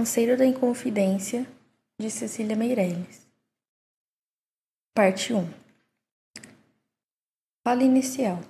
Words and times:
Conselho 0.00 0.34
da 0.34 0.46
Inconfidência 0.46 1.46
de 1.98 2.10
Cecília 2.10 2.56
Meirelles. 2.56 3.28
Parte 4.94 5.34
1 5.34 5.46
Fala 7.62 7.82
inicial. 7.82 8.40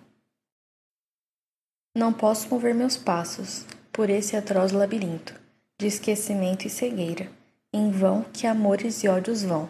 Não 1.92 2.12
posso 2.12 2.48
mover 2.48 2.72
meus 2.72 2.96
passos 2.96 3.66
por 3.90 4.08
esse 4.08 4.36
atroz 4.36 4.71
labirinto 4.71 5.34
de 5.76 5.88
esquecimento 5.88 6.68
e 6.68 6.71
cegueira, 6.71 7.28
em 7.73 7.91
vão 7.91 8.23
que 8.23 8.46
amores 8.46 9.03
e 9.03 9.09
ódios 9.09 9.43
vão. 9.43 9.69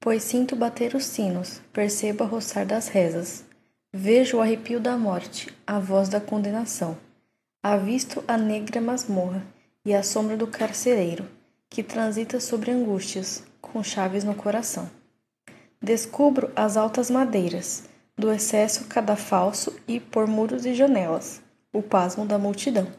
Pois 0.00 0.22
sinto 0.22 0.56
bater 0.56 0.94
os 0.94 1.04
sinos, 1.04 1.60
percebo 1.70 2.24
a 2.24 2.26
roçar 2.26 2.64
das 2.64 2.88
rezas, 2.88 3.44
vejo 3.92 4.38
o 4.38 4.40
arrepio 4.40 4.80
da 4.80 4.96
morte, 4.96 5.54
a 5.66 5.78
voz 5.78 6.08
da 6.08 6.18
condenação, 6.18 6.96
avisto 7.62 8.24
a 8.26 8.38
negra 8.38 8.80
masmorra 8.80 9.54
e 9.86 9.94
a 9.94 10.02
sombra 10.02 10.36
do 10.36 10.48
carcereiro, 10.48 11.30
que 11.70 11.80
transita 11.80 12.40
sobre 12.40 12.72
angústias, 12.72 13.44
com 13.60 13.84
chaves 13.84 14.24
no 14.24 14.34
coração. 14.34 14.90
Descubro 15.80 16.50
as 16.56 16.76
altas 16.76 17.08
madeiras, 17.08 17.88
do 18.16 18.32
excesso 18.32 18.86
cadafalso 18.86 19.78
e 19.86 20.00
por 20.00 20.26
muros 20.26 20.66
e 20.66 20.74
janelas, 20.74 21.40
o 21.72 21.80
pasmo 21.80 22.26
da 22.26 22.36
multidão. 22.36 22.92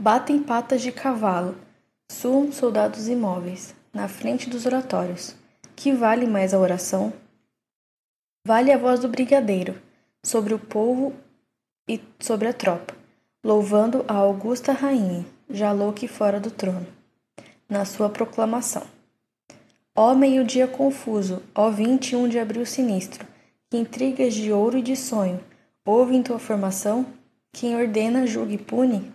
Batem 0.00 0.42
patas 0.42 0.80
de 0.80 0.90
cavalo, 0.90 1.58
suam 2.10 2.50
soldados 2.50 3.06
imóveis, 3.06 3.74
na 3.92 4.08
frente 4.08 4.48
dos 4.48 4.64
oratórios. 4.64 5.36
Que 5.74 5.92
vale 5.92 6.26
mais 6.26 6.54
a 6.54 6.58
oração? 6.58 7.12
Vale 8.46 8.72
a 8.72 8.78
voz 8.78 9.00
do 9.00 9.08
brigadeiro, 9.08 9.78
sobre 10.24 10.54
o 10.54 10.58
povo 10.58 11.14
e 11.86 12.00
sobre 12.18 12.48
a 12.48 12.54
tropa 12.54 13.05
louvando 13.46 14.04
a 14.08 14.14
augusta 14.14 14.72
rainha, 14.72 15.24
já 15.48 15.70
louca 15.70 16.08
fora 16.08 16.40
do 16.40 16.50
trono, 16.50 16.84
na 17.68 17.84
sua 17.84 18.08
proclamação. 18.08 18.82
Ó 19.94 20.16
meio-dia 20.16 20.66
confuso, 20.66 21.40
ó 21.54 21.70
vinte 21.70 22.10
e 22.10 22.16
um 22.16 22.28
de 22.28 22.40
abril 22.40 22.66
sinistro, 22.66 23.24
que 23.70 23.76
intrigas 23.76 24.34
de 24.34 24.50
ouro 24.50 24.78
e 24.78 24.82
de 24.82 24.96
sonho, 24.96 25.38
houve 25.84 26.16
em 26.16 26.24
tua 26.24 26.40
formação? 26.40 27.06
Quem 27.52 27.76
ordena, 27.76 28.26
julga 28.26 28.52
e 28.52 28.58
pune? 28.58 29.12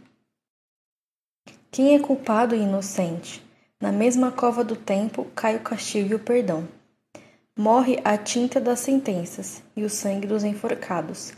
Quem 1.70 1.94
é 1.96 2.00
culpado 2.00 2.56
e 2.56 2.60
inocente? 2.60 3.44
Na 3.82 3.92
mesma 3.92 4.32
cova 4.32 4.64
do 4.64 4.78
tempo 4.78 5.26
cai 5.36 5.58
o 5.58 5.62
castigo 5.62 6.14
e 6.14 6.16
o 6.16 6.20
perdão. 6.20 6.66
Morre 7.60 8.00
a 8.06 8.18
tinta 8.18 8.62
das 8.62 8.80
sentenças 8.80 9.62
e 9.76 9.84
o 9.84 9.90
sangue 9.90 10.26
dos 10.26 10.46
enforcados, 10.46 11.34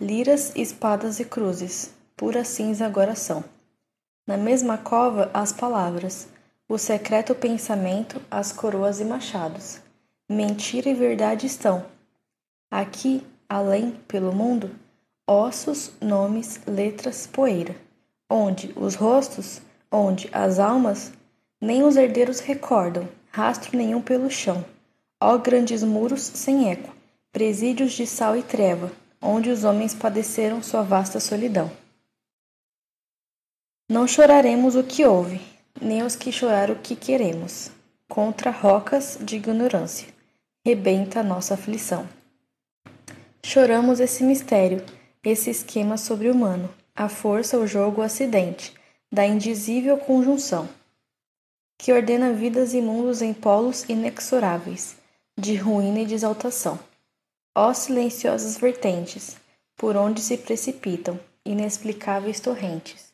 liras, 0.00 0.56
espadas 0.56 1.20
e 1.20 1.26
cruzes, 1.26 1.97
pura 2.18 2.44
cinza 2.44 2.84
agora 2.84 3.14
são. 3.14 3.44
Na 4.26 4.36
mesma 4.36 4.76
cova, 4.76 5.30
as 5.32 5.52
palavras, 5.52 6.26
o 6.68 6.76
secreto 6.76 7.32
pensamento, 7.32 8.20
as 8.28 8.52
coroas 8.52 8.98
e 9.00 9.04
machados. 9.04 9.80
Mentira 10.28 10.90
e 10.90 10.94
verdade 10.94 11.46
estão. 11.46 11.86
Aqui, 12.68 13.24
além, 13.48 13.92
pelo 14.08 14.32
mundo, 14.34 14.72
ossos, 15.24 15.92
nomes, 16.00 16.60
letras, 16.66 17.24
poeira. 17.24 17.76
Onde 18.28 18.74
os 18.74 18.96
rostos, 18.96 19.62
onde 19.90 20.28
as 20.32 20.58
almas, 20.58 21.12
nem 21.60 21.84
os 21.84 21.96
herdeiros 21.96 22.40
recordam, 22.40 23.08
rastro 23.30 23.78
nenhum 23.78 24.02
pelo 24.02 24.28
chão. 24.28 24.64
Ó 25.20 25.38
grandes 25.38 25.84
muros 25.84 26.22
sem 26.22 26.68
eco, 26.68 26.92
presídios 27.30 27.92
de 27.92 28.08
sal 28.08 28.36
e 28.36 28.42
treva, 28.42 28.90
onde 29.22 29.50
os 29.50 29.62
homens 29.62 29.94
padeceram 29.94 30.60
sua 30.64 30.82
vasta 30.82 31.20
solidão. 31.20 31.70
Não 33.90 34.06
choraremos 34.06 34.76
o 34.76 34.84
que 34.84 35.06
houve, 35.06 35.40
nem 35.80 36.02
os 36.02 36.14
que 36.14 36.30
chorar 36.30 36.70
o 36.70 36.76
que 36.76 36.94
queremos. 36.94 37.70
Contra 38.06 38.50
rocas 38.50 39.16
de 39.18 39.36
ignorância, 39.36 40.08
rebenta 40.62 41.22
nossa 41.22 41.54
aflição. 41.54 42.06
Choramos 43.42 43.98
esse 43.98 44.22
mistério, 44.22 44.84
esse 45.24 45.48
esquema 45.48 45.96
sobre-humano, 45.96 46.68
a 46.94 47.08
força, 47.08 47.58
o 47.58 47.66
jogo, 47.66 48.02
o 48.02 48.04
acidente, 48.04 48.74
da 49.10 49.24
indizível 49.24 49.96
conjunção, 49.96 50.68
que 51.78 51.90
ordena 51.90 52.30
vidas 52.30 52.74
e 52.74 52.82
mundos 52.82 53.22
em 53.22 53.32
polos 53.32 53.84
inexoráveis, 53.88 54.96
de 55.34 55.54
ruína 55.54 56.00
e 56.00 56.06
de 56.06 56.14
exaltação. 56.14 56.78
Ó 57.54 57.72
silenciosas 57.72 58.58
vertentes, 58.58 59.38
por 59.78 59.96
onde 59.96 60.20
se 60.20 60.36
precipitam 60.36 61.18
inexplicáveis 61.42 62.38
torrentes 62.38 63.07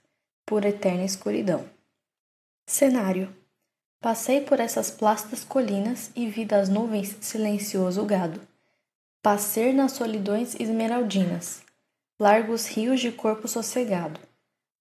por 0.47 0.65
eterna 0.65 1.05
escuridão. 1.05 1.65
Cenário: 2.67 3.35
Passei 4.01 4.41
por 4.41 4.61
essas 4.61 4.91
plácidas 4.91 5.45
colinas 5.45 6.11
e 6.15 6.27
vi 6.29 6.45
das 6.45 6.69
nuvens 6.69 7.17
silencioso 7.21 8.05
gado. 8.05 8.41
Passer 9.23 9.73
nas 9.73 9.93
solidões 9.93 10.55
esmeraldinas, 10.61 11.63
largos 12.21 12.67
rios 12.67 13.01
de 13.01 13.11
corpo 13.11 13.49
sossegado. 13.49 14.21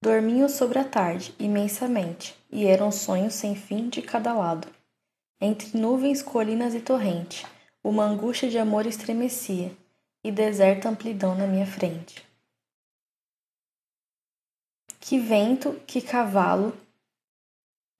Dormiam 0.01 0.49
sobre 0.49 0.79
a 0.79 0.83
tarde, 0.83 1.33
imensamente, 1.39 2.35
e 2.51 2.65
eram 2.65 2.91
sonhos 2.91 3.35
sem 3.35 3.55
fim 3.55 3.87
de 3.87 4.01
cada 4.01 4.33
lado. 4.33 4.67
Entre 5.39 5.77
nuvens, 5.77 6.21
colinas 6.21 6.75
e 6.75 6.81
torrente, 6.81 7.45
uma 7.81 8.03
angústia 8.03 8.49
de 8.49 8.57
amor 8.57 8.85
estremecia, 8.85 9.71
e 10.21 10.31
deserta 10.31 10.89
amplidão 10.89 11.35
na 11.35 11.47
minha 11.47 11.65
frente. 11.65 12.32
Que 15.05 15.19
vento, 15.19 15.73
que 15.85 15.99
cavalo 15.99 16.73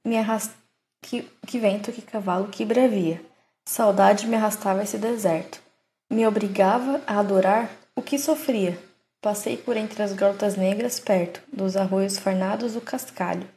me 0.06 0.18
arrast... 0.18 0.53
que, 1.02 1.24
que 1.46 1.59
vento, 1.59 1.91
que 1.91 2.02
cavalo, 2.02 2.47
que 2.47 2.64
bravia. 2.64 3.22
Saudade 3.66 4.25
me 4.25 4.38
arrastava 4.38 4.84
esse 4.84 4.97
deserto. 4.97 5.62
Me 6.09 6.25
obrigava 6.25 7.02
a 7.06 7.19
adorar 7.19 7.69
o 7.94 8.02
que 8.02 8.18
sofria. 8.18 8.80
Passei 9.22 9.58
por 9.58 9.75
entre 9.75 10.02
as 10.02 10.13
grotas 10.13 10.56
negras 10.56 10.97
perto 10.97 11.42
dos 11.52 11.75
arroios 11.75 12.18
farnados 12.18 12.72
do 12.72 12.80
cascalho, 12.80 13.50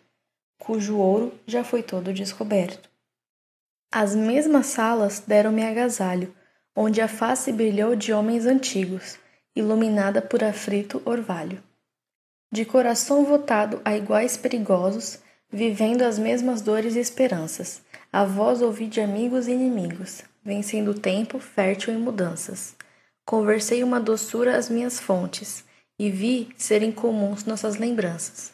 cujo 0.59 0.99
ouro 0.99 1.33
já 1.47 1.63
foi 1.63 1.85
todo 1.85 2.13
descoberto. 2.13 2.91
As 3.93 4.17
mesmas 4.17 4.67
salas 4.67 5.21
deram-me 5.25 5.63
agasalho, 5.63 6.35
onde 6.75 7.01
a 7.01 7.07
face 7.07 7.53
brilhou 7.53 7.95
de 7.95 8.13
homens 8.13 8.45
antigos, 8.45 9.17
iluminada 9.55 10.21
por 10.21 10.43
afrito 10.43 11.01
orvalho 11.05 11.63
de 12.53 12.65
coração 12.65 13.25
votado 13.25 13.81
a 13.85 13.97
iguais 13.97 14.37
perigosos, 14.37 15.19
vivendo 15.51 16.03
as 16.03 16.19
mesmas 16.19 16.61
dores 16.61 16.97
e 16.97 17.01
esperanças. 17.01 17.83
A 18.13 18.25
voz 18.25 18.63
ouvi 18.63 18.87
de 18.87 19.01
amigos 19.01 19.49
e 19.49 19.53
inimigos, 19.53 20.23
vencendo 20.45 20.93
o 20.93 20.99
tempo 20.99 21.39
fértil 21.39 21.93
em 21.93 21.99
mudanças. 21.99 22.75
Conversei 23.25 23.83
uma 23.83 24.01
doçura 24.01 24.57
às 24.57 24.71
minhas 24.71 25.01
fontes, 25.01 25.65
e 25.99 26.11
vi 26.11 26.49
serem 26.57 26.93
comuns 26.93 27.45
nossas 27.45 27.77
lembranças. 27.77 28.53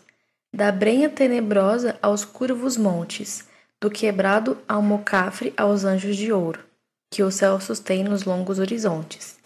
Da 0.54 0.70
brenha 0.70 1.08
tenebrosa 1.08 1.98
aos 2.00 2.24
curvos 2.24 2.76
montes, 2.76 3.44
do 3.80 3.90
quebrado 3.90 4.58
ao 4.68 4.80
mocafre 4.80 5.52
aos 5.56 5.84
anjos 5.84 6.16
de 6.16 6.32
ouro, 6.32 6.60
que 7.10 7.22
o 7.22 7.30
céu 7.30 7.60
sustém 7.60 8.04
nos 8.04 8.24
longos 8.24 8.58
horizontes. 8.58 9.38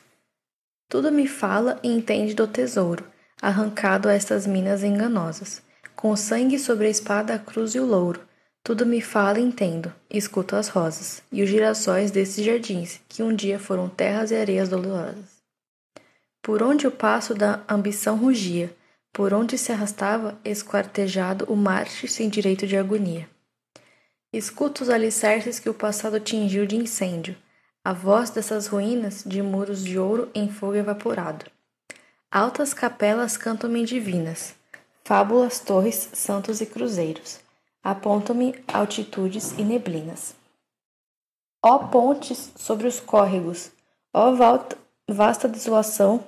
Tudo 0.88 1.10
me 1.10 1.26
fala 1.26 1.80
e 1.82 1.88
entende 1.88 2.34
do 2.34 2.46
tesouro, 2.46 3.04
arrancado 3.40 4.08
a 4.08 4.14
estas 4.14 4.46
minas 4.46 4.82
enganosas. 4.82 5.62
Com 5.94 6.10
o 6.10 6.16
sangue 6.16 6.58
sobre 6.58 6.86
a 6.86 6.90
espada, 6.90 7.34
a 7.34 7.38
cruz 7.38 7.74
e 7.74 7.80
o 7.80 7.86
louro, 7.86 8.20
tudo 8.62 8.84
me 8.84 9.00
fala 9.00 9.38
e 9.38 9.42
entendo, 9.42 9.92
escuto 10.10 10.56
as 10.56 10.68
rosas 10.68 11.22
e 11.30 11.42
os 11.42 11.48
girassóis 11.48 12.10
desses 12.10 12.44
jardins 12.44 13.00
que 13.08 13.22
um 13.22 13.32
dia 13.32 13.58
foram 13.58 13.88
terras 13.88 14.30
e 14.30 14.34
areias 14.34 14.68
dolorosas. 14.68 15.36
Por 16.42 16.62
onde 16.62 16.86
o 16.86 16.90
passo 16.90 17.34
da 17.34 17.62
ambição 17.68 18.16
rugia, 18.16 18.74
por 19.12 19.32
onde 19.32 19.56
se 19.56 19.72
arrastava 19.72 20.38
esquartejado 20.44 21.44
o 21.48 21.56
Marte 21.56 22.08
sem 22.08 22.28
direito 22.28 22.66
de 22.66 22.76
agonia. 22.76 23.28
Escuto 24.32 24.82
os 24.82 24.90
alicerces 24.90 25.58
que 25.58 25.70
o 25.70 25.74
passado 25.74 26.20
tingiu 26.20 26.66
de 26.66 26.76
incêndio, 26.76 27.36
a 27.84 27.92
voz 27.92 28.30
dessas 28.30 28.66
ruínas 28.66 29.22
de 29.24 29.40
muros 29.40 29.82
de 29.82 29.98
ouro 29.98 30.28
em 30.34 30.50
fogo 30.50 30.74
evaporado. 30.74 31.46
Altas 32.30 32.74
capelas 32.74 33.36
cantam-me 33.36 33.86
divinas, 33.86 34.56
fábulas, 35.04 35.60
torres, 35.60 36.10
santos 36.12 36.60
e 36.60 36.66
cruzeiros, 36.66 37.38
apontam-me 37.82 38.52
altitudes 38.66 39.52
e 39.52 39.62
neblinas. 39.62 40.34
Ó 41.64 41.78
pontes 41.78 42.52
sobre 42.56 42.88
os 42.88 42.98
córregos, 42.98 43.70
ó 44.12 44.32
vasta 45.08 45.48
desolação 45.48 46.26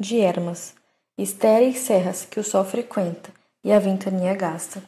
de 0.00 0.18
ermas, 0.18 0.74
estéreis 1.16 1.78
serras 1.80 2.24
que 2.24 2.40
o 2.40 2.44
sol 2.44 2.64
frequenta 2.64 3.30
e 3.62 3.70
a 3.70 3.78
ventania 3.78 4.34
gasta. 4.34 4.82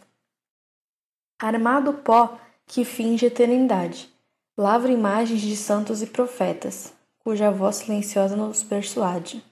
Armado 1.38 1.92
pó 1.92 2.38
que 2.66 2.82
finge 2.82 3.26
eternidade, 3.26 4.10
lavra 4.56 4.90
imagens 4.90 5.42
de 5.42 5.54
santos 5.54 6.00
e 6.00 6.06
profetas, 6.06 6.94
cuja 7.18 7.50
voz 7.50 7.76
silenciosa 7.76 8.34
nos 8.34 8.62
persuade 8.62 9.44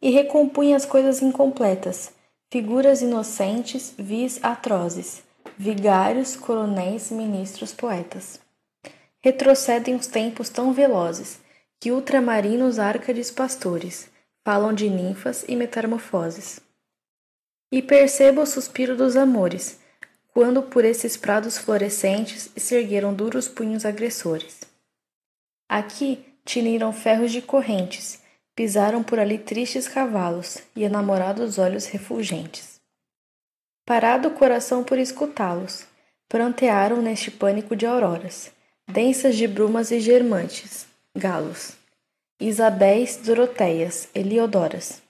e 0.00 0.10
recompunha 0.10 0.76
as 0.76 0.86
coisas 0.86 1.20
incompletas, 1.20 2.12
figuras 2.50 3.02
inocentes, 3.02 3.94
vis 3.98 4.38
atrozes, 4.42 5.22
vigários, 5.56 6.36
coronéis, 6.36 7.10
ministros, 7.10 7.72
poetas. 7.72 8.40
Retrocedem 9.20 9.94
os 9.94 10.06
tempos 10.06 10.48
tão 10.48 10.72
velozes, 10.72 11.38
que 11.78 11.92
ultramarinos 11.92 12.78
árcades 12.78 13.30
pastores 13.30 14.10
falam 14.44 14.72
de 14.72 14.88
ninfas 14.88 15.44
e 15.48 15.56
metamorfoses. 15.56 16.60
E 17.72 17.80
percebo 17.80 18.42
o 18.42 18.46
suspiro 18.46 18.96
dos 18.96 19.16
amores, 19.16 19.78
quando 20.32 20.62
por 20.62 20.84
esses 20.84 21.16
prados 21.16 21.58
florescentes 21.58 22.50
se 22.56 22.74
ergueram 22.74 23.14
duros 23.14 23.48
punhos 23.48 23.84
agressores. 23.84 24.60
Aqui 25.68 26.24
tiniram 26.44 26.92
ferros 26.92 27.30
de 27.30 27.40
correntes, 27.42 28.20
pisaram 28.54 29.02
por 29.02 29.18
ali 29.18 29.38
tristes 29.38 29.88
cavalos 29.88 30.58
e 30.76 30.84
enamorados 30.84 31.58
olhos 31.58 31.86
refulgentes. 31.86 32.80
Parado 33.86 34.28
o 34.28 34.34
coração 34.34 34.84
por 34.84 34.98
escutá-los, 34.98 35.86
prantearam 36.28 37.02
neste 37.02 37.30
pânico 37.30 37.74
de 37.74 37.86
auroras, 37.86 38.52
densas 38.86 39.36
de 39.36 39.46
brumas 39.46 39.90
e 39.90 40.00
germantes, 40.00 40.86
galos, 41.16 41.76
Isabéis, 42.40 43.18
Doroteias, 43.18 44.08
Eliodoras. 44.14 45.02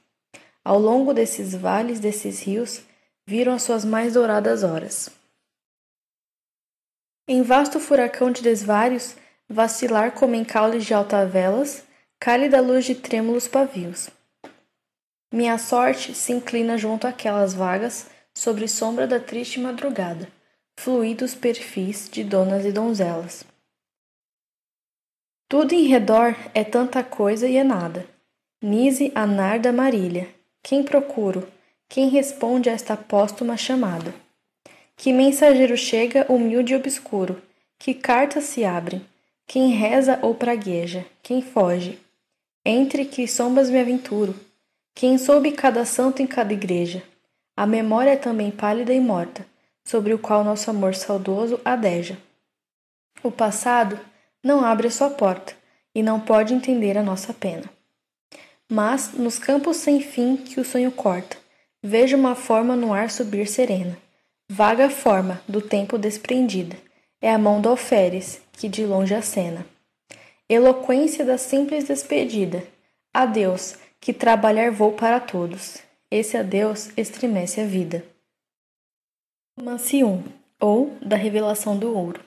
Ao 0.65 0.79
longo 0.79 1.15
desses 1.15 1.55
vales, 1.55 2.01
desses 2.01 2.41
rios, 2.41 2.83
viram 3.25 3.53
as 3.53 3.63
suas 3.63 3.85
mais 3.85 4.15
douradas 4.15 4.65
horas. 4.65 5.11
Em 7.29 7.43
vasto 7.43 7.79
furacão 7.79 8.33
de 8.33 8.43
desvários, 8.43 9.15
vacilar 9.49 10.11
como 10.13 10.35
em 10.35 10.45
caules 10.45 10.85
de 10.85 10.93
altavelas, 10.93 11.85
cálida 12.21 12.61
luz 12.61 12.85
de 12.85 12.95
trêmulos 12.95 13.49
pavios. 13.49 14.11
Minha 15.33 15.57
sorte 15.57 16.15
se 16.15 16.33
inclina 16.33 16.77
junto 16.77 17.07
àquelas 17.07 17.55
vagas, 17.55 18.11
sobre 18.35 18.69
sombra 18.69 19.07
da 19.07 19.19
triste 19.19 19.59
madrugada, 19.59 20.29
fluidos 20.79 21.35
perfis 21.35 22.11
de 22.11 22.23
donas 22.23 22.67
e 22.67 22.73
donzelas. 22.73 23.43
Tudo 25.49 25.73
em 25.73 25.87
redor 25.87 26.37
é 26.55 26.63
tanta 26.63 27.03
coisa 27.03 27.49
e 27.49 27.57
é 27.57 27.65
nada. 27.65 28.07
Nise 28.63 29.11
a 29.15 29.27
narda 29.27 29.73
marília. 29.73 30.29
Quem 30.63 30.83
procuro? 30.85 31.49
Quem 31.89 32.11
responde 32.11 32.69
a 32.69 32.73
esta 32.73 32.97
póstuma 32.97 33.57
chamada? 33.57 34.15
Que 34.95 35.11
mensageiro 35.13 35.77
chega 35.77 36.31
humilde 36.31 36.75
e 36.75 36.77
obscuro? 36.77 37.43
Que 37.79 37.95
cartas 37.95 38.45
se 38.45 38.63
abrem? 38.63 39.05
Quem 39.47 39.71
reza 39.71 40.19
ou 40.23 40.35
pragueja? 40.35 41.05
Quem 41.23 41.41
foge? 41.43 41.99
Entre 42.73 43.05
que 43.05 43.27
sombras 43.27 43.69
me 43.69 43.81
aventuro? 43.81 44.33
Quem 44.95 45.19
soube 45.19 45.51
cada 45.51 45.85
santo 45.85 46.23
em 46.23 46.27
cada 46.27 46.53
igreja? 46.53 47.03
A 47.57 47.67
memória 47.67 48.13
é 48.13 48.17
também 48.17 48.49
pálida 48.49 48.95
e 48.95 49.01
morta, 49.01 49.45
sobre 49.85 50.15
o 50.15 50.19
qual 50.21 50.45
nosso 50.45 50.71
amor 50.71 50.95
saudoso 50.95 51.61
adeja. 51.65 52.17
O 53.25 53.33
passado 53.33 53.99
não 54.41 54.65
abre 54.65 54.87
a 54.87 54.91
sua 54.91 55.11
porta 55.11 55.53
e 55.93 56.01
não 56.01 56.21
pode 56.21 56.55
entender 56.55 56.97
a 56.97 57.03
nossa 57.03 57.35
pena. 57.35 57.65
Mas, 58.71 59.15
nos 59.15 59.37
campos 59.37 59.79
sem 59.79 60.01
fim 60.01 60.37
que 60.37 60.61
o 60.61 60.65
sonho 60.65 60.93
corta, 60.93 61.37
vejo 61.83 62.17
uma 62.17 62.37
forma 62.37 62.77
no 62.77 62.95
ar 62.95 63.11
subir 63.11 63.49
serena. 63.49 63.99
Vaga 64.49 64.89
forma 64.89 65.43
do 65.49 65.61
tempo 65.61 65.99
desprendida, 65.99 66.77
é 67.21 67.33
a 67.33 67.39
mão 67.39 67.61
do 67.61 67.69
alferes 67.69 68.41
que 68.53 68.69
de 68.69 68.87
longe 68.87 69.13
acena. 69.13 69.67
Eloquência 70.53 71.25
da 71.25 71.39
simples 71.39 71.85
despedida. 71.85 72.67
Adeus, 73.15 73.77
que 74.01 74.13
trabalhar 74.13 74.73
vou 74.73 74.91
para 74.91 75.21
todos. 75.21 75.79
Esse 76.11 76.37
adeus 76.37 76.91
estremece 76.97 77.61
a 77.61 77.65
vida. 77.65 78.05
Romance 79.57 80.03
1, 80.03 80.25
ou 80.59 80.97
da 81.01 81.15
Revelação 81.15 81.79
do 81.79 81.97
Ouro. 81.97 82.21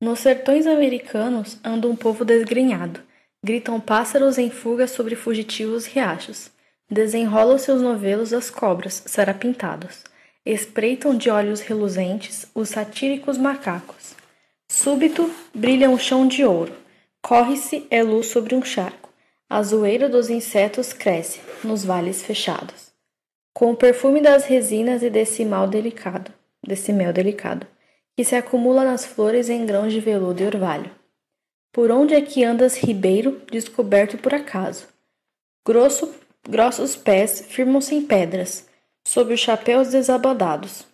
Nos 0.00 0.20
sertões 0.20 0.66
americanos 0.66 1.58
anda 1.62 1.86
um 1.86 1.94
povo 1.94 2.24
desgrenhado. 2.24 3.02
Gritam 3.44 3.78
pássaros 3.78 4.38
em 4.38 4.48
fuga 4.48 4.86
sobre 4.86 5.14
fugitivos 5.14 5.84
riachos. 5.84 6.50
Desenrolam 6.90 7.58
seus 7.58 7.82
novelos 7.82 8.32
as 8.32 8.48
cobras, 8.48 9.02
sarapintados. 9.04 10.02
Espreitam 10.46 11.14
de 11.14 11.28
olhos 11.28 11.60
reluzentes 11.60 12.46
os 12.54 12.70
satíricos 12.70 13.36
macacos. 13.36 14.14
Súbito 14.66 15.30
brilha 15.54 15.90
um 15.90 15.98
chão 15.98 16.26
de 16.26 16.42
ouro. 16.42 16.82
Corre-se 17.26 17.86
é 17.90 18.02
luz 18.02 18.26
sobre 18.26 18.54
um 18.54 18.62
charco. 18.62 19.08
A 19.48 19.62
zoeira 19.62 20.10
dos 20.10 20.28
insetos 20.28 20.92
cresce 20.92 21.40
nos 21.64 21.82
vales 21.82 22.22
fechados. 22.22 22.92
Com 23.54 23.72
o 23.72 23.76
perfume 23.76 24.20
das 24.20 24.44
resinas 24.44 25.02
e 25.02 25.08
desse 25.08 25.42
mal 25.42 25.66
delicado, 25.66 26.30
desse 26.62 26.92
mel 26.92 27.14
delicado 27.14 27.66
que 28.14 28.24
se 28.24 28.36
acumula 28.36 28.84
nas 28.84 29.06
flores 29.06 29.48
em 29.48 29.64
grãos 29.64 29.90
de 29.90 30.00
veludo 30.00 30.42
e 30.42 30.46
orvalho. 30.46 30.90
Por 31.72 31.90
onde 31.90 32.12
é 32.12 32.20
que 32.20 32.44
andas, 32.44 32.76
ribeiro, 32.76 33.40
descoberto 33.50 34.18
por 34.18 34.34
acaso? 34.34 34.86
Grosso, 35.66 36.14
grossos 36.46 36.94
pés 36.94 37.46
firmam-se 37.48 37.94
em 37.94 38.02
pedras, 38.02 38.68
sob 39.02 39.32
os 39.32 39.40
chapéus 39.40 39.88
desabodados. 39.88 40.86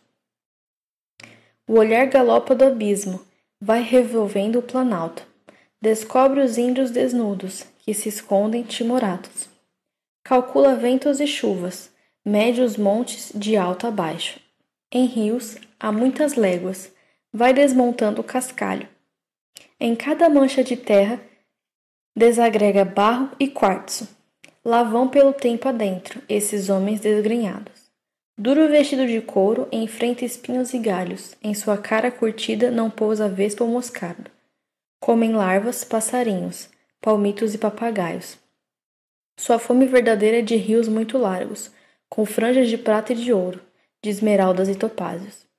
O 1.67 1.73
olhar 1.73 2.06
galopa 2.06 2.55
do 2.55 2.65
abismo, 2.65 3.21
vai 3.61 3.82
revolvendo 3.82 4.61
o 4.61 4.62
planalto. 4.62 5.29
Descobre 5.82 6.43
os 6.43 6.59
índios 6.59 6.91
desnudos, 6.91 7.65
que 7.79 7.94
se 7.94 8.09
escondem 8.09 8.62
timoratos. 8.62 9.49
Calcula 10.23 10.77
ventos 10.77 11.21
e 11.21 11.27
chuvas, 11.27 11.91
mede 12.23 12.61
os 12.61 12.77
montes 12.77 13.32
de 13.35 13.56
alto 13.56 13.87
a 13.87 13.91
baixo. 13.91 14.38
Em 14.93 15.06
rios, 15.06 15.56
há 15.79 15.91
muitas 15.91 16.35
léguas, 16.35 16.93
vai 17.32 17.55
desmontando 17.55 18.21
o 18.21 18.25
cascalho. 18.25 18.87
Em 19.81 19.97
cada 19.97 20.29
mancha 20.29 20.62
de 20.62 20.77
terra, 20.77 21.19
desagrega 22.15 22.85
barro 22.85 23.31
e 23.41 23.49
quartzo. 23.49 24.06
Lá 24.62 24.82
vão 24.82 25.09
pelo 25.09 25.32
tempo 25.32 25.67
adentro 25.67 26.21
esses 26.29 26.69
homens 26.69 27.00
desgrenhados. 27.00 27.91
Duro 28.37 28.69
vestido 28.69 29.06
de 29.06 29.23
couro, 29.23 29.67
enfrenta 29.73 30.27
espinhos 30.27 30.75
e 30.75 30.79
galhos. 30.79 31.35
Em 31.43 31.55
sua 31.55 31.79
cara 31.79 32.11
curtida 32.11 32.71
não 32.71 32.91
pousa 32.91 33.31
vespa 33.31 33.65
ou 33.65 33.71
moscardo. 33.71 34.31
Comem 35.00 35.32
larvas, 35.32 35.82
passarinhos, 35.82 36.69
palmitos 37.00 37.55
e 37.55 37.58
papagaios. 37.58 38.38
Sua 39.37 39.58
fome 39.58 39.87
verdadeira 39.87 40.38
é 40.38 40.43
de 40.43 40.55
rios 40.55 40.87
muito 40.87 41.19
largos, 41.19 41.73
com 42.08 42.25
franjas 42.25 42.69
de 42.69 42.79
prata 42.79 43.12
e 43.12 43.17
de 43.17 43.32
ouro, 43.32 43.61
de 44.02 44.11
esmeraldas 44.11 44.69
e 44.69 44.76
topázios 44.76 45.50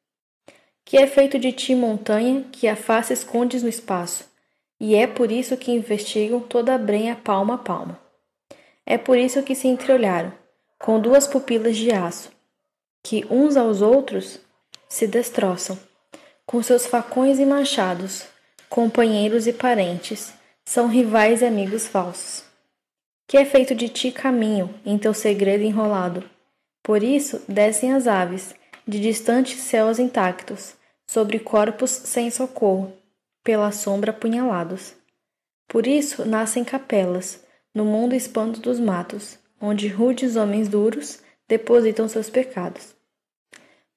que 0.91 0.97
é 0.97 1.07
feito 1.07 1.39
de 1.39 1.51
ti 1.51 1.73
montanha 1.73 2.45
que 2.51 2.68
a 2.68 2.75
face 2.75 3.13
escondes 3.13 3.63
no 3.63 3.69
espaço, 3.69 4.25
e 4.77 4.94
é 4.94 5.07
por 5.07 5.31
isso 5.31 5.56
que 5.56 5.71
investigam 5.71 6.39
toda 6.39 6.75
a 6.75 6.77
brenha 6.77 7.16
palma 7.16 7.56
a 7.56 7.57
palma. 7.57 7.97
É 8.85 8.97
por 8.97 9.18
isso 9.18 9.42
que 9.44 9.56
se 9.56 9.69
entreolharam, 9.69 10.33
com 10.77 10.99
duas 10.99 11.27
pupilas 11.27 11.77
de 11.77 11.92
aço, 11.92 12.30
que 13.01 13.25
uns 13.30 13.56
aos 13.56 13.81
outros 13.81 14.39
se 14.89 15.07
destroçam, 15.07 15.80
com 16.45 16.61
seus 16.61 16.85
facões 16.85 17.39
e 17.39 17.45
machados, 17.45 18.25
companheiros 18.71 19.47
e 19.47 19.51
parentes, 19.54 20.33
são 20.63 20.87
rivais 20.87 21.42
e 21.42 21.45
amigos 21.45 21.87
falsos. 21.87 22.45
Que 23.28 23.35
é 23.35 23.44
feito 23.44 23.75
de 23.75 23.90
ti 23.90 24.13
caminho 24.13 24.73
em 24.85 24.97
teu 24.97 25.13
segredo 25.13 25.66
enrolado. 25.66 26.23
Por 26.81 27.04
isso 27.04 27.42
descem 27.49 27.92
as 27.92 28.07
aves, 28.07 28.56
de 28.87 28.97
distantes 28.97 29.59
céus 29.59 29.99
intactos, 29.99 30.73
sobre 31.06 31.37
corpos 31.37 31.92
sem 31.92 32.31
socorro, 32.31 32.94
pela 33.44 33.73
sombra 33.73 34.11
apunhalados. 34.11 34.95
Por 35.68 35.85
isso 35.85 36.25
nascem 36.25 36.63
capelas, 36.63 37.44
no 37.75 37.83
mundo 37.83 38.16
espanto 38.16 38.61
dos 38.61 38.80
matos, 38.80 39.37
onde 39.59 39.90
rudes 39.90 40.37
homens 40.37 40.69
duros 40.69 41.19
depositam 41.45 42.07
seus 42.07 42.30
pecados. 42.30 42.95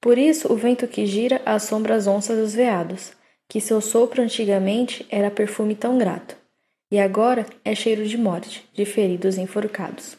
Por 0.01 0.19
isso 0.19 0.53
o 0.53 0.57
vento 0.57 0.89
que 0.89 1.07
gira 1.07 1.41
assombra 1.47 1.95
as 1.95 2.09
onças 2.09 2.37
dos 2.37 2.55
veados, 2.55 3.13
que 3.49 3.61
seu 3.61 3.81
sopro 3.81 4.23
antigamente 4.23 5.07
era 5.11 5.31
perfume 5.31 5.75
tão 5.75 5.99
grato, 5.99 6.37
e 6.91 6.99
agora 6.99 7.47
é 7.65 7.75
cheiro 7.75 8.07
de 8.07 8.17
morte, 8.17 8.69
de 8.73 8.85
feridos 8.85 9.39
enforcados. 9.39 10.17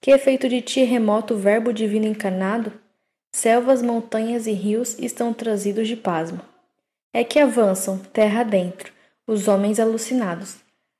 Que 0.00 0.10
efeito 0.10 0.48
de 0.48 0.60
ti 0.60 0.84
remoto 0.84 1.36
verbo 1.36 1.72
divino 1.72 2.06
encarnado, 2.06 2.72
Selvas, 3.36 3.82
montanhas 3.82 4.46
e 4.46 4.52
rios 4.52 4.98
estão 4.98 5.34
trazidos 5.34 5.86
de 5.86 5.94
pasmo. 5.94 6.40
É 7.12 7.22
que 7.22 7.38
avançam, 7.38 7.98
terra 7.98 8.40
adentro, 8.40 8.90
os 9.26 9.46
homens 9.46 9.78
alucinados. 9.78 10.56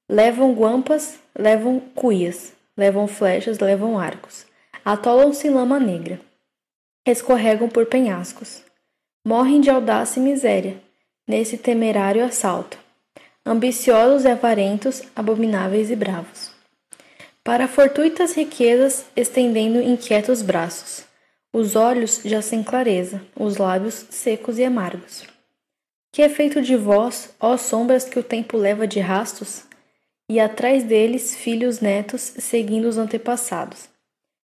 Levam 0.06 0.52
guampas, 0.52 1.18
levam 1.34 1.80
cuias, 1.80 2.52
levam 2.76 3.08
flechas, 3.08 3.58
levam 3.58 3.98
arcos. 3.98 4.44
Atolam-se 4.84 5.48
em 5.48 5.50
lama 5.50 5.80
negra. 5.80 6.20
Escorregam 7.06 7.70
por 7.70 7.86
penhascos. 7.86 8.62
Morrem 9.26 9.58
de 9.58 9.70
audácia 9.70 10.20
e 10.20 10.22
miséria, 10.22 10.76
nesse 11.26 11.58
temerário 11.58 12.24
assalto. 12.24 12.78
Ambiciosos 13.44 14.24
e 14.24 14.28
avarentos, 14.28 15.02
abomináveis 15.14 15.90
e 15.90 15.96
bravos. 15.96 16.50
Para 17.42 17.68
fortuitas 17.68 18.34
riquezas, 18.34 19.06
estendendo 19.14 19.80
inquietos 19.80 20.42
braços 20.42 21.04
Os 21.52 21.76
olhos 21.76 22.20
já 22.24 22.42
sem 22.42 22.62
clareza, 22.62 23.22
os 23.34 23.56
lábios 23.56 24.06
secos 24.10 24.58
e 24.58 24.64
amargos. 24.64 25.24
Que 26.12 26.22
é 26.22 26.28
feito 26.28 26.60
de 26.60 26.76
vós, 26.76 27.34
ó 27.38 27.56
sombras 27.56 28.04
que 28.04 28.18
o 28.18 28.22
tempo 28.22 28.56
leva 28.56 28.86
de 28.86 29.00
rastos? 29.00 29.64
E 30.28 30.40
atrás 30.40 30.82
deles 30.82 31.36
filhos 31.36 31.80
netos 31.80 32.20
seguindo 32.20 32.88
os 32.88 32.98
antepassados. 32.98 33.88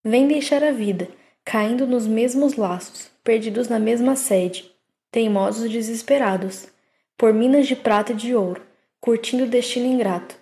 Vêm 0.03 0.27
deixar 0.27 0.63
a 0.63 0.71
vida, 0.71 1.07
caindo 1.43 1.87
nos 1.87 2.05
mesmos 2.05 2.55
laços, 2.55 3.09
perdidos 3.23 3.67
na 3.67 3.79
mesma 3.79 4.15
sede, 4.15 4.72
teimosos 5.13 5.69
desesperados, 5.69 6.67
por 7.15 7.31
minas 7.31 7.67
de 7.67 7.75
prata 7.75 8.13
e 8.13 8.15
de 8.15 8.35
ouro, 8.35 8.63
curtindo 8.99 9.43
o 9.43 9.47
destino 9.47 9.85
ingrato, 9.85 10.35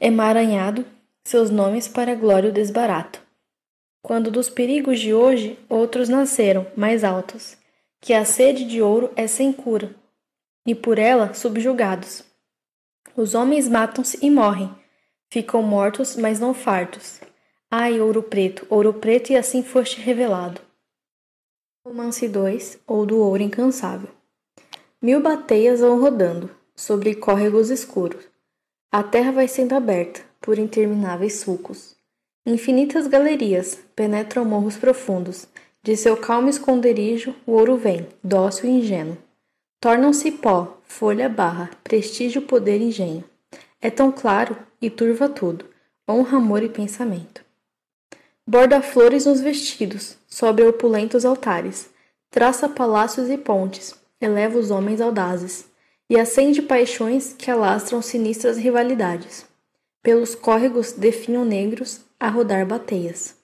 emaranhado 0.00 0.86
seus 1.24 1.50
nomes 1.50 1.88
para 1.88 2.14
glória 2.14 2.48
o 2.48 2.52
desbarato. 2.52 3.20
Quando 4.00 4.30
dos 4.30 4.48
perigos 4.48 5.00
de 5.00 5.12
hoje 5.12 5.58
outros 5.68 6.08
nasceram, 6.08 6.64
mais 6.76 7.02
altos, 7.02 7.58
que 8.00 8.14
a 8.14 8.24
sede 8.24 8.64
de 8.64 8.80
ouro 8.80 9.10
é 9.16 9.26
sem 9.26 9.52
cura, 9.52 9.92
e 10.64 10.76
por 10.76 10.96
ela 10.96 11.34
subjugados. 11.34 12.24
Os 13.16 13.34
homens 13.34 13.66
matam-se 13.68 14.24
e 14.24 14.30
morrem, 14.30 14.72
ficam 15.28 15.60
mortos, 15.60 16.14
mas 16.14 16.38
não 16.38 16.54
fartos. 16.54 17.20
Ai, 17.68 18.00
ouro 18.00 18.22
preto, 18.22 18.64
ouro 18.70 18.94
preto, 18.94 19.32
e 19.32 19.36
assim 19.36 19.60
foste 19.60 20.00
revelado. 20.00 20.67
Romance 21.88 22.28
2, 22.28 22.80
ou 22.86 23.06
do 23.06 23.18
ouro 23.18 23.42
incansável. 23.42 24.10
Mil 25.00 25.22
bateias 25.22 25.80
vão 25.80 25.98
rodando, 25.98 26.50
sobre 26.76 27.14
córregos 27.14 27.70
escuros. 27.70 28.26
A 28.92 29.02
terra 29.02 29.32
vai 29.32 29.48
sendo 29.48 29.74
aberta, 29.74 30.20
por 30.38 30.58
intermináveis 30.58 31.40
sulcos. 31.40 31.96
Infinitas 32.44 33.06
galerias 33.06 33.78
penetram 33.96 34.44
morros 34.44 34.76
profundos. 34.76 35.48
De 35.82 35.96
seu 35.96 36.14
calmo 36.14 36.50
esconderijo, 36.50 37.34
o 37.46 37.52
ouro 37.52 37.78
vem, 37.78 38.06
dócil 38.22 38.68
e 38.68 38.72
ingênuo. 38.80 39.16
Tornam-se 39.80 40.30
pó, 40.30 40.78
folha 40.82 41.26
barra, 41.26 41.70
prestígio, 41.82 42.42
poder, 42.42 42.82
engenho. 42.82 43.24
É 43.80 43.88
tão 43.88 44.12
claro 44.12 44.54
e 44.78 44.90
turva 44.90 45.26
tudo, 45.26 45.64
honra, 46.06 46.36
amor 46.36 46.62
e 46.62 46.68
pensamento. 46.68 47.47
Borda 48.50 48.80
flores 48.80 49.26
nos 49.26 49.42
vestidos, 49.42 50.16
sobre 50.26 50.64
opulentos 50.64 51.26
altares, 51.26 51.90
traça 52.30 52.66
palácios 52.66 53.28
e 53.28 53.36
pontes, 53.36 53.94
eleva 54.18 54.58
os 54.58 54.70
homens 54.70 55.02
audazes, 55.02 55.66
e 56.08 56.18
acende 56.18 56.62
paixões 56.62 57.34
que 57.36 57.50
alastram 57.50 58.00
sinistras 58.00 58.56
rivalidades. 58.56 59.44
Pelos 60.02 60.34
córregos 60.34 60.92
definham 60.92 61.44
negros 61.44 62.00
a 62.18 62.30
rodar 62.30 62.64
bateias. 62.64 63.36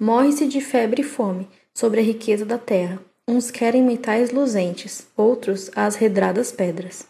Morre-se 0.00 0.46
de 0.46 0.62
febre 0.62 1.02
e 1.02 1.04
fome 1.04 1.46
sobre 1.74 2.00
a 2.00 2.02
riqueza 2.02 2.46
da 2.46 2.56
terra. 2.56 2.98
Uns 3.28 3.50
querem 3.50 3.82
metais 3.82 4.30
luzentes, 4.30 5.06
outros 5.14 5.70
as 5.76 5.94
redradas 5.94 6.50
pedras. 6.50 7.06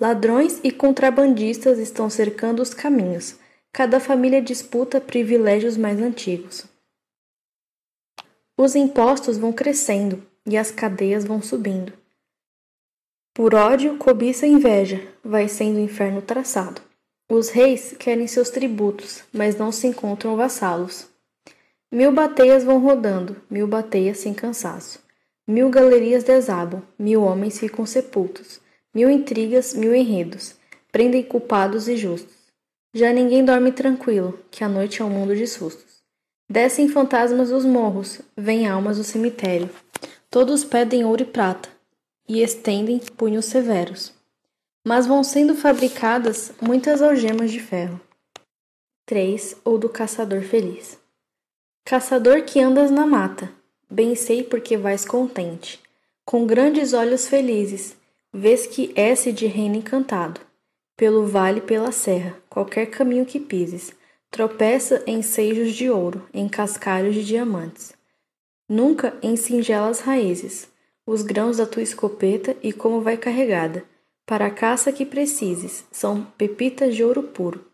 Ladrões 0.00 0.58
e 0.64 0.72
contrabandistas 0.72 1.78
estão 1.78 2.10
cercando 2.10 2.60
os 2.60 2.74
caminhos. 2.74 3.36
Cada 3.76 4.00
família 4.00 4.40
disputa 4.40 5.02
privilégios 5.02 5.76
mais 5.76 6.00
antigos. 6.00 6.64
Os 8.56 8.74
impostos 8.74 9.36
vão 9.36 9.52
crescendo 9.52 10.26
e 10.46 10.56
as 10.56 10.70
cadeias 10.70 11.26
vão 11.26 11.42
subindo. 11.42 11.92
Por 13.34 13.54
ódio, 13.54 13.98
cobiça 13.98 14.46
e 14.46 14.50
inveja, 14.50 15.06
vai 15.22 15.46
sendo 15.46 15.76
o 15.76 15.82
inferno 15.82 16.22
traçado. 16.22 16.80
Os 17.30 17.50
reis 17.50 17.94
querem 17.98 18.26
seus 18.26 18.48
tributos, 18.48 19.22
mas 19.30 19.56
não 19.56 19.70
se 19.70 19.86
encontram 19.86 20.38
vassalos. 20.38 21.06
Mil 21.92 22.10
bateias 22.12 22.64
vão 22.64 22.78
rodando, 22.78 23.36
mil 23.50 23.68
bateias 23.68 24.16
sem 24.16 24.32
cansaço. 24.32 25.00
Mil 25.46 25.68
galerias 25.68 26.24
desabam, 26.24 26.82
mil 26.98 27.22
homens 27.22 27.58
ficam 27.58 27.84
sepultos. 27.84 28.58
Mil 28.94 29.10
intrigas, 29.10 29.74
mil 29.74 29.94
enredos, 29.94 30.54
prendem 30.90 31.22
culpados 31.22 31.88
e 31.88 31.96
justos. 31.98 32.35
Já 32.96 33.12
ninguém 33.12 33.44
dorme 33.44 33.70
tranquilo, 33.70 34.38
que 34.50 34.64
a 34.64 34.68
noite 34.68 35.02
é 35.02 35.04
um 35.04 35.10
mundo 35.10 35.36
de 35.36 35.46
sustos. 35.46 36.02
Descem 36.48 36.88
fantasmas 36.88 37.50
dos 37.50 37.64
morros, 37.64 38.20
vêm 38.36 38.66
almas 38.66 38.96
do 38.96 39.04
cemitério. 39.04 39.68
Todos 40.30 40.64
pedem 40.64 41.04
ouro 41.04 41.22
e 41.22 41.26
prata, 41.26 41.68
e 42.28 42.42
estendem 42.42 42.98
punhos 42.98 43.44
severos 43.44 44.16
mas 44.86 45.04
vão 45.04 45.24
sendo 45.24 45.56
fabricadas 45.56 46.52
muitas 46.60 47.02
algemas 47.02 47.50
de 47.50 47.58
ferro. 47.58 48.00
3. 49.04 49.56
Ou 49.64 49.76
do 49.76 49.88
caçador 49.88 50.42
feliz. 50.42 50.96
Caçador 51.84 52.42
que 52.42 52.60
andas 52.60 52.88
na 52.92 53.04
mata, 53.04 53.50
bem 53.90 54.14
sei 54.14 54.44
porque 54.44 54.76
vais 54.76 55.04
contente, 55.04 55.80
com 56.24 56.46
grandes 56.46 56.92
olhos 56.92 57.26
felizes, 57.26 57.96
vês 58.32 58.64
que 58.64 58.92
esse 58.94 59.32
de 59.32 59.46
reino 59.46 59.74
encantado, 59.74 60.40
pelo 60.96 61.26
vale 61.26 61.60
pela 61.60 61.92
serra, 61.92 62.34
qualquer 62.48 62.86
caminho 62.86 63.26
que 63.26 63.38
pises, 63.38 63.92
tropeça 64.30 65.02
em 65.06 65.22
sejos 65.22 65.74
de 65.74 65.90
ouro, 65.90 66.26
em 66.32 66.48
cascalhos 66.48 67.14
de 67.14 67.24
diamantes. 67.24 67.92
Nunca 68.68 69.14
em 69.22 69.36
singelas 69.36 70.00
raízes, 70.00 70.68
os 71.06 71.22
grãos 71.22 71.58
da 71.58 71.66
tua 71.66 71.82
escopeta 71.82 72.56
e 72.62 72.72
como 72.72 73.00
vai 73.00 73.16
carregada, 73.16 73.84
para 74.24 74.46
a 74.46 74.50
caça 74.50 74.90
que 74.90 75.06
precises, 75.06 75.84
são 75.92 76.24
pepitas 76.36 76.96
de 76.96 77.04
ouro 77.04 77.22
puro. 77.22 77.64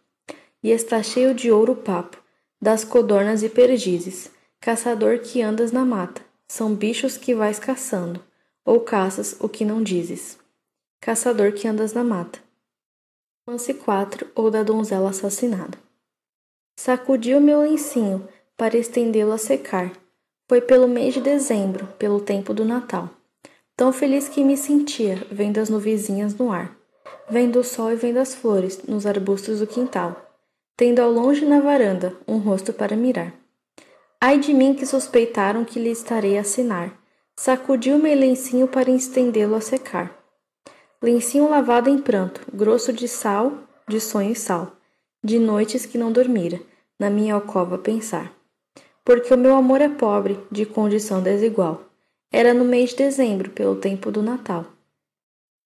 E 0.63 0.71
está 0.71 1.03
cheio 1.03 1.35
de 1.35 1.51
ouro 1.51 1.75
papo, 1.75 2.19
das 2.61 2.85
codornas 2.85 3.43
e 3.43 3.49
perdizes. 3.49 4.31
Caçador 4.61 5.19
que 5.19 5.43
andas 5.43 5.73
na 5.73 5.85
mata, 5.85 6.23
são 6.47 6.73
bichos 6.75 7.17
que 7.17 7.35
vais 7.35 7.59
caçando, 7.59 8.23
ou 8.65 8.79
caças 8.79 9.35
o 9.41 9.49
que 9.49 9.65
não 9.65 9.83
dizes. 9.83 10.39
Caçador 11.01 11.53
que 11.53 11.67
andas 11.67 11.93
na 11.95 12.05
mata. 12.05 12.39
4 13.45 14.31
ou 14.37 14.51
da 14.51 14.63
donzela 14.63 15.11
assassinada. 15.11 15.77
Sacudi 16.79 17.35
o 17.35 17.41
meu 17.41 17.63
lencinho 17.63 18.29
para 18.57 18.79
estendê-lo 18.79 19.33
a 19.33 19.39
secar. 19.39 19.91
Foi 20.49 20.61
pelo 20.61 20.87
mês 20.87 21.15
de 21.15 21.21
dezembro, 21.21 21.89
pelo 21.99 22.21
tempo 22.21 22.55
do 22.55 22.65
Natal. 22.65 23.11
Tão 23.77 23.93
feliz 23.93 24.29
que 24.29 24.45
me 24.45 24.57
sentia, 24.57 25.17
vendo 25.29 25.59
as 25.59 25.69
nuvenzinhas 25.69 26.37
no 26.37 26.53
ar, 26.53 26.77
vendo 27.29 27.59
o 27.59 27.65
sol 27.65 27.91
e 27.91 27.97
vendo 27.97 28.19
as 28.19 28.33
flores 28.33 28.85
nos 28.85 29.07
arbustos 29.07 29.59
do 29.59 29.67
quintal, 29.67 30.25
tendo 30.77 31.01
ao 31.01 31.11
longe 31.11 31.45
na 31.45 31.59
varanda 31.59 32.17
um 32.29 32.39
rosto 32.39 32.73
para 32.73 32.97
mirar. 32.97 33.35
Ai 34.21 34.39
de 34.39 34.55
mim 34.55 34.73
que 34.73 34.87
suspeitaram 34.87 35.65
que 35.65 35.81
lhe 35.81 35.91
estarei 35.91 36.39
a 36.39 36.43
assinar. 36.43 36.97
Sacudiu 37.37 37.99
meu 37.99 38.15
lencinho 38.15 38.69
para 38.69 38.91
estendê-lo 38.91 39.57
a 39.57 39.61
secar. 39.61 40.22
Lencinho 41.03 41.51
lavado 41.51 41.91
em 41.91 41.99
pranto, 41.99 42.41
grosso 42.53 42.93
de 42.93 43.09
sal, 43.09 43.53
de 43.89 44.01
sonho 44.01 44.33
e 44.33 44.37
sal, 44.37 44.77
de 45.23 45.39
noites 45.39 45.85
que 45.85 45.99
não 45.99 46.13
dormira, 46.13 46.61
na 46.99 47.11
minha 47.11 47.35
alcova 47.35 47.77
pensar. 47.77 48.33
Porque 49.05 49.35
o 49.35 49.39
meu 49.39 49.57
amor 49.57 49.81
é 49.81 49.89
pobre, 49.89 50.39
de 50.51 50.65
condição 50.65 51.21
desigual 51.21 51.93
era 52.33 52.55
no 52.55 52.65
mês 52.65 52.91
de 52.91 52.97
dezembro, 52.97 53.51
pelo 53.51 53.77
tempo 53.77 54.11
do 54.11 54.23
Natal. 54.23 54.65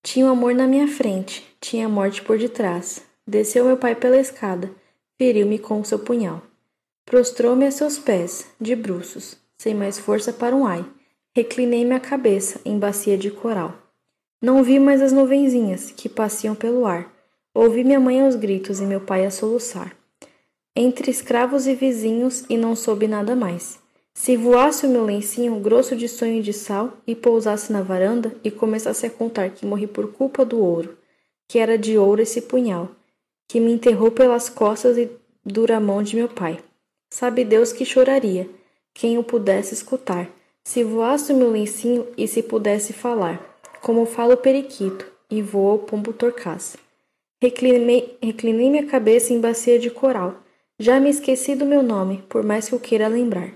Tinha 0.02 0.26
o 0.26 0.30
amor 0.30 0.52
na 0.52 0.66
minha 0.66 0.88
frente, 0.88 1.46
tinha 1.60 1.86
a 1.86 1.88
morte 1.88 2.20
por 2.22 2.36
detrás. 2.36 3.04
Desceu 3.24 3.64
meu 3.64 3.76
pai 3.76 3.94
pela 3.94 4.18
escada, 4.18 4.70
feriu-me 5.16 5.58
com 5.58 5.82
seu 5.84 6.00
punhal. 6.00 6.42
Prostrou-me 7.04 7.66
a 7.66 7.70
seus 7.70 7.98
pés, 7.98 8.48
de 8.60 8.74
bruços, 8.74 9.36
sem 9.56 9.74
mais 9.74 9.98
força 9.98 10.32
para 10.32 10.56
um 10.56 10.66
ai. 10.66 10.84
Reclinei 11.34 11.84
minha 11.84 12.00
cabeça 12.00 12.60
em 12.64 12.78
bacia 12.78 13.16
de 13.16 13.30
coral. 13.30 13.85
Não 14.40 14.62
vi 14.62 14.78
mais 14.78 15.00
as 15.00 15.12
nuvenzinhas 15.12 15.90
que 15.90 16.08
passeiam 16.08 16.54
pelo 16.54 16.86
ar. 16.86 17.10
Ouvi 17.54 17.82
minha 17.82 17.98
mãe 17.98 18.20
aos 18.20 18.36
gritos 18.36 18.80
e 18.80 18.84
meu 18.84 19.00
pai 19.00 19.24
a 19.24 19.30
soluçar. 19.30 19.96
Entre 20.74 21.10
escravos 21.10 21.66
e 21.66 21.74
vizinhos 21.74 22.44
e 22.50 22.56
não 22.56 22.76
soube 22.76 23.08
nada 23.08 23.34
mais. 23.34 23.78
Se 24.12 24.36
voasse 24.36 24.86
o 24.86 24.90
meu 24.90 25.04
lencinho 25.04 25.58
grosso 25.60 25.96
de 25.96 26.08
sonho 26.08 26.42
de 26.42 26.52
sal 26.52 26.92
e 27.06 27.14
pousasse 27.14 27.72
na 27.72 27.82
varanda 27.82 28.34
e 28.44 28.50
começasse 28.50 29.06
a 29.06 29.10
contar 29.10 29.50
que 29.50 29.64
morri 29.64 29.86
por 29.86 30.12
culpa 30.12 30.44
do 30.44 30.58
ouro, 30.58 30.96
que 31.48 31.58
era 31.58 31.78
de 31.78 31.96
ouro 31.96 32.20
esse 32.20 32.42
punhal, 32.42 32.90
que 33.48 33.60
me 33.60 33.72
enterrou 33.72 34.10
pelas 34.10 34.48
costas 34.48 34.98
e 34.98 35.10
dura 35.44 35.80
mão 35.80 36.02
de 36.02 36.16
meu 36.16 36.28
pai. 36.28 36.58
Sabe 37.10 37.44
Deus 37.44 37.72
que 37.72 37.84
choraria, 37.84 38.48
quem 38.92 39.16
o 39.16 39.22
pudesse 39.22 39.74
escutar, 39.74 40.30
se 40.64 40.82
voasse 40.82 41.32
o 41.32 41.36
meu 41.36 41.50
lencinho 41.50 42.06
e 42.16 42.26
se 42.26 42.42
pudesse 42.42 42.92
falar, 42.92 43.55
como 43.86 44.04
fala 44.04 44.34
o 44.34 44.36
periquito, 44.36 45.06
e 45.30 45.40
voa 45.40 45.74
o 45.74 45.78
pombo 45.78 46.12
torcaz. 46.12 46.76
Reclinei, 47.40 48.18
reclinei 48.20 48.68
minha 48.68 48.84
cabeça 48.84 49.32
em 49.32 49.40
bacia 49.40 49.78
de 49.78 49.90
coral. 49.90 50.42
Já 50.76 50.98
me 50.98 51.08
esqueci 51.08 51.54
do 51.54 51.64
meu 51.64 51.84
nome, 51.84 52.24
por 52.28 52.42
mais 52.42 52.68
que 52.68 52.74
eu 52.74 52.80
queira 52.80 53.06
lembrar. 53.06 53.52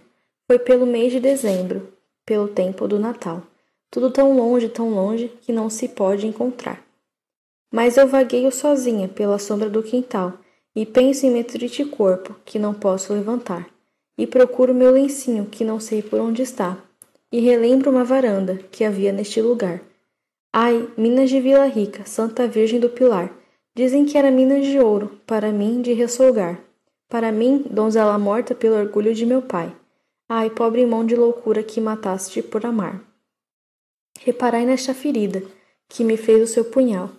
Foi 0.47 0.57
pelo 0.57 0.87
mês 0.87 1.11
de 1.11 1.19
dezembro, 1.19 1.93
pelo 2.25 2.47
tempo 2.47 2.87
do 2.87 2.97
Natal. 2.97 3.43
Tudo 3.91 4.09
tão 4.09 4.37
longe, 4.37 4.69
tão 4.69 4.91
longe, 4.91 5.33
que 5.41 5.53
não 5.53 5.69
se 5.69 5.89
pode 5.89 6.29
encontrar. 6.29 6.81
Mas 7.75 7.97
eu 7.97 8.07
vagueio 8.07 8.53
sozinha 8.53 9.09
pela 9.09 9.37
sombra 9.37 9.69
do 9.69 9.83
quintal 9.83 10.35
e 10.77 10.87
penso 10.87 11.27
em 11.27 11.33
meu 11.33 11.43
triste 11.43 11.85
corpo, 11.85 12.37
que 12.45 12.57
não 12.57 12.73
posso 12.73 13.13
levantar. 13.13 13.69
e 14.17 14.29
procuro 14.29 14.73
meu 14.73 14.93
lencinho, 14.93 15.47
que 15.47 15.65
não 15.65 15.81
sei 15.81 16.03
por 16.03 16.21
onde 16.21 16.43
está, 16.43 16.79
e 17.33 17.41
relembro 17.41 17.91
uma 17.91 18.05
varanda 18.05 18.61
que 18.71 18.85
havia 18.85 19.11
neste 19.11 19.43
lugar. 19.43 19.90
Ai, 20.53 20.89
Minas 20.97 21.31
de 21.31 21.41
Vila 21.41 21.67
Rica, 21.67 22.05
Santa 22.05 22.49
Virgem 22.49 22.81
do 22.81 22.89
Pilar, 22.89 23.33
dizem 23.73 24.05
que 24.05 24.19
era 24.19 24.33
Minas 24.33 24.67
de 24.67 24.81
ouro, 24.81 25.21
para 25.25 25.53
mim 25.53 25.81
de 25.81 25.93
ressolgar. 25.93 26.61
Para 27.09 27.31
mim, 27.31 27.65
donzela 27.71 28.19
morta 28.19 28.53
pelo 28.53 28.75
orgulho 28.75 29.15
de 29.15 29.25
meu 29.25 29.43
pai. 29.43 29.73
Ai, 30.29 30.51
pobre 30.51 30.85
mão 30.85 31.07
de 31.07 31.15
loucura 31.15 31.63
que 31.63 31.81
mataste 31.81 32.43
por 32.43 32.67
amar. 32.67 33.01
Reparai 34.21 34.67
nesta 34.67 34.93
ferida, 34.93 35.41
que 35.89 36.03
me 36.03 36.17
fez 36.17 36.43
o 36.51 36.53
seu 36.53 36.65
punhal. 36.65 37.11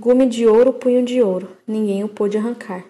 Gume 0.00 0.26
de 0.26 0.46
ouro, 0.46 0.72
punho 0.72 1.04
de 1.04 1.20
ouro, 1.20 1.48
ninguém 1.66 2.04
o 2.04 2.08
pôde 2.08 2.38
arrancar. 2.38 2.86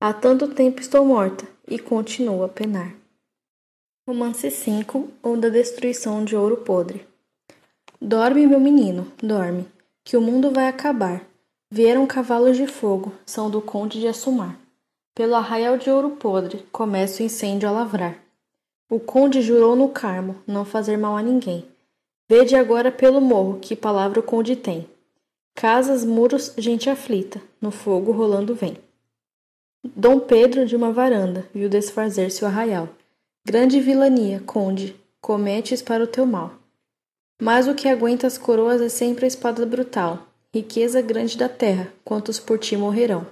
Há 0.00 0.14
tanto 0.14 0.48
tempo 0.48 0.80
estou 0.80 1.04
morta, 1.04 1.46
e 1.68 1.78
continuo 1.78 2.42
a 2.44 2.48
penar. 2.48 2.94
Romance 4.08 4.50
5 4.50 5.08
ou 5.22 5.36
da 5.36 5.50
destruição 5.50 6.24
de 6.24 6.34
ouro 6.34 6.58
podre. 6.58 7.06
Dorme, 8.06 8.46
meu 8.46 8.60
menino, 8.60 9.10
dorme, 9.22 9.66
que 10.04 10.14
o 10.14 10.20
mundo 10.20 10.50
vai 10.50 10.68
acabar. 10.68 11.24
Vieram 11.70 12.06
cavalos 12.06 12.54
de 12.54 12.66
fogo, 12.66 13.14
são 13.24 13.48
do 13.48 13.62
conde 13.62 13.98
de 13.98 14.06
Assumar. 14.06 14.58
Pelo 15.14 15.34
arraial 15.34 15.78
de 15.78 15.88
ouro 15.88 16.10
podre, 16.10 16.58
começa 16.70 17.22
o 17.22 17.24
incêndio 17.24 17.66
a 17.66 17.72
lavrar. 17.72 18.18
O 18.90 19.00
conde 19.00 19.40
jurou 19.40 19.74
no 19.74 19.88
carmo 19.88 20.36
não 20.46 20.66
fazer 20.66 20.98
mal 20.98 21.16
a 21.16 21.22
ninguém. 21.22 21.64
Vede 22.28 22.54
agora 22.54 22.92
pelo 22.92 23.22
morro 23.22 23.58
que 23.58 23.74
palavra 23.74 24.20
o 24.20 24.22
conde 24.22 24.54
tem. 24.54 24.86
Casas, 25.54 26.04
muros, 26.04 26.52
gente 26.58 26.90
aflita, 26.90 27.40
no 27.58 27.70
fogo 27.70 28.12
rolando 28.12 28.54
vem. 28.54 28.76
Dom 29.82 30.20
Pedro 30.20 30.66
de 30.66 30.76
uma 30.76 30.92
varanda 30.92 31.48
viu 31.54 31.70
desfazer-se 31.70 32.44
o 32.44 32.46
arraial. 32.46 32.86
Grande 33.46 33.80
vilania, 33.80 34.42
conde, 34.44 34.94
cometes 35.22 35.80
para 35.80 36.04
o 36.04 36.06
teu 36.06 36.26
mal. 36.26 36.62
Mas 37.40 37.66
o 37.66 37.74
que 37.74 37.88
aguenta 37.88 38.26
as 38.26 38.38
coroas 38.38 38.80
é 38.80 38.88
sempre 38.88 39.24
a 39.24 39.28
espada 39.28 39.66
brutal, 39.66 40.26
riqueza 40.54 41.02
grande 41.02 41.36
da 41.36 41.48
terra, 41.48 41.92
quantos 42.04 42.38
por 42.38 42.58
ti 42.58 42.76
morrerão. 42.76 43.26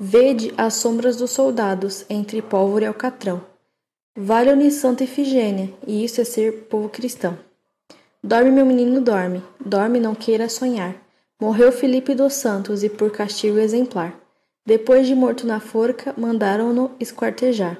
Vede 0.00 0.52
as 0.56 0.74
sombras 0.74 1.16
dos 1.16 1.30
soldados 1.30 2.04
entre 2.08 2.40
pólvora 2.40 2.84
e 2.84 2.88
alcatrão. 2.88 3.44
Vale-me 4.16 4.70
Santa 4.70 5.04
Efigênia, 5.04 5.72
e 5.86 6.04
isso 6.04 6.20
é 6.20 6.24
ser 6.24 6.64
povo 6.64 6.88
cristão. 6.88 7.38
Dorme, 8.24 8.50
meu 8.50 8.64
menino, 8.64 9.00
dorme, 9.00 9.42
dorme, 9.64 10.00
não 10.00 10.14
queira 10.14 10.48
sonhar. 10.48 10.94
Morreu 11.40 11.70
Felipe 11.70 12.14
dos 12.14 12.34
Santos 12.34 12.82
e 12.82 12.88
por 12.88 13.10
castigo 13.10 13.58
exemplar. 13.58 14.18
Depois 14.64 15.06
de 15.06 15.14
morto 15.14 15.46
na 15.46 15.60
forca, 15.60 16.14
mandaram-no 16.16 16.92
esquartejar. 17.00 17.78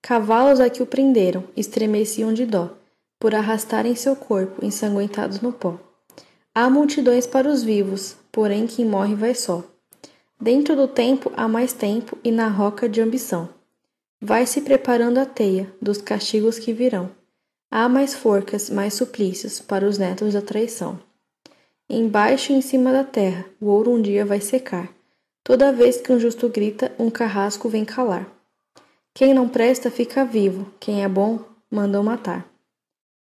Cavalos 0.00 0.60
a 0.60 0.70
que 0.70 0.82
o 0.82 0.86
prenderam, 0.86 1.44
estremeciam 1.56 2.32
de 2.32 2.46
dó, 2.46 2.70
por 3.20 3.34
arrastarem 3.34 3.94
seu 3.94 4.16
corpo, 4.16 4.64
ensanguentados 4.64 5.40
no 5.40 5.52
pó. 5.52 5.78
Há 6.54 6.68
multidões 6.68 7.26
para 7.26 7.48
os 7.48 7.62
vivos, 7.62 8.16
porém 8.32 8.66
quem 8.66 8.84
morre 8.84 9.14
vai 9.14 9.34
só. 9.34 9.62
Dentro 10.40 10.74
do 10.74 10.88
tempo 10.88 11.30
há 11.36 11.46
mais 11.46 11.74
tempo 11.74 12.18
e 12.24 12.32
na 12.32 12.48
roca 12.48 12.88
de 12.88 13.00
ambição. 13.00 13.48
Vai 14.20 14.46
se 14.46 14.62
preparando 14.62 15.18
a 15.18 15.26
teia 15.26 15.72
dos 15.80 15.98
castigos 15.98 16.58
que 16.58 16.72
virão. 16.72 17.10
Há 17.70 17.88
mais 17.88 18.14
forcas, 18.14 18.68
mais 18.70 18.94
suplícios 18.94 19.60
para 19.60 19.86
os 19.86 19.98
netos 19.98 20.32
da 20.32 20.42
traição. 20.42 20.98
Embaixo 21.88 22.52
e 22.52 22.56
em 22.56 22.62
cima 22.62 22.90
da 22.90 23.04
terra, 23.04 23.44
o 23.60 23.66
ouro 23.66 23.92
um 23.92 24.00
dia 24.00 24.24
vai 24.24 24.40
secar. 24.40 24.88
Toda 25.44 25.72
vez 25.72 26.00
que 26.00 26.12
um 26.12 26.18
justo 26.18 26.48
grita, 26.48 26.90
um 26.98 27.10
carrasco 27.10 27.68
vem 27.68 27.84
calar. 27.84 28.26
Quem 29.12 29.34
não 29.34 29.48
presta 29.48 29.90
fica 29.90 30.24
vivo, 30.24 30.66
quem 30.80 31.04
é 31.04 31.08
bom, 31.08 31.38
mandam 31.70 32.02
matar. 32.02 32.49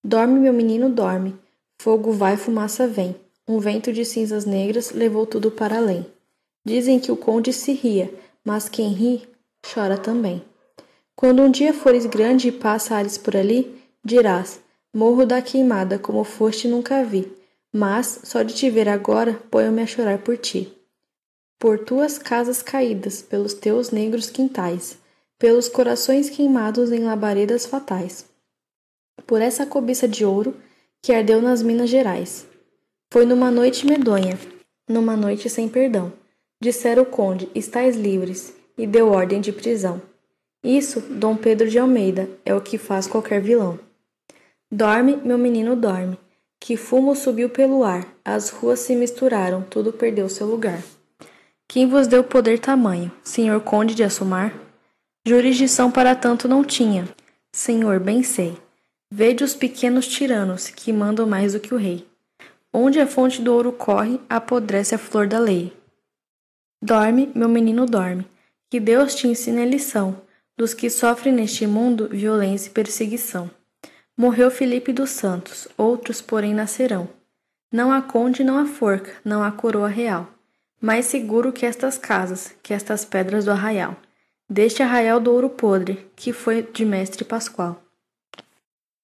Dorme, 0.04 0.40
meu 0.40 0.52
menino, 0.52 0.90
dorme. 0.90 1.36
Fogo 1.80 2.12
vai, 2.12 2.36
fumaça 2.36 2.86
vem. 2.86 3.14
Um 3.46 3.58
vento 3.58 3.92
de 3.92 4.04
cinzas 4.04 4.44
negras 4.44 4.90
levou 4.90 5.26
tudo 5.26 5.50
para 5.50 5.76
além. 5.76 6.06
Dizem 6.64 6.98
que 6.98 7.12
o 7.12 7.16
conde 7.16 7.52
se 7.52 7.72
ria, 7.72 8.12
mas 8.44 8.68
quem 8.68 8.88
ri, 8.92 9.28
chora 9.72 9.96
também. 9.96 10.42
Quando 11.14 11.42
um 11.42 11.50
dia 11.50 11.72
fores 11.72 12.06
grande 12.06 12.48
e 12.48 12.52
passares 12.52 13.16
por 13.16 13.36
ali, 13.36 13.80
dirás: 14.04 14.60
Morro 14.92 15.24
da 15.24 15.40
queimada, 15.40 15.98
como 15.98 16.24
foste 16.24 16.66
nunca 16.66 17.04
vi. 17.04 17.30
Mas, 17.72 18.20
só 18.24 18.42
de 18.42 18.54
te 18.54 18.68
ver 18.68 18.88
agora, 18.88 19.40
ponho-me 19.50 19.82
a 19.82 19.86
chorar 19.86 20.18
por 20.18 20.36
ti. 20.36 20.72
Por 21.58 21.78
tuas 21.78 22.18
casas 22.18 22.60
caídas, 22.60 23.22
pelos 23.22 23.54
teus 23.54 23.90
negros 23.90 24.28
quintais, 24.28 24.98
pelos 25.38 25.68
corações 25.68 26.28
queimados 26.28 26.92
em 26.92 27.04
labaredas 27.04 27.64
fatais, 27.64 28.26
por 29.26 29.40
essa 29.40 29.66
cobiça 29.66 30.06
de 30.06 30.24
ouro 30.24 30.54
que 31.02 31.12
ardeu 31.12 31.42
nas 31.42 31.62
Minas 31.62 31.90
Gerais. 31.90 32.46
Foi 33.12 33.26
numa 33.26 33.50
noite 33.50 33.86
medonha, 33.86 34.38
numa 34.88 35.16
noite 35.16 35.50
sem 35.50 35.68
perdão. 35.68 36.12
Dissera 36.60 37.02
o 37.02 37.06
conde: 37.06 37.48
Estais 37.54 37.96
livres, 37.96 38.54
e 38.78 38.86
deu 38.86 39.08
ordem 39.08 39.40
de 39.40 39.52
prisão. 39.52 40.00
Isso, 40.64 41.00
Dom 41.00 41.36
Pedro 41.36 41.68
de 41.68 41.78
Almeida, 41.78 42.30
é 42.44 42.54
o 42.54 42.60
que 42.60 42.78
faz 42.78 43.06
qualquer 43.06 43.40
vilão. 43.40 43.78
Dorme, 44.70 45.16
meu 45.16 45.36
menino, 45.36 45.74
dorme, 45.74 46.18
que 46.60 46.76
fumo 46.76 47.16
subiu 47.16 47.50
pelo 47.50 47.82
ar, 47.82 48.06
as 48.24 48.50
ruas 48.50 48.78
se 48.78 48.94
misturaram, 48.94 49.62
tudo 49.62 49.92
perdeu 49.92 50.28
seu 50.28 50.46
lugar. 50.46 50.80
Quem 51.68 51.88
vos 51.88 52.06
deu 52.06 52.22
poder 52.22 52.58
tamanho, 52.58 53.10
senhor 53.24 53.60
conde 53.60 53.94
de 53.94 54.04
Assumar? 54.04 54.54
Jurisdição 55.26 55.90
para 55.90 56.14
tanto 56.14 56.46
não 56.46 56.62
tinha. 56.62 57.08
Senhor, 57.52 57.98
bem 57.98 58.22
sei. 58.22 58.56
Vede 59.14 59.44
os 59.44 59.54
pequenos 59.54 60.08
tiranos, 60.08 60.70
que 60.70 60.90
mandam 60.90 61.26
mais 61.26 61.52
do 61.52 61.60
que 61.60 61.74
o 61.74 61.76
rei. 61.76 62.06
Onde 62.72 62.98
a 62.98 63.06
fonte 63.06 63.42
do 63.42 63.52
ouro 63.52 63.70
corre, 63.70 64.18
apodrece 64.26 64.94
a 64.94 64.98
flor 64.98 65.26
da 65.26 65.38
lei. 65.38 65.70
Dorme, 66.80 67.30
meu 67.34 67.46
menino, 67.46 67.84
dorme, 67.84 68.26
que 68.70 68.80
Deus 68.80 69.14
te 69.14 69.28
ensine 69.28 69.60
a 69.60 69.66
lição 69.66 70.22
dos 70.56 70.72
que 70.72 70.88
sofrem 70.88 71.34
neste 71.34 71.66
mundo 71.66 72.08
violência 72.08 72.70
e 72.70 72.72
perseguição. 72.72 73.50
Morreu 74.16 74.50
Felipe 74.50 74.94
dos 74.94 75.10
Santos, 75.10 75.68
outros, 75.76 76.22
porém, 76.22 76.54
nascerão. 76.54 77.06
Não 77.70 77.92
há 77.92 78.00
conde, 78.00 78.42
não 78.42 78.56
há 78.56 78.64
forca, 78.64 79.12
não 79.22 79.44
há 79.44 79.52
coroa 79.52 79.88
real. 79.88 80.26
Mais 80.80 81.04
seguro 81.04 81.52
que 81.52 81.66
estas 81.66 81.98
casas, 81.98 82.54
que 82.62 82.72
estas 82.72 83.04
pedras 83.04 83.44
do 83.44 83.50
arraial 83.50 83.94
deste 84.48 84.82
arraial 84.82 85.20
do 85.20 85.30
ouro 85.32 85.50
podre, 85.50 86.06
que 86.16 86.32
foi 86.32 86.62
de 86.62 86.84
mestre 86.86 87.24
Pascoal. 87.24 87.91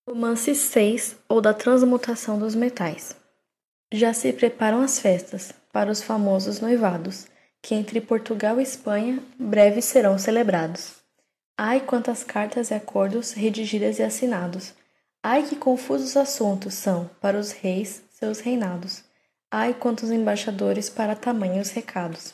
Romance 0.09 0.55
6 0.55 1.17
ou 1.29 1.39
da 1.39 1.53
transmutação 1.53 2.39
dos 2.39 2.55
metais. 2.55 3.15
Já 3.93 4.15
se 4.15 4.33
preparam 4.33 4.81
as 4.81 4.99
festas 4.99 5.53
para 5.71 5.91
os 5.91 6.03
famosos 6.03 6.61
noivados, 6.61 7.27
que 7.61 7.75
entre 7.75 8.01
Portugal 8.01 8.59
e 8.59 8.63
Espanha 8.63 9.23
breve 9.39 9.83
serão 9.83 10.19
celebrados. 10.19 10.95
Ai, 11.59 11.81
quantas 11.81 12.25
cartas 12.25 12.71
e 12.71 12.75
acordos 12.75 13.33
redigidas 13.33 13.99
e 13.99 14.03
assinados! 14.03 14.73
Ai, 15.23 15.43
que 15.43 15.57
confusos 15.57 16.17
assuntos 16.17 16.73
são 16.73 17.11
para 17.21 17.39
os 17.39 17.53
reis 17.53 18.03
seus 18.09 18.41
reinados! 18.41 19.05
Ai, 19.51 19.75
quantos 19.75 20.11
embaixadores 20.11 20.89
para 20.89 21.15
tamanhos 21.15 21.69
recados! 21.69 22.33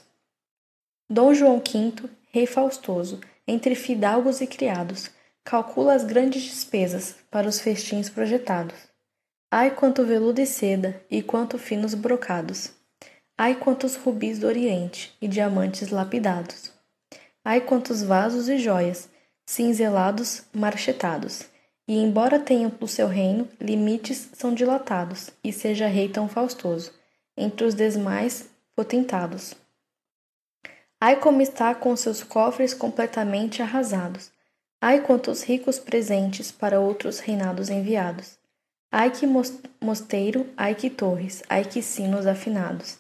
Dom 1.10 1.34
João 1.34 1.58
V 1.58 2.08
rei 2.30 2.46
faustoso, 2.46 3.18
entre 3.48 3.74
fidalgos 3.74 4.40
e 4.40 4.46
criados, 4.46 5.10
calcula 5.44 5.94
as 5.94 6.04
grandes 6.04 6.42
despesas 6.42 7.14
para 7.30 7.46
os 7.46 7.60
festins 7.60 8.08
projetados. 8.08 8.74
Ai 9.50 9.70
quanto 9.70 10.04
veludo 10.04 10.40
e 10.40 10.46
seda, 10.46 11.00
e 11.10 11.22
quanto 11.22 11.58
finos 11.58 11.94
brocados! 11.94 12.72
Ai 13.36 13.54
quantos 13.54 13.94
rubis 13.94 14.38
do 14.38 14.46
Oriente 14.46 15.14
e 15.20 15.28
diamantes 15.28 15.90
lapidados! 15.90 16.72
Ai 17.44 17.60
quantos 17.60 18.02
vasos 18.02 18.48
e 18.48 18.56
joias, 18.58 19.08
cinzelados, 19.46 20.44
marchetados! 20.52 21.44
E 21.86 21.98
embora 21.98 22.40
tenham 22.40 22.72
no 22.80 22.88
seu 22.88 23.06
reino, 23.06 23.46
limites 23.60 24.30
são 24.32 24.54
dilatados, 24.54 25.30
e 25.44 25.52
seja 25.52 25.86
rei 25.86 26.08
tão 26.08 26.26
faustoso, 26.26 26.90
entre 27.36 27.66
os 27.66 27.74
demais 27.74 28.48
potentados. 28.74 29.54
Ai 30.98 31.20
como 31.20 31.42
está 31.42 31.74
com 31.74 31.94
seus 31.94 32.24
cofres 32.24 32.72
completamente 32.72 33.60
arrasados. 33.60 34.33
Ai 34.86 35.00
quantos 35.00 35.42
ricos 35.42 35.78
presentes 35.78 36.52
para 36.52 36.78
outros 36.78 37.18
reinados 37.18 37.70
enviados. 37.70 38.36
Ai 38.92 39.10
que 39.10 39.26
mosteiro, 39.80 40.46
ai 40.58 40.74
que 40.74 40.90
torres, 40.90 41.42
ai 41.48 41.64
que 41.64 41.80
sinos 41.80 42.26
afinados. 42.26 42.98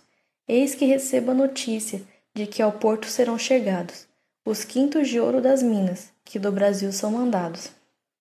Eis 0.48 0.74
que 0.74 0.86
receba 0.86 1.32
a 1.32 1.34
notícia 1.34 2.00
de 2.32 2.46
que 2.46 2.62
ao 2.62 2.72
porto 2.72 3.06
serão 3.06 3.38
chegados 3.38 4.08
os 4.46 4.64
quintos 4.64 5.10
de 5.10 5.20
ouro 5.20 5.42
das 5.42 5.62
minas, 5.62 6.10
que 6.24 6.38
do 6.38 6.50
Brasil 6.50 6.90
são 6.90 7.10
mandados. 7.10 7.70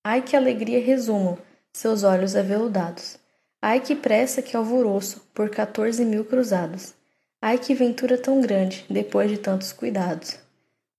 Ai 0.04 0.21
que 0.21 0.36
alegria 0.36 0.82
resumam 0.82 1.38
seus 1.71 2.04
olhos 2.04 2.36
aveludados. 2.36 3.17
Ai 3.62 3.80
que 3.80 3.95
pressa 3.95 4.41
que 4.41 4.58
alvoroço 4.58 5.21
por 5.34 5.49
quatorze 5.49 6.04
mil 6.04 6.26
cruzados. 6.26 6.93
Ai 7.41 7.58
que 7.58 7.73
ventura 7.73 8.17
tão 8.17 8.41
grande, 8.41 8.86
depois 8.89 9.32
de 9.32 9.38
tantos 9.38 9.71
cuidados. 9.71 10.38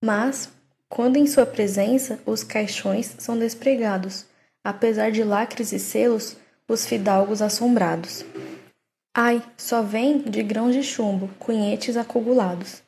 Mas, 0.03 0.49
quando 0.95 1.17
em 1.17 1.27
sua 1.27 1.45
presença 1.45 2.17
os 2.25 2.41
caixões 2.41 3.17
são 3.17 3.37
despregados, 3.37 4.25
apesar 4.63 5.11
de 5.11 5.25
lacres 5.25 5.73
e 5.73 5.77
selos, 5.77 6.37
os 6.69 6.85
fidalgos 6.85 7.41
assombrados. 7.41 8.23
Ai, 9.13 9.43
só 9.57 9.81
vem 9.81 10.19
de 10.19 10.41
grãos 10.41 10.73
de 10.73 10.81
chumbo, 10.81 11.29
cunhetes 11.37 11.97
acogulados. 11.97 12.81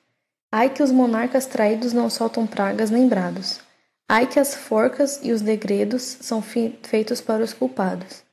Ai 0.50 0.70
que 0.70 0.82
os 0.82 0.90
monarcas 0.90 1.48
traídos 1.48 1.92
não 1.92 2.10
soltam 2.10 2.48
pragas 2.48 2.90
lembrados. 2.90 3.60
Ai 4.08 4.26
que 4.26 4.40
as 4.40 4.56
forcas 4.56 5.20
e 5.22 5.34
os 5.34 5.42
degredos 5.42 6.02
são 6.22 6.42
feitos 6.42 7.20
para 7.20 7.44
os 7.44 7.52
culpados. 7.52 8.24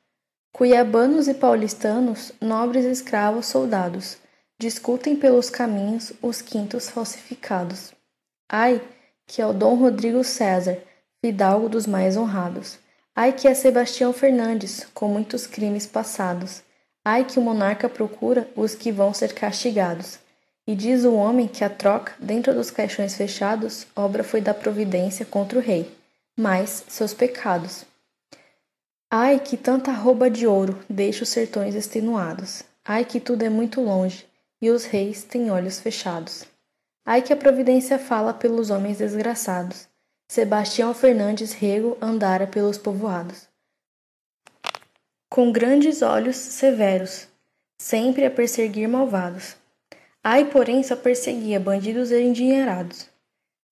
Cuiabanos 0.53 1.27
e 1.27 1.35
paulistanos, 1.35 2.31
nobres 2.41 2.85
escravos 2.85 3.47
soldados, 3.47 4.19
discutem 4.57 5.17
pelos 5.17 5.51
caminhos 5.51 6.13
os 6.23 6.41
quintos 6.41 6.89
falsificados. 6.89 7.93
Ai, 8.49 8.81
que 9.27 9.41
é 9.41 9.47
o 9.47 9.53
Dom 9.53 9.75
Rodrigo 9.75 10.23
César, 10.23 10.79
fidalgo 11.21 11.69
dos 11.69 11.87
mais 11.87 12.17
honrados. 12.17 12.79
Ai, 13.17 13.33
que 13.33 13.47
é 13.47 13.55
Sebastião 13.55 14.13
Fernandes, 14.13 14.87
com 14.93 15.09
muitos 15.09 15.47
crimes 15.47 15.87
passados. 15.87 16.63
Ai, 17.05 17.25
que 17.25 17.39
o 17.39 17.43
monarca 17.43 17.89
procura 17.89 18.49
os 18.57 18.75
que 18.75 18.91
vão 18.91 19.15
ser 19.15 19.33
castigados. 19.33 20.19
E 20.67 20.75
diz 20.75 21.05
o 21.05 21.15
homem 21.15 21.47
que 21.47 21.63
a 21.63 21.69
troca, 21.71 22.15
dentro 22.19 22.55
dos 22.55 22.71
caixões 22.71 23.15
fechados, 23.15 23.87
obra 23.95 24.25
foi 24.25 24.41
da 24.41 24.55
providência 24.55 25.25
contra 25.25 25.59
o 25.59 25.63
rei, 25.63 25.93
mais 26.37 26.85
seus 26.89 27.13
pecados. 27.15 27.85
Ai, 29.11 29.39
que 29.39 29.57
tanta 29.57 29.93
rouba 29.93 30.29
de 30.29 30.47
ouro 30.47 30.79
deixa 30.89 31.23
os 31.23 31.29
sertões 31.29 31.75
extenuados. 31.75 32.65
Ai, 32.85 33.05
que 33.05 33.21
tudo 33.21 33.43
é 33.43 33.49
muito 33.49 33.81
longe, 33.81 34.27
e 34.61 34.71
os 34.71 34.85
reis 34.85 35.23
têm 35.23 35.51
olhos 35.51 35.79
fechados. 35.79 36.45
Ai, 37.05 37.23
que 37.23 37.33
a 37.33 37.37
providência 37.37 37.99
fala 37.99 38.33
pelos 38.33 38.71
homens 38.71 38.99
desgraçados. 38.99 39.89
Sebastião 40.29 40.95
Fernandes 40.95 41.53
Rego 41.53 41.99
andara 42.01 42.47
pelos 42.47 42.79
povoados. 42.79 43.47
Com 45.29 45.53
grandes 45.53 46.01
olhos 46.01 46.37
severos, 46.37 47.29
sempre 47.79 48.25
a 48.25 48.31
perseguir 48.31 48.89
malvados 48.89 49.57
Ai, 50.27 50.47
porém, 50.47 50.83
só 50.83 50.97
perseguia 50.97 51.61
bandidos 51.61 52.11
endinheirados. 52.11 53.07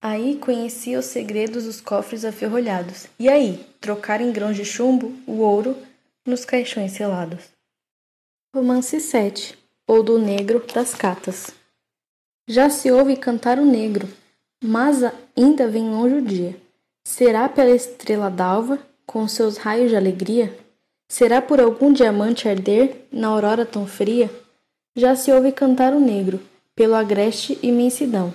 Aí 0.03 0.37
conhecia 0.37 0.99
os 0.99 1.07
segredos 1.07 1.65
dos 1.65 1.81
cofres 1.81 2.27
aferrolhados. 2.27 3.07
E 3.19 3.27
aí, 3.27 3.67
trocar 3.81 4.21
em 4.21 4.31
grãos 4.31 4.55
de 4.55 4.65
chumbo 4.65 5.15
o 5.27 5.39
ouro 5.39 5.75
nos 6.27 6.45
caixões 6.45 6.93
selados. 6.93 7.45
Romance 8.55 9.01
7 9.01 9.59
ou 9.87 10.03
do 10.03 10.19
Negro 10.19 10.63
das 10.75 10.95
Catas. 10.95 11.55
Já 12.53 12.69
se 12.69 12.93
ouve 12.93 13.17
cantar 13.17 13.59
o 13.59 13.65
negro, 13.65 14.07
mas 14.63 15.03
ainda 15.35 15.67
vem 15.69 15.89
longe 15.89 16.17
o 16.17 16.21
dia. 16.21 16.55
Será 17.03 17.49
pela 17.49 17.71
estrela 17.71 18.29
d'alva, 18.29 18.79
com 19.07 19.27
seus 19.27 19.57
raios 19.57 19.89
de 19.89 19.97
alegria? 19.97 20.55
Será 21.09 21.41
por 21.41 21.59
algum 21.59 21.91
diamante 21.91 22.47
arder 22.47 23.07
na 23.11 23.29
aurora 23.29 23.65
tão 23.65 23.87
fria? 23.87 24.31
Já 24.95 25.17
se 25.17 25.33
ouve 25.33 25.51
cantar 25.51 25.95
o 25.95 25.99
negro, 25.99 26.43
pelo 26.77 26.95
agreste 26.95 27.59
imensidão. 27.63 28.35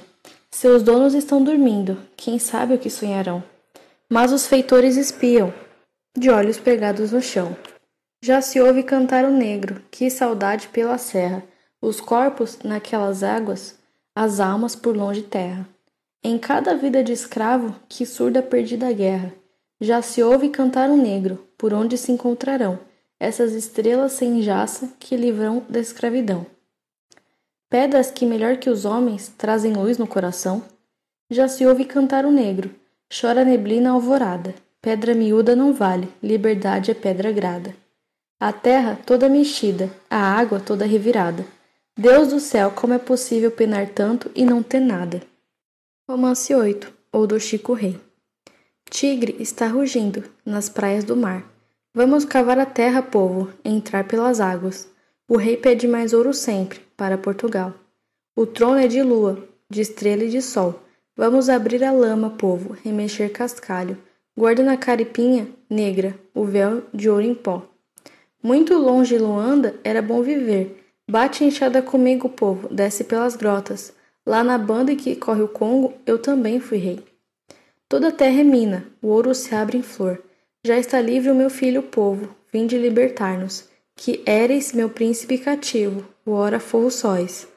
Seus 0.49 0.81
donos 0.81 1.13
estão 1.13 1.43
dormindo, 1.43 1.95
quem 2.15 2.39
sabe 2.39 2.73
o 2.73 2.79
que 2.79 2.89
sonharão. 2.89 3.43
Mas 4.09 4.33
os 4.33 4.47
feitores 4.47 4.97
espiam, 4.97 5.53
de 6.17 6.31
olhos 6.31 6.57
pregados 6.57 7.11
no 7.11 7.21
chão. 7.21 7.55
Já 8.23 8.41
se 8.41 8.59
ouve 8.59 8.81
cantar 8.81 9.25
o 9.25 9.31
negro, 9.31 9.79
que 9.91 10.09
saudade 10.09 10.69
pela 10.69 10.97
serra, 10.97 11.43
os 11.79 12.01
corpos 12.01 12.57
naquelas 12.63 13.21
águas, 13.21 13.76
as 14.19 14.39
almas 14.39 14.75
por 14.75 14.97
longe 14.97 15.21
terra. 15.21 15.69
Em 16.23 16.39
cada 16.39 16.75
vida 16.75 17.03
de 17.03 17.13
escravo, 17.13 17.75
que 17.87 18.03
surda 18.03 18.41
perdida 18.41 18.91
guerra, 18.91 19.31
já 19.79 20.01
se 20.01 20.23
ouve 20.23 20.49
cantar 20.49 20.89
o 20.89 20.97
negro, 20.97 21.47
por 21.55 21.71
onde 21.71 21.99
se 21.99 22.11
encontrarão 22.11 22.79
essas 23.19 23.53
estrelas 23.53 24.13
sem 24.13 24.41
jaça 24.41 24.89
que 24.99 25.15
livram 25.15 25.63
da 25.69 25.79
escravidão. 25.79 26.47
Pedras 27.69 28.09
que, 28.09 28.25
melhor 28.25 28.57
que 28.57 28.71
os 28.71 28.85
homens, 28.85 29.31
trazem 29.37 29.73
luz 29.73 29.99
no 29.99 30.07
coração. 30.07 30.63
Já 31.29 31.47
se 31.47 31.67
ouve 31.67 31.85
cantar 31.85 32.25
o 32.25 32.31
negro, 32.31 32.71
chora 33.21 33.45
neblina 33.45 33.91
alvorada. 33.91 34.55
Pedra 34.81 35.13
miúda 35.13 35.55
não 35.55 35.73
vale, 35.73 36.11
liberdade 36.23 36.89
é 36.89 36.95
pedra 36.95 37.31
grada. 37.31 37.75
A 38.39 38.51
terra 38.51 38.97
toda 39.05 39.29
mexida, 39.29 39.91
a 40.09 40.17
água 40.17 40.59
toda 40.59 40.87
revirada. 40.87 41.45
Deus 41.99 42.27
do 42.27 42.39
céu, 42.39 42.69
como 42.69 42.93
é 42.93 42.99
possível 42.99 43.49
penar 43.49 43.89
tanto 43.89 44.29
e 44.35 44.45
não 44.45 44.61
ter 44.61 44.79
nada? 44.79 45.23
Romance 46.07 46.53
8, 46.53 46.93
ou 47.11 47.25
do 47.25 47.39
Chico 47.39 47.73
Rei. 47.73 47.99
Tigre 48.87 49.35
está 49.39 49.65
rugindo 49.65 50.23
nas 50.45 50.69
praias 50.69 51.03
do 51.03 51.15
mar. 51.17 51.43
Vamos 51.95 52.23
cavar 52.23 52.59
a 52.59 52.67
terra, 52.67 53.01
povo, 53.01 53.51
entrar 53.65 54.07
pelas 54.07 54.39
águas. 54.39 54.87
O 55.27 55.37
rei 55.37 55.57
pede 55.57 55.87
mais 55.87 56.13
ouro 56.13 56.35
sempre, 56.35 56.79
para 56.95 57.17
Portugal. 57.17 57.73
O 58.35 58.45
trono 58.45 58.77
é 58.77 58.87
de 58.87 59.01
lua, 59.01 59.43
de 59.67 59.81
estrela 59.81 60.23
e 60.23 60.29
de 60.29 60.39
sol. 60.39 60.79
Vamos 61.15 61.49
abrir 61.49 61.83
a 61.83 61.91
lama, 61.91 62.29
povo, 62.29 62.77
remexer 62.83 63.31
cascalho. 63.31 63.97
Guarda 64.37 64.61
na 64.61 64.77
caripinha, 64.77 65.47
negra, 65.67 66.15
o 66.31 66.45
véu 66.45 66.83
de 66.93 67.09
ouro 67.09 67.23
em 67.23 67.33
pó. 67.33 67.65
Muito 68.43 68.75
longe 68.77 69.17
Luanda 69.17 69.79
era 69.83 69.99
bom 69.99 70.21
viver. 70.21 70.86
Bate 71.09 71.45
enxada 71.45 71.81
comigo, 71.81 72.27
povo, 72.27 72.67
desce 72.69 73.05
pelas 73.05 73.37
grotas. 73.37 73.93
Lá 74.25 74.43
na 74.43 74.57
banda 74.57 74.93
que 74.93 75.15
corre 75.15 75.41
o 75.41 75.47
Congo, 75.47 75.93
eu 76.05 76.19
também 76.19 76.59
fui 76.59 76.79
rei. 76.79 77.01
Toda 77.87 78.09
a 78.09 78.11
terra 78.11 78.41
é 78.41 78.43
mina, 78.43 78.85
o 79.01 79.07
ouro 79.07 79.33
se 79.33 79.55
abre 79.55 79.77
em 79.77 79.81
flor. 79.81 80.21
Já 80.65 80.77
está 80.77 80.99
livre 80.99 81.31
o 81.31 81.35
meu 81.35 81.49
filho, 81.49 81.79
o 81.79 81.83
povo, 81.83 82.35
vinde 82.51 82.77
libertar-nos. 82.77 83.69
Que 83.95 84.21
éreis 84.25 84.73
meu 84.73 84.89
príncipe 84.89 85.37
cativo, 85.37 86.05
o 86.25 86.31
ora 86.31 86.59
forro 86.59 86.91
sóis. 86.91 87.47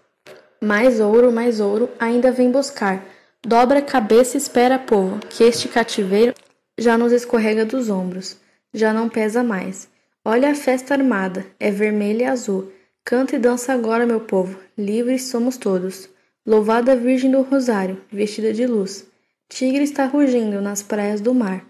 Mais 0.61 1.01
ouro, 1.01 1.33
mais 1.33 1.59
ouro, 1.59 1.91
ainda 1.99 2.31
vem 2.31 2.53
buscar. 2.53 3.05
Dobra 3.45 3.81
a 3.81 3.83
cabeça 3.83 4.37
e 4.37 4.39
espera, 4.39 4.79
povo, 4.79 5.19
que 5.29 5.43
este 5.43 5.67
cativeiro 5.67 6.35
já 6.79 6.97
nos 6.97 7.11
escorrega 7.11 7.65
dos 7.65 7.91
ombros, 7.91 8.37
já 8.73 8.93
não 8.93 9.09
pesa 9.09 9.43
mais. 9.43 9.89
Olha 10.25 10.53
a 10.53 10.55
festa 10.55 10.95
armada, 10.95 11.45
é 11.59 11.73
vermelha 11.73 12.23
e 12.23 12.27
azul. 12.27 12.71
Canta 13.05 13.37
e 13.37 13.39
dança 13.39 13.73
agora, 13.73 14.07
meu 14.07 14.21
povo, 14.21 14.59
livres 14.77 15.25
somos 15.25 15.57
todos. 15.57 16.09
Louvada 16.47 16.93
a 16.93 16.97
Virgem 16.97 17.31
do 17.31 17.43
Rosário, 17.43 18.03
vestida 18.11 18.53
de 18.53 18.67
luz. 18.67 19.07
Tigre 19.49 19.83
está 19.83 20.07
rugindo 20.07 20.61
nas 20.61 20.83
praias 20.83 21.21
do 21.21 21.35
mar. 21.35 21.67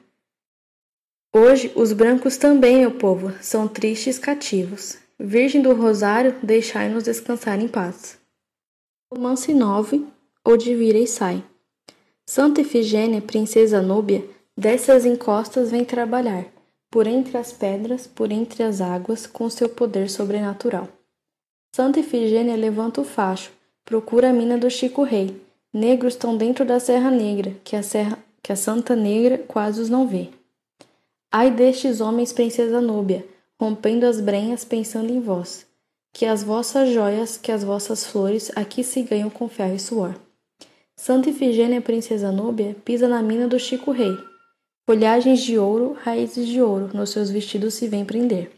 Hoje 1.32 1.72
os 1.74 1.92
brancos 1.92 2.36
também, 2.36 2.80
meu 2.80 2.92
povo, 2.92 3.32
são 3.40 3.66
tristes 3.66 4.18
cativos. 4.18 4.98
Virgem 5.18 5.62
do 5.62 5.72
Rosário, 5.74 6.34
deixai-nos 6.42 7.04
descansar 7.04 7.60
em 7.60 7.68
paz. 7.68 8.18
Romance 9.12 9.52
9, 9.52 10.06
ou 10.44 10.56
de 10.56 10.74
vira 10.74 10.98
e 10.98 11.06
sai. 11.06 11.42
Santa 12.26 12.60
Efigênia, 12.60 13.20
princesa 13.20 13.80
núbia, 13.80 14.24
desce 14.56 14.92
as 14.92 15.04
encostas 15.04 15.70
vem 15.70 15.84
trabalhar, 15.84 16.46
por 16.90 17.06
entre 17.06 17.36
as 17.38 17.52
pedras, 17.52 18.06
por 18.06 18.30
entre 18.30 18.62
as 18.62 18.80
águas, 18.80 19.26
com 19.26 19.48
seu 19.48 19.68
poder 19.68 20.08
sobrenatural. 20.08 20.88
Santa 21.72 22.00
Efigênia 22.00 22.56
levanta 22.56 23.00
o 23.00 23.04
facho, 23.04 23.52
procura 23.84 24.30
a 24.30 24.32
mina 24.32 24.58
do 24.58 24.68
Chico 24.68 25.04
Rei. 25.04 25.40
Negros 25.72 26.14
estão 26.14 26.36
dentro 26.36 26.64
da 26.64 26.80
Serra 26.80 27.12
Negra, 27.12 27.54
que 27.62 27.76
a, 27.76 27.82
serra, 27.82 28.18
que 28.42 28.52
a 28.52 28.56
Santa 28.56 28.96
Negra 28.96 29.38
quase 29.38 29.80
os 29.80 29.88
não 29.88 30.04
vê. 30.04 30.30
Ai 31.30 31.48
destes 31.48 32.00
homens, 32.00 32.32
princesa 32.32 32.80
núbia, 32.80 33.24
rompendo 33.58 34.04
as 34.04 34.20
brenhas 34.20 34.64
pensando 34.64 35.12
em 35.12 35.20
vós. 35.20 35.64
Que 36.12 36.26
as 36.26 36.42
vossas 36.42 36.92
joias, 36.92 37.36
que 37.36 37.52
as 37.52 37.62
vossas 37.62 38.04
flores 38.04 38.50
aqui 38.56 38.82
se 38.82 39.02
ganham 39.02 39.30
com 39.30 39.48
ferro 39.48 39.76
e 39.76 39.78
suor. 39.78 40.16
Santa 40.96 41.30
Ifigênia, 41.30 41.80
princesa 41.80 42.32
núbia, 42.32 42.74
pisa 42.84 43.06
na 43.06 43.22
mina 43.22 43.46
do 43.46 43.60
Chico 43.60 43.92
Rei. 43.92 44.18
Folhagens 44.84 45.40
de 45.40 45.56
ouro, 45.56 45.96
raízes 46.02 46.48
de 46.48 46.60
ouro, 46.60 46.90
nos 46.92 47.10
seus 47.10 47.30
vestidos 47.30 47.74
se 47.74 47.86
vem 47.86 48.04
prender. 48.04 48.50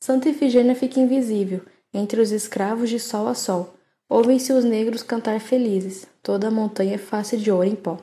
Santa 0.00 0.28
Ifigênia 0.28 0.74
fica 0.74 0.98
invisível, 0.98 1.60
entre 1.94 2.20
os 2.20 2.32
escravos 2.32 2.90
de 2.90 2.98
sol 2.98 3.28
a 3.28 3.34
sol. 3.34 3.72
Ouvem-se 4.08 4.52
os 4.52 4.64
negros 4.64 5.02
cantar 5.02 5.40
felizes, 5.40 6.06
toda 6.22 6.48
a 6.48 6.50
montanha 6.50 6.96
é 6.96 6.98
face 6.98 7.38
de 7.38 7.50
ouro 7.50 7.68
em 7.68 7.74
pó. 7.74 7.98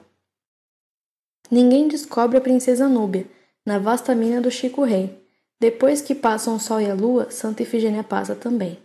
Ninguém 1.52 1.88
descobre 1.88 2.38
a 2.38 2.42
princesa 2.42 2.88
Núbia, 2.88 3.28
na 3.66 3.78
vasta 3.78 4.16
mina 4.16 4.42
do 4.42 4.50
Chico 4.50 4.84
Rei, 4.84 5.22
depois 5.62 6.02
que 6.02 6.16
passam 6.16 6.56
o 6.56 6.60
sol 6.60 6.82
e 6.82 6.90
a 6.90 6.96
lua, 6.96 7.30
Santa 7.30 7.62
Ifigênia 7.62 8.04
passa 8.04 8.34
também. 8.34 8.80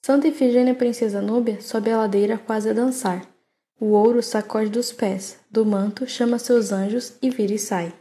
Santa 0.00 0.28
Ifigênia, 0.28 0.74
princesa 0.74 1.20
núbia, 1.20 1.60
sobe 1.60 1.90
a 1.90 1.98
ladeira 1.98 2.38
quase 2.38 2.70
a 2.70 2.72
dançar. 2.72 3.28
O 3.78 3.88
ouro 3.88 4.22
sacode 4.22 4.70
dos 4.70 4.90
pés, 4.92 5.38
do 5.50 5.66
manto 5.66 6.06
chama 6.06 6.38
seus 6.38 6.72
anjos 6.72 7.12
e 7.20 7.28
vira 7.28 7.52
e 7.52 7.58
sai. 7.58 7.92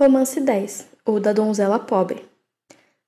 Romance 0.00 0.40
10, 0.40 0.88
ou 1.04 1.20
da 1.20 1.32
donzela 1.32 1.78
pobre. 1.78 2.28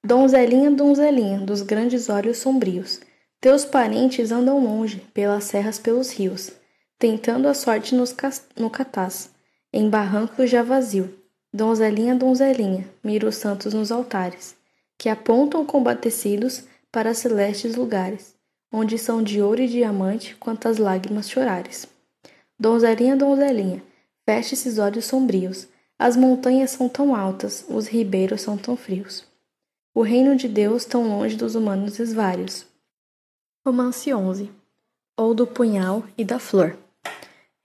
Donzelinha, 0.06 0.70
donzelinha, 0.70 1.40
dos 1.40 1.62
grandes 1.62 2.10
olhos 2.10 2.36
sombrios, 2.36 3.00
teus 3.40 3.64
parentes 3.64 4.30
andam 4.30 4.62
longe, 4.62 4.98
pelas 5.14 5.44
serras, 5.44 5.78
pelos 5.78 6.10
rios. 6.10 6.52
tentando 6.98 7.48
a 7.48 7.54
sorte 7.54 7.94
nos 7.94 8.14
no 8.54 8.68
catás, 8.68 9.30
em 9.72 9.88
barrancos 9.88 10.50
já 10.50 10.62
vazio. 10.62 11.18
Donzelinha, 11.50 12.14
donzelinha, 12.14 12.86
mira 13.02 13.26
os 13.26 13.36
santos 13.36 13.72
nos 13.72 13.90
altares, 13.90 14.54
que 14.98 15.08
apontam 15.08 15.64
combatecidos 15.64 16.64
para 16.92 17.14
celestes 17.14 17.74
lugares, 17.74 18.34
onde 18.70 18.98
são 18.98 19.22
de 19.22 19.40
ouro 19.40 19.62
e 19.62 19.68
diamante 19.68 20.36
quantas 20.36 20.76
lágrimas 20.76 21.30
chorares. 21.30 21.88
Donzelinha, 22.60 23.16
donzelinha, 23.16 23.82
feche 24.26 24.52
esses 24.52 24.76
olhos 24.76 25.06
sombrios, 25.06 25.66
as 25.98 26.14
montanhas 26.14 26.72
são 26.72 26.90
tão 26.90 27.14
altas, 27.16 27.64
os 27.70 27.86
ribeiros 27.86 28.42
são 28.42 28.58
tão 28.58 28.76
frios. 28.76 29.32
O 29.96 30.02
reino 30.02 30.34
de 30.34 30.48
Deus 30.48 30.84
tão 30.84 31.06
longe 31.06 31.36
dos 31.36 31.54
humanos 31.54 32.00
esvários. 32.00 32.66
Romance 33.64 34.12
11 34.12 34.50
Ou 35.16 35.32
do 35.32 35.46
punhal 35.46 36.02
e 36.18 36.24
da 36.24 36.40
flor. 36.40 36.76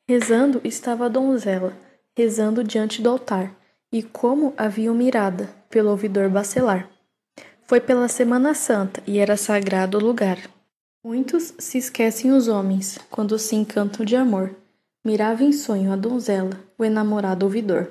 Rezando 0.07 0.61
estava 0.63 1.07
a 1.07 1.09
donzela, 1.09 1.75
rezando 2.15 2.63
diante 2.63 3.01
do 3.01 3.09
altar, 3.09 3.51
e 3.91 4.03
como 4.03 4.53
haviam 4.55 4.93
mirada, 4.93 5.49
pelo 5.71 5.89
ouvidor 5.89 6.29
bacelar. 6.29 6.87
Foi 7.63 7.81
pela 7.81 8.07
Semana 8.07 8.53
Santa 8.53 9.01
e 9.07 9.17
era 9.17 9.35
sagrado 9.35 9.97
o 9.97 10.01
lugar. 10.01 10.37
Muitos 11.03 11.55
se 11.57 11.79
esquecem 11.79 12.31
os 12.31 12.47
homens, 12.47 12.99
quando 13.09 13.39
se 13.39 13.55
encantam 13.55 14.05
de 14.05 14.15
amor. 14.15 14.55
Mirava 15.03 15.43
em 15.43 15.51
sonho 15.51 15.91
a 15.91 15.95
donzela, 15.95 16.51
o 16.77 16.85
enamorado 16.85 17.47
ouvidor. 17.47 17.89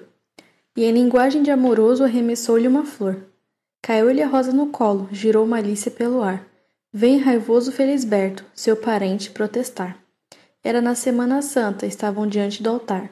E 0.76 0.84
em 0.84 0.92
linguagem 0.92 1.42
de 1.42 1.50
amoroso 1.50 2.04
arremessou-lhe 2.04 2.68
uma 2.68 2.84
flor. 2.84 3.27
Caiu-lhe 3.82 4.22
a 4.22 4.26
rosa 4.26 4.52
no 4.52 4.66
colo, 4.68 5.08
girou 5.10 5.46
malícia 5.46 5.90
pelo 5.90 6.22
ar. 6.22 6.44
Vem 6.92 7.18
raivoso 7.18 7.70
Felisberto, 7.70 8.44
seu 8.54 8.76
parente, 8.76 9.30
protestar. 9.30 9.96
Era 10.62 10.80
na 10.80 10.94
Semana 10.94 11.40
Santa, 11.42 11.86
estavam 11.86 12.26
diante 12.26 12.62
do 12.62 12.70
altar. 12.70 13.10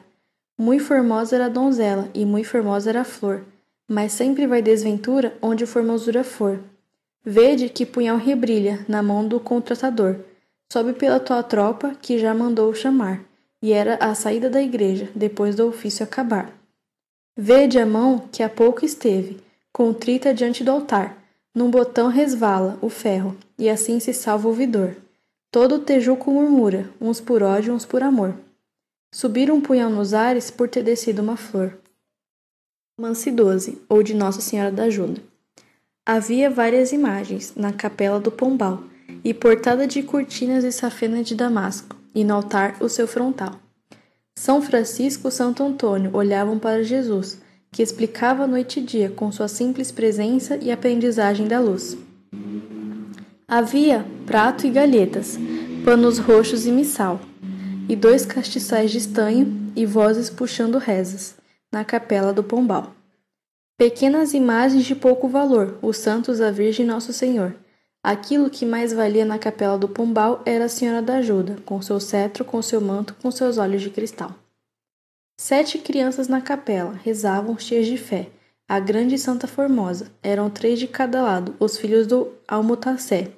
Mui 0.57 0.79
formosa 0.79 1.35
era 1.35 1.45
a 1.45 1.49
donzela, 1.49 2.09
e 2.13 2.25
mui 2.25 2.43
formosa 2.43 2.89
era 2.89 3.01
a 3.01 3.05
flor. 3.05 3.45
Mas 3.87 4.11
sempre 4.11 4.45
vai 4.45 4.61
desventura 4.61 5.37
onde 5.41 5.65
formosura 5.65 6.23
for. 6.23 6.59
Vede 7.23 7.69
que 7.69 7.85
punhal 7.85 8.17
rebrilha 8.17 8.85
na 8.87 9.01
mão 9.01 9.27
do 9.27 9.39
contratador. 9.39 10.17
Sobe 10.71 10.93
pela 10.93 11.19
tua 11.19 11.41
tropa, 11.43 11.95
que 12.01 12.17
já 12.17 12.33
mandou 12.33 12.73
chamar. 12.73 13.21
E 13.61 13.71
era 13.71 13.95
a 13.95 14.13
saída 14.13 14.49
da 14.49 14.61
igreja, 14.61 15.09
depois 15.15 15.55
do 15.55 15.67
ofício 15.67 16.03
acabar. 16.03 16.51
Vede 17.35 17.79
a 17.79 17.85
mão 17.85 18.27
que 18.31 18.43
há 18.43 18.49
pouco 18.49 18.83
esteve, 18.83 19.39
contrita 19.77 20.33
diante 20.33 20.63
do 20.63 20.71
altar. 20.71 21.23
Num 21.53 21.69
botão 21.69 22.07
resvala 22.07 22.79
o 22.81 22.89
ferro, 22.89 23.37
e 23.59 23.69
assim 23.69 23.99
se 23.99 24.11
salva 24.11 24.47
o 24.47 24.49
ouvidor. 24.49 24.95
Todo 25.51 25.75
o 25.75 25.79
tejuco 25.79 26.31
murmura, 26.31 26.89
uns 26.99 27.21
por 27.21 27.43
ódio, 27.43 27.75
uns 27.75 27.85
por 27.85 28.01
amor. 28.01 28.33
Subir 29.13 29.51
um 29.51 29.61
punhal 29.61 29.91
nos 29.91 30.15
ares 30.15 30.49
por 30.49 30.67
ter 30.67 30.81
descido 30.81 31.21
uma 31.21 31.37
flor. 31.37 31.77
Mansi 32.99 33.29
12, 33.29 33.79
ou 33.87 34.01
de 34.01 34.15
Nossa 34.15 34.41
Senhora 34.41 34.71
da 34.71 34.85
Ajuda. 34.85 35.21
Havia 36.03 36.49
várias 36.49 36.91
imagens 36.91 37.53
na 37.55 37.71
capela 37.71 38.19
do 38.19 38.31
Pombal, 38.31 38.81
e 39.23 39.31
portada 39.31 39.85
de 39.85 40.01
cortinas 40.01 40.63
e 40.63 40.71
safena 40.71 41.21
de 41.21 41.35
damasco, 41.35 41.95
e 42.15 42.23
no 42.23 42.33
altar 42.33 42.81
o 42.81 42.89
seu 42.89 43.07
frontal. 43.07 43.59
São 44.35 44.59
Francisco 44.59 45.27
e 45.27 45.31
Santo 45.31 45.61
Antônio 45.61 46.09
olhavam 46.15 46.57
para 46.57 46.83
Jesus, 46.83 47.45
que 47.77 47.83
explicava 47.83 48.47
noite 48.47 48.79
e 48.79 48.83
dia 48.83 49.07
com 49.07 49.31
sua 49.31 49.47
simples 49.47 49.91
presença 49.91 50.57
e 50.59 50.71
aprendizagem 50.71 51.47
da 51.47 51.59
luz. 51.59 51.95
Havia 53.47 54.03
prato 54.25 54.65
e 54.65 54.71
galhetas, 54.71 55.37
panos 55.85 56.17
roxos 56.17 56.65
e 56.65 56.71
missal, 56.71 57.21
e 57.87 57.95
dois 57.95 58.25
castiçais 58.25 58.89
de 58.89 58.97
estanho 58.97 59.71
e 59.75 59.85
vozes 59.85 60.27
puxando 60.27 60.79
rezas, 60.79 61.35
na 61.71 61.85
capela 61.85 62.33
do 62.33 62.43
Pombal. 62.43 62.95
Pequenas 63.77 64.33
imagens 64.33 64.83
de 64.83 64.95
pouco 64.95 65.27
valor, 65.27 65.77
os 65.79 65.97
santos, 65.97 66.41
a 66.41 66.49
Virgem 66.49 66.83
Nosso 66.83 67.13
Senhor. 67.13 67.53
Aquilo 68.03 68.49
que 68.49 68.65
mais 68.65 68.91
valia 68.91 69.23
na 69.23 69.37
capela 69.37 69.77
do 69.77 69.87
Pombal 69.87 70.41
era 70.47 70.65
a 70.65 70.69
Senhora 70.69 71.03
da 71.03 71.17
Ajuda, 71.17 71.57
com 71.63 71.79
seu 71.79 71.99
cetro, 71.99 72.43
com 72.43 72.59
seu 72.59 72.81
manto, 72.81 73.15
com 73.21 73.29
seus 73.29 73.59
olhos 73.59 73.83
de 73.83 73.91
cristal. 73.91 74.33
Sete 75.39 75.77
crianças 75.77 76.27
na 76.27 76.41
capela 76.41 76.93
rezavam 77.03 77.59
cheias 77.59 77.85
de 77.85 77.95
fé. 77.95 78.27
A 78.67 78.79
grande 78.79 79.17
Santa 79.19 79.47
Formosa 79.47 80.11
eram 80.23 80.49
três 80.49 80.79
de 80.79 80.87
cada 80.87 81.21
lado, 81.21 81.55
os 81.59 81.77
filhos 81.77 82.07
do 82.07 82.33
Almutacé. 82.47 83.31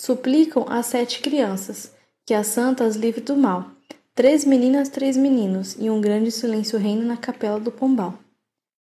Suplicam 0.00 0.66
as 0.68 0.86
sete 0.86 1.20
crianças 1.20 1.94
que 2.26 2.32
a 2.32 2.42
santa 2.42 2.84
as 2.84 2.96
livre 2.96 3.20
do 3.20 3.36
mal. 3.36 3.70
Três 4.14 4.44
meninas, 4.44 4.88
três 4.88 5.16
meninos, 5.16 5.76
e 5.78 5.90
um 5.90 6.00
grande 6.00 6.30
silêncio 6.30 6.78
reina 6.78 7.04
na 7.04 7.16
capela 7.16 7.60
do 7.60 7.70
Pombal. 7.70 8.18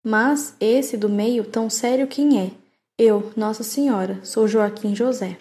Mas 0.04 0.56
esse 0.60 0.96
do 0.96 1.10
meio, 1.10 1.44
tão 1.44 1.70
sério 1.70 2.08
quem 2.08 2.40
é? 2.40 2.52
Eu, 2.98 3.32
Nossa 3.36 3.64
Senhora, 3.64 4.24
sou 4.24 4.48
Joaquim 4.48 4.96
José. 4.96 5.38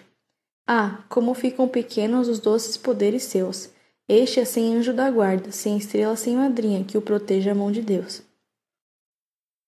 Ah, 0.67 1.03
como 1.07 1.33
ficam 1.33 1.67
pequenos 1.67 2.27
os 2.27 2.39
doces 2.39 2.75
poderes 2.75 3.23
seus! 3.23 3.74
Este 4.07 4.39
é 4.39 4.45
sem 4.45 4.75
anjo 4.75 4.93
da 4.93 5.09
guarda, 5.09 5.51
sem 5.51 5.77
estrela, 5.77 6.15
sem 6.15 6.35
madrinha, 6.35 6.83
que 6.83 6.97
o 6.97 7.01
proteja 7.01 7.51
a 7.51 7.55
mão 7.55 7.71
de 7.71 7.81
Deus. 7.81 8.21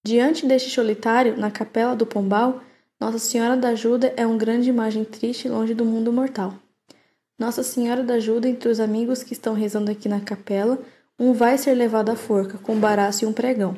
Diante 0.06 0.46
deste 0.46 0.70
solitário, 0.70 1.36
na 1.36 1.50
capela 1.50 1.96
do 1.96 2.06
Pombal, 2.06 2.62
Nossa 3.00 3.18
Senhora 3.18 3.58
da 3.58 3.70
Ajuda 3.70 4.14
é 4.16 4.26
uma 4.26 4.38
grande 4.38 4.70
imagem 4.70 5.04
triste 5.04 5.50
longe 5.50 5.74
do 5.74 5.84
mundo 5.84 6.14
mortal. 6.14 6.54
Nossa 7.40 7.64
Senhora 7.64 8.04
da 8.04 8.16
Ajuda, 8.16 8.48
entre 8.48 8.70
os 8.70 8.80
amigos 8.80 9.24
que 9.24 9.34
estão 9.34 9.54
rezando 9.54 9.92
aqui 9.92 10.08
na 10.08 10.22
capela, 10.22 10.80
um 11.20 11.34
vai 11.34 11.58
ser 11.58 11.74
levado 11.74 12.10
à 12.10 12.16
forca, 12.16 12.60
com 12.60 12.80
baraço 12.80 13.26
e 13.26 13.28
um 13.28 13.34
pregão. 13.34 13.76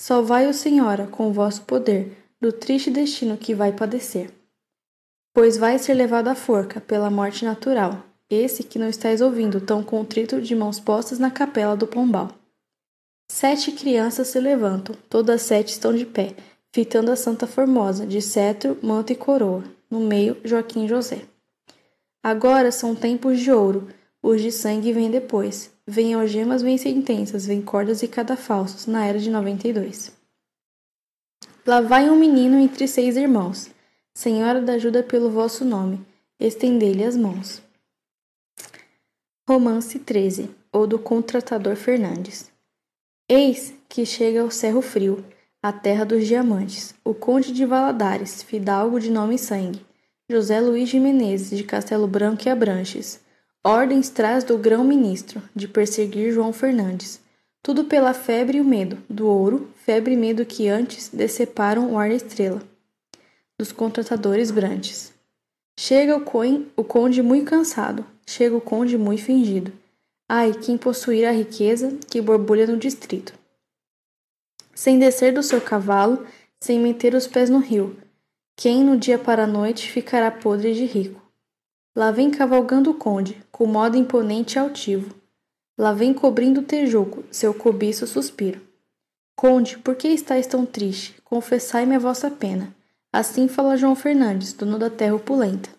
Salvai-o, 0.00 0.52
Senhora, 0.52 1.06
com 1.06 1.28
o 1.28 1.32
vosso 1.32 1.62
poder, 1.62 2.16
do 2.40 2.52
triste 2.52 2.90
destino 2.90 3.36
que 3.36 3.54
vai 3.54 3.72
padecer. 3.72 4.30
Pois 5.34 5.56
vai 5.56 5.78
ser 5.78 5.94
levado 5.94 6.28
à 6.28 6.34
forca, 6.34 6.80
pela 6.80 7.10
morte 7.10 7.44
natural, 7.44 8.04
esse 8.30 8.62
que 8.62 8.78
não 8.78 8.88
estáis 8.88 9.20
ouvindo, 9.20 9.60
tão 9.60 9.82
contrito 9.82 10.40
de 10.40 10.54
mãos 10.54 10.78
postas 10.78 11.18
na 11.18 11.30
capela 11.30 11.76
do 11.76 11.86
pombal. 11.86 12.30
Sete 13.30 13.72
crianças 13.72 14.28
se 14.28 14.40
levantam, 14.40 14.96
todas 15.08 15.42
sete 15.42 15.70
estão 15.70 15.94
de 15.94 16.06
pé, 16.06 16.34
fitando 16.72 17.10
a 17.10 17.16
Santa 17.16 17.46
Formosa, 17.46 18.06
de 18.06 18.20
cetro, 18.22 18.78
manto 18.82 19.12
e 19.12 19.16
coroa, 19.16 19.64
no 19.90 20.00
meio 20.00 20.36
Joaquim 20.44 20.86
José. 20.88 21.22
Agora 22.22 22.72
são 22.72 22.94
tempos 22.94 23.40
de 23.40 23.50
ouro, 23.50 23.88
os 24.22 24.42
de 24.42 24.50
sangue 24.50 24.92
vêm 24.92 25.10
depois. 25.10 25.70
Vêm 25.86 26.12
algemas, 26.12 26.60
vêm 26.60 26.76
sentenças, 26.76 27.46
vêm 27.46 27.62
cordas 27.62 28.02
e 28.02 28.08
cadafalsos, 28.08 28.86
na 28.86 29.06
era 29.06 29.18
de 29.18 29.30
92. 29.30 30.12
Lá 31.66 31.80
vai 31.80 32.10
um 32.10 32.16
menino 32.16 32.58
entre 32.58 32.86
seis 32.86 33.16
irmãos. 33.16 33.70
Senhora 34.14 34.60
da 34.60 34.74
ajuda 34.74 35.02
pelo 35.02 35.30
vosso 35.30 35.64
nome, 35.64 36.04
estendei-lhe 36.38 37.04
as 37.04 37.16
mãos. 37.16 37.62
Romance 39.48 39.98
13 39.98 40.50
ou 40.70 40.86
do 40.86 40.98
Contratador 40.98 41.74
Fernandes. 41.74 42.50
Eis 43.26 43.72
que 43.88 44.04
chega 44.04 44.42
ao 44.42 44.50
Cerro 44.50 44.82
Frio, 44.82 45.24
a 45.62 45.72
terra 45.72 46.04
dos 46.04 46.26
diamantes, 46.26 46.94
o 47.02 47.14
Conde 47.14 47.50
de 47.50 47.64
Valadares, 47.64 48.42
fidalgo 48.42 49.00
de 49.00 49.10
nome 49.10 49.36
e 49.36 49.38
sangue, 49.38 49.80
José 50.30 50.60
Luiz 50.60 50.90
de 50.90 51.00
Menezes, 51.00 51.56
de 51.56 51.64
Castelo 51.64 52.06
Branco 52.06 52.42
e 52.46 52.50
Abranches. 52.50 53.22
Ordens 53.64 54.10
traz 54.10 54.44
do 54.44 54.58
grão-ministro, 54.58 55.42
de 55.56 55.66
perseguir 55.66 56.30
João 56.30 56.52
Fernandes. 56.52 57.18
Tudo 57.62 57.84
pela 57.84 58.12
febre 58.12 58.58
e 58.58 58.60
o 58.60 58.64
medo, 58.66 58.98
do 59.08 59.26
ouro, 59.26 59.70
febre 59.76 60.12
e 60.12 60.16
medo 60.18 60.44
que 60.44 60.68
antes 60.68 61.08
deceparam 61.08 61.90
o 61.94 61.98
ar 61.98 62.10
estrela. 62.10 62.60
Dos 63.58 63.72
contratadores 63.72 64.50
brantes. 64.50 65.10
Chega 65.80 66.14
o, 66.18 66.20
coin, 66.20 66.66
o 66.76 66.84
conde 66.84 67.22
muito 67.22 67.48
cansado, 67.48 68.04
chega 68.28 68.54
o 68.54 68.60
conde 68.60 68.98
muito 68.98 69.22
fingido. 69.22 69.72
Ai, 70.28 70.52
quem 70.52 70.76
possuir 70.76 71.26
a 71.26 71.32
riqueza 71.32 71.98
que 72.10 72.20
borbulha 72.20 72.66
no 72.66 72.76
distrito. 72.76 73.32
Sem 74.74 74.98
descer 74.98 75.32
do 75.32 75.42
seu 75.42 75.62
cavalo, 75.62 76.26
sem 76.60 76.78
meter 76.78 77.14
os 77.14 77.26
pés 77.26 77.48
no 77.48 77.58
rio, 77.58 77.96
quem 78.54 78.84
no 78.84 78.98
dia 78.98 79.18
para 79.18 79.44
a 79.44 79.46
noite 79.46 79.90
ficará 79.90 80.30
podre 80.30 80.74
de 80.74 80.84
rico. 80.84 81.22
Lá 81.96 82.10
vem 82.10 82.30
cavalgando 82.30 82.90
o 82.90 82.94
conde, 82.94 83.42
com 83.50 83.64
modo 83.64 83.96
imponente 83.96 84.56
e 84.56 84.58
altivo. 84.58 85.14
Lá 85.78 85.94
vem 85.94 86.12
cobrindo 86.12 86.60
o 86.60 86.64
tejuco, 86.64 87.24
seu 87.30 87.54
cobiço 87.54 88.06
suspiro. 88.06 88.60
Conde, 89.34 89.78
por 89.78 89.96
que 89.96 90.08
estáis 90.08 90.46
tão 90.46 90.66
triste? 90.66 91.16
Confessai-me 91.24 91.94
a 91.94 91.98
vossa 91.98 92.30
pena. 92.30 92.74
Assim 93.10 93.48
fala 93.48 93.76
João 93.76 93.96
Fernandes, 93.96 94.52
dono 94.52 94.78
da 94.78 94.90
terra 94.90 95.14
opulenta. 95.14 95.77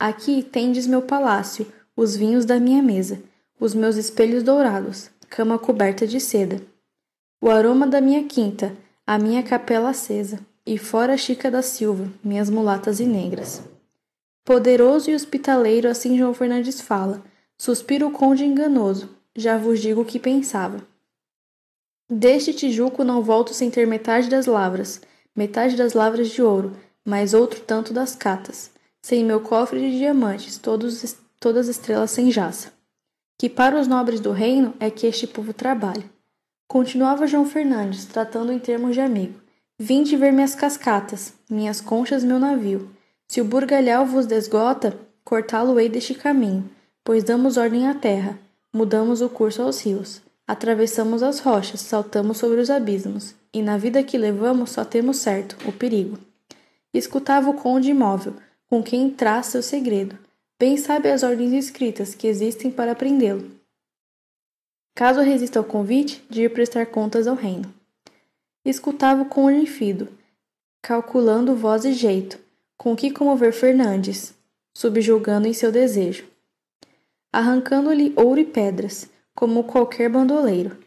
Aqui 0.00 0.42
tendes 0.42 0.86
meu 0.86 1.02
palácio, 1.02 1.70
os 1.94 2.16
vinhos 2.16 2.46
da 2.46 2.58
minha 2.58 2.82
mesa, 2.82 3.22
os 3.60 3.74
meus 3.74 3.96
espelhos 3.96 4.42
dourados, 4.42 5.10
cama 5.28 5.58
coberta 5.58 6.06
de 6.06 6.18
seda. 6.18 6.62
O 7.38 7.50
aroma 7.50 7.86
da 7.86 8.00
minha 8.00 8.24
quinta, 8.24 8.74
a 9.06 9.18
minha 9.18 9.42
capela 9.42 9.90
acesa, 9.90 10.40
e 10.64 10.78
fora 10.78 11.18
Chica 11.18 11.50
da 11.50 11.60
Silva, 11.60 12.10
minhas 12.24 12.48
mulatas 12.48 12.98
e 12.98 13.04
negras. 13.04 13.62
Poderoso 14.42 15.10
e 15.10 15.14
hospitaleiro, 15.14 15.86
assim 15.86 16.16
João 16.16 16.32
Fernandes 16.32 16.80
fala, 16.80 17.22
Suspira 17.58 18.06
o 18.06 18.10
conde 18.10 18.42
enganoso, 18.42 19.10
já 19.36 19.58
vos 19.58 19.80
digo 19.80 20.00
o 20.00 20.06
que 20.06 20.18
pensava. 20.18 20.82
Deste 22.08 22.54
Tijuco 22.54 23.04
não 23.04 23.22
volto 23.22 23.52
sem 23.52 23.70
ter 23.70 23.86
metade 23.86 24.30
das 24.30 24.46
lavras, 24.46 25.02
metade 25.36 25.76
das 25.76 25.92
lavras 25.92 26.30
de 26.30 26.40
ouro, 26.40 26.74
mais 27.04 27.34
outro 27.34 27.60
tanto 27.60 27.92
das 27.92 28.16
catas, 28.16 28.70
sem 29.02 29.24
meu 29.24 29.40
cofre 29.40 29.80
de 29.80 29.98
diamantes, 29.98 30.58
todos, 30.58 31.16
todas 31.38 31.68
estrelas 31.68 32.10
sem 32.10 32.30
jaça. 32.30 32.72
Que 33.38 33.48
para 33.48 33.80
os 33.80 33.86
nobres 33.86 34.20
do 34.20 34.32
reino 34.32 34.74
é 34.78 34.90
que 34.90 35.06
este 35.06 35.26
povo 35.26 35.52
trabalha. 35.52 36.04
Continuava 36.68 37.26
João 37.26 37.46
Fernandes, 37.46 38.04
tratando 38.04 38.52
em 38.52 38.58
termos 38.58 38.94
de 38.94 39.00
amigo. 39.00 39.40
Vinde 39.78 40.16
ver 40.16 40.32
minhas 40.32 40.54
cascatas, 40.54 41.32
minhas 41.48 41.80
conchas, 41.80 42.22
meu 42.22 42.38
navio. 42.38 42.90
Se 43.26 43.40
o 43.40 43.44
burgalhau 43.44 44.04
vos 44.04 44.26
desgota, 44.26 44.96
cortá-lo-ei 45.24 45.88
deste 45.88 46.14
caminho, 46.14 46.68
pois 47.02 47.24
damos 47.24 47.56
ordem 47.56 47.88
à 47.88 47.94
terra, 47.94 48.38
mudamos 48.72 49.22
o 49.22 49.28
curso 49.28 49.62
aos 49.62 49.80
rios. 49.80 50.20
Atravessamos 50.46 51.22
as 51.22 51.38
rochas, 51.38 51.80
saltamos 51.80 52.38
sobre 52.38 52.60
os 52.60 52.68
abismos, 52.68 53.34
e 53.54 53.62
na 53.62 53.78
vida 53.78 54.02
que 54.02 54.18
levamos 54.18 54.70
só 54.70 54.84
temos 54.84 55.18
certo 55.18 55.56
o 55.66 55.72
perigo. 55.72 56.18
Escutava 56.92 57.48
o 57.48 57.54
conde 57.54 57.90
imóvel, 57.90 58.34
com 58.70 58.84
quem 58.84 59.10
traz 59.10 59.46
seu 59.46 59.62
segredo. 59.64 60.16
Bem 60.56 60.76
sabe 60.76 61.10
as 61.10 61.24
ordens 61.24 61.52
escritas 61.52 62.14
que 62.14 62.28
existem 62.28 62.70
para 62.70 62.94
prendê-lo. 62.94 63.50
Caso 64.94 65.20
resista 65.20 65.58
ao 65.58 65.64
convite 65.64 66.24
de 66.30 66.42
ir 66.42 66.52
prestar 66.52 66.86
contas 66.86 67.26
ao 67.26 67.34
reino. 67.34 67.74
Escutava 68.64 69.22
o 69.22 69.28
conde 69.28 69.66
fido, 69.66 70.06
calculando 70.80 71.56
voz 71.56 71.84
e 71.84 71.92
jeito, 71.92 72.38
com 72.76 72.94
que 72.94 73.10
comover 73.10 73.52
Fernandes, 73.52 74.34
subjulgando 74.72 75.48
em 75.48 75.52
seu 75.52 75.72
desejo. 75.72 76.24
Arrancando-lhe 77.32 78.12
ouro 78.14 78.38
e 78.38 78.44
pedras, 78.44 79.10
como 79.34 79.64
qualquer 79.64 80.08
bandoleiro. 80.08 80.78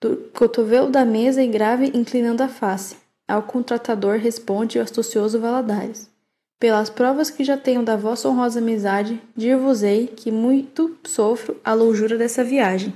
Do 0.00 0.16
cotovelo 0.34 0.88
da 0.88 1.04
mesa 1.04 1.42
e 1.42 1.48
grave 1.48 1.90
inclinando 1.94 2.42
a 2.42 2.48
face, 2.48 2.96
ao 3.26 3.42
contratador 3.42 4.18
responde 4.18 4.78
o 4.78 4.82
astucioso 4.82 5.40
Valadares. 5.40 6.13
Pelas 6.58 6.88
provas 6.88 7.30
que 7.30 7.44
já 7.44 7.56
tenho 7.56 7.82
da 7.82 7.96
vossa 7.96 8.28
honrosa 8.28 8.60
amizade, 8.60 9.20
dir-vos-ei 9.36 10.06
que 10.06 10.30
muito 10.30 10.96
sofro 11.04 11.60
a 11.64 11.74
loujura 11.74 12.16
dessa 12.16 12.42
viagem. 12.42 12.94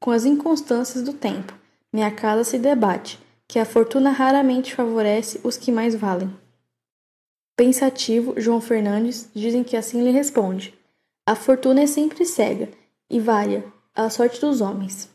Com 0.00 0.10
as 0.10 0.24
inconstâncias 0.24 1.02
do 1.02 1.12
tempo, 1.12 1.54
minha 1.92 2.10
casa 2.10 2.44
se 2.44 2.58
debate, 2.58 3.18
que 3.48 3.58
a 3.58 3.64
fortuna 3.64 4.10
raramente 4.10 4.74
favorece 4.74 5.40
os 5.42 5.56
que 5.56 5.72
mais 5.72 5.94
valem. 5.94 6.32
Pensativo, 7.56 8.34
João 8.36 8.60
Fernandes 8.60 9.30
dizem 9.34 9.64
que 9.64 9.76
assim 9.76 10.02
lhe 10.02 10.10
responde: 10.10 10.74
A 11.24 11.34
fortuna 11.34 11.82
é 11.82 11.86
sempre 11.86 12.24
cega 12.24 12.68
e 13.08 13.18
varia, 13.18 13.64
a 13.94 14.10
sorte 14.10 14.40
dos 14.40 14.60
homens. 14.60 15.08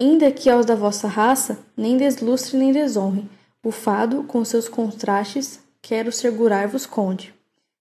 Ainda 0.00 0.32
que 0.32 0.50
aos 0.50 0.66
da 0.66 0.74
vossa 0.74 1.06
raça 1.06 1.58
nem 1.76 1.96
deslustre 1.96 2.56
nem 2.56 2.72
desonre, 2.72 3.28
o 3.62 3.70
fado, 3.70 4.24
com 4.24 4.44
seus 4.44 4.68
contrastes, 4.68 5.60
quero 5.82 6.12
segurar-vos 6.12 6.86
conde, 6.86 7.34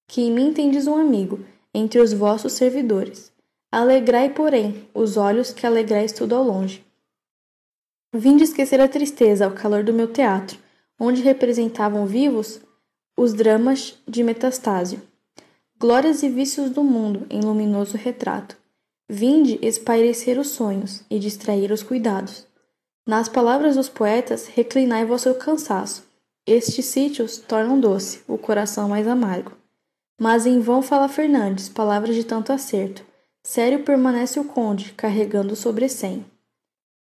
que 0.07 0.21
em 0.21 0.31
mim 0.31 0.53
tendes 0.53 0.87
um 0.87 0.95
amigo, 0.95 1.39
entre 1.73 1.99
os 1.99 2.13
vossos 2.13 2.53
servidores. 2.53 3.31
Alegrai, 3.71 4.29
porém, 4.29 4.87
os 4.93 5.17
olhos 5.17 5.51
que 5.51 5.65
alegrais 5.65 6.11
tudo 6.11 6.35
ao 6.35 6.43
longe. 6.43 6.83
Vim 8.11 8.37
de 8.37 8.43
esquecer 8.43 8.81
a 8.81 8.87
tristeza 8.87 9.45
ao 9.45 9.51
calor 9.51 9.83
do 9.83 9.93
meu 9.93 10.07
teatro, 10.07 10.57
onde 10.99 11.21
representavam 11.21 12.07
vivos 12.07 12.59
os 13.15 13.33
dramas 13.33 13.95
de 14.07 14.23
Metastásio, 14.23 15.01
glórias 15.77 16.23
e 16.23 16.29
vícios 16.29 16.71
do 16.71 16.83
mundo 16.83 17.27
em 17.29 17.41
luminoso 17.41 17.95
retrato. 17.97 18.57
Vinde 19.07 19.59
espairecer 19.61 20.39
os 20.39 20.49
sonhos 20.49 21.03
e 21.09 21.19
distrair 21.19 21.71
os 21.71 21.83
cuidados. 21.83 22.47
Nas 23.05 23.29
palavras 23.29 23.75
dos 23.75 23.89
poetas, 23.89 24.47
reclinai 24.47 25.05
vosso 25.05 25.33
cansaço. 25.35 26.08
Estes 26.51 26.85
sítios 26.85 27.37
tornam 27.37 27.79
doce 27.79 28.23
o 28.27 28.35
coração 28.35 28.89
mais 28.89 29.07
amargo. 29.07 29.51
Mas 30.19 30.47
em 30.47 30.59
vão 30.59 30.81
fala 30.81 31.07
Fernandes, 31.07 31.69
palavras 31.69 32.15
de 32.15 32.23
tanto 32.23 32.51
acerto. 32.51 33.05
Sério 33.43 33.83
permanece 33.83 34.39
o 34.39 34.43
conde, 34.43 34.91
carregando 34.93 35.53
o 35.53 35.55
sobrecém. 35.55 36.25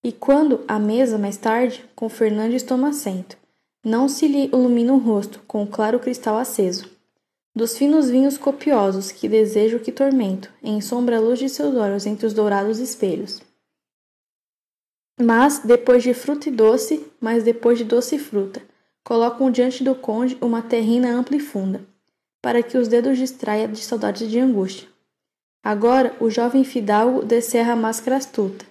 E 0.02 0.12
quando, 0.12 0.64
à 0.66 0.78
mesa 0.78 1.18
mais 1.18 1.36
tarde, 1.36 1.84
com 1.94 2.08
Fernandes 2.08 2.62
toma 2.62 2.88
assento, 2.88 3.36
não 3.84 4.08
se 4.08 4.26
lhe 4.26 4.46
ilumina 4.46 4.94
o 4.94 4.98
rosto 4.98 5.42
com 5.46 5.62
o 5.62 5.66
claro 5.66 6.00
cristal 6.00 6.38
aceso 6.38 6.94
dos 7.54 7.76
finos 7.76 8.08
vinhos 8.08 8.38
copiosos 8.38 9.12
que 9.12 9.28
desejo 9.28 9.78
que 9.78 9.92
tormento, 9.92 10.50
em 10.62 10.80
sombra 10.80 11.18
a 11.18 11.20
luz 11.20 11.38
de 11.38 11.50
seus 11.50 11.76
olhos 11.76 12.06
entre 12.06 12.26
os 12.26 12.32
dourados 12.32 12.78
espelhos. 12.78 13.42
Mas, 15.20 15.60
depois 15.60 16.02
de 16.02 16.14
fruta 16.14 16.48
e 16.48 16.52
doce, 16.52 17.06
mas 17.20 17.44
depois 17.44 17.76
de 17.76 17.84
doce 17.84 18.16
e 18.16 18.18
fruta, 18.18 18.60
colocam 19.04 19.50
diante 19.50 19.84
do 19.84 19.94
conde 19.94 20.36
uma 20.40 20.62
terrina 20.62 21.14
ampla 21.14 21.36
e 21.36 21.40
funda, 21.40 21.82
para 22.42 22.62
que 22.62 22.76
os 22.76 22.88
dedos 22.88 23.18
distraia 23.18 23.68
de 23.68 23.78
saudades 23.78 24.28
de 24.28 24.40
angústia. 24.40 24.88
Agora, 25.62 26.16
o 26.18 26.30
jovem 26.30 26.64
fidalgo 26.64 27.24
descerra 27.24 27.74
a 27.74 27.76
máscara 27.76 28.16
astuta, 28.16 28.64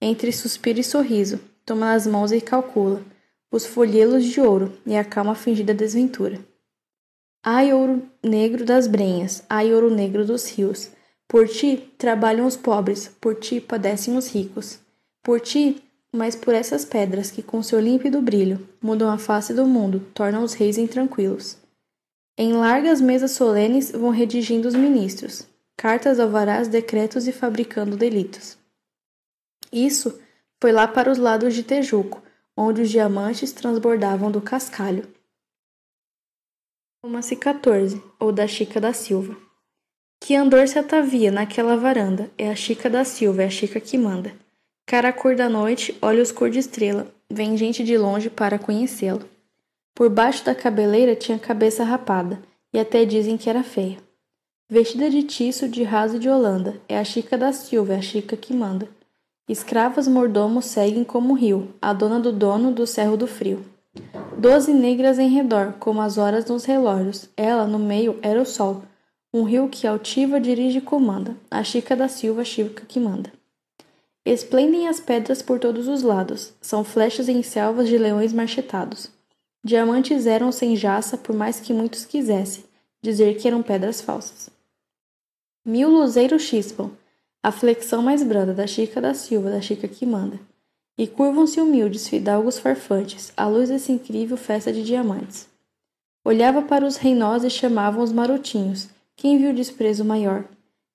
entre 0.00 0.30
suspiro 0.32 0.80
e 0.80 0.84
sorriso, 0.84 1.40
toma 1.64 1.86
nas 1.86 2.06
mãos 2.06 2.32
e 2.32 2.40
calcula 2.40 3.02
os 3.50 3.64
folhelos 3.64 4.24
de 4.24 4.40
ouro 4.40 4.72
e 4.84 4.96
a 4.96 5.04
calma 5.04 5.34
fingida 5.34 5.72
desventura. 5.72 6.38
Ai, 7.42 7.72
ouro 7.72 8.02
negro 8.22 8.64
das 8.64 8.86
brenhas, 8.86 9.42
ai, 9.48 9.72
ouro 9.72 9.90
negro 9.90 10.24
dos 10.24 10.48
rios. 10.50 10.90
Por 11.28 11.48
ti 11.48 11.92
trabalham 11.96 12.46
os 12.46 12.56
pobres, 12.56 13.08
por 13.20 13.36
ti 13.36 13.60
padecem 13.60 14.16
os 14.16 14.28
ricos. 14.28 14.78
Por 15.22 15.40
ti, 15.40 15.82
mas 16.16 16.34
por 16.34 16.54
essas 16.54 16.84
pedras 16.84 17.30
que 17.30 17.42
com 17.42 17.62
seu 17.62 17.78
límpido 17.78 18.22
brilho 18.22 18.66
mudam 18.80 19.10
a 19.10 19.18
face 19.18 19.52
do 19.52 19.66
mundo, 19.66 20.00
tornam 20.14 20.42
os 20.42 20.54
reis 20.54 20.78
intranquilos. 20.78 21.58
Em 22.38 22.52
largas 22.52 23.00
mesas 23.00 23.32
solenes 23.32 23.90
vão 23.90 24.10
redigindo 24.10 24.66
os 24.66 24.74
ministros, 24.74 25.46
cartas, 25.76 26.18
alvarás, 26.18 26.68
decretos 26.68 27.28
e 27.28 27.32
fabricando 27.32 27.96
delitos. 27.96 28.58
Isso 29.72 30.18
foi 30.60 30.72
lá 30.72 30.88
para 30.88 31.10
os 31.10 31.18
lados 31.18 31.54
de 31.54 31.62
Tejuco, 31.62 32.22
onde 32.56 32.82
os 32.82 32.90
diamantes 32.90 33.52
transbordavam 33.52 34.30
do 34.30 34.40
cascalho. 34.40 35.06
Uma-se 37.02 37.36
14, 37.36 38.02
ou 38.18 38.32
da 38.32 38.46
Chica 38.46 38.80
da 38.80 38.92
Silva. 38.92 39.36
Que 40.20 40.34
andor 40.34 40.66
se 40.66 40.78
atavia 40.78 41.30
naquela 41.30 41.76
varanda, 41.76 42.30
é 42.36 42.50
a 42.50 42.56
Chica 42.56 42.88
da 42.88 43.04
Silva, 43.04 43.42
é 43.42 43.46
a 43.46 43.50
Chica 43.50 43.78
que 43.78 43.98
manda. 43.98 44.34
Cara 44.88 45.12
cor 45.12 45.34
da 45.34 45.48
noite, 45.48 45.98
olhos 46.00 46.30
cor 46.30 46.48
de 46.48 46.60
estrela, 46.60 47.08
vem 47.28 47.56
gente 47.56 47.82
de 47.82 47.98
longe 47.98 48.30
para 48.30 48.56
conhecê-lo. 48.56 49.28
Por 49.92 50.08
baixo 50.08 50.44
da 50.44 50.54
cabeleira 50.54 51.16
tinha 51.16 51.40
cabeça 51.40 51.82
rapada, 51.82 52.40
e 52.72 52.78
até 52.78 53.04
dizem 53.04 53.36
que 53.36 53.50
era 53.50 53.64
feia. 53.64 53.98
Vestida 54.70 55.10
de 55.10 55.24
tiço, 55.24 55.68
de 55.68 55.82
raso 55.82 56.20
de 56.20 56.28
Holanda, 56.28 56.80
é 56.88 56.96
a 56.96 57.02
Chica 57.02 57.36
da 57.36 57.52
Silva, 57.52 57.94
é 57.94 57.96
a 57.96 58.00
Chica 58.00 58.36
que 58.36 58.54
manda. 58.54 58.88
Escravas 59.48 60.06
mordomos 60.06 60.66
seguem 60.66 61.02
como 61.02 61.34
rio, 61.34 61.74
a 61.82 61.92
dona 61.92 62.20
do 62.20 62.30
dono 62.30 62.70
do 62.70 62.86
cerro 62.86 63.16
do 63.16 63.26
frio. 63.26 63.64
Doze 64.38 64.72
negras 64.72 65.18
em 65.18 65.28
redor, 65.28 65.74
como 65.80 66.00
as 66.00 66.16
horas 66.16 66.46
nos 66.46 66.64
relógios. 66.64 67.28
Ela, 67.36 67.66
no 67.66 67.78
meio, 67.80 68.20
era 68.22 68.40
o 68.40 68.46
sol. 68.46 68.82
Um 69.34 69.42
rio 69.42 69.68
que 69.68 69.84
altiva 69.84 70.38
dirige 70.38 70.78
e 70.78 70.82
comanda. 70.82 71.36
A 71.50 71.64
Chica 71.64 71.96
da 71.96 72.06
Silva, 72.06 72.44
Chica 72.44 72.84
que 72.86 73.00
manda. 73.00 73.35
Esplendem 74.26 74.88
as 74.88 74.98
pedras 74.98 75.40
por 75.40 75.60
todos 75.60 75.86
os 75.86 76.02
lados. 76.02 76.52
São 76.60 76.82
flechas 76.82 77.28
em 77.28 77.44
selvas 77.44 77.88
de 77.88 77.96
leões 77.96 78.32
marchetados. 78.32 79.08
Diamantes 79.62 80.26
eram 80.26 80.50
sem 80.50 80.74
jaça, 80.74 81.16
por 81.16 81.32
mais 81.32 81.60
que 81.60 81.72
muitos 81.72 82.04
quisessem 82.04 82.64
dizer 83.00 83.36
que 83.36 83.46
eram 83.46 83.62
pedras 83.62 84.00
falsas. 84.00 84.50
Mil 85.64 85.88
luzeiros 85.88 86.42
chispam. 86.42 86.90
A 87.40 87.52
flexão 87.52 88.02
mais 88.02 88.24
branda 88.24 88.52
da 88.52 88.66
Chica 88.66 89.00
da 89.00 89.14
Silva, 89.14 89.48
da 89.48 89.60
Chica 89.60 89.86
que 89.86 90.04
manda. 90.04 90.40
E 90.98 91.06
curvam-se 91.06 91.60
humildes 91.60 92.08
fidalgos 92.08 92.58
farfantes, 92.58 93.32
à 93.36 93.46
luz 93.46 93.68
dessa 93.68 93.92
incrível 93.92 94.36
festa 94.36 94.72
de 94.72 94.82
diamantes. 94.82 95.48
Olhava 96.24 96.62
para 96.62 96.84
os 96.84 96.96
reinos 96.96 97.44
e 97.44 97.50
chamavam 97.50 98.02
os 98.02 98.10
marotinhos. 98.10 98.88
Quem 99.14 99.38
viu 99.38 99.54
desprezo 99.54 100.04
maior? 100.04 100.44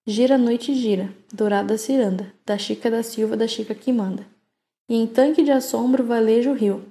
Gira 0.05 0.35
noite 0.35 0.73
gira, 0.73 1.13
dourada 1.31 1.77
ciranda, 1.77 2.33
da 2.43 2.57
Chica 2.57 2.89
da 2.89 3.03
Silva, 3.03 3.37
da 3.37 3.47
Chica 3.47 3.75
que 3.75 3.93
manda. 3.93 4.25
E 4.89 4.95
em 4.95 5.05
tanque 5.05 5.43
de 5.43 5.51
assombro 5.51 6.03
valeja 6.03 6.49
o 6.49 6.55
rio, 6.55 6.83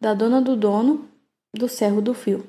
da 0.00 0.14
dona 0.14 0.40
do 0.40 0.56
dono, 0.56 1.06
do 1.52 1.68
cerro 1.68 2.00
do 2.00 2.14
fio. 2.14 2.46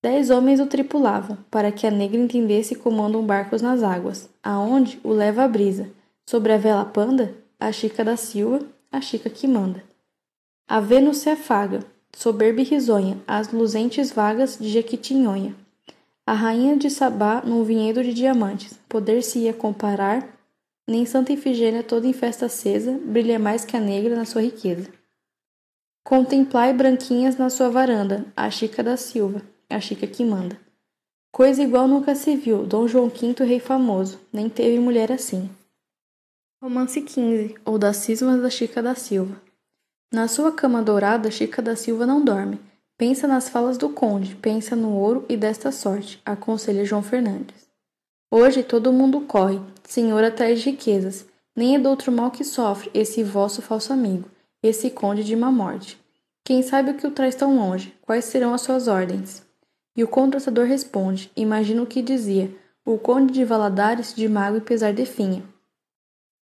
Dez 0.00 0.30
homens 0.30 0.60
o 0.60 0.66
tripulavam, 0.66 1.38
para 1.50 1.72
que 1.72 1.88
a 1.88 1.90
negra 1.90 2.20
entendesse 2.20 2.76
como 2.76 3.02
andam 3.02 3.26
barcos 3.26 3.60
nas 3.62 3.82
águas, 3.82 4.30
aonde 4.40 5.00
o 5.02 5.12
leva 5.12 5.42
a 5.42 5.48
brisa. 5.48 5.90
Sobre 6.24 6.52
a 6.52 6.56
vela 6.56 6.84
panda, 6.84 7.34
a 7.58 7.72
Chica 7.72 8.04
da 8.04 8.16
Silva, 8.16 8.64
a 8.92 9.00
Chica 9.00 9.28
que 9.28 9.48
manda. 9.48 9.82
A 10.68 10.78
Vênus 10.78 11.18
se 11.18 11.28
afaga, 11.28 11.80
soberba 12.14 12.60
e 12.60 12.64
risonha, 12.64 13.20
as 13.26 13.50
luzentes 13.52 14.12
vagas 14.12 14.56
de 14.56 14.68
Jequitinhonha. 14.68 15.52
A 16.24 16.34
rainha 16.34 16.76
de 16.76 16.88
Sabá 16.88 17.42
num 17.42 17.64
vinhedo 17.64 18.02
de 18.02 18.14
diamantes. 18.14 18.78
Poder-se-ia 18.88 19.52
comparar? 19.52 20.38
Nem 20.88 21.04
Santa 21.04 21.32
Ifigênia 21.32 21.82
toda 21.82 22.06
em 22.06 22.12
festa 22.12 22.46
acesa 22.46 22.92
brilha 23.04 23.38
mais 23.38 23.64
que 23.64 23.76
a 23.76 23.80
negra 23.80 24.14
na 24.14 24.24
sua 24.24 24.42
riqueza. 24.42 24.88
Contemplai 26.04 26.72
branquinhas 26.72 27.36
na 27.36 27.48
sua 27.50 27.70
varanda, 27.70 28.26
a 28.36 28.50
Chica 28.50 28.82
da 28.82 28.96
Silva, 28.96 29.42
a 29.68 29.80
Chica 29.80 30.06
que 30.06 30.24
manda. 30.24 30.58
Coisa 31.32 31.62
igual 31.62 31.88
nunca 31.88 32.14
se 32.14 32.36
viu, 32.36 32.66
Dom 32.66 32.86
João 32.86 33.08
V, 33.08 33.44
rei 33.44 33.58
famoso, 33.58 34.20
nem 34.32 34.48
teve 34.48 34.78
mulher 34.78 35.10
assim. 35.10 35.50
Romance 36.62 37.00
15, 37.00 37.56
ou 37.64 37.78
das 37.78 37.96
cismas 37.96 38.42
da 38.42 38.50
Chica 38.50 38.82
da 38.82 38.94
Silva. 38.94 39.40
Na 40.12 40.28
sua 40.28 40.52
cama 40.52 40.82
dourada, 40.82 41.30
Chica 41.30 41.62
da 41.62 41.74
Silva 41.74 42.06
não 42.06 42.24
dorme. 42.24 42.60
Pensa 43.02 43.26
nas 43.26 43.48
falas 43.48 43.76
do 43.76 43.88
conde, 43.88 44.36
pensa 44.36 44.76
no 44.76 44.92
ouro 44.92 45.26
e 45.28 45.36
desta 45.36 45.72
sorte, 45.72 46.22
aconselha 46.24 46.84
João 46.84 47.02
Fernandes. 47.02 47.66
Hoje 48.30 48.62
todo 48.62 48.92
mundo 48.92 49.22
corre, 49.22 49.60
senhor 49.82 50.22
atrás 50.22 50.62
riquezas, 50.62 51.26
nem 51.56 51.74
é 51.74 51.80
do 51.80 51.88
outro 51.88 52.12
mal 52.12 52.30
que 52.30 52.44
sofre 52.44 52.92
esse 52.94 53.24
vosso 53.24 53.60
falso 53.60 53.92
amigo, 53.92 54.30
esse 54.62 54.88
conde 54.88 55.24
de 55.24 55.34
má 55.34 55.50
morte. 55.50 56.00
Quem 56.44 56.62
sabe 56.62 56.92
o 56.92 56.94
que 56.94 57.04
o 57.04 57.10
traz 57.10 57.34
tão 57.34 57.56
longe? 57.56 57.92
Quais 58.02 58.26
serão 58.26 58.54
as 58.54 58.60
suas 58.60 58.86
ordens? 58.86 59.44
E 59.96 60.04
o 60.04 60.08
contratador 60.08 60.66
responde: 60.66 61.28
Imagina 61.34 61.82
o 61.82 61.86
que 61.86 62.02
dizia, 62.02 62.54
o 62.86 62.96
conde 62.98 63.32
de 63.32 63.44
Valadares 63.44 64.14
de 64.14 64.28
mago 64.28 64.58
e 64.58 64.60
pesar 64.60 64.92
definha. 64.92 65.42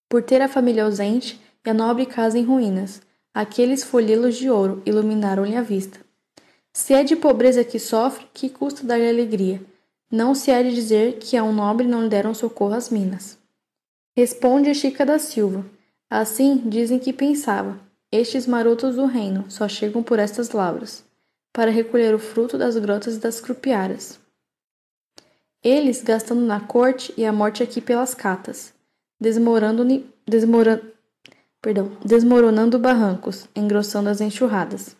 Por 0.09 0.21
ter 0.21 0.41
a 0.41 0.49
família 0.49 0.83
ausente 0.83 1.39
e 1.65 1.69
a 1.69 1.73
nobre 1.73 2.05
casa 2.05 2.37
em 2.37 2.43
ruínas, 2.43 3.01
aqueles 3.33 3.81
folhelos 3.81 4.35
de 4.35 4.49
ouro 4.49 4.83
iluminaram-lhe 4.85 5.55
a 5.55 5.61
vista. 5.61 6.08
Se 6.71 6.93
é 6.93 7.03
de 7.03 7.15
pobreza 7.15 7.63
que 7.63 7.79
sofre, 7.79 8.27
que 8.33 8.49
custa 8.49 8.85
dar-lhe 8.85 9.09
alegria? 9.09 9.61
Não 10.11 10.33
se 10.33 10.51
há 10.51 10.61
de 10.61 10.73
dizer 10.73 11.17
que 11.19 11.35
a 11.37 11.43
um 11.43 11.53
nobre 11.53 11.87
não 11.87 12.03
lhe 12.03 12.09
deram 12.09 12.33
socorro 12.33 12.73
as 12.73 12.89
minas. 12.89 13.37
Responde 14.15 14.73
Chica 14.73 15.05
da 15.05 15.19
Silva. 15.19 15.65
Assim 16.09 16.57
dizem 16.65 16.99
que 16.99 17.13
pensava. 17.13 17.79
Estes 18.11 18.47
marotos 18.47 18.95
do 18.95 19.05
reino 19.05 19.45
só 19.49 19.67
chegam 19.67 20.01
por 20.01 20.17
estas 20.17 20.51
lavras 20.51 21.03
para 21.53 21.71
recolher 21.71 22.13
o 22.13 22.19
fruto 22.19 22.57
das 22.57 22.77
grotas 22.77 23.15
e 23.15 23.19
das 23.19 23.39
crupiaras. 23.39 24.19
Eles 25.63 26.01
gastando 26.01 26.41
na 26.41 26.59
corte 26.59 27.13
e 27.17 27.25
a 27.25 27.33
morte 27.33 27.61
aqui 27.61 27.81
pelas 27.81 28.13
catas, 28.13 28.73
desmorando, 29.19 29.85
desmora, 30.25 30.81
perdão, 31.61 31.97
desmoronando 32.03 32.79
barrancos, 32.79 33.47
engrossando 33.55 34.09
as 34.09 34.21
enxurradas. 34.21 34.95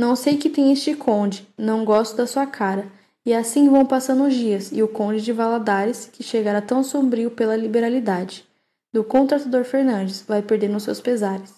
Não 0.00 0.16
sei 0.16 0.38
que 0.38 0.48
tem 0.48 0.72
este 0.72 0.94
conde, 0.94 1.46
não 1.58 1.84
gosto 1.84 2.16
da 2.16 2.26
sua 2.26 2.46
cara, 2.46 2.90
e 3.22 3.34
assim 3.34 3.68
vão 3.68 3.84
passando 3.84 4.24
os 4.24 4.34
dias, 4.34 4.72
e 4.72 4.82
o 4.82 4.88
conde 4.88 5.20
de 5.20 5.30
Valadares, 5.30 6.08
que 6.10 6.22
chegara 6.22 6.62
tão 6.62 6.82
sombrio 6.82 7.30
pela 7.30 7.54
liberalidade, 7.54 8.48
do 8.94 9.04
contratador 9.04 9.62
Fernandes, 9.62 10.22
vai 10.26 10.40
perdendo 10.40 10.80
seus 10.80 11.02
pesares. 11.02 11.52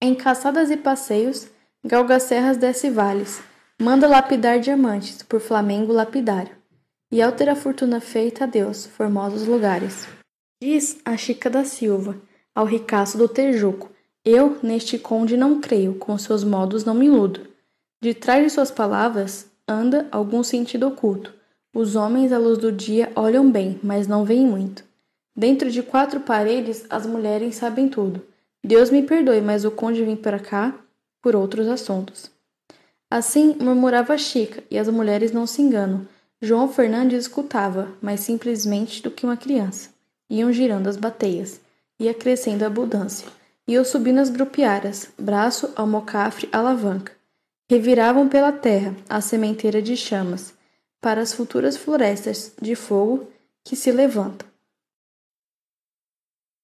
Em 0.00 0.14
caçadas 0.14 0.70
e 0.70 0.78
passeios, 0.78 1.50
Galga 1.84 2.18
serras 2.18 2.56
desce 2.56 2.88
vales, 2.88 3.42
manda 3.78 4.08
lapidar 4.08 4.58
diamantes 4.58 5.22
por 5.22 5.40
Flamengo 5.40 5.92
lapidário, 5.92 6.56
e 7.12 7.20
ao 7.20 7.32
ter 7.32 7.50
a 7.50 7.54
fortuna 7.54 8.00
feita, 8.00 8.44
adeus, 8.44 8.86
formosos 8.86 9.46
lugares. 9.46 10.08
Diz 10.58 10.98
a 11.04 11.18
Chica 11.18 11.50
da 11.50 11.66
Silva, 11.66 12.16
ao 12.54 12.64
ricaço 12.64 13.18
do 13.18 13.28
Tejuco, 13.28 13.89
eu 14.24 14.58
neste 14.62 14.98
conde 14.98 15.36
não 15.36 15.60
creio, 15.60 15.94
com 15.94 16.16
seus 16.18 16.44
modos 16.44 16.84
não 16.84 16.94
me 16.94 17.06
iludo. 17.06 17.40
De 18.02 18.12
trás 18.12 18.44
de 18.44 18.50
suas 18.50 18.70
palavras 18.70 19.46
anda 19.66 20.06
algum 20.10 20.42
sentido 20.42 20.88
oculto. 20.88 21.32
Os 21.74 21.96
homens 21.96 22.32
à 22.32 22.38
luz 22.38 22.58
do 22.58 22.72
dia 22.72 23.10
olham 23.14 23.50
bem, 23.50 23.78
mas 23.82 24.06
não 24.06 24.24
veem 24.24 24.46
muito. 24.46 24.84
Dentro 25.34 25.70
de 25.70 25.82
quatro 25.82 26.20
paredes 26.20 26.84
as 26.90 27.06
mulheres 27.06 27.56
sabem 27.56 27.88
tudo. 27.88 28.22
Deus 28.62 28.90
me 28.90 29.02
perdoe, 29.02 29.40
mas 29.40 29.64
o 29.64 29.70
conde 29.70 30.04
vem 30.04 30.16
para 30.16 30.38
cá 30.38 30.74
por 31.22 31.34
outros 31.34 31.66
assuntos. 31.66 32.30
Assim 33.10 33.56
murmurava 33.60 34.18
Chica, 34.18 34.62
e 34.70 34.78
as 34.78 34.88
mulheres 34.88 35.32
não 35.32 35.46
se 35.46 35.62
enganam. 35.62 36.06
João 36.42 36.68
Fernandes 36.68 37.22
escutava, 37.22 37.88
mais 38.02 38.20
simplesmente 38.20 39.02
do 39.02 39.10
que 39.10 39.24
uma 39.24 39.36
criança. 39.36 39.90
Iam 40.28 40.52
girando 40.52 40.88
as 40.88 40.96
bateias, 40.96 41.60
ia 41.98 42.14
crescendo 42.14 42.64
a 42.64 42.66
abundância. 42.66 43.26
Iam 43.70 43.84
subindo 43.84 44.18
as 44.18 44.28
grupiaras, 44.28 45.12
braço, 45.16 45.72
almocafre, 45.76 46.48
alavanca. 46.50 47.12
Reviravam 47.70 48.28
pela 48.28 48.50
terra 48.50 48.96
a 49.08 49.20
sementeira 49.20 49.80
de 49.80 49.96
chamas, 49.96 50.52
para 51.00 51.20
as 51.20 51.32
futuras 51.32 51.76
florestas 51.76 52.52
de 52.60 52.74
fogo 52.74 53.28
que 53.62 53.76
se 53.76 53.92
levantam. 53.92 54.48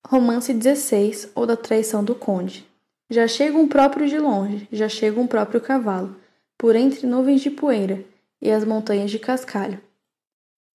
Romance 0.05 0.53
16 0.53 1.31
ou 1.33 1.47
da 1.47 1.57
traição 1.57 2.03
do 2.03 2.13
conde. 2.13 2.69
Já 3.09 3.29
chega 3.29 3.57
um 3.57 3.69
próprio 3.69 4.09
de 4.09 4.19
longe, 4.19 4.67
já 4.73 4.89
chega 4.89 5.21
um 5.21 5.29
próprio 5.29 5.61
cavalo, 5.61 6.17
por 6.59 6.75
entre 6.75 7.07
nuvens 7.07 7.41
de 7.41 7.53
poeira 7.53 8.05
e 8.43 8.51
as 8.51 8.65
montanhas 8.65 9.13
de 9.13 9.21
cascalho. 9.21 9.81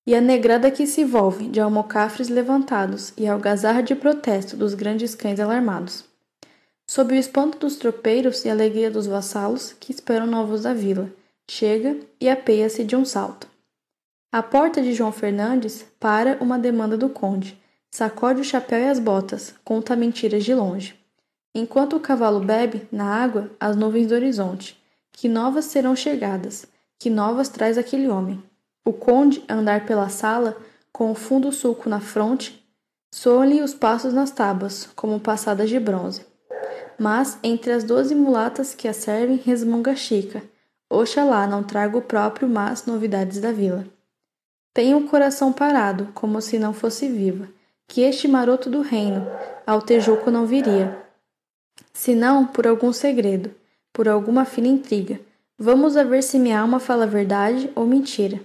E 0.08 0.16
a 0.16 0.22
negrada 0.22 0.72
que 0.72 0.88
se 0.88 1.04
volve, 1.04 1.50
de 1.50 1.60
almocafres 1.60 2.30
levantados, 2.30 3.12
e 3.18 3.28
algazarra 3.28 3.84
de 3.84 3.96
protesto 3.96 4.56
dos 4.56 4.74
grandes 4.74 5.14
cães 5.14 5.38
alarmados. 5.38 6.10
Sob 6.94 7.16
o 7.16 7.18
espanto 7.18 7.58
dos 7.58 7.78
tropeiros 7.78 8.44
e 8.44 8.50
a 8.50 8.52
alegria 8.52 8.92
dos 8.92 9.08
vassalos, 9.08 9.74
que 9.80 9.94
esperam 9.94 10.28
novos 10.28 10.64
da 10.64 10.74
vila, 10.74 11.10
chega 11.50 11.98
e 12.20 12.30
apeia-se 12.30 12.84
de 12.84 12.98
um 12.98 13.06
salto. 13.06 13.48
À 14.30 14.44
porta 14.44 14.82
de 14.82 14.94
João 14.94 15.14
Fernandes, 15.14 15.86
para 15.98 16.38
uma 16.42 16.60
demanda 16.60 16.98
do 16.98 17.08
conde, 17.08 17.58
sacode 17.90 18.42
o 18.42 18.44
chapéu 18.44 18.80
e 18.80 18.90
as 18.90 19.00
botas, 19.00 19.56
conta 19.64 19.96
mentiras 19.96 20.44
de 20.44 20.54
longe. 20.54 21.00
Enquanto 21.56 21.96
o 21.96 22.00
cavalo 22.02 22.42
bebe, 22.42 22.86
na 22.92 23.06
água, 23.06 23.50
as 23.58 23.78
nuvens 23.78 24.08
do 24.08 24.16
horizonte. 24.16 24.78
Que 25.14 25.30
novas 25.30 25.64
serão 25.64 25.96
chegadas, 25.96 26.66
que 27.00 27.10
novas 27.10 27.48
traz 27.48 27.78
aquele 27.78 28.10
homem. 28.10 28.44
O 28.84 28.92
conde, 28.92 29.42
a 29.48 29.54
andar 29.54 29.86
pela 29.86 30.10
sala, 30.10 30.58
com 30.92 31.10
o 31.10 31.16
fundo 31.16 31.54
sulco 31.54 31.88
na 31.88 32.02
fronte, 32.02 32.62
soam-lhe 33.16 33.62
os 33.62 33.74
passos 33.74 34.14
nas 34.14 34.32
tábuas, 34.32 34.90
como 34.94 35.22
passadas 35.22 35.70
de 35.70 35.80
bronze. 35.80 36.30
Mas, 37.02 37.40
entre 37.42 37.72
as 37.72 37.84
doze 37.84 38.14
mulatas 38.14 38.76
que 38.76 38.88
a 38.88 38.94
servem, 38.94 39.38
resmunga 39.38 39.96
Chica. 39.96 40.44
Oxalá 40.88 41.48
não 41.48 41.64
traga 41.64 41.98
o 41.98 42.02
próprio 42.04 42.48
mas 42.48 42.86
novidades 42.86 43.42
da 43.42 43.52
vila. 43.52 43.88
Tenho 44.72 45.00
o 45.00 45.08
coração 45.08 45.52
parado, 45.52 46.10
como 46.14 46.40
se 46.40 46.60
não 46.60 46.74
fosse 46.74 47.10
viva, 47.10 47.50
que 47.88 48.02
este 48.02 48.28
maroto 48.28 48.70
do 48.70 48.82
reino 48.82 49.26
ao 49.66 49.82
Tejuco 49.82 50.30
não 50.30 50.46
viria 50.46 50.96
senão 51.92 52.46
por 52.46 52.68
algum 52.68 52.94
segredo, 52.94 53.52
por 53.92 54.08
alguma 54.08 54.46
fina 54.46 54.68
intriga. 54.68 55.20
Vamos 55.58 55.98
a 55.98 56.04
ver 56.04 56.22
se 56.22 56.38
minha 56.38 56.60
alma 56.60 56.80
fala 56.80 57.08
verdade 57.08 57.68
ou 57.74 57.88
mentira. 57.88 58.40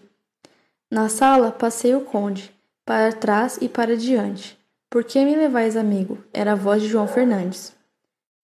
Na 0.90 1.10
sala 1.10 1.52
passei 1.52 1.94
o 1.94 2.00
conde, 2.00 2.50
para 2.86 3.12
trás 3.12 3.58
e 3.60 3.68
para 3.68 3.98
diante. 3.98 4.58
Por 4.88 5.04
que 5.04 5.22
me 5.22 5.36
levais, 5.36 5.76
amigo? 5.76 6.16
Era 6.32 6.52
a 6.52 6.56
voz 6.56 6.82
de 6.82 6.88
João 6.88 7.06
Fernandes. 7.06 7.75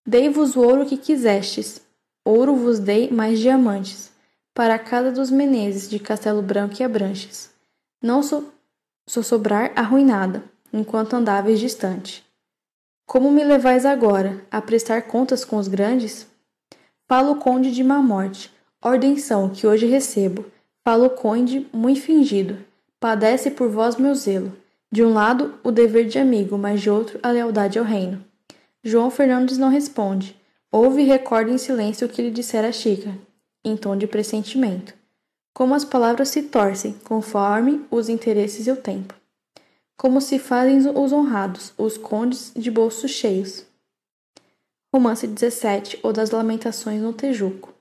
Dei-vos 0.06 0.56
o 0.56 0.60
ouro 0.60 0.84
que 0.84 0.96
quisestes, 0.96 1.80
ouro 2.24 2.56
vos 2.56 2.80
dei 2.80 3.08
mais 3.08 3.38
diamantes, 3.38 4.10
para 4.52 4.76
cada 4.76 5.12
dos 5.12 5.30
Menezes 5.30 5.88
de 5.88 6.00
Castelo 6.00 6.42
Branco 6.42 6.74
e 6.80 6.84
Abranches. 6.84 7.50
Não 8.02 8.20
sou, 8.20 8.52
sou 9.06 9.22
sobrar 9.22 9.72
arruinada, 9.76 10.42
enquanto 10.72 11.14
andáveis 11.14 11.60
distante. 11.60 12.24
Como 13.06 13.30
me 13.30 13.44
levais 13.44 13.86
agora 13.86 14.44
a 14.50 14.60
prestar 14.60 15.02
contas 15.02 15.44
com 15.44 15.56
os 15.56 15.68
grandes? 15.68 16.26
Falo 17.06 17.36
conde 17.36 17.70
de 17.70 17.84
má 17.84 18.02
morte, 18.02 18.52
ordem 18.82 19.16
são 19.16 19.50
que 19.50 19.66
hoje 19.66 19.86
recebo. 19.86 20.44
Falo 20.84 21.10
conde 21.10 21.68
muito 21.72 22.00
fingido, 22.00 22.58
padece 22.98 23.52
por 23.52 23.68
vós 23.68 23.94
meu 23.94 24.16
zelo. 24.16 24.52
De 24.90 25.04
um 25.04 25.12
lado, 25.12 25.54
o 25.62 25.70
dever 25.70 26.06
de 26.06 26.18
amigo, 26.18 26.58
mas 26.58 26.80
de 26.80 26.90
outro, 26.90 27.20
a 27.22 27.30
lealdade 27.30 27.78
ao 27.78 27.84
reino. 27.84 28.31
João 28.82 29.10
Fernandes 29.10 29.58
não 29.58 29.68
responde. 29.68 30.36
Ouve 30.70 31.02
e 31.02 31.06
recorda 31.06 31.50
em 31.50 31.58
silêncio 31.58 32.06
o 32.06 32.10
que 32.10 32.22
lhe 32.22 32.30
dissera 32.30 32.72
Chica, 32.72 33.16
em 33.64 33.76
tom 33.76 33.96
de 33.96 34.06
pressentimento. 34.06 34.94
Como 35.54 35.74
as 35.74 35.84
palavras 35.84 36.30
se 36.30 36.42
torcem, 36.42 36.94
conforme 37.04 37.84
os 37.90 38.08
interesses 38.08 38.66
e 38.66 38.70
o 38.70 38.76
tempo 38.76 39.14
como 40.02 40.20
se 40.20 40.36
fazem 40.36 40.78
os 40.98 41.12
honrados, 41.12 41.72
os 41.78 41.96
condes 41.96 42.50
de 42.56 42.72
bolsos 42.72 43.12
cheios. 43.12 43.64
Romance 44.92 45.28
17 45.28 46.00
ou 46.02 46.12
das 46.12 46.32
Lamentações 46.32 47.00
no 47.00 47.12
Tejuco. 47.12 47.72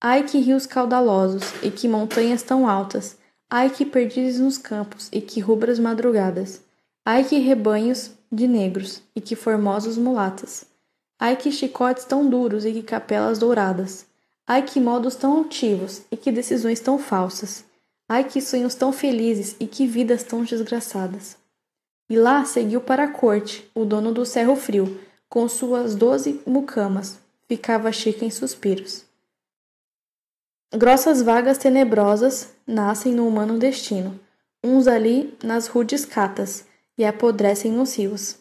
Ai 0.00 0.24
que 0.24 0.40
rios 0.40 0.66
caudalosos 0.66 1.44
e 1.62 1.70
que 1.70 1.86
montanhas 1.86 2.42
tão 2.42 2.68
altas, 2.68 3.16
ai 3.48 3.70
que 3.70 3.86
perdizes 3.86 4.40
nos 4.40 4.58
campos 4.58 5.08
e 5.12 5.20
que 5.20 5.38
rubras 5.38 5.78
madrugadas, 5.78 6.60
ai 7.04 7.24
que 7.24 7.38
rebanhos 7.38 8.12
de 8.30 8.46
negros 8.46 9.02
e 9.14 9.20
que 9.20 9.34
formosos 9.34 9.96
mulatas, 9.96 10.64
ai 11.18 11.36
que 11.36 11.50
chicotes 11.50 12.04
tão 12.04 12.28
duros 12.28 12.64
e 12.64 12.72
que 12.72 12.82
capelas 12.82 13.38
douradas, 13.38 14.06
ai 14.46 14.62
que 14.62 14.80
modos 14.80 15.14
tão 15.16 15.38
altivos 15.38 16.02
e 16.10 16.16
que 16.16 16.30
decisões 16.30 16.80
tão 16.80 16.98
falsas, 16.98 17.64
Ai, 18.12 18.24
que 18.24 18.40
sonhos 18.40 18.74
tão 18.74 18.92
felizes 18.92 19.54
e 19.60 19.68
que 19.68 19.86
vidas 19.86 20.24
tão 20.24 20.42
desgraçadas. 20.42 21.36
E 22.08 22.16
lá 22.16 22.44
seguiu 22.44 22.80
para 22.80 23.04
a 23.04 23.08
corte 23.08 23.70
o 23.72 23.84
dono 23.84 24.12
do 24.12 24.26
Cerro 24.26 24.56
Frio, 24.56 25.00
com 25.28 25.48
suas 25.48 25.94
doze 25.94 26.42
mucamas. 26.44 27.20
Ficava 27.46 27.92
Chica 27.92 28.24
em 28.24 28.30
suspiros. 28.30 29.04
Grossas 30.74 31.22
vagas 31.22 31.56
tenebrosas 31.56 32.52
nascem 32.66 33.14
no 33.14 33.28
humano 33.28 33.56
destino, 33.56 34.18
uns 34.62 34.88
ali 34.88 35.32
nas 35.40 35.68
rudes 35.68 36.04
catas, 36.04 36.64
e 37.00 37.04
apodrecem 37.06 37.72
nos 37.72 37.96
rios. 37.96 38.36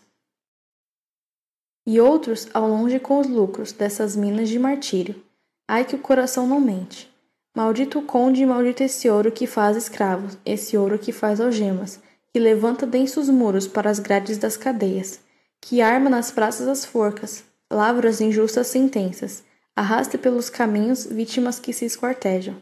E 1.87 1.97
outros 2.01 2.49
ao 2.53 2.67
longe 2.67 2.99
com 2.99 3.17
os 3.17 3.25
lucros 3.25 3.71
dessas 3.71 4.17
minas 4.17 4.49
de 4.49 4.59
martírio. 4.59 5.23
Ai 5.65 5.85
que 5.85 5.95
o 5.95 5.99
coração 5.99 6.45
não 6.45 6.59
mente. 6.59 7.09
Maldito 7.55 7.99
o 7.99 8.01
conde 8.01 8.43
e 8.43 8.45
maldito 8.45 8.83
esse 8.83 9.09
ouro 9.09 9.31
que 9.31 9.47
faz 9.47 9.77
escravos, 9.77 10.37
esse 10.45 10.75
ouro 10.77 10.99
que 10.99 11.13
faz 11.13 11.39
algemas, 11.39 12.01
que 12.33 12.39
levanta 12.39 12.85
densos 12.85 13.29
muros 13.29 13.65
para 13.65 13.89
as 13.89 13.97
grades 13.97 14.37
das 14.37 14.57
cadeias, 14.57 15.21
que 15.61 15.81
arma 15.81 16.09
nas 16.09 16.29
praças 16.29 16.67
as 16.67 16.83
forcas, 16.83 17.45
lavra 17.71 18.09
as 18.09 18.19
injustas 18.19 18.67
sentenças, 18.67 19.41
arrasta 19.73 20.17
pelos 20.17 20.49
caminhos 20.49 21.05
vítimas 21.05 21.61
que 21.61 21.71
se 21.71 21.85
esquartejam. 21.85 22.61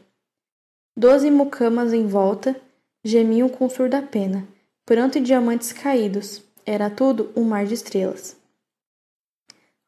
Doze 0.96 1.32
mucamas 1.32 1.92
em 1.92 2.06
volta 2.06 2.56
gemiam 3.04 3.50
com 3.50 3.68
surda 3.68 4.00
pena, 4.00 4.48
pranto 4.88 5.18
e 5.18 5.22
diamantes 5.22 5.74
caídos, 5.74 6.42
era 6.66 6.90
tudo 6.90 7.30
um 7.36 7.44
mar 7.44 7.66
de 7.66 7.74
estrelas. 7.74 8.38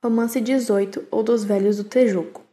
Romance 0.04 0.42
18 0.42 1.08
ou 1.10 1.24
dos 1.24 1.46
Velhos 1.46 1.78
do 1.78 1.86
Tejuco. 1.86 2.44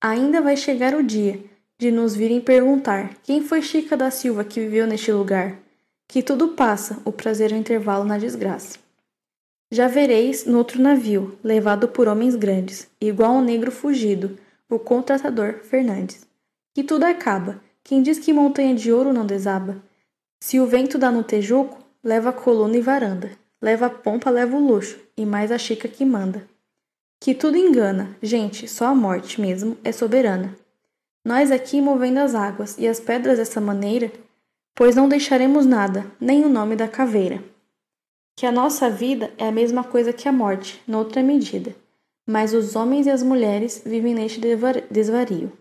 Ainda 0.00 0.40
vai 0.40 0.56
chegar 0.56 0.96
o 0.96 1.02
dia 1.02 1.40
de 1.78 1.92
nos 1.92 2.16
virem 2.16 2.40
perguntar 2.40 3.14
quem 3.22 3.40
foi 3.40 3.62
Chica 3.62 3.96
da 3.96 4.10
Silva 4.10 4.42
que 4.42 4.58
viveu 4.58 4.84
neste 4.84 5.12
lugar, 5.12 5.60
que 6.08 6.24
tudo 6.24 6.48
passa, 6.48 7.00
o 7.04 7.12
prazer 7.12 7.52
é 7.52 7.54
um 7.54 7.60
intervalo 7.60 8.04
na 8.04 8.18
desgraça. 8.18 8.76
Já 9.70 9.86
vereis 9.86 10.46
noutro 10.46 10.82
navio, 10.82 11.38
levado 11.40 11.86
por 11.86 12.08
homens 12.08 12.34
grandes, 12.34 12.90
igual 13.00 13.34
um 13.34 13.44
negro 13.44 13.70
fugido, 13.70 14.36
o 14.68 14.76
contratador 14.76 15.60
Fernandes. 15.62 16.26
Que 16.74 16.82
tudo 16.82 17.04
acaba, 17.04 17.62
quem 17.84 18.02
diz 18.02 18.18
que 18.18 18.32
montanha 18.32 18.74
de 18.74 18.92
ouro 18.92 19.12
não 19.12 19.24
desaba? 19.24 19.80
Se 20.42 20.58
o 20.58 20.66
vento 20.66 20.96
dá 20.96 21.10
no 21.10 21.22
tejuco, 21.22 21.78
leva 22.02 22.32
coluna 22.32 22.76
e 22.76 22.80
varanda, 22.80 23.30
leva 23.60 23.86
a 23.86 23.90
pompa, 23.90 24.30
leva 24.30 24.56
o 24.56 24.66
luxo, 24.66 24.98
e 25.16 25.26
mais 25.26 25.52
a 25.52 25.58
chica 25.58 25.86
que 25.86 26.04
manda. 26.04 26.48
Que 27.20 27.34
tudo 27.34 27.58
engana, 27.58 28.16
gente, 28.22 28.66
só 28.66 28.86
a 28.86 28.94
morte 28.94 29.38
mesmo 29.40 29.76
é 29.84 29.92
soberana. 29.92 30.56
Nós 31.22 31.52
aqui 31.52 31.82
movendo 31.82 32.18
as 32.18 32.34
águas 32.34 32.78
e 32.78 32.88
as 32.88 32.98
pedras 32.98 33.36
dessa 33.36 33.60
maneira, 33.60 34.10
pois 34.74 34.96
não 34.96 35.06
deixaremos 35.06 35.66
nada, 35.66 36.06
nem 36.18 36.42
o 36.42 36.48
nome 36.48 36.74
da 36.74 36.88
caveira. 36.88 37.44
Que 38.34 38.46
a 38.46 38.52
nossa 38.52 38.88
vida 38.88 39.30
é 39.36 39.46
a 39.46 39.52
mesma 39.52 39.84
coisa 39.84 40.14
que 40.14 40.26
a 40.26 40.32
morte, 40.32 40.82
noutra 40.88 41.22
medida, 41.22 41.76
mas 42.26 42.54
os 42.54 42.74
homens 42.74 43.06
e 43.06 43.10
as 43.10 43.22
mulheres 43.22 43.82
vivem 43.84 44.14
neste 44.14 44.40
desvario. 44.90 45.52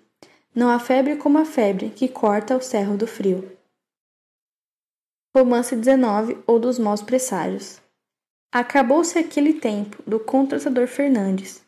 Não 0.56 0.70
há 0.70 0.80
febre 0.80 1.18
como 1.18 1.38
a 1.38 1.44
febre 1.44 1.90
que 1.90 2.08
corta 2.08 2.56
o 2.56 2.62
cerro 2.62 2.96
do 2.96 3.06
frio. 3.06 3.59
Romance 5.36 5.76
19 5.76 6.40
ou 6.48 6.60
dos 6.60 6.80
maus 6.80 7.04
presságios. 7.04 7.80
Acabou-se 8.52 9.16
aquele 9.20 9.54
tempo 9.54 10.02
do 10.08 10.20
contratador 10.20 10.88
Fernandes. 10.88 11.62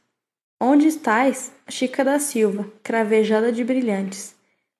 Onde 0.59 0.87
estás, 0.87 1.51
Chica 1.69 2.03
da 2.03 2.17
Silva, 2.17 2.65
cravejada 2.81 3.51
de 3.51 3.63
brilhantes? 3.63 4.33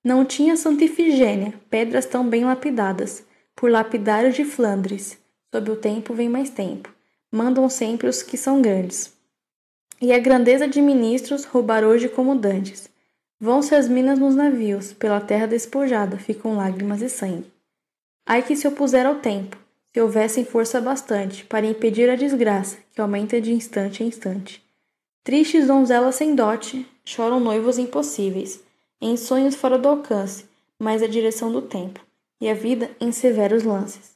Não 0.03 0.25
tinha 0.25 0.57
Santa 0.57 0.84
Ifigênia, 0.84 1.53
pedras 1.69 2.07
tão 2.07 2.27
bem 2.27 2.43
lapidadas, 2.43 3.23
por 3.55 3.69
lapidário 3.69 4.34
de 4.34 4.43
Flandres. 4.43 5.15
Sob 5.53 5.69
o 5.69 5.75
tempo 5.75 6.15
vem 6.15 6.27
mais 6.27 6.49
tempo. 6.49 6.91
Mandam 7.32 7.69
sempre 7.69 8.07
os 8.07 8.23
que 8.23 8.36
são 8.36 8.63
grandes. 8.63 9.13
E 10.01 10.11
a 10.11 10.17
grandeza 10.17 10.67
de 10.67 10.82
ministros 10.82 11.45
roubar 11.45 11.84
hoje 11.84 12.09
como 12.09 12.34
dantes. 12.34 12.89
Vão-se 13.39 13.75
as 13.75 13.88
minas 13.88 14.17
nos 14.17 14.34
navios, 14.34 14.91
pela 14.91 15.21
terra 15.21 15.45
despojada, 15.45 16.17
ficam 16.17 16.57
lágrimas 16.57 17.03
e 17.03 17.09
sangue. 17.09 17.51
Ai 18.32 18.41
que 18.41 18.55
se 18.55 18.65
opuser 18.65 19.05
ao 19.05 19.15
tempo, 19.15 19.57
se 19.91 19.99
houvessem 19.99 20.45
força 20.45 20.79
bastante 20.79 21.43
para 21.43 21.65
impedir 21.65 22.09
a 22.09 22.15
desgraça 22.15 22.77
que 22.93 23.01
aumenta 23.01 23.41
de 23.41 23.51
instante 23.51 24.03
em 24.03 24.07
instante. 24.07 24.63
Tristes 25.21 25.67
donzelas 25.67 26.15
sem 26.15 26.34
dote, 26.34 26.89
choram 27.03 27.41
noivos 27.41 27.77
impossíveis, 27.77 28.63
em 29.01 29.17
sonhos 29.17 29.55
fora 29.55 29.77
do 29.77 29.89
alcance, 29.89 30.45
mas 30.79 31.03
a 31.03 31.07
direção 31.07 31.51
do 31.51 31.61
tempo, 31.61 31.99
e 32.39 32.49
a 32.49 32.53
vida 32.53 32.89
em 33.01 33.11
severos 33.11 33.63
lances. 33.63 34.15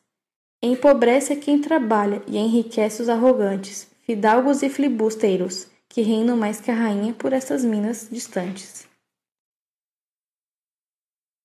Empobrece 0.63 1.35
quem 1.35 1.59
trabalha 1.59 2.23
e 2.25 2.37
enriquece 2.37 3.01
os 3.01 3.09
arrogantes, 3.09 3.85
fidalgos 4.03 4.63
e 4.63 4.69
filibusteiros, 4.69 5.67
que 5.89 6.01
reinam 6.01 6.37
mais 6.37 6.61
que 6.61 6.71
a 6.71 6.73
rainha 6.73 7.13
por 7.13 7.33
essas 7.33 7.65
minas 7.65 8.07
distantes. 8.09 8.87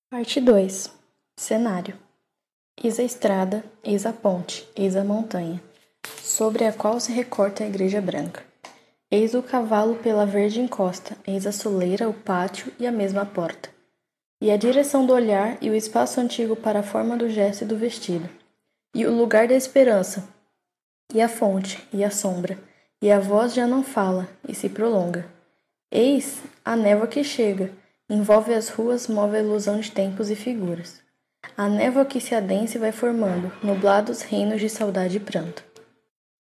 Parte 0.09 0.41
2 0.41 0.89
Cenário 1.37 2.10
Eis 2.83 2.99
a 2.99 3.03
estrada, 3.03 3.63
eis 3.85 4.07
a 4.07 4.13
ponte, 4.13 4.67
eis 4.75 4.97
a 4.97 5.05
montanha, 5.05 5.63
sobre 6.23 6.65
a 6.65 6.73
qual 6.73 6.99
se 6.99 7.13
recorta 7.13 7.63
a 7.63 7.67
igreja 7.67 8.01
branca. 8.01 8.43
Eis 9.11 9.35
o 9.35 9.43
cavalo 9.43 9.97
pela 9.97 10.25
verde 10.25 10.63
encosta, 10.63 11.15
eis 11.27 11.47
a 11.47 11.53
soleira, 11.53 12.09
o 12.09 12.15
pátio 12.15 12.73
e 12.79 12.87
a 12.87 12.91
mesma 12.91 13.27
porta. 13.27 13.69
E 14.41 14.51
a 14.51 14.57
direção 14.57 15.05
do 15.05 15.13
olhar 15.13 15.59
e 15.61 15.69
o 15.69 15.75
espaço 15.75 16.23
antigo 16.23 16.57
para 16.57 16.81
a 16.81 16.83
forma 16.83 17.19
do 17.19 17.29
gesto 17.29 17.65
e 17.65 17.67
do 17.67 17.77
vestido. 17.77 18.27
E 18.95 19.05
o 19.05 19.15
lugar 19.15 19.47
da 19.47 19.55
esperança, 19.55 20.27
e 21.13 21.21
a 21.21 21.29
fonte, 21.29 21.87
e 21.93 22.03
a 22.03 22.11
sombra, 22.11 22.59
e 23.03 23.13
a 23.13 23.21
voz 23.21 23.53
já 23.53 23.67
não 23.67 23.83
fala, 23.83 24.27
e 24.49 24.55
se 24.55 24.71
prolonga. 24.71 25.27
Eis 25.93 26.41
a 26.65 26.75
névoa 26.77 27.07
que 27.07 27.23
chega, 27.23 27.71
envolve 28.09 28.55
as 28.55 28.71
ruas, 28.71 29.07
move 29.07 29.37
a 29.37 29.41
ilusão 29.41 29.79
de 29.79 29.91
tempos 29.91 30.31
e 30.31 30.35
figuras. 30.35 31.10
A 31.61 31.69
névoa 31.69 32.07
que 32.07 32.23
se 32.23 32.35
adensa 32.35 32.79
e 32.79 32.81
vai 32.81 32.91
formando, 32.91 33.53
nublados 33.63 34.23
reinos 34.23 34.63
de 34.63 34.71
saudade 34.71 35.19
e 35.19 35.21
pranto. 35.21 35.63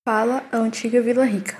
Fala 0.06 0.44
a 0.52 0.58
antiga 0.58 1.02
Vila 1.02 1.24
Rica. 1.24 1.56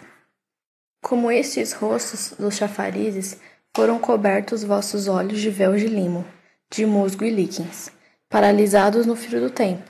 Como 1.02 1.32
estes 1.32 1.72
rostos 1.72 2.34
dos 2.38 2.58
chafarizes, 2.58 3.40
foram 3.74 4.00
cobertos 4.00 4.66
vossos 4.66 5.08
olhos 5.08 5.40
de 5.40 5.50
véu 5.50 5.78
de 5.78 5.88
limo, 5.88 6.26
de 6.70 6.86
musgo 6.86 7.24
e 7.24 7.30
líquens, 7.30 7.90
paralisados 8.30 9.06
no 9.06 9.16
frio 9.16 9.40
do 9.40 9.50
tempo, 9.50 9.90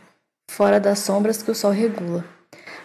fora 0.51 0.79
das 0.79 0.99
sombras 0.99 1.41
que 1.41 1.49
o 1.49 1.55
sol 1.55 1.71
regula. 1.71 2.23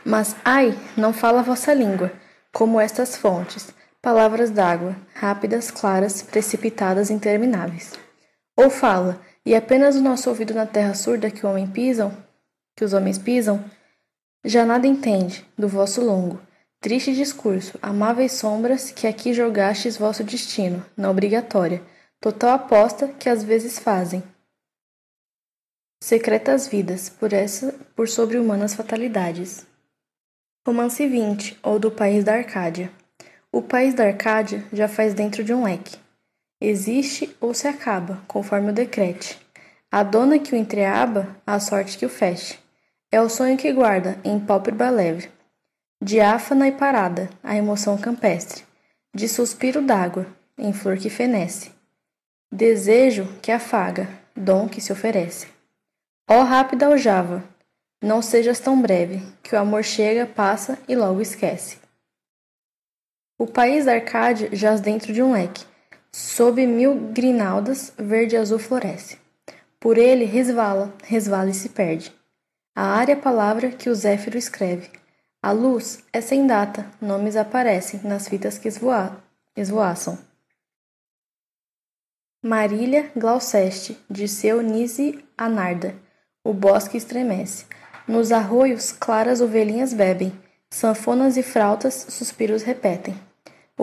Mas, 0.06 0.34
ai, 0.42 0.74
não 0.96 1.12
fala 1.12 1.40
a 1.40 1.44
vossa 1.44 1.74
língua, 1.74 2.10
como 2.50 2.80
estas 2.80 3.14
fontes, 3.14 3.74
palavras 4.00 4.50
d'água, 4.50 4.96
rápidas, 5.12 5.70
claras, 5.70 6.22
precipitadas, 6.22 7.10
intermináveis. 7.10 7.92
Ou 8.56 8.70
fala, 8.70 9.20
e 9.44 9.54
apenas 9.54 9.96
o 9.96 10.00
nosso 10.00 10.28
ouvido 10.28 10.54
na 10.54 10.66
terra 10.66 10.94
surda 10.94 11.30
que 11.30 11.44
o 11.44 11.48
homem 11.48 11.66
pisam, 11.66 12.16
que 12.76 12.84
os 12.84 12.92
homens 12.92 13.18
pisam, 13.18 13.64
já 14.44 14.64
nada 14.64 14.86
entende 14.86 15.46
do 15.58 15.68
vosso 15.68 16.00
longo, 16.04 16.40
triste 16.80 17.14
discurso, 17.14 17.78
amáveis 17.82 18.32
sombras 18.32 18.90
que 18.90 19.06
aqui 19.06 19.32
jogastes 19.32 19.96
vosso 19.96 20.24
destino, 20.24 20.84
na 20.96 21.10
obrigatória, 21.10 21.82
total 22.20 22.50
aposta 22.50 23.08
que 23.08 23.28
às 23.28 23.42
vezes 23.42 23.78
fazem. 23.78 24.22
Secretas 26.02 26.66
vidas, 26.66 27.08
por 27.08 27.32
essa, 27.32 27.72
por 27.94 28.08
sobre-humanas 28.08 28.74
fatalidades. 28.74 29.64
Romance 30.66 31.06
20, 31.06 31.58
ou 31.62 31.78
do 31.78 31.90
País 31.90 32.24
da 32.24 32.34
Arcádia. 32.34 32.90
O 33.52 33.62
País 33.62 33.94
da 33.94 34.04
Arcádia 34.04 34.64
já 34.72 34.88
faz 34.88 35.14
dentro 35.14 35.44
de 35.44 35.54
um 35.54 35.64
leque 35.64 36.01
existe 36.68 37.34
ou 37.40 37.52
se 37.52 37.66
acaba, 37.66 38.22
conforme 38.26 38.70
o 38.70 38.74
decrete. 38.74 39.38
A 39.90 40.02
dona 40.02 40.38
que 40.38 40.54
o 40.54 40.56
entreaba, 40.56 41.36
a 41.46 41.58
sorte 41.60 41.98
que 41.98 42.06
o 42.06 42.08
feche. 42.08 42.58
É 43.10 43.20
o 43.20 43.28
sonho 43.28 43.58
que 43.58 43.72
guarda, 43.72 44.18
em 44.24 44.40
pálpebra 44.40 44.88
leve. 44.88 45.28
Diáfana 46.00 46.68
e 46.68 46.72
parada, 46.72 47.28
a 47.42 47.56
emoção 47.56 47.98
campestre. 47.98 48.64
De 49.14 49.28
suspiro 49.28 49.82
d'água, 49.82 50.26
em 50.56 50.72
flor 50.72 50.96
que 50.96 51.10
fenece. 51.10 51.70
Desejo 52.50 53.26
que 53.42 53.52
afaga, 53.52 54.08
dom 54.34 54.68
que 54.68 54.80
se 54.80 54.92
oferece. 54.92 55.46
Ó 56.28 56.42
rápida 56.42 56.86
aljava, 56.86 57.44
não 58.02 58.20
sejas 58.20 58.58
tão 58.58 58.80
breve, 58.80 59.22
que 59.42 59.54
o 59.54 59.58
amor 59.58 59.84
chega, 59.84 60.26
passa 60.26 60.78
e 60.88 60.96
logo 60.96 61.20
esquece. 61.20 61.78
O 63.38 63.46
país 63.46 63.84
da 63.84 63.92
Arcádia 63.92 64.48
jaz 64.52 64.80
dentro 64.80 65.12
de 65.12 65.22
um 65.22 65.32
leque, 65.32 65.64
Sob 66.14 66.66
mil 66.66 66.94
grinaldas, 67.12 67.92
verde 67.96 68.36
azul 68.36 68.58
floresce. 68.58 69.18
Por 69.80 69.96
ele 69.96 70.26
resvala, 70.26 70.92
resvala 71.04 71.48
e 71.48 71.54
se 71.54 71.70
perde. 71.70 72.12
A 72.76 72.84
área 72.84 73.16
palavra 73.16 73.70
que 73.70 73.88
o 73.88 73.94
Zéfiro 73.94 74.36
escreve. 74.36 74.90
A 75.42 75.52
luz 75.52 76.04
é 76.12 76.20
sem 76.20 76.46
data, 76.46 76.86
nomes 77.00 77.34
aparecem 77.34 78.00
nas 78.04 78.28
fitas 78.28 78.58
que 78.58 78.68
esvoa, 78.68 79.22
esvoaçam. 79.56 80.18
Marília 82.44 83.10
Glauceste, 83.16 83.98
disse 84.10 84.48
Eunice 84.48 85.24
Anarda. 85.36 85.94
O 86.44 86.52
bosque 86.52 86.96
estremece. 86.96 87.66
Nos 88.06 88.32
arroios, 88.32 88.92
claras 88.92 89.40
ovelhinhas 89.40 89.94
bebem. 89.94 90.32
Sanfonas 90.70 91.36
e 91.36 91.42
frautas, 91.42 92.06
suspiros 92.10 92.62
repetem. 92.62 93.14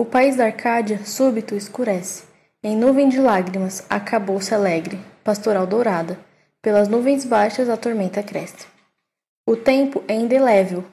O 0.00 0.04
país 0.06 0.34
da 0.34 0.46
Arcádia, 0.46 1.04
súbito, 1.04 1.54
escurece. 1.54 2.24
Em 2.62 2.74
nuvem 2.74 3.06
de 3.10 3.20
lágrimas, 3.20 3.84
acabou-se 3.90 4.54
alegre, 4.54 4.98
pastoral 5.22 5.66
dourada. 5.66 6.18
Pelas 6.62 6.88
nuvens 6.88 7.26
baixas 7.26 7.68
a 7.68 7.76
tormenta 7.76 8.22
cresce. 8.22 8.66
O 9.46 9.54
tempo 9.54 10.02
é 10.08 10.14
indelével, 10.14 10.86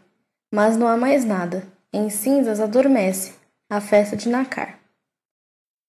mas 0.53 0.75
não 0.75 0.89
há 0.89 0.97
mais 0.97 1.23
nada. 1.23 1.65
Em 1.93 2.09
cinzas 2.09 2.59
adormece 2.59 3.35
a 3.69 3.79
festa 3.79 4.17
de 4.17 4.27
Nacar. 4.27 4.77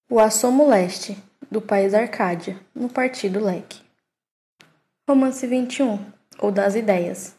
O 0.09 0.21
assomo 0.21 0.69
leste, 0.69 1.19
do 1.51 1.61
país 1.61 1.95
Arcádia, 1.95 2.57
no 2.73 2.89
partido 2.89 3.45
Leque. 3.45 3.81
Romance 5.11 5.45
21, 5.45 5.99
ou 6.39 6.53
das 6.53 6.77
ideias. 6.77 7.35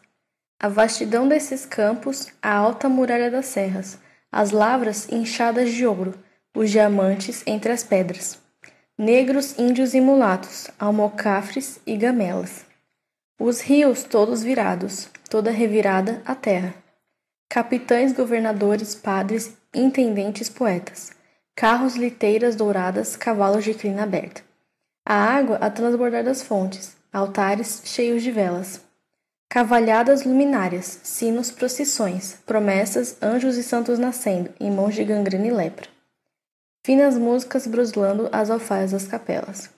A 0.62 0.68
vastidão 0.68 1.26
desses 1.26 1.66
campos, 1.66 2.28
a 2.42 2.54
alta 2.54 2.90
muralha 2.90 3.32
das 3.32 3.46
serras, 3.46 3.98
as 4.32 4.52
lavras 4.52 5.10
inchadas 5.10 5.72
de 5.72 5.86
ouro, 5.86 6.14
os 6.56 6.70
diamantes 6.70 7.44
entre 7.46 7.72
as 7.72 7.84
pedras, 7.84 8.40
negros, 8.98 9.58
índios 9.58 9.94
e 9.94 10.02
mulatos, 10.02 10.70
almocafres 10.78 11.80
e 11.86 11.96
gamelas. 11.96 12.66
Os 13.40 13.62
rios 13.62 14.04
todos 14.04 14.44
virados, 14.44 15.10
toda 15.30 15.50
revirada 15.50 16.22
a 16.26 16.36
terra. 16.36 16.74
Capitães, 17.50 18.12
governadores, 18.12 18.94
padres, 18.94 19.58
intendentes, 19.74 20.50
poetas. 20.50 21.12
Carros, 21.56 21.96
liteiras 21.96 22.56
douradas, 22.56 23.16
cavalos 23.16 23.64
de 23.64 23.74
crina 23.74 24.04
aberta. 24.04 24.42
A 25.06 25.14
água 25.14 25.58
a 25.58 25.70
transbordar 25.70 26.24
das 26.24 26.42
fontes, 26.42 26.96
altares 27.12 27.82
cheios 27.86 28.22
de 28.22 28.32
velas. 28.32 28.82
Cavalhadas 29.50 30.24
luminárias, 30.24 31.00
sinos, 31.04 31.52
procissões, 31.52 32.38
promessas, 32.46 33.18
anjos 33.22 33.58
e 33.58 33.64
santos 33.64 33.98
nascendo, 33.98 34.54
em 34.60 34.70
mãos 34.72 34.94
de 34.94 35.04
gangrena 35.04 35.48
e 35.48 35.52
lepra 35.52 35.90
finas 36.90 37.18
músicas 37.18 37.68
bruslando 37.68 38.30
as 38.32 38.50
alfaias 38.50 38.92
das 38.92 39.06
capelas. 39.06 39.70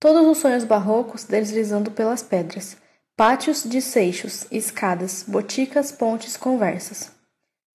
Todos 0.00 0.26
os 0.26 0.38
sonhos 0.38 0.64
barrocos 0.64 1.22
deslizando 1.22 1.92
pelas 1.92 2.22
pedras, 2.22 2.76
pátios 3.16 3.62
de 3.62 3.80
seixos, 3.80 4.46
escadas, 4.50 5.24
boticas, 5.26 5.92
pontes, 5.92 6.36
conversas. 6.36 7.12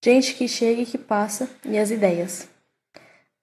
Gente 0.04 0.34
que 0.34 0.48
chega 0.48 0.82
e 0.82 0.86
que 0.86 0.98
passa, 0.98 1.50
e 1.64 1.78
as 1.78 1.90
ideias. 1.90 2.48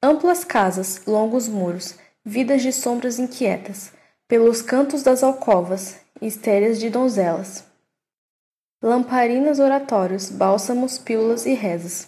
Amplas 0.02 0.44
casas, 0.44 1.00
longos 1.06 1.48
muros, 1.48 1.94
vidas 2.22 2.62
de 2.62 2.70
sombras 2.70 3.18
inquietas, 3.18 3.92
pelos 4.28 4.60
cantos 4.60 5.02
das 5.02 5.22
alcovas, 5.22 5.96
estéreas 6.20 6.78
de 6.78 6.90
donzelas. 6.90 7.64
Lamparinas 8.86 9.60
oratórios, 9.60 10.28
bálsamos, 10.28 10.98
pílulas 10.98 11.46
e 11.46 11.54
rezas. 11.54 12.06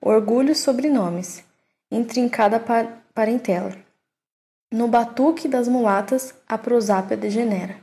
Orgulhos 0.00 0.60
sobrenomes, 0.60 1.42
intrincada 1.90 2.62
parentela. 3.12 3.76
No 4.70 4.86
batuque 4.86 5.48
das 5.48 5.66
mulatas, 5.66 6.32
a 6.46 6.56
prosápia 6.56 7.16
degenera. 7.16 7.74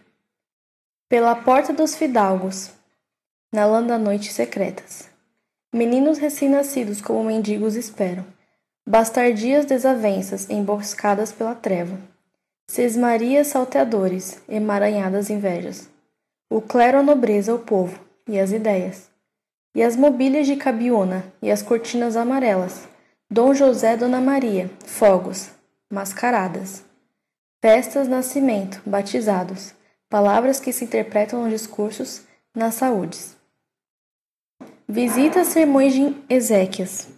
Pela 1.10 1.36
porta 1.36 1.74
dos 1.74 1.96
fidalgos, 1.96 2.72
na 3.52 3.66
lã 3.66 3.86
da 3.86 3.98
noite 3.98 4.32
secretas. 4.32 5.10
Meninos 5.74 6.18
recém-nascidos 6.18 7.02
como 7.02 7.26
mendigos 7.26 7.76
esperam. 7.76 8.26
Bastardias 8.88 9.66
desavenças, 9.66 10.50
emboscadas 10.50 11.34
pela 11.34 11.56
treva. 11.56 12.00
Sesmarias 12.70 13.48
salteadores, 13.48 14.42
emaranhadas 14.48 15.30
invejas. 15.30 15.90
O 16.50 16.62
clero 16.62 17.00
a 17.00 17.04
nobreza, 17.04 17.54
o 17.54 17.60
povo, 17.60 18.08
e 18.30 18.40
as 18.40 18.52
ideias. 18.52 19.10
E 19.76 19.84
as 19.84 19.96
mobílias 19.96 20.48
de 20.48 20.56
cabiona, 20.56 21.26
e 21.42 21.52
as 21.52 21.62
cortinas 21.62 22.16
amarelas, 22.16 22.88
Dom 23.30 23.54
José 23.54 23.98
Dona 23.98 24.22
Maria, 24.22 24.70
fogos, 24.86 25.50
mascaradas. 25.90 26.84
Festas, 27.62 28.08
nascimento, 28.08 28.82
batizados, 28.86 29.74
palavras 30.10 30.60
que 30.60 30.72
se 30.72 30.86
interpretam 30.86 31.42
nos 31.42 31.52
discursos, 31.52 32.22
nas 32.56 32.76
saúdes. 32.76 33.36
Visitas, 34.88 35.48
sermões 35.48 35.94
de 35.94 36.16
Ezequias. 36.30 37.10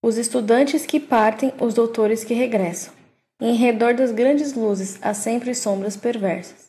Os 0.00 0.16
estudantes 0.16 0.86
que 0.86 1.00
partem, 1.00 1.52
os 1.60 1.74
doutores 1.74 2.22
que 2.22 2.34
regressam. 2.34 2.94
Em 3.40 3.54
redor 3.54 3.94
das 3.94 4.12
grandes 4.12 4.54
luzes 4.54 4.98
há 5.02 5.12
sempre 5.12 5.54
sombras 5.54 5.96
perversas. 5.96 6.63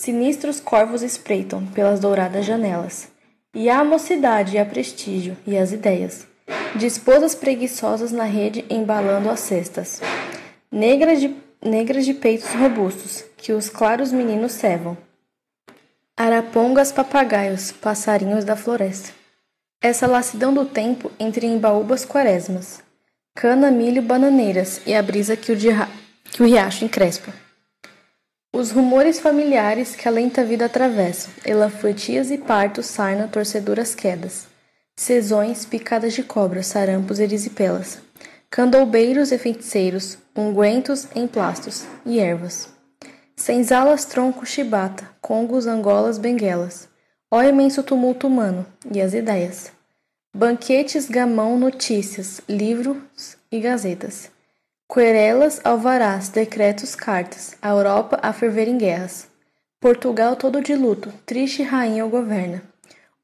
Sinistros 0.00 0.60
corvos 0.60 1.02
espreitam 1.02 1.66
pelas 1.66 2.00
douradas 2.00 2.46
janelas. 2.46 3.08
E 3.54 3.68
há 3.68 3.80
a 3.80 3.84
mocidade 3.84 4.56
e 4.56 4.58
a 4.58 4.64
prestígio 4.64 5.36
e 5.46 5.58
as 5.58 5.72
ideias 5.72 6.26
de 6.74 6.86
esposas 6.86 7.34
preguiçosas 7.34 8.10
na 8.10 8.24
rede 8.24 8.64
embalando 8.70 9.28
as 9.28 9.40
cestas, 9.40 10.00
negras 10.72 11.20
de, 11.20 11.36
negras 11.62 12.06
de 12.06 12.14
peitos 12.14 12.48
robustos, 12.54 13.26
que 13.36 13.52
os 13.52 13.68
claros 13.68 14.10
meninos 14.10 14.52
cevam. 14.52 14.96
Arapongas, 16.16 16.90
papagaios, 16.90 17.70
passarinhos 17.70 18.42
da 18.42 18.56
floresta. 18.56 19.10
Essa 19.82 20.06
lassidão 20.06 20.54
do 20.54 20.64
tempo 20.64 21.12
entre 21.20 21.46
embaúbas 21.46 22.06
quaresmas, 22.06 22.82
cana, 23.34 23.70
milho, 23.70 24.00
bananeiras 24.00 24.80
e 24.86 24.94
a 24.94 25.02
brisa 25.02 25.36
que 25.36 25.52
o, 25.52 25.56
que 26.24 26.42
o 26.42 26.46
riacho 26.46 26.86
encrespa. 26.86 27.49
Os 28.52 28.70
rumores 28.70 29.20
familiares 29.20 29.94
que 29.94 30.08
a 30.08 30.10
lenta 30.10 30.44
vida 30.44 30.66
atravessam, 30.66 31.32
elafletias 31.44 32.30
e 32.30 32.38
partos, 32.38 32.86
sarna, 32.86 33.28
torceduras 33.28 33.94
quedas 33.94 34.50
sezões, 35.00 35.64
picadas 35.64 36.12
de 36.12 36.22
cobra, 36.22 36.62
sarampos, 36.62 37.18
erisipelas, 37.18 38.02
candoubeiros 38.50 39.32
e 39.32 39.38
feiticeiros, 39.38 40.18
ungüentos, 40.36 41.08
emplastos 41.16 41.86
e 42.04 42.18
ervas. 42.18 42.68
Senzalas, 43.34 44.04
troncos, 44.04 44.50
chibata, 44.50 45.08
congos, 45.18 45.66
angolas, 45.66 46.18
benguelas. 46.18 46.86
Ó 47.30 47.42
imenso 47.42 47.82
tumulto 47.82 48.26
humano 48.26 48.66
e 48.92 49.00
as 49.00 49.14
ideias. 49.14 49.72
Banquetes, 50.36 51.08
gamão, 51.08 51.58
notícias, 51.58 52.42
livros 52.46 52.98
e 53.50 53.58
gazetas. 53.58 54.30
Querelas, 54.92 55.60
alvarás, 55.62 56.30
decretos, 56.30 56.96
cartas. 56.96 57.56
A 57.62 57.68
Europa 57.68 58.18
a 58.20 58.32
ferver 58.32 58.66
em 58.66 58.76
guerras. 58.76 59.28
Portugal 59.80 60.34
todo 60.34 60.60
de 60.60 60.74
luto, 60.74 61.12
triste 61.24 61.62
rainha 61.62 62.04
o 62.04 62.08
governa. 62.08 62.60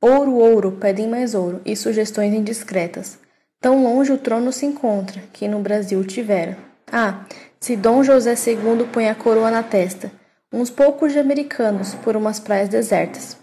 Ouro, 0.01 0.37
ouro, 0.37 0.79
pedem 0.81 1.09
mais 1.09 1.35
ouro, 1.35 1.61
e 1.65 1.75
sugestões 1.75 2.33
indiscretas. 2.33 3.19
Tão 3.61 3.83
longe 3.83 4.13
o 4.13 4.17
trono 4.17 4.53
se 4.53 4.65
encontra, 4.65 5.21
que 5.33 5.49
no 5.49 5.59
Brasil 5.59 6.05
tivera. 6.05 6.57
Ah, 6.93 7.27
se 7.59 7.75
Dom 7.75 8.05
José 8.05 8.35
II 8.35 8.87
põe 8.93 9.09
a 9.09 9.15
coroa 9.17 9.51
na 9.51 9.65
testa, 9.65 10.13
uns 10.53 10.71
poucos 10.71 11.13
de 11.13 11.19
americanos 11.19 11.97
por 11.97 12.17
umas 12.17 12.39
praias 12.39 12.69
desertas. 12.69 13.37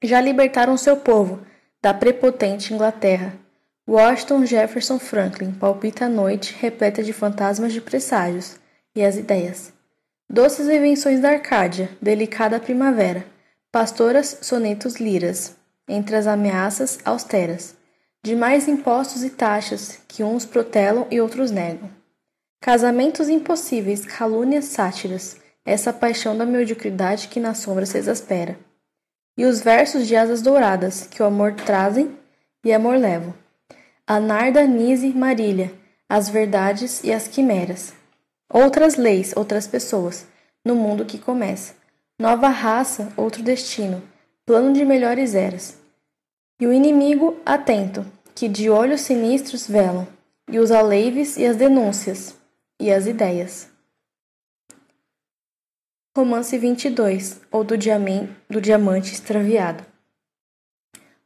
Já 0.00 0.20
libertaram 0.20 0.76
seu 0.76 0.96
povo 0.96 1.40
da 1.82 1.92
prepotente 1.92 2.72
Inglaterra. 2.72 3.41
Washington 3.88 4.46
Jefferson 4.46 4.96
Franklin 5.00 5.50
palpita 5.50 6.04
a 6.04 6.08
noite 6.08 6.54
repleta 6.56 7.02
de 7.02 7.12
fantasmas 7.12 7.72
de 7.72 7.80
presságios 7.80 8.56
e 8.94 9.02
as 9.02 9.16
ideias. 9.16 9.72
Doces 10.30 10.68
invenções 10.68 11.18
da 11.18 11.30
Arcádia, 11.30 11.90
delicada 12.00 12.60
primavera, 12.60 13.26
pastoras, 13.72 14.38
sonetos, 14.40 15.00
liras, 15.00 15.56
entre 15.88 16.14
as 16.14 16.28
ameaças 16.28 17.00
austeras, 17.04 17.76
de 18.22 18.36
mais 18.36 18.68
impostos 18.68 19.24
e 19.24 19.30
taxas 19.30 19.98
que 20.06 20.22
uns 20.22 20.46
protelam 20.46 21.08
e 21.10 21.20
outros 21.20 21.50
negam. 21.50 21.90
Casamentos 22.60 23.28
impossíveis, 23.28 24.06
calúnias, 24.06 24.66
sátiras, 24.66 25.38
essa 25.64 25.92
paixão 25.92 26.38
da 26.38 26.46
mediocridade 26.46 27.26
que 27.26 27.40
na 27.40 27.52
sombra 27.52 27.84
se 27.84 27.98
exaspera. 27.98 28.56
E 29.36 29.44
os 29.44 29.60
versos 29.60 30.06
de 30.06 30.14
asas 30.14 30.40
douradas 30.40 31.08
que 31.08 31.20
o 31.20 31.26
amor 31.26 31.54
trazem 31.54 32.16
e 32.64 32.72
amor 32.72 32.96
levam. 32.96 33.41
A 34.06 34.18
narda, 34.18 34.66
nise, 34.66 35.10
marília, 35.10 35.72
as 36.08 36.28
verdades 36.28 37.04
e 37.04 37.12
as 37.12 37.28
quimeras. 37.28 37.94
Outras 38.52 38.96
leis, 38.96 39.32
outras 39.36 39.66
pessoas, 39.68 40.26
no 40.64 40.74
mundo 40.74 41.06
que 41.06 41.18
começa. 41.18 41.74
Nova 42.18 42.48
raça, 42.48 43.12
outro 43.16 43.42
destino, 43.42 44.02
plano 44.44 44.72
de 44.72 44.84
melhores 44.84 45.36
eras. 45.36 45.78
E 46.60 46.66
o 46.66 46.72
inimigo 46.72 47.40
atento, 47.46 48.04
que 48.34 48.48
de 48.48 48.68
olhos 48.68 49.02
sinistros 49.02 49.68
velam, 49.68 50.06
e 50.50 50.58
os 50.58 50.72
aleives 50.72 51.36
e 51.36 51.46
as 51.46 51.56
denúncias, 51.56 52.36
e 52.80 52.92
as 52.92 53.06
ideias. 53.06 53.70
Romance 56.16 56.58
22, 56.58 57.40
ou 57.50 57.62
do, 57.62 57.78
diamante, 57.78 58.36
do 58.50 58.60
diamante 58.60 59.12
extraviado. 59.12 59.86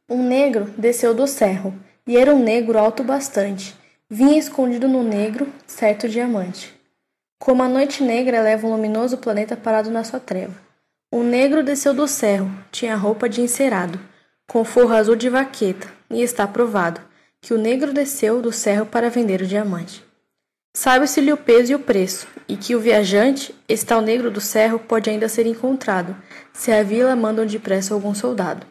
Um 0.07 0.23
negro 0.23 0.65
desceu 0.77 1.13
do 1.13 1.27
cerro, 1.27 1.77
e 2.07 2.17
era 2.17 2.33
um 2.33 2.41
negro 2.41 2.79
alto 2.79 3.03
bastante. 3.03 3.75
Vinha 4.09 4.39
escondido 4.39 4.87
no 4.87 5.03
negro 5.03 5.47
certo 5.67 6.07
diamante. 6.07 6.73
Como 7.37 7.61
a 7.61 7.67
noite 7.67 8.01
negra 8.01 8.41
leva 8.41 8.65
um 8.65 8.71
luminoso 8.71 9.17
planeta 9.17 9.57
parado 9.57 9.91
na 9.91 10.03
sua 10.03 10.19
treva. 10.19 10.55
Um 11.11 11.23
negro 11.23 11.63
desceu 11.63 11.93
do 11.93 12.07
cerro, 12.07 12.49
tinha 12.71 12.95
roupa 12.95 13.29
de 13.29 13.41
encerado, 13.41 13.99
com 14.47 14.63
forro 14.63 14.93
azul 14.93 15.15
de 15.15 15.29
vaqueta, 15.29 15.87
e 16.09 16.21
está 16.21 16.47
provado 16.47 17.01
que 17.41 17.53
o 17.53 17.57
negro 17.57 17.93
desceu 17.93 18.41
do 18.41 18.51
cerro 18.51 18.85
para 18.85 19.09
vender 19.09 19.41
o 19.41 19.47
diamante. 19.47 20.03
Sabe-se-lhe 20.75 21.31
o 21.31 21.37
peso 21.37 21.71
e 21.71 21.75
o 21.75 21.79
preço, 21.79 22.27
e 22.47 22.55
que 22.55 22.75
o 22.75 22.79
viajante, 22.79 23.53
esse 23.67 23.85
tal 23.85 24.01
negro 24.01 24.29
do 24.29 24.41
cerro, 24.41 24.79
pode 24.79 25.09
ainda 25.09 25.27
ser 25.27 25.45
encontrado, 25.45 26.15
se 26.53 26.71
a 26.71 26.83
vila 26.83 27.15
mandam 27.15 27.45
depressa 27.45 27.93
algum 27.93 28.13
soldado. 28.13 28.65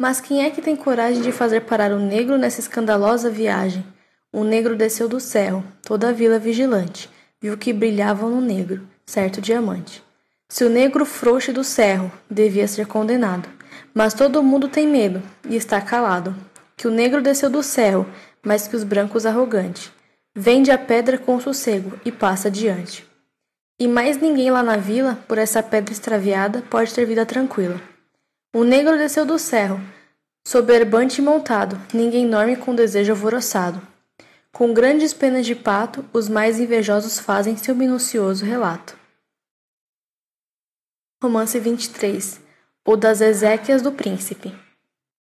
Mas 0.00 0.18
quem 0.18 0.42
é 0.42 0.48
que 0.48 0.62
tem 0.62 0.74
coragem 0.74 1.20
de 1.20 1.30
fazer 1.30 1.60
parar 1.60 1.92
o 1.92 1.98
negro 1.98 2.38
nessa 2.38 2.58
escandalosa 2.58 3.28
viagem? 3.28 3.84
O 4.32 4.42
negro 4.44 4.74
desceu 4.74 5.06
do 5.06 5.20
cerro, 5.20 5.62
toda 5.82 6.08
a 6.08 6.12
vila 6.12 6.38
vigilante, 6.38 7.10
viu 7.38 7.54
que 7.58 7.70
brilhava 7.70 8.26
no 8.26 8.40
negro, 8.40 8.80
certo 9.04 9.42
diamante. 9.42 10.02
Se 10.48 10.64
o 10.64 10.70
negro 10.70 11.04
frouxe 11.04 11.52
do 11.52 11.62
cerro, 11.62 12.10
devia 12.30 12.66
ser 12.66 12.86
condenado. 12.86 13.46
Mas 13.92 14.14
todo 14.14 14.42
mundo 14.42 14.68
tem 14.68 14.88
medo, 14.88 15.20
e 15.46 15.54
está 15.54 15.78
calado. 15.82 16.34
Que 16.78 16.88
o 16.88 16.90
negro 16.90 17.20
desceu 17.20 17.50
do 17.50 17.62
cerro, 17.62 18.06
mas 18.42 18.66
que 18.66 18.76
os 18.76 18.84
brancos 18.84 19.26
arrogante. 19.26 19.92
Vende 20.34 20.70
a 20.70 20.78
pedra 20.78 21.18
com 21.18 21.38
sossego 21.38 22.00
e 22.06 22.10
passa 22.10 22.48
adiante. 22.48 23.06
E 23.78 23.86
mais 23.86 24.16
ninguém 24.16 24.50
lá 24.50 24.62
na 24.62 24.78
vila, 24.78 25.18
por 25.28 25.36
essa 25.36 25.62
pedra 25.62 25.92
extraviada, 25.92 26.62
pode 26.70 26.94
ter 26.94 27.04
vida 27.04 27.26
tranquila. 27.26 27.89
O 28.52 28.64
negro 28.64 28.98
desceu 28.98 29.24
do 29.24 29.38
cerro, 29.38 29.80
soberbante 30.44 31.20
e 31.20 31.24
montado, 31.24 31.80
ninguém 31.94 32.28
dorme 32.28 32.56
com 32.56 32.74
desejo 32.74 33.12
alvoroçado. 33.12 33.80
Com 34.50 34.74
grandes 34.74 35.14
penas 35.14 35.46
de 35.46 35.54
pato, 35.54 36.04
os 36.12 36.28
mais 36.28 36.58
invejosos 36.58 37.20
fazem 37.20 37.56
seu 37.56 37.76
minucioso 37.76 38.44
relato. 38.44 38.98
Romance 41.22 41.60
23 41.60 42.40
O 42.84 42.96
das 42.96 43.20
Ezequias 43.20 43.82
do 43.82 43.92
Príncipe 43.92 44.52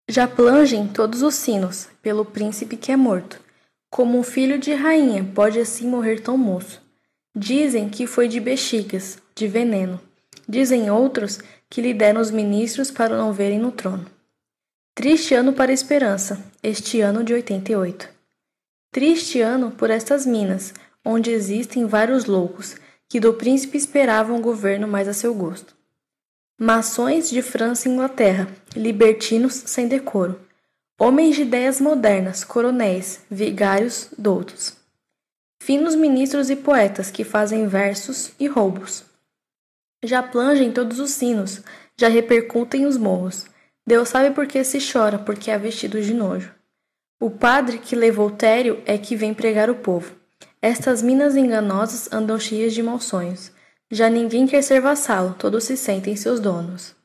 Já 0.10 0.28
plangem 0.28 0.86
todos 0.86 1.22
os 1.22 1.36
sinos 1.36 1.88
pelo 2.02 2.26
príncipe 2.26 2.76
que 2.76 2.92
é 2.92 2.98
morto. 2.98 3.40
Como 3.90 4.20
um 4.20 4.24
filho 4.24 4.60
de 4.60 4.74
rainha 4.74 5.24
pode 5.24 5.58
assim 5.58 5.88
morrer 5.88 6.20
tão 6.20 6.38
moço? 6.38 6.82
Dizem 7.34 7.88
que 7.88 8.06
foi 8.06 8.28
de 8.28 8.42
bexigas, 8.42 9.20
de 9.34 9.48
veneno. 9.48 10.02
Dizem 10.48 10.92
outros 10.92 11.40
que 11.70 11.82
lhe 11.82 11.94
deram 11.94 12.22
os 12.22 12.32
ministros 12.32 12.92
para 12.92 13.18
não 13.18 13.34
verem 13.34 13.60
no 13.60 13.72
trono. 13.72 14.06
Triste 14.94 15.34
ano 15.34 15.54
para 15.54 15.72
a 15.72 15.74
esperança, 15.74 16.42
este 16.64 17.02
ano 17.02 17.24
de 17.24 17.34
88. 17.34 18.10
Triste 18.92 19.42
ano 19.42 19.72
por 19.72 19.90
estas 19.90 20.26
minas, 20.26 20.74
onde 21.04 21.32
existem 21.32 21.86
vários 21.86 22.26
loucos 22.26 22.76
que 23.10 23.20
do 23.20 23.34
príncipe 23.34 23.78
esperavam 23.78 24.38
um 24.38 24.42
governo 24.42 24.88
mais 24.88 25.08
a 25.08 25.14
seu 25.14 25.34
gosto. 25.34 25.76
Mações 26.58 27.30
de 27.30 27.42
França 27.42 27.88
e 27.88 27.92
Inglaterra, 27.92 28.48
libertinos 28.76 29.54
sem 29.54 29.88
decoro, 29.88 30.40
homens 30.98 31.36
de 31.36 31.42
ideias 31.42 31.82
modernas, 31.82 32.46
coronéis, 32.46 33.20
vigários, 33.30 34.10
doutos. 34.18 34.78
Finos 35.62 35.96
ministros 35.96 36.50
e 36.50 36.56
poetas 36.56 37.12
que 37.12 37.24
fazem 37.24 37.68
versos 37.68 38.32
e 38.40 38.48
roubos. 38.48 39.04
Já 40.06 40.22
plangem 40.22 40.72
todos 40.72 41.00
os 41.00 41.12
sinos, 41.12 41.62
já 41.98 42.08
repercutem 42.08 42.86
os 42.86 42.96
morros. 42.96 43.46
Deus 43.88 44.10
sabe 44.10 44.36
por 44.36 44.46
que 44.46 44.64
se 44.64 44.78
chora, 44.80 45.18
porque 45.18 45.50
há 45.50 45.58
vestido 45.58 46.02
de 46.02 46.14
nojo. 46.14 46.54
O 47.20 47.32
padre 47.32 47.80
que 47.80 47.96
levou 47.96 48.30
Tério 48.30 48.84
é 48.86 48.98
que 48.98 49.16
vem 49.16 49.34
pregar 49.34 49.70
o 49.70 49.76
povo. 49.76 50.14
Estas 50.62 51.02
minas 51.02 51.36
enganosas 51.36 52.12
andam 52.12 52.40
cheias 52.40 52.74
de 52.74 52.84
maus 52.84 53.06
sonhos. 53.06 53.52
Já 53.90 54.10
ninguém 54.10 54.46
quer 54.46 54.62
ser 54.62 54.82
vassalo, 54.82 55.36
todos 55.38 55.64
se 55.64 55.78
sentem 55.78 56.16
seus 56.16 56.40
donos. 56.40 56.96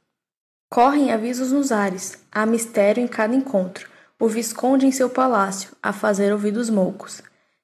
Correm 0.70 1.12
avisos 1.12 1.52
nos 1.52 1.72
ares, 1.72 2.18
há 2.30 2.44
mistério 2.44 3.02
em 3.02 3.08
cada 3.08 3.34
encontro. 3.34 3.88
O 4.18 4.28
Visconde 4.28 4.86
em 4.86 4.92
seu 4.92 5.08
palácio, 5.08 5.70
a 5.82 5.92
fazer 5.92 6.32
ouvidos 6.32 6.68
moucos. 6.68 7.22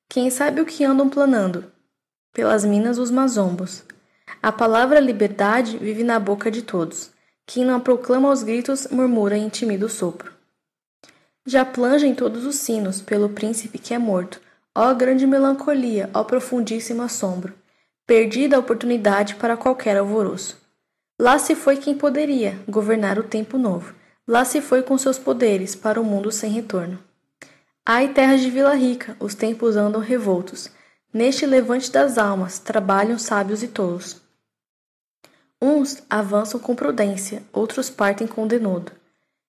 Quem 0.09 0.31
sabe 0.31 0.61
o 0.61 0.67
que 0.67 0.85
andam 0.85 1.09
planando? 1.09 1.71
Pelas 2.33 2.65
minas 2.65 2.97
os 2.99 3.11
mazombos. 3.11 3.85
A 4.43 4.53
palavra 4.53 5.01
liberdade 5.01 5.79
vive 5.79 6.05
na 6.05 6.19
boca 6.21 6.51
de 6.51 6.63
todos. 6.63 7.11
Quem 7.47 7.65
não 7.65 7.77
a 7.77 7.81
proclama 7.81 8.29
aos 8.29 8.43
gritos 8.43 8.89
murmura 8.91 9.37
em 9.37 9.49
tímido 9.49 9.89
sopro. 9.89 10.33
Já 11.47 11.65
plangem 11.65 12.15
todos 12.15 12.45
os 12.45 12.57
sinos 12.57 13.01
pelo 13.01 13.29
príncipe 13.29 13.79
que 13.79 13.95
é 13.95 13.99
morto. 13.99 14.41
Ó 14.75 14.93
grande 14.95 15.27
melancolia, 15.27 16.11
ó 16.13 16.25
profundíssimo 16.25 17.03
assombro. 17.03 17.55
Perdida 18.07 18.57
a 18.57 18.59
oportunidade 18.59 19.37
para 19.37 19.57
qualquer 19.57 19.97
alvoroço. 19.97 20.61
Lá 21.19 21.39
se 21.39 21.55
foi 21.55 21.77
quem 21.77 21.97
poderia 21.97 22.59
governar 22.69 23.19
o 23.19 23.23
tempo 23.23 23.57
novo. 23.57 23.95
Lá 24.29 24.45
se 24.45 24.61
foi 24.61 24.83
com 24.83 24.99
seus 24.99 25.19
poderes 25.19 25.75
para 25.75 26.01
o 26.01 26.05
mundo 26.05 26.31
sem 26.33 26.51
retorno. 26.51 26.99
Ai, 27.85 28.13
terras 28.13 28.41
de 28.41 28.51
Vila 28.51 28.75
Rica, 28.75 29.17
os 29.21 29.35
tempos 29.35 29.77
andam 29.77 30.01
revoltos. 30.01 30.69
Neste 31.15 31.47
levante 31.47 31.91
das 31.91 32.19
almas 32.19 32.59
trabalham 32.59 33.19
sábios 33.19 33.63
e 33.63 33.69
tolos. 33.69 34.21
Uns 35.61 36.03
avançam 36.11 36.61
com 36.61 36.75
prudência, 36.75 37.43
outros 37.53 37.89
partem 37.89 38.27
com 38.27 38.47
denodo. 38.47 38.93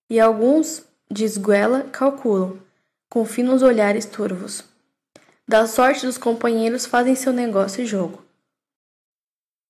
E 0.08 0.18
alguns 0.18 0.82
de 1.10 1.24
esguela 1.24 1.82
calculam, 1.84 2.58
com 3.10 3.24
finos 3.24 3.62
olhares 3.62 4.06
turvos. 4.06 4.64
Da 5.46 5.66
sorte 5.66 6.06
dos 6.06 6.18
companheiros 6.18 6.86
fazem 6.86 7.14
seu 7.14 7.32
negócio 7.32 7.82
e 7.82 7.86
jogo. 7.86 8.22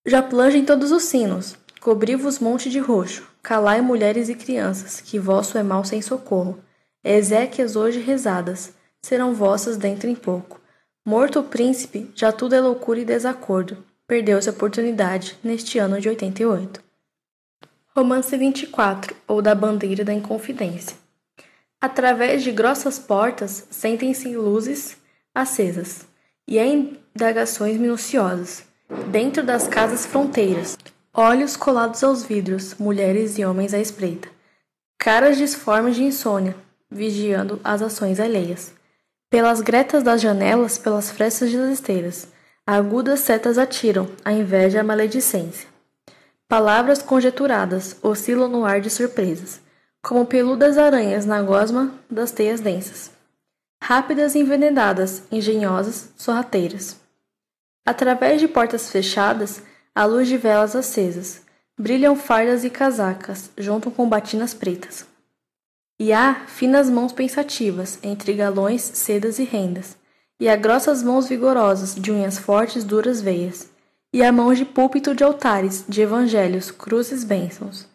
Já 0.06 0.22
plangem 0.22 0.64
todos 0.64 0.90
os 0.90 1.04
sinos, 1.04 1.56
cobri-vos 1.80 2.38
monte 2.38 2.70
de 2.70 2.78
roxo, 2.78 3.28
calai 3.42 3.80
mulheres 3.80 4.28
e 4.28 4.34
crianças, 4.34 5.00
que 5.00 5.18
vosso 5.18 5.58
é 5.58 5.62
mal 5.62 5.84
sem 5.84 6.00
socorro. 6.00 6.58
Ezequias 7.04 7.76
hoje 7.76 8.00
rezadas, 8.00 8.72
serão 9.02 9.34
vossas 9.34 9.76
dentro 9.76 10.08
em 10.08 10.14
pouco. 10.14 10.60
Morto 11.06 11.40
o 11.40 11.44
príncipe, 11.44 12.10
já 12.14 12.30
tudo 12.30 12.54
é 12.54 12.60
loucura 12.60 13.00
e 13.00 13.04
desacordo. 13.04 13.84
Perdeu-se 14.08 14.48
a 14.48 14.52
oportunidade 14.52 15.38
neste 15.44 15.78
ano 15.78 16.00
de 16.00 16.08
88. 16.08 16.82
Romance 17.94 18.34
24, 18.34 19.14
ou 19.26 19.42
da 19.42 19.54
bandeira 19.54 20.02
da 20.02 20.14
Inconfidência. 20.14 20.96
Através 21.78 22.42
de 22.42 22.50
grossas 22.50 22.98
portas 22.98 23.66
sentem-se 23.70 24.34
luzes 24.34 24.96
acesas 25.34 26.06
e 26.48 26.58
há 26.58 26.66
indagações 26.66 27.76
minuciosas. 27.76 28.64
Dentro 29.10 29.42
das 29.42 29.68
casas 29.68 30.06
fronteiras, 30.06 30.78
olhos 31.12 31.54
colados 31.54 32.02
aos 32.02 32.24
vidros, 32.24 32.76
mulheres 32.76 33.36
e 33.36 33.44
homens 33.44 33.74
à 33.74 33.78
espreita. 33.78 34.30
Caras 34.96 35.36
disformes 35.36 35.96
de 35.96 36.04
insônia, 36.04 36.56
vigiando 36.90 37.60
as 37.62 37.82
ações 37.82 38.18
alheias. 38.18 38.72
Pelas 39.28 39.60
gretas 39.60 40.02
das 40.02 40.22
janelas, 40.22 40.78
pelas 40.78 41.10
frestas 41.10 41.52
das 41.52 41.74
esteiras, 41.74 42.28
agudas 42.76 43.20
setas 43.20 43.56
atiram, 43.56 44.10
a 44.22 44.30
inveja 44.30 44.76
e 44.76 44.80
a 44.80 44.84
maledicência. 44.84 45.66
Palavras 46.46 47.00
conjeturadas 47.00 47.96
oscilam 48.02 48.46
no 48.46 48.62
ar 48.62 48.78
de 48.78 48.90
surpresas 48.90 49.58
como 50.02 50.26
peludas 50.26 50.76
aranhas 50.76 51.24
na 51.24 51.40
gosma 51.40 51.94
das 52.10 52.30
teias 52.30 52.60
densas. 52.60 53.10
Rápidas 53.82 54.34
e 54.34 54.40
envenenadas, 54.40 55.22
engenhosas, 55.32 56.10
sorrateiras. 56.18 57.00
Através 57.86 58.38
de 58.38 58.46
portas 58.46 58.90
fechadas, 58.90 59.62
a 59.94 60.04
luz 60.04 60.28
de 60.28 60.36
velas 60.36 60.76
acesas, 60.76 61.40
brilham 61.78 62.14
fardas 62.14 62.64
e 62.64 62.70
casacas, 62.70 63.50
junto 63.56 63.90
com 63.90 64.06
batinas 64.06 64.52
pretas. 64.52 65.06
E 65.98 66.12
há 66.12 66.34
finas 66.46 66.90
mãos 66.90 67.12
pensativas, 67.12 67.98
entre 68.02 68.34
galões, 68.34 68.82
sedas 68.82 69.38
e 69.38 69.44
rendas, 69.44 69.96
e 70.40 70.48
há 70.48 70.56
grossas 70.56 71.02
mãos 71.02 71.28
vigorosas, 71.28 71.94
de 71.94 72.12
unhas 72.12 72.38
fortes, 72.38 72.84
duras 72.84 73.20
veias, 73.20 73.70
e 74.12 74.22
há 74.22 74.32
mãos 74.32 74.58
de 74.58 74.64
púlpito 74.64 75.14
de 75.14 75.24
altares, 75.24 75.84
de 75.88 76.00
evangelhos, 76.00 76.70
cruzes, 76.70 77.24
bênçãos 77.24 77.86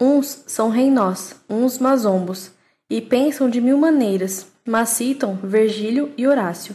Uns 0.00 0.44
são 0.46 0.68
reinós, 0.68 1.34
uns 1.50 1.78
mazombos, 1.78 2.52
e 2.88 3.00
pensam 3.00 3.50
de 3.50 3.60
mil 3.60 3.76
maneiras, 3.76 4.46
mas 4.64 4.90
citam 4.90 5.34
Virgílio 5.42 6.14
e 6.16 6.24
Horácio. 6.24 6.72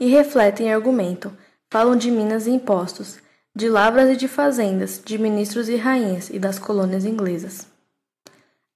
E 0.00 0.08
refletem 0.08 0.66
e 0.66 0.72
argumentam, 0.72 1.32
falam 1.70 1.94
de 1.94 2.10
minas 2.10 2.48
e 2.48 2.50
impostos, 2.50 3.18
de 3.54 3.68
lavras 3.68 4.10
e 4.10 4.16
de 4.16 4.26
fazendas, 4.26 5.00
de 5.04 5.16
ministros 5.18 5.68
e 5.68 5.76
rainhas 5.76 6.30
e 6.30 6.38
das 6.40 6.58
colônias 6.58 7.04
inglesas. 7.04 7.68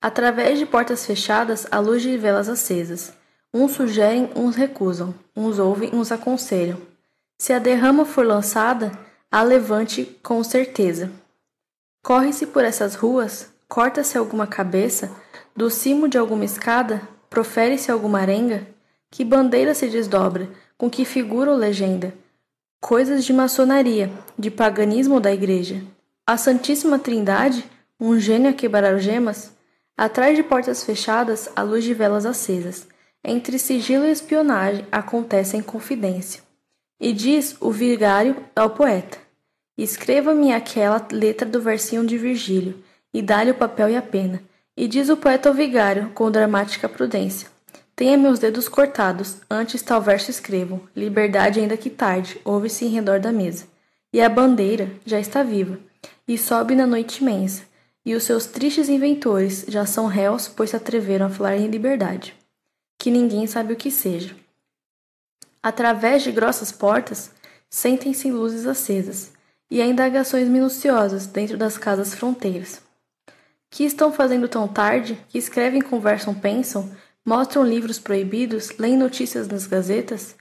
Através 0.00 0.60
de 0.60 0.66
portas 0.66 1.04
fechadas, 1.04 1.66
a 1.72 1.80
luz 1.80 2.02
de 2.02 2.16
velas 2.16 2.48
acesas. 2.48 3.12
Uns 3.52 3.72
sugerem, 3.72 4.30
uns 4.34 4.56
recusam, 4.56 5.14
uns 5.36 5.58
ouvem, 5.58 5.90
uns 5.92 6.10
aconselham. 6.10 6.78
Se 7.38 7.52
a 7.52 7.58
derrama 7.58 8.04
for 8.04 8.24
lançada, 8.24 8.92
a 9.30 9.42
levante 9.42 10.04
com 10.22 10.42
certeza. 10.42 11.10
Corre-se 12.02 12.46
por 12.46 12.64
essas 12.64 12.94
ruas, 12.94 13.50
corta-se 13.68 14.16
alguma 14.16 14.46
cabeça, 14.46 15.10
do 15.54 15.68
cimo 15.68 16.08
de 16.08 16.18
alguma 16.18 16.44
escada, 16.44 17.02
profere-se 17.28 17.90
alguma 17.90 18.20
arenga, 18.20 18.66
que 19.10 19.24
bandeira 19.24 19.74
se 19.74 19.88
desdobra, 19.88 20.48
com 20.78 20.88
que 20.88 21.04
figura 21.04 21.50
ou 21.50 21.56
legenda? 21.56 22.14
coisas 22.82 23.24
de 23.24 23.32
maçonaria, 23.32 24.10
de 24.36 24.50
paganismo 24.50 25.20
da 25.20 25.32
igreja. 25.32 25.80
A 26.26 26.36
Santíssima 26.36 26.98
Trindade, 26.98 27.64
um 27.98 28.18
gênio 28.18 28.50
a 28.50 28.52
quebrar 28.52 28.98
gemas, 28.98 29.52
atrás 29.96 30.36
de 30.36 30.42
portas 30.42 30.82
fechadas, 30.82 31.48
a 31.54 31.62
luz 31.62 31.84
de 31.84 31.94
velas 31.94 32.26
acesas. 32.26 32.88
Entre 33.24 33.56
sigilo 33.56 34.04
e 34.04 34.10
espionagem 34.10 34.84
acontece 34.90 35.56
em 35.56 35.62
confidência. 35.62 36.42
E 36.98 37.12
diz 37.12 37.56
o 37.60 37.70
vigário 37.70 38.36
ao 38.54 38.70
poeta: 38.70 39.16
Escreva-me 39.78 40.52
aquela 40.52 41.06
letra 41.12 41.48
do 41.48 41.60
versinho 41.60 42.04
de 42.04 42.18
Virgílio, 42.18 42.82
e 43.14 43.22
dá-lhe 43.22 43.52
o 43.52 43.54
papel 43.54 43.90
e 43.90 43.96
a 43.96 44.02
pena. 44.02 44.42
E 44.76 44.88
diz 44.88 45.08
o 45.08 45.16
poeta 45.16 45.48
ao 45.48 45.54
vigário, 45.54 46.10
com 46.14 46.32
dramática 46.32 46.88
prudência: 46.88 47.48
Tenha 47.94 48.18
meus 48.18 48.40
dedos 48.40 48.68
cortados, 48.68 49.36
antes 49.48 49.82
tal 49.82 50.02
verso 50.02 50.28
escrevo. 50.28 50.88
Liberdade, 50.96 51.60
ainda 51.60 51.76
que 51.76 51.90
tarde, 51.90 52.40
ouve-se 52.44 52.84
em 52.86 52.88
redor 52.88 53.20
da 53.20 53.30
mesa. 53.30 53.66
E 54.12 54.20
a 54.20 54.28
bandeira 54.28 54.90
já 55.06 55.20
está 55.20 55.44
viva, 55.44 55.78
e 56.26 56.36
sobe 56.36 56.74
na 56.74 56.88
noite 56.88 57.22
imensa. 57.22 57.62
E 58.04 58.16
os 58.16 58.24
seus 58.24 58.46
tristes 58.46 58.88
inventores 58.88 59.64
já 59.68 59.86
são 59.86 60.06
réus, 60.06 60.48
pois 60.48 60.70
se 60.70 60.76
atreveram 60.76 61.26
a 61.26 61.30
falar 61.30 61.56
em 61.56 61.68
liberdade 61.68 62.34
que 63.02 63.10
ninguém 63.10 63.48
sabe 63.48 63.72
o 63.72 63.76
que 63.76 63.90
seja. 63.90 64.36
Através 65.60 66.22
de 66.22 66.30
grossas 66.30 66.70
portas, 66.70 67.32
sentem-se 67.68 68.30
luzes 68.30 68.64
acesas, 68.64 69.32
e 69.68 69.82
há 69.82 69.86
indagações 69.86 70.46
minuciosas 70.46 71.26
dentro 71.26 71.58
das 71.58 71.76
casas 71.76 72.14
fronteiras. 72.14 72.80
Que 73.68 73.82
estão 73.82 74.12
fazendo 74.12 74.46
tão 74.46 74.68
tarde, 74.68 75.18
que 75.28 75.36
escrevem, 75.36 75.82
conversam, 75.82 76.32
pensam, 76.32 76.94
mostram 77.26 77.64
livros 77.64 77.98
proibidos, 77.98 78.78
leem 78.78 78.96
notícias 78.96 79.48
nas 79.48 79.66
gazetas? 79.66 80.36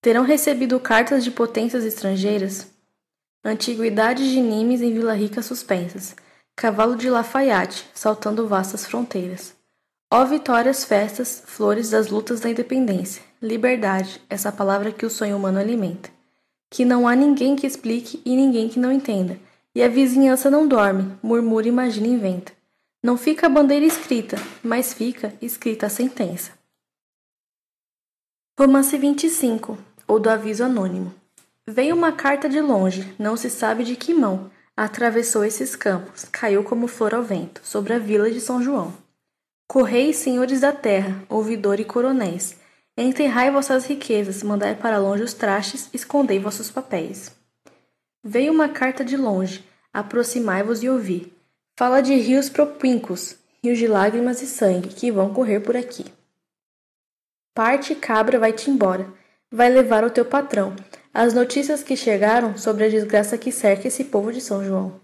Terão 0.00 0.24
recebido 0.24 0.80
cartas 0.80 1.22
de 1.22 1.30
potências 1.30 1.84
estrangeiras? 1.84 2.66
Antiguidades 3.44 4.30
de 4.30 4.40
Nimes 4.40 4.80
em 4.80 4.94
Vila 4.94 5.12
Rica 5.12 5.42
suspensas, 5.42 6.16
cavalo 6.56 6.96
de 6.96 7.10
Lafayette 7.10 7.86
saltando 7.92 8.48
vastas 8.48 8.86
fronteiras. 8.86 9.55
Ó 10.08 10.24
vitórias, 10.24 10.84
festas, 10.84 11.42
flores 11.46 11.90
das 11.90 12.06
lutas 12.06 12.38
da 12.38 12.48
independência, 12.48 13.20
liberdade, 13.42 14.22
essa 14.30 14.52
palavra 14.52 14.92
que 14.92 15.04
o 15.04 15.10
sonho 15.10 15.36
humano 15.36 15.58
alimenta. 15.58 16.10
Que 16.70 16.84
não 16.84 17.08
há 17.08 17.16
ninguém 17.16 17.56
que 17.56 17.66
explique 17.66 18.22
e 18.24 18.36
ninguém 18.36 18.68
que 18.68 18.78
não 18.78 18.92
entenda, 18.92 19.36
e 19.74 19.82
a 19.82 19.88
vizinhança 19.88 20.48
não 20.48 20.68
dorme, 20.68 21.18
murmura, 21.20 21.66
imagina 21.66 22.06
e 22.06 22.10
inventa. 22.10 22.52
Não 23.02 23.16
fica 23.16 23.46
a 23.46 23.50
bandeira 23.50 23.84
escrita, 23.84 24.36
mas 24.62 24.94
fica 24.94 25.34
escrita 25.42 25.86
a 25.86 25.90
sentença. 25.90 26.52
Romance 28.56 28.96
25, 28.96 29.76
ou 30.06 30.20
do 30.20 30.30
aviso 30.30 30.62
anônimo. 30.62 31.12
Veio 31.66 31.96
uma 31.96 32.12
carta 32.12 32.48
de 32.48 32.60
longe, 32.60 33.12
não 33.18 33.36
se 33.36 33.50
sabe 33.50 33.82
de 33.82 33.96
que 33.96 34.14
mão, 34.14 34.52
atravessou 34.76 35.44
esses 35.44 35.74
campos, 35.74 36.24
caiu 36.30 36.62
como 36.62 36.86
flor 36.86 37.12
ao 37.12 37.24
vento, 37.24 37.60
sobre 37.64 37.92
a 37.92 37.98
vila 37.98 38.30
de 38.30 38.40
São 38.40 38.62
João. 38.62 38.94
Correis, 39.68 40.16
senhores 40.16 40.60
da 40.60 40.72
terra, 40.72 41.22
ouvidor 41.28 41.80
e 41.80 41.84
coronéis, 41.84 42.56
enterrai 42.96 43.50
vossas 43.50 43.86
riquezas, 43.86 44.42
mandai 44.42 44.74
para 44.74 44.98
longe 44.98 45.22
os 45.22 45.34
trastes, 45.34 45.88
escondei 45.92 46.38
vossos 46.38 46.70
papéis. 46.70 47.34
Veio 48.22 48.52
uma 48.52 48.68
carta 48.68 49.04
de 49.04 49.16
longe, 49.16 49.64
aproximai-vos 49.92 50.82
e 50.82 50.88
ouvi. 50.88 51.32
Fala 51.78 52.00
de 52.00 52.14
rios 52.14 52.48
propíncos, 52.48 53.36
rios 53.62 53.78
de 53.78 53.86
lágrimas 53.86 54.40
e 54.40 54.46
sangue, 54.46 54.88
que 54.88 55.10
vão 55.10 55.34
correr 55.34 55.60
por 55.60 55.76
aqui. 55.76 56.06
Parte 57.54 57.94
cabra 57.94 58.38
vai-te 58.38 58.70
embora, 58.70 59.12
vai 59.50 59.68
levar 59.68 60.04
o 60.04 60.10
teu 60.10 60.24
patrão 60.24 60.74
as 61.18 61.32
notícias 61.32 61.82
que 61.82 61.96
chegaram 61.96 62.58
sobre 62.58 62.84
a 62.84 62.90
desgraça 62.90 63.38
que 63.38 63.50
cerca 63.50 63.88
esse 63.88 64.04
povo 64.04 64.30
de 64.30 64.38
São 64.38 64.62
João. 64.62 65.00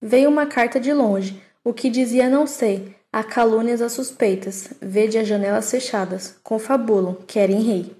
Veio 0.00 0.30
uma 0.30 0.46
carta 0.46 0.78
de 0.78 0.92
longe, 0.92 1.42
o 1.64 1.74
que 1.74 1.90
dizia 1.90 2.30
não 2.30 2.46
sei, 2.46 2.94
Há 3.14 3.22
calúnias 3.22 3.82
as 3.82 3.92
suspeitas, 3.92 4.70
vede 4.80 5.18
as 5.18 5.28
janelas 5.28 5.70
fechadas, 5.70 6.34
confabulam, 6.42 7.14
querem 7.26 7.60
rei. 7.60 7.94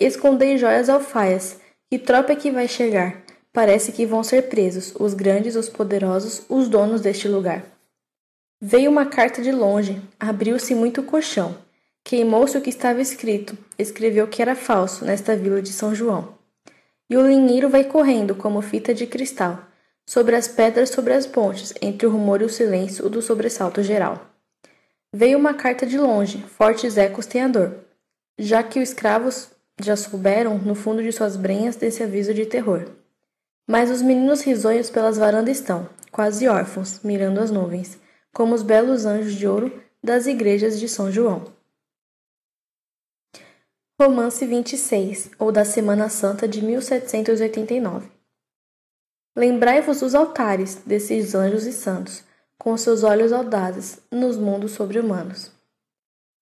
Escondei 0.00 0.56
joias 0.56 0.88
alfaias, 0.88 1.58
que 1.90 1.98
tropa 1.98 2.32
é 2.32 2.36
que 2.36 2.50
vai 2.50 2.66
chegar? 2.66 3.22
Parece 3.52 3.92
que 3.92 4.06
vão 4.06 4.24
ser 4.24 4.48
presos, 4.48 4.94
os 4.98 5.12
grandes, 5.12 5.56
os 5.56 5.68
poderosos, 5.68 6.42
os 6.48 6.68
donos 6.68 7.02
deste 7.02 7.28
lugar. 7.28 7.64
Veio 8.58 8.90
uma 8.90 9.04
carta 9.04 9.42
de 9.42 9.52
longe, 9.52 10.00
abriu-se 10.18 10.74
muito 10.74 11.02
colchão. 11.02 11.54
Queimou-se 12.02 12.56
o 12.56 12.62
que 12.62 12.70
estava 12.70 13.02
escrito, 13.02 13.56
escreveu 13.78 14.26
que 14.26 14.40
era 14.40 14.54
falso 14.54 15.04
nesta 15.04 15.36
vila 15.36 15.60
de 15.60 15.72
São 15.72 15.94
João. 15.94 16.34
E 17.10 17.16
o 17.16 17.26
linheiro 17.26 17.68
vai 17.68 17.84
correndo 17.84 18.34
como 18.34 18.62
fita 18.62 18.94
de 18.94 19.06
cristal, 19.06 19.66
sobre 20.06 20.36
as 20.36 20.46
pedras 20.46 20.90
sobre 20.90 21.12
as 21.12 21.26
pontes, 21.26 21.72
entre 21.80 22.06
o 22.06 22.10
rumor 22.10 22.42
e 22.42 22.44
o 22.44 22.48
silêncio 22.48 23.08
do 23.08 23.22
sobressalto 23.22 23.82
geral. 23.82 24.30
Veio 25.12 25.38
uma 25.38 25.54
carta 25.54 25.86
de 25.86 25.98
longe, 25.98 26.38
fortes 26.42 26.96
ecos 26.96 27.26
têm 27.26 27.42
a 27.42 27.48
dor, 27.48 27.74
já 28.38 28.62
que 28.62 28.80
os 28.80 28.88
escravos 28.88 29.48
já 29.80 29.96
souberam, 29.96 30.58
no 30.58 30.74
fundo 30.74 31.02
de 31.02 31.12
suas 31.12 31.36
brenhas, 31.36 31.76
desse 31.76 32.02
aviso 32.02 32.34
de 32.34 32.46
terror. 32.46 32.90
Mas 33.66 33.90
os 33.90 34.02
meninos 34.02 34.42
risonhos 34.42 34.90
pelas 34.90 35.16
varandas 35.16 35.58
estão, 35.58 35.88
quase 36.10 36.46
órfãos, 36.48 37.00
mirando 37.02 37.40
as 37.40 37.50
nuvens, 37.50 37.98
como 38.32 38.54
os 38.54 38.62
belos 38.62 39.06
anjos 39.06 39.34
de 39.34 39.46
ouro 39.46 39.82
das 40.02 40.26
igrejas 40.26 40.78
de 40.78 40.88
São 40.88 41.10
João. 41.10 41.52
Romance 44.00 44.44
26, 44.44 45.30
ou 45.38 45.52
da 45.52 45.64
Semana 45.64 46.08
Santa 46.08 46.48
de 46.48 46.60
1789. 46.60 48.13
Lembrai-vos 49.36 50.00
dos 50.00 50.14
altares 50.14 50.76
desses 50.86 51.34
anjos 51.34 51.66
e 51.66 51.72
santos, 51.72 52.22
com 52.56 52.76
seus 52.76 53.02
olhos 53.02 53.32
audazes 53.32 53.98
nos 54.10 54.36
mundos 54.36 54.72
sobre-humanos. 54.72 55.50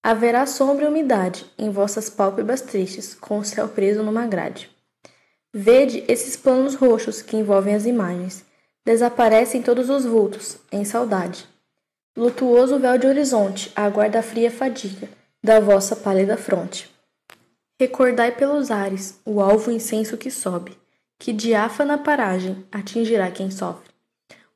Haverá 0.03 0.45
sombra 0.47 0.84
e 0.84 0.88
umidade 0.88 1.47
em 1.57 1.70
vossas 1.70 2.11
pálpebras 2.11 2.61
tristes, 2.61 3.14
com 3.14 3.38
o 3.38 3.45
céu 3.45 3.68
preso 3.68 4.03
numa 4.03 4.26
grade. 4.26 4.70
Vede 5.55 6.05
esses 6.09 6.36
planos 6.36 6.74
roxos 6.74 7.22
que 7.22 7.36
envolvem 7.36 7.74
as 7.74 7.86
imagens. 7.86 8.45
Desaparecem 8.84 9.62
todos 9.62 9.88
os 9.88 10.05
vultos, 10.05 10.59
em 10.72 10.84
saudade. 10.84 11.47
Lutuoso 12.16 12.78
véu 12.78 12.99
de 12.99 13.07
horizonte 13.07 13.72
aguarda 13.74 14.18
a 14.18 14.22
fria 14.22 14.51
fadiga 14.51 15.09
da 15.43 15.61
vossa 15.61 15.97
pálida 15.97 16.36
fronte. 16.36 16.90
Recordai 17.80 18.32
pelos 18.32 18.70
ares 18.70 19.18
o 19.24 19.40
alvo 19.40 19.70
incenso 19.70 20.16
que 20.16 20.30
sobe, 20.30 20.76
que 21.23 21.33
diáfana 21.33 21.97
paragem 21.97 22.66
atingirá 22.73 23.31
quem 23.31 23.49
sofre. 23.49 23.89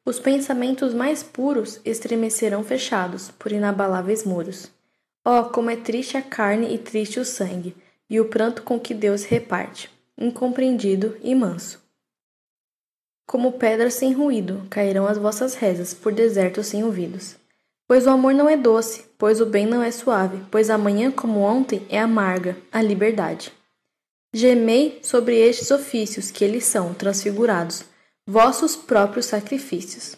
Os 0.04 0.18
pensamentos 0.18 0.92
mais 0.92 1.22
puros 1.22 1.80
estremecerão 1.84 2.64
fechados 2.64 3.30
por 3.38 3.52
inabaláveis 3.52 4.24
muros. 4.24 4.68
Oh, 5.24 5.44
como 5.44 5.70
é 5.70 5.76
triste 5.76 6.16
a 6.16 6.22
carne 6.22 6.74
e 6.74 6.76
triste 6.76 7.20
o 7.20 7.24
sangue, 7.24 7.76
e 8.10 8.18
o 8.20 8.24
pranto 8.24 8.64
com 8.64 8.80
que 8.80 8.94
Deus 8.94 9.22
reparte, 9.22 9.88
incompreendido 10.18 11.16
e 11.22 11.36
manso. 11.36 11.80
Como 13.28 13.52
pedras 13.52 13.94
sem 13.94 14.12
ruído 14.12 14.66
cairão 14.68 15.06
as 15.06 15.18
vossas 15.18 15.54
rezas 15.54 15.94
por 15.94 16.12
desertos 16.12 16.66
sem 16.66 16.82
ouvidos. 16.82 17.36
Pois 17.86 18.08
o 18.08 18.10
amor 18.10 18.34
não 18.34 18.48
é 18.48 18.56
doce, 18.56 19.04
pois 19.16 19.40
o 19.40 19.46
bem 19.46 19.66
não 19.66 19.84
é 19.84 19.92
suave, 19.92 20.42
pois 20.50 20.68
amanhã 20.68 21.12
como 21.12 21.42
ontem 21.42 21.86
é 21.88 22.00
amarga 22.00 22.56
a 22.72 22.82
liberdade. 22.82 23.55
Gemei 24.38 24.98
sobre 25.02 25.34
estes 25.38 25.70
ofícios 25.70 26.30
que 26.30 26.44
eles 26.44 26.66
são 26.66 26.92
transfigurados, 26.92 27.86
vossos 28.26 28.76
próprios 28.76 29.24
sacrifícios. 29.24 30.14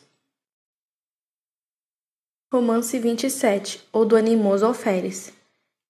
Romance 2.53 2.99
27, 2.99 3.87
ou 3.93 4.05
do 4.05 4.17
animoso 4.17 4.67
alferes. 4.67 5.33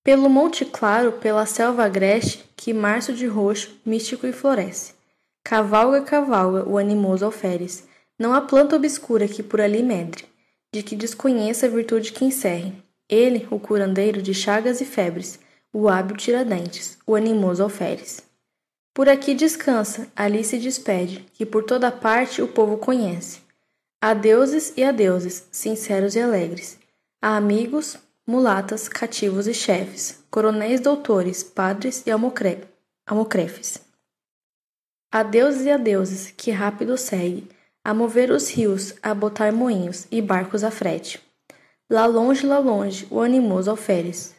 Pelo 0.05 0.29
monte 0.29 0.67
claro, 0.67 1.13
pela 1.13 1.47
selva 1.47 1.87
agreste, 1.87 2.45
que 2.55 2.75
março 2.75 3.15
de 3.15 3.27
roxo, 3.27 3.81
místico 3.83 4.27
e 4.27 4.33
floresce. 4.35 4.93
Cavalga, 5.43 6.03
cavalga 6.03 6.69
o 6.69 6.77
animoso 6.77 7.25
alferes. 7.25 7.89
Não 8.19 8.35
há 8.35 8.43
planta 8.43 8.77
obscura 8.77 9.27
que 9.27 9.43
por 9.43 9.59
ali 9.59 9.83
medre, 9.83 10.27
de 10.71 10.83
que 10.83 10.95
desconheça 10.95 11.65
a 11.65 11.71
virtude 11.71 12.13
que 12.13 12.27
encerre. 12.27 12.75
Ele, 13.09 13.49
o 13.51 13.59
curandeiro 13.59 14.21
de 14.21 14.35
chagas 14.35 14.83
e 14.83 14.85
febres, 14.85 15.41
o 15.73 15.89
hábil 15.89 16.17
Tiradentes, 16.17 16.99
o 17.07 17.15
animoso 17.15 17.63
alferes. 17.63 18.23
Por 18.95 19.09
aqui 19.09 19.35
descansa, 19.35 20.09
ali 20.17 20.43
se 20.43 20.59
despede, 20.59 21.21
que 21.35 21.47
por 21.47 21.65
toda 21.65 21.93
parte 21.93 22.43
o 22.43 22.49
povo 22.49 22.79
conhece. 22.79 23.41
Há 24.01 24.15
deuses 24.15 24.73
e 24.77 24.83
a 24.83 24.93
deuses, 24.93 25.47
sinceros 25.51 26.15
e 26.17 26.21
alegres. 26.21 26.79
Há 27.21 27.37
amigos, 27.37 27.97
mulatas, 28.27 28.89
cativos 28.89 29.47
e 29.47 29.55
chefes, 29.55 30.23
coronéis 30.31 30.81
doutores, 30.81 31.43
padres 31.43 32.03
e 32.07 32.11
almocre 32.11 32.67
almocrefes. 33.07 33.79
Há 35.11 35.23
deuses 35.23 35.65
e 35.65 35.71
a 35.71 35.77
deuses, 35.77 36.31
que 36.31 36.51
rápido 36.51 36.97
segue, 36.99 37.49
a 37.83 37.95
mover 37.95 38.31
os 38.31 38.51
rios, 38.51 38.95
a 39.03 39.15
botar 39.15 39.51
moinhos 39.51 40.07
e 40.11 40.21
barcos 40.21 40.63
à 40.63 40.71
frete. 40.71 41.21
Lá 41.91 42.05
longe, 42.05 42.47
lá 42.47 42.59
longe, 42.59 43.07
o 43.11 43.21
animoso 43.21 43.71
alferes, 43.71 44.35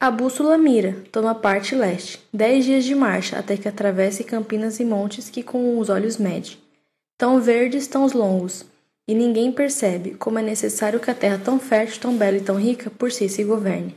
A 0.00 0.12
bússola 0.12 0.56
mira, 0.56 0.96
toma 1.10 1.34
parte 1.34 1.74
leste, 1.74 2.20
dez 2.32 2.64
dias 2.64 2.84
de 2.84 2.94
marcha 2.94 3.36
até 3.36 3.56
que 3.56 3.66
atravesse 3.66 4.22
campinas 4.22 4.78
e 4.78 4.84
montes 4.84 5.28
que 5.28 5.42
com 5.42 5.76
os 5.76 5.88
olhos 5.88 6.16
mede. 6.16 6.56
Tão 7.16 7.40
verdes, 7.40 7.88
tão 7.88 8.06
longos, 8.06 8.64
e 9.08 9.14
ninguém 9.14 9.50
percebe 9.50 10.14
como 10.14 10.38
é 10.38 10.42
necessário 10.42 11.00
que 11.00 11.10
a 11.10 11.14
terra 11.14 11.40
tão 11.44 11.58
fértil, 11.58 12.00
tão 12.00 12.16
bela 12.16 12.36
e 12.36 12.40
tão 12.40 12.54
rica 12.54 12.88
por 12.90 13.10
si 13.10 13.28
se 13.28 13.42
governe. 13.42 13.96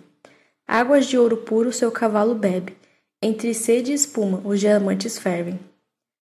Águas 0.68 1.06
de 1.06 1.20
ouro 1.20 1.38
puro 1.38 1.72
seu 1.72 1.91
cavalo 1.91 2.34
bebe, 2.34 2.76
entre 3.22 3.54
sede 3.54 3.91
e 3.91 3.93
espuma 3.95 4.41
os 4.43 4.60
diamantes 4.60 5.20
fervem. 5.20 5.60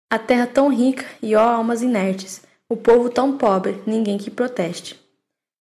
A 0.09 0.18
terra 0.18 0.47
tão 0.47 0.70
rica 0.70 1.05
e 1.22 1.36
ó 1.36 1.41
almas 1.41 1.82
inertes, 1.82 2.41
o 2.70 2.78
povo 2.78 3.09
tão 3.09 3.38
pobre, 3.38 3.82
ninguém 3.86 4.18
que 4.18 4.32
proteste. 4.32 4.97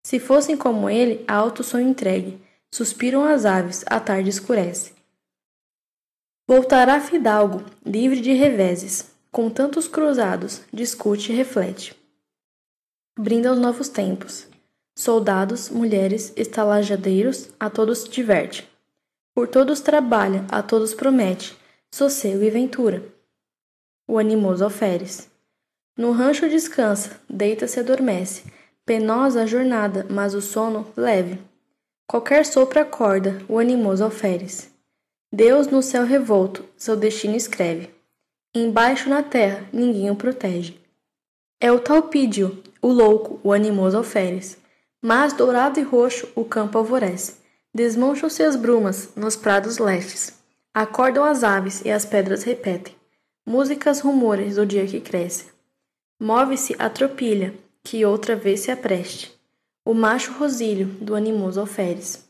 Se 0.06 0.20
fossem 0.20 0.58
como 0.58 0.90
ele, 0.90 1.24
alto 1.26 1.64
sonho 1.64 1.88
entregue, 1.88 2.44
Suspiram 2.76 3.24
as 3.24 3.46
aves, 3.46 3.86
a 3.88 4.02
tarde 4.02 4.30
escurece. 4.30 4.92
Voltará 6.46 7.00
Fidalgo, 7.00 7.64
livre 7.86 8.20
de 8.20 8.34
reveses, 8.34 9.16
com 9.32 9.50
tantos 9.50 9.88
cruzados, 9.88 10.62
discute 10.74 11.32
e 11.32 11.36
reflete. 11.38 11.96
Brinda 13.18 13.48
aos 13.48 13.58
novos 13.58 13.88
tempos. 13.88 14.46
Soldados, 14.94 15.70
mulheres, 15.70 16.34
estalajadeiros, 16.36 17.48
a 17.58 17.70
todos 17.70 18.04
diverte. 18.04 18.70
Por 19.34 19.48
todos 19.48 19.80
trabalha, 19.80 20.46
a 20.50 20.62
todos 20.62 20.94
promete, 20.94 21.58
sossego 21.90 22.44
e 22.44 22.50
ventura. 22.50 23.02
O 24.06 24.20
animoso 24.20 24.66
alferes. 24.66 25.32
No 25.98 26.12
rancho 26.12 26.50
descansa, 26.50 27.22
deita-se 27.30 27.80
adormece. 27.80 28.44
Penosa 28.86 29.44
a 29.44 29.46
jornada, 29.46 30.06
mas 30.10 30.34
o 30.34 30.42
sono 30.42 30.92
leve. 30.98 31.40
Qualquer 32.08 32.46
sopro 32.46 32.80
acorda 32.80 33.44
o 33.50 33.58
animoso 33.58 34.04
alferes. 34.04 34.70
Deus 35.34 35.68
no 35.68 35.82
céu 35.82 36.06
revolto 36.06 36.64
seu 36.78 36.96
destino 36.96 37.36
escreve. 37.36 37.90
Embaixo 38.54 39.10
na 39.10 39.24
terra 39.24 39.68
ninguém 39.74 40.12
o 40.12 40.16
protege. 40.16 40.80
É 41.60 41.72
o 41.72 41.80
talpídio, 41.80 42.62
o 42.80 42.90
louco, 42.90 43.40
o 43.44 43.52
animoso 43.52 43.98
alferes. 43.98 44.56
Mas 45.02 45.34
dourado 45.34 45.80
e 45.80 45.84
roxo 45.84 46.30
o 46.36 46.46
campo 46.46 46.78
alvorece. 46.78 47.38
Desmancham-se 47.74 48.44
as 48.44 48.56
brumas 48.56 49.10
nos 49.16 49.36
prados 49.36 49.80
lestes. 49.80 50.32
Acordam 50.76 51.24
as 51.24 51.44
aves 51.44 51.82
e 51.84 51.90
as 51.90 52.06
pedras 52.06 52.44
repetem. 52.44 52.96
Músicas 53.44 54.00
rumores 54.00 54.58
do 54.58 54.66
dia 54.66 54.86
que 54.86 55.02
cresce. 55.02 55.48
Move-se 56.20 56.76
a 56.78 56.88
tropilha, 56.88 57.54
que 57.84 58.06
outra 58.06 58.36
vez 58.36 58.62
se 58.62 58.72
apreste 58.72 59.35
o 59.86 59.94
macho 59.94 60.34
rosílio 60.34 60.88
do 61.00 61.14
animoso 61.14 61.60
alferes. 61.60 62.28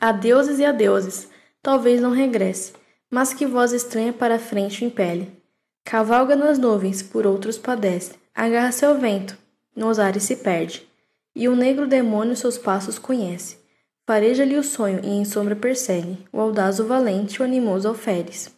Adeuses 0.00 0.60
e 0.60 0.64
adeuses, 0.64 1.28
talvez 1.60 2.00
não 2.00 2.12
regresse, 2.12 2.72
mas 3.10 3.34
que 3.34 3.44
voz 3.44 3.72
estranha 3.72 4.12
para 4.12 4.36
a 4.36 4.38
frente 4.38 4.84
o 4.84 4.86
impele. 4.86 5.32
Cavalga 5.84 6.36
nas 6.36 6.56
nuvens, 6.56 7.02
por 7.02 7.26
outros 7.26 7.58
padece, 7.58 8.12
agarra-se 8.32 8.84
ao 8.84 8.96
vento, 8.96 9.36
nos 9.74 9.98
ares 9.98 10.22
se 10.22 10.36
perde, 10.36 10.88
e 11.34 11.48
o 11.48 11.56
negro 11.56 11.88
demônio 11.88 12.36
seus 12.36 12.56
passos 12.56 13.00
conhece. 13.00 13.58
Fareja-lhe 14.06 14.56
o 14.56 14.62
sonho 14.62 15.00
e 15.02 15.08
em 15.08 15.24
sombra 15.24 15.56
persegue, 15.56 16.18
o 16.32 16.40
audaz 16.40 16.78
o 16.78 16.86
valente, 16.86 17.42
o 17.42 17.44
animoso 17.44 17.88
alferes. 17.88 18.54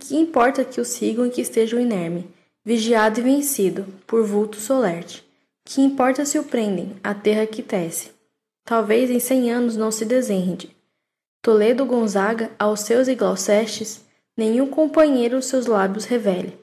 Que 0.00 0.16
importa 0.16 0.64
que 0.64 0.80
o 0.80 0.84
sigam 0.84 1.26
e 1.26 1.30
que 1.30 1.42
estejam 1.42 1.78
inerme, 1.78 2.28
vigiado 2.64 3.20
e 3.20 3.22
vencido, 3.22 3.86
por 4.04 4.24
vulto 4.24 4.56
solerte 4.56 5.31
que 5.64 5.80
importa 5.80 6.24
se 6.24 6.38
o 6.38 6.44
prendem, 6.44 6.96
a 7.02 7.14
terra 7.14 7.46
que 7.46 7.62
tece. 7.62 8.10
Talvez 8.64 9.10
em 9.10 9.18
cem 9.18 9.50
anos 9.50 9.76
não 9.76 9.90
se 9.90 10.04
desenrede. 10.04 10.76
Toledo 11.40 11.84
Gonzaga, 11.84 12.50
aos 12.58 12.80
seus 12.80 13.08
e 13.08 13.14
Gloucestes, 13.14 14.04
nenhum 14.36 14.68
companheiro 14.68 15.42
seus 15.42 15.66
lábios 15.66 16.04
revele. 16.04 16.58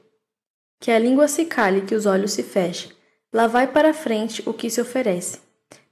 Que 0.79 0.91
a 0.91 0.99
língua 0.99 1.27
se 1.27 1.45
cale, 1.45 1.81
que 1.81 1.93
os 1.93 2.05
olhos 2.05 2.31
se 2.31 2.43
fechem. 2.43 2.91
Lá 3.33 3.47
vai 3.47 3.67
para 3.67 3.89
a 3.89 3.93
frente 3.93 4.41
o 4.47 4.53
que 4.53 4.69
se 4.69 4.79
oferece. 4.79 5.39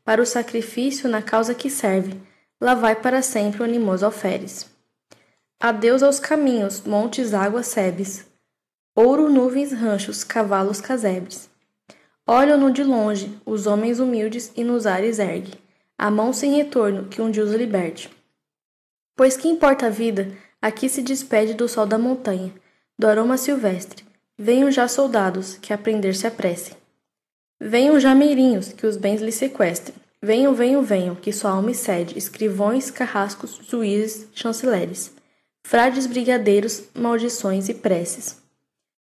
Para 0.03 0.21
o 0.21 0.25
sacrifício 0.25 1.09
na 1.09 1.21
causa 1.21 1.53
que 1.53 1.69
serve, 1.69 2.17
lá 2.61 2.73
vai 2.73 2.95
para 2.95 3.21
sempre 3.21 3.61
o 3.61 3.65
animoso 3.65 4.05
alferes. 4.05 4.65
Adeus 5.59 6.01
aos 6.01 6.19
caminhos, 6.19 6.81
montes, 6.81 7.33
águas, 7.33 7.67
sebes. 7.67 8.25
Ouro, 8.95 9.29
nuvens, 9.29 9.73
ranchos, 9.73 10.23
cavalos, 10.23 10.79
casebres. 10.79 11.49
Olham-no 12.29 12.69
de 12.71 12.83
longe, 12.83 13.39
os 13.45 13.67
homens 13.67 13.99
humildes, 13.99 14.51
e 14.53 14.61
nos 14.61 14.85
ares 14.85 15.17
ergue 15.17 15.53
a 15.97 16.11
mão 16.11 16.31
sem 16.31 16.55
retorno, 16.55 17.05
que 17.05 17.21
um 17.21 17.31
dia 17.31 17.43
os 17.43 17.51
liberte. 17.51 18.09
Pois 19.15 19.35
que 19.35 19.47
importa 19.47 19.87
a 19.87 19.89
vida, 19.89 20.31
aqui 20.61 20.87
se 20.87 21.01
despede 21.01 21.55
do 21.55 21.67
sol 21.67 21.87
da 21.87 21.97
montanha, 21.97 22.53
do 22.99 23.07
aroma 23.07 23.37
silvestre. 23.37 24.05
Venham 24.37 24.69
já 24.69 24.87
soldados, 24.87 25.57
que 25.57 25.73
aprender 25.73 26.13
se 26.13 26.27
apressem. 26.27 26.75
Venham 27.59 27.99
já 27.99 28.13
meirinhos, 28.13 28.71
que 28.71 28.85
os 28.85 28.95
bens 28.95 29.21
lhe 29.21 29.31
sequestrem. 29.31 29.95
Venham, 30.21 30.53
venham, 30.53 30.83
venham, 30.83 31.15
que 31.15 31.33
sua 31.33 31.51
alma 31.51 31.71
excede, 31.71 32.17
escrivões, 32.17 32.91
carrascos, 32.91 33.59
juízes, 33.67 34.27
chanceleres, 34.33 35.11
frades, 35.63 36.05
brigadeiros, 36.05 36.83
maldições 36.93 37.69
e 37.69 37.73
preces. 37.73 38.37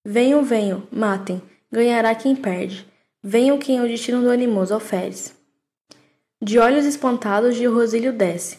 Venham, 0.05 0.43
venham, 0.43 0.87
matem, 0.91 1.43
ganhará 1.71 2.14
quem 2.14 2.35
perde 2.35 2.88
Venham 3.31 3.59
quem 3.59 3.76
é 3.76 3.83
o 3.83 3.87
destino 3.87 4.22
do 4.22 4.31
animoso 4.31 4.72
alferes. 4.72 5.35
De 6.41 6.59
olhos 6.59 6.87
espantados 6.87 7.57
de 7.57 7.66
Rosílio 7.66 8.11
desce, 8.11 8.57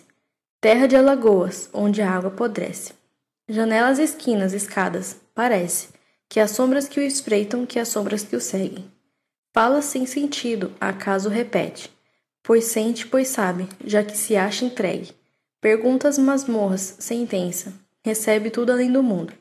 terra 0.62 0.86
de 0.86 0.96
alagoas, 0.96 1.68
onde 1.74 2.04
a 2.04 2.12
água 2.12 2.30
apodrece. 2.30 2.94
Janelas, 3.48 3.98
esquinas, 3.98 4.54
escadas, 4.54 5.20
parece, 5.34 5.88
que 6.30 6.40
as 6.40 6.52
sombras 6.52 6.88
que 6.88 7.00
o 7.00 7.04
espreitam, 7.04 7.66
que 7.66 7.80
as 7.80 7.88
sombras 7.88 8.22
que 8.22 8.36
o 8.36 8.40
seguem. 8.40 8.86
Fala 9.56 9.82
sem 9.82 10.06
sentido, 10.06 10.72
acaso 10.80 11.30
repete, 11.30 11.90
pois 12.44 12.66
sente, 12.66 13.08
pois 13.08 13.28
sabe, 13.28 13.68
já 13.84 14.04
que 14.04 14.16
se 14.16 14.36
acha 14.36 14.66
entregue. 14.66 15.16
Perguntas 15.60 16.20
masmorras, 16.20 16.98
sentença, 17.00 17.74
recebe 18.06 18.52
tudo 18.52 18.72
além 18.72 18.92
do 18.92 19.02
mundo, 19.02 19.34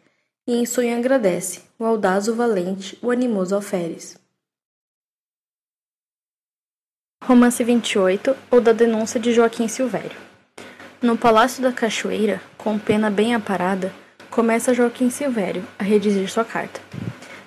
e 0.47 0.55
em 0.55 0.65
sonho 0.65 0.97
agradece, 0.97 1.61
o 1.79 1.85
audaz, 1.85 2.29
o 2.29 2.35
valente, 2.35 2.99
o 3.03 3.11
animoso 3.11 3.55
alferes. 3.55 4.17
Romance 7.29 7.63
28 7.63 8.35
ou 8.51 8.59
da 8.59 8.73
denúncia 8.73 9.21
de 9.21 9.35
Joaquim 9.35 9.69
Silvério. 9.69 10.17
No 11.03 11.15
Palácio 11.15 11.63
da 11.63 11.71
Cachoeira, 11.71 12.41
com 12.57 12.79
pena 12.79 13.11
bem 13.11 13.35
aparada, 13.35 13.93
começa 14.31 14.73
Joaquim 14.73 15.11
Silvério 15.11 15.63
a 15.79 15.85
redigir 15.85 16.27
sua 16.31 16.43
carta. 16.43 16.81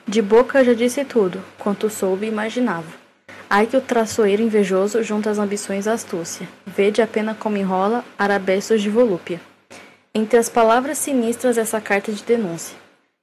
De 0.07 0.21
boca 0.21 0.63
já 0.63 0.75
disse 0.75 1.03
tudo, 1.03 1.43
quanto 1.57 1.89
soube 1.89 2.27
e 2.27 2.29
imaginava. 2.29 2.85
Ai 3.49 3.65
que 3.65 3.75
o 3.75 3.81
traçoeiro 3.81 4.43
invejoso 4.43 5.01
junta 5.01 5.31
as 5.31 5.39
ambições 5.39 5.87
à 5.87 5.93
astúcia. 5.93 6.47
Vede 6.63 7.01
a 7.01 7.07
pena 7.07 7.33
como 7.33 7.57
enrola 7.57 8.05
arabescos 8.19 8.83
de 8.83 8.89
volúpia. 8.89 9.41
Entre 10.13 10.37
as 10.37 10.47
palavras 10.47 10.99
sinistras 10.99 11.57
essa 11.57 11.81
carta 11.81 12.11
de 12.11 12.21
denúncia. 12.21 12.77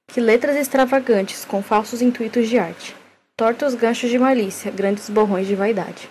Que 0.07 0.19
letras 0.19 0.57
extravagantes 0.57 1.45
com 1.45 1.63
falsos 1.63 2.01
intuitos 2.01 2.49
de 2.49 2.59
arte. 2.59 2.93
Tortos 3.37 3.75
ganchos 3.75 4.09
de 4.09 4.19
malícia, 4.19 4.69
grandes 4.69 5.09
borrões 5.09 5.47
de 5.47 5.55
vaidade. 5.55 6.09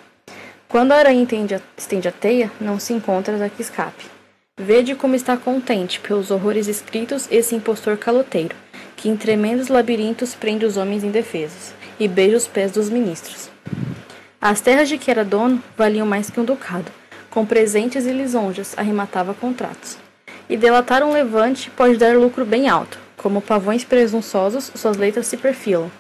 Quando 0.69 0.93
a 0.93 0.97
aranha 0.97 1.23
entende, 1.23 1.59
estende 1.79 2.09
a 2.09 2.13
teia, 2.13 2.53
não 2.61 2.79
se 2.79 2.93
encontra 2.93 3.39
da 3.39 3.49
que 3.49 3.63
escape. 3.63 4.05
Vede 4.61 4.95
como 4.95 5.15
está 5.15 5.35
contente 5.35 5.99
pelos 5.99 6.31
horrores 6.31 6.69
escritos 6.69 7.27
esse 7.31 7.55
impostor 7.55 7.97
caloteiro, 7.97 8.55
que 8.95 9.09
em 9.09 9.17
tremendos 9.17 9.69
labirintos 9.69 10.35
prende 10.35 10.67
os 10.67 10.77
homens 10.77 11.03
indefesos 11.03 11.73
e 11.99 12.07
beija 12.07 12.37
os 12.37 12.47
pés 12.47 12.71
dos 12.71 12.91
ministros. 12.91 13.49
As 14.39 14.61
terras 14.61 14.91
de 14.91 14.99
que 14.99 15.11
era 15.11 15.25
dono 15.25 15.63
valiam 15.75 16.07
mais 16.07 16.29
que 16.29 16.39
um 16.39 16.45
ducado, 16.45 16.93
com 17.31 17.47
presentes 17.47 18.05
e 18.05 18.13
lisonjas 18.13 18.75
arrematava 18.77 19.33
contratos. 19.33 19.97
E 20.51 20.57
delatar 20.57 21.03
um 21.03 21.13
levante 21.13 21.71
pode 21.71 21.97
dar 21.97 22.15
lucro 22.15 22.45
bem 22.45 22.69
alto, 22.69 22.99
como 23.17 23.41
pavões 23.41 23.85
presunçosos 23.85 24.71
suas 24.75 24.99
letras 24.99 25.29
se 25.29 25.39
perfilam. 25.39 25.91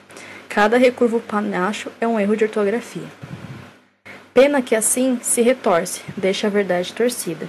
Cada 0.47 0.77
recurvo 0.77 1.21
panacho 1.21 1.91
é 1.99 2.07
um 2.07 2.21
erro 2.21 2.37
de 2.37 2.45
ortografia. 2.45 3.09
Pena 4.41 4.63
que 4.63 4.77
assim 4.77 5.19
se 5.21 5.43
retorce, 5.43 6.01
deixa 6.17 6.47
a 6.47 6.51
verdade 6.51 6.93
torcida. 6.93 7.49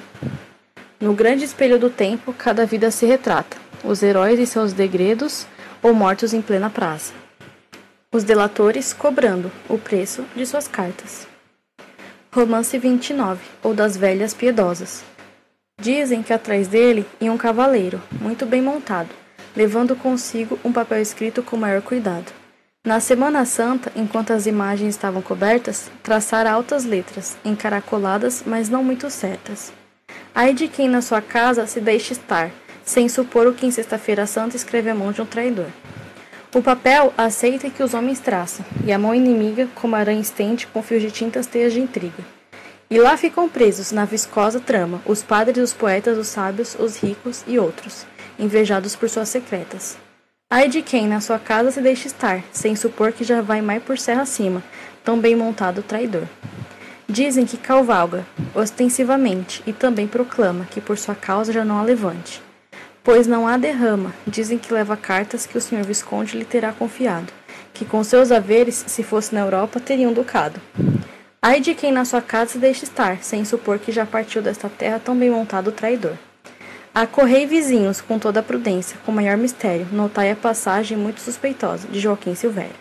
No 1.00 1.14
grande 1.14 1.46
espelho 1.46 1.78
do 1.78 1.88
tempo, 1.88 2.34
cada 2.34 2.66
vida 2.66 2.90
se 2.90 3.06
retrata, 3.06 3.58
os 3.84 4.02
heróis 4.02 4.40
e 4.40 4.48
seus 4.48 4.74
degredos, 4.74 5.46
ou 5.84 5.94
mortos 5.94 6.34
em 6.34 6.42
plena 6.42 6.68
praça. 6.68 7.14
Os 8.12 8.24
delatores 8.24 8.92
cobrando 8.92 9.52
o 9.70 9.78
preço 9.78 10.26
de 10.36 10.44
suas 10.48 10.68
cartas. 10.68 11.28
Romance 12.34 12.76
29, 12.76 13.40
ou 13.62 13.76
das 13.76 13.96
velhas 13.96 14.34
piedosas. 14.34 15.04
Dizem 15.80 16.24
que 16.24 16.34
atrás 16.34 16.68
dele 16.68 17.06
ia 17.22 17.32
um 17.32 17.38
cavaleiro, 17.38 18.02
muito 18.20 18.48
bem 18.48 18.64
montado, 18.64 19.10
levando 19.56 19.96
consigo 19.96 20.58
um 20.66 20.74
papel 20.74 21.00
escrito 21.00 21.44
com 21.44 21.56
maior 21.56 21.84
cuidado. 21.84 22.39
Na 22.86 23.02
Semana 23.02 23.44
Santa, 23.44 23.92
enquanto 23.94 24.32
as 24.32 24.46
imagens 24.46 24.96
estavam 24.96 25.22
cobertas, 25.22 25.92
traçara 26.02 26.50
altas 26.50 26.86
letras, 26.86 27.38
encaracoladas, 27.44 28.42
mas 28.46 28.70
não 28.70 28.86
muito 28.86 29.10
certas. 29.10 29.74
Ai 30.34 30.54
de 30.54 30.70
quem 30.70 30.88
na 30.88 31.02
sua 31.02 31.22
casa 31.22 31.68
se 31.68 31.82
deixe 31.82 32.14
estar, 32.14 32.50
sem 32.86 33.10
supor 33.10 33.48
o 33.48 33.54
que 33.54 33.66
em 33.66 33.72
Sexta-feira 33.72 34.26
Santa 34.26 34.56
escreve 34.56 34.90
a 34.90 34.96
mão 34.96 35.12
de 35.12 35.22
um 35.22 35.26
traidor. 35.26 35.68
O 36.56 36.64
papel 36.64 37.14
aceita 37.18 37.70
que 37.70 37.84
os 37.84 37.94
homens 37.94 38.22
traçam, 38.22 38.66
e 38.86 38.94
a 38.94 38.98
mão 38.98 39.14
inimiga, 39.14 39.68
como 39.76 39.98
aranha 39.98 40.22
estende, 40.22 40.66
com 40.66 40.82
fios 40.82 41.02
de 41.02 41.12
tintas 41.12 41.48
teias 41.48 41.74
de 41.74 41.82
intriga. 41.82 42.24
E 42.90 42.98
lá 42.98 43.18
ficam 43.18 43.50
presos, 43.50 43.92
na 43.92 44.06
viscosa 44.06 44.62
trama, 44.62 45.02
os 45.06 45.22
padres, 45.22 45.62
os 45.62 45.74
poetas, 45.74 46.18
os 46.18 46.28
sábios, 46.28 46.78
os 46.80 46.96
ricos 46.96 47.44
e 47.46 47.60
outros, 47.60 48.06
invejados 48.40 48.96
por 48.96 49.10
suas 49.10 49.28
secretas. 49.28 49.98
Ai 50.52 50.68
de 50.68 50.82
quem 50.82 51.08
na 51.08 51.22
sua 51.22 51.38
casa 51.38 51.70
se 51.70 51.80
deixe 51.80 52.08
estar, 52.08 52.44
sem 52.52 52.76
supor 52.76 53.12
que 53.12 53.24
já 53.24 53.40
vai 53.40 53.62
mais 53.62 53.84
por 53.84 54.00
serra 54.00 54.24
acima, 54.24 54.64
tão 55.04 55.20
bem 55.20 55.36
montado 55.36 55.84
traidor. 55.84 56.24
Dizem 57.08 57.46
que 57.46 57.56
cavalga, 57.56 58.26
ostensivamente, 58.56 59.62
e 59.68 59.72
também 59.72 60.08
proclama 60.08 60.66
que 60.66 60.82
por 60.82 60.98
sua 60.98 61.14
causa 61.14 61.54
já 61.54 61.64
não 61.64 61.78
há 61.78 61.84
levante. 61.84 62.42
Pois 63.04 63.28
não 63.28 63.48
há 63.48 63.58
derrama, 63.58 64.12
dizem 64.26 64.58
que 64.58 64.74
leva 64.74 64.98
cartas 64.98 65.46
que 65.46 65.56
o 65.56 65.62
senhor 65.62 65.86
Visconde 65.86 66.36
lhe 66.36 66.46
terá 66.46 66.74
confiado, 66.74 67.32
que 67.72 67.86
com 67.86 68.04
seus 68.04 68.32
haveres, 68.32 68.84
se 68.88 69.04
fosse 69.04 69.36
na 69.36 69.42
Europa, 69.42 69.80
teria 69.80 70.10
um 70.10 70.14
ducado. 70.14 70.60
Ai 71.40 71.62
de 71.62 71.76
quem 71.76 71.92
na 71.92 72.06
sua 72.06 72.24
casa 72.24 72.54
se 72.54 72.58
deixe 72.58 72.86
estar, 72.86 73.22
sem 73.22 73.46
supor 73.46 73.78
que 73.78 73.92
já 73.92 74.04
partiu 74.04 74.42
desta 74.42 74.68
terra 74.68 75.00
tão 75.00 75.16
bem 75.16 75.30
montado 75.30 75.72
traidor. 75.72 76.18
Acorrei 77.00 77.46
vizinhos, 77.46 78.02
com 78.02 78.20
toda 78.20 78.42
a 78.42 78.44
prudência, 78.44 79.00
com 79.06 79.12
maior 79.14 79.38
mistério, 79.38 79.88
notai 79.90 80.32
a 80.32 80.36
passagem 80.36 80.98
muito 80.98 81.22
suspeitosa 81.22 81.88
de 81.88 81.98
Joaquim 81.98 82.36
Silvério. 82.36 82.76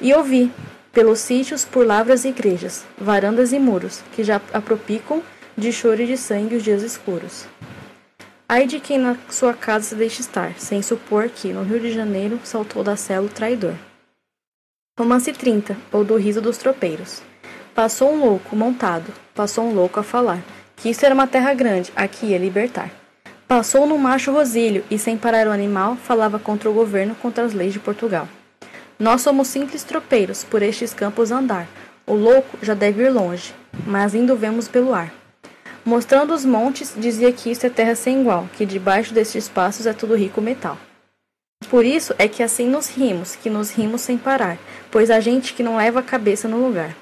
E 0.00 0.14
ouvi, 0.14 0.48
pelos 0.92 1.18
sítios, 1.18 1.64
por 1.64 1.84
lavras 1.84 2.24
e 2.24 2.28
igrejas, 2.28 2.84
varandas 2.96 3.52
e 3.52 3.58
muros, 3.58 4.00
que 4.12 4.22
já 4.22 4.40
apropicam 4.52 5.24
de 5.58 5.72
choro 5.72 6.02
e 6.02 6.06
de 6.06 6.16
sangue 6.16 6.54
os 6.54 6.62
dias 6.62 6.84
escuros. 6.84 7.46
Ai 8.48 8.64
de 8.64 8.78
quem 8.78 8.96
na 8.96 9.16
sua 9.28 9.54
casa 9.54 9.86
se 9.86 9.96
deixe 9.96 10.20
estar, 10.20 10.56
sem 10.56 10.80
supor 10.80 11.28
que, 11.28 11.52
no 11.52 11.64
Rio 11.64 11.80
de 11.80 11.90
Janeiro, 11.90 12.38
saltou 12.44 12.84
da 12.84 12.94
cela 12.94 13.26
o 13.26 13.28
traidor. 13.28 13.74
Romance 14.96 15.32
30, 15.32 15.76
ou 15.90 16.04
do 16.04 16.14
riso 16.14 16.40
dos 16.40 16.58
tropeiros. 16.58 17.22
Passou 17.74 18.12
um 18.12 18.24
louco, 18.24 18.54
montado, 18.54 19.12
passou 19.34 19.64
um 19.64 19.74
louco 19.74 19.98
a 19.98 20.04
falar, 20.04 20.40
que 20.76 20.90
isso 20.90 21.04
era 21.04 21.12
uma 21.12 21.26
terra 21.26 21.52
grande, 21.54 21.92
aqui 21.96 22.26
ia 22.26 22.38
libertar. 22.38 22.88
Passou 23.48 23.86
num 23.86 23.96
macho 23.96 24.32
rosílio, 24.32 24.84
e 24.90 24.98
sem 24.98 25.16
parar 25.16 25.46
o 25.46 25.52
animal, 25.52 25.94
falava 25.94 26.36
contra 26.36 26.68
o 26.68 26.72
governo, 26.72 27.14
contra 27.14 27.44
as 27.44 27.52
leis 27.52 27.72
de 27.72 27.78
Portugal. 27.78 28.28
Nós 28.98 29.20
somos 29.20 29.46
simples 29.46 29.84
tropeiros, 29.84 30.42
por 30.42 30.62
estes 30.62 30.92
campos 30.92 31.30
andar. 31.30 31.68
O 32.04 32.14
louco 32.14 32.58
já 32.60 32.74
deve 32.74 33.04
ir 33.04 33.10
longe, 33.10 33.54
mas 33.86 34.16
indo 34.16 34.34
vemos 34.34 34.66
pelo 34.66 34.92
ar. 34.92 35.14
Mostrando 35.84 36.34
os 36.34 36.44
montes, 36.44 36.92
dizia 36.96 37.30
que 37.30 37.48
isso 37.48 37.64
é 37.64 37.70
terra 37.70 37.94
sem 37.94 38.20
igual, 38.20 38.48
que 38.56 38.66
debaixo 38.66 39.14
destes 39.14 39.44
espaços 39.44 39.86
é 39.86 39.92
tudo 39.92 40.16
rico 40.16 40.40
metal. 40.40 40.76
Por 41.70 41.84
isso 41.84 42.16
é 42.18 42.26
que 42.26 42.42
assim 42.42 42.68
nos 42.68 42.88
rimos, 42.88 43.36
que 43.36 43.48
nos 43.48 43.70
rimos 43.70 44.00
sem 44.00 44.18
parar, 44.18 44.58
pois 44.90 45.08
há 45.08 45.20
gente 45.20 45.54
que 45.54 45.62
não 45.62 45.76
leva 45.76 46.00
a 46.00 46.02
cabeça 46.02 46.48
no 46.48 46.66
lugar. 46.66 46.96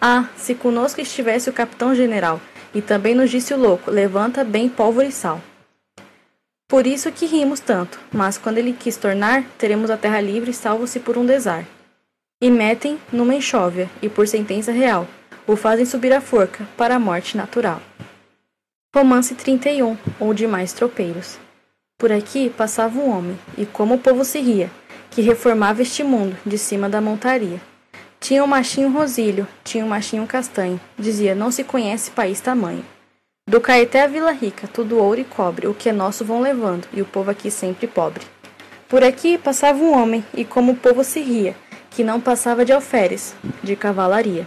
Ah, 0.00 0.26
se 0.36 0.54
conosco 0.54 1.00
estivesse 1.00 1.50
o 1.50 1.52
capitão 1.52 1.92
general, 1.92 2.40
e 2.72 2.80
também 2.80 3.16
nos 3.16 3.30
disse 3.30 3.52
o 3.52 3.58
louco, 3.58 3.90
levanta 3.90 4.44
bem 4.44 4.68
pólvora 4.68 5.08
e 5.08 5.12
sal. 5.12 5.40
Por 6.68 6.86
isso 6.86 7.10
que 7.10 7.24
rimos 7.24 7.60
tanto, 7.60 7.98
mas 8.12 8.36
quando 8.36 8.58
ele 8.58 8.74
quis 8.74 8.94
tornar, 8.94 9.42
teremos 9.56 9.90
a 9.90 9.96
terra 9.96 10.20
livre, 10.20 10.52
salvo-se 10.52 11.00
por 11.00 11.16
um 11.16 11.24
desar. 11.24 11.64
E 12.42 12.50
metem 12.50 12.98
numa 13.10 13.34
enxóvia, 13.34 13.90
e 14.02 14.08
por 14.08 14.28
sentença 14.28 14.70
real, 14.70 15.08
o 15.46 15.56
fazem 15.56 15.86
subir 15.86 16.12
a 16.12 16.20
forca, 16.20 16.68
para 16.76 16.96
a 16.96 16.98
morte 16.98 17.38
natural. 17.38 17.80
Romance 18.94 19.34
31, 19.34 19.96
ou 20.20 20.34
demais 20.34 20.74
tropeiros. 20.74 21.38
Por 21.98 22.12
aqui 22.12 22.50
passava 22.50 23.00
um 23.00 23.16
homem, 23.16 23.38
e 23.56 23.64
como 23.64 23.94
o 23.94 23.98
povo 23.98 24.22
se 24.22 24.38
ria, 24.38 24.70
que 25.10 25.22
reformava 25.22 25.80
este 25.80 26.04
mundo, 26.04 26.36
de 26.44 26.58
cima 26.58 26.86
da 26.86 27.00
montaria. 27.00 27.62
Tinha 28.20 28.44
um 28.44 28.46
machinho 28.46 28.92
rosílio, 28.92 29.48
tinha 29.64 29.86
um 29.86 29.88
machinho 29.88 30.26
castanho, 30.26 30.78
dizia, 30.98 31.34
não 31.34 31.50
se 31.50 31.64
conhece 31.64 32.10
país 32.10 32.42
tamanho. 32.42 32.84
Do 33.48 33.62
Caeté 33.62 34.02
à 34.02 34.06
Vila 34.06 34.30
Rica, 34.30 34.68
tudo 34.68 34.98
ouro 34.98 35.18
e 35.18 35.24
cobre, 35.24 35.66
o 35.66 35.72
que 35.72 35.88
é 35.88 35.92
nosso 35.92 36.22
vão 36.22 36.42
levando, 36.42 36.86
e 36.92 37.00
o 37.00 37.06
povo 37.06 37.30
aqui 37.30 37.50
sempre 37.50 37.86
pobre. 37.86 38.22
Por 38.86 39.02
aqui 39.02 39.38
passava 39.38 39.82
um 39.82 39.96
homem, 39.96 40.22
e 40.34 40.44
como 40.44 40.72
o 40.72 40.76
povo 40.76 41.02
se 41.02 41.20
ria, 41.20 41.56
que 41.88 42.04
não 42.04 42.20
passava 42.20 42.62
de 42.62 42.74
alferes, 42.74 43.34
de 43.62 43.74
cavalaria. 43.74 44.46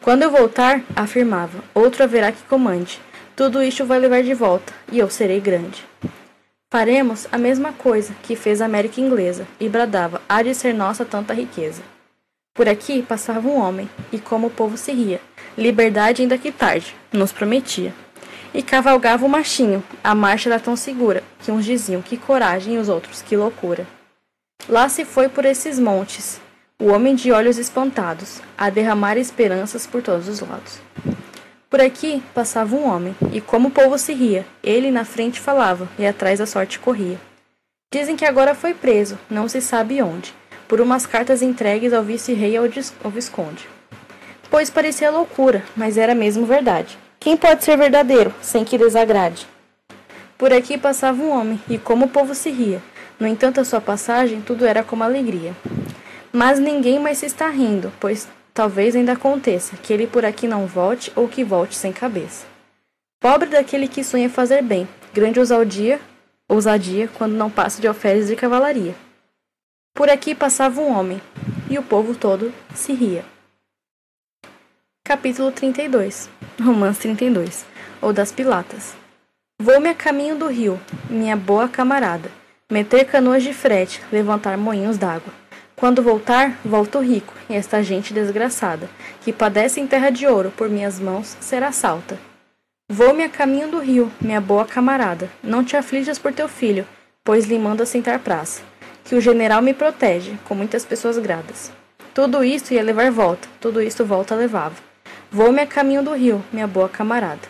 Quando 0.00 0.22
eu 0.22 0.30
voltar, 0.30 0.80
afirmava, 0.94 1.58
outro 1.74 2.04
haverá 2.04 2.30
que 2.30 2.44
comande, 2.44 3.00
tudo 3.34 3.60
isto 3.64 3.84
vai 3.84 3.98
levar 3.98 4.22
de 4.22 4.32
volta, 4.32 4.72
e 4.92 5.00
eu 5.00 5.10
serei 5.10 5.40
grande. 5.40 5.84
Faremos 6.72 7.26
a 7.32 7.36
mesma 7.36 7.72
coisa 7.72 8.14
que 8.22 8.36
fez 8.36 8.62
a 8.62 8.66
América 8.66 9.00
Inglesa, 9.00 9.44
e 9.58 9.68
bradava: 9.68 10.22
há 10.28 10.40
de 10.40 10.54
ser 10.54 10.72
nossa 10.72 11.04
tanta 11.04 11.34
riqueza. 11.34 11.82
Por 12.54 12.68
aqui 12.68 13.02
passava 13.02 13.48
um 13.48 13.58
homem, 13.58 13.90
e 14.12 14.20
como 14.20 14.46
o 14.46 14.50
povo 14.50 14.76
se 14.76 14.92
ria, 14.92 15.20
liberdade 15.58 16.22
ainda 16.22 16.38
que 16.38 16.52
tarde, 16.52 16.94
nos 17.12 17.32
prometia. 17.32 17.92
E 18.52 18.62
cavalgava 18.62 19.24
o 19.24 19.28
machinho, 19.28 19.82
a 20.02 20.14
marcha 20.14 20.48
era 20.48 20.58
tão 20.58 20.74
segura, 20.74 21.22
que 21.40 21.52
uns 21.52 21.64
diziam 21.64 22.02
que 22.02 22.16
coragem 22.16 22.74
e 22.74 22.78
os 22.78 22.88
outros 22.88 23.22
que 23.22 23.36
loucura. 23.36 23.86
Lá 24.68 24.88
se 24.88 25.04
foi 25.04 25.28
por 25.28 25.44
esses 25.44 25.78
montes, 25.78 26.40
o 26.78 26.86
homem 26.86 27.14
de 27.14 27.30
olhos 27.30 27.58
espantados, 27.58 28.40
a 28.58 28.70
derramar 28.70 29.16
esperanças 29.16 29.86
por 29.86 30.02
todos 30.02 30.26
os 30.28 30.40
lados. 30.40 30.78
Por 31.68 31.80
aqui 31.80 32.22
passava 32.34 32.74
um 32.74 32.84
homem, 32.84 33.14
e 33.32 33.40
como 33.40 33.68
o 33.68 33.70
povo 33.70 33.96
se 33.96 34.12
ria, 34.12 34.44
ele 34.62 34.90
na 34.90 35.04
frente 35.04 35.38
falava, 35.38 35.88
e 35.96 36.04
atrás 36.04 36.40
a 36.40 36.46
sorte 36.46 36.78
corria. 36.80 37.20
Dizem 37.92 38.16
que 38.16 38.24
agora 38.24 38.54
foi 38.54 38.74
preso, 38.74 39.18
não 39.28 39.48
se 39.48 39.60
sabe 39.60 40.02
onde, 40.02 40.34
por 40.66 40.80
umas 40.80 41.06
cartas 41.06 41.42
entregues 41.42 41.92
ao 41.92 42.02
vice-rei 42.02 42.52
e 42.52 42.56
ao 42.56 43.10
visconde. 43.10 43.68
Pois 44.50 44.70
parecia 44.70 45.10
loucura, 45.10 45.64
mas 45.76 45.96
era 45.96 46.14
mesmo 46.14 46.44
verdade. 46.44 46.98
Quem 47.20 47.36
pode 47.36 47.62
ser 47.62 47.76
verdadeiro, 47.76 48.34
sem 48.42 48.64
que 48.64 48.76
desagrade? 48.76 49.46
Por 50.36 50.52
aqui 50.52 50.76
passava 50.76 51.22
um 51.22 51.30
homem, 51.30 51.60
e 51.68 51.78
como 51.78 52.06
o 52.06 52.08
povo 52.08 52.34
se 52.34 52.50
ria, 52.50 52.82
no 53.20 53.26
entanto 53.28 53.60
a 53.60 53.64
sua 53.64 53.80
passagem 53.80 54.40
tudo 54.40 54.66
era 54.66 54.82
como 54.82 55.04
alegria. 55.04 55.54
Mas 56.32 56.58
ninguém 56.58 56.98
mais 56.98 57.18
se 57.18 57.26
está 57.26 57.48
rindo, 57.48 57.92
pois 58.00 58.26
Talvez 58.52 58.96
ainda 58.96 59.12
aconteça 59.12 59.76
que 59.76 59.92
ele 59.92 60.06
por 60.06 60.24
aqui 60.24 60.46
não 60.46 60.66
volte 60.66 61.12
ou 61.14 61.28
que 61.28 61.44
volte 61.44 61.76
sem 61.76 61.92
cabeça. 61.92 62.46
Pobre 63.20 63.48
daquele 63.48 63.86
que 63.86 64.02
sonha 64.02 64.28
fazer 64.28 64.62
bem, 64.62 64.88
grande 65.14 65.38
ousadia, 65.38 66.00
ousadia 66.48 67.08
quando 67.16 67.34
não 67.34 67.50
passa 67.50 67.80
de 67.80 67.86
alferes 67.86 68.26
de 68.26 68.36
cavalaria. 68.36 68.94
Por 69.94 70.08
aqui 70.08 70.34
passava 70.34 70.80
um 70.80 70.90
homem, 70.90 71.20
e 71.68 71.78
o 71.78 71.82
povo 71.82 72.14
todo 72.14 72.52
se 72.74 72.92
ria. 72.92 73.24
Capítulo 75.04 75.50
32 75.52 76.28
Romance 76.60 77.00
32 77.00 77.64
Ou 78.02 78.12
das 78.12 78.30
Pilatas 78.30 78.92
Vou-me 79.58 79.88
a 79.88 79.94
caminho 79.94 80.36
do 80.36 80.46
rio, 80.46 80.78
minha 81.08 81.34
boa 81.34 81.66
camarada, 81.66 82.30
meter 82.70 83.06
canoas 83.06 83.42
de 83.42 83.54
frete, 83.54 84.02
levantar 84.12 84.58
moinhos 84.58 84.98
d'água. 84.98 85.32
Quando 85.74 86.02
voltar, 86.02 86.58
volto 86.62 86.98
rico, 86.98 87.32
e 87.48 87.54
esta 87.54 87.82
gente 87.82 88.12
desgraçada, 88.12 88.90
que 89.22 89.32
padece 89.32 89.80
em 89.80 89.86
terra 89.86 90.10
de 90.10 90.26
ouro 90.26 90.52
por 90.54 90.68
minhas 90.68 91.00
mãos, 91.00 91.34
será 91.40 91.72
salta. 91.72 92.18
Vou-me 92.90 93.24
a 93.24 93.28
caminho 93.30 93.68
do 93.68 93.78
rio, 93.78 94.12
minha 94.20 94.40
boa 94.40 94.66
camarada. 94.66 95.30
Não 95.42 95.64
te 95.64 95.76
aflijas 95.76 96.18
por 96.18 96.32
teu 96.32 96.48
filho, 96.48 96.86
pois 97.24 97.46
lhe 97.46 97.58
mando 97.58 97.82
assentar 97.82 98.18
praça. 98.18 98.62
Que 99.04 99.14
o 99.14 99.20
general 99.20 99.62
me 99.62 99.72
protege, 99.72 100.38
com 100.44 100.54
muitas 100.54 100.84
pessoas 100.84 101.16
gradas. 101.16 101.72
Tudo 102.12 102.44
isto 102.44 102.74
ia 102.74 102.82
levar 102.82 103.10
volta, 103.10 103.48
tudo 103.60 103.80
isto 103.80 104.04
volta 104.04 104.34
levava. 104.34 104.89
Vou-me 105.30 105.62
a 105.62 105.66
caminho 105.66 106.02
do 106.02 106.12
rio, 106.12 106.44
minha 106.52 106.66
boa 106.66 106.88
camarada. 106.88 107.48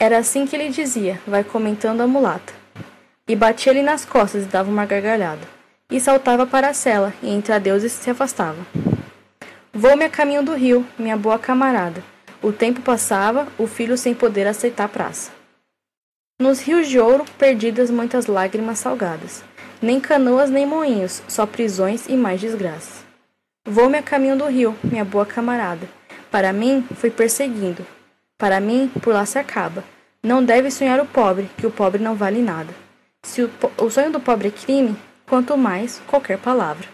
Era 0.00 0.18
assim 0.18 0.46
que 0.46 0.54
ele 0.54 0.68
dizia, 0.68 1.20
vai 1.26 1.42
comentando 1.42 2.00
a 2.00 2.06
mulata. 2.06 2.52
E 3.26 3.34
batia-lhe 3.34 3.82
nas 3.82 4.04
costas 4.04 4.44
e 4.44 4.46
dava 4.46 4.70
uma 4.70 4.86
gargalhada 4.86 5.58
e 5.90 5.98
saltava 5.98 6.46
para 6.46 6.68
a 6.68 6.74
cela, 6.74 7.14
e 7.22 7.30
entre 7.30 7.52
adeuses 7.52 7.92
se 7.92 8.10
afastava. 8.10 8.58
Vou-me 9.72 10.04
a 10.04 10.10
caminho 10.10 10.42
do 10.42 10.54
rio, 10.54 10.86
minha 10.98 11.16
boa 11.16 11.38
camarada. 11.38 12.02
O 12.42 12.52
tempo 12.52 12.82
passava, 12.82 13.48
o 13.58 13.66
filho 13.66 13.96
sem 13.96 14.14
poder 14.14 14.46
aceitar 14.46 14.84
a 14.84 14.88
praça. 14.88 15.30
Nos 16.38 16.60
rios 16.60 16.88
de 16.88 17.00
ouro, 17.00 17.24
perdidas 17.38 17.90
muitas 17.90 18.26
lágrimas 18.26 18.78
salgadas. 18.78 19.42
Nem 19.80 19.98
canoas 19.98 20.50
nem 20.50 20.66
moinhos, 20.66 21.22
só 21.26 21.46
prisões 21.46 22.06
e 22.08 22.16
mais 22.16 22.40
desgraças. 22.40 23.04
Vou-me 23.66 23.98
a 23.98 24.02
caminho 24.02 24.36
do 24.36 24.44
rio, 24.44 24.76
minha 24.84 25.04
boa 25.04 25.24
camarada. 25.24 25.88
Para 26.30 26.52
mim, 26.52 26.86
fui 26.96 27.10
perseguindo. 27.10 27.86
Para 28.36 28.60
mim, 28.60 28.90
por 29.02 29.14
lá 29.14 29.24
se 29.24 29.38
acaba. 29.38 29.82
Não 30.22 30.44
deve 30.44 30.70
sonhar 30.70 31.00
o 31.00 31.06
pobre, 31.06 31.50
que 31.56 31.66
o 31.66 31.70
pobre 31.70 32.02
não 32.02 32.14
vale 32.14 32.42
nada. 32.42 32.72
Se 33.22 33.42
o, 33.42 33.50
o 33.78 33.90
sonho 33.90 34.12
do 34.12 34.20
pobre 34.20 34.48
é 34.48 34.50
crime, 34.50 34.96
quanto 35.26 35.56
mais 35.56 36.00
qualquer 36.06 36.38
palavra. 36.38 36.88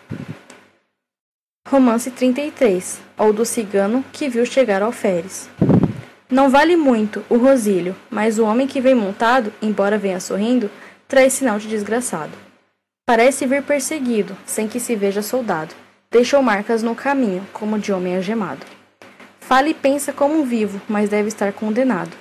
Romance 1.66 2.10
33, 2.10 3.00
ou 3.18 3.32
do 3.32 3.44
cigano 3.44 4.04
que 4.12 4.28
viu 4.28 4.44
chegar 4.44 4.82
alferes. 4.82 5.48
Não 6.30 6.50
vale 6.50 6.76
muito 6.76 7.24
o 7.28 7.36
Rosílio, 7.36 7.96
mas 8.10 8.38
o 8.38 8.44
homem 8.44 8.66
que 8.66 8.80
vem 8.80 8.94
montado, 8.94 9.52
embora 9.62 9.98
venha 9.98 10.20
sorrindo, 10.20 10.70
traz 11.08 11.32
sinal 11.32 11.58
de 11.58 11.68
desgraçado. 11.68 12.32
Parece 13.06 13.46
vir 13.46 13.62
perseguido, 13.62 14.36
sem 14.46 14.66
que 14.66 14.80
se 14.80 14.96
veja 14.96 15.22
soldado. 15.22 15.74
Deixou 16.10 16.42
marcas 16.42 16.82
no 16.82 16.94
caminho, 16.94 17.46
como 17.52 17.78
de 17.78 17.92
homem 17.92 18.16
algemado. 18.16 18.73
Fala 19.46 19.68
e 19.68 19.74
pensa 19.74 20.10
como 20.10 20.40
um 20.40 20.42
vivo, 20.42 20.80
mas 20.88 21.10
deve 21.10 21.28
estar 21.28 21.52
condenado. 21.52 22.16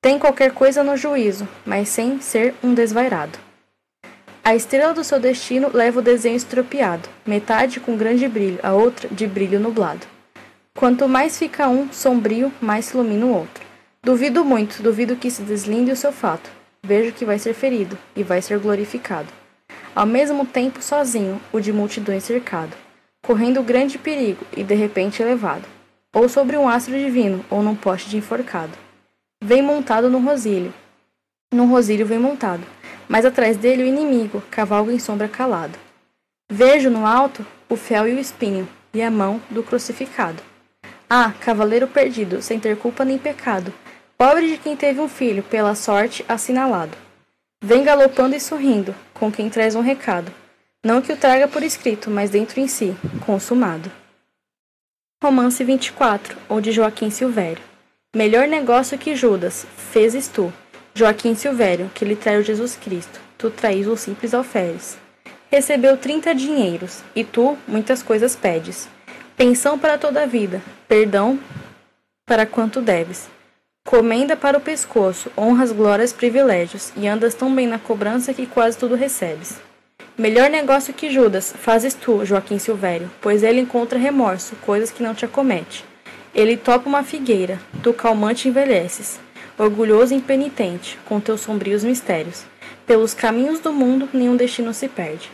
Tem 0.00 0.20
qualquer 0.20 0.52
coisa 0.52 0.84
no 0.84 0.96
juízo, 0.96 1.46
mas 1.66 1.88
sem 1.88 2.20
ser 2.20 2.54
um 2.62 2.72
desvairado. 2.72 3.36
A 4.44 4.54
estrela 4.54 4.94
do 4.94 5.02
seu 5.02 5.18
destino 5.18 5.68
leva 5.74 5.98
o 5.98 6.02
desenho 6.02 6.36
estropiado, 6.36 7.08
metade 7.26 7.80
com 7.80 7.96
grande 7.96 8.28
brilho, 8.28 8.60
a 8.62 8.72
outra 8.72 9.08
de 9.08 9.26
brilho 9.26 9.58
nublado. 9.58 10.06
Quanto 10.78 11.08
mais 11.08 11.36
fica 11.36 11.68
um 11.68 11.92
sombrio, 11.92 12.52
mais 12.60 12.84
se 12.84 12.94
ilumina 12.94 13.26
o 13.26 13.34
outro. 13.34 13.66
Duvido 14.00 14.44
muito, 14.44 14.80
duvido 14.80 15.16
que 15.16 15.30
se 15.30 15.42
deslinde 15.42 15.90
o 15.90 15.96
seu 15.96 16.12
fato. 16.12 16.48
Vejo 16.84 17.12
que 17.12 17.24
vai 17.24 17.40
ser 17.40 17.52
ferido 17.52 17.98
e 18.14 18.22
vai 18.22 18.40
ser 18.40 18.60
glorificado. 18.60 19.28
Ao 19.92 20.06
mesmo 20.06 20.46
tempo, 20.46 20.80
sozinho, 20.80 21.40
o 21.52 21.58
de 21.58 21.72
multidões 21.72 22.22
cercado, 22.22 22.76
correndo 23.20 23.60
grande 23.60 23.98
perigo 23.98 24.46
e 24.56 24.62
de 24.62 24.74
repente 24.74 25.20
elevado, 25.20 25.66
ou 26.12 26.28
sobre 26.28 26.56
um 26.56 26.68
astro 26.68 26.98
divino, 26.98 27.44
ou 27.50 27.62
num 27.62 27.74
poste 27.74 28.08
de 28.08 28.16
enforcado. 28.16 28.76
Vem 29.42 29.62
montado 29.62 30.10
no 30.10 30.18
rosílio. 30.18 30.72
Num 31.52 31.68
rosílio 31.68 32.06
vem 32.06 32.18
montado 32.18 32.64
mas 33.10 33.24
atrás 33.24 33.56
dele 33.56 33.82
o 33.82 33.86
inimigo, 33.86 34.40
cavalga 34.52 34.92
em 34.92 34.98
sombra 35.00 35.26
calado. 35.26 35.76
Vejo 36.48 36.88
no 36.88 37.04
alto 37.04 37.44
o 37.68 37.74
fel 37.74 38.06
e 38.06 38.14
o 38.14 38.20
espinho, 38.20 38.68
e 38.94 39.02
a 39.02 39.10
mão 39.10 39.42
do 39.50 39.64
crucificado. 39.64 40.40
Ah, 41.08 41.34
cavaleiro 41.40 41.88
perdido, 41.88 42.40
sem 42.40 42.60
ter 42.60 42.76
culpa 42.76 43.04
nem 43.04 43.18
pecado, 43.18 43.74
pobre 44.16 44.46
de 44.46 44.58
quem 44.58 44.76
teve 44.76 45.00
um 45.00 45.08
filho, 45.08 45.42
pela 45.42 45.74
sorte 45.74 46.24
assinalado. 46.28 46.96
Vem 47.60 47.82
galopando 47.82 48.36
e 48.36 48.40
sorrindo, 48.40 48.94
com 49.12 49.30
quem 49.30 49.50
traz 49.50 49.74
um 49.74 49.80
recado, 49.80 50.32
não 50.84 51.02
que 51.02 51.12
o 51.12 51.16
traga 51.16 51.48
por 51.48 51.64
escrito, 51.64 52.08
mas 52.12 52.30
dentro 52.30 52.60
em 52.60 52.68
si, 52.68 52.96
consumado. 53.26 53.90
Romance 55.22 55.62
24, 55.62 56.34
ou 56.48 56.62
de 56.62 56.72
Joaquim 56.72 57.10
Silvério. 57.10 57.62
Melhor 58.16 58.48
negócio 58.48 58.96
que 58.96 59.14
Judas, 59.14 59.66
fezes 59.92 60.28
tu, 60.28 60.50
Joaquim 60.94 61.34
Silvério, 61.34 61.90
que 61.94 62.06
lhe 62.06 62.16
traiu 62.16 62.42
Jesus 62.42 62.74
Cristo, 62.74 63.20
tu 63.36 63.50
traís 63.50 63.86
o 63.86 63.98
simples 63.98 64.32
alferes. 64.32 64.96
Recebeu 65.50 65.98
trinta 65.98 66.34
dinheiros, 66.34 67.02
e 67.14 67.22
tu 67.22 67.58
muitas 67.68 68.02
coisas 68.02 68.34
pedes. 68.34 68.88
Pensão 69.36 69.78
para 69.78 69.98
toda 69.98 70.22
a 70.22 70.26
vida, 70.26 70.62
perdão 70.88 71.38
para 72.24 72.46
quanto 72.46 72.80
deves. 72.80 73.28
Comenda 73.86 74.38
para 74.38 74.56
o 74.56 74.60
pescoço, 74.62 75.30
honras, 75.36 75.70
glórias, 75.70 76.14
privilégios, 76.14 76.94
e 76.96 77.06
andas 77.06 77.34
tão 77.34 77.54
bem 77.54 77.66
na 77.66 77.78
cobrança 77.78 78.32
que 78.32 78.46
quase 78.46 78.78
tudo 78.78 78.94
recebes. 78.94 79.60
Melhor 80.16 80.50
negócio 80.50 80.94
que 80.94 81.10
Judas 81.10 81.54
fazes 81.56 81.94
tu, 81.94 82.24
Joaquim 82.24 82.58
Silvério, 82.58 83.10
pois 83.20 83.42
ele 83.42 83.60
encontra 83.60 83.98
remorso, 83.98 84.56
coisas 84.56 84.90
que 84.90 85.02
não 85.02 85.14
te 85.14 85.24
acomete. 85.24 85.84
Ele 86.34 86.56
topa 86.56 86.88
uma 86.88 87.02
figueira, 87.02 87.58
tu 87.82 87.92
calmante 87.92 88.48
envelheces 88.48 89.18
orgulhoso 89.62 90.14
e 90.14 90.16
impenitente, 90.16 90.98
com 91.04 91.20
teus 91.20 91.42
sombrios 91.42 91.84
mistérios. 91.84 92.44
Pelos 92.86 93.12
caminhos 93.12 93.60
do 93.60 93.72
mundo 93.72 94.08
nenhum 94.12 94.34
destino 94.34 94.72
se 94.72 94.88
perde. 94.88 95.30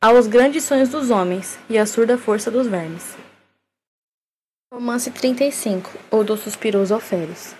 Há 0.00 0.12
os 0.12 0.26
grandes 0.26 0.64
sonhos 0.64 0.88
dos 0.88 1.10
homens 1.10 1.58
e 1.68 1.78
a 1.78 1.84
surda 1.84 2.16
força 2.16 2.50
dos 2.50 2.66
vermes. 2.66 3.14
Romance 4.72 5.10
35, 5.10 5.90
ou 6.10 6.24
do 6.24 6.36
suspiroso 6.36 6.94
Alferes. 6.94 7.54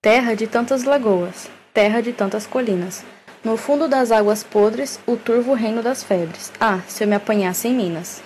Terra 0.00 0.34
de 0.34 0.46
tantas 0.46 0.84
lagoas, 0.84 1.50
terra 1.74 2.00
de 2.00 2.12
tantas 2.12 2.46
colinas. 2.46 3.04
No 3.44 3.56
fundo 3.56 3.86
das 3.86 4.10
águas 4.10 4.42
podres, 4.42 4.98
o 5.06 5.16
turvo 5.16 5.52
reino 5.52 5.82
das 5.82 6.02
febres. 6.02 6.50
Ah, 6.58 6.80
se 6.88 7.04
eu 7.04 7.08
me 7.08 7.14
apanhasse 7.14 7.68
em 7.68 7.74
Minas. 7.74 8.22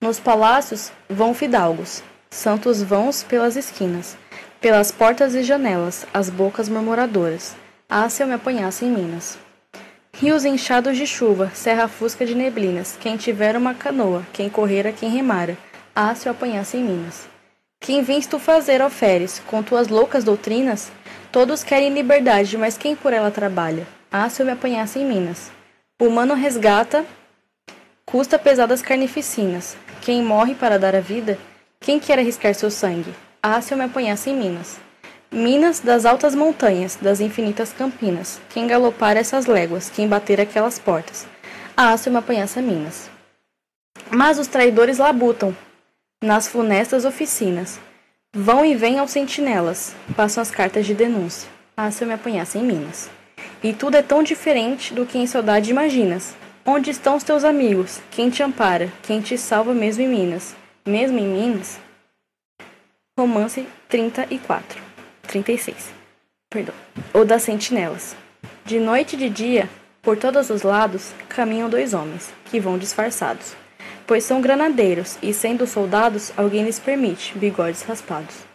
Nos 0.00 0.20
palácios 0.20 0.92
vão 1.08 1.32
fidalgos, 1.32 2.02
santos 2.30 2.82
vãos 2.82 3.22
pelas 3.22 3.56
esquinas 3.56 4.16
pelas 4.60 4.90
portas 4.90 5.34
e 5.34 5.42
janelas, 5.42 6.06
as 6.12 6.28
bocas 6.28 6.68
murmuradoras. 6.68 7.54
Ah, 7.88 8.08
se 8.08 8.22
eu 8.22 8.26
me 8.26 8.34
apanhasse 8.34 8.84
em 8.84 8.90
Minas. 8.90 9.38
Rios 10.12 10.44
inchados 10.44 10.96
de 10.96 11.06
chuva, 11.06 11.50
serra 11.54 11.86
fusca 11.86 12.26
de 12.26 12.34
neblinas, 12.34 12.96
quem 13.00 13.16
tiver 13.16 13.56
uma 13.56 13.72
canoa, 13.72 14.26
quem 14.32 14.48
correra, 14.48 14.92
quem 14.92 15.10
remara. 15.10 15.56
Ah, 15.94 16.14
se 16.14 16.28
eu 16.28 16.32
apanhasse 16.32 16.76
em 16.76 16.82
Minas. 16.82 17.28
Quem 17.80 18.02
vins 18.02 18.26
tu 18.26 18.40
fazer, 18.40 18.82
oferes, 18.82 19.40
com 19.46 19.62
tuas 19.62 19.86
loucas 19.86 20.24
doutrinas? 20.24 20.90
Todos 21.30 21.62
querem 21.62 21.94
liberdade, 21.94 22.58
mas 22.58 22.76
quem 22.76 22.96
por 22.96 23.12
ela 23.12 23.30
trabalha? 23.30 23.86
Ah, 24.10 24.30
se 24.30 24.40
eu 24.40 24.46
me 24.46 24.52
apanhasse 24.52 24.98
em 24.98 25.04
Minas. 25.04 25.50
O 26.00 26.06
humano 26.06 26.32
resgata, 26.32 27.04
custa 28.06 28.38
pesadas 28.38 28.80
carnificinas. 28.80 29.76
Quem 30.00 30.22
morre 30.22 30.54
para 30.54 30.78
dar 30.78 30.94
a 30.96 31.00
vida? 31.00 31.38
Quem 31.78 32.00
quer 32.00 32.18
arriscar 32.18 32.54
seu 32.54 32.70
sangue? 32.70 33.14
Ah, 33.42 33.60
se 33.60 33.74
eu 33.74 33.78
me 33.78 33.84
apanhasse 33.84 34.30
em 34.30 34.36
Minas. 34.36 34.80
Minas 35.30 35.80
das 35.80 36.06
altas 36.06 36.34
montanhas, 36.34 36.96
das 36.96 37.20
infinitas 37.20 37.70
campinas. 37.70 38.40
Quem 38.48 38.66
galopar 38.66 39.14
essas 39.18 39.44
léguas, 39.44 39.90
quem 39.90 40.08
bater 40.08 40.40
aquelas 40.40 40.78
portas. 40.78 41.26
Ah, 41.76 41.94
se 41.98 42.08
eu 42.08 42.12
me 42.12 42.18
apanhasse 42.18 42.58
em 42.58 42.62
Minas. 42.62 43.10
Mas 44.10 44.38
os 44.38 44.46
traidores 44.46 44.96
labutam 44.96 45.54
nas 46.22 46.48
funestas 46.48 47.04
oficinas. 47.04 47.78
Vão 48.32 48.64
e 48.64 48.74
vêm 48.74 48.98
aos 48.98 49.10
sentinelas, 49.10 49.94
passam 50.16 50.40
as 50.40 50.50
cartas 50.50 50.86
de 50.86 50.94
denúncia. 50.94 51.50
Ah, 51.76 51.90
se 51.90 52.02
eu 52.02 52.08
me 52.08 52.14
apanhasse 52.14 52.56
em 52.56 52.62
Minas. 52.64 53.17
E 53.62 53.72
tudo 53.72 53.96
é 53.96 54.02
tão 54.02 54.22
diferente 54.22 54.94
do 54.94 55.06
que 55.06 55.18
em 55.18 55.26
saudade 55.26 55.70
imaginas. 55.70 56.36
Onde 56.64 56.90
estão 56.90 57.16
os 57.16 57.24
teus 57.24 57.44
amigos? 57.44 58.00
Quem 58.10 58.30
te 58.30 58.42
ampara? 58.42 58.92
Quem 59.02 59.20
te 59.20 59.38
salva 59.38 59.72
mesmo 59.72 60.02
em 60.02 60.08
Minas? 60.08 60.54
Mesmo 60.86 61.18
em 61.18 61.26
Minas? 61.26 61.78
Romance 63.18 63.66
34. 63.88 64.80
36. 65.22 65.90
Perdão. 66.50 66.74
O 67.12 67.24
das 67.24 67.42
sentinelas. 67.42 68.16
De 68.64 68.78
noite 68.78 69.16
e 69.16 69.18
de 69.18 69.28
dia, 69.28 69.68
por 70.02 70.16
todos 70.16 70.50
os 70.50 70.62
lados, 70.62 71.12
caminham 71.28 71.68
dois 71.68 71.92
homens, 71.92 72.32
que 72.46 72.60
vão 72.60 72.78
disfarçados, 72.78 73.54
pois 74.06 74.24
são 74.24 74.40
granadeiros, 74.40 75.18
e 75.22 75.34
sendo 75.34 75.66
soldados, 75.66 76.32
alguém 76.36 76.64
lhes 76.64 76.78
permite, 76.78 77.36
bigodes 77.36 77.82
raspados. 77.82 78.47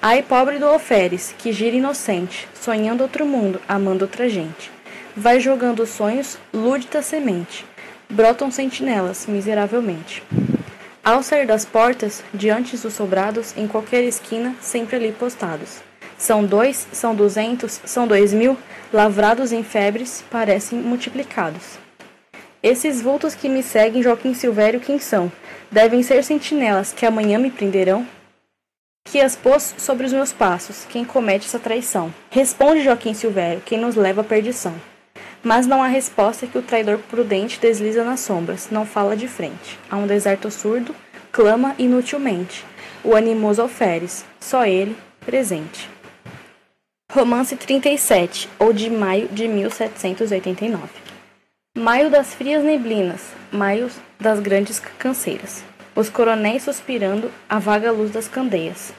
Ai, 0.00 0.22
pobre 0.22 0.58
do 0.58 0.64
alferes, 0.64 1.34
que 1.36 1.52
gira 1.52 1.74
inocente, 1.74 2.48
sonhando 2.54 3.00
outro 3.00 3.26
mundo, 3.26 3.60
amando 3.68 4.04
outra 4.04 4.28
gente. 4.28 4.70
Vai 5.16 5.40
jogando 5.40 5.84
sonhos, 5.84 6.38
lúdita 6.54 7.02
semente, 7.02 7.66
brotam 8.08 8.48
sentinelas, 8.48 9.26
miseravelmente. 9.26 10.22
Ao 11.04 11.20
sair 11.20 11.48
das 11.48 11.64
portas, 11.64 12.22
diante 12.32 12.76
dos 12.76 12.94
sobrados, 12.94 13.52
em 13.56 13.66
qualquer 13.66 14.04
esquina, 14.04 14.54
sempre 14.60 14.94
ali 14.94 15.10
postados. 15.10 15.80
São 16.16 16.44
dois, 16.44 16.86
são 16.92 17.12
duzentos, 17.12 17.80
são 17.84 18.06
dois 18.06 18.32
mil, 18.32 18.56
lavrados 18.92 19.50
em 19.50 19.64
febres, 19.64 20.22
parecem 20.30 20.78
multiplicados. 20.78 21.76
Esses 22.62 23.02
vultos 23.02 23.34
que 23.34 23.48
me 23.48 23.64
seguem, 23.64 24.00
Joaquim 24.00 24.32
Silvério, 24.32 24.78
quem 24.78 25.00
são? 25.00 25.32
Devem 25.72 26.04
ser 26.04 26.22
sentinelas 26.22 26.92
que 26.92 27.04
amanhã 27.04 27.36
me 27.36 27.50
prenderão? 27.50 28.06
Que 29.10 29.20
as 29.20 29.34
pôs 29.34 29.74
sobre 29.78 30.06
os 30.06 30.12
meus 30.12 30.32
passos, 30.32 30.84
quem 30.84 31.02
comete 31.02 31.46
essa 31.46 31.58
traição? 31.58 32.12
Responde, 32.30 32.84
Joaquim 32.84 33.14
Silvério, 33.14 33.62
quem 33.64 33.78
nos 33.78 33.96
leva 33.96 34.20
à 34.20 34.24
perdição. 34.24 34.74
Mas 35.42 35.66
não 35.66 35.82
há 35.82 35.86
resposta 35.86 36.46
que 36.46 36.58
o 36.58 36.62
traidor 36.62 36.98
prudente 36.98 37.58
desliza 37.58 38.04
nas 38.04 38.20
sombras, 38.20 38.68
não 38.70 38.84
fala 38.84 39.16
de 39.16 39.26
frente. 39.26 39.78
A 39.90 39.96
um 39.96 40.06
deserto 40.06 40.50
surdo, 40.50 40.94
clama 41.32 41.74
inutilmente. 41.78 42.64
O 43.02 43.16
animoso 43.16 43.62
alferes, 43.62 44.26
só 44.38 44.66
ele, 44.66 44.94
presente. 45.24 45.88
Romance 47.10 47.56
37, 47.56 48.48
ou 48.58 48.74
de 48.74 48.90
maio 48.90 49.28
de 49.28 49.48
1789. 49.48 50.82
Maio 51.78 52.10
das 52.10 52.34
frias 52.34 52.62
neblinas, 52.62 53.22
maio 53.50 53.90
das 54.20 54.38
grandes 54.40 54.78
canseiras. 54.98 55.64
Os 55.98 56.08
coronéis 56.08 56.62
suspirando 56.62 57.28
a 57.48 57.58
vaga 57.58 57.90
luz 57.90 58.12
das 58.12 58.28
candeias. 58.28 58.92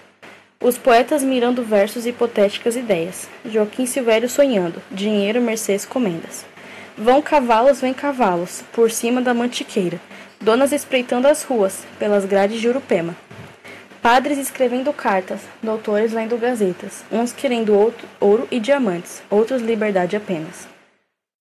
Os 0.62 0.78
poetas 0.78 1.24
mirando 1.24 1.64
versos 1.64 2.06
e 2.06 2.10
hipotéticas 2.10 2.76
ideias. 2.76 3.30
Joaquim 3.46 3.86
Silvério 3.86 4.28
sonhando. 4.28 4.82
Dinheiro, 4.92 5.40
mercês, 5.40 5.86
comendas. 5.86 6.46
Vão 6.98 7.22
cavalos, 7.22 7.80
vem 7.80 7.94
cavalos, 7.94 8.66
por 8.74 8.92
cima 8.92 9.22
da 9.22 9.34
mantiqueira. 9.34 9.98
Donas 10.42 10.74
espreitando 10.74 11.30
as 11.30 11.42
ruas, 11.42 11.86
pelas 11.98 12.26
grades 12.26 12.60
de 12.60 12.68
Urupema. 12.68 13.16
Padres 14.02 14.38
escrevendo 14.38 14.92
cartas, 14.92 15.40
doutores 15.64 16.12
lendo 16.12 16.38
gazetas, 16.38 17.06
uns 17.10 17.32
querendo 17.32 17.74
outro, 17.74 18.06
ouro 18.20 18.46
e 18.52 18.60
diamantes, 18.60 19.24
outros 19.30 19.62
liberdade 19.62 20.18
apenas. 20.18 20.68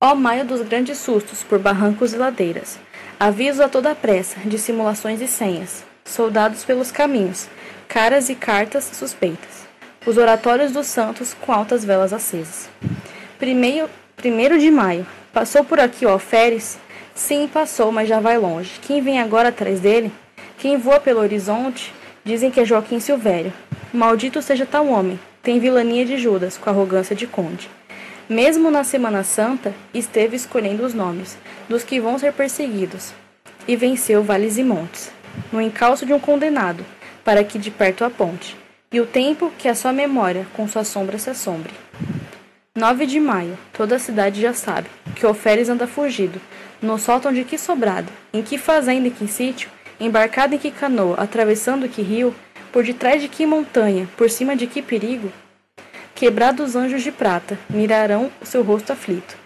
Ó 0.01 0.15
maio 0.15 0.45
dos 0.45 0.63
grandes 0.63 0.99
sustos 0.99 1.43
por 1.43 1.59
barrancos 1.59 2.13
e 2.13 2.17
ladeiras, 2.17 2.79
aviso 3.19 3.65
a 3.65 3.69
toda 3.69 3.97
pressa, 3.97 4.39
dissimulações 4.45 5.20
e 5.20 5.27
senhas, 5.27 5.85
soldados 6.05 6.65
pelos 6.65 6.93
caminhos, 6.93 7.49
caras 7.89 8.28
e 8.28 8.35
cartas 8.35 8.85
suspeitas. 8.93 9.66
os 10.07 10.16
oratórios 10.16 10.73
dos 10.73 10.86
santos 10.86 11.35
com 11.35 11.53
altas 11.53 11.85
velas 11.85 12.12
acesas. 12.12 12.69
Primeiro, 13.39 13.90
primeiro 14.16 14.59
de 14.59 14.70
maio, 14.70 15.07
passou 15.32 15.65
por 15.65 15.81
aqui 15.81 16.07
o 16.07 16.09
alferes? 16.09 16.78
Sim, 17.15 17.49
passou, 17.53 17.90
mas 17.90 18.09
já 18.09 18.20
vai 18.20 18.39
longe. 18.39 18.78
Quem 18.81 19.03
vem 19.03 19.20
agora 19.20 19.49
atrás 19.49 19.81
dele? 19.81 20.11
Quem 20.57 20.78
voa 20.78 21.01
pelo 21.01 21.20
horizonte? 21.20 21.93
Dizem 22.24 22.51
que 22.51 22.61
é 22.61 22.65
Joaquim 22.65 23.01
Silvério. 23.01 23.53
Maldito 23.93 24.40
seja 24.40 24.65
tal 24.65 24.86
homem, 24.86 25.19
tem 25.43 25.59
vilania 25.59 26.07
de 26.07 26.16
Judas, 26.16 26.57
com 26.57 26.70
arrogância 26.70 27.15
de 27.15 27.27
conde. 27.27 27.69
Mesmo 28.29 28.71
na 28.71 28.85
Semana 28.85 29.25
Santa, 29.25 29.75
esteve 29.95 30.37
escolhendo 30.37 30.85
os 30.85 30.93
nomes 30.93 31.39
dos 31.67 31.83
que 31.83 31.99
vão 31.99 32.19
ser 32.19 32.35
perseguidos, 32.35 33.15
e 33.67 33.75
venceu 33.75 34.23
vales 34.23 34.59
e 34.59 34.63
montes, 34.63 35.11
no 35.51 35.63
encalço 35.63 36.05
de 36.05 36.13
um 36.13 36.21
condenado, 36.21 36.85
para 37.25 37.43
que 37.43 37.59
de 37.59 37.71
perto 37.71 38.05
aponte, 38.05 38.55
e 38.93 39.01
o 39.01 39.07
tempo 39.07 39.51
que 39.57 39.67
a 39.67 39.75
sua 39.75 39.95
memória 39.95 40.47
com 40.53 40.69
sua 40.69 40.85
sombra 40.85 41.17
se 41.19 41.31
assombre. 41.31 41.73
9 42.75 43.07
de 43.07 43.19
maio, 43.19 43.57
toda 43.73 43.97
a 43.97 43.99
cidade 43.99 44.43
já 44.43 44.53
sabe 44.53 44.91
que 45.17 45.25
Oferes 45.25 45.71
anda 45.71 45.87
fugido, 45.87 46.39
no 46.83 46.99
sótão 46.99 47.33
de 47.33 47.45
que 47.45 47.57
sobrado, 47.57 48.13
em 48.31 48.43
que 48.43 48.59
fazenda 48.59 49.09
e 49.09 49.11
que 49.11 49.27
sítio, 49.27 49.71
embarcado 49.99 50.55
em 50.55 50.59
que 50.59 50.71
canoa, 50.71 51.17
atravessando 51.17 51.89
que 51.89 52.03
rio, 52.03 52.35
por 52.71 52.85
detrás 52.85 53.23
de 53.23 53.29
que 53.29 53.47
montanha, 53.47 54.07
por 54.19 54.29
cima 54.29 54.55
de 54.55 54.67
que 54.67 54.83
perigo, 54.83 55.33
quebrados 56.19 56.74
anjos 56.74 57.05
de 57.05 57.12
prata 57.12 57.57
mirarão 57.70 58.28
o 58.43 58.45
seu 58.45 58.65
rosto 58.65 58.93
aflito, 58.93 59.36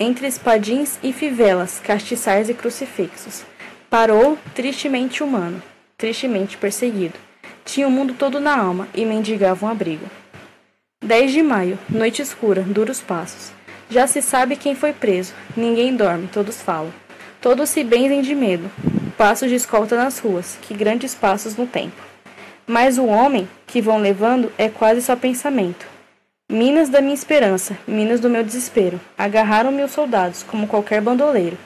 entre 0.00 0.26
espadins 0.26 0.98
e 1.02 1.12
fivelas, 1.12 1.78
castiçais 1.78 2.48
e 2.48 2.54
crucifixos. 2.54 3.44
Parou, 3.90 4.38
tristemente 4.54 5.22
humano, 5.22 5.62
tristemente 5.98 6.56
perseguido. 6.56 7.18
Tinha 7.66 7.86
o 7.86 7.90
mundo 7.90 8.14
todo 8.14 8.40
na 8.40 8.56
alma 8.56 8.88
e 8.94 9.04
mendigava 9.04 9.66
um 9.66 9.68
abrigo. 9.68 10.06
10 11.04 11.32
de 11.32 11.42
maio, 11.42 11.78
noite 11.86 12.22
escura, 12.22 12.62
duros 12.62 12.98
passos. 12.98 13.52
Já 13.90 14.06
se 14.06 14.22
sabe 14.22 14.56
quem 14.56 14.74
foi 14.74 14.94
preso. 14.94 15.34
Ninguém 15.54 15.94
dorme, 15.94 16.30
todos 16.32 16.62
falam. 16.62 16.94
Todos 17.42 17.68
se 17.68 17.84
benzem 17.84 18.22
de 18.22 18.34
medo. 18.34 18.70
Passos 19.18 19.50
de 19.50 19.56
escolta 19.56 19.96
nas 19.96 20.18
ruas, 20.18 20.56
que 20.62 20.72
grandes 20.72 21.14
passos 21.14 21.56
no 21.56 21.66
tempo. 21.66 22.00
Mas 22.66 22.96
o 22.96 23.04
homem 23.04 23.46
que 23.66 23.82
vão 23.82 23.98
levando 23.98 24.50
é 24.56 24.70
quase 24.70 25.02
só 25.02 25.14
pensamento. 25.14 25.91
Minas 26.52 26.90
da 26.90 27.00
minha 27.00 27.14
esperança, 27.14 27.78
minas 27.88 28.20
do 28.20 28.28
meu 28.28 28.44
desespero, 28.44 29.00
agarraram 29.16 29.72
meus 29.72 29.90
soldados 29.90 30.42
como 30.42 30.66
qualquer 30.66 31.00
bandoleiro. 31.00 31.56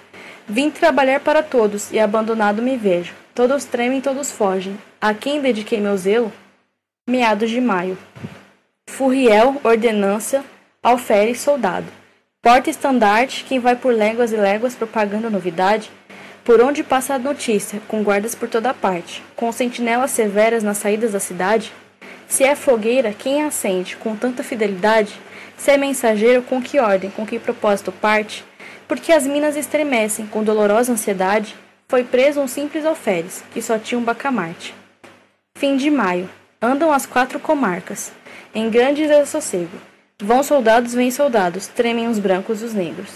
Vim 0.48 0.70
trabalhar 0.70 1.18
para 1.18 1.42
todos 1.42 1.90
e 1.90 1.98
abandonado 1.98 2.62
me 2.62 2.76
vejo. 2.76 3.12
Todos 3.34 3.64
tremem, 3.64 4.00
todos 4.00 4.30
fogem. 4.30 4.78
A 5.00 5.12
quem 5.12 5.40
dediquei 5.40 5.80
meu 5.80 5.96
zelo? 5.96 6.32
Meados 7.04 7.50
de 7.50 7.60
maio. 7.60 7.98
Furriel, 8.88 9.60
ordenança, 9.64 10.44
alferes, 10.80 11.40
soldado. 11.40 11.86
Porta-estandarte, 12.40 13.42
quem 13.42 13.58
vai 13.58 13.74
por 13.74 13.92
léguas 13.92 14.30
e 14.30 14.36
léguas 14.36 14.76
propagando 14.76 15.28
novidade. 15.28 15.90
Por 16.44 16.60
onde 16.60 16.84
passa 16.84 17.14
a 17.14 17.18
notícia, 17.18 17.80
com 17.88 18.04
guardas 18.04 18.36
por 18.36 18.48
toda 18.48 18.72
parte, 18.72 19.20
com 19.34 19.50
sentinelas 19.50 20.12
severas 20.12 20.62
nas 20.62 20.78
saídas 20.78 21.10
da 21.10 21.18
cidade? 21.18 21.72
Se 22.28 22.44
é 22.44 22.55
fogueira, 22.55 23.12
quem 23.12 23.43
acende 23.43 23.97
com 23.97 24.16
tanta 24.16 24.43
fidelidade? 24.43 25.19
Se 25.57 25.70
é 25.70 25.77
mensageiro, 25.77 26.43
com 26.43 26.61
que 26.61 26.78
ordem, 26.78 27.11
com 27.11 27.24
que 27.27 27.39
propósito 27.39 27.90
parte? 27.93 28.44
porque 28.89 29.12
as 29.12 29.27
minas 29.27 29.57
estremecem 29.57 30.27
com 30.27 30.44
dolorosa 30.44 30.93
ansiedade, 30.93 31.55
foi 31.89 32.05
preso 32.05 32.40
um 32.40 32.48
simples 32.48 32.85
alferes, 32.85 33.43
que 33.53 33.62
só 33.62 33.78
tinha 33.78 33.98
um 33.98 34.03
bacamarte. 34.03 34.74
Fim 35.57 35.77
de 35.77 35.90
maio. 35.90 36.28
Andam 36.61 36.90
as 36.90 37.05
quatro 37.05 37.39
comarcas, 37.39 38.12
em 38.55 38.70
grande 38.70 39.03
desassossego. 39.03 39.78
Vão 40.20 40.43
soldados, 40.43 40.94
vêm 40.94 41.11
soldados, 41.11 41.66
tremem 41.66 42.09
os 42.09 42.19
brancos 42.19 42.62
e 42.62 42.65
os 42.65 42.74
negros. 42.74 43.11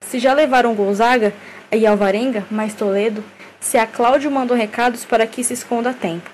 Se 0.00 0.18
já 0.18 0.34
levaram 0.34 0.74
Gonzaga 0.74 1.32
e 1.70 1.86
Alvarenga, 1.86 2.44
mais 2.50 2.74
Toledo, 2.74 3.22
se 3.60 3.78
a 3.78 3.86
Cláudio 3.86 4.30
mandou 4.30 4.56
recados 4.56 5.04
para 5.04 5.26
que 5.26 5.44
se 5.44 5.54
esconda 5.54 5.90
a 5.90 5.94
tempo. 5.94 6.30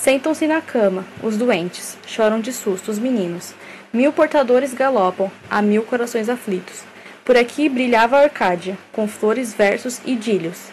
Sentam-se 0.00 0.46
na 0.46 0.62
cama, 0.62 1.04
os 1.22 1.36
doentes, 1.36 1.98
choram 2.06 2.40
de 2.40 2.54
susto 2.54 2.90
os 2.90 2.98
meninos. 2.98 3.52
Mil 3.92 4.10
portadores 4.14 4.72
galopam, 4.72 5.30
a 5.50 5.60
mil 5.60 5.82
corações 5.82 6.30
aflitos. 6.30 6.84
Por 7.22 7.36
aqui 7.36 7.68
brilhava 7.68 8.16
a 8.16 8.22
Arcádia, 8.22 8.78
com 8.92 9.06
flores, 9.06 9.52
versos 9.52 10.00
e 10.06 10.12
idílios, 10.12 10.68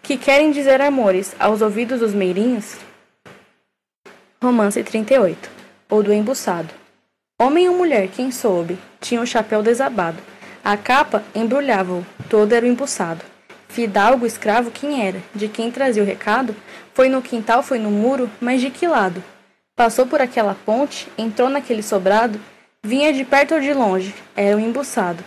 que 0.00 0.16
querem 0.16 0.52
dizer 0.52 0.80
amores 0.80 1.34
aos 1.40 1.60
ouvidos 1.60 1.98
dos 1.98 2.14
meirinhos. 2.14 2.76
Romance 4.40 4.80
38 4.80 5.50
Ou 5.90 6.00
do 6.00 6.12
embuçado. 6.12 6.72
Homem 7.42 7.68
ou 7.68 7.76
mulher, 7.76 8.06
quem 8.06 8.30
soube, 8.30 8.78
tinha 9.00 9.20
o 9.20 9.26
chapéu 9.26 9.60
desabado. 9.60 10.18
A 10.64 10.76
capa 10.76 11.24
embrulhava-o, 11.34 12.06
todo 12.30 12.52
era 12.52 12.64
o 12.64 12.68
embuçado. 12.68 13.24
Fidalgo, 13.68 14.24
escravo, 14.24 14.70
quem 14.70 15.04
era? 15.06 15.20
De 15.34 15.48
quem 15.48 15.70
trazia 15.70 16.02
o 16.02 16.06
recado? 16.06 16.54
Foi 16.98 17.08
no 17.08 17.22
quintal, 17.22 17.62
foi 17.62 17.78
no 17.78 17.92
muro, 17.92 18.28
mas 18.40 18.60
de 18.60 18.70
que 18.70 18.84
lado? 18.84 19.22
Passou 19.76 20.04
por 20.04 20.20
aquela 20.20 20.56
ponte, 20.66 21.06
entrou 21.16 21.48
naquele 21.48 21.80
sobrado, 21.80 22.40
vinha 22.82 23.12
de 23.12 23.24
perto 23.24 23.54
ou 23.54 23.60
de 23.60 23.72
longe, 23.72 24.12
era 24.34 24.56
o 24.56 24.58
embuçado. 24.58 25.22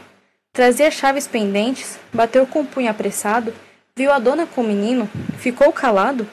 Trazia 0.51 0.91
chaves 0.91 1.29
pendentes, 1.29 1.97
bateu 2.11 2.45
com 2.45 2.59
o 2.59 2.65
punho 2.65 2.91
apressado, 2.91 3.53
viu 3.95 4.11
a 4.11 4.19
dona 4.19 4.45
com 4.45 4.59
o 4.59 4.67
menino, 4.67 5.09
ficou 5.37 5.71
calado. 5.71 6.27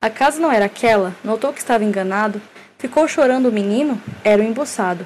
A 0.00 0.08
casa 0.08 0.40
não 0.40 0.52
era 0.52 0.66
aquela, 0.66 1.12
notou 1.24 1.52
que 1.52 1.58
estava 1.58 1.82
enganado, 1.82 2.40
ficou 2.78 3.08
chorando 3.08 3.48
o 3.48 3.52
menino, 3.52 4.00
era 4.22 4.40
o 4.40 4.46
embuçado. 4.46 5.04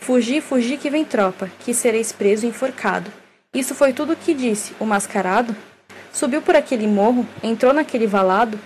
Fugi, 0.00 0.40
fugi 0.40 0.76
que 0.76 0.90
vem 0.90 1.04
tropa, 1.04 1.48
que 1.60 1.72
sereis 1.72 2.10
preso 2.10 2.44
e 2.44 2.48
enforcado. 2.48 3.08
Isso 3.54 3.72
foi 3.72 3.92
tudo 3.92 4.14
o 4.14 4.16
que 4.16 4.34
disse, 4.34 4.74
o 4.80 4.84
mascarado. 4.84 5.54
Subiu 6.12 6.42
por 6.42 6.56
aquele 6.56 6.88
morro, 6.88 7.24
entrou 7.40 7.72
naquele 7.72 8.08
valado, 8.08 8.58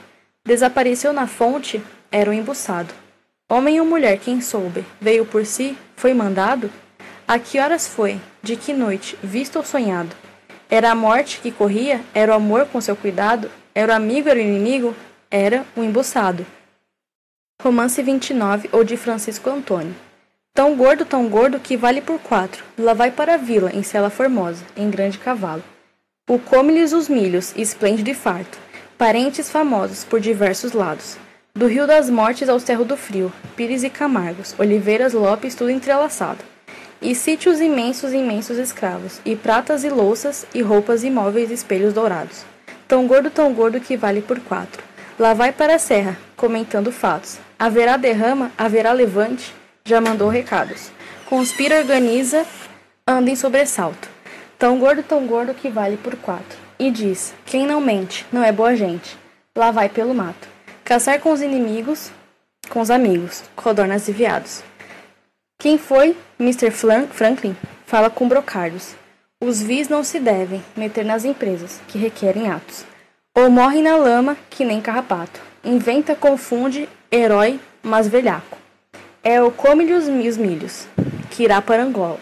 desapareceu 0.44 1.12
na 1.12 1.27
fonte, 1.27 1.82
era 2.10 2.31
o 2.31 2.32
embuçado. 2.32 2.93
Homem 3.48 3.81
ou 3.81 3.86
mulher, 3.86 4.19
quem 4.19 4.40
soube, 4.40 4.85
veio 5.01 5.27
por 5.27 5.44
si, 5.44 5.77
foi 5.97 6.14
mandado? 6.14 6.70
A 7.27 7.39
que 7.39 7.59
horas 7.59 7.86
foi? 7.86 8.20
De 8.43 8.56
que 8.56 8.73
noite? 8.73 9.16
Visto 9.23 9.56
ou 9.56 9.64
sonhado? 9.64 10.14
Era 10.69 10.90
a 10.90 10.94
morte 10.94 11.40
que 11.40 11.52
corria? 11.52 12.01
Era 12.14 12.32
o 12.32 12.35
amor 12.35 12.66
com 12.66 12.81
seu 12.81 12.97
cuidado? 12.97 13.51
Era 13.74 13.93
o 13.93 13.97
amigo, 13.97 14.28
era 14.28 14.39
o 14.39 14.43
inimigo? 14.43 14.97
Era 15.31 15.64
o 15.77 15.82
embuçado. 15.82 16.44
Romance 17.62 18.02
29 18.02 18.69
ou 18.73 18.82
de 18.82 18.97
Francisco 18.97 19.48
Antônio. 19.48 19.94
Tão 20.55 20.74
gordo, 20.74 21.05
tão 21.05 21.28
gordo 21.28 21.60
que 21.60 21.77
vale 21.77 22.01
por 22.01 22.19
quatro. 22.19 22.64
Lá 22.77 22.93
vai 22.93 23.10
para 23.10 23.35
a 23.35 23.39
vila, 23.39 23.70
em 23.73 23.82
cela 23.82 24.10
formosa, 24.10 24.64
em 24.77 24.90
grande 24.90 25.19
cavalo. 25.19 25.62
O 26.28 26.39
come-lhes 26.39 26.93
os 26.93 27.09
milhos, 27.09 27.55
esplêndido 27.56 28.10
e 28.10 28.14
farto. 28.14 28.59
Parentes 29.03 29.51
famosos 29.51 30.05
por 30.05 30.20
diversos 30.20 30.74
lados. 30.74 31.16
Do 31.53 31.66
Rio 31.66 31.89
das 31.89 32.09
Mortes 32.09 32.49
ao 32.49 32.61
Cerro 32.61 32.85
do 32.85 32.97
Frio, 32.97 33.33
Pires 33.57 33.83
e 33.83 33.91
Camargos, 33.91 34.55
Oliveiras, 34.57 35.12
Lopes, 35.12 35.57
tudo 35.57 35.70
entrelaçado 35.70 36.39
e 37.03 37.12
sítios 37.12 37.61
imensos 37.61 38.12
imensos 38.12 38.59
escravos, 38.59 39.20
e 39.24 39.35
pratas 39.35 39.83
e 39.83 39.91
louças, 39.91 40.47
e 40.55 40.62
roupas 40.62 41.03
imóveis 41.03 41.51
e 41.51 41.55
espelhos 41.55 41.93
dourados. 41.93 42.45
Tão 42.87 43.09
gordo, 43.09 43.29
tão 43.29 43.53
gordo 43.53 43.81
que 43.81 43.97
vale 43.97 44.23
por 44.23 44.39
quatro. 44.39 44.81
Lá 45.19 45.35
vai 45.35 45.51
para 45.51 45.74
a 45.74 45.81
serra, 45.81 46.16
comentando 46.37 46.93
fatos. 46.93 47.41
Haverá 47.59 47.97
derrama, 47.97 48.53
haverá 48.57 48.93
levante, 48.93 49.53
já 49.85 50.01
mandou 50.01 50.29
recados. 50.29 50.93
Conspira, 51.29 51.81
organiza, 51.81 52.47
anda 53.05 53.31
em 53.31 53.35
sobressalto. 53.35 54.09
Tão 54.57 54.79
gordo, 54.79 55.03
tão 55.03 55.27
gordo 55.27 55.55
que 55.55 55.69
vale 55.69 55.97
por 55.97 56.15
quatro. 56.15 56.61
E 56.83 56.91
diz: 56.91 57.33
quem 57.47 57.65
não 57.65 57.81
mente, 57.81 58.27
não 58.33 58.43
é 58.43 58.51
boa 58.51 58.75
gente. 58.75 59.17
Lá 59.57 59.71
vai 59.71 59.89
pelo 59.89 60.13
mato. 60.13 60.49
Caçar 60.83 61.21
com 61.21 61.31
os 61.31 61.41
inimigos, 61.41 62.11
com 62.69 62.81
os 62.81 62.91
amigos, 62.91 63.45
codornas 63.55 64.09
e 64.09 64.13
viados. 64.13 64.65
Quem 65.61 65.79
foi 65.79 66.17
Mr. 66.41 66.73
Franklin 66.73 67.57
fala 67.87 68.11
com 68.11 68.27
brocardos. 68.27 68.97
Os 69.41 69.63
vis 69.63 69.89
não 69.89 70.03
se 70.03 70.19
devem 70.19 70.61
meter 70.77 71.05
nas 71.05 71.25
empresas 71.25 71.81
que 71.87 71.99
requerem 71.99 72.51
atos. 72.51 72.85
Ou 73.39 73.49
morre 73.49 73.81
na 73.81 73.95
lama 73.95 74.37
que 74.51 74.65
nem 74.65 74.81
carrapato. 74.81 75.41
Inventa, 75.63 76.17
confunde, 76.17 76.89
herói, 77.13 77.61
mas 77.81 78.09
velhaco. 78.09 78.59
É 79.23 79.41
o 79.41 79.53
come-lhe 79.53 79.95
os 79.95 80.09
milhos, 80.37 80.89
que 81.31 81.45
irá 81.45 81.63
para 81.63 81.85
Angola. 81.85 82.19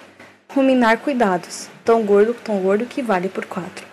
Ruminar 0.50 0.98
cuidados, 0.98 1.70
tão 1.82 2.02
gordo, 2.02 2.36
tão 2.44 2.58
gordo 2.58 2.84
que 2.84 3.00
vale 3.00 3.30
por 3.30 3.46
quatro. 3.46 3.89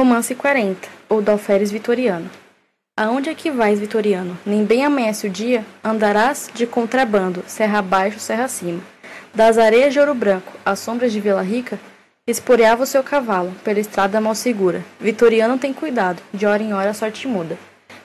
Romance 0.00 0.34
40, 0.34 0.88
ou 1.10 1.20
do 1.20 1.30
Alferes 1.30 1.70
Vitoriano. 1.70 2.30
Aonde 2.96 3.28
é 3.28 3.34
que 3.34 3.50
vais, 3.50 3.78
Vitoriano? 3.78 4.34
Nem 4.46 4.64
bem 4.64 4.82
amanhece 4.82 5.26
o 5.26 5.30
dia, 5.30 5.62
andarás 5.84 6.48
de 6.54 6.66
contrabando, 6.66 7.44
serra 7.46 7.80
abaixo, 7.80 8.18
serra 8.18 8.44
acima. 8.44 8.80
Das 9.34 9.58
areias 9.58 9.92
de 9.92 10.00
ouro 10.00 10.14
branco, 10.14 10.54
às 10.64 10.78
sombras 10.78 11.12
de 11.12 11.20
Vila 11.20 11.42
Rica, 11.42 11.78
esporeava 12.26 12.84
o 12.84 12.86
seu 12.86 13.02
cavalo, 13.02 13.52
pela 13.62 13.78
estrada 13.78 14.22
mal 14.22 14.34
segura. 14.34 14.82
Vitoriano 14.98 15.58
tem 15.58 15.70
cuidado, 15.70 16.22
de 16.32 16.46
hora 16.46 16.62
em 16.62 16.72
hora 16.72 16.88
a 16.88 16.94
sorte 16.94 17.28
muda. 17.28 17.58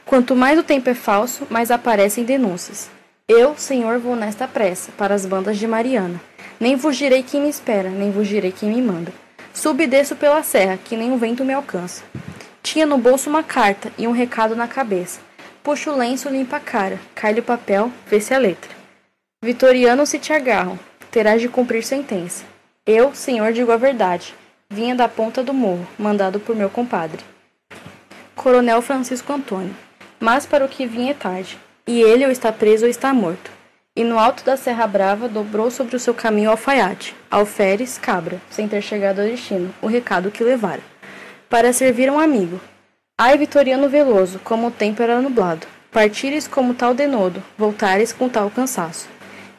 Quanto 0.05 0.35
mais 0.35 0.59
o 0.59 0.63
tempo 0.63 0.89
é 0.89 0.93
falso, 0.93 1.47
mais 1.49 1.71
aparecem 1.71 2.25
denúncias. 2.25 2.89
Eu, 3.25 3.55
Senhor, 3.55 3.99
vou 3.99 4.17
nesta 4.17 4.49
pressa 4.49 4.91
para 4.97 5.15
as 5.15 5.25
bandas 5.25 5.57
de 5.57 5.65
Mariana. 5.65 6.19
Nem 6.59 6.75
vos 6.75 6.97
direi 6.97 7.23
quem 7.23 7.41
me 7.41 7.49
espera, 7.49 7.87
nem 7.87 8.11
vos 8.11 8.27
direi 8.27 8.51
quem 8.51 8.67
me 8.67 8.81
manda. 8.81 9.13
Subo 9.55 9.81
e 9.81 9.87
desço 9.87 10.17
pela 10.17 10.43
serra, 10.43 10.77
que 10.77 10.97
nem 10.97 11.13
o 11.13 11.17
vento 11.17 11.45
me 11.45 11.53
alcança. 11.53 12.03
Tinha 12.61 12.85
no 12.85 12.97
bolso 12.97 13.29
uma 13.29 13.41
carta 13.41 13.89
e 13.97 14.05
um 14.05 14.11
recado 14.11 14.53
na 14.53 14.67
cabeça. 14.67 15.21
Puxa 15.63 15.89
o 15.89 15.97
lenço, 15.97 16.27
limpa 16.27 16.57
a 16.57 16.59
cara, 16.59 16.99
cai-lhe 17.15 17.39
o 17.39 17.43
papel, 17.43 17.89
vê-se 18.05 18.33
a 18.33 18.37
letra. 18.37 18.69
Vitoriano 19.41 20.05
se 20.05 20.19
te 20.19 20.33
agarram, 20.33 20.77
terás 21.09 21.41
de 21.41 21.47
cumprir 21.47 21.83
sentença. 21.85 22.43
Eu, 22.85 23.15
senhor, 23.15 23.53
digo 23.53 23.71
a 23.71 23.77
verdade. 23.77 24.35
Vinha 24.69 24.93
da 24.93 25.07
ponta 25.07 25.41
do 25.41 25.53
morro, 25.53 25.87
mandado 25.97 26.37
por 26.37 26.53
meu 26.53 26.69
compadre. 26.69 27.23
Coronel 28.35 28.81
Francisco 28.81 29.31
Antônio. 29.31 29.73
Mas 30.19 30.45
para 30.45 30.65
o 30.65 30.69
que 30.69 30.85
vinha 30.85 31.11
é 31.11 31.15
tarde, 31.15 31.57
e 31.87 32.01
ele 32.01 32.25
ou 32.25 32.31
está 32.31 32.51
preso 32.51 32.83
ou 32.83 32.89
está 32.89 33.13
morto. 33.13 33.54
E 33.97 34.03
no 34.03 34.19
alto 34.19 34.43
da 34.43 34.57
Serra 34.57 34.85
Brava 34.85 35.29
dobrou 35.29 35.71
sobre 35.71 35.95
o 35.95 35.99
seu 35.99 36.13
caminho 36.13 36.49
alfaiate, 36.49 37.15
alferes, 37.31 37.97
cabra, 37.97 38.41
sem 38.49 38.67
ter 38.67 38.81
chegado 38.81 39.21
ao 39.21 39.25
destino, 39.25 39.73
o 39.81 39.87
recado 39.87 40.29
que 40.29 40.43
levara. 40.43 40.81
Para 41.49 41.71
servir 41.71 42.11
um 42.11 42.19
amigo. 42.19 42.59
Ai, 43.17 43.37
Vitoriano 43.37 43.87
Veloso, 43.87 44.37
como 44.43 44.67
o 44.67 44.71
tempo 44.71 45.01
era 45.01 45.21
nublado. 45.21 45.65
Partires 45.93 46.45
como 46.45 46.73
tal 46.73 46.93
denodo, 46.93 47.41
voltares 47.57 48.11
com 48.11 48.27
tal 48.27 48.51
cansaço. 48.51 49.07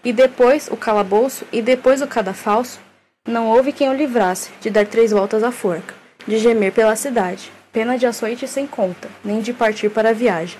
E 0.04 0.12
depois 0.12 0.68
o 0.70 0.76
calabouço, 0.76 1.46
e 1.50 1.62
depois 1.62 2.02
o 2.02 2.06
cadafalso, 2.06 2.78
não 3.26 3.48
houve 3.48 3.72
quem 3.72 3.88
o 3.88 3.94
livrasse 3.94 4.50
de 4.60 4.68
dar 4.68 4.86
três 4.86 5.12
voltas 5.12 5.42
à 5.42 5.50
forca, 5.50 5.94
de 6.26 6.36
gemer 6.36 6.72
pela 6.72 6.94
cidade, 6.94 7.50
pena 7.72 7.96
de 7.96 8.04
açoite 8.04 8.46
sem 8.46 8.66
conta, 8.66 9.08
nem 9.24 9.40
de 9.40 9.54
partir 9.54 9.88
para 9.88 10.10
a 10.10 10.12
viagem, 10.12 10.58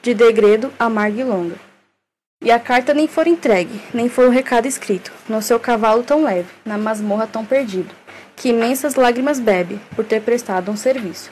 de 0.00 0.14
degredo 0.14 0.72
amarga 0.78 1.20
e 1.20 1.24
longa. 1.24 1.65
E 2.42 2.50
a 2.50 2.60
carta 2.60 2.92
nem 2.92 3.08
for 3.08 3.26
entregue, 3.26 3.80
nem 3.94 4.08
for 4.08 4.26
o 4.26 4.30
recado 4.30 4.68
escrito, 4.68 5.10
no 5.28 5.40
seu 5.40 5.58
cavalo 5.58 6.02
tão 6.02 6.22
leve, 6.22 6.48
na 6.64 6.76
masmorra 6.76 7.26
tão 7.26 7.44
perdido, 7.44 7.94
que 8.36 8.50
imensas 8.50 8.94
lágrimas 8.94 9.40
bebe 9.40 9.80
por 9.96 10.04
ter 10.04 10.20
prestado 10.20 10.70
um 10.70 10.76
serviço. 10.76 11.30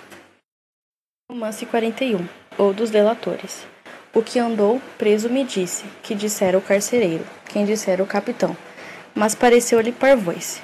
Romance 1.31 1.67
41, 1.67 2.27
ou 2.57 2.73
dos 2.73 2.91
delatores. 2.91 3.67
O 4.15 4.23
que 4.23 4.39
andou 4.39 4.81
preso 4.97 5.29
me 5.29 5.45
disse, 5.45 5.85
que 6.03 6.15
dissera 6.15 6.57
o 6.57 6.63
carcereiro, 6.63 7.25
quem 7.51 7.67
dissera 7.67 8.03
o 8.03 8.07
capitão, 8.07 8.57
mas 9.15 9.35
pareceu-lhe 9.35 9.93
parvoice. 9.93 10.63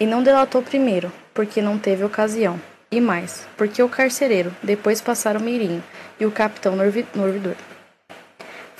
E 0.00 0.04
não 0.04 0.22
delatou 0.22 0.62
primeiro, 0.62 1.12
porque 1.32 1.62
não 1.62 1.78
teve 1.78 2.02
ocasião, 2.02 2.60
e 2.90 3.00
mais, 3.00 3.46
porque 3.56 3.82
o 3.82 3.88
carcereiro 3.88 4.54
depois 4.62 5.00
passara 5.00 5.38
o 5.38 5.42
meirinho 5.42 5.82
e 6.18 6.26
o 6.26 6.32
capitão 6.32 6.74
no 6.74 6.82
ouvidor 6.82 7.56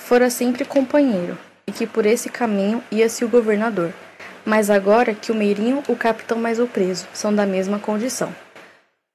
fora 0.06 0.30
sempre 0.30 0.64
companheiro, 0.64 1.36
e 1.66 1.72
que 1.72 1.84
por 1.84 2.06
esse 2.06 2.28
caminho 2.28 2.80
ia-se 2.92 3.24
o 3.24 3.28
governador. 3.28 3.92
Mas 4.44 4.70
agora 4.70 5.12
que 5.12 5.32
o 5.32 5.34
meirinho, 5.34 5.82
o 5.88 5.96
capitão 5.96 6.38
mais 6.38 6.60
o 6.60 6.66
preso 6.68 7.08
são 7.12 7.34
da 7.34 7.44
mesma 7.44 7.80
condição. 7.80 8.32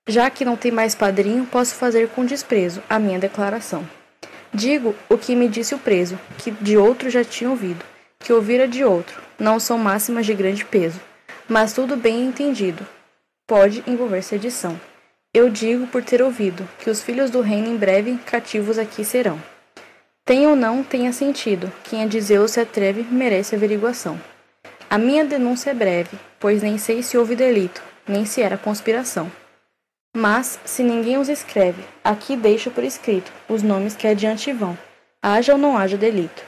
Já 0.10 0.30
que 0.30 0.44
não 0.44 0.58
tem 0.58 0.70
mais 0.70 0.94
padrinho, 0.94 1.46
posso 1.46 1.76
fazer 1.76 2.10
com 2.10 2.26
desprezo 2.26 2.84
a 2.90 3.00
minha 3.00 3.18
declaração. 3.18 3.88
Digo 4.54 4.94
o 5.08 5.18
que 5.18 5.34
me 5.34 5.48
disse 5.48 5.74
o 5.74 5.80
preso, 5.80 6.20
que 6.38 6.52
de 6.52 6.76
outro 6.76 7.10
já 7.10 7.24
tinha 7.24 7.50
ouvido, 7.50 7.86
que 8.20 8.34
ouvira 8.34 8.68
de 8.68 8.84
outro, 8.84 9.22
não 9.40 9.62
são 9.62 9.78
máximas 9.78 10.26
de 10.26 10.34
grande 10.34 10.66
peso, 10.66 11.00
mas 11.48 11.72
tudo 11.72 11.96
bem 11.96 12.26
entendido. 12.26 12.86
Pode 13.48 13.82
envolver-se 13.88 14.36
edição. 14.36 14.78
Eu 15.34 15.50
digo 15.50 15.88
por 15.88 16.04
ter 16.04 16.22
ouvido 16.22 16.68
que 16.80 16.90
os 16.90 17.02
filhos 17.02 17.32
do 17.32 17.40
reino 17.40 17.70
em 17.70 17.78
breve 17.78 18.18
cativos 18.26 18.78
aqui 18.78 19.06
serão. 19.06 19.40
Tem 20.24 20.46
ou 20.46 20.56
não 20.56 20.84
tenha 20.84 21.12
sentido, 21.12 21.72
quem 21.84 22.04
a 22.04 22.08
dizer 22.08 22.40
ou 22.40 22.48
se 22.48 22.60
atreve 22.60 23.02
merece 23.04 23.56
averiguação. 23.56 24.22
A 24.90 24.98
minha 24.98 25.26
denúncia 25.26 25.72
é 25.72 25.74
breve, 25.74 26.18
pois 26.40 26.62
nem 26.62 26.78
sei 26.78 27.02
se 27.02 27.18
houve 27.18 27.36
delito, 27.36 27.82
nem 28.08 28.24
se 28.24 28.42
era 28.42 28.58
conspiração. 28.58 29.32
Mas, 30.16 30.60
se 30.64 30.84
ninguém 30.84 31.18
os 31.18 31.28
escreve, 31.28 31.84
aqui 32.04 32.36
deixo 32.36 32.70
por 32.70 32.84
escrito 32.84 33.32
os 33.50 33.64
nomes 33.64 33.96
que 33.96 34.08
adiante 34.08 34.54
vão, 34.54 34.78
haja 35.24 35.54
ou 35.54 35.58
não 35.58 35.78
haja 35.78 35.98
delito. 35.98 36.44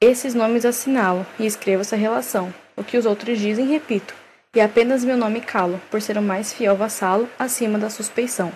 Esses 0.00 0.34
nomes 0.34 0.64
assinalo 0.64 1.24
e 1.38 1.46
escrevo 1.46 1.82
essa 1.82 1.94
relação. 1.94 2.52
O 2.76 2.82
que 2.82 2.96
os 2.96 3.06
outros 3.06 3.38
dizem, 3.38 3.66
repito, 3.66 4.14
e 4.54 4.60
apenas 4.60 5.04
meu 5.04 5.16
nome 5.16 5.40
calo, 5.40 5.80
por 5.90 6.02
ser 6.02 6.18
o 6.18 6.22
mais 6.22 6.52
fiel 6.52 6.74
vassalo 6.74 7.28
acima 7.38 7.78
da 7.78 7.88
suspeição. 7.88 8.52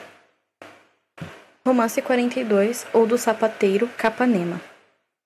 Romance 1.67 2.01
42 2.01 2.87
ou 2.93 3.09
do 3.09 3.19
sapateiro 3.19 3.91
Capanema. 3.97 4.61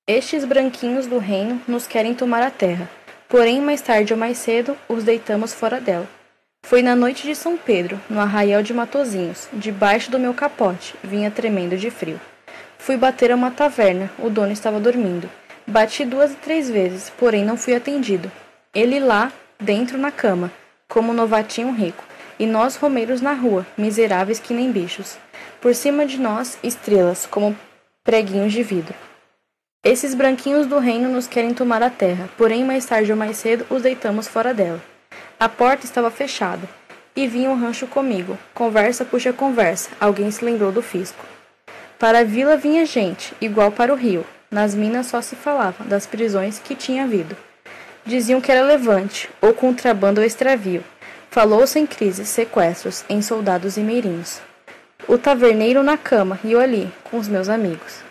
Estes 0.08 0.42
branquinhos 0.42 1.06
do 1.06 1.18
reino 1.18 1.60
nos 1.68 1.86
querem 1.86 2.14
tomar 2.14 2.42
a 2.42 2.50
terra, 2.50 2.88
porém 3.28 3.60
mais 3.60 3.82
tarde 3.82 4.14
ou 4.14 4.18
mais 4.18 4.38
cedo 4.38 4.74
os 4.88 5.04
deitamos 5.04 5.52
fora 5.52 5.78
dela. 5.78 6.08
Foi 6.64 6.80
na 6.80 6.96
noite 6.96 7.26
de 7.26 7.34
São 7.34 7.58
Pedro, 7.58 8.00
no 8.08 8.18
arraial 8.18 8.62
de 8.62 8.72
Matozinhos, 8.72 9.48
debaixo 9.52 10.10
do 10.10 10.18
meu 10.18 10.32
capote, 10.32 10.94
vinha 11.04 11.30
tremendo 11.30 11.76
de 11.76 11.90
frio. 11.90 12.18
Fui 12.78 12.96
bater 12.96 13.30
a 13.30 13.36
uma 13.36 13.50
taverna, 13.50 14.10
o 14.18 14.30
dono 14.30 14.50
estava 14.50 14.80
dormindo. 14.80 15.28
Bati 15.66 16.06
duas 16.06 16.32
e 16.32 16.36
três 16.36 16.70
vezes, 16.70 17.12
porém 17.18 17.44
não 17.44 17.58
fui 17.58 17.74
atendido. 17.74 18.32
Ele 18.74 18.98
lá, 18.98 19.30
dentro 19.60 19.98
na 19.98 20.10
cama, 20.10 20.50
como 20.88 21.12
novatinho 21.12 21.70
rico, 21.74 22.02
e 22.38 22.46
nós 22.46 22.76
romeiros 22.76 23.20
na 23.20 23.34
rua, 23.34 23.66
miseráveis 23.76 24.40
que 24.40 24.54
nem 24.54 24.72
bichos 24.72 25.18
por 25.60 25.74
cima 25.74 26.06
de 26.06 26.18
nós 26.18 26.58
estrelas, 26.62 27.26
como 27.26 27.56
preguinhos 28.02 28.52
de 28.52 28.62
vidro. 28.62 28.94
Esses 29.84 30.14
branquinhos 30.14 30.66
do 30.66 30.78
reino 30.78 31.08
nos 31.08 31.26
querem 31.26 31.54
tomar 31.54 31.82
a 31.82 31.90
terra, 31.90 32.28
porém 32.36 32.64
mais 32.64 32.84
tarde 32.86 33.10
ou 33.10 33.16
mais 33.16 33.36
cedo 33.36 33.66
os 33.70 33.82
deitamos 33.82 34.26
fora 34.26 34.54
dela. 34.54 34.80
A 35.38 35.48
porta 35.48 35.84
estava 35.84 36.10
fechada, 36.10 36.68
e 37.14 37.26
vinha 37.26 37.50
um 37.50 37.58
rancho 37.58 37.86
comigo. 37.86 38.38
Conversa 38.54 39.04
puxa 39.04 39.32
conversa, 39.32 39.90
alguém 40.00 40.30
se 40.30 40.44
lembrou 40.44 40.72
do 40.72 40.82
fisco. 40.82 41.24
Para 41.98 42.20
a 42.20 42.24
vila 42.24 42.56
vinha 42.56 42.86
gente, 42.86 43.34
igual 43.40 43.70
para 43.70 43.92
o 43.92 43.96
rio. 43.96 44.24
Nas 44.50 44.74
minas 44.74 45.06
só 45.06 45.20
se 45.20 45.36
falava 45.36 45.84
das 45.84 46.06
prisões 46.06 46.58
que 46.58 46.74
tinha 46.74 47.04
havido. 47.04 47.36
Diziam 48.04 48.40
que 48.40 48.50
era 48.50 48.62
levante, 48.62 49.28
ou 49.40 49.52
contrabando 49.52 50.20
ou 50.20 50.26
extravio. 50.26 50.82
Falou-se 51.30 51.78
em 51.78 51.86
crises, 51.86 52.28
sequestros, 52.28 53.04
em 53.08 53.22
soldados 53.22 53.76
e 53.76 53.80
meirinhos 53.80 54.40
o 55.08 55.18
taverneiro 55.18 55.82
na 55.82 55.96
cama 55.96 56.38
e 56.44 56.52
eu 56.52 56.60
ali, 56.60 56.92
com 57.04 57.18
os 57.18 57.28
meus 57.28 57.48
amigos. 57.48 58.02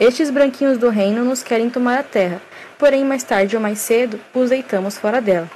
Estes 0.00 0.30
branquinhos 0.30 0.78
do 0.78 0.88
reino 0.88 1.24
nos 1.24 1.42
querem 1.42 1.68
tomar 1.68 1.98
a 1.98 2.02
terra, 2.02 2.40
porém 2.78 3.04
mais 3.04 3.22
tarde 3.22 3.56
ou 3.56 3.62
mais 3.62 3.78
cedo 3.78 4.20
os 4.32 4.50
deitamos 4.50 4.96
fora 4.96 5.20
dela. 5.20 5.50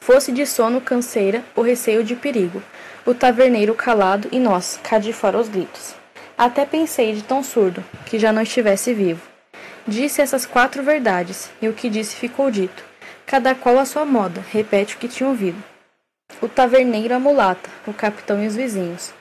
Fosse 0.00 0.30
de 0.30 0.46
sono 0.46 0.80
canseira 0.80 1.42
o 1.54 1.62
receio 1.62 2.04
de 2.04 2.14
perigo, 2.14 2.62
o 3.04 3.14
taverneiro 3.14 3.74
calado 3.74 4.28
e 4.30 4.38
nós, 4.38 4.78
cá 4.82 4.98
de 4.98 5.12
fora 5.12 5.38
os 5.38 5.48
gritos. 5.48 5.94
Até 6.36 6.66
pensei 6.66 7.14
de 7.14 7.22
tão 7.22 7.42
surdo, 7.42 7.82
que 8.04 8.18
já 8.18 8.32
não 8.32 8.42
estivesse 8.42 8.92
vivo. 8.92 9.22
Disse 9.88 10.20
essas 10.20 10.44
quatro 10.44 10.82
verdades, 10.82 11.50
e 11.62 11.68
o 11.68 11.72
que 11.72 11.88
disse 11.88 12.14
ficou 12.14 12.50
dito. 12.50 12.84
Cada 13.24 13.54
qual 13.54 13.78
a 13.78 13.84
sua 13.84 14.04
moda, 14.04 14.44
repete 14.52 14.94
o 14.94 14.98
que 14.98 15.08
tinha 15.08 15.28
ouvido. 15.28 15.62
O 16.42 16.48
taverneiro 16.48 17.14
a 17.14 17.18
mulata, 17.18 17.70
o 17.86 17.92
capitão 17.92 18.42
e 18.42 18.46
os 18.46 18.54
vizinhos. 18.54 19.14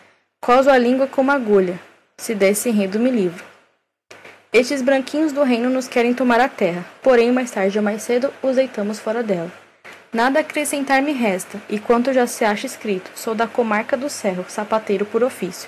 Coso 0.46 0.70
a 0.70 0.78
língua 0.78 1.08
como 1.08 1.32
agulha, 1.32 1.80
se 2.18 2.36
desse 2.36 2.70
enredo 2.70 3.00
me 3.00 3.10
livro. 3.10 3.44
Estes 4.54 4.80
branquinhos 4.80 5.32
do 5.32 5.42
reino 5.42 5.72
nos 5.72 5.88
querem 5.88 6.14
tomar 6.14 6.40
a 6.40 6.48
terra, 6.48 6.86
porém 7.02 7.32
mais 7.32 7.50
tarde 7.50 7.80
ou 7.80 7.84
mais 7.84 8.04
cedo 8.04 8.32
os 8.44 8.56
deitamos 8.56 9.00
fora 9.00 9.24
dela. 9.24 9.52
Nada 10.14 10.42
acrescentar 10.42 11.02
me 11.02 11.14
resta, 11.14 11.60
e 11.68 11.80
quanto 11.80 12.14
já 12.14 12.28
se 12.28 12.46
acha 12.46 12.68
escrito, 12.68 13.10
sou 13.16 13.34
da 13.34 13.48
comarca 13.48 13.98
do 13.98 14.08
Cerro, 14.08 14.46
sapateiro 14.48 15.04
por 15.04 15.24
ofício. 15.24 15.68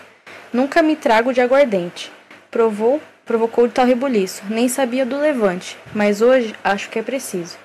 Nunca 0.53 0.83
me 0.83 0.95
trago 0.95 1.33
de 1.33 1.41
aguardente. 1.41 2.11
Provou, 2.51 3.01
provocou 3.25 3.67
de 3.67 3.73
tal 3.73 3.87
rebuliço, 3.87 4.43
nem 4.47 4.69
sabia 4.69 5.07
do 5.07 5.17
levante, 5.17 5.75
mas 5.91 6.21
hoje 6.21 6.53
acho 6.63 6.87
que 6.91 6.99
é 6.99 7.01
preciso. 7.01 7.57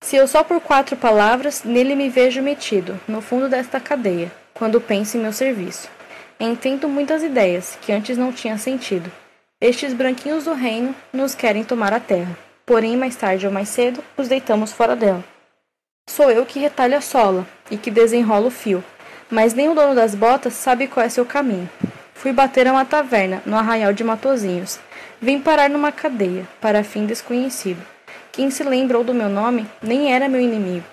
Se 0.00 0.14
eu 0.14 0.28
só 0.28 0.44
por 0.44 0.60
quatro 0.60 0.94
palavras, 0.94 1.64
nele 1.64 1.96
me 1.96 2.08
vejo 2.08 2.40
metido, 2.40 3.00
no 3.08 3.20
fundo 3.20 3.48
desta 3.48 3.80
cadeia, 3.80 4.30
quando 4.54 4.80
penso 4.80 5.16
em 5.16 5.20
meu 5.20 5.32
serviço. 5.32 5.95
Entendo 6.38 6.86
muitas 6.86 7.22
ideias 7.22 7.78
que 7.80 7.90
antes 7.90 8.18
não 8.18 8.30
tinha 8.30 8.58
sentido. 8.58 9.10
Estes 9.58 9.94
branquinhos 9.94 10.44
do 10.44 10.52
reino 10.52 10.94
nos 11.10 11.34
querem 11.34 11.64
tomar 11.64 11.94
a 11.94 12.00
terra, 12.00 12.36
porém 12.66 12.94
mais 12.94 13.16
tarde 13.16 13.46
ou 13.46 13.52
mais 13.52 13.70
cedo 13.70 14.04
os 14.18 14.28
deitamos 14.28 14.70
fora 14.70 14.94
dela. 14.94 15.24
Sou 16.06 16.30
eu 16.30 16.44
que 16.44 16.58
retalho 16.58 16.96
a 16.96 17.00
sola 17.00 17.46
e 17.70 17.78
que 17.78 17.90
desenrolo 17.90 18.48
o 18.48 18.50
fio, 18.50 18.84
mas 19.30 19.54
nem 19.54 19.70
o 19.70 19.74
dono 19.74 19.94
das 19.94 20.14
botas 20.14 20.52
sabe 20.52 20.86
qual 20.86 21.06
é 21.06 21.08
seu 21.08 21.24
caminho. 21.24 21.70
Fui 22.12 22.32
bater 22.32 22.68
a 22.68 22.72
uma 22.72 22.84
taverna 22.84 23.42
no 23.46 23.56
arraial 23.56 23.94
de 23.94 24.04
Matozinhos. 24.04 24.78
Vim 25.20 25.40
parar 25.40 25.70
numa 25.70 25.90
cadeia, 25.90 26.46
para 26.60 26.84
fim 26.84 27.06
desconhecido. 27.06 27.82
Quem 28.30 28.50
se 28.50 28.62
lembrou 28.62 29.02
do 29.02 29.14
meu 29.14 29.30
nome 29.30 29.66
nem 29.82 30.12
era 30.12 30.28
meu 30.28 30.40
inimigo. 30.40 30.84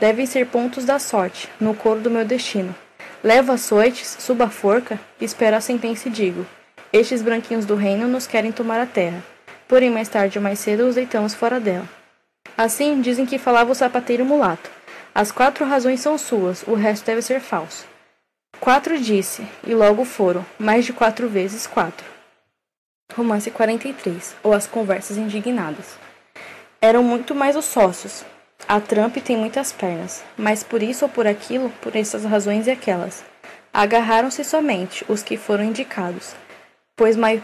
Devem 0.00 0.26
ser 0.26 0.46
pontos 0.46 0.84
da 0.84 0.98
sorte, 0.98 1.48
no 1.60 1.72
coro 1.72 2.00
do 2.00 2.10
meu 2.10 2.24
destino. 2.24 2.74
Levo 3.22 3.52
açoites, 3.52 4.16
subo 4.20 4.44
a 4.44 4.48
forca, 4.48 4.98
espero 5.20 5.56
a 5.56 5.60
sentença 5.60 6.08
e 6.08 6.10
digo: 6.10 6.46
Estes 6.92 7.20
branquinhos 7.20 7.66
do 7.66 7.74
reino 7.74 8.06
nos 8.06 8.26
querem 8.26 8.52
tomar 8.52 8.80
a 8.80 8.86
terra. 8.86 9.22
porém 9.66 9.90
mais 9.90 10.08
tarde 10.08 10.38
ou 10.38 10.42
mais 10.42 10.58
cedo 10.58 10.88
os 10.88 10.94
deitamos 10.94 11.34
fora 11.34 11.60
dela. 11.60 11.86
Assim, 12.56 13.00
dizem 13.00 13.26
que 13.26 13.38
falava 13.38 13.72
o 13.72 13.74
sapateiro 13.74 14.24
mulato. 14.24 14.70
As 15.14 15.30
quatro 15.30 15.66
razões 15.66 16.00
são 16.00 16.16
suas, 16.16 16.62
o 16.66 16.74
resto 16.74 17.04
deve 17.04 17.20
ser 17.20 17.40
falso. 17.40 17.84
Quatro 18.60 18.98
disse, 18.98 19.46
e 19.66 19.74
logo 19.74 20.04
foram, 20.04 20.44
mais 20.58 20.84
de 20.84 20.92
quatro 20.92 21.28
vezes 21.28 21.66
quatro. 21.66 22.06
Romance 23.14 23.50
43, 23.50 24.36
ou 24.42 24.52
As 24.52 24.66
Conversas 24.66 25.16
Indignadas. 25.16 25.96
Eram 26.80 27.02
muito 27.02 27.34
mais 27.34 27.56
os 27.56 27.64
sócios. 27.64 28.24
A 28.70 28.80
Trump 28.80 29.16
tem 29.16 29.34
muitas 29.34 29.72
pernas, 29.72 30.22
mas 30.36 30.62
por 30.62 30.82
isso 30.82 31.06
ou 31.06 31.08
por 31.08 31.26
aquilo, 31.26 31.70
por 31.80 31.96
essas 31.96 32.22
razões 32.22 32.66
e 32.66 32.70
aquelas. 32.70 33.24
Agarraram-se 33.72 34.44
somente 34.44 35.06
os 35.08 35.22
que 35.22 35.38
foram 35.38 35.64
indicados, 35.64 36.36
pois 36.94 37.16
mais, 37.16 37.40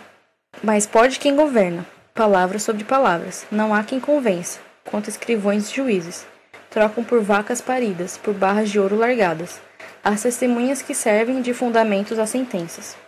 mais 0.62 0.86
pode 0.86 1.18
quem 1.18 1.34
governa, 1.34 1.86
palavras 2.12 2.62
sobre 2.62 2.84
palavras, 2.84 3.46
não 3.50 3.74
há 3.74 3.82
quem 3.82 3.98
convença, 3.98 4.60
quanto 4.84 5.08
escrivões 5.08 5.70
e 5.70 5.76
juízes. 5.76 6.26
Trocam 6.68 7.02
por 7.02 7.22
vacas 7.22 7.62
paridas, 7.62 8.18
por 8.18 8.34
barras 8.34 8.68
de 8.68 8.78
ouro 8.78 8.96
largadas, 8.96 9.62
as 10.04 10.20
testemunhas 10.20 10.82
que 10.82 10.94
servem 10.94 11.40
de 11.40 11.54
fundamentos 11.54 12.18
às 12.18 12.28
sentenças. 12.28 12.98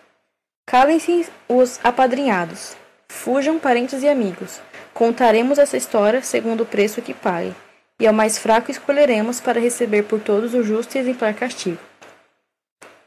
Calem-se 0.67 1.29
os 1.47 1.79
apadrinhados, 1.85 2.79
fujam 3.11 3.59
parentes 3.59 4.03
e 4.03 4.09
amigos, 4.09 4.59
contaremos 4.95 5.59
essa 5.59 5.77
história 5.77 6.23
segundo 6.23 6.63
o 6.63 6.67
preço 6.67 7.03
que 7.03 7.13
pague, 7.13 7.55
e 7.99 8.07
ao 8.07 8.13
mais 8.13 8.39
fraco 8.39 8.71
escolheremos 8.71 9.41
para 9.41 9.61
receber 9.61 10.03
por 10.03 10.21
todos 10.21 10.55
o 10.55 10.63
justo 10.63 10.97
e 10.97 11.01
exemplar 11.01 11.35
castigo. 11.35 11.79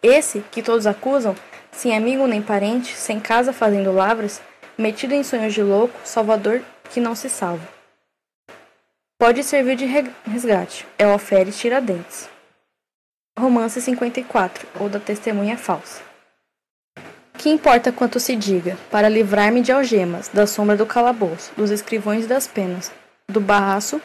Esse, 0.02 0.42
que 0.52 0.64
todos 0.64 0.88
acusam, 0.88 1.36
sem 1.72 1.96
amigo 1.96 2.26
nem 2.26 2.42
parente, 2.42 2.96
sem 2.96 3.20
casa 3.20 3.54
fazendo 3.54 3.92
lavras, 3.92 4.42
metido 4.78 5.14
em 5.14 5.24
sonhos 5.24 5.54
de 5.54 5.62
louco, 5.62 6.00
salvador 6.04 6.62
que 6.90 7.00
não 7.00 7.16
se 7.16 7.30
salva. 7.30 7.68
Pode 9.20 9.44
servir 9.44 9.76
de 9.76 9.86
resgate, 9.86 10.88
é 10.98 11.06
o 11.06 11.12
Alferes 11.12 11.60
Tiradentes. 11.60 12.30
Romance 13.38 13.82
54, 13.82 14.68
ou 14.80 14.90
da 14.90 15.00
Testemunha 15.00 15.58
Falsa. 15.58 16.02
Que 17.38 17.50
importa 17.50 17.92
quanto 17.92 18.20
se 18.20 18.36
diga, 18.36 18.78
para 18.90 19.08
livrar-me 19.08 19.62
de 19.62 19.72
algemas, 19.72 20.30
da 20.30 20.48
sombra 20.48 20.76
do 20.76 20.86
calabouço, 20.86 21.52
dos 21.56 21.72
escrivões 21.72 22.26
e 22.26 22.28
das 22.28 22.48
penas, 22.48 22.92
do 23.30 23.40
barraço 23.40 24.02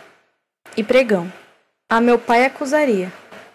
e 0.76 0.82
pregão. 0.82 1.32
A 1.88 2.00
meu 2.00 2.18
pai 2.18 2.44
acusaria. 2.44 3.12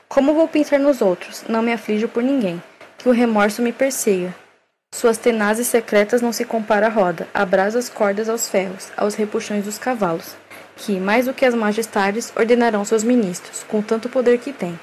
Como 0.07 0.33
vou 0.33 0.47
pensar 0.47 0.79
nos 0.79 1.01
outros? 1.01 1.43
Não 1.47 1.61
me 1.61 1.73
aflijo 1.73 2.07
por 2.07 2.23
ninguém. 2.23 2.61
Que 2.97 3.09
o 3.09 3.11
remorso 3.11 3.61
me 3.61 3.71
persiga. 3.71 4.33
Suas 4.91 5.17
tenazes 5.17 5.67
secretas 5.67 6.21
não 6.21 6.33
se 6.33 6.45
compara 6.45 6.87
à 6.87 6.89
roda, 6.89 7.27
abrasa 7.33 7.77
as 7.77 7.89
cordas 7.89 8.27
aos 8.27 8.49
ferros, 8.49 8.91
aos 8.97 9.13
repuxões 9.13 9.63
dos 9.65 9.77
cavalos, 9.77 10.35
que, 10.75 10.99
mais 10.99 11.25
do 11.25 11.33
que 11.33 11.45
as 11.45 11.53
majestades, 11.53 12.33
ordenarão 12.35 12.83
seus 12.83 13.03
ministros, 13.03 13.63
com 13.67 13.83
tanto 13.83 14.09
poder 14.09 14.39
que 14.39 14.51
têm. 14.51 14.79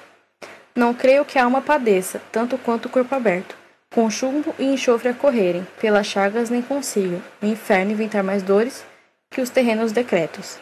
Não 0.77 0.95
creio 0.95 1.25
que 1.25 1.39
a 1.39 1.45
alma 1.45 1.61
padeça, 1.61 2.23
tanto 2.31 2.57
quanto 2.57 2.87
o 2.87 2.89
corpo 2.89 3.15
aberto, 3.17 3.57
com 3.93 4.09
chumbo 4.09 4.55
e 4.61 4.65
enxofre 4.65 5.09
a 5.09 5.15
correrem, 5.15 5.67
pelas 5.81 6.07
chagas 6.07 6.51
nem 6.51 6.63
consiga, 6.63 7.21
o 7.43 7.47
inferno 7.47 7.91
inventar 7.91 8.23
mais 8.23 8.45
dores 8.45 8.85
que 9.29 9.41
os 9.41 9.51
terrenos 9.51 9.91
decretos 9.91 10.59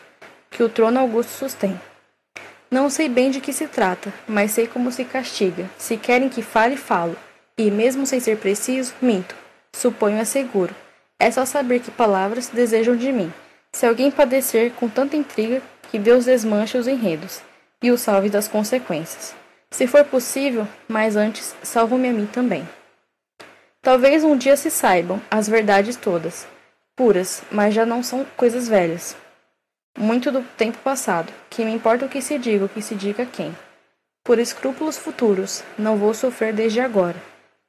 que 0.55 0.63
o 0.63 0.69
trono 0.69 1.01
augusto 1.01 1.31
sustém. 1.31 1.79
Não 2.71 2.89
sei 2.89 3.09
bem 3.09 3.29
de 3.29 3.41
que 3.41 3.53
se 3.53 3.67
trata, 3.67 4.15
mas 4.27 4.53
sei 4.53 4.69
como 4.69 4.91
se 4.91 5.05
castiga. 5.05 5.69
Se 5.77 5.97
querem 5.97 6.29
que 6.29 6.43
fale, 6.43 6.77
falo. 6.77 7.17
E, 7.59 7.71
mesmo 7.73 8.07
sem 8.07 8.21
ser 8.21 8.39
preciso, 8.39 8.95
minto. 9.03 9.35
Suponho 9.75 10.17
é 10.17 10.25
seguro. 10.25 10.75
É 11.19 11.29
só 11.31 11.45
saber 11.45 11.81
que 11.81 11.91
palavras 11.91 12.49
desejam 12.49 12.97
de 12.97 13.11
mim. 13.11 13.33
Se 13.73 13.85
alguém 13.85 14.13
padecer 14.13 14.73
com 14.73 14.89
tanta 14.89 15.17
intriga, 15.17 15.61
que 15.91 15.99
Deus 15.99 16.25
desmanche 16.25 16.79
os 16.79 16.87
enredos 16.87 17.41
e 17.83 17.91
o 17.91 17.99
salve 17.99 18.31
das 18.31 18.47
consequências. 18.47 19.35
Se 19.73 19.89
for 19.89 20.05
possível, 20.05 20.69
mas 20.87 21.17
antes, 21.17 21.55
salvo-me 21.65 22.09
a 22.09 22.13
mim 22.13 22.27
também. 22.27 22.67
Talvez 23.83 24.23
um 24.23 24.37
dia 24.37 24.57
se 24.57 24.71
saibam 24.71 25.21
as 25.29 25.49
verdades 25.49 25.97
todas, 25.97 26.47
puras, 26.95 27.43
mas 27.51 27.75
já 27.75 27.85
não 27.85 28.03
são 28.03 28.25
coisas 28.37 28.69
velhas 28.69 29.17
muito 29.99 30.31
do 30.31 30.43
tempo 30.57 30.79
passado, 30.79 31.33
que 31.49 31.65
me 31.65 31.73
importa 31.73 32.07
o 32.07 32.09
que 32.09 32.21
se 32.21 32.39
diga, 32.39 32.65
o 32.65 32.69
que 32.69 32.83
se 32.83 32.95
diga 32.95 33.23
a 33.23 33.27
quem. 33.27 33.57
Por 34.25 34.39
escrúpulos 34.39 34.97
futuros, 34.97 35.63
não 35.79 35.97
vou 35.97 36.13
sofrer 36.13 36.53
desde 36.53 36.81
agora. 36.81 37.17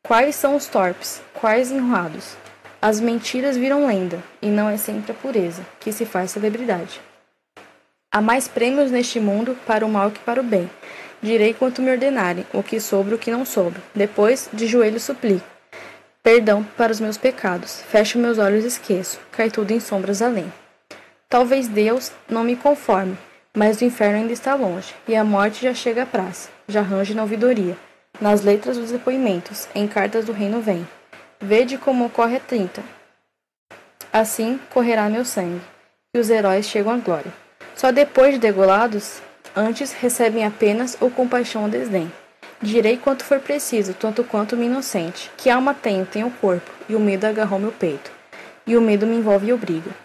Quais 0.06 0.36
são 0.36 0.56
os 0.56 0.68
torpes, 0.68 1.22
quais 1.34 1.72
enrolados? 1.72 2.36
As 2.82 3.00
mentiras 3.00 3.58
viram 3.58 3.88
lenda, 3.88 4.22
e 4.42 4.48
não 4.48 4.70
é 4.70 4.78
sempre 4.78 5.12
a 5.12 5.16
pureza 5.16 5.66
que 5.80 5.92
se 5.92 6.06
faz 6.06 6.32
celebridade. 6.32 7.02
Há 8.12 8.22
mais 8.22 8.48
prêmios 8.48 8.92
neste 8.92 9.20
mundo 9.20 9.58
para 9.66 9.86
o 9.86 9.90
mal 9.90 10.12
que 10.12 10.20
para 10.20 10.40
o 10.40 10.44
bem. 10.44 10.70
Direi 11.22 11.54
quanto 11.54 11.82
me 11.82 11.92
ordenarem, 11.92 12.46
o 12.54 12.62
que 12.62 12.80
sobre 12.80 13.16
o 13.16 13.18
que 13.18 13.32
não 13.32 13.46
sobre. 13.46 13.82
Depois, 13.94 14.50
de 14.54 14.68
joelhos 14.68 15.04
suplico. 15.04 15.46
Perdão 16.24 16.64
para 16.78 16.92
os 16.92 17.00
meus 17.00 17.18
pecados. 17.18 17.82
Fecho 17.90 18.18
meus 18.18 18.38
olhos 18.38 18.64
e 18.64 18.68
esqueço. 18.68 19.20
Cai 19.32 19.50
tudo 19.50 19.72
em 19.72 19.80
sombras 19.80 20.22
além. 20.22 20.52
Talvez 21.36 21.68
Deus 21.68 22.14
não 22.30 22.46
me 22.46 22.56
conforme, 22.56 23.18
mas 23.54 23.82
o 23.82 23.84
inferno 23.84 24.20
ainda 24.20 24.32
está 24.32 24.56
longe, 24.56 24.96
e 25.06 25.14
a 25.18 25.22
morte 25.22 25.64
já 25.64 25.74
chega 25.74 26.04
à 26.04 26.06
praça, 26.06 26.48
já 26.66 26.82
range 26.82 27.14
na 27.14 27.24
ouvidoria, 27.24 27.76
nas 28.22 28.42
letras 28.42 28.78
dos 28.78 28.90
depoimentos, 28.90 29.68
em 29.76 29.86
cartas 29.86 30.24
do 30.24 30.32
reino 30.32 30.62
vem. 30.62 30.88
Vede 31.42 31.78
como 31.78 32.10
corre 32.10 32.38
a 32.38 32.40
trinta. 32.40 32.82
Assim 34.14 34.58
correrá 34.70 35.10
meu 35.10 35.26
sangue, 35.26 35.60
e 36.14 36.20
os 36.20 36.30
heróis 36.30 36.70
chegam 36.70 36.94
à 36.94 36.98
glória. 37.00 37.34
Só 37.76 37.92
depois 37.92 38.36
de 38.36 38.40
degolados, 38.40 39.22
antes 39.54 39.92
recebem 39.92 40.46
apenas 40.46 40.96
ou 41.02 41.12
compaixão 41.12 41.64
ou 41.64 41.70
desdém. 41.70 42.10
Direi 42.62 42.96
quanto 42.96 43.26
for 43.26 43.42
preciso, 43.42 43.94
tanto 43.94 44.24
quanto 44.24 44.56
me 44.56 44.68
inocente. 44.68 45.30
Que 45.36 45.50
alma 45.50 45.74
tenho, 45.74 46.06
tenho 46.06 46.32
corpo, 46.40 46.72
e 46.88 46.96
o 46.96 47.00
medo 47.02 47.26
agarrou 47.26 47.60
meu 47.60 47.74
peito. 47.74 48.10
E 48.66 48.78
o 48.78 48.82
medo 48.82 49.06
me 49.06 49.18
envolve 49.18 49.48
e 49.48 49.52
obriga. 49.52 50.05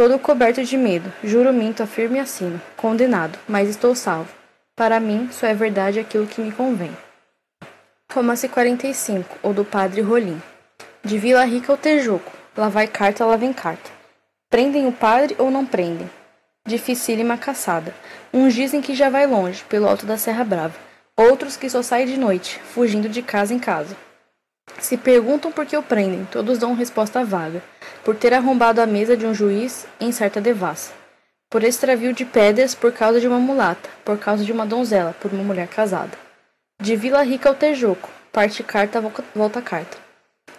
Todo 0.00 0.18
coberto 0.18 0.64
de 0.64 0.78
medo, 0.78 1.12
juro 1.22 1.52
minto, 1.52 1.82
afirmo 1.82 2.16
e 2.16 2.20
assino. 2.20 2.58
Condenado, 2.74 3.38
mas 3.46 3.68
estou 3.68 3.94
salvo. 3.94 4.32
Para 4.74 4.98
mim, 4.98 5.28
só 5.30 5.46
é 5.46 5.52
verdade 5.52 6.00
aquilo 6.00 6.26
que 6.26 6.40
me 6.40 6.50
convém. 6.50 6.90
Romance 8.10 8.48
45, 8.48 9.36
ou 9.42 9.52
do 9.52 9.62
Padre 9.62 10.00
Rolim. 10.00 10.40
De 11.04 11.18
Vila 11.18 11.44
Rica 11.44 11.70
ao 11.70 11.76
Tejuco, 11.76 12.32
lá 12.56 12.70
vai 12.70 12.86
carta, 12.86 13.26
lá 13.26 13.36
vem 13.36 13.52
carta. 13.52 13.90
Prendem 14.48 14.86
o 14.86 14.92
padre 14.92 15.36
ou 15.38 15.50
não 15.50 15.66
prendem? 15.66 16.10
Dificílima 16.66 17.36
caçada. 17.36 17.94
Uns 18.32 18.54
dizem 18.54 18.80
que 18.80 18.94
já 18.94 19.10
vai 19.10 19.26
longe, 19.26 19.62
pelo 19.64 19.86
alto 19.86 20.06
da 20.06 20.16
Serra 20.16 20.44
Brava. 20.44 20.78
Outros 21.14 21.58
que 21.58 21.68
só 21.68 21.82
sai 21.82 22.06
de 22.06 22.16
noite, 22.16 22.58
fugindo 22.72 23.06
de 23.06 23.20
casa 23.20 23.52
em 23.52 23.58
casa. 23.58 23.94
Se 24.78 24.96
perguntam 24.96 25.52
por 25.52 25.66
que 25.66 25.76
o 25.76 25.82
prendem, 25.82 26.26
todos 26.32 26.56
dão 26.56 26.72
resposta 26.72 27.22
vaga 27.22 27.62
por 28.04 28.16
ter 28.16 28.32
arrombado 28.32 28.80
a 28.80 28.86
mesa 28.86 29.16
de 29.16 29.26
um 29.26 29.34
juiz 29.34 29.86
em 30.00 30.12
certa 30.12 30.40
devassa, 30.40 30.92
por 31.48 31.64
extravio 31.64 32.12
de 32.12 32.24
pedras 32.24 32.74
por 32.74 32.92
causa 32.92 33.20
de 33.20 33.26
uma 33.26 33.38
mulata, 33.38 33.88
por 34.04 34.18
causa 34.18 34.44
de 34.44 34.52
uma 34.52 34.64
donzela, 34.64 35.14
por 35.20 35.32
uma 35.32 35.42
mulher 35.42 35.68
casada. 35.68 36.16
De 36.80 36.96
Vila 36.96 37.22
Rica 37.22 37.48
ao 37.48 37.54
Tejoco, 37.54 38.08
parte 38.32 38.62
carta, 38.62 39.02
volta 39.34 39.60
carta. 39.60 39.98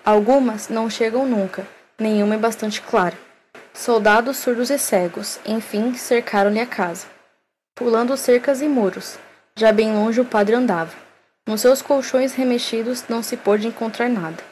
Algumas 0.04 0.70
não 0.70 0.90
chegam 0.90 1.26
nunca, 1.26 1.66
nenhuma 1.98 2.36
é 2.36 2.38
bastante 2.38 2.82
clara. 2.82 3.18
Soldados 3.74 4.38
surdos 4.38 4.70
e 4.70 4.78
cegos, 4.78 5.40
enfim, 5.46 5.94
cercaram-lhe 5.94 6.60
a 6.60 6.66
casa. 6.66 7.08
Pulando 7.74 8.18
cercas 8.18 8.62
e 8.62 8.68
muros, 8.68 9.18
já 9.56 9.72
bem 9.72 9.94
longe 9.94 10.20
o 10.20 10.26
padre 10.26 10.56
andava. 10.56 10.94
Nos 11.48 11.62
seus 11.62 11.82
colchões 11.82 12.34
remexidos 12.34 13.06
não 13.10 13.24
se 13.24 13.38
pôde 13.38 13.68
encontrar 13.68 14.10
nada. 14.10 14.51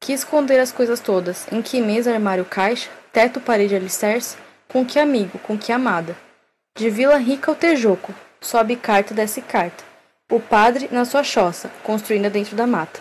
Que 0.00 0.14
esconder 0.14 0.58
as 0.58 0.72
coisas 0.72 0.98
todas? 0.98 1.46
Em 1.52 1.60
que 1.60 1.78
mesa, 1.78 2.12
armário, 2.12 2.44
caixa, 2.46 2.88
teto, 3.12 3.38
parede, 3.38 3.76
alicerce? 3.76 4.38
Com 4.66 4.84
que 4.84 4.98
amigo, 4.98 5.38
com 5.40 5.58
que 5.58 5.70
amada? 5.70 6.16
De 6.74 6.88
Vila 6.88 7.18
Rica 7.18 7.50
ao 7.50 7.54
Tejoco, 7.54 8.14
sobe 8.40 8.76
carta, 8.76 9.12
desce 9.12 9.42
carta. 9.42 9.84
O 10.30 10.40
padre 10.40 10.88
na 10.90 11.04
sua 11.04 11.22
choça, 11.22 11.70
construindo 11.82 12.30
dentro 12.30 12.56
da 12.56 12.66
mata. 12.66 12.98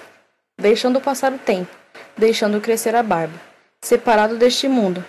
Deixando 0.59 0.99
passar 0.99 1.31
o 1.31 1.37
tempo, 1.37 1.73
deixando 2.17 2.59
crescer 2.59 2.93
a 2.95 3.01
barba. 3.01 3.39
Separado 3.81 4.35
deste 4.35 4.67
mundo, 4.67 5.03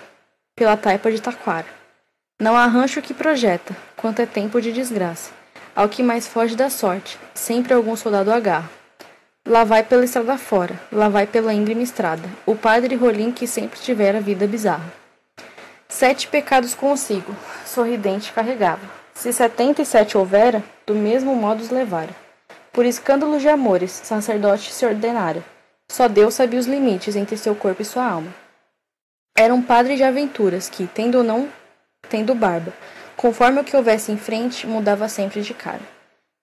pela 0.54 0.76
taipa 0.76 1.10
de 1.10 1.20
taquara. 1.20 1.66
Não 2.40 2.56
há 2.56 2.66
rancho 2.66 3.02
que 3.02 3.12
projeta, 3.12 3.76
quanto 3.96 4.22
é 4.22 4.26
tempo 4.26 4.60
de 4.60 4.72
desgraça. 4.72 5.32
Ao 5.74 5.88
que 5.88 6.04
mais 6.04 6.28
foge 6.28 6.54
da 6.54 6.70
sorte, 6.70 7.18
sempre 7.34 7.74
algum 7.74 7.96
soldado 7.96 8.30
agarra. 8.30 8.79
Lá 9.48 9.64
vai 9.64 9.82
pela 9.82 10.04
estrada 10.04 10.36
fora, 10.36 10.78
lá 10.92 11.08
vai 11.08 11.26
pela 11.26 11.52
íngreme 11.52 11.82
estrada, 11.82 12.28
o 12.44 12.54
padre 12.54 12.94
Rolim 12.94 13.32
que 13.32 13.46
sempre 13.46 13.80
tivera 13.80 14.20
vida 14.20 14.46
bizarra. 14.46 14.92
Sete 15.88 16.28
pecados 16.28 16.74
consigo, 16.74 17.34
sorridente 17.66 18.32
carregava. 18.32 18.88
Se 19.14 19.32
setenta 19.32 19.82
e 19.82 19.84
sete 19.84 20.16
houvera, 20.16 20.62
do 20.86 20.94
mesmo 20.94 21.34
modo 21.34 21.62
os 21.62 21.70
levara. 21.70 22.14
Por 22.72 22.86
escândalos 22.86 23.42
de 23.42 23.48
amores, 23.48 23.90
sacerdote 23.90 24.72
se 24.72 24.86
ordenara. 24.86 25.42
Só 25.90 26.06
Deus 26.06 26.34
sabia 26.34 26.60
os 26.60 26.66
limites 26.66 27.16
entre 27.16 27.36
seu 27.36 27.54
corpo 27.54 27.82
e 27.82 27.84
sua 27.84 28.06
alma. 28.06 28.32
Era 29.36 29.52
um 29.52 29.62
padre 29.62 29.96
de 29.96 30.04
aventuras 30.04 30.68
que, 30.68 30.86
tendo 30.86 31.18
ou 31.18 31.24
não 31.24 31.48
tendo 32.08 32.34
barba, 32.34 32.72
conforme 33.16 33.60
o 33.60 33.64
que 33.64 33.76
houvesse 33.76 34.12
em 34.12 34.16
frente, 34.16 34.66
mudava 34.66 35.08
sempre 35.08 35.42
de 35.42 35.54
cara. 35.54 35.82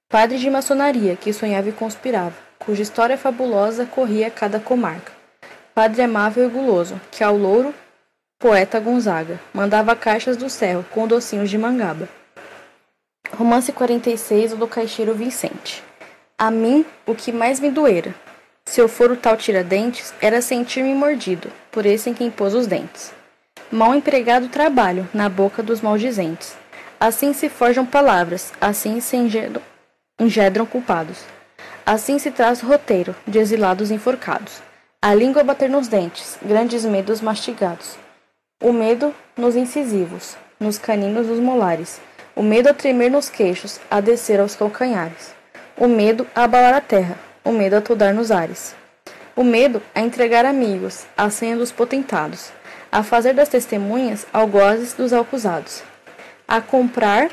Padre 0.10 0.38
de 0.38 0.49
maçonaria 0.49 1.15
que 1.15 1.34
sonhava 1.34 1.69
e 1.69 1.74
conspirava, 1.74 2.36
cuja 2.68 2.84
história 2.84 3.18
fabulosa 3.18 3.85
corria 3.85 4.30
cada 4.30 4.60
comarca. 4.60 5.14
Padre 5.73 6.02
amável 6.02 6.45
e 6.45 6.49
guloso, 6.49 6.99
que 7.10 7.23
ao 7.23 7.38
louro 7.38 7.73
poeta 8.38 8.77
Gonzaga 8.77 9.39
mandava 9.53 9.95
caixas 9.95 10.35
do 10.35 10.49
céu 10.49 10.84
com 10.91 11.07
docinhos 11.07 11.49
de 11.49 11.57
mangaba. 11.57 12.10
Romance 13.31 13.72
46, 13.72 14.52
o 14.52 14.57
do 14.57 14.68
caixeiro 14.68 15.14
Vicente. 15.14 15.81
A 16.38 16.52
mim, 16.52 16.85
o 17.06 17.15
que 17.15 17.31
mais 17.31 17.61
me 17.61 17.72
doera, 17.72 18.14
se 18.65 18.81
eu 18.81 18.89
for 18.89 19.11
o 19.11 19.15
tal 19.15 19.38
Tiradentes, 19.38 20.14
era 20.19 20.41
sentir-me 20.41 20.94
mordido, 20.94 21.49
por 21.72 21.85
esse 21.85 22.10
em 22.10 22.14
quem 22.14 22.30
pôs 22.30 22.53
os 22.53 22.68
dentes. 22.68 23.14
Mal 23.72 23.95
empregado 23.95 24.49
trabalho, 24.49 25.07
na 25.14 25.30
boca 25.30 25.64
dos 25.64 25.80
maldizentes. 25.80 26.53
Assim 26.99 27.31
se 27.31 27.48
forjam 27.48 27.85
palavras, 27.85 28.52
assim 28.60 28.99
se 28.99 29.15
engendram, 29.15 29.61
engendram 30.19 30.65
culpados. 30.65 31.36
Assim 31.88 32.19
se 32.19 32.31
traz 32.31 32.59
roteiro, 32.59 33.15
de 33.26 33.39
exilados 33.39 33.91
enforcados. 33.91 34.61
A 35.01 35.14
língua 35.14 35.41
bater 35.41 35.69
nos 35.69 35.88
dentes, 35.88 36.38
grandes 36.41 36.84
medos 36.84 37.22
mastigados. 37.22 37.95
O 38.61 38.73
medo 38.73 39.15
nos 39.38 39.55
incisivos, 39.55 40.35
nos 40.59 40.77
caninos 40.77 41.27
dos 41.27 41.39
molares. 41.39 42.01
O 42.35 42.43
medo 42.43 42.68
a 42.68 42.73
tremer 42.73 43.09
nos 43.09 43.30
queixos, 43.30 43.80
a 43.89 44.01
descer 44.01 44.38
aos 44.41 44.53
calcanhares. 44.53 45.34
O 45.77 45.88
medo 45.88 46.27
a 46.35 46.43
abalar 46.43 46.73
a 46.73 46.81
terra, 46.81 47.18
o 47.41 47.53
medo 47.53 47.77
a 47.77 47.81
tudar 47.81 48.14
nos 48.14 48.31
ares. 48.31 48.76
O 49.34 49.41
medo 49.41 49.81
a 49.95 50.01
entregar 50.01 50.45
amigos, 50.45 51.05
a 51.15 51.30
senha 51.30 51.55
dos 51.55 51.72
potentados, 51.72 52.51
a 52.91 53.01
fazer 53.01 53.34
das 53.34 53.47
testemunhas 53.47 54.27
algozes 54.34 54.91
dos 54.91 55.14
acusados, 55.14 55.81
a 56.45 56.59
comprar 56.59 57.31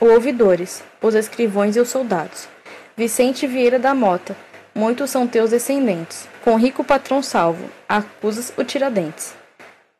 ouvidores, 0.00 0.82
os 1.00 1.14
escrivões 1.14 1.76
e 1.76 1.78
os 1.78 1.88
soldados. 1.88 2.48
Vicente 2.96 3.46
Vieira 3.46 3.78
da 3.78 3.94
Mota, 3.94 4.36
muitos 4.74 5.10
são 5.10 5.26
teus 5.26 5.50
descendentes, 5.50 6.28
com 6.42 6.56
rico 6.56 6.84
patrão 6.84 7.22
salvo, 7.22 7.70
acusas 7.88 8.52
o 8.56 8.64
tiradentes. 8.64 9.34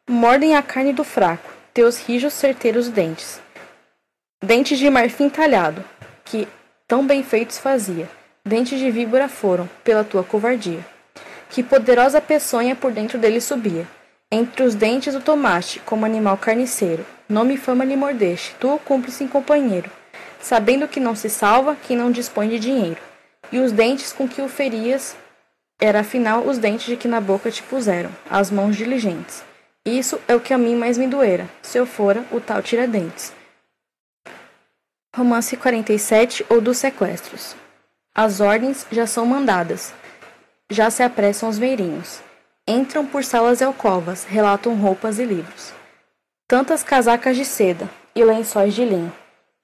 Mordem 0.08 0.56
a 0.56 0.62
carne 0.62 0.92
do 0.92 1.04
fraco, 1.04 1.50
teus 1.72 1.98
rijos 1.98 2.32
certeiros 2.32 2.88
dentes. 2.88 3.40
Dentes 4.42 4.78
de 4.78 4.90
marfim 4.90 5.28
talhado, 5.28 5.84
que 6.24 6.48
tão 6.86 7.06
bem 7.06 7.22
feitos 7.22 7.58
fazia 7.58 8.08
Dentes 8.44 8.80
de 8.80 8.90
víbora 8.90 9.28
foram, 9.28 9.70
pela 9.84 10.02
tua 10.02 10.24
covardia. 10.24 10.84
Que 11.48 11.62
poderosa 11.62 12.20
peçonha 12.20 12.74
por 12.74 12.90
dentro 12.90 13.16
dele 13.16 13.40
subia. 13.40 13.86
Entre 14.32 14.64
os 14.64 14.74
dentes 14.74 15.14
o 15.14 15.20
tomaste, 15.20 15.78
como 15.86 16.04
animal 16.04 16.36
carniceiro. 16.36 17.06
Nome 17.28 17.54
e 17.54 17.56
fama 17.56 17.84
lhe 17.84 17.94
mordeste, 17.94 18.56
tu, 18.58 18.80
cúmplice 18.84 19.22
e 19.22 19.28
companheiro. 19.28 19.88
Sabendo 20.42 20.88
que 20.88 21.00
não 21.00 21.14
se 21.14 21.30
salva 21.30 21.76
quem 21.76 21.96
não 21.96 22.10
dispõe 22.10 22.48
de 22.48 22.58
dinheiro. 22.58 23.00
E 23.50 23.60
os 23.60 23.72
dentes 23.72 24.12
com 24.12 24.28
que 24.28 24.42
o 24.42 24.48
ferias, 24.48 25.16
era 25.80 26.00
afinal 26.00 26.46
os 26.46 26.58
dentes 26.58 26.86
de 26.86 26.96
que 26.96 27.08
na 27.08 27.20
boca 27.20 27.50
te 27.50 27.62
puseram, 27.62 28.10
as 28.28 28.50
mãos 28.50 28.76
diligentes. 28.76 29.42
Isso 29.84 30.20
é 30.28 30.34
o 30.34 30.40
que 30.40 30.52
a 30.52 30.58
mim 30.58 30.76
mais 30.76 30.98
me 30.98 31.06
doera, 31.06 31.48
se 31.60 31.78
eu 31.78 31.86
fora 31.86 32.24
o 32.30 32.40
tal 32.40 32.62
Tiradentes. 32.62 33.32
Romance 35.14 35.56
47 35.56 36.46
ou 36.48 36.60
dos 36.60 36.78
sequestros. 36.78 37.56
As 38.14 38.40
ordens 38.40 38.86
já 38.90 39.06
são 39.06 39.26
mandadas. 39.26 39.92
Já 40.70 40.90
se 40.90 41.02
apressam 41.02 41.48
os 41.48 41.58
veirinhos. 41.58 42.20
Entram 42.66 43.04
por 43.04 43.24
salas 43.24 43.60
e 43.60 43.64
alcovas, 43.64 44.24
relatam 44.24 44.76
roupas 44.76 45.18
e 45.18 45.24
livros. 45.24 45.72
Tantas 46.46 46.82
casacas 46.82 47.36
de 47.36 47.44
seda 47.44 47.90
e 48.14 48.24
lençóis 48.24 48.72
de 48.74 48.84
linho. 48.84 49.12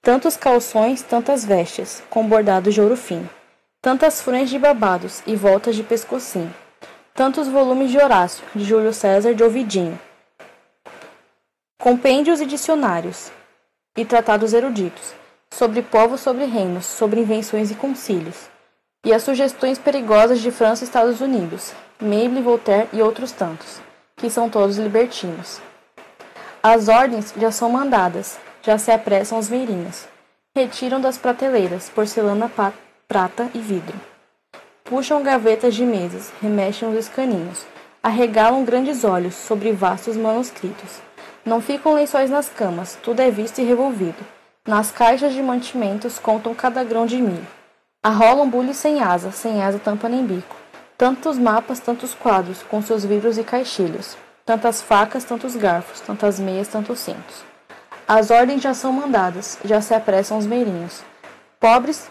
Tantos 0.08 0.38
calções, 0.38 1.02
tantas 1.02 1.44
vestes, 1.44 2.02
com 2.08 2.26
bordado 2.26 2.72
de 2.72 2.80
ouro 2.80 2.96
fino. 2.96 3.28
Tantas 3.82 4.22
frentes 4.22 4.48
de 4.48 4.58
babados 4.58 5.22
e 5.26 5.36
voltas 5.36 5.76
de 5.76 5.82
pescocinho. 5.82 6.50
Tantos 7.12 7.46
volumes 7.46 7.90
de 7.90 7.98
Horácio, 7.98 8.42
de 8.54 8.64
Júlio 8.64 8.94
César 8.94 9.34
de 9.34 9.44
Ovidinho. 9.44 10.00
Compêndios 11.78 12.40
e 12.40 12.46
dicionários. 12.46 13.30
E 13.98 14.02
tratados 14.02 14.54
eruditos 14.54 15.12
sobre 15.50 15.82
povos, 15.82 16.22
sobre 16.22 16.46
reinos, 16.46 16.86
sobre 16.86 17.20
invenções 17.20 17.70
e 17.70 17.74
concílios, 17.74 18.48
e 19.04 19.12
as 19.12 19.22
sugestões 19.22 19.78
perigosas 19.78 20.40
de 20.40 20.50
França 20.50 20.84
e 20.84 20.86
Estados 20.86 21.20
Unidos, 21.20 21.74
Mabel, 22.00 22.42
Voltaire 22.42 22.88
e 22.94 23.02
outros 23.02 23.30
tantos, 23.30 23.78
que 24.16 24.30
são 24.30 24.48
todos 24.48 24.78
libertinos. 24.78 25.60
As 26.62 26.88
ordens 26.88 27.34
já 27.36 27.50
são 27.52 27.68
mandadas, 27.68 28.38
já 28.68 28.76
se 28.76 28.90
apressam 28.90 29.38
os 29.38 29.48
veirinhos, 29.48 30.06
retiram 30.54 31.00
das 31.00 31.16
prateleiras 31.16 31.88
porcelana, 31.88 32.52
prata 33.08 33.48
e 33.54 33.58
vidro. 33.58 33.98
Puxam 34.84 35.22
gavetas 35.22 35.74
de 35.74 35.86
mesas, 35.86 36.30
remexem 36.42 36.86
os 36.90 36.94
escaninhos, 36.94 37.64
arregalam 38.02 38.66
grandes 38.66 39.04
olhos 39.04 39.34
sobre 39.34 39.72
vastos 39.72 40.18
manuscritos. 40.18 41.00
Não 41.46 41.62
ficam 41.62 41.94
lençóis 41.94 42.28
nas 42.28 42.50
camas, 42.50 42.98
tudo 43.02 43.20
é 43.20 43.30
visto 43.30 43.58
e 43.58 43.64
revolvido 43.64 44.22
nas 44.68 44.90
caixas 44.90 45.32
de 45.32 45.42
mantimentos 45.42 46.18
contam 46.18 46.54
cada 46.54 46.84
grão 46.84 47.06
de 47.06 47.16
milho. 47.16 47.46
Arrolam 48.02 48.50
bules 48.50 48.76
sem 48.76 49.00
asa, 49.00 49.32
sem 49.32 49.62
asa 49.62 49.78
tampa 49.78 50.10
nem 50.10 50.26
bico. 50.26 50.54
Tantos 50.98 51.38
mapas, 51.38 51.80
tantos 51.80 52.12
quadros, 52.12 52.62
com 52.64 52.82
seus 52.82 53.02
vidros 53.02 53.38
e 53.38 53.42
caixilhos. 53.42 54.14
Tantas 54.44 54.82
facas, 54.82 55.24
tantos 55.24 55.56
garfos, 55.56 56.02
tantas 56.02 56.38
meias, 56.38 56.68
tantos 56.68 56.98
cintos. 56.98 57.48
As 58.08 58.30
ordens 58.30 58.62
já 58.62 58.72
são 58.72 58.90
mandadas, 58.90 59.58
já 59.62 59.82
se 59.82 59.92
apressam 59.92 60.38
os 60.38 60.46
meirinhos. 60.46 61.02
Pobres 61.60 62.08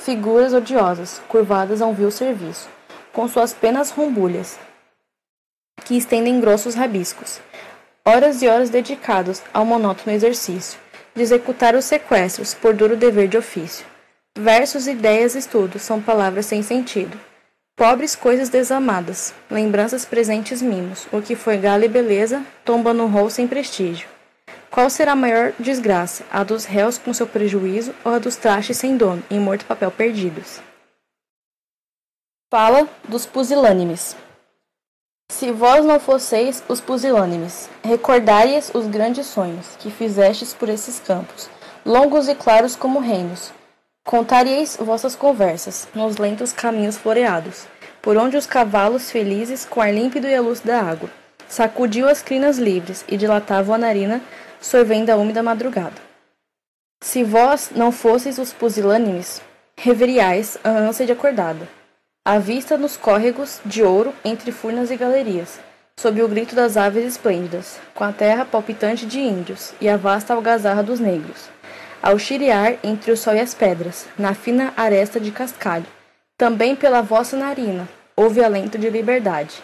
figuras 0.00 0.54
odiosas, 0.54 1.20
curvadas 1.26 1.82
a 1.82 1.86
um 1.86 1.92
vil 1.92 2.12
serviço, 2.12 2.68
com 3.12 3.26
suas 3.26 3.52
penas 3.52 3.90
rombulhas, 3.90 4.60
que 5.84 5.96
estendem 5.96 6.40
grossos 6.40 6.76
rabiscos. 6.76 7.40
Horas 8.04 8.42
e 8.42 8.46
horas 8.46 8.70
dedicados 8.70 9.42
ao 9.52 9.64
monótono 9.64 10.14
exercício 10.14 10.78
de 11.16 11.22
executar 11.22 11.74
os 11.74 11.84
sequestros 11.84 12.54
por 12.54 12.72
duro 12.72 12.96
dever 12.96 13.26
de 13.26 13.36
ofício. 13.36 13.84
Versos, 14.38 14.86
ideias, 14.86 15.34
estudos 15.34 15.82
são 15.82 16.00
palavras 16.00 16.46
sem 16.46 16.62
sentido. 16.62 17.18
Pobres 17.76 18.14
coisas 18.14 18.48
desamadas, 18.48 19.34
lembranças 19.50 20.04
presentes 20.04 20.62
mimos, 20.62 21.08
o 21.10 21.20
que 21.20 21.34
foi 21.34 21.56
gala 21.56 21.84
e 21.84 21.88
beleza, 21.88 22.40
tomba 22.64 22.94
no 22.94 23.08
rol 23.08 23.28
sem 23.28 23.48
prestígio. 23.48 24.19
Qual 24.70 24.88
será 24.88 25.12
a 25.12 25.16
maior 25.16 25.52
desgraça, 25.58 26.24
a 26.30 26.44
dos 26.44 26.64
réus 26.64 26.96
com 26.96 27.12
seu 27.12 27.26
prejuízo 27.26 27.92
ou 28.04 28.14
a 28.14 28.18
dos 28.20 28.36
trastes 28.36 28.76
sem 28.76 28.96
dono, 28.96 29.20
em 29.28 29.40
morto 29.40 29.64
papel 29.64 29.90
perdidos? 29.90 30.60
Fala 32.48 32.88
dos 33.08 33.26
pusilânimes. 33.26 34.14
Se 35.32 35.50
vós 35.50 35.84
não 35.84 35.98
fosseis 35.98 36.62
os 36.68 36.80
pusilânimes, 36.80 37.68
recordai-es 37.82 38.70
os 38.72 38.86
grandes 38.86 39.26
sonhos 39.26 39.74
que 39.76 39.90
fizestes 39.90 40.54
por 40.54 40.68
esses 40.68 41.00
campos, 41.00 41.50
longos 41.84 42.28
e 42.28 42.34
claros 42.36 42.76
como 42.76 43.00
reinos. 43.00 43.52
Contaríeis 44.04 44.76
vossas 44.76 45.16
conversas 45.16 45.88
nos 45.94 46.16
lentos 46.16 46.52
caminhos 46.52 46.96
floreados, 46.96 47.66
por 48.00 48.16
onde 48.16 48.36
os 48.36 48.46
cavalos 48.46 49.10
felizes, 49.10 49.64
com 49.64 49.80
ar 49.80 49.92
límpido 49.92 50.28
e 50.28 50.34
a 50.34 50.40
luz 50.40 50.60
da 50.60 50.80
água, 50.80 51.10
sacudiam 51.48 52.08
as 52.08 52.22
crinas 52.22 52.56
livres 52.56 53.04
e 53.08 53.16
dilatavam 53.16 53.74
a 53.74 53.78
narina, 53.78 54.20
sorvendo 54.60 55.10
a 55.10 55.16
úmida 55.16 55.42
madrugada. 55.42 56.00
Se 57.02 57.24
vós 57.24 57.70
não 57.74 57.90
fosseis 57.90 58.38
os 58.38 58.52
pusilânimes, 58.52 59.40
reveriais 59.76 60.58
a 60.62 60.70
ânsia 60.70 61.06
de 61.06 61.12
acordada 61.12 61.80
à 62.24 62.38
vista 62.38 62.76
nos 62.76 62.98
córregos 62.98 63.60
de 63.64 63.82
ouro 63.82 64.12
entre 64.22 64.52
furnas 64.52 64.90
e 64.90 64.96
galerias, 64.96 65.58
sob 65.98 66.22
o 66.22 66.28
grito 66.28 66.54
das 66.54 66.76
aves 66.76 67.04
esplêndidas, 67.04 67.80
com 67.94 68.04
a 68.04 68.12
terra 68.12 68.44
palpitante 68.44 69.06
de 69.06 69.18
índios 69.18 69.72
e 69.80 69.88
a 69.88 69.96
vasta 69.96 70.34
algazarra 70.34 70.82
dos 70.82 71.00
negros, 71.00 71.48
ao 72.02 72.18
chiriar 72.18 72.76
entre 72.84 73.10
o 73.10 73.16
sol 73.16 73.34
e 73.34 73.40
as 73.40 73.54
pedras, 73.54 74.06
na 74.18 74.34
fina 74.34 74.72
aresta 74.76 75.18
de 75.18 75.32
cascalho, 75.32 75.86
também 76.36 76.76
pela 76.76 77.00
vossa 77.00 77.36
narina, 77.36 77.88
houve 78.14 78.44
alento 78.44 78.78
de 78.78 78.90
liberdade. 78.90 79.56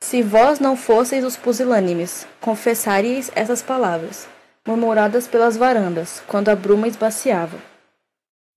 Se 0.00 0.22
vós 0.22 0.60
não 0.60 0.76
fosseis 0.76 1.24
os 1.24 1.36
pusilânimes, 1.36 2.26
confessaríeis 2.40 3.30
essas 3.34 3.62
palavras, 3.62 4.28
murmuradas 4.66 5.26
pelas 5.26 5.56
varandas, 5.56 6.22
quando 6.26 6.48
a 6.48 6.56
bruma 6.56 6.88
esbaciava. 6.88 7.58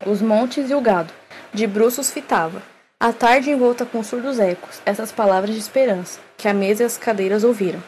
Os 0.05 0.21
montes 0.21 0.69
e 0.69 0.73
o 0.73 0.81
gado, 0.81 1.13
de 1.53 1.67
bruços 1.67 2.11
fitava, 2.11 2.61
a 2.99 3.11
tarde 3.11 3.51
envolta 3.51 3.85
com 3.85 4.03
surdos 4.03 4.39
ecos, 4.39 4.81
essas 4.85 5.11
palavras 5.11 5.53
de 5.53 5.59
esperança, 5.59 6.19
que 6.37 6.47
a 6.47 6.53
mesa 6.53 6.83
e 6.83 6.85
as 6.85 6.97
cadeiras 6.97 7.43
ouviram. 7.43 7.83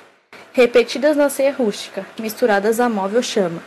Repetidas 0.52 1.16
na 1.16 1.30
ceia 1.30 1.54
rústica, 1.54 2.06
misturadas 2.20 2.80
à 2.80 2.90
móvel 2.90 3.24
chama, 3.24 3.62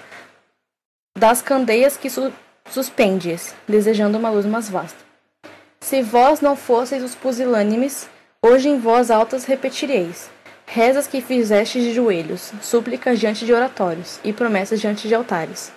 das 1.16 1.40
candeias 1.40 1.96
que 1.96 2.10
su 2.10 2.32
suspendes, 2.70 3.54
desejando 3.66 4.18
uma 4.18 4.30
luz 4.30 4.46
mais 4.46 4.68
vasta. 4.68 4.98
Se 5.80 6.00
vós 6.00 6.40
não 6.40 6.54
fosseis 6.54 7.02
os 7.02 7.14
pusilânimes, 7.14 8.08
hoje 8.40 8.68
em 8.68 8.78
voz 8.78 9.10
altas 9.10 9.44
repetireis, 9.44 10.30
rezas 10.74 11.06
que 11.06 11.20
fizeste 11.20 11.82
de 11.82 11.92
joelhos, 11.92 12.50
súplicas 12.62 13.20
diante 13.20 13.44
de 13.44 13.52
oratórios 13.52 14.18
e 14.24 14.32
promessas 14.32 14.80
diante 14.80 15.06
de 15.06 15.14
altares. 15.14 15.70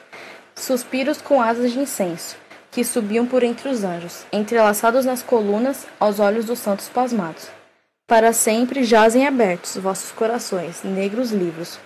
Suspiros 0.55 1.21
com 1.21 1.41
asas 1.41 1.73
de 1.73 1.79
incenso, 1.79 2.37
que 2.71 2.81
subiam 2.81 3.25
por 3.25 3.43
entre 3.43 3.67
os 3.67 3.83
anjos, 3.83 4.25
entrelaçados 4.31 5.03
nas 5.03 5.21
colunas 5.21 5.85
aos 5.99 6.21
olhos 6.21 6.45
dos 6.45 6.59
santos 6.59 6.87
pasmados. 6.87 7.49
Para 8.07 8.31
sempre 8.31 8.85
jazem 8.85 9.27
abertos 9.27 9.75
vossos 9.75 10.13
corações, 10.13 10.81
negros 10.81 11.31
livros. 11.31 11.77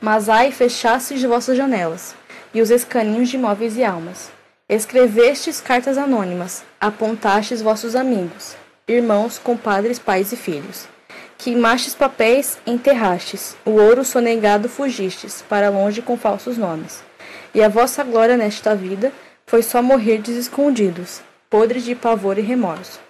Mas 0.00 0.28
ai, 0.28 0.52
fechastes 0.52 1.24
vossas 1.24 1.56
janelas, 1.56 2.14
e 2.54 2.62
os 2.62 2.70
escaninhos 2.70 3.30
de 3.30 3.36
móveis 3.36 3.76
e 3.76 3.82
almas. 3.82 4.30
Escrevestes 4.68 5.60
cartas 5.60 5.98
anônimas, 5.98 6.62
apontastes 6.80 7.60
vossos 7.60 7.96
amigos, 7.96 8.54
irmãos, 8.86 9.40
compadres, 9.40 9.98
pais 9.98 10.30
e 10.30 10.36
filhos. 10.36 10.93
Queimastes 11.38 11.94
papéis, 11.94 12.58
enterrastes, 12.66 13.56
o 13.64 13.72
ouro 13.72 14.04
sonegado 14.04 14.68
fugistes, 14.68 15.44
para 15.48 15.68
longe 15.68 16.00
com 16.00 16.16
falsos 16.16 16.56
nomes. 16.56 17.02
E 17.54 17.62
a 17.62 17.68
vossa 17.68 18.02
glória 18.02 18.36
nesta 18.36 18.74
vida 18.74 19.12
foi 19.46 19.62
só 19.62 19.82
morrerdes 19.82 20.36
escondidos, 20.36 21.20
podres 21.50 21.84
de 21.84 21.94
pavor 21.94 22.38
e 22.38 22.42
remorso. 22.42 23.00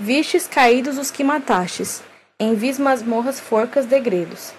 Vistes 0.00 0.46
caídos 0.46 0.98
os 0.98 1.10
que 1.10 1.22
matastes, 1.22 2.02
em 2.38 2.54
vis 2.54 2.78
masmorras 2.78 3.38
forcas 3.38 3.86
degredos, 3.86 4.52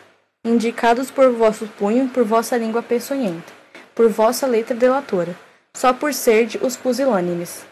indicados 0.46 1.12
por 1.12 1.32
vosso 1.32 1.68
punho, 1.78 2.08
por 2.08 2.24
vossa 2.24 2.56
língua 2.56 2.82
peçonhenta, 2.82 3.52
por 3.94 4.10
vossa 4.10 4.48
letra 4.48 4.76
delatora, 4.76 5.36
só 5.76 5.92
por 5.92 6.12
de 6.12 6.58
os 6.62 6.78
pusilânimes, 6.78 7.66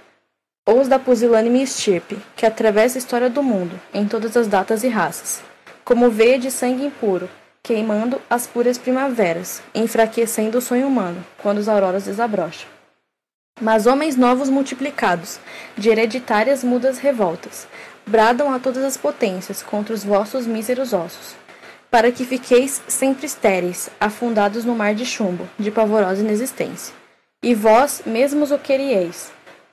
ou 0.71 0.79
os 0.79 0.87
da 0.87 0.97
pusilânime 0.97 1.61
estirpe, 1.61 2.17
que 2.35 2.45
atravessa 2.45 2.97
a 2.97 2.99
história 2.99 3.29
do 3.29 3.43
mundo, 3.43 3.79
em 3.93 4.07
todas 4.07 4.37
as 4.37 4.47
datas 4.47 4.83
e 4.83 4.87
raças, 4.87 5.41
como 5.83 6.09
veia 6.09 6.39
de 6.39 6.49
sangue 6.49 6.85
impuro, 6.85 7.29
queimando 7.61 8.21
as 8.29 8.47
puras 8.47 8.77
primaveras, 8.77 9.61
enfraquecendo 9.75 10.57
o 10.57 10.61
sonho 10.61 10.87
humano, 10.87 11.25
quando 11.37 11.57
as 11.57 11.67
auroras 11.67 12.05
desabrocham 12.05 12.69
mas 13.61 13.85
homens 13.85 14.15
novos 14.15 14.49
multiplicados, 14.49 15.39
de 15.77 15.89
hereditárias 15.89 16.63
mudas 16.63 16.97
revoltas, 16.97 17.67
bradam 18.07 18.51
a 18.51 18.59
todas 18.59 18.83
as 18.83 18.97
potências 18.97 19.61
contra 19.61 19.93
os 19.93 20.03
vossos 20.03 20.47
míseros 20.47 20.93
ossos, 20.93 21.35
para 21.89 22.11
que 22.11 22.25
fiqueis 22.25 22.81
sempre 22.87 23.27
estéreis, 23.27 23.89
afundados 23.99 24.65
no 24.65 24.75
mar 24.75 24.95
de 24.95 25.05
chumbo, 25.05 25.47
de 25.59 25.69
pavorosa 25.69 26.21
inexistência. 26.21 26.93
E 27.43 27.53
vós 27.53 28.01
mesmos 28.05 28.51
o 28.51 28.57
querieis, 28.57 29.31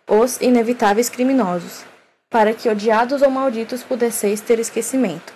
os 0.09 0.41
inevitáveis 0.41 1.09
criminosos, 1.11 1.85
para 2.31 2.55
que 2.55 2.69
odiados 2.69 3.21
ou 3.21 3.31
malditos 3.31 3.83
pudesseis 3.83 4.41
ter 4.41 4.59
esquecimento. 4.59 5.33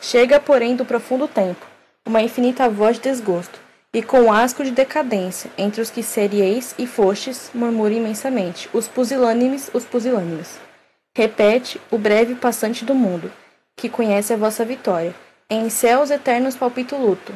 Chega, 0.00 0.38
porém, 0.38 0.76
do 0.76 0.84
profundo 0.84 1.26
tempo, 1.26 1.66
uma 2.04 2.20
infinita 2.20 2.68
voz 2.68 2.96
de 2.96 3.02
desgosto, 3.02 3.58
e 3.94 4.02
com 4.02 4.32
asco 4.32 4.64
de 4.64 4.70
decadência, 4.70 5.50
entre 5.56 5.80
os 5.80 5.90
que 5.90 6.02
serieis 6.02 6.74
e 6.78 6.86
fostes, 6.86 7.50
murmura 7.54 7.94
imensamente, 7.94 8.68
os 8.72 8.88
pusilânimes, 8.88 9.70
os 9.72 9.84
pusilânimes. 9.84 10.58
Repete 11.14 11.80
o 11.90 11.98
breve 11.98 12.34
passante 12.34 12.84
do 12.84 12.94
mundo, 12.94 13.30
que 13.76 13.88
conhece 13.88 14.32
a 14.32 14.36
vossa 14.36 14.64
vitória. 14.64 15.14
Em 15.48 15.68
céus 15.68 16.10
eternos 16.10 16.56
palpito 16.56 16.96
luto, 16.96 17.34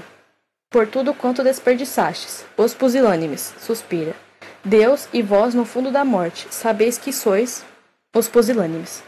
por 0.71 0.87
tudo 0.87 1.13
quanto 1.13 1.45
desperdiçastes. 1.45 2.45
Os 2.57 2.73
pusilânimes, 2.73 3.55
suspira. 3.61 4.26
Deus 4.67 5.09
e 5.13 5.23
vós 5.23 5.55
no 5.55 5.65
fundo 5.65 5.91
da 5.91 6.05
morte, 6.05 6.49
sabeis 6.51 6.99
que 6.99 7.13
sois 7.13 7.65
os 8.15 8.29
pusilânimes. 8.29 9.03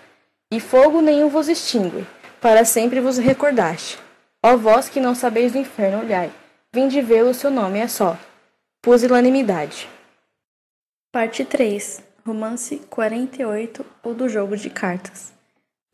E 0.50 0.60
fogo 0.60 1.00
nenhum 1.00 1.28
vos 1.28 1.48
extingue, 1.48 2.06
para 2.40 2.64
sempre 2.64 3.00
vos 3.00 3.18
recordaste. 3.18 3.98
Ó 4.42 4.56
vós 4.56 4.88
que 4.88 5.00
não 5.00 5.14
sabeis 5.14 5.52
do 5.52 5.58
inferno, 5.58 5.98
olhai 5.98 6.32
Vinde 6.70 7.00
vê-lo, 7.00 7.32
seu 7.32 7.50
nome 7.50 7.78
é 7.78 7.88
só. 7.88 8.18
Pusilanimidade. 8.82 9.88
Parte 11.10 11.42
3. 11.42 12.02
Romance 12.26 12.76
48 12.90 13.86
ou 14.02 14.14
do 14.14 14.28
jogo 14.28 14.54
de 14.54 14.68
cartas. 14.68 15.32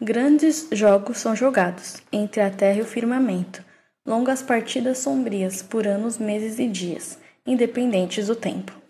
Grandes 0.03 0.69
jogos 0.73 1.19
são 1.19 1.36
jogados 1.36 2.03
entre 2.12 2.41
a 2.41 2.51
terra 2.51 2.78
e 2.78 2.82
o 2.82 2.86
firmamento, 2.86 3.65
longas 4.05 4.43
partidas 4.43 4.99
sombrias 4.99 5.62
por 5.62 5.86
anos, 5.86 6.19
meses 6.19 6.59
e 6.59 6.66
dias, 6.66 7.20
independentes 7.47 8.27
do 8.27 8.35
tempo. 8.35 8.84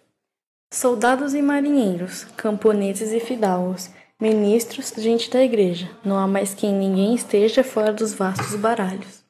Soldados 0.74 1.34
e 1.34 1.40
marinheiros, 1.40 2.24
camponeses 2.36 3.12
e 3.12 3.20
fidalgos, 3.20 3.90
ministros, 4.20 4.92
gente 4.96 5.30
da 5.30 5.40
igreja, 5.40 5.88
não 6.04 6.18
há 6.18 6.26
mais 6.26 6.52
quem 6.52 6.74
ninguém 6.74 7.14
esteja 7.14 7.62
fora 7.62 7.92
dos 7.92 8.12
vastos 8.12 8.56
baralhos. 8.56 9.22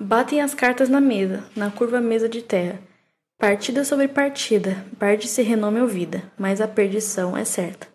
Batem 0.00 0.40
as 0.40 0.54
cartas 0.54 0.88
na 0.88 1.00
mesa, 1.00 1.42
na 1.56 1.68
curva 1.68 2.00
mesa 2.00 2.28
de 2.28 2.42
terra. 2.42 2.78
Partida 3.36 3.84
sobre 3.84 4.06
partida, 4.06 4.86
perde-se 5.00 5.42
renome 5.42 5.80
ou 5.80 5.88
vida, 5.88 6.22
mas 6.38 6.60
a 6.60 6.68
perdição 6.68 7.36
é 7.36 7.44
certa. 7.44 7.88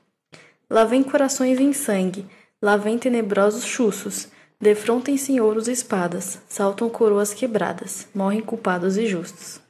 Lá 0.70 0.84
vem 0.84 1.04
corações 1.04 1.58
em 1.58 1.72
sangue, 1.72 2.26
lá 2.62 2.76
vem 2.76 2.98
tenebrosos 2.98 3.64
chuços, 3.64 4.28
defrontem-se 4.60 5.40
ouros 5.40 5.70
e 5.70 5.72
espadas, 5.72 6.42
saltam 6.50 6.90
coroas 6.90 7.34
quebradas, 7.34 8.10
morrem 8.14 8.42
culpados 8.42 8.98
e 8.98 9.08
justos. 9.08 9.62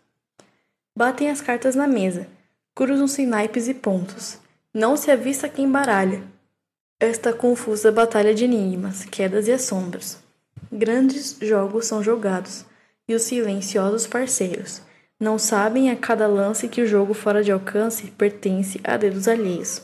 Batem 0.98 1.30
as 1.30 1.42
cartas 1.42 1.76
na 1.76 1.86
mesa, 1.86 2.28
cruzam-se 2.76 3.26
naipes 3.26 3.70
e 3.70 3.74
pontos, 3.74 4.38
não 4.74 4.98
se 4.98 5.10
avista 5.10 5.48
quem 5.48 5.72
baralha. 5.72 6.22
Esta 7.00 7.32
confusa 7.32 7.90
batalha 7.90 8.36
de 8.36 8.44
enigmas, 8.44 9.06
quedas 9.06 9.48
e 9.48 9.54
assombros. 9.54 10.18
Grandes 10.70 11.38
jogos 11.42 11.86
são 11.88 12.04
jogados, 12.04 12.66
e 13.08 13.16
os 13.16 13.22
silenciosos 13.22 14.06
parceiros 14.06 14.82
não 15.18 15.40
sabem 15.40 15.90
a 15.90 15.96
cada 15.96 16.28
lance 16.28 16.68
que 16.68 16.82
o 16.82 16.88
jogo 16.88 17.14
fora 17.14 17.42
de 17.42 17.50
alcance 17.50 18.08
pertence 18.08 18.82
a 18.84 18.98
dedos 18.98 19.30
alheios. 19.30 19.82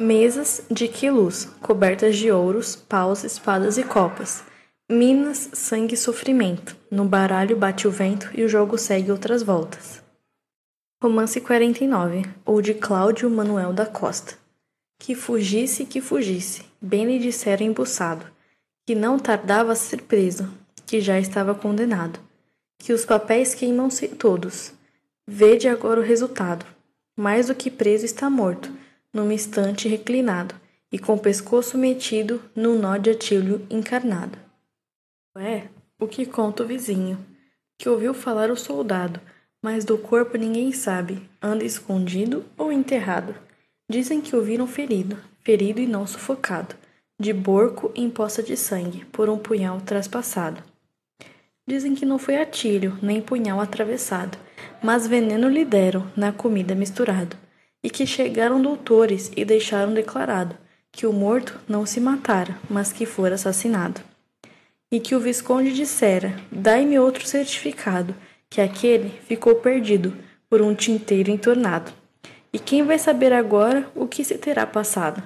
Mesas 0.00 0.62
de 0.70 0.88
quilus, 0.88 1.44
cobertas 1.60 2.16
de 2.16 2.30
ouros, 2.30 2.74
paus, 2.74 3.22
espadas 3.24 3.76
e 3.76 3.84
copas. 3.84 4.42
Minas, 4.90 5.50
sangue 5.52 5.94
e 5.94 5.98
sofrimento. 5.98 6.74
No 6.90 7.04
baralho 7.04 7.56
bate 7.56 7.86
o 7.86 7.90
vento 7.90 8.30
e 8.32 8.42
o 8.42 8.48
jogo 8.48 8.78
segue 8.78 9.12
outras 9.12 9.42
voltas. 9.42 10.03
Romance 11.04 11.38
49, 11.38 12.22
ou 12.46 12.62
de 12.62 12.72
Cláudio 12.72 13.28
Manuel 13.28 13.74
da 13.74 13.84
Costa. 13.84 14.38
Que 14.98 15.14
fugisse, 15.14 15.84
que 15.84 16.00
fugisse, 16.00 16.64
bem 16.80 17.04
lhe 17.04 17.18
dissera 17.18 17.62
embuçado 17.62 18.24
que 18.86 18.94
não 18.94 19.18
tardava 19.18 19.72
a 19.72 19.74
ser 19.74 20.00
preso, 20.04 20.50
que 20.86 21.02
já 21.02 21.20
estava 21.20 21.54
condenado, 21.54 22.18
que 22.78 22.90
os 22.90 23.04
papéis 23.04 23.54
queimam-se 23.54 24.08
todos. 24.08 24.72
Vede 25.26 25.68
agora 25.68 26.00
o 26.00 26.02
resultado. 26.02 26.64
Mais 27.14 27.48
do 27.48 27.54
que 27.54 27.70
preso 27.70 28.06
está 28.06 28.30
morto, 28.30 28.72
num 29.12 29.30
instante 29.30 29.86
reclinado, 29.86 30.54
e 30.90 30.98
com 30.98 31.16
o 31.16 31.20
pescoço 31.20 31.76
metido 31.76 32.40
num 32.56 32.78
nó 32.78 32.96
de 32.96 33.10
atilho 33.10 33.66
encarnado. 33.68 34.38
É, 35.36 35.64
o 36.00 36.08
que 36.08 36.24
conta 36.24 36.62
o 36.62 36.66
vizinho, 36.66 37.18
que 37.76 37.90
ouviu 37.90 38.14
falar 38.14 38.50
o 38.50 38.56
soldado, 38.56 39.20
mas 39.64 39.82
do 39.82 39.96
corpo 39.96 40.36
ninguém 40.36 40.72
sabe, 40.72 41.22
anda 41.40 41.64
escondido 41.64 42.44
ou 42.54 42.70
enterrado. 42.70 43.34
Dizem 43.90 44.20
que 44.20 44.36
o 44.36 44.42
viram 44.42 44.66
ferido, 44.66 45.16
ferido 45.40 45.80
e 45.80 45.86
não 45.86 46.06
sufocado 46.06 46.74
de 47.18 47.32
borco 47.32 47.90
em 47.94 48.10
poça 48.10 48.42
de 48.42 48.58
sangue, 48.58 49.06
por 49.06 49.30
um 49.30 49.38
punhal 49.38 49.80
traspassado. 49.80 50.62
Dizem 51.66 51.94
que 51.94 52.04
não 52.04 52.18
foi 52.18 52.36
atilho, 52.36 52.98
nem 53.00 53.22
punhal 53.22 53.58
atravessado, 53.58 54.36
mas 54.82 55.06
veneno 55.06 55.48
lhe 55.48 55.64
deram, 55.64 56.12
na 56.14 56.30
comida 56.30 56.74
misturado, 56.74 57.34
e 57.82 57.88
que 57.88 58.06
chegaram 58.06 58.60
doutores 58.60 59.32
e 59.34 59.46
deixaram 59.46 59.94
declarado 59.94 60.58
que 60.92 61.06
o 61.06 61.12
morto 61.12 61.58
não 61.66 61.86
se 61.86 62.00
matara, 62.00 62.58
mas 62.68 62.92
que 62.92 63.06
fora 63.06 63.36
assassinado. 63.36 64.02
E 64.92 65.00
que 65.00 65.14
o 65.14 65.20
Visconde 65.20 65.72
dissera: 65.72 66.36
Dai-me 66.52 66.98
outro 66.98 67.26
certificado, 67.26 68.14
que 68.54 68.60
aquele 68.60 69.10
ficou 69.26 69.56
perdido 69.56 70.16
por 70.48 70.62
um 70.62 70.76
tinteiro 70.76 71.28
entornado. 71.28 71.92
E 72.52 72.58
quem 72.60 72.84
vai 72.84 73.00
saber 73.00 73.32
agora 73.32 73.90
o 73.96 74.06
que 74.06 74.22
se 74.22 74.38
terá 74.38 74.64
passado? 74.64 75.20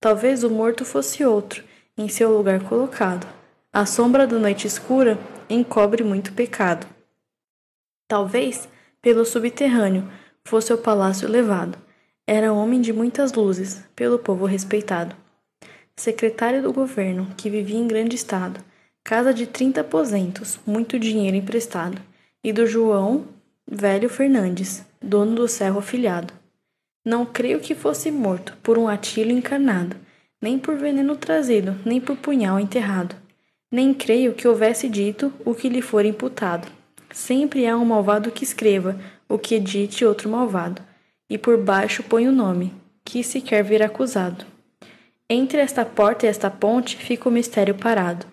Talvez 0.00 0.42
o 0.42 0.50
morto 0.50 0.84
fosse 0.84 1.24
outro, 1.24 1.62
em 1.96 2.08
seu 2.08 2.36
lugar 2.36 2.60
colocado. 2.64 3.32
A 3.72 3.86
sombra 3.86 4.26
da 4.26 4.40
noite 4.40 4.66
escura 4.66 5.16
encobre 5.48 6.02
muito 6.02 6.32
pecado. 6.32 6.84
Talvez, 8.08 8.68
pelo 9.00 9.24
subterrâneo, 9.24 10.10
fosse 10.44 10.72
ao 10.72 10.78
palácio 10.78 11.28
levado. 11.28 11.78
Era 12.26 12.52
homem 12.52 12.80
de 12.80 12.92
muitas 12.92 13.34
luzes, 13.34 13.84
pelo 13.94 14.18
povo 14.18 14.46
respeitado. 14.46 15.14
Secretário 15.94 16.60
do 16.60 16.72
governo, 16.72 17.32
que 17.36 17.48
vivia 17.48 17.78
em 17.78 17.86
grande 17.86 18.16
estado, 18.16 18.58
casa 19.04 19.32
de 19.32 19.46
trinta 19.46 19.82
aposentos, 19.82 20.58
muito 20.66 20.98
dinheiro 20.98 21.36
emprestado, 21.36 22.07
e 22.48 22.52
do 22.52 22.66
João 22.66 23.26
Velho 23.70 24.08
Fernandes, 24.08 24.82
dono 25.02 25.34
do 25.34 25.46
cerro 25.46 25.80
afilhado. 25.80 26.32
Não 27.04 27.26
creio 27.26 27.60
que 27.60 27.74
fosse 27.74 28.10
morto 28.10 28.56
por 28.62 28.78
um 28.78 28.88
atilho 28.88 29.32
encarnado, 29.32 29.94
nem 30.40 30.58
por 30.58 30.74
veneno 30.74 31.14
trazido, 31.14 31.76
nem 31.84 32.00
por 32.00 32.16
punhal 32.16 32.58
enterrado. 32.58 33.14
Nem 33.70 33.92
creio 33.92 34.32
que 34.32 34.48
houvesse 34.48 34.88
dito 34.88 35.30
o 35.44 35.54
que 35.54 35.68
lhe 35.68 35.82
for 35.82 36.06
imputado. 36.06 36.66
Sempre 37.12 37.66
há 37.66 37.76
um 37.76 37.84
malvado 37.84 38.30
que 38.30 38.44
escreva 38.44 38.98
o 39.28 39.38
que 39.38 39.60
dite 39.60 40.06
outro 40.06 40.30
malvado, 40.30 40.80
e 41.28 41.36
por 41.36 41.58
baixo 41.58 42.02
põe 42.02 42.26
o 42.26 42.32
nome, 42.32 42.72
que 43.04 43.22
se 43.22 43.42
quer 43.42 43.62
vir 43.62 43.82
acusado. 43.82 44.46
Entre 45.28 45.60
esta 45.60 45.84
porta 45.84 46.24
e 46.24 46.30
esta 46.30 46.50
ponte 46.50 46.96
fica 46.96 47.28
o 47.28 47.32
mistério 47.32 47.74
parado. 47.74 48.24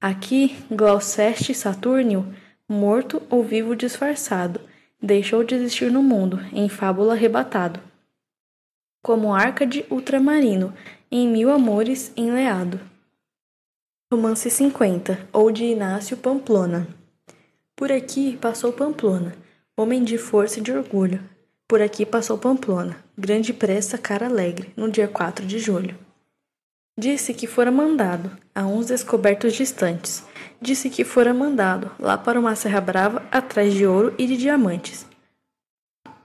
Aqui, 0.00 0.54
Glauceste 0.70 1.52
Saturnio, 1.52 2.24
morto 2.68 3.22
ou 3.28 3.42
vivo 3.42 3.76
disfarçado, 3.76 4.60
deixou 5.00 5.44
de 5.44 5.54
existir 5.54 5.90
no 5.90 6.02
mundo, 6.02 6.40
em 6.52 6.68
fábula 6.68 7.14
arrebatado. 7.14 7.80
Como 9.02 9.34
Arcade 9.34 9.84
ultramarino, 9.90 10.72
em 11.10 11.28
mil 11.28 11.50
amores 11.50 12.12
enleado. 12.16 12.80
Romance 14.10 14.48
50, 14.48 15.28
ou 15.32 15.50
de 15.50 15.64
Inácio 15.64 16.16
Pamplona. 16.16 16.88
Por 17.76 17.92
aqui 17.92 18.36
passou 18.36 18.72
Pamplona, 18.72 19.36
homem 19.76 20.02
de 20.02 20.16
força 20.16 20.58
e 20.58 20.62
de 20.62 20.72
orgulho. 20.72 21.22
Por 21.68 21.82
aqui 21.82 22.06
passou 22.06 22.38
Pamplona, 22.38 22.96
grande 23.16 23.52
pressa, 23.52 23.98
cara 23.98 24.26
alegre, 24.26 24.72
no 24.76 24.90
dia 24.90 25.08
4 25.08 25.44
de 25.44 25.58
julho. 25.58 25.98
Disse 26.98 27.34
que 27.34 27.46
fora 27.46 27.72
mandado 27.72 28.30
a 28.54 28.64
uns 28.64 28.86
descobertos 28.86 29.52
distantes. 29.52 30.24
Disse 30.60 30.88
que 30.88 31.04
fora 31.04 31.34
mandado 31.34 31.90
lá 31.98 32.16
para 32.16 32.38
uma 32.38 32.54
serra 32.54 32.80
brava 32.80 33.22
atrás 33.30 33.72
de 33.74 33.86
ouro 33.86 34.14
e 34.16 34.26
de 34.26 34.36
diamantes. 34.36 35.06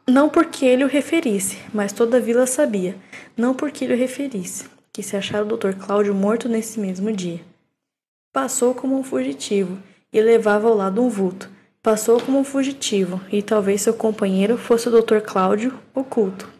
Não 0.08 0.28
porque 0.28 0.66
ele 0.66 0.84
o 0.84 0.88
referisse, 0.88 1.60
mas 1.74 1.94
toda 1.94 2.18
a 2.18 2.20
vila 2.20 2.48
sabia, 2.48 2.96
não 3.38 3.54
porque 3.54 3.86
ele 3.86 3.94
o 3.94 3.98
referisse, 3.98 4.66
que 4.92 5.04
se 5.04 5.16
achara 5.16 5.46
o 5.46 5.58
Dr. 5.58 5.74
Cláudio 5.74 6.16
morto 6.16 6.50
nesse 6.50 6.80
mesmo 6.80 7.12
dia. 7.12 7.42
Passou 8.34 8.74
como 8.74 8.98
um 8.98 9.04
fugitivo 9.04 9.78
e 10.12 10.20
levava 10.22 10.68
ao 10.68 10.76
lado 10.76 11.02
um 11.02 11.10
vulto. 11.10 11.50
Passou 11.82 12.20
como 12.20 12.40
um 12.40 12.44
fugitivo 12.44 13.22
e 13.32 13.42
talvez 13.42 13.82
seu 13.82 13.94
companheiro 13.94 14.58
fosse 14.58 14.90
o 14.90 15.02
Dr. 15.02 15.20
Cláudio 15.20 15.78
oculto. 15.94 16.59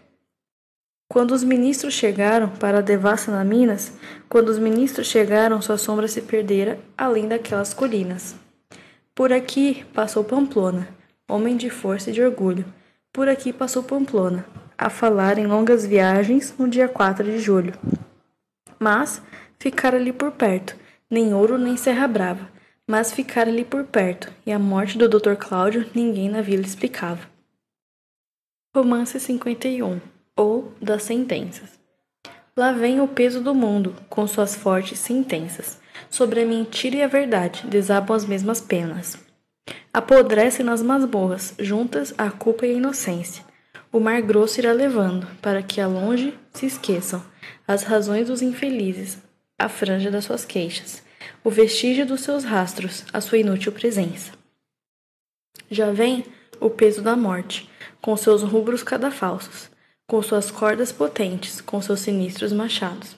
Quando 1.12 1.32
os 1.32 1.44
ministros 1.44 1.96
chegaram 1.96 2.50
para 2.50 2.78
a 2.78 2.82
devassa 2.82 3.32
na 3.32 3.44
Minas, 3.44 3.92
quando 4.30 4.50
os 4.50 4.60
ministros 4.60 5.08
chegaram, 5.08 5.60
sua 5.60 5.76
sombra 5.76 6.08
se 6.08 6.22
perdera 6.22 6.80
além 6.96 7.28
daquelas 7.28 7.74
colinas. 7.74 8.36
Por 9.16 9.34
aqui 9.34 9.84
passou 9.92 10.24
Pamplona, 10.24 10.88
homem 11.28 11.58
de 11.58 11.68
força 11.68 12.12
e 12.12 12.14
de 12.14 12.22
orgulho. 12.22 12.64
Por 13.12 13.28
aqui 13.28 13.52
passou 13.52 13.82
Pamplona, 13.82 14.46
a 14.78 14.88
falar 14.88 15.40
em 15.40 15.48
longas 15.48 15.84
viagens 15.84 16.54
no 16.60 16.68
dia 16.68 16.88
4 16.88 17.24
de 17.24 17.40
julho. 17.40 17.74
Mas 18.78 19.20
ficara 19.58 19.98
ali 19.98 20.14
por 20.14 20.32
perto, 20.34 20.76
nem 21.10 21.34
ouro 21.34 21.58
nem 21.58 21.76
serra 21.76 22.08
brava, 22.08 22.48
mas 22.86 23.12
ficara 23.12 23.50
ali 23.50 23.66
por 23.66 23.84
perto, 23.84 24.32
e 24.46 24.52
a 24.52 24.60
morte 24.60 24.96
do 24.96 25.10
Dr. 25.10 25.34
Cláudio 25.40 25.90
ninguém 25.96 26.30
na 26.30 26.44
vila 26.44 26.62
explicava. 26.62 27.28
Romance 28.76 29.20
51 29.20 30.19
ou 30.40 30.72
das 30.82 31.04
sentenças. 31.04 31.78
Lá 32.56 32.72
vem 32.72 33.02
o 33.02 33.08
peso 33.10 33.42
do 33.42 33.54
mundo, 33.54 33.94
com 34.10 34.26
suas 34.26 34.56
fortes 34.56 34.98
sentenças. 34.98 35.78
Sobre 36.10 36.42
a 36.42 36.46
mentira 36.46 36.96
e 36.96 37.02
a 37.02 37.08
verdade 37.08 37.68
desabam 37.68 38.16
as 38.16 38.26
mesmas 38.26 38.62
penas. 38.62 39.18
Apodrecem 39.94 40.66
nas 40.66 40.82
masmorras, 40.82 41.54
juntas 41.60 42.14
a 42.18 42.32
culpa 42.32 42.66
e 42.66 42.72
a 42.72 42.76
inocência. 42.76 43.44
O 43.92 44.00
mar 44.00 44.22
grosso 44.22 44.62
irá 44.62 44.72
levando, 44.72 45.28
para 45.42 45.62
que 45.62 45.82
a 45.82 45.88
longe 45.88 46.34
se 46.54 46.66
esqueçam 46.66 47.22
as 47.68 47.84
razões 47.84 48.28
dos 48.28 48.42
infelizes, 48.42 49.18
a 49.58 49.68
franja 49.68 50.10
das 50.10 50.24
suas 50.24 50.46
queixas, 50.46 51.04
o 51.44 51.50
vestígio 51.50 52.06
dos 52.06 52.22
seus 52.22 52.46
rastros, 52.46 53.04
a 53.12 53.20
sua 53.20 53.40
inútil 53.40 53.74
presença. 53.74 54.32
Já 55.70 55.92
vem 55.92 56.24
o 56.62 56.70
peso 56.70 57.02
da 57.02 57.16
morte, 57.16 57.70
com 58.02 58.16
seus 58.16 58.42
rubros 58.42 58.84
cadafalsos, 58.84 59.69
com 60.10 60.24
suas 60.24 60.50
cordas 60.50 60.92
potentes, 60.92 61.62
com 61.62 61.80
seus 61.80 62.00
sinistros 62.00 62.52
machados, 62.52 63.16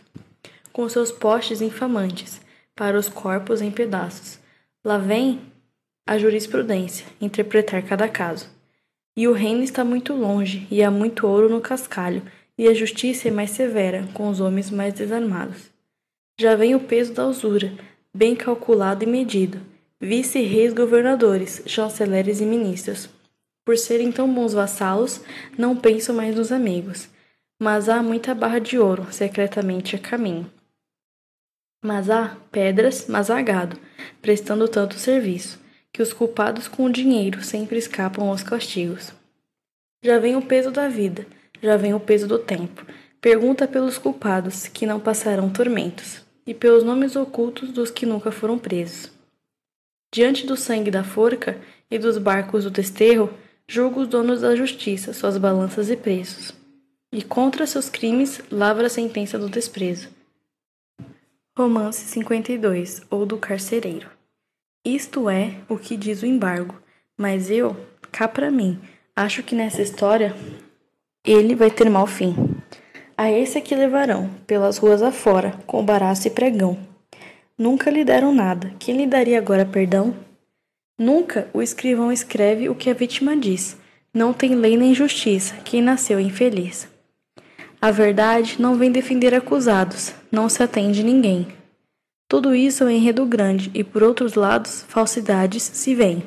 com 0.74 0.90
seus 0.90 1.10
postes 1.10 1.62
infamantes, 1.62 2.42
para 2.76 3.00
os 3.00 3.08
corpos 3.08 3.62
em 3.62 3.72
pedaços. 3.72 4.38
Lá 4.84 4.98
vem 4.98 5.40
a 6.06 6.18
jurisprudência 6.18 7.06
interpretar 7.22 7.82
cada 7.84 8.10
caso. 8.10 8.50
E 9.16 9.26
o 9.26 9.32
reino 9.32 9.64
está 9.64 9.86
muito 9.86 10.14
longe, 10.14 10.68
e 10.70 10.84
há 10.84 10.92
muito 10.92 11.26
ouro 11.26 11.48
no 11.48 11.62
cascalho, 11.62 12.24
e 12.58 12.68
a 12.68 12.74
justiça 12.74 13.30
é 13.30 13.32
mais 13.32 13.52
severa 13.52 14.06
com 14.14 14.28
os 14.28 14.42
homens 14.42 14.70
mais 14.70 14.94
desarmados. 14.94 15.72
Já 16.38 16.56
vem 16.58 16.76
o 16.76 16.80
peso 16.82 17.14
da 17.14 17.26
usura, 17.26 17.72
bem 18.14 18.36
calculado 18.36 19.06
e 19.06 19.08
medido. 19.08 19.62
Vice-reis, 19.98 20.74
governadores, 20.74 21.62
chanceleres 21.66 22.42
e 22.42 22.46
ministros. 22.46 23.08
Por 23.66 23.78
serem 23.78 24.12
tão 24.12 24.32
bons 24.34 24.54
vassalos, 24.54 25.22
não 25.58 25.76
penso 25.76 26.14
mais 26.14 26.36
nos 26.36 26.52
amigos. 26.52 27.10
Mas 27.60 27.88
há 27.88 28.02
muita 28.02 28.34
barra 28.34 28.60
de 28.60 28.80
ouro 28.80 29.12
secretamente 29.12 29.96
a 29.96 30.00
caminho. 30.00 30.52
Mas 31.84 32.10
há 32.10 32.38
pedras, 32.52 33.08
mas 33.08 33.30
há 33.30 33.42
gado, 33.42 33.78
prestando 34.22 34.68
tanto 34.68 34.96
serviço, 34.96 35.60
que 35.92 36.02
os 36.02 36.14
culpados 36.14 36.68
com 36.68 36.86
o 36.86 36.92
dinheiro 36.92 37.44
sempre 37.44 37.78
escapam 37.78 38.30
aos 38.30 38.44
castigos. 38.44 39.14
Já 40.04 40.18
vem 40.20 40.36
o 40.36 40.42
peso 40.42 40.72
da 40.72 40.88
vida, 40.88 41.26
já 41.62 41.78
vem 41.78 41.94
o 41.94 42.00
peso 42.00 42.28
do 42.28 42.40
tempo. 42.40 42.86
Pergunta 43.20 43.68
pelos 43.68 43.98
culpados, 43.98 44.68
que 44.68 44.86
não 44.86 45.00
passarão 45.00 45.52
tormentos 45.52 46.22
e 46.46 46.54
pelos 46.54 46.84
nomes 46.84 47.16
ocultos 47.16 47.72
dos 47.72 47.92
que 47.92 48.06
nunca 48.06 48.32
foram 48.32 48.58
presos. 48.58 49.12
Diante 50.14 50.46
do 50.46 50.58
sangue 50.58 50.90
da 50.90 51.04
forca 51.04 51.60
e 51.90 51.98
dos 51.98 52.18
barcos 52.18 52.64
do 52.64 52.72
desterro, 52.72 53.32
julga 53.72 54.02
os 54.02 54.08
donos 54.10 54.42
da 54.42 54.54
justiça, 54.54 55.14
suas 55.14 55.38
balanças 55.38 55.90
e 55.90 55.96
preços, 55.96 56.54
e 57.10 57.24
contra 57.24 57.66
seus 57.66 57.90
crimes 57.90 58.42
lavra 58.52 58.88
a 58.88 58.90
sentença 58.90 59.40
do 59.40 59.48
desprezo. 59.48 60.10
Romance 61.58 62.04
52, 62.04 63.04
ou 63.10 63.26
do 63.26 63.38
carcereiro. 63.38 64.10
Isto 64.86 65.30
é 65.30 65.56
o 65.70 65.78
que 65.78 65.96
diz 65.96 66.22
o 66.22 66.26
embargo, 66.26 66.82
mas 67.18 67.50
eu, 67.50 67.78
cá 68.12 68.28
para 68.28 68.52
mim, 68.52 68.78
acho 69.16 69.42
que 69.42 69.56
nessa 69.56 69.82
história 69.82 70.36
ele 71.26 71.56
vai 71.56 71.72
ter 71.72 71.90
mau 71.90 72.06
fim. 72.06 72.36
A 73.18 73.32
esse 73.32 73.58
é 73.58 73.62
que 73.62 73.74
levarão, 73.74 74.30
pelas 74.46 74.80
ruas 74.80 75.02
afora, 75.02 75.58
com 75.66 75.86
baraço 75.86 76.28
e 76.28 76.32
pregão. 76.32 76.78
Nunca 77.58 77.90
lhe 77.90 78.04
deram 78.04 78.34
nada, 78.34 78.74
quem 78.78 78.98
lhe 78.98 79.08
daria 79.08 79.38
agora 79.38 79.66
perdão? 79.66 80.14
Nunca 80.98 81.50
o 81.54 81.62
escrivão 81.62 82.12
escreve 82.12 82.70
o 82.70 82.76
que 82.76 82.90
a 82.90 82.94
vítima 82.94 83.36
diz. 83.36 83.78
Não 84.14 84.34
tem 84.34 84.56
lei 84.56 84.78
nem 84.78 84.94
justiça, 84.94 85.56
quem 85.64 85.82
nasceu 85.82 86.20
infeliz. 86.20 86.88
A 87.82 87.92
verdade 87.92 88.62
não 88.62 88.76
vem 88.76 88.92
defender 88.92 89.34
acusados, 89.34 90.14
não 90.32 90.48
se 90.48 90.62
atende 90.62 91.04
ninguém. 91.04 91.48
Tudo 92.28 92.54
isso 92.54 92.84
é 92.86 92.94
enredo 92.94 93.26
grande 93.26 93.72
e, 93.74 93.84
por 93.84 94.04
outros 94.04 94.36
lados, 94.36 94.86
falsidades 94.88 95.64
se 95.64 95.96
veem. 95.96 96.24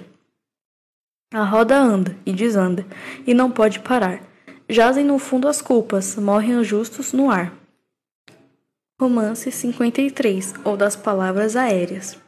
A 1.33 1.45
roda 1.45 1.79
anda 1.79 2.17
e 2.27 2.33
desanda, 2.33 2.87
e 3.27 3.33
não 3.33 3.51
pode 3.51 3.81
parar 3.81 4.21
Jazem 4.69 5.05
no 5.05 5.19
fundo 5.19 5.47
as 5.47 5.61
culpas, 5.61 6.17
morrem 6.17 6.57
os 6.57 6.67
justos 6.67 7.13
no 7.13 7.31
ar. 7.31 7.53
Romance 8.99 9.53
53, 9.53 10.55
ou 10.65 10.75
das 10.75 10.97
palavras 10.97 11.55
aéreas. 11.55 12.19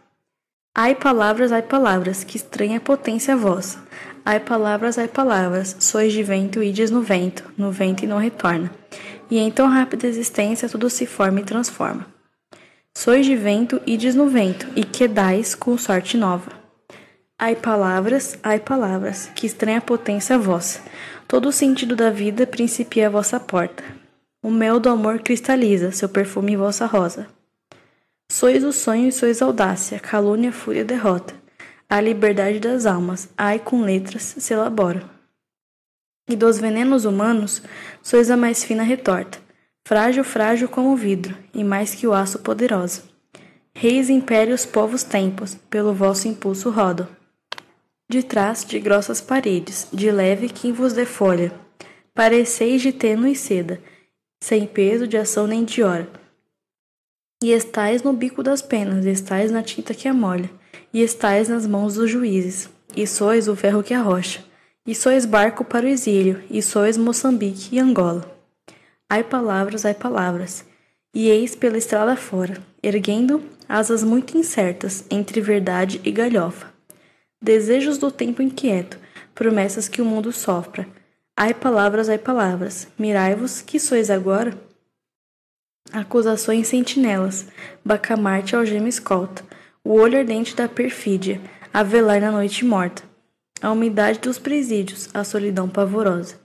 Ai 0.78 0.94
palavras, 0.94 1.52
ai 1.52 1.62
palavras, 1.62 2.22
que 2.22 2.36
estranha 2.36 2.78
potência 2.78 3.34
vossa. 3.34 3.82
Ai 4.22 4.38
palavras, 4.38 4.98
ai 4.98 5.08
palavras, 5.08 5.74
sois 5.78 6.12
de 6.12 6.22
vento 6.22 6.62
e 6.62 6.68
ides 6.68 6.90
no 6.90 7.00
vento, 7.00 7.50
no 7.56 7.72
vento 7.72 8.04
e 8.04 8.06
não 8.06 8.18
retorna. 8.18 8.70
E 9.30 9.38
em 9.38 9.50
tão 9.50 9.68
rápida 9.68 10.06
existência 10.06 10.68
tudo 10.68 10.90
se 10.90 11.06
forma 11.06 11.40
e 11.40 11.44
transforma. 11.44 12.06
Sois 12.94 13.24
de 13.24 13.34
vento, 13.34 13.80
ides 13.86 14.14
no 14.14 14.28
vento, 14.28 14.68
e 14.76 14.84
quedais 14.84 15.54
com 15.54 15.78
sorte 15.78 16.18
nova. 16.18 16.52
Ai 17.38 17.56
palavras, 17.56 18.38
ai 18.42 18.60
palavras, 18.60 19.30
que 19.34 19.46
estranha 19.46 19.80
potência 19.80 20.36
vossa. 20.36 20.82
Todo 21.26 21.48
o 21.48 21.52
sentido 21.52 21.96
da 21.96 22.10
vida 22.10 22.46
principia 22.46 23.06
a 23.06 23.10
vossa 23.10 23.40
porta. 23.40 23.82
O 24.42 24.50
mel 24.50 24.78
do 24.78 24.90
amor 24.90 25.20
cristaliza 25.20 25.90
seu 25.90 26.10
perfume 26.10 26.52
em 26.52 26.56
vossa 26.58 26.84
rosa. 26.84 27.34
Sois 28.30 28.64
o 28.64 28.72
sonho 28.72 29.08
e 29.08 29.12
sois 29.12 29.40
audácia, 29.40 29.98
calúnia, 29.98 30.52
fúria, 30.52 30.84
derrota. 30.84 31.34
A 31.88 32.00
liberdade 32.00 32.58
das 32.58 32.86
almas, 32.86 33.28
ai 33.36 33.58
com 33.58 33.82
letras, 33.82 34.34
se 34.38 34.52
elabora. 34.52 35.08
E 36.28 36.34
dos 36.34 36.58
venenos 36.58 37.04
humanos, 37.04 37.62
sois 38.02 38.30
a 38.30 38.36
mais 38.36 38.64
fina 38.64 38.82
retorta, 38.82 39.38
frágil, 39.86 40.24
frágil 40.24 40.68
como 40.68 40.92
o 40.92 40.96
vidro, 40.96 41.36
e 41.54 41.62
mais 41.62 41.94
que 41.94 42.06
o 42.06 42.12
aço 42.12 42.40
poderosa. 42.40 43.02
Reis, 43.74 44.10
impérios, 44.10 44.66
povos, 44.66 45.04
tempos, 45.04 45.54
pelo 45.70 45.94
vosso 45.94 46.26
impulso 46.26 46.70
rodam 46.70 47.08
de 48.08 48.22
trás 48.22 48.64
de 48.64 48.78
grossas 48.78 49.20
paredes, 49.20 49.88
de 49.92 50.10
leve 50.10 50.48
quem 50.48 50.72
vos 50.72 50.92
defolha. 50.92 51.52
Pareceis 52.14 52.80
de 52.80 52.92
tênue 52.92 53.34
seda, 53.34 53.80
sem 54.40 54.66
peso 54.66 55.08
de 55.08 55.16
ação 55.16 55.46
nem 55.46 55.64
de 55.64 55.82
hora. 55.82 56.08
E 57.42 57.52
estais 57.52 58.02
no 58.02 58.14
bico 58.14 58.42
das 58.42 58.62
penas, 58.62 59.04
estais 59.04 59.50
na 59.50 59.62
tinta 59.62 59.92
que 59.92 60.08
amolha, 60.08 60.50
e 60.90 61.02
estais 61.02 61.50
nas 61.50 61.66
mãos 61.66 61.94
dos 61.94 62.10
juízes, 62.10 62.70
e 62.96 63.06
sois 63.06 63.46
o 63.46 63.54
ferro 63.54 63.82
que 63.82 63.92
arrocha, 63.92 64.42
e 64.86 64.94
sois 64.94 65.26
barco 65.26 65.62
para 65.62 65.84
o 65.84 65.88
exílio, 65.88 66.42
e 66.50 66.62
sois 66.62 66.96
Moçambique 66.96 67.76
e 67.76 67.78
Angola. 67.78 68.24
Ai 69.10 69.22
palavras, 69.22 69.84
ai 69.84 69.92
palavras, 69.92 70.64
e 71.14 71.28
eis 71.28 71.54
pela 71.54 71.76
estrada 71.76 72.16
fora, 72.16 72.56
erguendo 72.82 73.42
asas 73.68 74.02
muito 74.02 74.38
incertas 74.38 75.04
entre 75.10 75.42
verdade 75.42 76.00
e 76.04 76.10
galhofa. 76.10 76.72
Desejos 77.40 77.98
do 77.98 78.10
tempo 78.10 78.40
inquieto, 78.40 78.98
promessas 79.34 79.88
que 79.88 80.00
o 80.00 80.06
mundo 80.06 80.32
sopra. 80.32 80.88
Ai 81.36 81.52
palavras, 81.52 82.08
ai 82.08 82.16
palavras, 82.16 82.88
mirai-vos 82.98 83.60
que 83.60 83.78
sois 83.78 84.08
agora 84.08 84.56
acusações 85.92 86.68
sentinelas, 86.68 87.46
bacamarte 87.84 88.56
algema 88.56 88.88
escolta, 88.88 89.44
o 89.84 89.94
olho 89.94 90.18
ardente 90.18 90.54
da 90.56 90.68
perfídia, 90.68 91.40
a 91.72 91.82
velar 91.82 92.20
na 92.20 92.32
noite 92.32 92.64
morta, 92.64 93.02
a 93.60 93.70
umidade 93.70 94.18
dos 94.18 94.38
presídios, 94.38 95.08
a 95.14 95.22
solidão 95.24 95.68
pavorosa, 95.68 96.38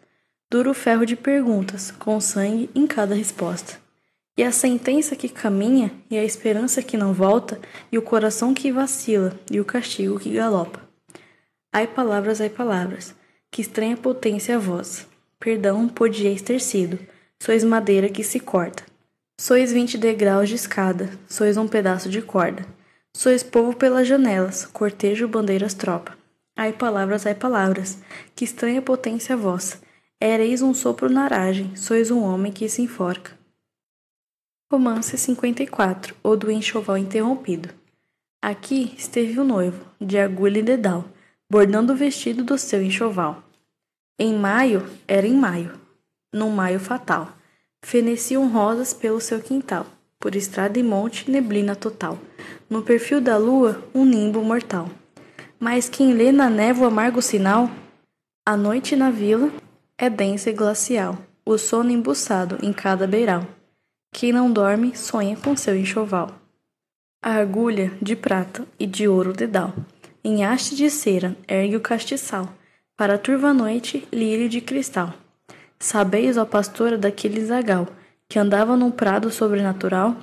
duro 0.50 0.74
ferro 0.74 1.06
de 1.06 1.16
perguntas, 1.16 1.92
com 1.92 2.20
sangue 2.20 2.70
em 2.76 2.86
cada 2.86 3.16
resposta. 3.16 3.80
E 4.38 4.44
a 4.44 4.52
sentença 4.52 5.16
que 5.16 5.28
caminha, 5.28 5.92
e 6.10 6.18
a 6.18 6.24
esperança 6.24 6.82
que 6.82 6.98
não 6.98 7.14
volta, 7.14 7.60
e 7.92 7.98
o 7.98 8.02
coração 8.02 8.54
que 8.54 8.72
vacila, 8.72 9.38
e 9.50 9.60
o 9.60 9.66
castigo 9.66 10.20
que 10.20 10.34
galopa. 10.34 10.82
Ai 11.74 11.88
palavras, 11.88 12.42
ai 12.42 12.50
palavras, 12.50 13.16
que 13.50 13.62
estranha 13.62 13.96
potência 13.96 14.56
a 14.56 14.60
voz. 14.60 15.08
Perdão 15.40 15.88
podieis 15.88 16.42
ter 16.42 16.60
sido, 16.60 17.00
sois 17.42 17.64
madeira 17.64 18.10
que 18.10 18.24
se 18.24 18.40
corta. 18.40 18.91
Sois 19.42 19.72
vinte 19.74 19.98
degraus 19.98 20.50
de 20.50 20.54
escada, 20.54 21.10
sois 21.28 21.58
um 21.58 21.68
pedaço 21.68 22.08
de 22.08 22.22
corda. 22.22 22.64
Sois 23.12 23.42
povo 23.42 23.76
pelas 23.76 24.08
janelas, 24.08 24.68
cortejo, 24.68 25.28
bandeiras, 25.28 25.74
tropa. 25.74 26.16
Ai 26.56 26.72
palavras, 26.72 27.26
ai 27.26 27.34
palavras, 27.34 27.98
que 28.36 28.46
estranha 28.46 28.84
potência 28.84 29.36
vossa. 29.36 29.82
Ereis 30.22 30.62
um 30.62 30.76
sopro 30.76 31.10
na 31.10 31.24
aragem, 31.24 31.76
sois 31.76 32.12
um 32.12 32.22
homem 32.22 32.52
que 32.52 32.70
se 32.70 32.84
enforca. 32.84 33.36
Romance 34.72 35.18
54, 35.18 36.16
ou 36.22 36.38
do 36.38 36.52
enxoval 36.52 37.00
interrompido. 37.00 37.70
Aqui 38.44 38.94
esteve 38.96 39.40
o 39.40 39.44
noivo, 39.44 39.84
de 40.00 40.20
agulha 40.20 40.60
e 40.60 40.64
dedal, 40.64 41.06
bordando 41.50 41.94
o 41.94 41.98
vestido 41.98 42.44
do 42.44 42.60
seu 42.60 42.80
enxoval. 42.84 43.44
Em 44.20 44.38
maio, 44.38 44.88
era 45.08 45.26
em 45.26 45.34
maio, 45.34 45.82
num 46.32 46.52
maio 46.52 46.80
fatal 46.80 47.41
Feneciam 47.84 48.48
rosas 48.48 48.94
pelo 48.94 49.20
seu 49.20 49.42
quintal, 49.42 49.86
por 50.20 50.36
estrada 50.36 50.80
e 50.80 50.84
monte, 50.84 51.30
neblina 51.30 51.76
total. 51.76 52.18
No 52.70 52.82
perfil 52.84 53.20
da 53.20 53.38
lua, 53.38 53.84
um 53.94 54.06
nimbo 54.06 54.42
mortal. 54.44 54.90
Mas 55.60 55.90
quem 55.90 56.14
lê 56.14 56.32
na 56.32 56.50
névoa 56.50 56.88
amargo 56.88 57.22
sinal, 57.22 57.70
a 58.46 58.56
noite 58.56 58.96
na 58.96 59.12
vila 59.12 59.52
é 59.98 60.10
densa 60.10 60.50
e 60.50 60.54
glacial, 60.54 61.18
o 61.46 61.58
sono 61.58 61.92
embuçado 61.92 62.58
em 62.64 62.72
cada 62.72 63.06
beiral. 63.06 63.46
Quem 64.14 64.32
não 64.32 64.52
dorme 64.52 64.96
sonha 64.96 65.36
com 65.36 65.56
seu 65.56 65.76
enxoval. 65.76 66.32
A 67.22 67.36
agulha 67.36 67.92
de 68.02 68.16
prata 68.16 68.66
e 68.80 68.88
de 68.88 69.08
ouro 69.08 69.34
dedal, 69.34 69.74
em 70.24 70.44
haste 70.44 70.76
de 70.76 70.90
cera 70.90 71.36
ergue 71.48 71.76
o 71.76 71.82
castiçal, 71.82 72.50
para 72.96 73.16
a 73.16 73.18
turva 73.18 73.54
noite 73.54 74.08
lírio 74.12 74.50
de 74.50 74.62
cristal. 74.62 75.14
Sabeis, 75.82 76.38
ó 76.38 76.46
pastora 76.46 76.96
daquele 76.96 77.44
zagal, 77.44 77.88
que 78.30 78.38
andava 78.38 78.78
num 78.78 78.92
prado 78.92 79.32
sobrenatural? 79.32 80.16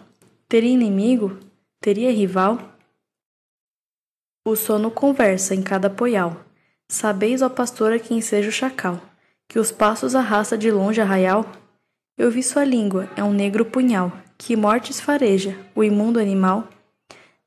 Teria 0.48 0.70
inimigo? 0.70 1.36
Teria 1.80 2.12
rival? 2.12 2.78
O 4.46 4.54
sono 4.54 4.88
conversa 4.88 5.56
em 5.56 5.62
cada 5.62 5.90
poial. 5.90 6.44
Sabeis, 6.88 7.42
ó 7.42 7.48
pastora, 7.48 7.98
quem 7.98 8.20
seja 8.20 8.48
o 8.48 8.52
chacal, 8.52 9.02
que 9.48 9.58
os 9.58 9.72
passos 9.72 10.14
arrasta 10.14 10.56
de 10.56 10.70
longe 10.70 11.00
arraial? 11.00 11.44
Eu 12.16 12.30
vi 12.30 12.40
sua 12.40 12.62
língua, 12.62 13.10
é 13.16 13.24
um 13.24 13.32
negro 13.32 13.64
punhal, 13.64 14.12
que 14.38 14.54
mortes 14.54 15.00
fareja, 15.00 15.58
o 15.74 15.82
imundo 15.82 16.20
animal. 16.20 16.68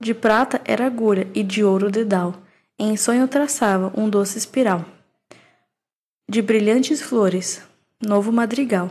De 0.01 0.13
prata 0.13 0.59
era 0.65 0.85
agulha 0.85 1.29
e 1.33 1.43
de 1.43 1.63
ouro 1.63 1.89
dedal, 1.89 2.35
em 2.77 2.97
sonho 2.97 3.25
traçava 3.25 3.89
um 3.97 4.09
doce 4.09 4.37
espiral. 4.37 4.83
De 6.29 6.41
brilhantes 6.41 7.01
flores, 7.01 7.70
Novo 8.01 8.31
Madrigal. 8.31 8.89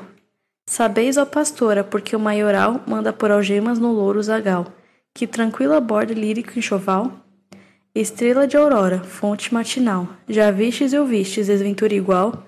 Sabeis, 0.65 1.17
ó 1.17 1.25
pastora, 1.25 1.83
porque 1.83 2.15
o 2.15 2.21
maioral 2.21 2.81
manda 2.87 3.13
por 3.13 3.33
algemas 3.33 3.77
no 3.77 3.91
louro 3.91 4.23
zagal, 4.23 4.73
que 5.13 5.27
tranquila 5.27 5.81
borda 5.81 6.15
lírico 6.15 6.57
enxoval? 6.57 7.11
Estrela 7.93 8.47
de 8.47 8.57
aurora, 8.57 9.03
fonte 9.03 9.53
matinal, 9.53 10.07
já 10.29 10.53
vistes 10.53 10.93
e 10.93 10.99
ouvistes 10.99 11.49
desventura 11.49 11.93
igual? 11.93 12.47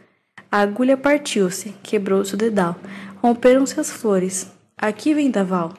A 0.52 0.60
agulha 0.60 0.96
partiu-se, 0.96 1.70
quebrou-se 1.82 2.32
o 2.34 2.36
dedal, 2.36 2.76
romperam-se 3.20 3.80
as 3.80 3.90
flores, 3.90 4.48
aqui 4.78 5.12
vendaval. 5.12 5.74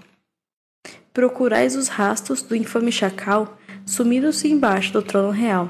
Procurais 1.13 1.77
os 1.77 1.87
rastros 1.87 2.41
do 2.41 2.57
infame 2.57 2.91
chacal, 2.91 3.57
sumidos-se 3.85 4.51
embaixo 4.51 4.91
do 4.91 5.01
trono 5.01 5.29
real. 5.29 5.69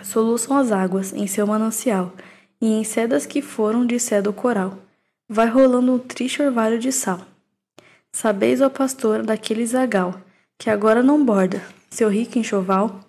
Soluçam 0.00 0.56
as 0.56 0.70
águas 0.70 1.12
em 1.12 1.26
seu 1.26 1.44
manancial, 1.44 2.12
e 2.60 2.68
em 2.68 2.84
sedas 2.84 3.24
que 3.24 3.40
foram 3.40 3.86
de 3.86 3.98
cedo 3.98 4.32
coral, 4.32 4.78
vai 5.28 5.48
rolando 5.48 5.94
um 5.94 5.98
triste 5.98 6.42
orvalho 6.42 6.78
de 6.78 6.92
sal. 6.92 7.20
Sabeis, 8.12 8.60
ó 8.60 8.68
pastor, 8.68 9.22
daquele 9.22 9.64
zagal, 9.66 10.20
que 10.58 10.68
agora 10.68 11.02
não 11.02 11.24
borda, 11.24 11.62
seu 11.88 12.08
rico 12.08 12.38
enxoval? 12.38 13.00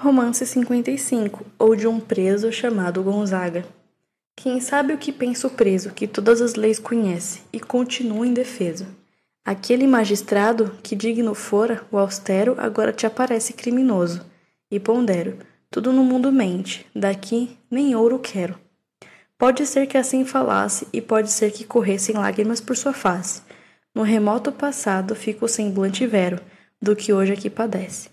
Romance 0.00 0.44
55, 0.44 1.46
ou 1.58 1.76
de 1.76 1.86
um 1.86 2.00
preso 2.00 2.50
chamado 2.50 3.02
Gonzaga. 3.02 3.64
Quem 4.34 4.60
sabe 4.60 4.92
o 4.92 4.98
que 4.98 5.12
pensa 5.12 5.46
o 5.46 5.50
preso, 5.50 5.92
que 5.92 6.08
todas 6.08 6.40
as 6.40 6.54
leis 6.54 6.78
conhece, 6.78 7.42
e 7.52 7.60
continua 7.60 8.26
indefeso? 8.26 8.86
Aquele 9.44 9.86
magistrado, 9.86 10.76
que 10.82 10.96
digno 10.96 11.34
fora, 11.34 11.84
o 11.90 11.98
austero, 11.98 12.56
agora 12.58 12.92
te 12.92 13.06
aparece 13.06 13.52
criminoso. 13.52 14.24
E 14.70 14.80
pondero, 14.80 15.36
tudo 15.72 15.90
no 15.90 16.04
mundo 16.04 16.30
mente, 16.30 16.86
daqui 16.94 17.56
nem 17.70 17.96
ouro 17.96 18.18
quero. 18.18 18.58
Pode 19.38 19.66
ser 19.66 19.86
que 19.86 19.96
assim 19.96 20.22
falasse, 20.22 20.86
e 20.92 21.00
pode 21.00 21.30
ser 21.30 21.50
que 21.50 21.64
corressem 21.64 22.14
lágrimas 22.14 22.60
por 22.60 22.76
sua 22.76 22.92
face. 22.92 23.40
No 23.94 24.02
remoto 24.02 24.52
passado 24.52 25.14
fica 25.14 25.46
o 25.46 25.48
semblante 25.48 26.06
vero 26.06 26.38
do 26.80 26.94
que 26.94 27.10
hoje 27.10 27.32
aqui 27.32 27.48
padece. 27.48 28.10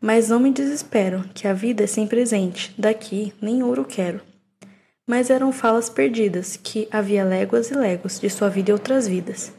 Mas 0.00 0.28
não 0.28 0.40
me 0.40 0.50
desespero, 0.50 1.24
que 1.32 1.46
a 1.46 1.52
vida 1.52 1.84
é 1.84 1.86
sem 1.86 2.08
presente, 2.08 2.74
daqui 2.76 3.32
nem 3.40 3.62
ouro 3.62 3.84
quero. 3.84 4.20
Mas 5.06 5.30
eram 5.30 5.52
falas 5.52 5.88
perdidas, 5.88 6.58
que 6.60 6.88
havia 6.90 7.22
léguas 7.22 7.70
e 7.70 7.74
léguas 7.74 8.18
de 8.18 8.28
sua 8.28 8.48
vida 8.48 8.70
e 8.70 8.72
outras 8.72 9.06
vidas. 9.06 9.52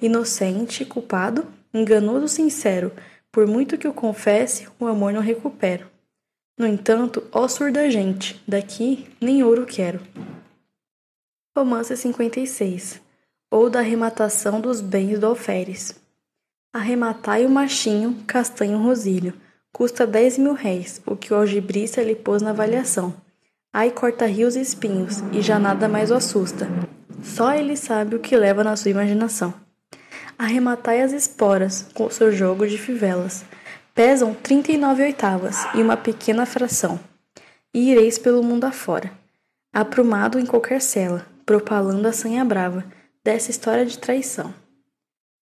Inocente, 0.00 0.86
culpado, 0.86 1.46
enganoso, 1.72 2.28
sincero, 2.28 2.90
por 3.30 3.46
muito 3.46 3.76
que 3.76 3.86
o 3.86 3.92
confesse, 3.92 4.66
o 4.80 4.86
amor 4.86 5.12
não 5.12 5.20
recupero. 5.20 5.93
No 6.56 6.66
entanto, 6.66 7.24
ó 7.32 7.48
surda 7.48 7.90
gente, 7.90 8.40
daqui 8.46 9.08
nem 9.20 9.42
ouro 9.42 9.66
quero. 9.66 10.00
Romance 11.56 11.96
56 11.96 13.00
Ou 13.50 13.68
da 13.68 13.80
arrematação 13.80 14.60
dos 14.60 14.80
bens 14.80 15.18
do 15.18 15.26
alferes. 15.26 16.00
Arrematai 16.72 17.44
o 17.44 17.50
machinho, 17.50 18.22
castanho 18.26 18.78
rosilho, 18.78 19.34
custa 19.72 20.06
dez 20.06 20.38
mil 20.38 20.52
réis, 20.52 21.02
o 21.04 21.16
que 21.16 21.32
o 21.32 21.36
algibrista 21.36 22.02
lhe 22.02 22.14
pôs 22.14 22.40
na 22.40 22.50
avaliação. 22.50 23.14
Ai 23.72 23.90
corta 23.90 24.24
rios 24.24 24.54
e 24.54 24.60
espinhos, 24.60 25.22
e 25.32 25.42
já 25.42 25.58
nada 25.58 25.88
mais 25.88 26.12
o 26.12 26.14
assusta. 26.14 26.68
Só 27.20 27.52
ele 27.52 27.76
sabe 27.76 28.14
o 28.14 28.20
que 28.20 28.36
leva 28.36 28.62
na 28.62 28.76
sua 28.76 28.92
imaginação. 28.92 29.52
Arrematai 30.38 31.02
as 31.02 31.12
esporas, 31.12 31.86
com 31.94 32.08
seu 32.10 32.30
jogo 32.30 32.66
de 32.66 32.78
fivelas, 32.78 33.44
Pesam 33.94 34.34
39 34.34 35.04
oitavas 35.04 35.68
e 35.72 35.80
uma 35.80 35.96
pequena 35.96 36.44
fração. 36.44 36.98
E 37.72 37.92
ireis 37.92 38.18
pelo 38.18 38.42
mundo 38.42 38.64
afora, 38.64 39.12
aprumado 39.72 40.36
em 40.36 40.44
qualquer 40.44 40.80
cela, 40.80 41.24
propalando 41.46 42.08
a 42.08 42.12
sanha 42.12 42.44
brava 42.44 42.84
dessa 43.22 43.52
história 43.52 43.86
de 43.86 43.96
traição. 43.96 44.52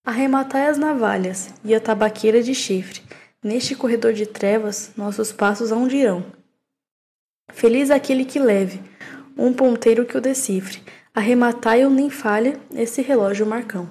Arrematai 0.06 0.68
as 0.68 0.78
navalhas 0.78 1.54
e 1.64 1.74
a 1.74 1.80
tabaqueira 1.80 2.44
de 2.44 2.54
chifre, 2.54 3.02
neste 3.42 3.74
corredor 3.74 4.12
de 4.12 4.26
trevas 4.26 4.92
nossos 4.98 5.32
passos 5.32 5.72
aonde 5.72 5.96
irão. 5.96 6.26
Feliz 7.54 7.90
aquele 7.90 8.26
que 8.26 8.38
leve, 8.38 8.82
um 9.38 9.54
ponteiro 9.54 10.06
que 10.06 10.18
o 10.18 10.22
decifre, 10.22 10.84
arrematai-o 11.16 11.90
nem 11.90 12.10
falha 12.10 12.60
esse 12.74 13.02
relógio 13.02 13.46
marcão. 13.46 13.90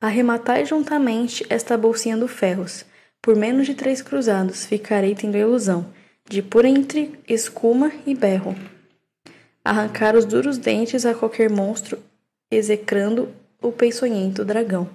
Arrematai 0.00 0.64
juntamente 0.64 1.44
esta 1.50 1.76
bolsinha 1.76 2.16
do 2.16 2.28
ferros, 2.28 2.84
por 3.22 3.36
menos 3.36 3.66
de 3.66 3.74
três 3.74 4.02
cruzados 4.02 4.64
ficarei 4.66 5.14
tendo 5.14 5.36
a 5.36 5.40
ilusão 5.40 5.86
de 6.28 6.42
por 6.42 6.64
entre 6.64 7.18
escuma 7.28 7.92
e 8.06 8.14
berro 8.14 8.54
arrancar 9.68 10.16
os 10.16 10.24
duros 10.24 10.56
dentes 10.56 11.04
a 11.04 11.14
qualquer 11.14 11.50
monstro, 11.50 11.98
execrando 12.50 13.28
o 13.60 13.70
peçonhento 13.70 14.42
dragão. 14.42 14.88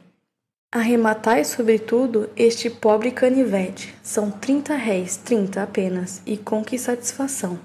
Arrematai, 0.71 1.45
sobretudo, 1.45 2.27
este 2.35 2.71
pobre 2.71 3.11
canivete. 3.11 3.93
São 4.01 4.31
trinta 4.31 4.75
réis, 4.75 5.15
trinta 5.15 5.61
apenas, 5.61 6.23
e 6.25 6.35
com 6.35 6.63
que 6.63 6.79
satisfação. 6.79 7.59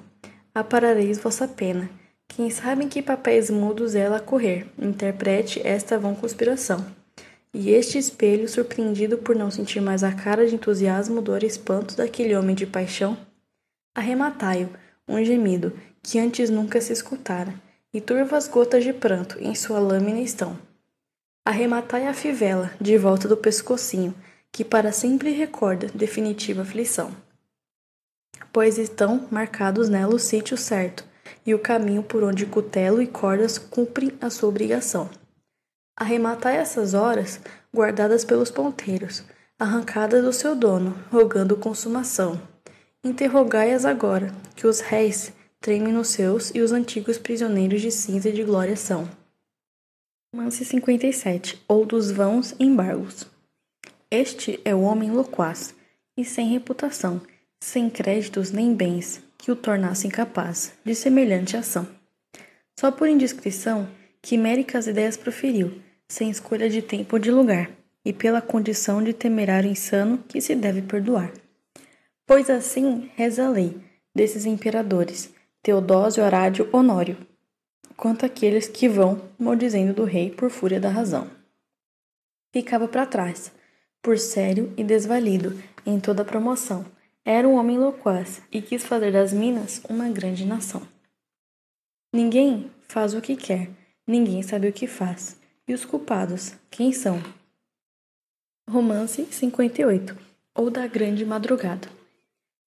Aparareis 0.54 1.18
vossa 1.18 1.48
pena. 1.48 1.88
Quem 2.28 2.50
sabe 2.50 2.84
em 2.84 2.88
que 2.88 3.00
papéis 3.00 3.48
mudos 3.48 3.94
ela 3.94 4.20
correr, 4.20 4.66
interprete 4.78 5.66
esta 5.66 5.98
vã 5.98 6.14
conspiração. 6.14 6.84
E 7.60 7.70
este 7.70 7.98
espelho, 7.98 8.48
surpreendido 8.48 9.18
por 9.18 9.34
não 9.34 9.50
sentir 9.50 9.80
mais 9.80 10.04
a 10.04 10.12
cara 10.12 10.46
de 10.46 10.54
entusiasmo, 10.54 11.20
dor 11.20 11.42
e 11.42 11.46
espanto 11.46 11.96
daquele 11.96 12.36
homem 12.36 12.54
de 12.54 12.64
paixão, 12.64 13.18
arrematai-o, 13.96 14.70
um 15.08 15.24
gemido, 15.24 15.72
que 16.00 16.20
antes 16.20 16.50
nunca 16.50 16.80
se 16.80 16.92
escutara, 16.92 17.52
e 17.92 18.00
turvas 18.00 18.46
gotas 18.46 18.84
de 18.84 18.92
pranto 18.92 19.40
em 19.40 19.56
sua 19.56 19.80
lâmina 19.80 20.20
estão. 20.20 20.56
Arrematai 21.44 22.06
a 22.06 22.14
fivela 22.14 22.70
de 22.80 22.96
volta 22.96 23.26
do 23.26 23.36
pescocinho, 23.36 24.14
que 24.52 24.64
para 24.64 24.92
sempre 24.92 25.32
recorda 25.32 25.88
definitiva 25.92 26.62
aflição. 26.62 27.10
Pois 28.52 28.78
estão 28.78 29.26
marcados 29.32 29.88
nela 29.88 30.14
o 30.14 30.18
sítio 30.20 30.56
certo 30.56 31.04
e 31.44 31.52
o 31.56 31.58
caminho 31.58 32.04
por 32.04 32.22
onde 32.22 32.46
cutelo 32.46 33.02
e 33.02 33.06
cordas 33.08 33.58
cumprem 33.58 34.12
a 34.20 34.30
sua 34.30 34.48
obrigação. 34.48 35.10
Arrematai 36.00 36.56
essas 36.56 36.94
horas 36.94 37.40
guardadas 37.74 38.24
pelos 38.24 38.52
ponteiros, 38.52 39.24
arrancadas 39.58 40.24
do 40.24 40.32
seu 40.32 40.54
dono, 40.54 40.96
rogando 41.10 41.56
consumação. 41.56 42.40
Interrogai-as 43.02 43.84
agora, 43.84 44.32
que 44.54 44.64
os 44.64 44.78
réis 44.78 45.32
tremem 45.60 45.92
nos 45.92 46.08
seus 46.08 46.54
e 46.54 46.60
os 46.60 46.70
antigos 46.70 47.18
prisioneiros 47.18 47.80
de 47.80 47.90
cinza 47.90 48.28
e 48.28 48.32
de 48.32 48.44
glória 48.44 48.76
são. 48.76 49.08
Romance 50.32 50.64
57 50.64 51.64
ou 51.66 51.84
dos 51.84 52.12
vãos 52.12 52.54
embargos. 52.60 53.26
Este 54.08 54.60
é 54.64 54.72
o 54.72 54.82
homem 54.82 55.10
loquaz 55.10 55.74
e 56.16 56.24
sem 56.24 56.48
reputação, 56.48 57.20
sem 57.60 57.90
créditos 57.90 58.52
nem 58.52 58.72
bens 58.72 59.20
que 59.36 59.50
o 59.50 59.56
tornassem 59.56 60.10
capaz 60.10 60.74
de 60.84 60.94
semelhante 60.94 61.56
ação. 61.56 61.88
Só 62.78 62.92
por 62.92 63.08
indiscrição, 63.08 63.88
quiméricas 64.22 64.86
ideias 64.86 65.16
proferiu, 65.16 65.82
sem 66.08 66.30
escolha 66.30 66.68
de 66.70 66.80
tempo 66.80 67.16
ou 67.16 67.20
de 67.20 67.30
lugar, 67.30 67.70
e 68.04 68.12
pela 68.12 68.40
condição 68.40 69.02
de 69.02 69.12
temerário 69.12 69.70
insano 69.70 70.18
que 70.26 70.40
se 70.40 70.54
deve 70.54 70.82
perdoar. 70.82 71.32
Pois 72.26 72.48
assim 72.48 73.10
reza 73.14 73.46
a 73.46 73.50
lei 73.50 73.76
desses 74.14 74.46
imperadores, 74.46 75.32
Teodósio, 75.62 76.24
Arádio, 76.24 76.68
Honório, 76.72 77.16
quanto 77.96 78.24
aqueles 78.24 78.68
que 78.68 78.88
vão 78.88 79.20
maldizendo 79.38 79.92
do 79.92 80.04
rei 80.04 80.30
por 80.30 80.50
fúria 80.50 80.80
da 80.80 80.88
razão. 80.88 81.30
Ficava 82.52 82.88
para 82.88 83.04
trás, 83.04 83.52
por 84.02 84.18
sério 84.18 84.72
e 84.76 84.84
desvalido 84.84 85.60
em 85.84 86.00
toda 86.00 86.22
a 86.22 86.24
promoção. 86.24 86.86
Era 87.24 87.46
um 87.46 87.56
homem 87.56 87.78
loquaz 87.78 88.40
e 88.50 88.62
quis 88.62 88.84
fazer 88.84 89.12
das 89.12 89.32
Minas 89.32 89.82
uma 89.88 90.08
grande 90.08 90.46
nação. 90.46 90.80
Ninguém 92.12 92.70
faz 92.88 93.12
o 93.12 93.20
que 93.20 93.36
quer, 93.36 93.68
ninguém 94.06 94.42
sabe 94.42 94.68
o 94.68 94.72
que 94.72 94.86
faz. 94.86 95.38
E 95.68 95.74
os 95.74 95.84
culpados, 95.84 96.54
quem 96.70 96.92
são? 96.92 97.22
Romance 98.70 99.26
58 99.30 100.16
ou 100.54 100.70
da 100.70 100.86
Grande 100.86 101.26
Madrugada. 101.26 101.88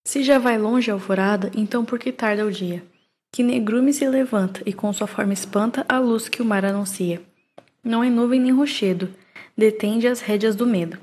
Se 0.05 0.22
já 0.22 0.39
vai 0.39 0.59
longe 0.59 0.90
a 0.90 0.94
alvorada, 0.94 1.51
então 1.55 1.82
por 1.82 1.98
que 1.98 2.12
tarda 2.12 2.44
o 2.44 2.52
dia? 2.52 2.85
Que 3.32 3.43
negrume 3.43 3.94
se 3.94 4.06
levanta 4.06 4.62
e 4.66 4.72
com 4.74 4.93
sua 4.93 5.06
forma 5.06 5.32
espanta 5.32 5.82
a 5.89 5.98
luz 5.98 6.28
que 6.28 6.43
o 6.43 6.44
mar 6.44 6.62
anuncia. 6.62 7.22
Não 7.82 8.05
é 8.05 8.10
nuvem 8.10 8.39
nem 8.39 8.52
rochedo, 8.52 9.09
detende 9.56 10.06
as 10.06 10.20
rédeas 10.20 10.55
do 10.55 10.66
medo. 10.66 10.98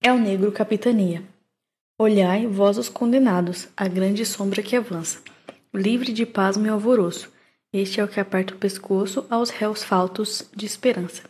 É 0.00 0.12
o 0.12 0.18
negro 0.18 0.52
capitania. 0.52 1.24
Olhai, 1.98 2.46
vós 2.46 2.78
os 2.78 2.88
condenados, 2.88 3.68
a 3.76 3.88
grande 3.88 4.24
sombra 4.24 4.62
que 4.62 4.76
avança, 4.76 5.20
livre 5.74 6.12
de 6.12 6.24
pasmo 6.24 6.64
e 6.64 6.68
alvoroço. 6.68 7.36
Este 7.72 8.00
é 8.00 8.04
o 8.04 8.08
que 8.08 8.18
aperta 8.18 8.54
o 8.54 8.58
pescoço 8.58 9.26
aos 9.28 9.50
réus 9.50 9.82
faltos 9.82 10.48
de 10.56 10.64
esperança. 10.64 11.24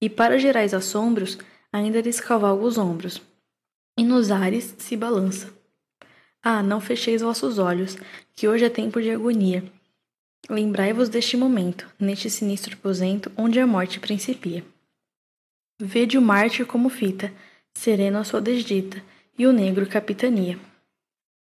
E 0.00 0.08
para 0.08 0.38
gerais 0.38 0.72
assombros, 0.72 1.36
ainda 1.72 2.00
lhes 2.00 2.20
cavalga 2.20 2.64
os 2.64 2.78
ombros, 2.78 3.20
e 3.98 4.04
nos 4.04 4.30
ares 4.30 4.74
se 4.78 4.96
balança. 4.96 5.52
Ah, 6.42 6.62
não 6.62 6.80
fecheis 6.80 7.20
vossos 7.20 7.58
olhos, 7.58 7.98
que 8.34 8.48
hoje 8.48 8.64
é 8.64 8.70
tempo 8.70 9.02
de 9.02 9.10
agonia. 9.10 9.64
Lembrai-vos 10.48 11.08
deste 11.08 11.36
momento, 11.36 11.86
neste 11.98 12.30
sinistro 12.30 12.74
aposento, 12.74 13.30
onde 13.36 13.60
a 13.60 13.66
morte 13.66 14.00
principia. 14.00 14.64
Vede 15.78 16.16
o 16.16 16.22
mártir 16.22 16.66
como 16.66 16.88
fita, 16.88 17.32
sereno 17.74 18.18
a 18.18 18.24
sua 18.24 18.40
desdita, 18.40 19.02
e 19.36 19.46
o 19.46 19.52
negro 19.52 19.86
capitania. 19.86 20.58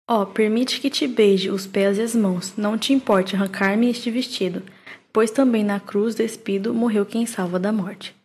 Ó, 0.09 0.21
oh, 0.21 0.25
permite 0.25 0.79
que 0.79 0.89
te 0.89 1.05
beije 1.05 1.49
os 1.49 1.67
pés 1.67 1.97
e 1.97 2.01
as 2.01 2.15
mãos, 2.15 2.53
não 2.55 2.77
te 2.77 2.93
importe 2.93 3.35
arrancar-me 3.35 3.89
este 3.89 4.09
vestido, 4.09 4.63
pois 5.11 5.31
também 5.31 5.65
na 5.65 5.81
cruz 5.81 6.15
despido 6.15 6.73
morreu 6.73 7.05
quem 7.05 7.25
salva 7.25 7.59
da 7.59 7.73
morte. 7.73 8.15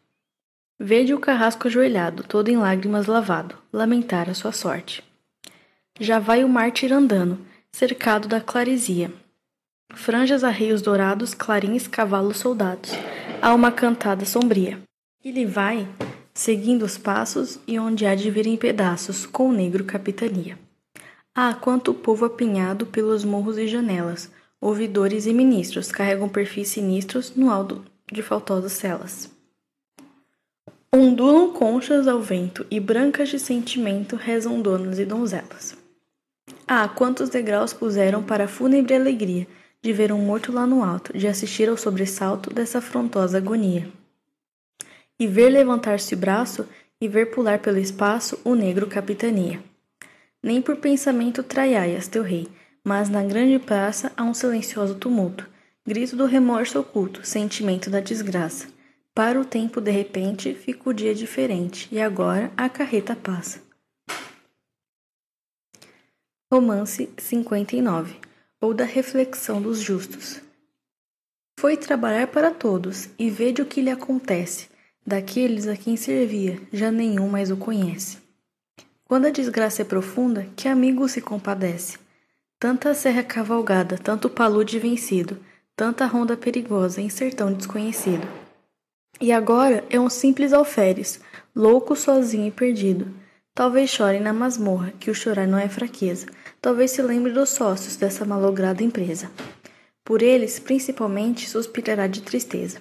Vede 0.78 1.12
o 1.12 1.18
carrasco 1.18 1.66
ajoelhado, 1.66 2.22
todo 2.22 2.48
em 2.48 2.56
lágrimas 2.56 3.06
lavado, 3.06 3.56
lamentar 3.72 4.30
a 4.30 4.34
sua 4.34 4.52
sorte. 4.52 5.02
Já 5.98 6.20
vai 6.20 6.44
o 6.44 6.48
mártir 6.48 6.92
andando, 6.92 7.38
cercado 7.72 8.28
da 8.28 8.40
claresia. 8.40 9.12
Franjas 9.92 10.44
arreios 10.44 10.82
dourados, 10.82 11.34
clarins, 11.34 11.88
cavalos 11.88 12.36
soldados. 12.36 12.92
Há 13.40 13.52
uma 13.52 13.72
cantada 13.72 14.24
sombria. 14.24 14.80
Ele 15.24 15.44
vai, 15.44 15.88
seguindo 16.32 16.84
os 16.84 16.96
passos, 16.96 17.58
e 17.66 17.76
onde 17.78 18.06
há 18.06 18.14
de 18.14 18.30
vir 18.30 18.46
em 18.46 18.56
pedaços, 18.56 19.26
com 19.26 19.48
o 19.48 19.52
negro 19.52 19.84
capitania. 19.84 20.61
Ah, 21.34 21.54
quanto 21.54 21.94
povo 21.94 22.26
apinhado 22.26 22.84
pelos 22.84 23.24
morros 23.24 23.56
e 23.56 23.66
janelas, 23.66 24.30
ouvidores 24.60 25.24
e 25.24 25.32
ministros 25.32 25.90
carregam 25.90 26.28
perfis 26.28 26.68
sinistros 26.68 27.34
no 27.34 27.50
alto 27.50 27.82
de 28.12 28.20
faltosas 28.20 28.72
celas. 28.72 29.30
Ondulam 30.94 31.50
conchas 31.54 32.06
ao 32.06 32.20
vento 32.20 32.66
e 32.70 32.78
brancas 32.78 33.30
de 33.30 33.38
sentimento 33.38 34.14
rezam 34.14 34.60
donas 34.60 34.98
e 34.98 35.06
donzelas. 35.06 35.74
Ah, 36.68 36.86
quantos 36.86 37.30
degraus 37.30 37.72
puseram 37.72 38.22
para 38.22 38.44
a 38.44 38.48
fúnebre 38.48 38.94
alegria 38.94 39.48
de 39.80 39.90
ver 39.90 40.12
um 40.12 40.18
morto 40.18 40.52
lá 40.52 40.66
no 40.66 40.84
alto, 40.84 41.16
de 41.16 41.26
assistir 41.26 41.66
ao 41.66 41.78
sobressalto 41.78 42.52
dessa 42.52 42.76
afrontosa 42.76 43.38
agonia. 43.38 43.90
E 45.18 45.26
ver 45.26 45.48
levantar-se 45.48 46.14
o 46.14 46.18
braço 46.18 46.68
e 47.00 47.08
ver 47.08 47.30
pular 47.30 47.58
pelo 47.58 47.78
espaço 47.78 48.38
o 48.44 48.54
negro 48.54 48.86
capitania. 48.86 49.71
Nem 50.42 50.60
por 50.60 50.76
pensamento 50.76 51.42
traiaias 51.42 52.08
teu 52.08 52.22
rei, 52.22 52.48
mas 52.82 53.08
na 53.08 53.22
grande 53.22 53.58
praça 53.58 54.12
há 54.16 54.24
um 54.24 54.34
silencioso 54.34 54.96
tumulto, 54.96 55.48
grito 55.86 56.16
do 56.16 56.26
remorso 56.26 56.80
oculto, 56.80 57.24
sentimento 57.24 57.88
da 57.88 58.00
desgraça. 58.00 58.66
Para 59.14 59.40
o 59.40 59.44
tempo, 59.44 59.80
de 59.80 59.90
repente, 59.90 60.54
fica 60.54 60.88
o 60.88 60.92
dia 60.92 61.14
diferente, 61.14 61.86
e 61.92 62.00
agora 62.00 62.50
a 62.56 62.68
carreta 62.68 63.14
passa. 63.14 63.60
Romance 66.50 67.08
59 67.18 68.16
ou 68.60 68.72
da 68.72 68.84
reflexão 68.84 69.60
dos 69.60 69.80
justos. 69.80 70.40
Foi 71.58 71.76
trabalhar 71.76 72.28
para 72.28 72.50
todos 72.50 73.08
e 73.18 73.28
vede 73.28 73.60
o 73.60 73.66
que 73.66 73.80
lhe 73.80 73.90
acontece. 73.90 74.68
Daqueles 75.04 75.66
a 75.66 75.76
quem 75.76 75.96
servia, 75.96 76.60
já 76.72 76.90
nenhum 76.90 77.28
mais 77.28 77.50
o 77.50 77.56
conhece. 77.56 78.21
Quando 79.12 79.26
a 79.26 79.30
desgraça 79.30 79.82
é 79.82 79.84
profunda, 79.84 80.48
que 80.56 80.66
amigo 80.66 81.06
se 81.06 81.20
compadece? 81.20 81.98
Tanta 82.58 82.94
serra 82.94 83.22
cavalgada, 83.22 83.98
tanto 83.98 84.30
palude 84.30 84.78
vencido, 84.78 85.36
tanta 85.76 86.06
ronda 86.06 86.34
perigosa 86.34 86.98
em 86.98 87.10
sertão 87.10 87.52
desconhecido. 87.52 88.26
E 89.20 89.30
agora 89.30 89.84
é 89.90 90.00
um 90.00 90.08
simples 90.08 90.54
alferes, 90.54 91.20
louco, 91.54 91.94
sozinho 91.94 92.46
e 92.46 92.50
perdido 92.50 93.06
Talvez 93.54 93.90
chore 93.90 94.18
na 94.18 94.32
masmorra, 94.32 94.94
que 94.98 95.10
o 95.10 95.14
chorar 95.14 95.46
não 95.46 95.58
é 95.58 95.68
fraqueza. 95.68 96.26
Talvez 96.58 96.92
se 96.92 97.02
lembre 97.02 97.32
dos 97.32 97.50
sócios 97.50 97.96
dessa 97.96 98.24
malograda 98.24 98.82
empresa. 98.82 99.30
Por 100.02 100.22
eles, 100.22 100.58
principalmente, 100.58 101.50
suspirará 101.50 102.06
de 102.06 102.22
tristeza. 102.22 102.80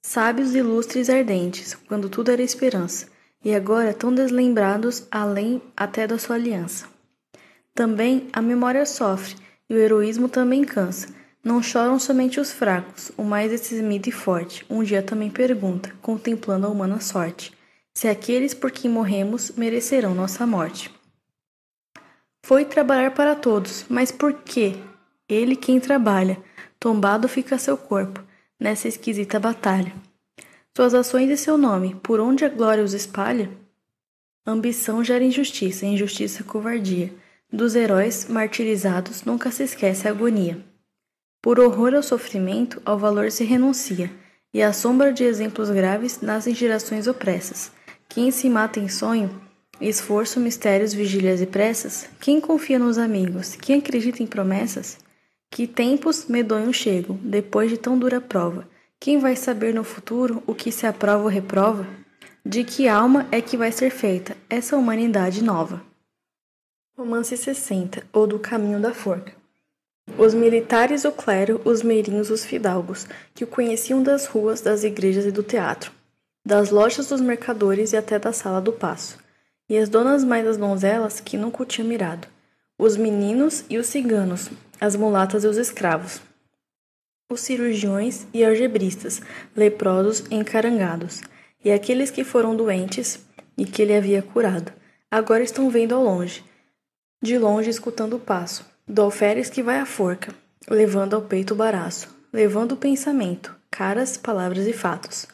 Sábios 0.00 0.54
ilustres 0.54 1.10
ardentes, 1.10 1.74
quando 1.74 2.08
tudo 2.08 2.30
era 2.30 2.40
esperança, 2.40 3.11
e 3.44 3.54
agora 3.54 3.92
tão 3.92 4.14
deslembrados 4.14 5.06
além 5.10 5.60
até 5.76 6.06
da 6.06 6.18
sua 6.18 6.36
aliança. 6.36 6.86
Também 7.74 8.28
a 8.32 8.42
memória 8.42 8.84
sofre, 8.86 9.36
e 9.68 9.74
o 9.74 9.78
heroísmo 9.78 10.28
também 10.28 10.64
cansa. 10.64 11.08
Não 11.42 11.62
choram 11.62 11.98
somente 11.98 12.38
os 12.38 12.52
fracos, 12.52 13.10
o 13.16 13.24
mais 13.24 13.52
eximido 13.52 14.08
e 14.08 14.12
forte, 14.12 14.64
um 14.68 14.82
dia 14.82 15.02
também 15.02 15.30
pergunta, 15.30 15.92
contemplando 16.00 16.66
a 16.66 16.70
humana 16.70 17.00
sorte 17.00 17.52
se 17.94 18.08
aqueles 18.08 18.54
por 18.54 18.70
quem 18.70 18.90
morremos 18.90 19.52
merecerão 19.52 20.14
nossa 20.14 20.46
morte. 20.46 20.90
Foi 22.44 22.64
trabalhar 22.64 23.12
para 23.12 23.36
todos, 23.36 23.84
mas 23.88 24.10
por 24.10 24.32
quê? 24.32 24.76
Ele 25.28 25.54
quem 25.54 25.78
trabalha, 25.78 26.42
tombado 26.80 27.28
fica 27.28 27.58
seu 27.58 27.76
corpo, 27.76 28.22
nessa 28.58 28.88
esquisita 28.88 29.38
batalha. 29.38 29.92
Suas 30.74 30.94
ações 30.94 31.28
e 31.28 31.36
seu 31.36 31.58
nome, 31.58 31.94
por 32.02 32.18
onde 32.18 32.46
a 32.46 32.48
glória 32.48 32.82
os 32.82 32.94
espalha? 32.94 33.50
Ambição 34.46 35.04
gera 35.04 35.22
injustiça, 35.22 35.84
injustiça 35.84 36.42
covardia. 36.42 37.12
Dos 37.52 37.74
heróis 37.74 38.26
martirizados 38.26 39.22
nunca 39.22 39.50
se 39.50 39.64
esquece 39.64 40.08
a 40.08 40.10
agonia. 40.10 40.64
Por 41.42 41.60
horror 41.60 41.94
ao 41.94 42.02
sofrimento, 42.02 42.80
ao 42.86 42.98
valor 42.98 43.30
se 43.30 43.44
renuncia, 43.44 44.10
e 44.54 44.62
à 44.62 44.72
sombra 44.72 45.12
de 45.12 45.24
exemplos 45.24 45.68
graves 45.68 46.22
nascem 46.22 46.54
gerações 46.54 47.06
opressas. 47.06 47.70
Quem 48.08 48.30
se 48.30 48.48
mata 48.48 48.80
em 48.80 48.88
sonho, 48.88 49.42
esforço, 49.78 50.40
mistérios, 50.40 50.94
vigílias 50.94 51.42
e 51.42 51.46
pressas? 51.46 52.08
Quem 52.18 52.40
confia 52.40 52.78
nos 52.78 52.96
amigos? 52.96 53.56
Quem 53.56 53.78
acredita 53.78 54.22
em 54.22 54.26
promessas? 54.26 54.96
Que 55.50 55.66
tempos 55.66 56.28
medonhos 56.28 56.76
chegam, 56.76 57.18
depois 57.22 57.70
de 57.70 57.76
tão 57.76 57.98
dura 57.98 58.22
prova. 58.22 58.71
Quem 59.02 59.18
vai 59.18 59.34
saber 59.34 59.74
no 59.74 59.82
futuro 59.82 60.44
o 60.46 60.54
que 60.54 60.70
se 60.70 60.86
aprova 60.86 61.24
ou 61.24 61.28
reprova? 61.28 61.84
De 62.46 62.62
que 62.62 62.86
alma 62.86 63.26
é 63.32 63.42
que 63.42 63.56
vai 63.56 63.72
ser 63.72 63.90
feita 63.90 64.36
essa 64.48 64.76
humanidade 64.76 65.42
nova? 65.42 65.82
Romance 66.96 67.36
60, 67.36 68.04
ou 68.12 68.28
do 68.28 68.38
caminho 68.38 68.78
da 68.78 68.94
forca. 68.94 69.32
Os 70.16 70.34
militares, 70.34 71.04
o 71.04 71.10
clero, 71.10 71.60
os 71.64 71.82
meirinhos, 71.82 72.30
os 72.30 72.44
fidalgos, 72.44 73.08
que 73.34 73.42
o 73.42 73.46
conheciam 73.48 74.04
das 74.04 74.26
ruas, 74.26 74.60
das 74.60 74.84
igrejas 74.84 75.26
e 75.26 75.32
do 75.32 75.42
teatro, 75.42 75.90
das 76.46 76.70
lojas 76.70 77.08
dos 77.08 77.20
mercadores 77.20 77.92
e 77.92 77.96
até 77.96 78.20
da 78.20 78.32
sala 78.32 78.60
do 78.60 78.72
paço, 78.72 79.18
e 79.68 79.76
as 79.76 79.88
donas 79.88 80.22
mais 80.22 80.44
das 80.44 80.56
donzelas 80.56 81.18
que 81.18 81.36
nunca 81.36 81.64
o 81.64 81.66
tinham 81.66 81.88
mirado, 81.88 82.28
os 82.78 82.96
meninos 82.96 83.64
e 83.68 83.78
os 83.78 83.88
ciganos, 83.88 84.48
as 84.80 84.94
mulatas 84.94 85.42
e 85.42 85.48
os 85.48 85.56
escravos, 85.56 86.20
os 87.32 87.40
cirurgiões 87.40 88.26
e 88.32 88.44
algebristas, 88.44 89.20
leprosos 89.56 90.24
e 90.30 90.34
encarangados, 90.34 91.22
e 91.64 91.70
aqueles 91.70 92.10
que 92.10 92.24
foram 92.24 92.54
doentes 92.54 93.24
e 93.56 93.64
que 93.64 93.82
ele 93.82 93.94
havia 93.94 94.22
curado, 94.22 94.72
agora 95.10 95.42
estão 95.42 95.70
vendo 95.70 95.94
ao 95.94 96.02
longe, 96.02 96.44
de 97.22 97.38
longe 97.38 97.70
escutando 97.70 98.16
o 98.16 98.20
passo, 98.20 98.64
do 98.86 99.02
alferes 99.02 99.48
que 99.48 99.62
vai 99.62 99.78
à 99.78 99.86
forca, 99.86 100.34
levando 100.68 101.14
ao 101.14 101.22
peito 101.22 101.54
o 101.54 101.56
baraço, 101.56 102.08
levando 102.32 102.72
o 102.72 102.76
pensamento, 102.76 103.54
caras, 103.70 104.16
palavras 104.16 104.66
e 104.66 104.72
fatos, 104.72 105.26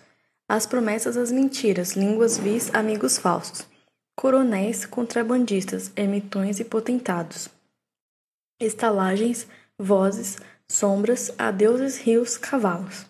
as 0.48 0.66
promessas, 0.66 1.16
as 1.16 1.30
mentiras, 1.30 1.92
línguas 1.92 2.38
vis, 2.38 2.74
amigos 2.74 3.18
falsos, 3.18 3.66
coronéis, 4.16 4.86
contrabandistas, 4.86 5.92
ermitões 5.94 6.58
e 6.58 6.64
potentados. 6.64 7.48
Estalagens, 8.58 9.46
vozes, 9.78 10.38
sombras, 10.70 11.32
adeuses, 11.38 11.96
rios, 11.96 12.36
cavalos. 12.36 13.06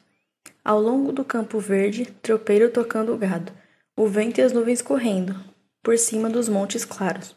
Ao 0.65 0.81
longo 0.81 1.13
do 1.13 1.25
campo 1.25 1.59
verde, 1.59 2.07
tropeiro 2.23 2.71
tocando 2.71 3.13
o 3.13 3.19
gado, 3.19 3.53
o 3.97 4.07
vento 4.07 4.39
e 4.39 4.43
as 4.43 4.53
nuvens 4.53 4.81
correndo, 4.81 5.35
por 5.83 5.99
cima 5.99 6.31
dos 6.31 6.49
montes 6.49 6.85
claros. 6.85 7.35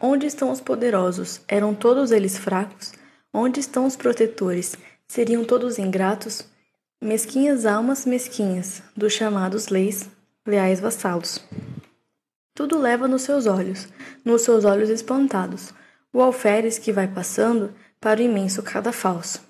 Onde 0.00 0.26
estão 0.26 0.50
os 0.50 0.60
poderosos? 0.60 1.40
Eram 1.46 1.74
todos 1.74 2.10
eles 2.10 2.36
fracos? 2.36 2.92
Onde 3.32 3.60
estão 3.60 3.86
os 3.86 3.96
protetores? 3.96 4.76
Seriam 5.06 5.44
todos 5.44 5.78
ingratos? 5.78 6.44
Mesquinhas 7.00 7.64
almas 7.64 8.04
mesquinhas, 8.04 8.82
dos 8.96 9.12
chamados 9.12 9.68
leis, 9.68 10.08
leais 10.44 10.80
vassalos. 10.80 11.40
Tudo 12.54 12.78
leva 12.78 13.06
nos 13.06 13.22
seus 13.22 13.46
olhos, 13.46 13.86
nos 14.24 14.42
seus 14.42 14.64
olhos 14.64 14.90
espantados 14.90 15.72
o 16.16 16.22
alferes 16.22 16.78
que 16.78 16.92
vai 16.92 17.06
passando 17.06 17.74
para 18.06 18.20
o 18.20 18.22
imenso 18.22 18.62
cadafalso, 18.62 19.42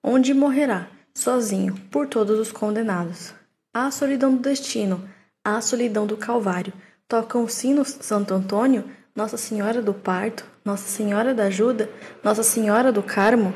onde 0.00 0.32
morrerá, 0.32 0.86
sozinho, 1.12 1.74
por 1.90 2.06
todos 2.06 2.38
os 2.38 2.52
condenados. 2.52 3.34
A 3.74 3.90
solidão 3.90 4.36
do 4.36 4.40
destino, 4.40 5.02
a 5.44 5.60
solidão 5.60 6.06
do 6.06 6.16
Calvário, 6.16 6.72
tocam 7.08 7.48
sinos 7.48 7.98
Santo 8.00 8.34
Antônio, 8.34 8.84
Nossa 9.16 9.36
Senhora 9.36 9.82
do 9.82 9.92
Parto, 9.92 10.46
Nossa 10.64 10.86
Senhora 10.86 11.34
da 11.34 11.46
Ajuda, 11.46 11.90
Nossa 12.22 12.44
Senhora 12.44 12.92
do 12.92 13.02
Carmo. 13.02 13.52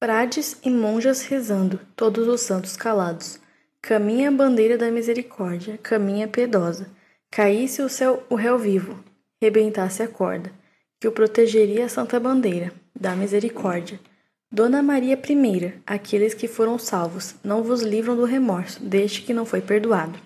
Frades 0.00 0.56
e 0.62 0.70
monjas 0.70 1.22
rezando, 1.22 1.80
todos 1.96 2.28
os 2.28 2.42
santos 2.42 2.76
calados. 2.76 3.40
Caminha 3.80 4.28
a 4.28 4.32
bandeira 4.32 4.78
da 4.78 4.88
misericórdia, 4.88 5.80
caminha 5.82 6.28
piedosa. 6.28 6.86
Caísse 7.28 7.82
o 7.82 7.88
céu 7.88 8.22
o 8.30 8.36
réu 8.36 8.56
vivo, 8.56 9.02
rebentasse 9.42 10.00
a 10.00 10.06
corda 10.06 10.52
que 11.00 11.08
o 11.08 11.10
protegeria 11.10 11.86
a 11.86 11.88
Santa 11.88 12.20
Bandeira, 12.20 12.72
da 12.98 13.14
Misericórdia. 13.14 13.98
Dona 14.50 14.82
Maria 14.82 15.14
I, 15.14 15.72
aqueles 15.86 16.34
que 16.34 16.46
foram 16.46 16.78
salvos, 16.78 17.34
não 17.42 17.62
vos 17.62 17.80
livram 17.80 18.14
do 18.14 18.24
remorso, 18.24 18.82
deste 18.82 19.22
que 19.22 19.32
não 19.32 19.46
foi 19.46 19.62
perdoado. 19.62 20.18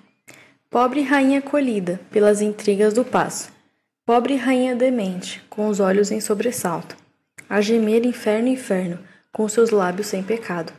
Pobre 0.68 1.01
rainha 1.02 1.40
colhida 1.40 2.01
pelas 2.10 2.40
intrigas 2.40 2.93
do 2.93 3.05
passo. 3.05 3.52
Pobre 4.05 4.34
rainha 4.34 4.74
demente, 4.74 5.43
com 5.48 5.68
os 5.68 5.78
olhos 5.78 6.10
em 6.10 6.20
sobressalto. 6.20 6.97
A 7.48 7.60
gemer 7.60 8.05
inferno, 8.05 8.48
inferno, 8.48 8.98
com 9.32 9.48
seus 9.48 9.70
lábios 9.70 10.09
sem 10.09 10.22
pecado. 10.22 10.72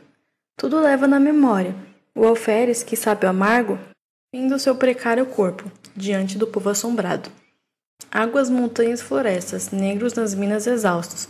Tudo 0.56 0.78
leva 0.80 1.06
na 1.06 1.18
memória. 1.18 1.74
O 2.14 2.26
alferes, 2.26 2.82
que 2.82 2.96
sabe 2.96 3.24
o 3.24 3.30
amargo, 3.30 3.78
fim 4.30 4.46
do 4.46 4.58
seu 4.58 4.74
precário 4.74 5.24
corpo, 5.24 5.70
diante 5.96 6.36
do 6.36 6.46
povo 6.46 6.68
assombrado. 6.68 7.30
Águas, 8.10 8.50
montanhas, 8.50 9.00
florestas, 9.00 9.70
negros 9.70 10.14
nas 10.14 10.34
minas 10.34 10.66
exaustos, 10.66 11.28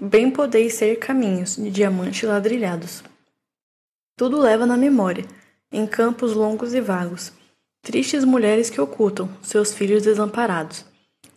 bem 0.00 0.30
podeis 0.30 0.74
ser 0.74 0.96
caminhos 0.96 1.56
de 1.56 1.70
diamante 1.70 2.26
ladrilhados. 2.26 3.02
Tudo 4.16 4.38
leva 4.38 4.66
na 4.66 4.76
memória, 4.76 5.24
em 5.70 5.86
campos 5.86 6.34
longos 6.34 6.74
e 6.74 6.80
vagos, 6.80 7.32
tristes 7.82 8.24
mulheres 8.24 8.70
que 8.70 8.80
ocultam 8.80 9.28
seus 9.42 9.72
filhos 9.72 10.02
desamparados, 10.02 10.84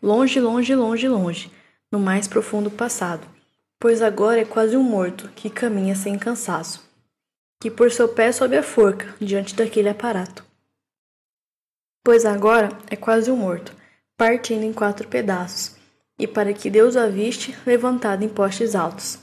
longe, 0.02 0.40
longe, 0.40 0.76
longe, 0.76 1.08
longe, 1.08 1.52
no 1.92 2.00
mais 2.00 2.28
profundo 2.28 2.70
passado, 2.70 3.28
pois 3.80 4.02
agora 4.02 4.42
é 4.42 4.46
quase 4.46 4.76
um 4.76 4.84
morto 4.84 5.30
que 5.36 5.50
caminha 5.50 5.96
sem 5.96 6.18
cansaço, 6.18 6.84
que 7.62 7.72
por 7.72 7.92
seu 7.92 8.10
pé 8.10 8.32
sobe 8.32 8.58
a 8.58 8.64
forca 8.64 9.14
diante 9.20 9.56
daquele 9.56 9.90
aparato. 9.90 10.46
Pois 12.04 12.26
agora 12.26 12.70
é 12.90 12.96
quase 12.96 13.32
um 13.32 13.38
morto 13.38 13.74
partindo 14.18 14.64
em 14.64 14.72
quatro 14.72 15.08
pedaços, 15.08 15.75
e 16.18 16.28
para 16.28 16.54
que 16.54 16.70
Deus 16.70 16.96
a 16.96 17.08
viste, 17.08 17.58
levantada 17.66 18.24
em 18.24 18.30
postes 18.30 18.76
altos. 18.76 19.20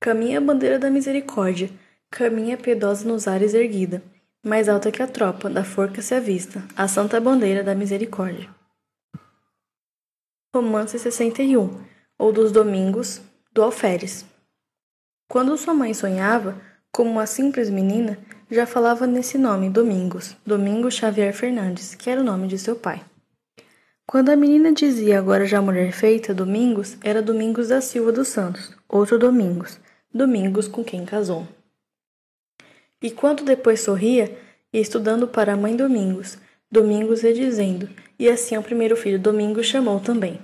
Caminha 0.00 0.38
a 0.38 0.40
bandeira 0.40 0.78
da 0.78 0.90
misericórdia, 0.90 1.70
caminha 2.10 2.56
piedosa 2.56 3.08
nos 3.08 3.26
ares 3.26 3.54
erguida, 3.54 4.02
mais 4.44 4.68
alta 4.68 4.92
que 4.92 5.02
a 5.02 5.06
tropa, 5.06 5.48
da 5.48 5.64
forca 5.64 6.02
se 6.02 6.14
avista, 6.14 6.62
a 6.76 6.86
santa 6.86 7.18
bandeira 7.20 7.62
da 7.62 7.74
misericórdia. 7.74 8.48
Romance 10.54 10.98
61, 10.98 11.82
ou 12.18 12.32
dos 12.32 12.52
Domingos, 12.52 13.20
do 13.52 13.62
Alferes. 13.62 14.24
Quando 15.28 15.56
sua 15.56 15.74
mãe 15.74 15.94
sonhava, 15.94 16.60
como 16.92 17.10
uma 17.10 17.26
simples 17.26 17.70
menina, 17.70 18.18
já 18.50 18.66
falava 18.66 19.06
nesse 19.06 19.36
nome, 19.36 19.70
Domingos, 19.70 20.36
Domingos 20.46 20.94
Xavier 20.94 21.32
Fernandes, 21.32 21.94
que 21.94 22.08
era 22.08 22.20
o 22.20 22.24
nome 22.24 22.46
de 22.46 22.58
seu 22.58 22.76
pai. 22.76 23.02
Quando 24.06 24.28
a 24.28 24.36
menina 24.36 24.70
dizia 24.70 25.18
agora 25.18 25.46
já 25.46 25.62
mulher 25.62 25.90
feita, 25.92 26.34
Domingos, 26.34 26.96
era 27.02 27.22
Domingos 27.22 27.68
da 27.68 27.80
Silva 27.80 28.12
dos 28.12 28.28
Santos, 28.28 28.76
outro 28.88 29.18
Domingos, 29.18 29.80
Domingos 30.12 30.68
com 30.68 30.84
quem 30.84 31.06
casou. 31.06 31.48
E 33.02 33.10
quando 33.10 33.44
depois 33.44 33.80
sorria, 33.80 34.36
estudando 34.72 35.26
para 35.26 35.54
a 35.54 35.56
mãe 35.56 35.74
Domingos, 35.74 36.38
Domingos 36.70 37.22
ia 37.22 37.32
dizendo, 37.32 37.88
e 38.18 38.28
assim 38.28 38.56
o 38.56 38.62
primeiro 38.62 38.96
filho 38.96 39.18
Domingos 39.18 39.66
chamou 39.66 39.98
também. 39.98 40.38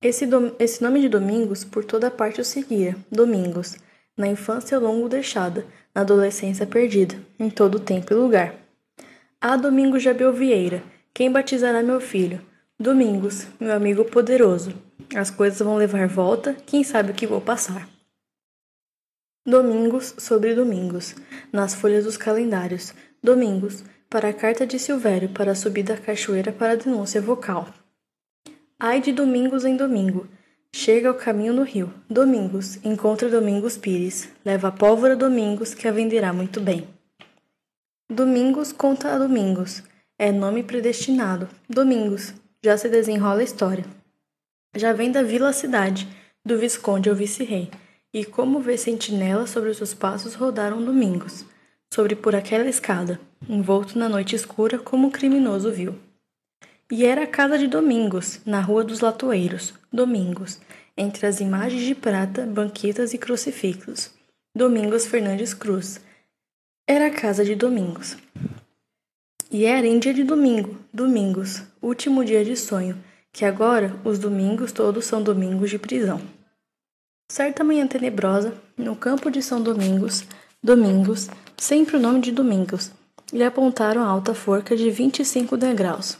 Esse, 0.00 0.26
dom, 0.26 0.52
esse 0.58 0.82
nome 0.82 1.00
de 1.00 1.08
Domingos 1.08 1.64
por 1.64 1.84
toda 1.84 2.10
parte 2.10 2.40
o 2.40 2.44
seguia, 2.44 2.96
Domingos, 3.10 3.76
na 4.16 4.26
infância 4.26 4.78
longo 4.78 5.08
deixada, 5.08 5.66
na 5.94 6.00
adolescência 6.00 6.66
perdida, 6.66 7.14
em 7.38 7.50
todo 7.50 7.78
tempo 7.78 8.12
e 8.12 8.16
lugar. 8.16 8.54
Ah, 9.40 9.56
Domingos 9.56 10.02
de 10.02 10.08
Abel 10.08 10.32
Vieira, 10.32 10.82
quem 11.14 11.30
batizará 11.30 11.82
meu 11.82 12.00
filho? 12.00 12.40
Domingos, 12.80 13.46
meu 13.60 13.74
amigo 13.74 14.02
poderoso. 14.02 14.72
As 15.14 15.30
coisas 15.30 15.58
vão 15.58 15.76
levar 15.76 16.08
volta, 16.08 16.54
quem 16.66 16.82
sabe 16.82 17.10
o 17.10 17.14
que 17.14 17.26
vou 17.26 17.40
passar. 17.40 17.86
Domingos 19.44 20.14
sobre 20.16 20.54
domingos, 20.54 21.14
nas 21.52 21.74
folhas 21.74 22.04
dos 22.04 22.16
calendários. 22.16 22.94
Domingos, 23.22 23.84
para 24.08 24.30
a 24.30 24.32
carta 24.32 24.66
de 24.66 24.78
Silvério, 24.78 25.28
para 25.28 25.52
a 25.52 25.54
subida 25.54 25.94
à 25.94 25.96
cachoeira, 25.98 26.50
para 26.50 26.72
a 26.72 26.76
denúncia 26.76 27.20
vocal. 27.20 27.68
Ai 28.80 28.98
de 28.98 29.12
domingos 29.12 29.66
em 29.66 29.76
domingo. 29.76 30.26
Chega 30.74 31.10
ao 31.10 31.14
caminho 31.14 31.52
no 31.52 31.62
rio. 31.62 31.92
Domingos, 32.08 32.82
encontra 32.82 33.28
Domingos 33.28 33.76
Pires. 33.76 34.30
Leva 34.42 34.68
a 34.68 34.72
pólvora 34.72 35.14
Domingos, 35.14 35.74
que 35.74 35.86
a 35.86 35.92
venderá 35.92 36.32
muito 36.32 36.58
bem. 36.58 36.88
Domingos 38.08 38.72
conta 38.72 39.14
a 39.14 39.18
Domingos. 39.18 39.82
É 40.24 40.30
nome 40.30 40.62
predestinado. 40.62 41.48
Domingos. 41.68 42.32
Já 42.64 42.76
se 42.76 42.88
desenrola 42.88 43.40
a 43.40 43.42
história. 43.42 43.84
Já 44.76 44.92
vem 44.92 45.10
da 45.10 45.20
vila 45.20 45.48
à 45.48 45.52
cidade, 45.52 46.06
do 46.44 46.56
visconde 46.56 47.10
ao 47.10 47.16
vice-rei. 47.16 47.68
E 48.14 48.24
como 48.24 48.60
vê 48.60 48.78
sentinela 48.78 49.48
sobre 49.48 49.70
os 49.70 49.78
seus 49.78 49.92
passos 49.92 50.34
rodaram 50.34 50.80
domingos, 50.80 51.44
sobre 51.92 52.14
por 52.14 52.36
aquela 52.36 52.68
escada, 52.68 53.18
envolto 53.48 53.98
na 53.98 54.08
noite 54.08 54.36
escura 54.36 54.78
como 54.78 55.08
o 55.08 55.10
criminoso 55.10 55.72
viu. 55.72 55.98
E 56.88 57.04
era 57.04 57.24
a 57.24 57.26
casa 57.26 57.58
de 57.58 57.66
Domingos, 57.66 58.38
na 58.46 58.60
Rua 58.60 58.84
dos 58.84 59.00
Latoeiros, 59.00 59.74
Domingos, 59.92 60.60
entre 60.96 61.26
as 61.26 61.40
imagens 61.40 61.82
de 61.82 61.96
prata, 61.96 62.46
banquetas 62.46 63.12
e 63.12 63.18
crucifixos. 63.18 64.14
Domingos 64.56 65.04
Fernandes 65.04 65.52
Cruz. 65.52 66.00
Era 66.86 67.08
a 67.08 67.10
casa 67.10 67.44
de 67.44 67.56
Domingos. 67.56 68.16
E 69.54 69.66
era 69.66 69.86
em 69.86 69.98
dia 69.98 70.14
de 70.14 70.24
domingo, 70.24 70.78
domingos, 70.90 71.62
último 71.82 72.24
dia 72.24 72.42
de 72.42 72.56
sonho, 72.56 72.96
que 73.30 73.44
agora 73.44 73.94
os 74.02 74.18
domingos 74.18 74.72
todos 74.72 75.04
são 75.04 75.22
domingos 75.22 75.68
de 75.68 75.78
prisão. 75.78 76.22
Certa 77.30 77.62
manhã 77.62 77.86
tenebrosa, 77.86 78.54
no 78.78 78.96
campo 78.96 79.30
de 79.30 79.42
São 79.42 79.62
Domingos, 79.62 80.24
Domingos, 80.62 81.28
sempre 81.54 81.98
o 81.98 82.00
nome 82.00 82.20
de 82.20 82.32
Domingos, 82.32 82.92
lhe 83.30 83.44
apontaram 83.44 84.00
a 84.00 84.06
alta 84.06 84.32
forca 84.32 84.74
de 84.74 84.90
vinte 84.90 85.20
e 85.20 85.24
cinco 85.24 85.54
degraus. 85.54 86.16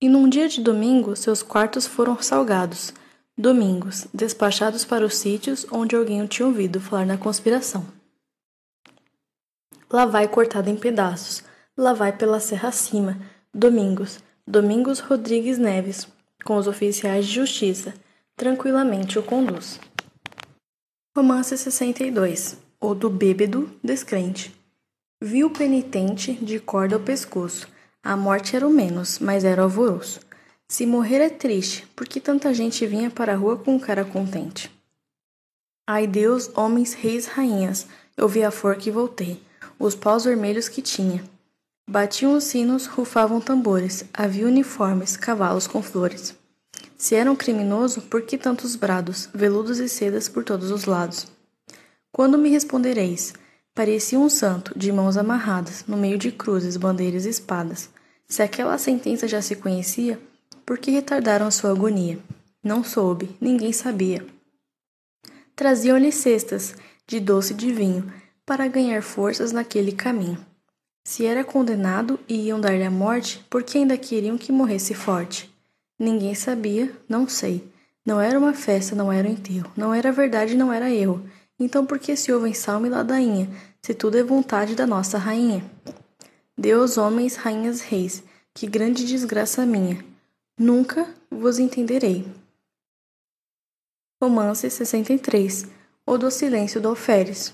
E 0.00 0.08
num 0.08 0.28
dia 0.28 0.48
de 0.48 0.60
domingo, 0.60 1.16
seus 1.16 1.42
quartos 1.42 1.88
foram 1.88 2.22
salgados, 2.22 2.94
domingos, 3.36 4.06
despachados 4.14 4.84
para 4.84 5.04
os 5.04 5.16
sítios 5.16 5.66
onde 5.72 5.96
alguém 5.96 6.22
o 6.22 6.28
tinha 6.28 6.46
ouvido 6.46 6.80
falar 6.80 7.04
na 7.04 7.18
conspiração. 7.18 7.84
Lá 9.90 10.06
vai 10.06 10.28
cortado 10.28 10.70
em 10.70 10.76
pedaços, 10.76 11.42
lá 11.76 11.92
vai 11.92 12.16
pela 12.16 12.40
serra 12.40 12.68
acima, 12.68 13.20
domingos, 13.52 14.18
Domingos 14.46 14.98
Rodrigues 14.98 15.56
Neves, 15.56 16.08
com 16.44 16.56
os 16.56 16.66
oficiais 16.66 17.26
de 17.26 17.32
justiça, 17.32 17.94
tranquilamente 18.36 19.16
o 19.16 19.22
conduz. 19.22 19.78
Romance 21.16 21.56
62 21.56 22.56
O 22.80 22.92
do 22.92 23.08
bêbado 23.08 23.70
descrente. 23.82 24.52
Viu 25.20 25.46
o 25.46 25.50
penitente 25.50 26.32
de 26.32 26.58
corda 26.58 26.96
ao 26.96 27.00
pescoço. 27.00 27.68
A 28.02 28.16
morte 28.16 28.56
era 28.56 28.66
o 28.66 28.70
menos, 28.70 29.20
mas 29.20 29.44
era 29.44 29.60
o 29.60 29.64
alvoroço. 29.64 30.18
Se 30.68 30.84
morrer 30.84 31.20
é 31.20 31.30
triste, 31.30 31.86
porque 31.94 32.18
tanta 32.18 32.52
gente 32.52 32.84
vinha 32.84 33.10
para 33.10 33.34
a 33.34 33.36
rua 33.36 33.56
com 33.56 33.78
cara 33.78 34.04
contente. 34.04 34.70
Ai 35.86 36.08
Deus, 36.08 36.50
homens, 36.56 36.94
reis, 36.94 37.26
rainhas, 37.26 37.86
eu 38.16 38.26
vi 38.26 38.42
a 38.42 38.50
forca 38.50 38.88
e 38.88 38.92
voltei, 38.92 39.40
os 39.78 39.94
paus 39.94 40.24
vermelhos 40.24 40.68
que 40.68 40.82
tinha. 40.82 41.22
Batiam 41.88 42.34
os 42.34 42.44
sinos, 42.44 42.86
rufavam 42.86 43.40
tambores, 43.40 44.04
havia 44.14 44.46
uniformes, 44.46 45.16
cavalos 45.16 45.66
com 45.66 45.82
flores. 45.82 46.34
Se 46.96 47.16
era 47.16 47.30
um 47.30 47.36
criminoso, 47.36 48.02
por 48.02 48.22
que 48.22 48.38
tantos 48.38 48.76
brados, 48.76 49.28
veludos 49.34 49.78
e 49.80 49.88
sedas 49.88 50.28
por 50.28 50.44
todos 50.44 50.70
os 50.70 50.84
lados? 50.84 51.26
Quando 52.12 52.38
me 52.38 52.48
respondereis? 52.50 53.34
Parecia 53.74 54.18
um 54.18 54.28
santo, 54.28 54.78
de 54.78 54.92
mãos 54.92 55.16
amarradas, 55.16 55.84
no 55.88 55.96
meio 55.96 56.16
de 56.16 56.30
cruzes, 56.30 56.76
bandeiras 56.76 57.24
e 57.24 57.30
espadas. 57.30 57.90
Se 58.28 58.42
aquela 58.42 58.78
sentença 58.78 59.26
já 59.26 59.42
se 59.42 59.56
conhecia, 59.56 60.20
por 60.64 60.78
que 60.78 60.90
retardaram 60.90 61.46
a 61.46 61.50
sua 61.50 61.70
agonia? 61.70 62.18
Não 62.62 62.84
soube, 62.84 63.34
ninguém 63.40 63.72
sabia. 63.72 64.24
Traziam-lhe 65.56 66.12
cestas, 66.12 66.76
de 67.06 67.18
doce 67.18 67.52
de 67.52 67.72
vinho, 67.72 68.12
para 68.46 68.68
ganhar 68.68 69.02
forças 69.02 69.50
naquele 69.50 69.92
caminho. 69.92 70.38
Se 71.04 71.26
era 71.26 71.42
condenado 71.42 72.18
e 72.28 72.46
iam 72.46 72.60
dar-lhe 72.60 72.84
a 72.84 72.90
morte, 72.90 73.44
por 73.50 73.62
que 73.62 73.78
ainda 73.78 73.96
queriam 73.98 74.38
que 74.38 74.52
morresse 74.52 74.94
forte? 74.94 75.52
Ninguém 75.98 76.34
sabia, 76.34 76.92
não 77.08 77.28
sei. 77.28 77.64
Não 78.06 78.20
era 78.20 78.38
uma 78.38 78.54
festa, 78.54 78.94
não 78.94 79.12
era 79.12 79.28
um 79.28 79.32
enterro. 79.32 79.70
Não 79.76 79.92
era 79.92 80.12
verdade, 80.12 80.56
não 80.56 80.72
era 80.72 80.90
erro. 80.90 81.24
Então 81.58 81.84
por 81.84 81.98
que 81.98 82.16
se 82.16 82.32
ouvem 82.32 82.54
salmo 82.54 82.86
e 82.86 82.90
ladainha, 82.90 83.48
se 83.80 83.94
tudo 83.94 84.16
é 84.16 84.22
vontade 84.22 84.74
da 84.74 84.86
nossa 84.86 85.18
rainha? 85.18 85.64
Deus, 86.56 86.96
homens, 86.96 87.36
rainhas, 87.36 87.80
reis, 87.80 88.22
que 88.54 88.66
grande 88.66 89.04
desgraça 89.04 89.66
minha. 89.66 90.04
Nunca 90.58 91.08
vos 91.30 91.58
entenderei. 91.58 92.26
Romance 94.20 94.68
63 94.70 95.66
O 96.06 96.16
do 96.16 96.30
Silêncio 96.30 96.80
do 96.80 96.88
Alferes 96.88 97.52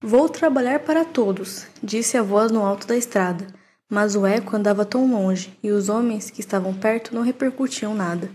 Vou 0.00 0.28
trabalhar 0.28 0.80
para 0.80 1.04
todos, 1.04 1.66
disse 1.82 2.16
a 2.16 2.22
voz 2.22 2.52
no 2.52 2.64
alto 2.64 2.86
da 2.86 2.96
estrada. 2.96 3.46
Mas 3.90 4.14
o 4.14 4.24
eco 4.24 4.54
andava 4.54 4.84
tão 4.84 5.10
longe 5.10 5.58
e 5.62 5.70
os 5.70 5.88
homens 5.88 6.30
que 6.30 6.40
estavam 6.40 6.72
perto 6.72 7.14
não 7.14 7.22
repercutiam 7.22 7.94
nada. 7.94 8.30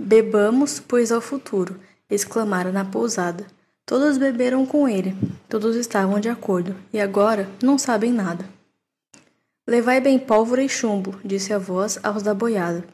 Bebamos, 0.00 0.80
pois, 0.80 1.12
ao 1.12 1.20
futuro, 1.20 1.78
exclamara 2.08 2.72
na 2.72 2.84
pousada. 2.84 3.46
Todos 3.84 4.16
beberam 4.16 4.64
com 4.64 4.88
ele, 4.88 5.16
todos 5.48 5.76
estavam 5.76 6.20
de 6.20 6.28
acordo, 6.28 6.76
e 6.92 7.00
agora 7.00 7.48
não 7.62 7.76
sabem 7.76 8.12
nada. 8.12 8.48
Levai 9.66 10.00
bem 10.00 10.18
pólvora 10.18 10.62
e 10.62 10.68
chumbo, 10.68 11.18
disse 11.24 11.52
a 11.52 11.58
voz 11.58 11.98
aos 12.02 12.22
da 12.22 12.32
boiada. 12.32 12.84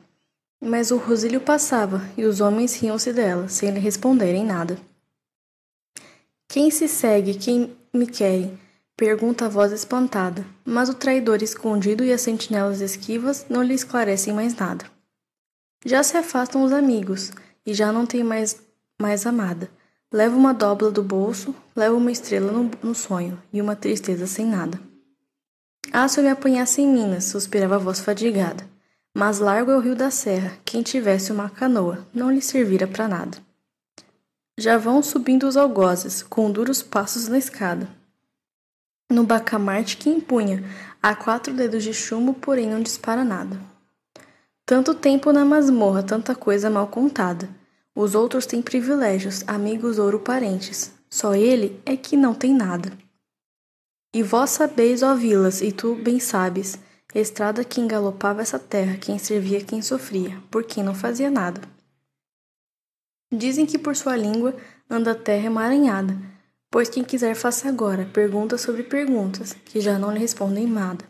Mas 0.61 0.91
o 0.91 0.97
Rosílio 0.97 1.41
passava, 1.41 2.03
e 2.17 2.25
os 2.25 2.41
homens 2.41 2.75
riam-se 2.75 3.13
dela, 3.13 3.49
sem 3.49 3.71
lhe 3.71 3.79
responderem 3.79 4.45
nada. 4.45 4.79
Quem 6.49 6.71
se 6.71 6.89
segue, 6.89 7.35
quem 7.35 7.77
me 7.97 8.07
querem? 8.07 8.59
Pergunta 8.97 9.47
a 9.47 9.49
voz 9.49 9.73
espantada, 9.73 10.47
mas 10.65 10.89
o 10.89 10.95
traidor 10.95 11.43
escondido 11.43 12.05
e 12.05 12.13
as 12.13 12.21
sentinelas 12.21 12.81
esquivas 12.81 13.47
não 13.49 13.63
lhe 13.63 13.75
esclarecem 13.75 14.33
mais 14.33 14.55
nada. 14.55 14.85
Já 15.85 16.03
se 16.03 16.17
afastam 16.17 16.63
os 16.63 16.73
amigos, 16.73 17.33
e 17.67 17.75
já 17.75 17.93
não 17.93 18.07
tem 18.07 18.23
mais, 18.23 18.61
mais 19.01 19.27
amada. 19.27 19.69
Leva 20.13 20.37
uma 20.37 20.55
dobra 20.55 20.91
do 20.91 21.03
bolso, 21.03 21.55
leva 21.75 21.95
uma 21.97 22.13
estrela 22.13 22.53
no, 22.53 22.71
no 22.83 22.95
sonho, 22.95 23.41
e 23.53 23.61
uma 23.61 23.75
tristeza 23.75 24.27
sem 24.27 24.47
nada. 24.47 24.79
Ah, 25.93 26.07
se 26.09 26.21
eu 26.21 26.25
me 26.25 26.31
apanhasse 26.31 26.81
em 26.81 26.87
Minas, 26.87 27.25
suspirava 27.25 27.77
a 27.77 27.79
voz 27.79 28.01
fadigada. 28.01 28.65
Mas 29.13 29.39
largo 29.39 29.71
é 29.71 29.77
o 29.77 29.81
rio 29.81 29.95
da 29.95 30.11
serra, 30.11 30.57
quem 30.65 30.83
tivesse 30.83 31.33
uma 31.33 31.51
canoa, 31.51 32.07
não 32.13 32.31
lhe 32.31 32.41
servira 32.41 32.87
para 32.87 33.09
nada. 33.09 33.39
Já 34.57 34.79
vão 34.79 35.03
subindo 35.03 35.49
os 35.49 35.57
algozes, 35.57 36.23
com 36.23 36.51
duros 36.51 36.81
passos 36.81 37.27
na 37.27 37.37
escada. 37.37 37.89
No 39.11 39.25
bacamarte 39.25 39.97
que 39.97 40.09
empunha, 40.09 40.65
há 41.03 41.15
quatro 41.15 41.53
dedos 41.53 41.83
de 41.83 41.93
chumbo, 41.93 42.35
porém 42.35 42.69
não 42.71 42.81
dispara 42.81 43.25
nada. 43.25 43.61
Tanto 44.65 44.95
tempo 44.95 45.33
na 45.33 45.45
masmorra, 45.45 46.03
tanta 46.03 46.35
coisa 46.35 46.71
mal 46.71 46.87
contada. 46.87 47.49
Os 47.95 48.15
outros 48.15 48.47
têm 48.47 48.63
privilégios, 48.63 49.43
amigos, 49.47 49.99
ouro, 49.99 50.21
parentes. 50.21 50.93
Só 51.11 51.35
ele 51.35 51.81
é 51.85 51.97
que 51.97 52.17
não 52.17 52.33
tem 52.33 52.55
nada. 52.55 52.93
E 54.15 54.23
vós 54.23 54.51
sabeis, 54.51 55.03
ó 55.03 55.15
vilas, 55.15 55.61
e 55.61 55.73
tu 55.73 55.97
bem 55.97 56.21
sabes, 56.21 56.79
estrada 57.13 57.65
que 57.65 57.81
engalopava 57.81 58.43
essa 58.43 58.59
terra, 58.59 58.97
quem 58.97 59.19
servia, 59.19 59.61
quem 59.65 59.83
sofria, 59.83 60.41
por 60.51 60.63
quem 60.63 60.83
não 60.85 60.95
fazia 60.95 61.31
nada. 61.31 61.74
Dizem 63.33 63.67
que 63.67 63.79
por 63.79 63.97
sua 63.97 64.17
língua 64.17 64.55
anda 64.89 65.13
a 65.13 65.15
terra 65.15 65.47
emaranhada, 65.47 66.17
Pois 66.75 66.89
quem 66.89 67.05
quiser 67.05 67.37
faça 67.37 67.69
agora 67.69 68.05
perguntas 68.05 68.61
sobre 68.61 68.83
perguntas, 68.83 69.53
que 69.65 69.81
já 69.81 69.97
não 69.97 70.11
lhe 70.11 70.19
respondem 70.19 70.67
nada. 70.67 71.05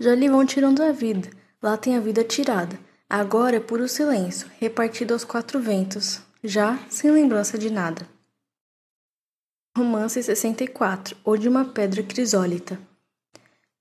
Já 0.00 0.14
lhe 0.14 0.26
vão 0.26 0.46
tirando 0.46 0.82
a 0.82 0.90
vida, 0.90 1.28
lá 1.62 1.76
tem 1.76 1.98
a 1.98 2.00
vida 2.00 2.24
tirada. 2.24 2.80
Agora 3.10 3.56
é 3.56 3.60
puro 3.60 3.86
silêncio, 3.86 4.50
repartido 4.58 5.12
aos 5.12 5.22
quatro 5.22 5.60
ventos, 5.60 6.22
já 6.42 6.78
sem 6.88 7.10
lembrança 7.10 7.58
de 7.58 7.68
nada. 7.68 8.08
Romance 9.76 10.22
64 10.22 11.14
ou 11.22 11.36
de 11.36 11.46
uma 11.46 11.66
pedra 11.66 12.02
crisólita. 12.02 12.80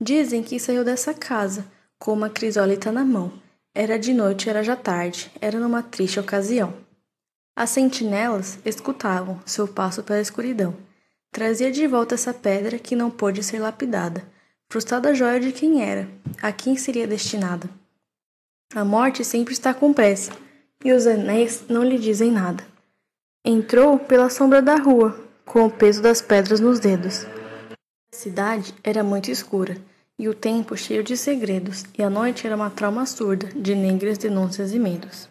Dizem 0.02 0.44
que 0.44 0.60
saiu 0.60 0.84
dessa 0.84 1.14
casa, 1.14 1.66
com 1.98 2.12
uma 2.12 2.30
crisólita 2.30 2.92
na 2.92 3.06
mão. 3.06 3.32
Era 3.74 3.98
de 3.98 4.14
noite, 4.14 4.50
era 4.50 4.62
já 4.62 4.76
tarde, 4.76 5.32
era 5.40 5.58
numa 5.58 5.82
triste 5.82 6.20
ocasião. 6.20 6.86
As 7.58 7.72
sentinelas 7.72 8.60
escutavam 8.64 9.40
seu 9.44 9.68
passo 9.68 10.04
pela 10.04 10.22
escuridão. 10.22 10.76
Trazia 11.32 11.72
de 11.72 11.88
volta 11.88 12.14
essa 12.14 12.32
pedra 12.32 12.78
que 12.78 12.96
não 12.96 13.10
pôde 13.10 13.42
ser 13.42 13.58
lapidada, 13.58 14.24
frustrada 14.70 15.16
joia 15.16 15.40
de 15.40 15.52
quem 15.52 15.82
era, 15.84 16.08
a 16.40 16.52
quem 16.52 16.78
seria 16.78 17.08
destinada. 17.08 17.68
A 18.76 18.86
morte 18.86 19.26
sempre 19.26 19.54
está 19.54 19.74
com 19.74 19.92
pressa, 19.92 20.34
e 20.86 20.92
os 20.92 21.08
anéis 21.08 21.64
não 21.68 21.84
lhe 21.84 21.98
dizem 21.98 22.32
nada. 22.32 22.64
Entrou 23.44 23.98
pela 23.98 24.30
sombra 24.30 24.62
da 24.62 24.76
rua, 24.76 25.20
com 25.44 25.66
o 25.66 25.72
peso 25.72 26.00
das 26.00 26.22
pedras 26.22 26.60
nos 26.60 26.80
dedos. 26.80 27.26
A 27.74 28.16
cidade 28.16 28.72
era 28.84 29.04
muito 29.04 29.32
escura, 29.32 29.76
e 30.20 30.30
o 30.30 30.36
tempo 30.36 30.78
cheio 30.78 31.04
de 31.04 31.18
segredos, 31.18 31.86
e 31.98 32.04
a 32.04 32.10
noite 32.10 32.46
era 32.46 32.56
uma 32.56 32.70
trauma 32.70 33.08
surda 33.08 33.48
de 33.48 33.74
negras 33.74 34.20
denúncias 34.20 34.72
e 34.74 34.78
medos. 34.78 35.28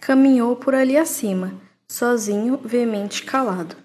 Caminhou 0.00 0.56
por 0.56 0.74
ali 0.74 0.96
acima, 0.96 1.52
sozinho, 1.86 2.58
veemente 2.64 3.22
calado, 3.22 3.76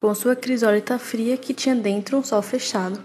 com 0.00 0.14
sua 0.14 0.36
crisólita 0.36 0.98
fria 1.00 1.36
que 1.36 1.52
tinha 1.52 1.74
dentro 1.74 2.16
um 2.16 2.22
sol 2.22 2.40
fechado. 2.42 3.02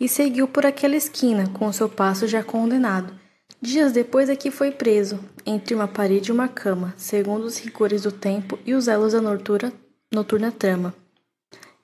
E 0.00 0.08
seguiu 0.08 0.48
por 0.48 0.66
aquela 0.66 0.96
esquina, 0.96 1.48
com 1.50 1.72
seu 1.72 1.88
passo 1.88 2.26
já 2.26 2.42
condenado. 2.42 3.14
Dias 3.62 3.92
depois 3.92 4.28
é 4.28 4.36
que 4.36 4.50
foi 4.50 4.72
preso, 4.72 5.20
entre 5.46 5.74
uma 5.74 5.86
parede 5.86 6.30
e 6.30 6.32
uma 6.32 6.48
cama, 6.48 6.94
segundo 6.96 7.44
os 7.44 7.58
rigores 7.58 8.02
do 8.02 8.12
tempo 8.12 8.58
e 8.66 8.74
os 8.74 8.88
elos 8.88 9.12
da 9.12 9.20
noturna, 9.20 9.72
noturna 10.12 10.50
trama. 10.50 10.94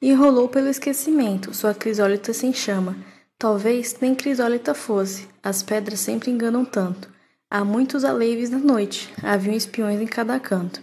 e 0.03 0.13
rolou 0.13 0.49
pelo 0.49 0.69
esquecimento, 0.69 1.55
sua 1.55 1.73
crisólita 1.73 2.33
sem 2.33 2.53
chama. 2.53 2.97
Talvez 3.39 3.97
nem 4.01 4.15
crisólita 4.15 4.75
fosse, 4.75 5.29
as 5.43 5.63
pedras 5.63 6.01
sempre 6.01 6.31
enganam 6.31 6.65
tanto. 6.65 7.14
Há 7.57 7.65
muitos 7.65 8.05
aleives 8.05 8.51
na 8.51 8.59
noite, 8.59 9.15
haviam 9.23 9.55
espiões 9.55 10.01
em 10.01 10.09
cada 10.09 10.41
canto. 10.41 10.83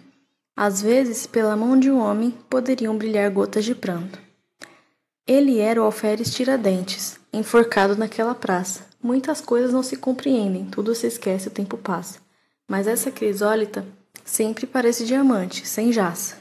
Às 0.56 0.82
vezes, 0.82 1.28
pela 1.28 1.54
mão 1.54 1.78
de 1.78 1.92
um 1.92 2.00
homem, 2.00 2.32
poderiam 2.50 2.98
brilhar 2.98 3.30
gotas 3.30 3.66
de 3.66 3.76
pranto. 3.76 4.18
Ele 5.28 5.60
era 5.60 5.82
o 5.82 5.84
alferes 5.84 6.34
Tiradentes, 6.34 7.20
enforcado 7.34 7.98
naquela 7.98 8.34
praça. 8.34 8.86
Muitas 9.04 9.42
coisas 9.42 9.74
não 9.74 9.84
se 9.84 9.98
compreendem, 9.98 10.64
tudo 10.64 10.96
se 10.96 11.08
esquece, 11.08 11.50
o 11.50 11.52
tempo 11.52 11.78
passa. 11.78 12.20
Mas 12.70 12.88
essa 12.88 13.12
crisólita 13.12 13.86
sempre 14.24 14.66
parece 14.66 15.06
diamante, 15.06 15.68
sem 15.68 15.92
jaça. 15.92 16.38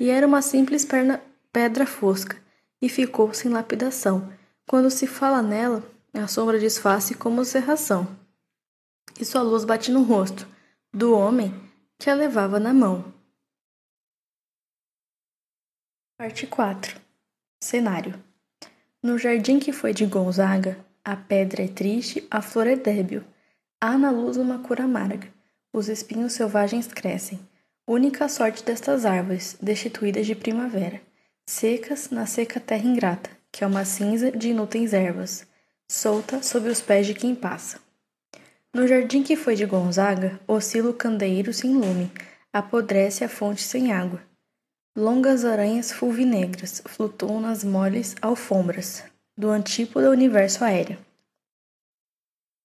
E 0.00 0.08
era 0.08 0.26
uma 0.26 0.40
simples 0.40 0.86
perna, 0.86 1.20
pedra 1.52 1.84
fosca, 1.84 2.38
e 2.80 2.88
ficou 2.88 3.34
sem 3.34 3.50
lapidação. 3.50 4.32
Quando 4.66 4.90
se 4.90 5.06
fala 5.06 5.42
nela, 5.42 5.82
a 6.14 6.26
sombra 6.26 6.58
desfaz 6.58 7.14
como 7.18 7.44
serração. 7.44 8.08
E 9.20 9.24
sua 9.24 9.42
luz 9.42 9.64
bate 9.64 9.90
no 9.90 10.02
rosto 10.02 10.46
do 10.92 11.16
homem 11.16 11.52
que 11.98 12.08
a 12.08 12.14
levava 12.14 12.60
na 12.60 12.72
mão. 12.72 13.12
Parte 16.16 16.46
4 16.46 17.00
Cenário 17.62 18.22
No 19.02 19.18
jardim 19.18 19.58
que 19.58 19.72
foi 19.72 19.92
de 19.92 20.06
Gonzaga, 20.06 20.84
a 21.04 21.16
pedra 21.16 21.64
é 21.64 21.68
triste, 21.68 22.26
a 22.30 22.40
flor 22.40 22.66
é 22.66 22.76
débil. 22.76 23.24
Há 23.80 23.96
na 23.96 24.10
luz 24.10 24.36
uma 24.36 24.58
cor 24.60 24.80
amarga 24.80 25.32
os 25.72 25.88
espinhos 25.88 26.32
selvagens 26.32 26.86
crescem. 26.86 27.38
Única 27.86 28.28
sorte 28.28 28.62
destas 28.62 29.04
árvores, 29.04 29.56
destituídas 29.60 30.26
de 30.26 30.34
primavera, 30.34 31.00
secas 31.46 32.10
na 32.10 32.26
seca 32.26 32.60
terra 32.60 32.84
ingrata, 32.84 33.30
que 33.50 33.64
é 33.64 33.66
uma 33.66 33.84
cinza 33.84 34.30
de 34.30 34.50
inúteis 34.50 34.92
ervas, 34.92 35.46
solta 35.90 36.42
sob 36.42 36.68
os 36.68 36.80
pés 36.80 37.06
de 37.06 37.14
quem 37.14 37.34
passa. 37.34 37.80
No 38.74 38.86
jardim 38.86 39.22
que 39.22 39.36
foi 39.36 39.54
de 39.54 39.64
Gonzaga, 39.64 40.38
oscila 40.46 40.90
o 40.90 40.94
candeeiro 40.94 41.52
sem 41.52 41.72
lume, 41.74 42.10
apodrece 42.52 43.24
a 43.24 43.28
fonte 43.28 43.62
sem 43.62 43.92
água. 43.92 44.22
Longas 44.96 45.44
aranhas 45.44 45.90
fulvinegras 45.92 46.82
flutuam 46.86 47.40
nas 47.40 47.64
moles 47.64 48.14
alfombras 48.20 49.04
do 49.36 49.48
antípoda 49.48 50.10
universo 50.10 50.64
aéreo. 50.64 50.98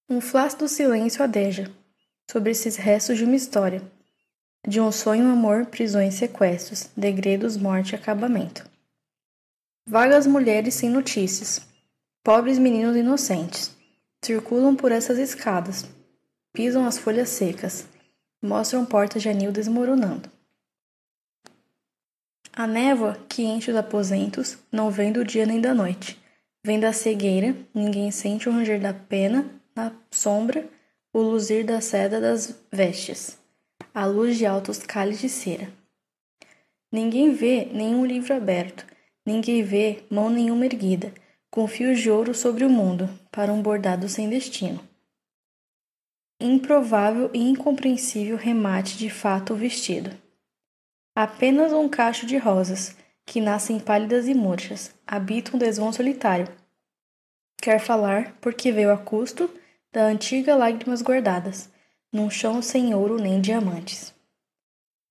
Um 0.10 0.20
flácido 0.20 0.68
silêncio 0.68 1.24
adeja, 1.24 1.72
sobre 2.30 2.52
esses 2.52 2.76
restos 2.76 3.18
de 3.18 3.24
uma 3.24 3.36
história, 3.36 3.82
de 4.68 4.82
um 4.82 4.92
sonho, 4.92 5.32
amor, 5.32 5.68
prisões, 5.68 6.16
sequestros, 6.16 6.90
degredos, 6.98 7.56
morte 7.56 7.92
e 7.92 7.96
acabamento. 7.96 8.68
Vagas 9.88 10.26
mulheres 10.26 10.74
sem 10.76 10.90
notícias, 10.90 11.62
pobres 12.24 12.58
meninos 12.58 12.96
inocentes, 12.96 13.76
circulam 14.26 14.76
por 14.76 14.92
essas 14.92 15.18
escadas, 15.18 15.86
pisam 16.54 16.86
as 16.86 16.98
folhas 16.98 17.30
secas, 17.30 17.88
mostram 18.42 18.86
portas 18.86 19.22
de 19.22 19.30
anil 19.30 19.52
desmoronando. 19.52 20.30
A 22.52 22.68
névoa 22.68 23.18
que 23.28 23.44
enche 23.44 23.72
os 23.72 23.78
aposentos 23.78 24.58
não 24.72 24.92
vem 24.92 25.12
do 25.12 25.26
dia 25.26 25.46
nem 25.46 25.60
da 25.60 25.74
noite. 25.74 26.22
Vem 26.64 26.80
da 26.80 26.94
cegueira, 26.94 27.56
ninguém 27.74 28.12
sente 28.12 28.48
o 28.48 28.52
ranger 28.52 28.80
da 28.80 28.94
pena 28.94 29.50
na 29.76 29.92
sombra 30.12 30.70
o 31.14 31.22
luzir 31.22 31.64
da 31.64 31.80
seda 31.80 32.20
das 32.20 32.60
vestes, 32.72 33.38
a 33.94 34.06
luz 34.06 34.38
de 34.38 34.48
altos 34.48 34.80
cálices 34.80 35.22
de 35.22 35.30
cera. 35.30 35.74
Ninguém 36.92 37.34
vê 37.34 37.66
nenhum 37.66 38.04
livro 38.04 38.34
aberto, 38.34 38.86
ninguém 39.26 39.62
vê 39.62 40.04
mão 40.10 40.30
nenhuma 40.30 40.66
erguida, 40.66 41.14
com 41.54 41.68
fios 41.68 42.00
de 42.00 42.10
ouro 42.10 42.34
sobre 42.34 42.66
o 42.66 42.70
mundo, 42.70 43.08
para 43.32 43.54
um 43.54 43.62
bordado 43.62 44.10
sem 44.10 44.28
destino. 44.28 44.80
Improvável 46.42 47.30
e 47.32 47.48
incompreensível 47.48 48.36
remate 48.36 48.98
de 48.98 49.08
fato 49.08 49.54
o 49.54 49.56
vestido. 49.56 50.10
Apenas 51.16 51.72
um 51.72 51.88
cacho 51.88 52.26
de 52.26 52.38
rosas, 52.38 52.98
que 53.24 53.40
nascem 53.40 53.80
pálidas 53.80 54.28
e 54.28 54.34
murchas, 54.34 54.96
habita 55.06 55.56
um 55.56 55.60
desvão 55.60 55.94
solitário. 55.94 56.52
Quer 57.62 57.80
falar 57.80 58.36
porque 58.42 58.72
veio 58.72 58.92
a 58.92 58.98
custo 58.98 59.48
da 59.92 60.06
antiga 60.06 60.56
lágrimas 60.56 61.04
guardadas, 61.04 61.70
num 62.12 62.32
chão 62.32 62.64
sem 62.64 62.96
ouro 62.96 63.20
nem 63.20 63.40
diamantes. 63.40 64.12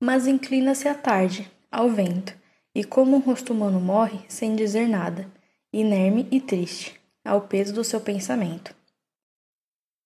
Mas 0.00 0.26
inclina-se 0.26 0.88
à 0.88 0.94
tarde, 0.94 1.48
ao 1.70 1.88
vento, 1.88 2.36
e 2.74 2.82
como 2.82 3.14
um 3.14 3.20
rosto 3.20 3.52
humano 3.52 3.78
morre 3.78 4.18
sem 4.28 4.56
dizer 4.56 4.88
nada, 4.88 5.30
inerme 5.72 6.28
e 6.30 6.40
triste, 6.40 7.00
ao 7.24 7.42
peso 7.42 7.72
do 7.72 7.82
seu 7.82 8.00
pensamento. 8.00 8.74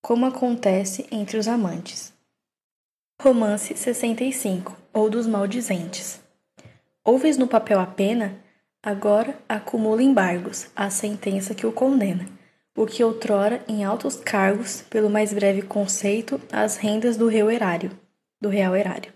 Como 0.02 0.26
acontece 0.26 1.06
entre 1.10 1.38
os 1.38 1.48
amantes. 1.48 2.12
Romance 3.20 3.76
65 3.76 4.76
ou 4.92 5.10
dos 5.10 5.26
maldizentes. 5.26 6.20
Ouves 7.04 7.36
no 7.36 7.48
papel 7.48 7.80
a 7.80 7.86
pena? 7.86 8.38
Agora 8.82 9.38
acumula 9.48 10.02
embargos, 10.02 10.68
a 10.76 10.90
sentença 10.90 11.54
que 11.54 11.66
o 11.66 11.72
condena 11.72 12.36
o 12.76 12.84
que 12.84 13.02
outrora 13.02 13.64
em 13.66 13.84
altos 13.84 14.16
cargos, 14.16 14.82
pelo 14.82 15.08
mais 15.08 15.32
breve 15.32 15.62
conceito, 15.62 16.38
as 16.52 16.76
rendas 16.76 17.16
do 17.16 17.26
real 17.26 17.50
erário, 17.50 17.90
do 18.38 18.50
real 18.50 18.76
erário. 18.76 19.12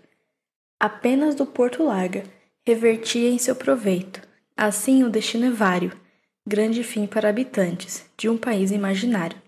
Apenas 0.79 1.35
do 1.35 1.45
Porto 1.45 1.83
Larga 1.83 2.23
revertia 2.65 3.29
em 3.29 3.37
seu 3.37 3.55
proveito. 3.55 4.19
Assim 4.57 5.03
o 5.03 5.09
destino 5.09 5.45
é 5.45 5.51
vário, 5.51 5.95
grande 6.51 6.83
fim 6.83 7.07
para 7.07 7.29
habitantes 7.29 8.03
de 8.17 8.27
um 8.27 8.37
país 8.37 8.71
imaginário, 8.71 9.41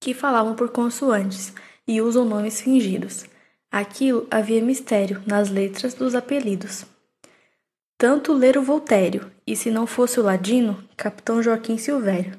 que 0.00 0.14
falavam 0.14 0.54
por 0.54 0.70
consoantes 0.70 1.52
e 1.86 2.00
usam 2.00 2.24
nomes 2.24 2.62
fingidos. 2.62 3.26
Aquilo 3.70 4.26
havia 4.30 4.62
mistério 4.62 5.22
nas 5.26 5.50
letras 5.50 5.92
dos 5.92 6.14
apelidos. 6.14 6.86
Tanto 7.98 8.32
ler 8.32 8.56
o 8.56 8.62
Voltério, 8.62 9.30
e 9.46 9.54
se 9.54 9.70
não 9.70 9.86
fosse 9.86 10.18
o 10.18 10.22
ladino, 10.22 10.82
Capitão 10.96 11.42
Joaquim 11.42 11.76
Silvério 11.76 12.38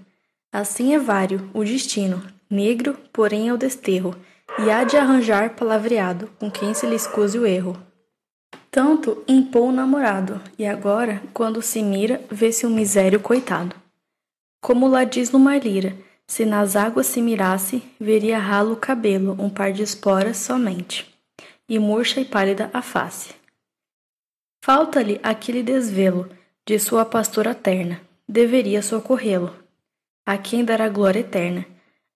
Assim 0.51 0.95
é 0.95 0.99
vário 0.99 1.47
o 1.53 1.63
destino, 1.63 2.23
negro, 2.49 2.97
porém 3.11 3.49
é 3.49 3.53
o 3.53 3.57
desterro, 3.57 4.15
e 4.57 4.71
há 4.71 4.83
de 4.83 4.97
arranjar 4.97 5.55
palavreado 5.55 6.27
com 6.39 6.49
quem 6.49 6.73
se 6.73 6.87
lhe 6.87 6.95
escuse 6.95 7.37
o 7.37 7.45
erro. 7.45 7.77
Tanto 8.71 9.23
impôs 9.27 9.69
o 9.69 9.71
namorado, 9.71 10.41
e 10.57 10.65
agora, 10.65 11.21
quando 11.33 11.61
se 11.61 11.81
mira, 11.81 12.21
vê-se 12.29 12.65
um 12.65 12.69
misério 12.69 13.19
coitado. 13.19 13.75
Como 14.61 14.87
lá 14.87 15.03
diz 15.03 15.31
no 15.31 15.39
Marlira, 15.39 15.95
se 16.25 16.45
nas 16.45 16.75
águas 16.75 17.07
se 17.07 17.21
mirasse, 17.21 17.83
veria 17.99 18.39
ralo 18.39 18.73
o 18.73 18.77
cabelo, 18.77 19.35
um 19.39 19.49
par 19.49 19.71
de 19.71 19.83
esporas 19.83 20.37
somente, 20.37 21.13
e 21.67 21.77
murcha 21.77 22.19
e 22.19 22.25
pálida 22.25 22.69
a 22.73 22.81
face. 22.81 23.35
Falta-lhe 24.63 25.19
aquele 25.21 25.61
desvelo 25.61 26.29
de 26.65 26.79
sua 26.79 27.05
pastora 27.05 27.53
terna, 27.53 28.01
deveria 28.27 28.81
socorrê-lo 28.81 29.63
a 30.25 30.37
quem 30.37 30.63
dará 30.63 30.87
glória 30.87 31.19
eterna. 31.19 31.65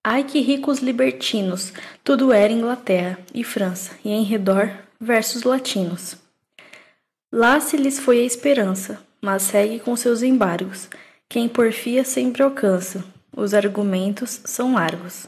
Ai 0.04 0.24
que 0.24 0.40
ricos 0.40 0.80
libertinos, 0.80 1.74
tudo 2.04 2.32
era 2.32 2.54
Inglaterra 2.54 3.20
e 3.34 3.44
França, 3.44 3.98
e 4.04 4.10
em 4.10 4.24
redor 4.24 4.72
versos 5.00 5.44
latinos. 5.44 6.16
Lá 7.38 7.60
se 7.60 7.78
lhes 7.78 8.00
foi 8.00 8.22
a 8.22 8.24
esperança, 8.24 9.00
mas 9.22 9.44
segue 9.44 9.80
com 9.80 9.96
seus 9.96 10.24
embargos. 10.24 10.90
Quem 11.30 11.48
porfia 11.48 12.04
sempre 12.04 12.42
alcança, 12.42 13.06
os 13.32 13.54
argumentos 13.54 14.42
são 14.44 14.74
largos. 14.74 15.28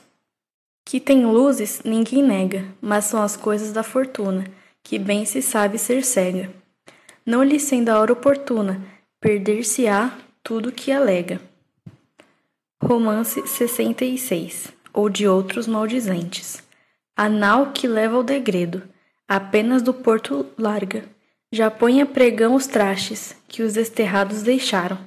Que 0.84 0.99
tem 0.99 1.23
luzes, 1.23 1.84
ninguém 1.86 2.23
nega, 2.23 2.65
mas 2.81 3.06
são 3.06 3.22
as 3.22 3.38
coisas 3.38 3.72
da 3.72 3.84
fortuna, 3.84 4.44
que 4.81 4.98
bem 4.98 5.23
se 5.23 5.40
sabe 5.40 5.77
ser 5.77 6.03
cega. 6.03 6.49
Não 7.23 7.44
lhe 7.44 7.60
sendo 7.60 7.90
a 7.90 7.99
hora 7.99 8.14
oportuna, 8.14 8.81
perder-se-á 9.22 10.18
tudo 10.41 10.72
que 10.72 10.91
alega. 10.91 11.40
Romance 12.84 13.48
66 13.48 14.73
ou 14.91 15.11
de 15.11 15.27
outros 15.27 15.68
maldizentes. 15.68 16.64
A 17.15 17.30
nau 17.30 17.72
que 17.72 17.88
leva 17.88 18.15
ao 18.15 18.23
degredo, 18.23 18.81
apenas 19.27 19.84
do 19.84 19.94
porto 19.94 20.48
larga, 20.57 21.03
já 21.52 21.70
põe 21.72 22.02
a 22.02 22.06
pregão 22.06 22.56
os 22.56 22.68
trastes 22.68 23.36
que 23.48 23.64
os 23.64 23.74
desterrados 23.74 24.44
deixaram. 24.44 24.98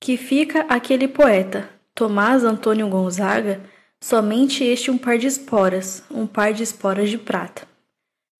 Que 0.00 0.16
fica 0.16 0.66
aquele 0.68 1.08
poeta, 1.08 1.68
Tomás 1.94 2.44
Antônio 2.44 2.88
Gonzaga, 2.88 3.60
somente 4.00 4.62
este 4.62 4.90
um 4.90 4.98
par 4.98 5.18
de 5.18 5.26
esporas, 5.26 6.02
um 6.10 6.26
par 6.26 6.52
de 6.52 6.62
esporas 6.62 7.10
de 7.10 7.18
prata. 7.18 7.66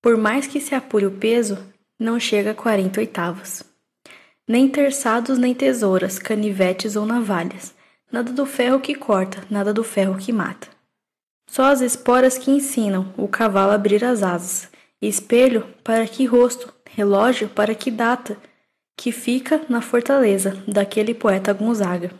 Por 0.00 0.16
mais 0.16 0.46
que 0.46 0.60
se 0.60 0.74
apure 0.74 1.06
o 1.06 1.10
peso, 1.10 1.58
não 1.98 2.20
chega 2.20 2.52
a 2.52 2.54
quarenta 2.54 3.00
oitavos. 3.00 3.62
Nem 4.46 4.68
terçados 4.68 5.38
nem 5.38 5.54
tesouras, 5.54 6.18
canivetes 6.18 6.96
ou 6.96 7.04
navalhas 7.04 7.76
Nada 8.10 8.32
do 8.32 8.46
ferro 8.46 8.80
que 8.80 8.94
corta, 8.94 9.44
nada 9.50 9.72
do 9.72 9.84
ferro 9.84 10.16
que 10.16 10.32
mata. 10.32 10.66
Só 11.46 11.64
as 11.64 11.82
esporas 11.82 12.38
que 12.38 12.50
ensinam 12.50 13.12
o 13.18 13.28
cavalo 13.28 13.72
a 13.72 13.74
abrir 13.74 14.02
as 14.02 14.22
asas. 14.22 14.70
Espelho 15.00 15.66
para 15.84 16.06
que 16.06 16.24
rosto, 16.24 16.72
relógio 16.94 17.48
para 17.48 17.74
que 17.74 17.90
data. 17.90 18.36
que 18.96 19.12
fica 19.12 19.64
na 19.68 19.80
fortaleza 19.80 20.60
daquele 20.66 21.14
poeta 21.14 21.52
Gonzaga. 21.52 22.10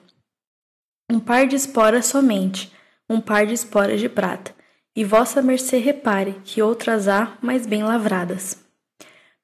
Um 1.10 1.18
par 1.18 1.44
de 1.48 1.56
esporas 1.56 2.06
somente, 2.06 2.72
um 3.10 3.20
par 3.20 3.44
de 3.44 3.52
esporas 3.52 3.98
de 3.98 4.08
prata, 4.08 4.54
e 4.94 5.04
vossa 5.04 5.42
mercê 5.42 5.78
repare 5.78 6.40
que 6.44 6.62
outras 6.62 7.08
há 7.08 7.36
mais 7.42 7.66
bem 7.66 7.82
lavradas. 7.82 8.64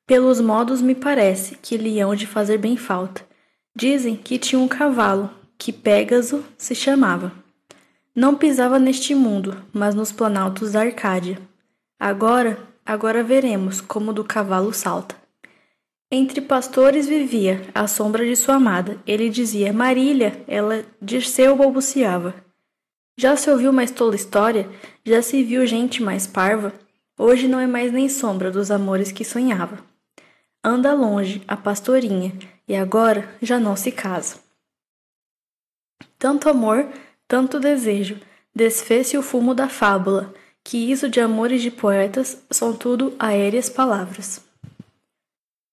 Pelos 0.07 0.41
modos 0.41 0.81
me 0.81 0.95
parece 0.95 1.57
que 1.57 1.77
lhe 1.77 1.99
hão 1.99 2.15
de 2.15 2.27
fazer 2.27 2.59
bem 2.59 2.77
falta. 2.77 3.27
Dizem 3.75 4.15
que 4.15 4.39
tinha 4.39 4.61
um 4.61 4.69
cavalo, 4.69 5.29
que 5.59 5.73
Pégaso 5.73 6.45
se 6.57 6.75
chamava. 6.75 7.33
Não 8.15 8.37
pisava 8.37 8.79
neste 8.79 9.13
mundo, 9.13 9.61
mas 9.73 9.93
nos 9.93 10.13
planaltos 10.13 10.73
da 10.73 10.83
Arcádia. 10.83 11.41
Agora, 11.99 12.59
agora 12.85 13.23
veremos 13.23 13.81
como 13.81 14.13
do 14.13 14.25
cavalo 14.25 14.73
salta. 14.73 15.17
Entre 16.11 16.41
pastores 16.41 17.09
vivia, 17.09 17.63
à 17.75 17.89
sombra 17.89 18.25
de 18.25 18.37
sua 18.37 18.55
amada. 18.55 19.01
Ele 19.07 19.29
dizia 19.29 19.73
Marília, 19.73 20.45
ela 20.47 20.85
Dirceu 21.01 21.57
balbuciava. 21.57 22.35
Já 23.19 23.37
se 23.37 23.51
ouviu 23.51 23.73
mais 23.73 23.91
tola 23.91 24.15
história? 24.15 24.69
Já 25.05 25.23
se 25.23 25.43
viu 25.43 25.67
gente 25.67 26.03
mais 26.03 26.27
parva? 26.27 26.73
Hoje 27.19 27.49
não 27.49 27.59
é 27.61 27.67
mais 27.67 27.93
nem 27.93 28.09
sombra 28.09 28.51
dos 28.51 28.71
amores 28.71 29.13
que 29.13 29.25
sonhava. 29.25 29.79
Anda 30.63 30.95
longe, 30.95 31.43
a 31.47 31.57
pastorinha, 31.57 32.33
e 32.67 32.75
agora 32.75 33.29
já 33.41 33.59
não 33.59 33.77
se 33.77 33.93
casa. 33.93 34.37
Tanto 36.19 36.49
amor, 36.49 36.89
tanto 37.29 37.61
desejo, 37.61 38.19
desfez-se 38.55 39.17
o 39.19 39.23
fumo 39.23 39.55
da 39.55 39.69
fábula, 39.69 40.35
que 40.65 40.91
isso 40.91 41.09
de 41.09 41.21
amores 41.21 41.61
de 41.61 41.71
poetas 41.71 42.43
são 42.51 42.73
tudo 42.73 43.15
aéreas 43.19 43.69
palavras. 43.69 44.41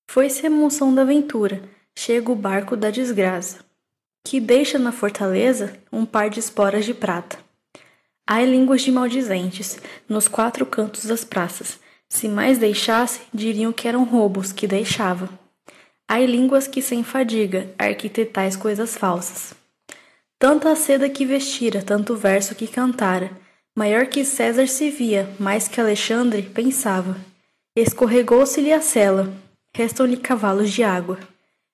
Foi-se 0.09 0.45
a 0.45 0.47
emoção 0.47 0.93
da 0.93 1.03
aventura, 1.03 1.63
chega 1.95 2.29
o 2.29 2.35
barco 2.35 2.75
da 2.75 2.91
desgraça, 2.91 3.59
que 4.25 4.41
deixa 4.41 4.77
na 4.77 4.91
fortaleza 4.91 5.73
um 5.91 6.05
par 6.05 6.29
de 6.29 6.41
esporas 6.41 6.83
de 6.83 6.93
prata. 6.93 7.39
Há 8.27 8.41
línguas 8.43 8.81
de 8.81 8.91
maldizentes 8.91 9.79
nos 10.07 10.27
quatro 10.27 10.65
cantos 10.65 11.05
das 11.05 11.23
praças. 11.23 11.79
Se 12.09 12.27
mais 12.27 12.57
deixasse, 12.57 13.21
diriam 13.33 13.71
que 13.71 13.87
eram 13.87 14.03
roubos 14.03 14.51
que 14.51 14.67
deixava. 14.67 15.29
Há 16.07 16.19
línguas 16.19 16.67
que 16.67 16.81
sem 16.81 17.03
fadiga 17.03 17.69
arquitetais 17.79 18.57
coisas 18.57 18.97
falsas. 18.97 19.53
Tanto 20.37 20.67
a 20.67 20.75
seda 20.75 21.09
que 21.09 21.25
vestira, 21.25 21.81
tanto 21.81 22.15
verso 22.15 22.53
que 22.53 22.67
cantara, 22.67 23.31
maior 23.75 24.05
que 24.07 24.25
César 24.25 24.67
se 24.67 24.89
via, 24.89 25.29
mais 25.39 25.67
que 25.67 25.79
Alexandre 25.79 26.43
pensava. 26.43 27.17
Escorregou-se-lhe 27.75 28.71
a 28.71 28.81
sela, 28.81 29.33
restam-lhe 29.75 30.17
cavalos 30.17 30.71
de 30.71 30.83
água. 30.83 31.17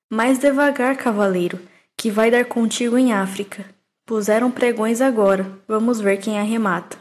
Mais 0.10 0.38
devagar, 0.38 0.96
cavaleiro, 0.96 1.60
que 1.98 2.12
vai 2.12 2.30
dar 2.30 2.46
contigo 2.46 2.98
em 2.98 3.12
África. 3.12 3.66
Puseram 4.06 4.52
pregões 4.52 5.02
agora, 5.02 5.52
vamos 5.68 6.00
ver 6.00 6.18
quem 6.18 6.40
arremata. 6.40 6.98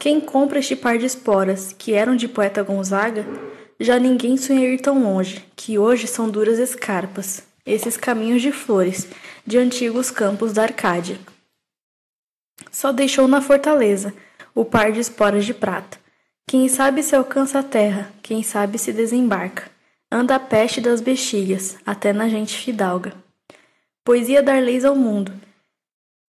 Quem 0.00 0.20
compra 0.20 0.58
este 0.58 0.74
par 0.74 0.98
de 0.98 1.06
esporas, 1.06 1.72
que 1.72 1.92
eram 1.92 2.16
de 2.16 2.26
poeta 2.26 2.62
Gonzaga, 2.62 3.24
já 3.78 3.98
ninguém 3.98 4.36
sonha 4.36 4.68
ir 4.68 4.80
tão 4.80 5.00
longe, 5.02 5.44
que 5.54 5.78
hoje 5.78 6.08
são 6.08 6.28
duras 6.28 6.58
escarpas, 6.58 7.42
esses 7.64 7.96
caminhos 7.96 8.42
de 8.42 8.50
flores, 8.50 9.06
de 9.46 9.58
antigos 9.58 10.10
campos 10.10 10.52
da 10.52 10.62
Arcádia. 10.62 11.20
Só 12.70 12.92
deixou 12.92 13.26
na 13.26 13.40
fortaleza 13.40 14.14
o 14.54 14.64
par 14.64 14.92
de 14.92 15.00
esporas 15.00 15.44
de 15.44 15.54
prata. 15.54 15.98
Quem 16.46 16.68
sabe 16.68 17.02
se 17.02 17.16
alcança 17.16 17.60
a 17.60 17.62
terra, 17.62 18.12
quem 18.22 18.42
sabe 18.42 18.78
se 18.78 18.92
desembarca. 18.92 19.70
Anda 20.10 20.34
a 20.34 20.40
peste 20.40 20.80
das 20.80 21.00
bexigas, 21.00 21.78
até 21.86 22.12
na 22.12 22.28
gente 22.28 22.58
fidalga. 22.58 23.14
Pois 24.04 24.28
ia 24.28 24.42
dar 24.42 24.62
leis 24.62 24.84
ao 24.84 24.94
mundo. 24.94 25.32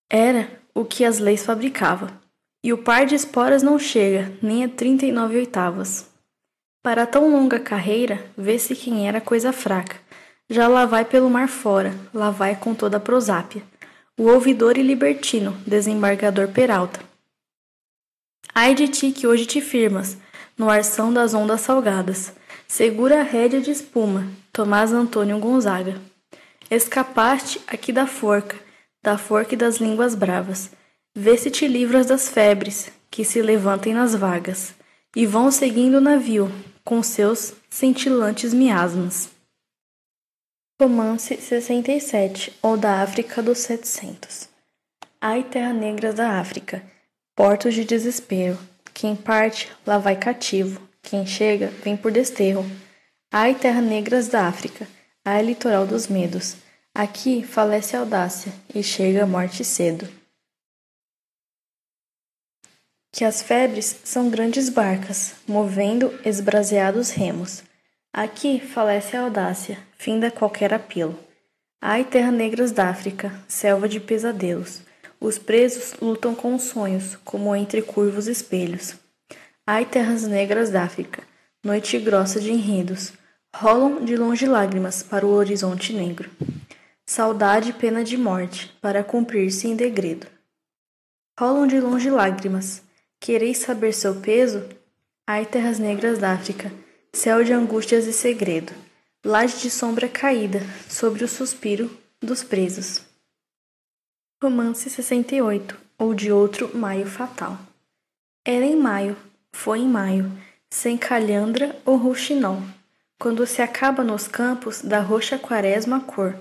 Era 0.09 0.49
o 0.75 0.85
que 0.85 1.05
as 1.05 1.19
leis 1.19 1.45
fabricava. 1.45 2.13
E 2.63 2.73
o 2.73 2.79
par 2.79 3.07
de 3.07 3.17
esporas 3.17 3.63
não 3.63 3.79
chega 3.79 4.33
nem 4.41 4.63
a 4.63 4.69
trinta 4.69 5.05
e 5.05 5.11
nove 5.11 5.37
oitavas. 5.37 6.09
Para 6.83 7.07
tão 7.07 7.31
longa 7.31 7.59
carreira, 7.59 8.25
vê-se 8.37 8.77
quem 8.77 9.09
era 9.09 9.21
coisa 9.21 9.53
fraca. 9.53 9.97
Já 10.49 10.69
lá 10.69 10.85
vai 10.85 11.05
pelo 11.05 11.31
mar 11.31 11.49
fora, 11.49 11.93
lá 12.13 12.31
vai 12.31 12.55
com 12.55 12.75
toda 12.75 12.99
a 12.99 13.01
prosápia. 13.01 13.63
O 14.23 14.27
ouvidor 14.29 14.79
e 14.79 14.83
libertino, 14.83 15.51
desembargador 15.67 16.47
Peralta. 16.47 17.01
Ai 18.55 18.73
de 18.73 18.87
ti 18.87 19.11
que 19.11 19.27
hoje 19.27 19.47
te 19.47 19.61
firmas, 19.61 20.17
no 20.57 20.71
arção 20.71 21.13
das 21.13 21.35
ondas 21.35 21.63
salgadas, 21.63 22.33
Segura 22.69 23.19
a 23.19 23.25
rédea 23.25 23.61
de 23.61 23.73
espuma, 23.73 24.29
Tomás 24.53 24.93
Antônio 24.93 25.41
Gonzaga. 25.41 26.01
Escapaste 26.71 27.61
aqui 27.67 27.93
da 27.93 28.07
forca, 28.07 28.55
da 29.03 29.19
forca 29.19 29.55
e 29.55 29.57
das 29.57 29.79
línguas 29.79 30.15
bravas. 30.15 30.71
Vê 31.13 31.37
se 31.37 31.51
te 31.51 31.67
livras 31.67 32.07
das 32.07 32.29
febres 32.29 32.93
que 33.11 33.25
se 33.25 33.43
levantem 33.43 33.93
nas 33.93 34.15
vagas 34.15 34.73
e 35.17 35.27
vão 35.27 35.51
seguindo 35.51 35.97
o 35.97 36.01
navio 36.01 36.49
com 36.85 37.03
seus 37.03 37.55
cintilantes 37.69 38.55
miasmas. 38.55 39.32
Romance 40.81 41.37
67 41.37 42.53
ou 42.63 42.77
da 42.77 43.03
África 43.03 43.43
dos 43.43 43.59
700 43.59 44.49
Ai, 45.21 45.45
terra 45.45 45.73
negras 45.73 46.15
da 46.15 46.41
África, 46.41 46.83
portos 47.37 47.75
de 47.75 47.85
desespero, 47.85 48.59
quem 48.93 49.15
parte 49.15 49.71
lá 49.87 49.99
vai 49.99 50.17
cativo 50.17 50.93
quem 51.03 51.27
chega, 51.27 51.67
vem 51.83 51.97
por 51.97 52.13
desterro. 52.13 52.65
Ai, 53.31 53.55
terra 53.55 53.81
negras 53.81 54.29
da 54.29 54.47
África, 54.47 54.87
ai, 55.25 55.43
litoral 55.43 55.87
dos 55.87 56.07
medos. 56.07 56.57
Aqui 56.95 57.43
falece 57.43 57.97
a 57.97 58.01
audácia 58.01 58.53
e 58.75 58.83
chega 58.83 59.25
a 59.25 59.27
morte 59.27 59.65
cedo. 59.65 60.09
Que 63.11 63.25
as 63.25 63.43
febres 63.43 64.01
são 64.05 64.31
grandes 64.31 64.69
barcas, 64.69 65.35
movendo 65.47 66.19
esbraseados 66.25 67.11
remos. 67.11 67.63
Aqui 68.15 68.61
falece 68.61 69.17
a 69.17 69.23
audácia, 69.23 69.79
finda 69.97 70.31
qualquer 70.31 70.75
apelo. 70.75 71.19
Ai, 71.81 72.05
terra 72.05 72.31
negras 72.31 72.71
da 72.71 72.91
África, 72.91 73.33
selva 73.49 73.89
de 73.89 74.01
pesadelos. 74.01 74.83
Os 75.19 75.39
presos 75.39 75.95
lutam 75.99 76.35
com 76.35 76.55
os 76.55 76.65
sonhos, 76.65 77.17
como 77.25 77.57
entre 77.57 77.81
curvos 77.81 78.27
espelhos. 78.27 78.97
Ai, 79.67 79.87
terras 79.87 80.25
negras 80.25 80.69
da 80.69 80.83
África, 80.83 81.23
noite 81.65 81.99
grossa 81.99 82.39
de 82.39 82.53
enredos, 82.53 83.15
rolam 83.57 84.05
de 84.05 84.15
longe 84.15 84.45
lágrimas 84.47 85.03
para 85.03 85.25
o 85.25 85.33
horizonte 85.33 85.95
negro. 85.95 86.31
Saudade 87.07 87.73
pena 87.73 88.05
de 88.05 88.19
morte, 88.19 88.77
para 88.83 89.03
cumprir-se 89.03 89.69
em 89.69 89.75
degredo. 89.75 90.27
Rolam 91.41 91.67
de 91.67 91.81
longe 91.81 92.11
lágrimas, 92.11 92.83
quereis 93.19 93.57
saber 93.59 93.95
seu 93.95 94.17
peso? 94.17 94.69
Ai, 95.27 95.47
terras 95.47 95.79
negras 95.79 96.19
da 96.19 96.33
África, 96.33 96.71
céu 97.15 97.45
de 97.45 97.53
angústias 97.53 98.07
e 98.07 98.13
segredo, 98.13 98.73
laje 99.25 99.59
de 99.59 99.71
sombra 99.71 100.09
caída 100.09 100.61
sobre 100.89 101.23
o 101.23 101.29
suspiro 101.29 101.91
dos 102.21 102.43
presos. 102.43 103.03
Romance 104.43 104.89
68, 104.89 105.79
ou 105.99 106.15
de 106.15 106.33
outro 106.33 106.75
Maio 106.77 107.07
Fatal. 107.07 107.59
Era 108.45 108.65
em 108.65 108.77
maio, 108.77 109.17
foi 109.53 109.81
em 109.81 109.89
maio, 109.89 110.33
sem 110.71 110.97
calhandra 110.97 111.77
ou 111.85 111.97
rouxinol, 111.97 112.63
quando 113.21 113.47
se 113.47 113.61
acaba 113.61 114.03
nos 114.03 114.27
campos 114.27 114.81
da 114.81 115.01
roxa 115.01 115.39
quaresma 115.39 115.99
a 115.99 116.01
cor, 116.01 116.35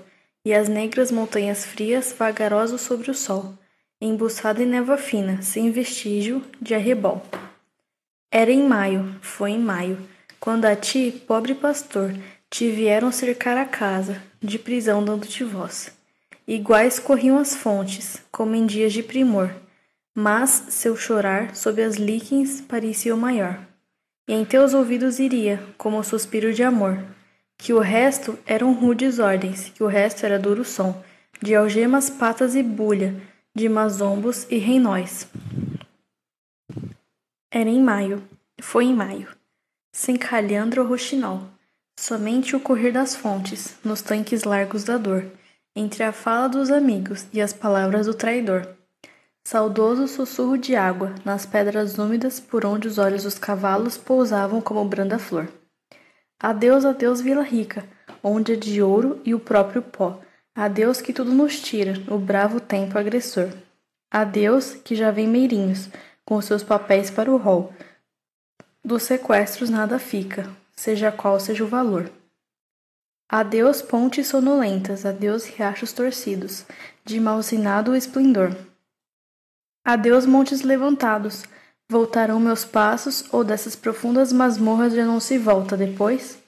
e 0.44 0.54
as 0.54 0.68
negras 0.68 1.12
montanhas 1.12 1.66
frias 1.66 2.12
vagarosos 2.18 2.80
sobre 2.80 3.10
o 3.10 3.14
sol, 3.14 3.56
embuçado 4.00 4.62
em 4.62 4.66
névoa 4.66 4.96
fina, 4.96 5.42
sem 5.42 5.70
vestígio 5.70 6.42
de 6.60 6.74
arrebol. 6.74 7.22
Era 8.32 8.50
em 8.50 8.66
maio, 8.66 9.14
foi 9.20 9.50
em 9.50 9.58
maio, 9.58 10.08
quando 10.42 10.64
a 10.64 10.74
ti, 10.74 11.22
pobre 11.24 11.54
pastor, 11.54 12.12
te 12.50 12.68
vieram 12.68 13.12
cercar 13.12 13.56
a 13.56 13.64
casa, 13.64 14.20
de 14.42 14.58
prisão 14.58 15.04
dando-te 15.04 15.44
voz. 15.44 15.96
Iguais 16.48 16.98
corriam 16.98 17.38
as 17.38 17.54
fontes, 17.54 18.20
como 18.32 18.56
em 18.56 18.66
dias 18.66 18.92
de 18.92 19.04
primor, 19.04 19.54
mas 20.12 20.50
seu 20.70 20.96
chorar 20.96 21.54
sob 21.54 21.80
as 21.80 21.94
líquens 21.94 22.60
parecia 22.60 23.14
o 23.14 23.16
maior. 23.16 23.56
E 24.28 24.32
em 24.32 24.44
teus 24.44 24.74
ouvidos 24.74 25.20
iria, 25.20 25.62
como 25.78 25.96
o 26.00 26.02
suspiro 26.02 26.52
de 26.52 26.64
amor, 26.64 27.00
que 27.56 27.72
o 27.72 27.78
resto 27.78 28.36
eram 28.44 28.72
rudes 28.72 29.20
ordens, 29.20 29.68
que 29.68 29.84
o 29.84 29.86
resto 29.86 30.26
era 30.26 30.40
duro 30.40 30.64
som, 30.64 31.00
de 31.40 31.54
algemas, 31.54 32.10
patas 32.10 32.56
e 32.56 32.64
bulha, 32.64 33.14
de 33.54 33.68
mazombos 33.68 34.44
e 34.50 34.58
reinóis. 34.58 35.24
Era 37.48 37.70
em 37.70 37.80
maio, 37.80 38.20
foi 38.60 38.86
em 38.86 38.92
maio, 38.94 39.28
sem 39.92 40.16
calhandro 40.16 40.90
ou 40.90 40.96
somente 41.98 42.56
o 42.56 42.60
correr 42.60 42.92
das 42.92 43.14
fontes, 43.14 43.76
nos 43.84 44.02
tanques 44.02 44.44
largos 44.44 44.84
da 44.84 44.96
dor, 44.96 45.30
entre 45.76 46.02
a 46.02 46.12
fala 46.12 46.48
dos 46.48 46.70
amigos 46.70 47.26
e 47.32 47.40
as 47.40 47.52
palavras 47.52 48.06
do 48.06 48.14
traidor 48.14 48.66
Saudoso 49.44 50.06
sussurro 50.06 50.56
de 50.56 50.76
água 50.76 51.14
nas 51.24 51.44
pedras 51.44 51.98
úmidas 51.98 52.38
por 52.38 52.64
onde 52.64 52.86
os 52.86 52.96
olhos 52.96 53.24
dos 53.24 53.38
cavalos 53.38 53.98
pousavam 53.98 54.60
como 54.60 54.84
branda 54.84 55.18
flor. 55.18 55.48
Adeus, 56.38 56.84
adeus, 56.84 57.20
Vila 57.20 57.42
Rica, 57.42 57.84
onde 58.22 58.52
é 58.52 58.56
de 58.56 58.80
ouro 58.80 59.20
e 59.24 59.34
o 59.34 59.40
próprio 59.40 59.82
pó. 59.82 60.20
Adeus 60.54 61.00
que 61.00 61.12
tudo 61.12 61.32
nos 61.32 61.60
tira, 61.60 61.94
o 62.08 62.18
bravo 62.18 62.60
tempo 62.60 62.96
agressor. 62.96 63.48
Adeus 64.10 64.74
que 64.74 64.94
já 64.94 65.10
vem 65.10 65.26
Meirinhos, 65.26 65.88
com 66.24 66.40
seus 66.40 66.62
papéis 66.62 67.10
para 67.10 67.30
o 67.30 67.36
rol. 67.36 67.72
Dos 68.84 69.04
sequestros 69.04 69.70
nada 69.70 69.96
fica, 69.96 70.50
seja 70.74 71.12
qual 71.12 71.38
seja 71.38 71.62
o 71.62 71.68
valor. 71.68 72.10
Adeus 73.28 73.80
pontes 73.80 74.26
sonolentas, 74.26 75.06
adeus 75.06 75.46
riachos 75.46 75.92
torcidos, 75.92 76.66
de 77.04 77.20
malsinado 77.20 77.94
esplendor. 77.94 78.56
Adeus 79.84 80.26
montes 80.26 80.62
levantados, 80.62 81.44
voltarão 81.88 82.40
meus 82.40 82.64
passos, 82.64 83.24
ou 83.32 83.44
dessas 83.44 83.76
profundas 83.76 84.32
masmorras 84.32 84.92
já 84.92 85.06
não 85.06 85.20
se 85.20 85.38
volta 85.38 85.76
depois? 85.76 86.38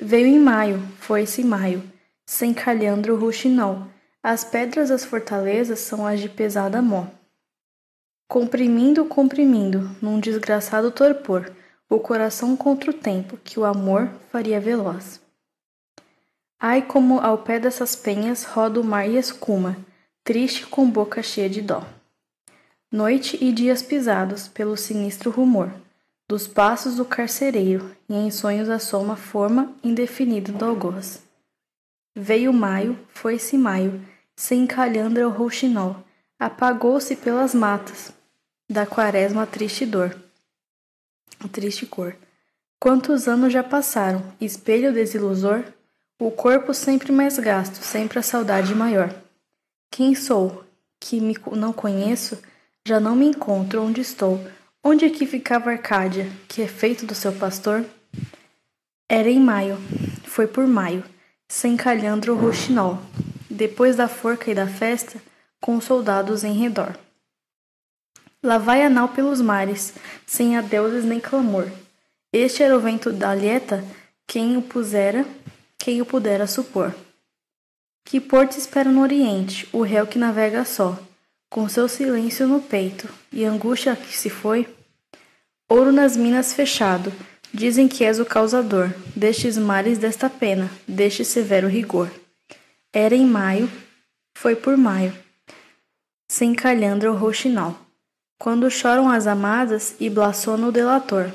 Veio 0.00 0.26
em 0.26 0.38
maio, 0.38 0.80
foi-se 0.98 1.44
maio, 1.44 1.82
sem 2.24 2.54
calhandro 2.54 3.14
ruxinol, 3.14 3.86
as 4.22 4.42
pedras 4.42 4.88
das 4.88 5.04
fortalezas 5.04 5.80
são 5.80 6.06
as 6.06 6.18
de 6.18 6.30
pesada 6.30 6.80
mó. 6.80 7.06
Comprimindo, 8.26 9.04
comprimindo, 9.04 9.94
num 10.02 10.18
desgraçado 10.18 10.90
torpor, 10.90 11.50
o 11.88 11.98
coração 11.98 12.56
contra 12.56 12.90
o 12.90 12.94
tempo 12.94 13.38
que 13.38 13.58
o 13.58 13.64
amor 13.64 14.10
faria 14.30 14.60
veloz. 14.60 15.20
Ai, 16.60 16.82
como 16.82 17.20
ao 17.20 17.38
pé 17.38 17.58
dessas 17.58 17.94
penhas 17.94 18.44
roda 18.44 18.80
o 18.80 18.84
mar 18.84 19.08
e 19.08 19.16
escuma, 19.16 19.76
triste 20.24 20.66
com 20.66 20.90
boca 20.90 21.22
cheia 21.22 21.48
de 21.48 21.62
dó. 21.62 21.84
Noite 22.90 23.38
e 23.40 23.52
dias 23.52 23.82
pisados 23.82 24.48
pelo 24.48 24.76
sinistro 24.76 25.30
rumor 25.30 25.70
dos 26.28 26.46
passos 26.46 26.96
do 26.96 27.06
carcereiro, 27.06 27.96
e 28.06 28.14
em 28.14 28.30
sonhos 28.30 28.68
assoma 28.68 29.16
forma 29.16 29.74
indefinida 29.82 30.52
do 30.52 30.62
algoz. 30.62 31.22
Veio 32.14 32.52
maio, 32.52 32.98
foi-se 33.08 33.56
maio, 33.56 34.04
sem 34.36 34.66
calhandra 34.66 35.26
o 35.26 35.30
rouxinol, 35.30 35.96
apagou-se 36.38 37.16
pelas 37.16 37.54
matas, 37.54 38.12
da 38.68 38.84
quaresma 38.84 39.44
a 39.44 39.46
triste 39.46 39.86
dor, 39.86 40.14
triste 41.46 41.86
cor. 41.86 42.16
Quantos 42.80 43.28
anos 43.28 43.52
já 43.52 43.62
passaram, 43.62 44.22
espelho 44.40 44.92
desilusor, 44.92 45.62
o 46.18 46.30
corpo 46.30 46.74
sempre 46.74 47.12
mais 47.12 47.38
gasto, 47.38 47.82
sempre 47.82 48.18
a 48.18 48.22
saudade 48.22 48.74
maior. 48.74 49.14
Quem 49.90 50.14
sou, 50.14 50.64
que 50.98 51.20
me 51.20 51.36
não 51.52 51.72
conheço, 51.72 52.42
já 52.86 52.98
não 52.98 53.14
me 53.14 53.26
encontro 53.26 53.82
onde 53.82 54.00
estou. 54.00 54.44
Onde 54.82 55.04
é 55.04 55.10
que 55.10 55.26
ficava 55.26 55.70
Arcádia, 55.70 56.30
que 56.48 56.62
é 56.62 56.66
feito 56.66 57.04
do 57.04 57.14
seu 57.14 57.32
pastor? 57.32 57.84
Era 59.08 59.28
em 59.28 59.38
maio, 59.38 59.76
foi 60.24 60.46
por 60.46 60.66
maio, 60.66 61.04
sem 61.48 61.76
calhandro 61.76 62.34
roxinol 62.34 62.98
depois 63.58 63.96
da 63.96 64.06
forca 64.06 64.50
e 64.50 64.54
da 64.54 64.68
festa, 64.68 65.20
com 65.60 65.80
soldados 65.80 66.44
em 66.44 66.52
redor. 66.52 66.96
Lá 68.42 68.56
vai 68.56 68.84
a 68.84 68.90
nau 68.90 69.08
pelos 69.08 69.40
mares, 69.40 69.94
sem 70.24 70.56
adeuses 70.56 71.04
nem 71.04 71.18
clamor. 71.18 71.68
Este 72.32 72.62
era 72.62 72.76
o 72.76 72.80
vento 72.80 73.12
da 73.12 73.30
Alheta, 73.30 73.84
quem 74.26 74.56
o 74.56 74.62
pusera, 74.62 75.26
quem 75.76 76.00
o 76.00 76.06
pudera 76.06 76.46
supor. 76.46 76.94
Que 78.04 78.20
porto 78.20 78.56
espera 78.56 78.90
no 78.90 79.02
oriente, 79.02 79.68
o 79.72 79.82
réu 79.82 80.06
que 80.06 80.18
navega 80.18 80.64
só, 80.64 80.98
com 81.50 81.68
seu 81.68 81.88
silêncio 81.88 82.46
no 82.46 82.60
peito, 82.60 83.08
e 83.32 83.44
angústia 83.44 83.96
que 83.96 84.16
se 84.16 84.30
foi? 84.30 84.68
Ouro 85.68 85.90
nas 85.90 86.16
minas 86.16 86.54
fechado, 86.54 87.12
dizem 87.52 87.88
que 87.88 88.04
és 88.04 88.20
o 88.20 88.24
causador 88.24 88.94
destes 89.16 89.58
mares 89.58 89.98
desta 89.98 90.30
pena, 90.30 90.70
deste 90.86 91.24
severo 91.24 91.66
rigor. 91.66 92.10
Era 92.92 93.14
em 93.14 93.26
maio, 93.26 93.70
foi 94.36 94.54
por 94.54 94.76
maio, 94.76 95.12
sem 96.28 96.54
calhandra 96.54 97.10
ou 97.10 97.18
quando 98.38 98.70
choram 98.70 99.08
as 99.08 99.26
amadas 99.26 99.96
e 99.98 100.08
blasona 100.08 100.68
o 100.68 100.72
delator, 100.72 101.30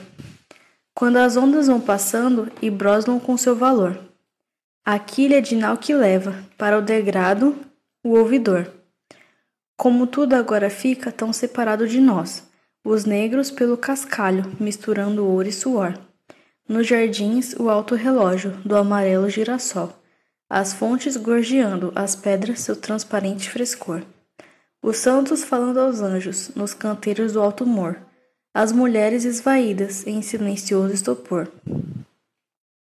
quando 0.95 1.17
as 1.17 1.35
ondas 1.35 1.67
vão 1.67 1.81
passando 1.81 2.51
e 2.61 2.69
broslam 2.69 3.19
com 3.19 3.37
seu 3.37 3.55
valor. 3.55 3.99
A 4.85 4.97
quilha 4.97 5.41
de 5.41 5.55
nau 5.55 5.77
que 5.77 5.93
leva 5.93 6.33
para 6.57 6.77
o 6.77 6.81
degrado 6.81 7.55
o 8.03 8.17
ouvidor. 8.17 8.71
Como 9.77 10.07
tudo 10.07 10.33
agora 10.33 10.69
fica 10.69 11.11
tão 11.11 11.33
separado 11.33 11.87
de 11.87 11.99
nós, 11.99 12.47
os 12.85 13.05
negros 13.05 13.51
pelo 13.51 13.77
cascalho, 13.77 14.51
misturando 14.59 15.25
ouro 15.25 15.47
e 15.47 15.51
suor. 15.51 15.97
Nos 16.67 16.87
jardins, 16.87 17.53
o 17.59 17.69
alto 17.69 17.95
relógio 17.95 18.51
do 18.65 18.75
amarelo 18.75 19.29
girassol 19.29 19.93
as 20.53 20.71
fontes 20.71 21.17
gorjeando, 21.17 21.91
as 21.95 22.15
pedras 22.15 22.59
seu 22.59 22.75
transparente 22.75 23.49
frescor. 23.49 24.03
Os 24.83 24.97
santos 24.97 25.45
falando 25.45 25.79
aos 25.79 26.01
anjos, 26.01 26.51
nos 26.57 26.73
canteiros 26.73 27.31
do 27.31 27.41
alto 27.41 27.65
mor, 27.65 27.97
as 28.53 28.73
mulheres 28.73 29.23
esvaídas 29.23 30.05
em 30.05 30.21
silencioso 30.21 30.93
estopor. 30.93 31.49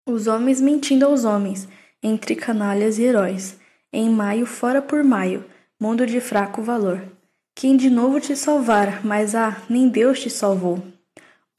Os 0.04 0.26
homens 0.26 0.60
mentindo 0.60 1.06
aos 1.06 1.24
homens, 1.24 1.68
entre 2.02 2.36
canalhas 2.36 2.98
e 2.98 3.04
heróis, 3.04 3.60
em 3.94 4.10
maio 4.10 4.48
fora 4.48 4.82
por 4.82 5.04
maio, 5.04 5.46
mundo 5.80 6.08
de 6.08 6.20
fraco 6.20 6.64
valor. 6.64 7.00
Quem 7.54 7.78
de 7.78 7.92
novo 7.92 8.20
te 8.20 8.36
salvara, 8.36 9.00
mas 9.04 9.36
ah, 9.36 9.62
nem 9.70 9.88
Deus 9.88 10.20
te 10.20 10.32
salvou. 10.32 10.82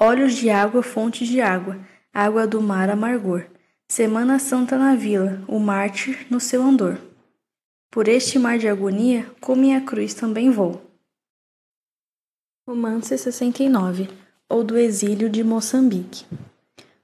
Olhos 0.00 0.34
de 0.34 0.50
água, 0.50 0.82
fonte 0.82 1.24
de 1.24 1.40
água, 1.40 1.78
água 2.12 2.44
do 2.44 2.60
mar 2.60 2.90
amargor. 2.90 3.44
Semana 3.88 4.40
Santa 4.40 4.76
na 4.76 4.96
vila, 4.96 5.40
o 5.46 5.60
mártir 5.60 6.26
no 6.28 6.40
seu 6.40 6.60
andor. 6.60 6.98
Por 7.94 8.08
este 8.08 8.40
mar 8.40 8.58
de 8.58 8.66
agonia, 8.66 9.24
com 9.40 9.55
minha 9.55 9.81
cruz 9.81 10.14
também 10.14 10.50
vou. 10.50 10.82
Romance 12.68 13.16
69 13.16 14.08
ou 14.48 14.64
do 14.64 14.76
exílio 14.76 15.31
de 15.31 15.44
Moçambique. 15.44 16.24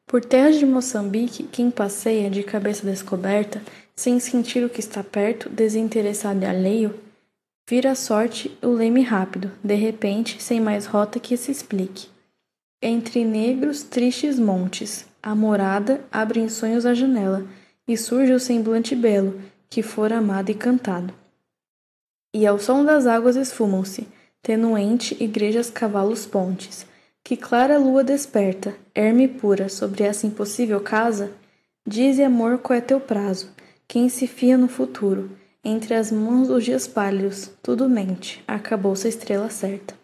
Por 0.04 0.24
terras 0.24 0.58
de 0.58 0.66
Moçambique, 0.66 1.44
quem 1.44 1.70
passeia 1.70 2.28
de 2.28 2.42
cabeça 2.42 2.84
descoberta, 2.84 3.62
sem 3.94 4.18
sentir 4.18 4.64
o 4.64 4.68
que 4.68 4.80
está 4.80 5.04
perto, 5.04 5.48
desinteressado 5.48 6.42
e 6.42 6.44
alheio, 6.44 6.98
vira 7.68 7.92
a 7.92 7.94
sorte 7.94 8.58
o 8.60 8.70
leme 8.70 9.02
rápido, 9.02 9.52
de 9.62 9.76
repente, 9.76 10.42
sem 10.42 10.60
mais 10.60 10.86
rota 10.86 11.20
que 11.20 11.36
se 11.36 11.52
explique. 11.52 12.08
Entre 12.82 13.24
negros, 13.24 13.84
tristes 13.84 14.40
montes, 14.40 15.06
a 15.22 15.36
morada 15.36 16.04
abre 16.10 16.40
em 16.40 16.48
sonhos 16.48 16.84
a 16.84 16.94
janela, 16.94 17.46
e 17.86 17.96
surge 17.96 18.32
o 18.32 18.40
semblante 18.40 18.96
belo, 18.96 19.40
que 19.70 19.82
fora 19.82 20.18
amado 20.18 20.50
e 20.50 20.54
cantado. 20.54 21.14
E 22.34 22.44
ao 22.46 22.58
som 22.58 22.84
das 22.84 23.06
águas 23.06 23.36
esfumam-se, 23.36 24.06
tenuente, 24.42 25.16
igrejas, 25.22 25.70
cavalos, 25.70 26.26
pontes. 26.26 26.86
Que 27.22 27.36
clara 27.36 27.78
lua 27.78 28.02
desperta, 28.02 28.74
erme 28.94 29.28
pura, 29.28 29.68
sobre 29.68 30.04
essa 30.04 30.26
impossível 30.26 30.80
casa? 30.80 31.32
Dize, 31.86 32.22
amor, 32.22 32.58
qual 32.58 32.78
é 32.78 32.80
teu 32.80 32.98
prazo? 32.98 33.50
Quem 33.86 34.08
se 34.08 34.26
fia 34.26 34.58
no 34.58 34.68
futuro? 34.68 35.30
Entre 35.62 35.94
as 35.94 36.10
mãos 36.10 36.48
dos 36.48 36.64
dias 36.64 36.88
pálidos, 36.88 37.50
tudo 37.62 37.88
mente, 37.88 38.42
acabou-se 38.48 39.06
a 39.06 39.10
estrela 39.10 39.50
certa. 39.50 39.94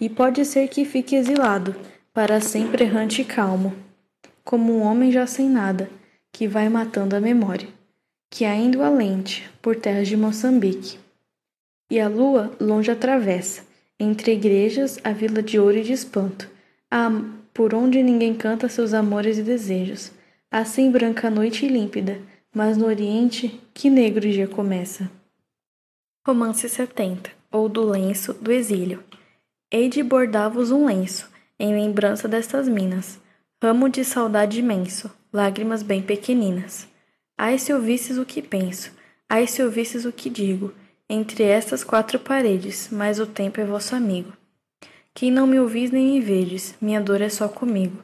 E 0.00 0.08
pode 0.08 0.44
ser 0.44 0.68
que 0.68 0.84
fique 0.84 1.16
exilado, 1.16 1.74
para 2.14 2.40
sempre 2.40 2.84
errante 2.84 3.22
e 3.22 3.24
calmo, 3.24 3.74
como 4.44 4.72
um 4.72 4.82
homem 4.82 5.10
já 5.10 5.26
sem 5.26 5.48
nada, 5.48 5.90
que 6.32 6.46
vai 6.46 6.68
matando 6.68 7.16
a 7.16 7.20
memória, 7.20 7.68
que 8.30 8.44
ainda 8.44 8.78
o 8.78 8.82
alente 8.82 9.50
por 9.60 9.76
terras 9.76 10.08
de 10.08 10.16
Moçambique. 10.16 10.98
E 11.90 11.98
a 11.98 12.08
lua 12.08 12.52
longe 12.60 12.90
atravessa, 12.90 13.62
entre 13.98 14.32
igrejas, 14.32 14.98
a 15.02 15.12
vila 15.12 15.42
de 15.42 15.58
ouro 15.58 15.76
e 15.76 15.82
de 15.82 15.92
espanto, 15.92 16.48
a, 16.90 17.10
por 17.52 17.74
onde 17.74 18.02
ninguém 18.02 18.34
canta 18.34 18.68
seus 18.68 18.94
amores 18.94 19.36
e 19.36 19.42
desejos. 19.42 20.12
Assim 20.50 20.90
branca 20.90 21.28
a 21.28 21.30
noite 21.30 21.66
e 21.66 21.68
límpida, 21.68 22.20
mas 22.54 22.76
no 22.76 22.86
oriente, 22.86 23.60
que 23.74 23.90
negro 23.90 24.28
dia 24.30 24.48
começa. 24.48 25.10
Romance 26.26 26.68
70, 26.68 27.30
ou 27.50 27.68
do 27.68 27.84
lenço 27.84 28.32
do 28.34 28.52
exílio. 28.52 29.02
Hei 29.72 29.88
de 29.88 30.02
bordar-vos 30.02 30.70
um 30.70 30.86
lenço, 30.86 31.28
em 31.58 31.74
lembrança 31.74 32.26
destas 32.26 32.68
minas, 32.68 33.20
Ramo 33.62 33.90
de 33.90 34.06
saudade 34.06 34.58
imenso, 34.58 35.10
lágrimas 35.30 35.82
bem 35.82 36.00
pequeninas. 36.00 36.88
Ai 37.42 37.58
se 37.58 37.72
ouvisses 37.72 38.18
o 38.18 38.26
que 38.26 38.42
penso, 38.42 38.92
ai 39.26 39.46
se 39.46 39.62
ouvisses 39.62 40.04
o 40.04 40.12
que 40.12 40.28
digo, 40.28 40.74
entre 41.08 41.42
estas 41.42 41.82
quatro 41.82 42.18
paredes, 42.18 42.90
mas 42.92 43.18
o 43.18 43.24
tempo 43.24 43.58
é 43.58 43.64
vosso 43.64 43.96
amigo. 43.96 44.30
Quem 45.14 45.30
não 45.30 45.46
me 45.46 45.58
ouvis 45.58 45.90
nem 45.90 46.06
me 46.06 46.20
vedes, 46.20 46.74
minha 46.82 47.00
dor 47.00 47.22
é 47.22 47.30
só 47.30 47.48
comigo, 47.48 47.96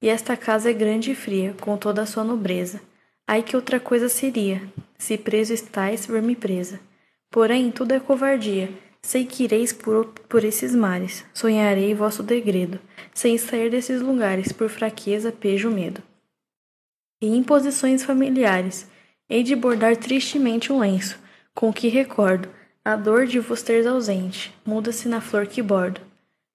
e 0.00 0.08
esta 0.08 0.36
casa 0.36 0.70
é 0.70 0.72
grande 0.72 1.10
e 1.10 1.14
fria, 1.16 1.56
com 1.60 1.76
toda 1.76 2.02
a 2.02 2.06
sua 2.06 2.22
nobreza. 2.22 2.80
Ai 3.26 3.42
que 3.42 3.56
outra 3.56 3.80
coisa 3.80 4.08
seria, 4.08 4.62
se 4.96 5.18
preso 5.18 5.52
estais, 5.52 6.06
ver-me 6.06 6.36
presa. 6.36 6.78
Porém, 7.32 7.72
tudo 7.72 7.94
é 7.94 7.98
covardia, 7.98 8.70
Sei 9.02 9.26
que 9.26 9.42
ireis 9.42 9.72
por, 9.72 10.06
por 10.28 10.44
esses 10.44 10.72
mares, 10.72 11.26
sonharei 11.34 11.92
vosso 11.94 12.22
degredo, 12.22 12.78
sem 13.12 13.36
sair 13.36 13.70
desses 13.70 14.00
lugares 14.00 14.52
por 14.52 14.68
fraqueza, 14.70 15.32
pejo, 15.32 15.68
medo. 15.68 16.00
E 17.24 17.36
imposições 17.36 18.04
familiares, 18.04 18.86
hei 19.30 19.42
de 19.42 19.56
bordar 19.56 19.96
tristemente 19.96 20.70
um 20.70 20.78
lenço, 20.78 21.18
com 21.54 21.72
que 21.72 21.88
recordo 21.88 22.48
a 22.84 22.96
dor 22.96 23.26
de 23.26 23.40
vos 23.40 23.62
teres 23.62 23.86
ausente, 23.86 24.54
muda-se 24.64 25.08
na 25.08 25.22
flor 25.22 25.46
que 25.46 25.62
bordo. 25.62 26.02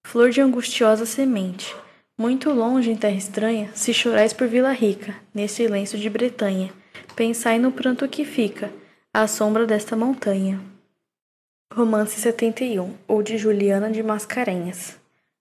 Flor 0.05 0.29
de 0.29 0.41
angustiosa 0.41 1.05
semente, 1.05 1.75
muito 2.15 2.51
longe 2.51 2.91
em 2.91 2.95
terra 2.95 3.15
estranha, 3.15 3.71
se 3.73 3.93
chorais 3.93 4.31
por 4.31 4.47
Vila 4.47 4.71
Rica, 4.71 5.15
nesse 5.33 5.67
lenço 5.67 5.97
de 5.97 6.07
Bretanha, 6.07 6.71
pensai 7.15 7.57
no 7.57 7.71
pranto 7.71 8.07
que 8.07 8.23
fica, 8.23 8.71
à 9.11 9.25
sombra 9.27 9.65
desta 9.65 9.95
montanha. 9.95 10.59
Romance 11.73 12.19
71, 12.19 12.93
ou 13.07 13.23
de 13.23 13.37
Juliana 13.37 13.89
de 13.89 14.03
Mascarenhas. 14.03 14.97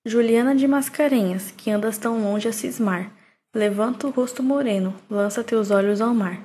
Juliana 0.07 0.55
de 0.55 0.67
Mascarenhas, 0.67 1.53
que 1.55 1.71
andas 1.71 1.99
tão 1.99 2.23
longe 2.23 2.49
a 2.49 2.53
cismar, 2.53 3.11
levanta 3.59 4.07
o 4.07 4.11
rosto 4.11 4.41
moreno, 4.41 4.95
lança 5.11 5.43
teus 5.43 5.73
olhos 5.73 6.01
ao 6.01 6.15
mar, 6.15 6.41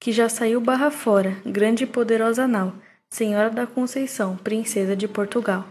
que 0.00 0.10
já 0.10 0.28
saiu 0.28 0.60
barra 0.60 0.90
fora, 0.90 1.36
grande 1.46 1.84
e 1.84 1.86
poderosa 1.86 2.48
nau, 2.48 2.74
Senhora 3.08 3.48
da 3.48 3.68
Conceição, 3.68 4.36
princesa 4.36 4.96
de 4.96 5.06
Portugal. 5.06 5.64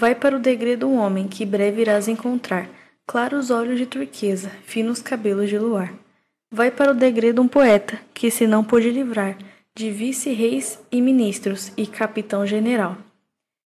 Vai 0.00 0.14
para 0.14 0.34
o 0.34 0.40
degredo 0.40 0.88
um 0.88 0.96
homem 0.96 1.28
que 1.28 1.44
breve 1.44 1.82
irás 1.82 2.08
encontrar, 2.08 2.70
claros 3.06 3.50
olhos 3.50 3.78
de 3.78 3.84
turquesa, 3.84 4.50
finos 4.64 5.02
cabelos 5.02 5.50
de 5.50 5.58
luar. 5.58 5.92
Vai 6.50 6.70
para 6.70 6.92
o 6.92 6.94
degredo 6.94 7.42
um 7.42 7.48
poeta, 7.48 8.00
que 8.14 8.30
se 8.30 8.46
não 8.46 8.64
pôde 8.64 8.90
livrar 8.90 9.36
de 9.76 9.90
vice-reis 9.90 10.78
e 10.90 11.02
ministros 11.02 11.70
e 11.76 11.86
capitão-general. 11.86 12.96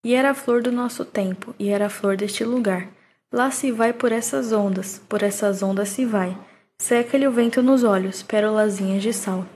E 0.04 0.14
era 0.14 0.30
a 0.30 0.34
flor 0.34 0.62
do 0.62 0.72
nosso 0.72 1.04
tempo, 1.04 1.54
e 1.60 1.68
era 1.68 1.86
a 1.86 1.90
flor 1.90 2.16
deste 2.16 2.42
lugar. 2.42 2.88
Lá 3.32 3.50
se 3.50 3.70
vai 3.70 3.92
por 3.92 4.10
essas 4.10 4.52
ondas, 4.52 5.00
por 5.08 5.22
essas 5.22 5.62
ondas 5.62 5.88
se 5.90 6.04
vai. 6.04 6.36
Seca-lhe 6.78 7.28
o 7.28 7.30
vento 7.30 7.62
nos 7.62 7.84
olhos, 7.84 8.22
pérolazinhas 8.22 9.02
de 9.02 9.12
sal. 9.12 9.46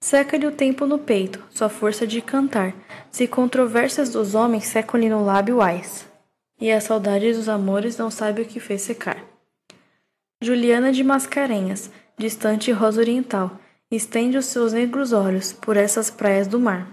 Seca-lhe 0.00 0.46
o 0.46 0.52
tempo 0.52 0.86
no 0.86 0.98
peito, 0.98 1.42
sua 1.50 1.68
força 1.68 2.06
de 2.06 2.22
cantar. 2.22 2.74
Se 3.10 3.26
controvérsias 3.26 4.10
dos 4.10 4.34
homens 4.34 4.64
secam-lhe 4.64 5.08
no 5.08 5.24
lábio 5.24 5.60
ais. 5.60 6.06
E 6.60 6.70
a 6.70 6.80
saudade 6.80 7.32
dos 7.32 7.48
amores 7.48 7.98
não 7.98 8.10
sabe 8.10 8.42
o 8.42 8.46
que 8.46 8.60
fez 8.60 8.82
secar. 8.82 9.22
Juliana 10.40 10.92
de 10.92 11.02
Mascarenhas, 11.02 11.90
distante 12.16 12.70
rosa 12.70 13.00
oriental, 13.00 13.58
estende 13.90 14.38
os 14.38 14.46
seus 14.46 14.72
negros 14.72 15.12
olhos 15.12 15.52
por 15.52 15.76
essas 15.76 16.10
praias 16.10 16.46
do 16.46 16.60
mar. 16.60 16.88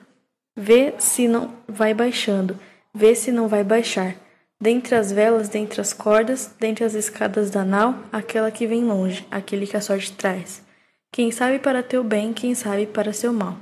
Vê 0.56 0.94
se 0.98 1.28
não 1.28 1.54
vai 1.68 1.94
baixando, 1.94 2.58
vê 2.94 3.16
se 3.16 3.32
não 3.32 3.48
vai 3.48 3.64
baixar. 3.64 4.16
Dentre 4.62 4.94
as 4.94 5.12
velas, 5.12 5.50
dentre 5.50 5.82
as 5.82 5.92
cordas, 5.92 6.54
dentre 6.60 6.84
as 6.84 6.94
escadas 6.94 7.50
da 7.50 7.66
nau, 7.66 7.96
aquela 8.12 8.52
que 8.52 8.68
vem 8.68 8.84
longe, 8.86 9.26
aquele 9.32 9.66
que 9.66 9.76
a 9.76 9.82
sorte 9.82 10.14
traz. 10.14 10.64
Quem 11.12 11.32
sabe 11.32 11.58
para 11.58 11.82
teu 11.82 12.04
bem, 12.04 12.32
quem 12.32 12.54
sabe 12.54 12.86
para 12.86 13.12
seu 13.12 13.34
mal. 13.34 13.58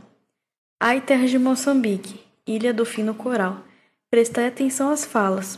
Ai, 0.78 1.00
terra 1.00 1.26
de 1.26 1.40
Moçambique, 1.40 2.20
ilha 2.46 2.74
do 2.74 2.86
fino 2.86 3.16
coral, 3.16 3.64
prestai 4.12 4.48
atenção 4.48 4.90
às 4.90 5.06
falas 5.06 5.58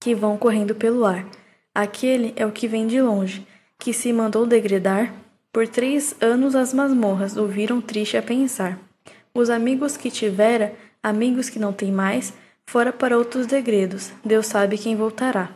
que 0.00 0.14
vão 0.14 0.36
correndo 0.36 0.74
pelo 0.74 1.04
ar. 1.04 1.26
Aquele 1.74 2.32
é 2.36 2.46
o 2.46 2.52
que 2.52 2.68
vem 2.68 2.86
de 2.86 3.02
longe, 3.02 3.44
que 3.78 3.92
se 3.92 4.12
mandou 4.12 4.46
degradar 4.46 5.12
por 5.54 5.68
três 5.68 6.16
anos 6.20 6.56
as 6.56 6.74
masmorras 6.74 7.36
ouviram 7.36 7.80
triste 7.80 8.16
a 8.16 8.22
pensar. 8.22 8.76
Os 9.32 9.48
amigos 9.48 9.96
que 9.96 10.10
tivera, 10.10 10.74
amigos 11.02 11.48
que 11.48 11.60
não 11.60 11.72
tem 11.72 11.92
mais, 11.92 12.34
fora 12.66 12.92
para 12.92 13.16
outros 13.16 13.46
degredos, 13.46 14.12
Deus 14.24 14.46
sabe 14.46 14.78
quem 14.78 14.96
voltará. 14.96 15.50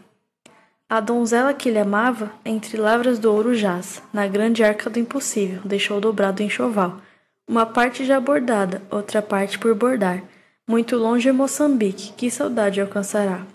A 0.89 1.01
donzela 1.01 1.53
que 1.53 1.69
ele 1.69 1.79
amava, 1.79 2.33
entre 2.45 2.77
lavras 2.79 3.19
do 3.19 3.33
ouro 3.33 3.55
jaz, 3.55 4.03
na 4.13 4.27
grande 4.27 4.65
arca 4.65 4.89
do 4.89 4.99
impossível, 4.99 5.61
deixou 5.65 6.01
dobrado 6.01 6.43
enxoval. 6.43 7.01
Uma 7.47 7.67
parte 7.67 8.05
já 8.05 8.19
bordada, 8.19 8.83
outra 8.91 9.21
parte 9.21 9.59
por 9.59 9.75
bordar. 9.75 10.23
Muito 10.67 10.97
longe 10.97 11.29
é 11.29 11.33
Moçambique, 11.33 12.13
que 12.15 12.31
saudade 12.31 12.81
alcançará. 12.81 13.47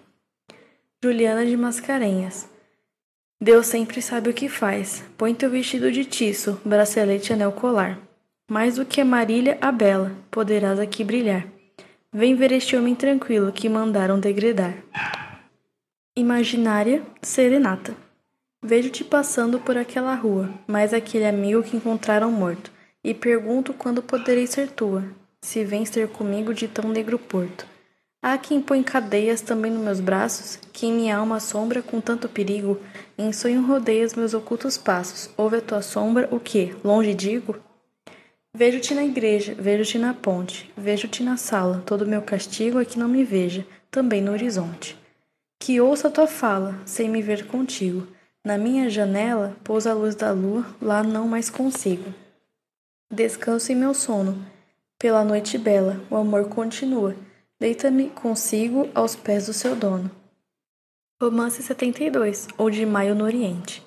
Juliana 1.04 1.46
de 1.46 1.58
Mascarenhas 1.58 2.48
Deus 3.44 3.68
sempre 3.68 4.02
sabe 4.02 4.30
o 4.30 4.34
que 4.34 4.48
faz. 4.48 5.04
Põe 5.18 5.36
teu 5.36 5.50
vestido 5.50 5.92
de 5.92 6.06
tiço, 6.06 6.62
bracelete 6.64 7.34
anel 7.34 7.52
colar. 7.52 8.00
Mais 8.50 8.76
do 8.76 8.86
que 8.86 9.02
a 9.02 9.06
marília, 9.06 9.58
a 9.60 9.70
bela, 9.70 10.14
poderás 10.32 10.80
aqui 10.80 11.04
brilhar. 11.04 11.46
Vem 12.16 12.36
ver 12.36 12.52
este 12.52 12.78
homem 12.78 12.94
tranquilo 12.94 13.52
que 13.52 13.68
mandaram 13.68 14.20
degredar. 14.20 14.78
Imaginária 16.16 17.02
Serenata. 17.24 17.96
Vejo-te 18.62 19.04
passando 19.04 19.60
por 19.60 19.76
aquela 19.76 20.14
rua, 20.14 20.48
mais 20.68 20.94
aquele 20.94 21.26
amigo 21.26 21.64
que 21.64 21.76
encontraram 21.76 22.32
morto, 22.32 22.72
e 23.04 23.16
pergunto 23.16 23.74
quando 23.74 24.04
poderei 24.04 24.46
ser 24.46 24.70
tua, 24.70 25.04
se 25.42 25.64
vens 25.64 25.90
ter 25.90 26.08
comigo 26.08 26.54
de 26.54 26.68
tão 26.68 26.88
negro 26.88 27.18
porto. 27.18 27.66
Há 28.22 28.38
quem 28.38 28.62
põe 28.62 28.84
cadeias 28.84 29.42
também 29.42 29.72
nos 29.72 29.84
meus 29.84 30.00
braços, 30.00 30.60
que 30.72 30.86
em 30.86 30.94
minha 30.94 31.18
alma 31.18 31.40
sombra 31.40 31.82
com 31.82 32.00
tanto 32.00 32.30
perigo, 32.30 32.80
em 33.18 33.34
sonho 33.34 33.66
rodeias 33.66 34.14
meus 34.14 34.36
ocultos 34.36 34.78
passos. 34.78 35.32
Ouve 35.36 35.58
a 35.58 35.62
tua 35.62 35.82
sombra, 35.82 36.30
o 36.32 36.40
que? 36.40 36.76
Longe 36.84 37.16
digo? 37.16 37.56
Vejo-te 38.56 38.94
na 38.94 39.04
igreja, 39.04 39.56
vejo-te 39.56 39.98
na 39.98 40.14
ponte, 40.14 40.72
vejo-te 40.78 41.24
na 41.24 41.38
sala, 41.38 41.82
todo 41.86 42.06
meu 42.06 42.22
castigo 42.22 42.80
é 42.80 42.86
que 42.86 43.00
não 43.00 43.08
me 43.08 43.24
veja, 43.24 43.66
também 43.90 44.22
no 44.22 44.32
horizonte. 44.32 44.98
Que 45.60 45.82
ouça 45.82 46.08
a 46.08 46.12
tua 46.12 46.28
fala, 46.28 46.80
sem 46.86 47.10
me 47.10 47.22
ver 47.22 47.48
contigo. 47.48 48.08
Na 48.46 48.58
minha 48.58 48.90
janela 48.90 49.56
pousa 49.64 49.92
a 49.92 49.94
luz 49.94 50.16
da 50.16 50.32
lua, 50.32 50.66
lá 50.82 51.02
não 51.02 51.28
mais 51.28 51.50
consigo. 51.50 52.14
Descanso 53.12 53.72
em 53.72 53.76
meu 53.76 53.94
sono, 53.94 54.46
pela 55.00 55.24
noite 55.24 55.58
bela, 55.58 56.02
o 56.10 56.16
amor 56.16 56.50
continua 56.50 57.16
Deita-me 57.64 58.10
consigo 58.10 58.90
aos 58.94 59.16
pés 59.16 59.46
do 59.46 59.54
seu 59.54 59.74
dono. 59.74 60.12
Romance 61.22 61.64
72, 61.64 62.50
ou 62.58 62.70
de 62.70 62.86
Maio 62.86 63.16
no 63.16 63.24
Oriente. 63.24 63.82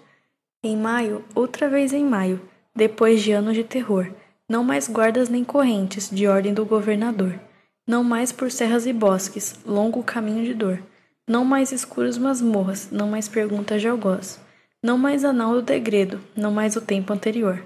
Em 0.65 0.75
maio, 0.75 1.23
outra 1.35 1.69
vez 1.69 1.93
em 1.93 2.03
maio, 2.03 2.41
depois 2.75 3.23
de 3.23 3.33
anos 3.33 3.55
de 3.55 3.63
terror, 3.63 4.11
não 4.49 4.63
mais 4.63 4.89
guardas 4.89 5.29
nem 5.29 5.43
correntes, 5.43 6.09
de 6.11 6.27
ordem 6.27 6.55
do 6.55 6.65
governador. 6.65 7.39
Não 7.87 8.05
mais 8.05 8.33
por 8.33 8.51
serras 8.51 8.87
e 8.87 8.93
bosques, 8.93 9.59
longo 9.65 10.03
caminho 10.03 10.45
de 10.45 10.55
dor. 10.55 10.83
Não 11.27 11.45
mais 11.45 11.73
escuros 11.73 12.17
masmorras, 12.17 12.89
não 12.91 13.09
mais 13.09 13.29
perguntas 13.29 13.81
de 13.81 13.89
algoz. 13.89 14.41
Não 14.83 14.97
mais 14.97 15.25
anal 15.25 15.55
do 15.55 15.63
degredo, 15.63 16.21
não 16.37 16.53
mais 16.53 16.77
o 16.77 16.81
tempo 16.81 17.13
anterior. 17.13 17.65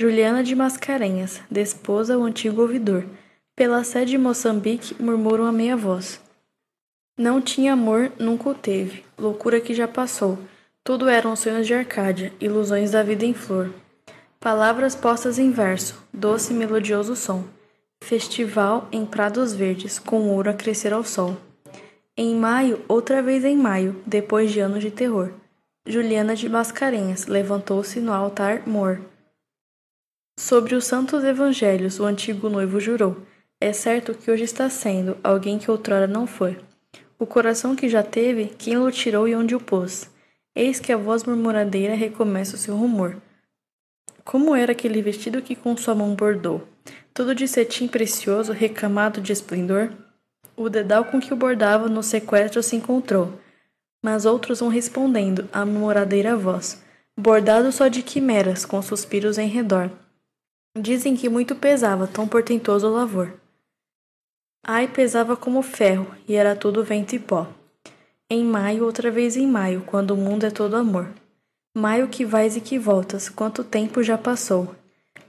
Juliana 0.00 0.42
de 0.42 0.54
Mascarenhas, 0.54 1.40
desposa 1.50 2.14
ao 2.14 2.22
antigo 2.22 2.62
ouvidor, 2.62 3.04
pela 3.54 3.82
sede 3.82 4.12
de 4.12 4.18
Moçambique, 4.18 5.00
murmuram 5.00 5.44
a 5.44 5.52
meia 5.52 5.76
voz. 5.76 6.20
Não 7.16 7.40
tinha 7.40 7.72
amor, 7.72 8.12
nunca 8.18 8.48
o 8.48 8.54
teve. 8.54 9.04
Loucura 9.18 9.60
que 9.60 9.74
já 9.74 9.88
passou. 9.88 10.38
Tudo 10.84 11.08
eram 11.08 11.34
sonhos 11.34 11.66
de 11.66 11.74
Arcádia, 11.74 12.32
ilusões 12.40 12.92
da 12.92 13.02
vida 13.02 13.24
em 13.24 13.34
flor. 13.34 13.72
Palavras 14.40 14.94
postas 14.94 15.38
em 15.38 15.50
verso, 15.50 16.02
doce 16.12 16.52
e 16.52 16.56
melodioso 16.56 17.16
som. 17.16 17.44
Festival 18.02 18.88
em 18.92 19.04
prados 19.04 19.52
verdes, 19.52 19.98
com 19.98 20.28
ouro 20.30 20.50
a 20.50 20.54
crescer 20.54 20.92
ao 20.92 21.04
sol. 21.04 21.36
Em 22.16 22.34
maio, 22.34 22.84
outra 22.88 23.22
vez 23.22 23.44
em 23.44 23.56
maio, 23.56 24.00
depois 24.06 24.50
de 24.50 24.60
anos 24.60 24.80
de 24.80 24.90
terror. 24.90 25.32
Juliana 25.86 26.36
de 26.36 26.48
Mascarenhas 26.48 27.26
levantou-se 27.26 28.00
no 28.00 28.12
altar 28.12 28.66
mor. 28.66 29.00
Sobre 30.38 30.74
os 30.74 30.84
santos 30.84 31.24
evangelhos, 31.24 31.98
o 31.98 32.04
antigo 32.04 32.48
noivo 32.48 32.78
jurou 32.78 33.16
é 33.60 33.72
certo 33.72 34.14
que 34.14 34.30
hoje 34.30 34.44
está 34.44 34.70
sendo 34.70 35.16
alguém 35.22 35.58
que 35.58 35.68
outrora 35.68 36.06
não 36.06 36.28
foi. 36.28 36.56
O 37.18 37.26
coração 37.26 37.74
que 37.74 37.88
já 37.88 38.04
teve, 38.04 38.52
quem 38.56 38.78
o 38.78 38.88
tirou 38.88 39.26
e 39.26 39.34
onde 39.34 39.56
o 39.56 39.60
pôs? 39.60 40.08
Eis 40.54 40.78
que 40.78 40.92
a 40.92 40.96
voz 40.96 41.24
murmuradeira 41.24 41.96
recomeça 41.96 42.54
o 42.54 42.58
seu 42.58 42.76
rumor. 42.76 43.16
Como 44.28 44.54
era 44.54 44.72
aquele 44.72 45.00
vestido 45.00 45.40
que 45.40 45.56
com 45.56 45.74
sua 45.74 45.94
mão 45.94 46.14
bordou? 46.14 46.68
Todo 47.14 47.34
de 47.34 47.48
cetim 47.48 47.88
precioso, 47.88 48.52
recamado 48.52 49.22
de 49.22 49.32
esplendor? 49.32 49.90
O 50.54 50.68
dedal 50.68 51.06
com 51.06 51.18
que 51.18 51.32
o 51.32 51.36
bordava 51.36 51.88
no 51.88 52.02
sequestro 52.02 52.62
se 52.62 52.76
encontrou. 52.76 53.40
Mas 54.04 54.26
outros 54.26 54.60
vão 54.60 54.68
respondendo 54.68 55.48
à 55.50 55.64
murmuradeira 55.64 56.36
voz, 56.36 56.84
bordado 57.18 57.72
só 57.72 57.88
de 57.88 58.02
quimeras, 58.02 58.66
com 58.66 58.82
suspiros 58.82 59.38
em 59.38 59.48
redor. 59.48 59.90
Dizem 60.78 61.16
que 61.16 61.30
muito 61.30 61.56
pesava 61.56 62.06
tão 62.06 62.28
portentoso 62.28 62.86
lavor. 62.86 63.32
Ai 64.62 64.88
pesava 64.88 65.38
como 65.38 65.62
ferro, 65.62 66.06
e 66.28 66.34
era 66.34 66.54
tudo 66.54 66.84
vento 66.84 67.14
e 67.14 67.18
pó. 67.18 67.48
Em 68.28 68.44
maio, 68.44 68.84
outra 68.84 69.10
vez 69.10 69.38
em 69.38 69.46
maio, 69.46 69.84
quando 69.86 70.10
o 70.10 70.18
mundo 70.18 70.44
é 70.44 70.50
todo 70.50 70.76
amor. 70.76 71.14
Maio 71.74 72.08
que 72.08 72.24
vais 72.24 72.56
e 72.56 72.60
que 72.60 72.78
voltas, 72.78 73.28
quanto 73.28 73.62
tempo 73.62 74.02
já 74.02 74.18
passou. 74.18 74.74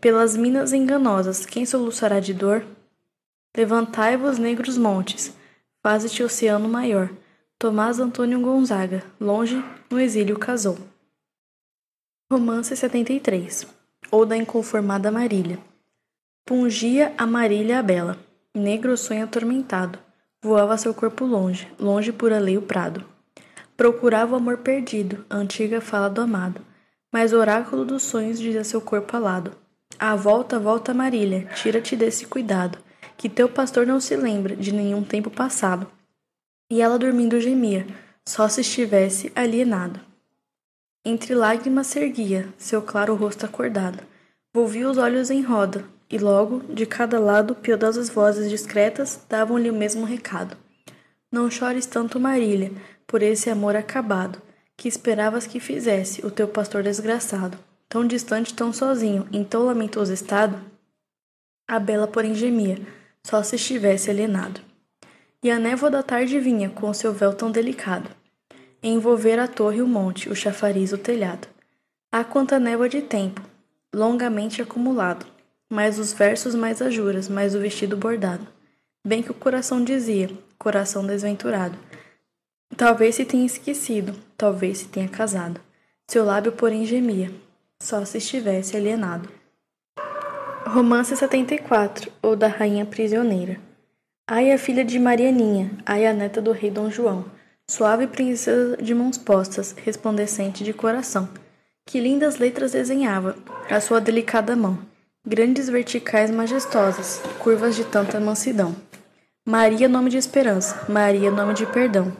Pelas 0.01 0.35
minas 0.35 0.73
enganosas, 0.73 1.45
quem 1.45 1.65
soluçará 1.65 2.19
de 2.19 2.33
dor? 2.33 2.65
Levantai-vos, 3.55 4.37
negros 4.37 4.77
montes, 4.77 5.33
faze-te 5.83 6.23
oceano 6.23 6.69
maior. 6.69 7.09
Tomás 7.57 7.99
Antônio 7.99 8.39
Gonzaga, 8.39 9.03
longe, 9.19 9.61
no 9.89 9.99
exílio 9.99 10.39
casou. 10.39 10.77
Romance 12.31 12.75
73 12.75 13.67
ou 14.11 14.25
da 14.25 14.37
inconformada 14.37 15.11
Marília. 15.11 15.59
Pungia 16.45 17.13
a 17.17 17.25
Marília 17.25 17.79
a 17.79 17.83
bela, 17.83 18.17
negro 18.55 18.95
sonho 18.95 19.23
atormentado, 19.23 19.99
voava 20.41 20.77
seu 20.77 20.93
corpo 20.93 21.25
longe, 21.25 21.67
longe 21.79 22.11
por 22.11 22.31
alheio 22.31 22.61
prado. 22.61 23.03
Procurava 23.79 24.33
o 24.33 24.35
amor 24.35 24.57
perdido, 24.57 25.25
a 25.29 25.37
antiga 25.37 25.79
fala 25.79 26.09
do 26.09 26.19
amado, 26.19 26.59
mas 27.09 27.31
o 27.31 27.37
oráculo 27.37 27.85
dos 27.85 28.03
sonhos 28.03 28.37
dizia 28.37 28.61
seu 28.61 28.81
corpo 28.81 29.15
alado. 29.15 29.53
A 29.97 30.17
volta, 30.17 30.59
volta 30.59 30.93
Marília, 30.93 31.47
tira-te 31.55 31.95
desse 31.95 32.25
cuidado, 32.25 32.77
que 33.15 33.29
teu 33.29 33.47
pastor 33.47 33.87
não 33.87 34.01
se 34.01 34.17
lembra 34.17 34.53
de 34.53 34.73
nenhum 34.73 35.01
tempo 35.01 35.29
passado. 35.29 35.87
E 36.69 36.81
ela 36.81 36.99
dormindo 36.99 37.39
gemia, 37.39 37.87
só 38.27 38.49
se 38.49 38.59
estivesse 38.59 39.31
alienado. 39.33 40.01
Entre 41.05 41.33
lágrimas 41.33 41.87
se 41.87 42.01
erguia 42.01 42.49
seu 42.57 42.81
claro 42.81 43.15
rosto 43.15 43.45
acordado, 43.45 44.03
volvia 44.53 44.89
os 44.89 44.97
olhos 44.97 45.31
em 45.31 45.41
roda, 45.41 45.85
e 46.09 46.17
logo, 46.17 46.59
de 46.67 46.85
cada 46.85 47.17
lado, 47.17 47.55
piedosas 47.55 48.09
vozes 48.09 48.49
discretas 48.49 49.21
davam-lhe 49.29 49.69
o 49.69 49.73
mesmo 49.73 50.03
recado. 50.03 50.57
Não 51.31 51.49
chores 51.49 51.85
tanto, 51.85 52.19
Marília, 52.19 52.73
por 53.09 53.23
esse 53.23 53.49
amor 53.49 53.75
acabado, 53.75 54.39
que 54.77 54.87
esperavas 54.87 55.47
que 55.47 55.59
fizesse 55.59 56.23
o 56.23 56.29
teu 56.29 56.47
pastor 56.47 56.83
desgraçado, 56.83 57.57
tão 57.89 58.05
distante, 58.05 58.53
tão 58.53 58.71
sozinho, 58.71 59.27
em 59.33 59.43
tão 59.43 59.65
lamentoso 59.65 60.13
estado? 60.13 60.61
A 61.67 61.79
bela, 61.79 62.07
porém, 62.07 62.35
gemia, 62.35 62.77
só 63.23 63.41
se 63.41 63.55
estivesse 63.55 64.11
alienado. 64.11 64.61
E 65.41 65.49
a 65.49 65.57
névoa 65.57 65.89
da 65.89 66.03
tarde 66.03 66.39
vinha 66.39 66.69
com 66.69 66.93
seu 66.93 67.11
véu 67.11 67.33
tão 67.33 67.49
delicado, 67.49 68.07
envolver 68.83 69.39
a 69.39 69.47
torre, 69.47 69.81
o 69.81 69.87
monte, 69.87 70.29
o 70.29 70.35
chafariz, 70.35 70.93
o 70.93 70.97
telhado. 70.97 71.47
Há 72.11 72.23
quanta 72.23 72.59
névoa 72.59 72.87
de 72.87 73.01
tempo, 73.01 73.41
longamente 73.91 74.61
acumulado, 74.61 75.25
mais 75.67 75.97
os 75.97 76.13
versos, 76.13 76.53
mais 76.53 76.79
as 76.79 76.93
juras, 76.93 77.27
mais 77.27 77.55
o 77.55 77.59
vestido 77.59 77.97
bordado. 77.97 78.45
Bem 79.03 79.23
que 79.23 79.31
o 79.31 79.33
coração 79.33 79.83
dizia, 79.83 80.29
coração 80.59 81.07
desventurado. 81.07 81.88
Talvez 82.75 83.15
se 83.15 83.25
tenha 83.25 83.45
esquecido, 83.45 84.15
talvez 84.37 84.79
se 84.79 84.87
tenha 84.87 85.07
casado. 85.07 85.59
Seu 86.07 86.23
lábio, 86.23 86.51
porém, 86.51 86.85
gemia, 86.85 87.31
só 87.81 88.03
se 88.05 88.17
estivesse 88.17 88.75
alienado. 88.75 89.29
Romance 90.65 91.15
74, 91.15 92.11
ou 92.21 92.35
da 92.35 92.47
Rainha 92.47 92.85
Prisioneira. 92.85 93.59
Ai, 94.27 94.51
a 94.51 94.57
filha 94.57 94.85
de 94.85 94.99
Marianinha, 94.99 95.71
ai, 95.85 96.05
a 96.05 96.13
neta 96.13 96.41
do 96.41 96.51
rei 96.51 96.69
Dom 96.69 96.89
João, 96.89 97.25
suave 97.69 98.07
princesa 98.07 98.77
de 98.77 98.93
mãos 98.93 99.17
postas, 99.17 99.75
resplandecente 99.83 100.63
de 100.63 100.73
coração. 100.73 101.27
Que 101.85 101.99
lindas 101.99 102.37
letras 102.37 102.71
desenhava 102.71 103.35
a 103.69 103.81
sua 103.81 103.99
delicada 103.99 104.55
mão 104.55 104.77
Grandes 105.27 105.67
verticais 105.67 106.31
majestosas, 106.31 107.21
curvas 107.39 107.75
de 107.75 107.83
tanta 107.83 108.21
mansidão. 108.21 108.73
Maria, 109.45 109.89
nome 109.89 110.09
de 110.09 110.17
esperança, 110.17 110.85
Maria, 110.87 111.29
nome 111.29 111.53
de 111.53 111.65
perdão. 111.65 112.11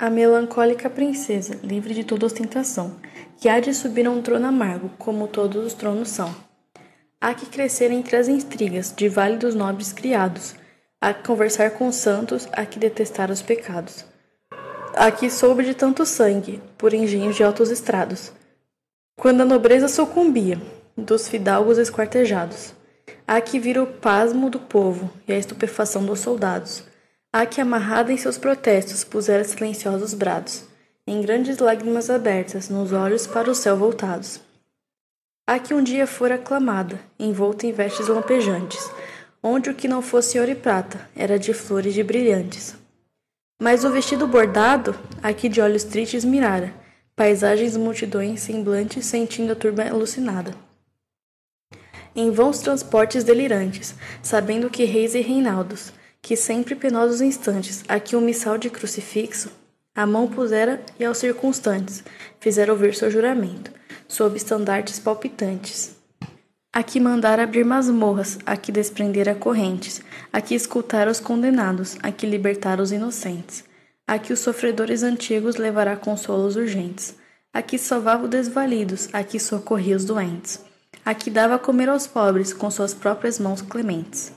A 0.00 0.08
melancólica 0.10 0.88
princesa, 0.88 1.58
livre 1.60 1.92
de 1.92 2.04
toda 2.04 2.24
ostentação, 2.24 2.94
que 3.36 3.48
há 3.48 3.58
de 3.58 3.74
subir 3.74 4.06
a 4.06 4.10
um 4.12 4.22
trono 4.22 4.46
amargo, 4.46 4.92
como 4.96 5.26
todos 5.26 5.66
os 5.66 5.74
tronos 5.74 6.10
são. 6.10 6.32
Há 7.20 7.34
que 7.34 7.46
crescer 7.46 7.90
entre 7.90 8.14
as 8.14 8.28
intrigas 8.28 8.94
de 8.96 9.08
vale 9.08 9.36
dos 9.36 9.56
nobres 9.56 9.92
criados, 9.92 10.54
há 11.00 11.12
que 11.12 11.26
conversar 11.26 11.72
com 11.72 11.88
os 11.88 11.96
santos, 11.96 12.48
há 12.52 12.64
que 12.64 12.78
detestar 12.78 13.28
os 13.28 13.42
pecados. 13.42 14.04
Há 14.94 15.10
que 15.10 15.28
soube 15.28 15.64
de 15.64 15.74
tanto 15.74 16.06
sangue, 16.06 16.62
por 16.78 16.94
engenhos 16.94 17.34
de 17.34 17.42
altos 17.42 17.68
estrados. 17.68 18.30
Quando 19.18 19.40
a 19.40 19.44
nobreza 19.44 19.88
sucumbia, 19.88 20.62
dos 20.96 21.26
fidalgos 21.26 21.76
esquartejados. 21.76 22.72
Há 23.26 23.40
que 23.40 23.58
vira 23.58 23.82
o 23.82 23.86
pasmo 23.86 24.48
do 24.48 24.60
povo 24.60 25.10
e 25.26 25.32
a 25.32 25.36
estupefação 25.36 26.06
dos 26.06 26.20
soldados. 26.20 26.87
Há 27.32 27.44
que, 27.44 27.60
amarrada 27.60 28.12
em 28.12 28.16
seus 28.16 28.38
protestos, 28.38 29.04
pusera 29.04 29.44
silenciosos 29.44 30.14
brados, 30.14 30.64
em 31.06 31.20
grandes 31.20 31.58
lágrimas 31.58 32.08
abertas, 32.08 32.68
nos 32.68 32.92
olhos 32.92 33.26
para 33.26 33.50
o 33.50 33.54
céu 33.54 33.76
voltados. 33.76 34.40
Há 35.46 35.58
que 35.58 35.74
um 35.74 35.82
dia 35.82 36.06
fora 36.06 36.36
aclamada, 36.36 36.98
envolta 37.18 37.66
em 37.66 37.72
vestes 37.72 38.08
lampejantes, 38.08 38.90
onde 39.42 39.70
o 39.70 39.74
que 39.74 39.86
não 39.86 40.00
fosse 40.00 40.38
ouro 40.38 40.50
e 40.50 40.54
prata 40.54 41.08
era 41.14 41.38
de 41.38 41.52
flores 41.52 41.94
de 41.94 42.02
brilhantes. 42.02 42.74
Mas 43.60 43.84
o 43.84 43.90
vestido 43.90 44.26
bordado, 44.26 44.94
aqui 45.22 45.48
de 45.48 45.60
olhos 45.60 45.84
tristes 45.84 46.24
mirara, 46.24 46.72
paisagens 47.14 47.76
multidões 47.76 48.40
semblantes 48.40 49.04
sentindo 49.04 49.52
a 49.52 49.56
turba 49.56 49.84
alucinada 49.84 50.54
em 52.18 52.32
vãos 52.32 52.58
transportes 52.58 53.22
delirantes, 53.22 53.94
sabendo 54.20 54.68
que 54.68 54.84
reis 54.84 55.14
e 55.14 55.20
reinaldos, 55.20 55.92
que 56.28 56.36
sempre 56.36 56.74
penosos 56.74 57.22
instantes, 57.22 57.82
aqui 57.88 58.14
um 58.14 58.20
missal 58.20 58.58
de 58.58 58.68
crucifixo, 58.68 59.50
a 59.94 60.04
mão 60.04 60.28
pusera 60.28 60.78
e 61.00 61.04
aos 61.06 61.16
circunstantes 61.16 62.04
fizeram 62.38 62.74
ouvir 62.74 62.94
seu 62.94 63.10
juramento, 63.10 63.70
sob 64.06 64.36
estandartes 64.36 64.98
palpitantes. 64.98 65.96
Aqui 66.70 67.00
mandara 67.00 67.44
abrir 67.44 67.64
masmorras, 67.64 68.38
aqui 68.44 68.70
desprendera 68.70 69.34
correntes, 69.34 70.02
aqui 70.30 70.54
escutar 70.54 71.08
os 71.08 71.18
condenados, 71.18 71.96
aqui 72.02 72.26
libertar 72.26 72.78
os 72.78 72.92
inocentes. 72.92 73.64
Aqui 74.06 74.30
os 74.30 74.40
sofredores 74.40 75.02
antigos 75.02 75.56
levará 75.56 75.96
consolos 75.96 76.56
urgentes. 76.56 77.14
Aqui 77.54 77.78
salvava 77.78 78.24
os 78.24 78.28
desvalidos, 78.28 79.08
aqui 79.14 79.40
socorria 79.40 79.96
os 79.96 80.04
doentes. 80.04 80.60
Aqui 81.06 81.30
dava 81.30 81.54
a 81.54 81.58
comer 81.58 81.88
aos 81.88 82.06
pobres 82.06 82.52
com 82.52 82.70
suas 82.70 82.92
próprias 82.92 83.38
mãos 83.38 83.62
clementes. 83.62 84.36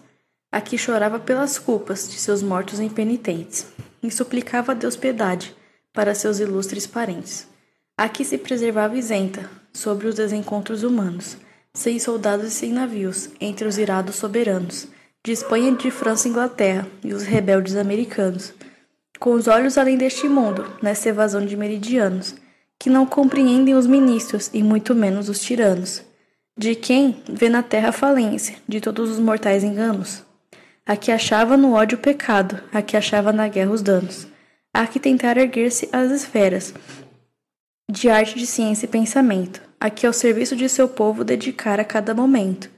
Aqui 0.52 0.78
chorava 0.78 1.20
pelas 1.20 1.58
culpas 1.58 2.10
de 2.10 2.20
seus 2.20 2.44
mortos 2.44 2.80
impenitentes 2.80 3.68
e 4.04 4.12
suplicava 4.12 4.74
a 4.74 4.76
Deus 4.76 4.96
piedade 4.96 5.56
para 5.94 6.14
seus 6.14 6.40
ilustres 6.40 6.86
parentes. 6.86 7.48
Aqui 7.98 8.26
se 8.26 8.38
preservava 8.38 8.98
isenta 8.98 9.50
sobre 9.72 10.08
os 10.08 10.16
desencontros 10.16 10.84
humanos, 10.84 11.38
sem 11.74 12.00
soldados 12.00 12.48
e 12.48 12.52
sem 12.52 12.74
navios, 12.74 13.30
entre 13.40 13.68
os 13.68 13.78
irados 13.78 14.16
soberanos, 14.16 14.88
de 15.24 15.32
Espanha, 15.32 15.72
de 15.74 15.90
França 15.90 16.28
e 16.28 16.32
Inglaterra 16.32 16.88
e 17.04 17.14
os 17.14 17.24
rebeldes 17.24 17.76
americanos, 17.76 18.54
com 19.20 19.34
os 19.34 19.48
olhos 19.48 19.78
além 19.78 19.98
deste 19.98 20.28
mundo, 20.28 20.66
nessa 20.82 21.10
evasão 21.10 21.46
de 21.46 21.56
meridianos, 21.56 22.36
que 22.78 22.90
não 22.90 23.06
compreendem 23.06 23.76
os 23.76 23.86
ministros 23.86 24.50
e 24.54 24.64
muito 24.64 24.96
menos 24.96 25.30
os 25.30 25.40
tiranos 25.40 26.04
de 26.58 26.76
quem 26.76 27.24
vê 27.28 27.50
na 27.50 27.64
terra 27.64 27.90
a 27.90 27.94
falência 27.94 28.58
de 28.68 28.82
todos 28.82 29.10
os 29.10 29.20
mortais 29.20 29.64
enganos. 29.64 30.24
A 30.86 30.96
que 30.98 31.12
achava 31.12 31.56
no 31.56 31.74
ódio 31.74 31.98
o 31.98 32.02
pecado, 32.02 32.62
a 32.74 32.82
que 32.82 32.98
achava 32.98 33.32
na 33.32 33.48
guerra 33.48 33.72
os 33.72 33.82
danos. 33.82 34.28
A 34.74 34.88
que 34.88 35.00
tentar 35.00 35.38
erguer-se 35.38 35.88
às 35.92 36.12
esferas 36.12 36.74
de 37.90 38.10
arte, 38.10 38.40
de 38.40 38.48
ciência 38.48 38.86
e 38.86 38.90
pensamento. 38.90 39.62
A 39.80 39.90
que 39.90 40.08
ao 40.08 40.14
serviço 40.14 40.56
de 40.56 40.70
seu 40.70 40.88
povo 40.88 41.24
dedicar 41.24 41.80
a 41.80 41.84
cada 41.84 42.14
momento. 42.14 42.70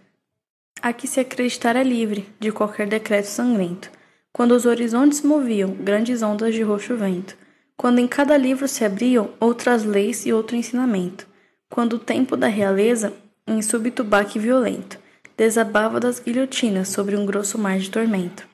A 0.82 0.92
que 0.92 1.08
se 1.08 1.20
acreditara 1.20 1.84
livre 1.84 2.28
de 2.40 2.52
qualquer 2.52 2.88
decreto 2.88 3.28
sangrento. 3.28 3.92
Quando 4.32 4.52
os 4.52 4.66
horizontes 4.66 5.22
moviam 5.22 5.70
grandes 5.72 6.22
ondas 6.22 6.54
de 6.54 6.64
roxo 6.64 6.98
vento. 6.98 7.38
Quando 7.78 8.00
em 8.00 8.08
cada 8.08 8.36
livro 8.36 8.68
se 8.68 8.84
abriam 8.84 9.30
outras 9.40 9.84
leis 9.84 10.26
e 10.26 10.34
outro 10.34 10.56
ensinamento. 10.56 11.28
Quando 11.70 11.94
o 11.94 12.00
tempo 12.00 12.36
da 12.36 12.48
realeza 12.48 13.14
em 13.48 13.62
súbito 13.62 14.04
baque 14.04 14.40
violento, 14.40 14.98
desabava 15.38 16.00
das 16.00 16.20
guilhotinas 16.20 16.90
sobre 16.90 17.16
um 17.16 17.26
grosso 17.26 17.58
mar 17.58 17.80
de 17.80 17.90
tormento. 17.90 18.48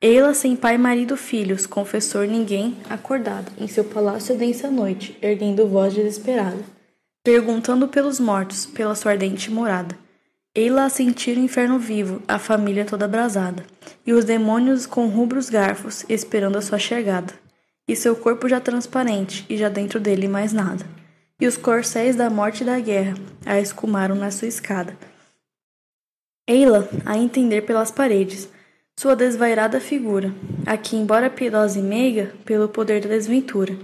Ela, 0.00 0.34
sem 0.34 0.54
pai, 0.54 0.76
marido, 0.76 1.16
filhos, 1.16 1.66
confessor, 1.66 2.26
ninguém, 2.26 2.76
acordado, 2.88 3.50
em 3.58 3.66
seu 3.66 3.84
palácio 3.84 4.36
densa 4.36 4.70
noite, 4.70 5.16
erguendo 5.22 5.66
voz 5.66 5.94
desesperada, 5.94 6.62
perguntando 7.24 7.88
pelos 7.88 8.20
mortos, 8.20 8.66
pela 8.66 8.94
sua 8.94 9.12
ardente 9.12 9.50
morada. 9.50 9.96
Ela 10.54 10.84
a 10.84 10.88
sentir 10.88 11.36
o 11.36 11.40
inferno 11.40 11.78
vivo, 11.78 12.22
a 12.28 12.38
família 12.38 12.84
toda 12.84 13.04
abrasada, 13.04 13.64
e 14.06 14.12
os 14.12 14.24
demônios 14.24 14.86
com 14.86 15.06
rubros 15.06 15.50
garfos, 15.50 16.04
esperando 16.08 16.56
a 16.56 16.62
sua 16.62 16.78
chegada, 16.78 17.32
e 17.88 17.96
seu 17.96 18.16
corpo 18.16 18.48
já 18.48 18.60
transparente, 18.60 19.44
e 19.48 19.56
já 19.56 19.68
dentro 19.68 19.98
dele 19.98 20.28
mais 20.28 20.52
nada 20.52 20.84
e 21.38 21.46
os 21.46 21.56
corcéis 21.56 22.16
da 22.16 22.30
morte 22.30 22.62
e 22.62 22.66
da 22.66 22.80
guerra 22.80 23.14
a 23.44 23.60
escumaram 23.60 24.14
na 24.14 24.30
sua 24.30 24.48
escada. 24.48 24.96
Ei-la 26.48 26.88
a 27.04 27.18
entender 27.18 27.62
pelas 27.62 27.90
paredes, 27.90 28.48
sua 28.96 29.16
desvairada 29.16 29.80
figura, 29.80 30.32
a 30.64 30.76
que, 30.76 30.94
embora 30.94 31.28
piedosa 31.28 31.80
e 31.80 31.82
meiga, 31.82 32.32
pelo 32.44 32.68
poder 32.68 33.00
da 33.00 33.08
desventura, 33.08 33.76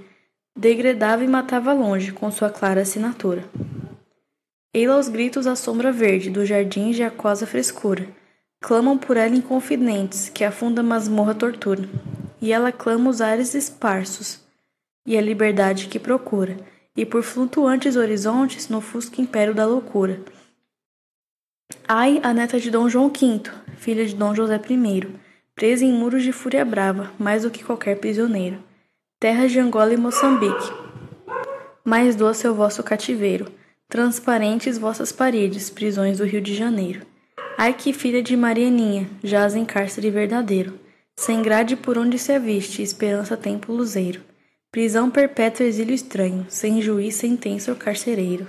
degradava 0.57 1.25
e 1.25 1.29
matava 1.29 1.73
longe 1.73 2.13
com 2.13 2.31
sua 2.31 2.51
clara 2.51 2.83
assinatura. 2.83 3.45
Ei-la 4.73 4.95
aos 4.95 5.09
gritos 5.09 5.49
a 5.49 5.57
sombra 5.57 5.91
verde 5.91 6.31
do 6.31 6.47
jardim 6.47 6.93
de 6.93 7.03
aquosa 7.03 7.47
frescura, 7.47 8.07
clamam 8.63 8.97
por 8.97 9.17
ela 9.17 9.35
inconfidentes, 9.35 10.29
que 10.29 10.45
afunda 10.45 10.85
masmorra 10.85 11.35
tortura, 11.35 11.89
e 12.41 12.53
ela 12.53 12.71
clama 12.71 13.11
os 13.11 13.21
ares 13.21 13.55
esparsos, 13.55 14.41
e 15.05 15.19
a 15.19 15.21
liberdade 15.21 15.89
que 15.89 15.99
procura, 15.99 16.57
e 16.97 17.05
por 17.05 17.25
flutuantes 17.25 17.97
horizontes 17.97 18.69
no 18.69 18.81
fusco 18.81 19.21
império 19.21 19.53
da 19.53 19.67
loucura. 19.67 20.21
Ai, 21.89 22.21
a 22.23 22.33
neta 22.33 22.59
de 22.59 22.71
Dom 22.71 22.89
João 22.89 23.09
V, 23.09 23.43
filha 23.77 24.07
de 24.07 24.15
Dom 24.15 24.35
José 24.35 24.57
I, 24.57 25.09
presa 25.55 25.85
em 25.85 25.93
muros 25.93 26.23
de 26.23 26.33
fúria 26.33 26.65
brava, 26.65 27.11
mais 27.19 27.43
do 27.43 27.51
que 27.51 27.65
qualquer 27.65 27.97
prisioneiro. 27.99 28.59
Terras 29.21 29.53
de 29.53 29.61
Angola 29.61 29.93
e 29.93 29.97
Moçambique. 29.97 30.73
Mais 31.85 32.17
doce 32.17 32.47
é 32.47 32.51
o 32.51 32.55
vosso 32.55 32.83
cativeiro, 32.83 33.51
transparentes 33.89 34.79
vossas 34.79 35.13
paredes, 35.13 35.69
prisões 35.69 36.19
do 36.19 36.25
Rio 36.25 36.41
de 36.41 36.55
Janeiro. 36.55 37.07
Ai 37.59 37.75
que 37.75 37.93
filha 37.93 38.23
de 38.23 38.37
Marianinha, 38.37 39.09
jaz 39.23 39.55
em 39.55 39.65
cárcere 39.65 40.11
verdadeiro, 40.11 40.79
sem 41.17 41.43
grade 41.43 41.77
por 41.77 41.99
onde 41.99 42.19
se 42.19 42.33
aviste, 42.33 42.83
esperança 42.83 43.37
tempo 43.37 43.73
luzeiro. 43.73 44.21
Prisão 44.71 45.11
perpétua, 45.11 45.67
exílio 45.67 45.95
estranho, 45.95 46.47
sem 46.49 46.81
juiz, 46.81 47.17
sentença 47.17 47.71
o 47.71 47.77
carcereiro. 47.77 48.47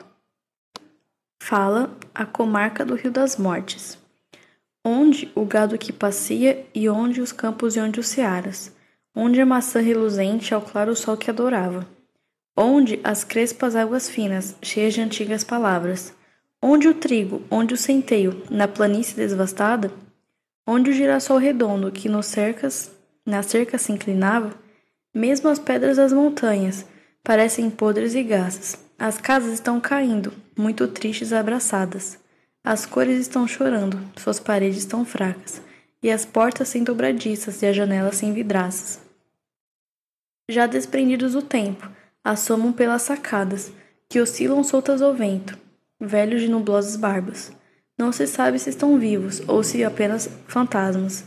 Fala 1.46 1.92
a 2.16 2.26
comarca 2.26 2.86
do 2.86 2.96
Rio 2.96 3.12
das 3.12 3.36
Mortes. 3.36 3.98
Onde 4.82 5.30
o 5.36 5.44
gado 5.44 5.78
que 5.78 5.92
passia 5.92 6.66
e 6.74 6.88
onde 6.88 7.20
os 7.20 7.34
campos 7.34 7.76
e 7.76 7.82
onde 7.82 8.00
os 8.00 8.08
searas, 8.08 8.72
onde 9.14 9.42
a 9.42 9.46
maçã 9.46 9.82
reluzente 9.82 10.54
ao 10.54 10.62
claro 10.62 10.96
sol 10.96 11.18
que 11.18 11.30
adorava, 11.30 11.86
onde 12.56 12.98
as 13.04 13.26
crespas 13.26 13.76
águas 13.76 14.10
finas, 14.10 14.56
cheias 14.62 14.94
de 14.94 15.02
antigas 15.02 15.44
palavras, 15.44 16.14
onde 16.62 16.88
o 16.88 16.94
trigo, 16.94 17.42
onde 17.52 17.74
o 17.74 17.78
centeio, 17.78 18.42
na 18.50 18.66
planície 18.66 19.14
devastada, 19.14 19.92
onde 20.66 20.92
o 20.92 20.94
girassol 20.94 21.40
redondo 21.40 21.92
que 21.92 22.08
nos 22.08 22.28
cercas, 22.28 22.90
na 23.26 23.44
cerca 23.44 23.78
se 23.78 23.92
inclinava, 23.92 24.54
mesmo 25.14 25.50
as 25.50 25.60
pedras 25.60 25.98
das 25.98 26.14
montanhas 26.14 26.86
parecem 27.22 27.70
podres 27.70 28.16
e 28.16 28.24
gasas. 28.24 28.82
As 28.98 29.18
casas 29.18 29.52
estão 29.52 29.82
caindo, 29.82 30.32
muito 30.58 30.88
tristes 30.88 31.34
abraçadas. 31.34 32.20
As 32.64 32.86
cores 32.86 33.20
estão 33.20 33.48
chorando, 33.48 34.00
suas 34.16 34.40
paredes 34.40 34.80
estão 34.80 35.04
fracas, 35.04 35.62
e 36.02 36.10
as 36.10 36.26
portas 36.26 36.70
sem 36.70 36.84
dobradiças 36.84 37.62
e 37.62 37.66
as 37.66 37.76
janelas 37.76 38.16
sem 38.16 38.34
vidraças. 38.34 39.02
Já 40.50 40.68
desprendidos 40.68 41.34
do 41.34 41.42
tempo, 41.42 41.90
assomam 42.24 42.72
pelas 42.72 43.02
sacadas, 43.02 43.72
que 44.10 44.20
oscilam 44.20 44.64
soltas 44.64 45.02
ao 45.02 45.14
vento, 45.14 45.58
velhos 46.00 46.42
de 46.42 46.50
nublosas 46.50 46.96
barbas. 46.96 47.52
Não 47.98 48.12
se 48.12 48.28
sabe 48.28 48.60
se 48.60 48.70
estão 48.70 48.98
vivos 48.98 49.42
ou 49.48 49.64
se 49.64 49.84
apenas 49.84 50.30
fantasmas. 50.48 51.26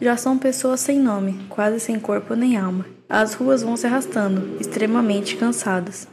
Já 0.00 0.16
são 0.16 0.38
pessoas 0.38 0.80
sem 0.80 0.98
nome, 0.98 1.46
quase 1.48 1.80
sem 1.80 1.98
corpo 1.98 2.34
nem 2.34 2.56
alma. 2.56 2.86
As 3.08 3.34
ruas 3.34 3.62
vão 3.62 3.76
se 3.76 3.86
arrastando, 3.86 4.56
extremamente 4.60 5.36
cansadas. 5.36 6.08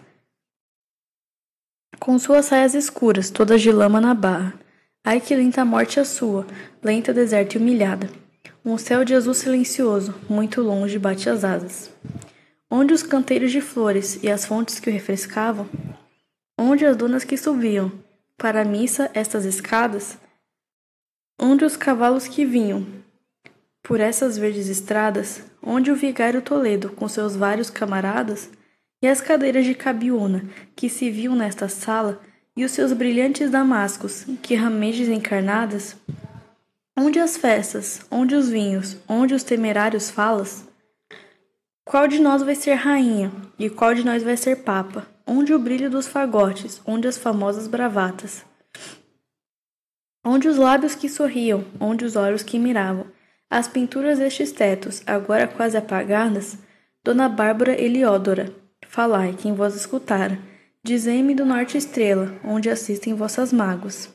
Com 1.99 2.19
suas 2.19 2.45
saias 2.45 2.75
escuras, 2.75 3.29
todas 3.29 3.61
de 3.61 3.71
lama 3.71 4.01
na 4.01 4.13
barra. 4.13 4.53
Ai 5.03 5.19
que 5.19 5.35
lenta 5.35 5.65
morte 5.65 5.99
a 5.99 6.05
sua, 6.05 6.45
lenta, 6.81 7.13
deserta 7.13 7.57
e 7.57 7.61
humilhada. 7.61 8.09
Um 8.65 8.77
céu 8.77 9.03
de 9.03 9.13
azul 9.13 9.33
silencioso, 9.33 10.15
muito 10.29 10.61
longe, 10.61 10.97
bate 10.97 11.29
as 11.29 11.43
asas. 11.43 11.91
Onde 12.69 12.93
os 12.93 13.03
canteiros 13.03 13.51
de 13.51 13.61
flores 13.61 14.19
e 14.23 14.29
as 14.29 14.45
fontes 14.45 14.79
que 14.79 14.89
o 14.89 14.93
refrescavam? 14.93 15.67
Onde 16.57 16.85
as 16.85 16.95
dunas 16.95 17.23
que 17.23 17.37
subiam 17.37 17.91
para 18.37 18.61
a 18.61 18.65
missa 18.65 19.11
estas 19.13 19.45
escadas? 19.45 20.17
Onde 21.39 21.65
os 21.65 21.75
cavalos 21.75 22.27
que 22.27 22.45
vinham 22.45 22.85
por 23.83 23.99
essas 23.99 24.37
verdes 24.37 24.69
estradas, 24.69 25.43
onde 25.61 25.91
o 25.91 25.95
vigário 25.95 26.41
Toledo, 26.41 26.89
com 26.89 27.07
seus 27.09 27.35
vários 27.35 27.69
camaradas, 27.69 28.49
e 29.03 29.07
as 29.07 29.19
cadeiras 29.19 29.65
de 29.65 29.75
cabiúna 29.75 30.45
que 30.75 30.89
se 30.89 31.11
viam 31.11 31.35
nesta 31.35 31.67
sala, 31.67 32.21
e 32.55 32.63
os 32.63 32.71
seus 32.71 32.93
brilhantes 32.93 33.51
damascos, 33.51 34.25
que 34.41 34.55
ramejas 34.55 35.09
encarnadas, 35.09 35.97
onde 36.97 37.19
as 37.19 37.35
festas, 37.35 38.05
onde 38.09 38.33
os 38.33 38.47
vinhos, 38.49 38.95
onde 39.07 39.33
os 39.33 39.43
temerários 39.43 40.09
falas, 40.09 40.65
qual 41.83 42.07
de 42.07 42.19
nós 42.19 42.41
vai 42.41 42.55
ser 42.55 42.75
rainha? 42.75 43.29
E 43.59 43.69
qual 43.69 43.93
de 43.93 44.05
nós 44.05 44.23
vai 44.23 44.37
ser 44.37 44.63
papa? 44.63 45.05
Onde 45.27 45.53
o 45.53 45.59
brilho 45.59 45.89
dos 45.89 46.07
fagotes, 46.07 46.81
onde 46.85 47.07
as 47.07 47.17
famosas 47.17 47.67
bravatas? 47.67 48.45
Onde 50.23 50.47
os 50.47 50.55
lábios 50.55 50.95
que 50.95 51.09
sorriam, 51.09 51.65
onde 51.79 52.05
os 52.05 52.15
olhos 52.15 52.41
que 52.41 52.57
miravam, 52.57 53.07
as 53.49 53.67
pinturas 53.67 54.17
destes 54.17 54.53
tetos, 54.53 55.03
agora 55.05 55.45
quase 55.45 55.75
apagadas, 55.75 56.57
Dona 57.03 57.27
Bárbara 57.27 57.79
Eliódora, 57.79 58.62
falai 58.93 59.33
quem 59.33 59.55
vos 59.55 59.73
escutara, 59.73 60.37
dizei-me 60.83 61.33
do 61.33 61.43
norte 61.43 61.75
estrela, 61.75 62.31
onde 62.45 62.69
assistem 62.69 63.15
vossas 63.15 63.51
mágoas. 63.51 64.13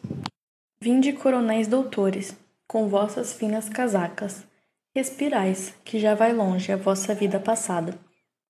Vinde 0.81 1.13
coronéis 1.13 1.67
doutores, 1.67 2.37
com 2.69 2.89
vossas 2.89 3.33
finas 3.33 3.69
casacas, 3.69 4.47
respirais, 4.95 5.75
que 5.85 5.99
já 5.99 6.15
vai 6.15 6.33
longe 6.33 6.71
a 6.71 6.77
vossa 6.77 7.13
vida 7.13 7.41
passada. 7.41 7.99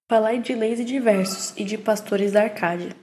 Falai 0.07 0.39
de 0.39 0.55
leis 0.55 0.79
e 0.79 0.85
de 0.85 1.01
versos 1.01 1.55
e 1.57 1.65
de 1.65 1.79
pastores 1.79 2.33
da 2.33 2.43
Arcádia. 2.43 2.95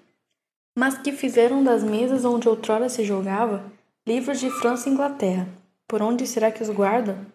Mas 0.78 0.96
que 1.00 1.12
fizeram 1.12 1.64
das 1.64 1.84
mesas 1.84 2.26
onde 2.26 2.48
outrora 2.48 2.90
se 2.90 3.04
jogava 3.04 3.66
livros 4.08 4.40
de 4.40 4.52
França 4.52 4.88
e 4.88 4.92
Inglaterra? 4.92 5.48
Por 5.88 6.00
onde 6.00 6.28
será 6.28 6.52
que 6.52 6.62
os 6.62 6.70
guardam? 6.70 7.26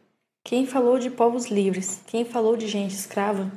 Quem 0.45 0.67
falou 0.67 1.01
de 1.01 1.11
povos 1.11 1.47
livres? 1.47 2.01
Quem 2.07 2.25
falou 2.25 2.57
de 2.57 2.69
gente 2.69 2.95
escrava? 2.95 3.51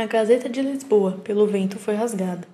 A 0.00 0.06
Gazeta 0.06 0.48
de 0.48 0.62
Lisboa, 0.62 1.20
pelo 1.22 1.46
vento, 1.46 1.78
foi 1.78 1.94
rasgada. 1.94 2.48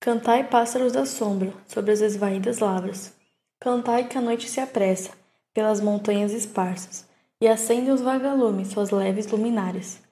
Cantai, 0.00 0.50
pássaros 0.50 0.92
da 0.92 1.06
sombra, 1.06 1.54
sobre 1.68 1.92
as 1.92 2.00
esvaídas 2.00 2.58
lavras. 2.58 3.14
Cantai 3.60 4.08
que 4.08 4.18
a 4.18 4.20
noite 4.20 4.48
se 4.48 4.58
apressa, 4.58 5.12
pelas 5.54 5.80
montanhas 5.80 6.32
esparsas, 6.32 7.08
e 7.40 7.46
acende 7.46 7.92
os 7.92 8.00
vagalumes 8.00 8.72
suas 8.72 8.90
leves 8.90 9.28
luminárias. 9.28 10.02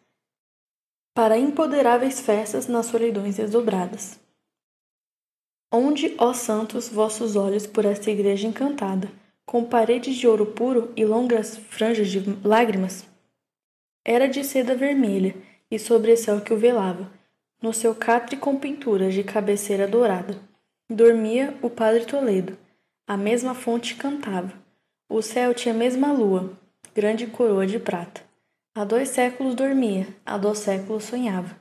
Para 1.17 1.37
empoderáveis 1.37 2.21
festas 2.21 2.69
nas 2.69 2.87
solidões 2.87 3.39
desdobradas. 3.39 4.21
Onde, 5.73 6.15
ó 6.17 6.33
santos, 6.33 6.89
vossos 6.89 7.35
olhos 7.35 7.67
por 7.67 7.87
esta 7.87 8.09
igreja 8.09 8.47
encantada, 8.47 9.11
com 9.45 9.65
paredes 9.65 10.15
de 10.15 10.29
ouro 10.29 10.47
puro 10.47 10.93
e 10.95 11.05
longas 11.05 11.57
franjas 11.57 12.09
de 12.09 12.21
lágrimas. 12.47 13.05
Era 14.05 14.29
de 14.29 14.45
seda 14.45 14.77
vermelha 14.77 15.48
e 15.71 15.79
sobre 15.79 16.17
céu 16.17 16.41
que 16.41 16.53
o 16.53 16.57
velava, 16.57 17.11
no 17.61 17.73
seu 17.73 17.95
catre 17.95 18.37
com 18.37 18.57
pinturas 18.57 19.15
de 19.15 19.23
cabeceira 19.23 19.87
dourada. 19.87 20.39
Dormia 20.89 21.57
o 21.63 21.69
padre 21.69 22.05
Toledo, 22.05 22.57
a 23.07 23.17
mesma 23.17 23.55
fonte 23.55 23.95
cantava. 23.97 24.53
O 25.09 25.21
céu 25.21 25.53
tinha 25.55 25.75
a 25.75 25.77
mesma 25.77 26.13
lua, 26.13 26.53
grande 26.95 27.27
coroa 27.27 27.67
de 27.67 27.79
prata. 27.79 28.23
Há 28.75 28.85
dois 28.85 29.09
séculos 29.09 29.55
dormia, 29.55 30.07
há 30.25 30.39
dois 30.39 30.59
séculos 30.59 31.05
sonhava. 31.05 31.57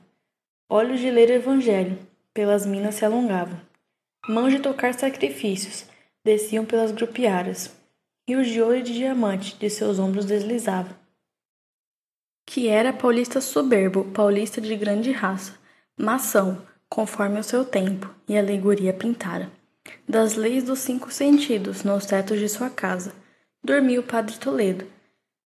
Olhos 0.68 1.00
de 1.00 1.10
ler 1.10 1.30
o 1.30 1.34
evangelho, 1.34 1.98
pelas 2.32 2.64
minas 2.64 2.94
se 2.94 3.04
alongavam. 3.04 3.60
Mãos 4.28 4.52
de 4.52 4.60
tocar 4.60 4.94
sacrifícios, 4.94 5.86
desciam 6.24 6.64
pelas 6.64 6.92
grupiaras 6.92 7.78
rios 8.28 8.46
de 8.48 8.60
ouro 8.60 8.76
e 8.76 8.82
de 8.82 8.92
diamante 8.92 9.56
de 9.56 9.70
seus 9.70 9.98
ombros 9.98 10.26
deslizavam. 10.26 10.94
Que 12.50 12.66
era 12.66 12.94
paulista 12.94 13.42
soberbo, 13.42 14.04
paulista 14.04 14.58
de 14.58 14.74
grande 14.74 15.12
raça, 15.12 15.52
mação, 15.94 16.62
conforme 16.88 17.38
o 17.38 17.44
seu 17.44 17.62
tempo 17.62 18.08
e 18.26 18.38
alegoria 18.38 18.90
pintara. 18.90 19.52
Das 20.08 20.34
leis 20.34 20.64
dos 20.64 20.78
cinco 20.78 21.12
sentidos 21.12 21.84
nos 21.84 22.06
tetos 22.06 22.40
de 22.40 22.48
sua 22.48 22.70
casa, 22.70 23.12
dormia 23.62 24.00
o 24.00 24.02
padre 24.02 24.38
Toledo, 24.38 24.86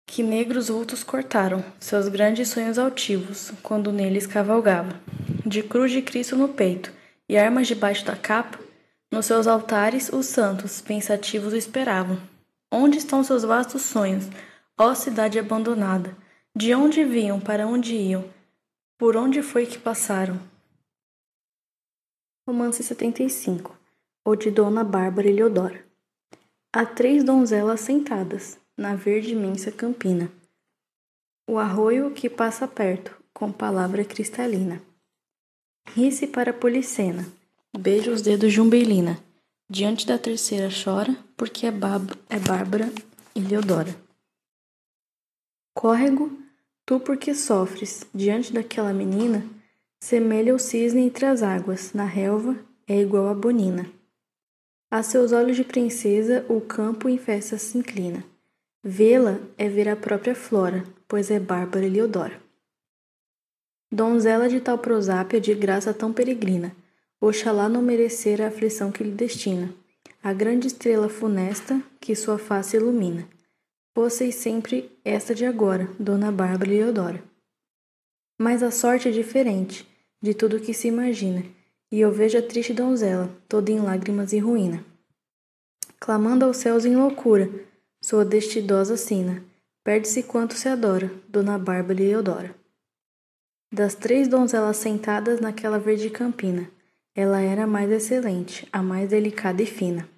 que 0.06 0.22
negros 0.22 0.68
vultos 0.68 1.02
cortaram 1.02 1.64
seus 1.80 2.08
grandes 2.08 2.50
sonhos 2.50 2.78
altivos 2.78 3.54
quando 3.62 3.90
neles 3.90 4.26
cavalgava. 4.26 5.00
De 5.46 5.62
cruz 5.62 5.90
de 5.90 6.02
Cristo 6.02 6.36
no 6.36 6.50
peito 6.50 6.92
e 7.26 7.38
armas 7.38 7.66
debaixo 7.66 8.04
da 8.04 8.16
capa, 8.16 8.58
nos 9.10 9.24
seus 9.24 9.46
altares 9.46 10.10
os 10.12 10.26
santos, 10.26 10.82
pensativos, 10.82 11.54
esperavam. 11.54 12.20
Onde 12.70 12.98
estão 12.98 13.24
seus 13.24 13.44
vastos 13.44 13.80
sonhos, 13.80 14.28
ó 14.76 14.94
cidade 14.94 15.38
abandonada? 15.38 16.14
De 16.54 16.74
onde 16.74 17.02
vinham, 17.02 17.40
para 17.40 17.66
onde 17.66 17.94
iam? 17.94 18.30
Por 18.98 19.16
onde 19.16 19.42
foi 19.42 19.64
que 19.64 19.78
passaram? 19.78 20.38
Romance 22.46 22.82
75 22.82 23.74
ou 24.22 24.36
de 24.36 24.50
Dona 24.50 24.84
Bárbara 24.84 25.28
Eleodora. 25.28 25.82
Há 26.70 26.84
três 26.84 27.24
donzelas 27.24 27.80
sentadas 27.80 28.58
na 28.76 28.94
verde 28.94 29.32
imensa 29.32 29.72
campina. 29.72 30.30
O 31.48 31.58
arroio 31.58 32.12
que 32.12 32.28
passa 32.28 32.68
perto, 32.68 33.16
com 33.32 33.50
palavra 33.50 34.04
cristalina. 34.04 34.82
Ri-se 35.88 36.26
para 36.26 36.52
Policena, 36.52 37.26
beija 37.76 38.12
os 38.12 38.20
dedos 38.20 38.52
de 38.52 38.60
Umbelina. 38.60 39.18
Diante 39.70 40.06
da 40.06 40.18
terceira 40.18 40.68
chora, 40.68 41.16
porque 41.34 41.66
é, 41.66 41.70
é 42.28 42.38
Bárbara 42.38 42.92
e 43.34 43.40
Leodora. 43.40 43.96
Córrego, 45.74 46.41
tu 46.86 47.00
porque 47.00 47.34
sofres 47.34 48.06
diante 48.14 48.52
daquela 48.52 48.92
menina, 48.92 49.44
Semelha 50.04 50.52
o 50.52 50.58
cisne 50.58 51.02
entre 51.02 51.26
as 51.26 51.44
águas, 51.44 51.92
na 51.92 52.04
relva 52.04 52.58
é 52.88 53.00
igual 53.00 53.28
a 53.28 53.34
bonina. 53.34 53.88
A 54.90 55.00
seus 55.00 55.30
olhos 55.30 55.56
de 55.56 55.62
princesa 55.62 56.44
o 56.48 56.60
campo 56.60 57.08
em 57.08 57.16
festa 57.16 57.56
se 57.56 57.78
inclina. 57.78 58.24
Vê-la 58.82 59.38
é 59.56 59.68
ver 59.68 59.88
a 59.88 59.94
própria 59.94 60.34
flora, 60.34 60.84
pois 61.06 61.30
é 61.30 61.38
Bárbara 61.38 61.86
Eliodora. 61.86 62.42
Donzela 63.92 64.48
de 64.48 64.60
tal 64.60 64.76
prosápia 64.76 65.40
de 65.40 65.54
graça 65.54 65.94
tão 65.94 66.12
peregrina, 66.12 66.74
Oxalá 67.20 67.68
não 67.68 67.80
merecer 67.80 68.42
a 68.42 68.48
aflição 68.48 68.90
que 68.90 69.04
lhe 69.04 69.12
destina, 69.12 69.72
a 70.20 70.32
grande 70.32 70.66
estrela 70.66 71.08
funesta 71.08 71.80
que 72.00 72.16
sua 72.16 72.38
face 72.38 72.76
ilumina. 72.76 73.28
Fosseis 73.94 74.36
sempre 74.36 74.90
esta 75.04 75.34
de 75.34 75.44
agora, 75.44 75.86
Dona 75.98 76.32
Bárbara 76.32 76.70
Eliodora. 76.70 77.22
Mas 78.40 78.62
a 78.62 78.70
sorte 78.70 79.08
é 79.08 79.10
diferente 79.10 79.86
de 80.20 80.32
tudo 80.32 80.60
que 80.60 80.72
se 80.72 80.88
imagina, 80.88 81.44
e 81.90 82.00
eu 82.00 82.10
vejo 82.10 82.38
a 82.38 82.42
triste 82.42 82.72
donzela, 82.72 83.28
toda 83.46 83.70
em 83.70 83.80
lágrimas 83.80 84.32
e 84.32 84.38
ruína. 84.38 84.82
Clamando 86.00 86.46
aos 86.46 86.56
céus 86.56 86.86
em 86.86 86.96
loucura, 86.96 87.50
sua 88.00 88.24
destidosa 88.24 88.96
sina, 88.96 89.44
perde-se 89.84 90.22
quanto 90.22 90.54
se 90.54 90.68
adora, 90.68 91.10
Dona 91.28 91.58
Bárbara 91.58 92.00
Eliodora. 92.00 92.54
Das 93.70 93.94
três 93.94 94.26
donzelas 94.26 94.78
sentadas 94.78 95.38
naquela 95.38 95.78
verde 95.78 96.08
campina, 96.08 96.70
ela 97.14 97.42
era 97.42 97.64
a 97.64 97.66
mais 97.66 97.90
excelente, 97.90 98.66
a 98.72 98.82
mais 98.82 99.10
delicada 99.10 99.62
e 99.62 99.66
fina. 99.66 100.08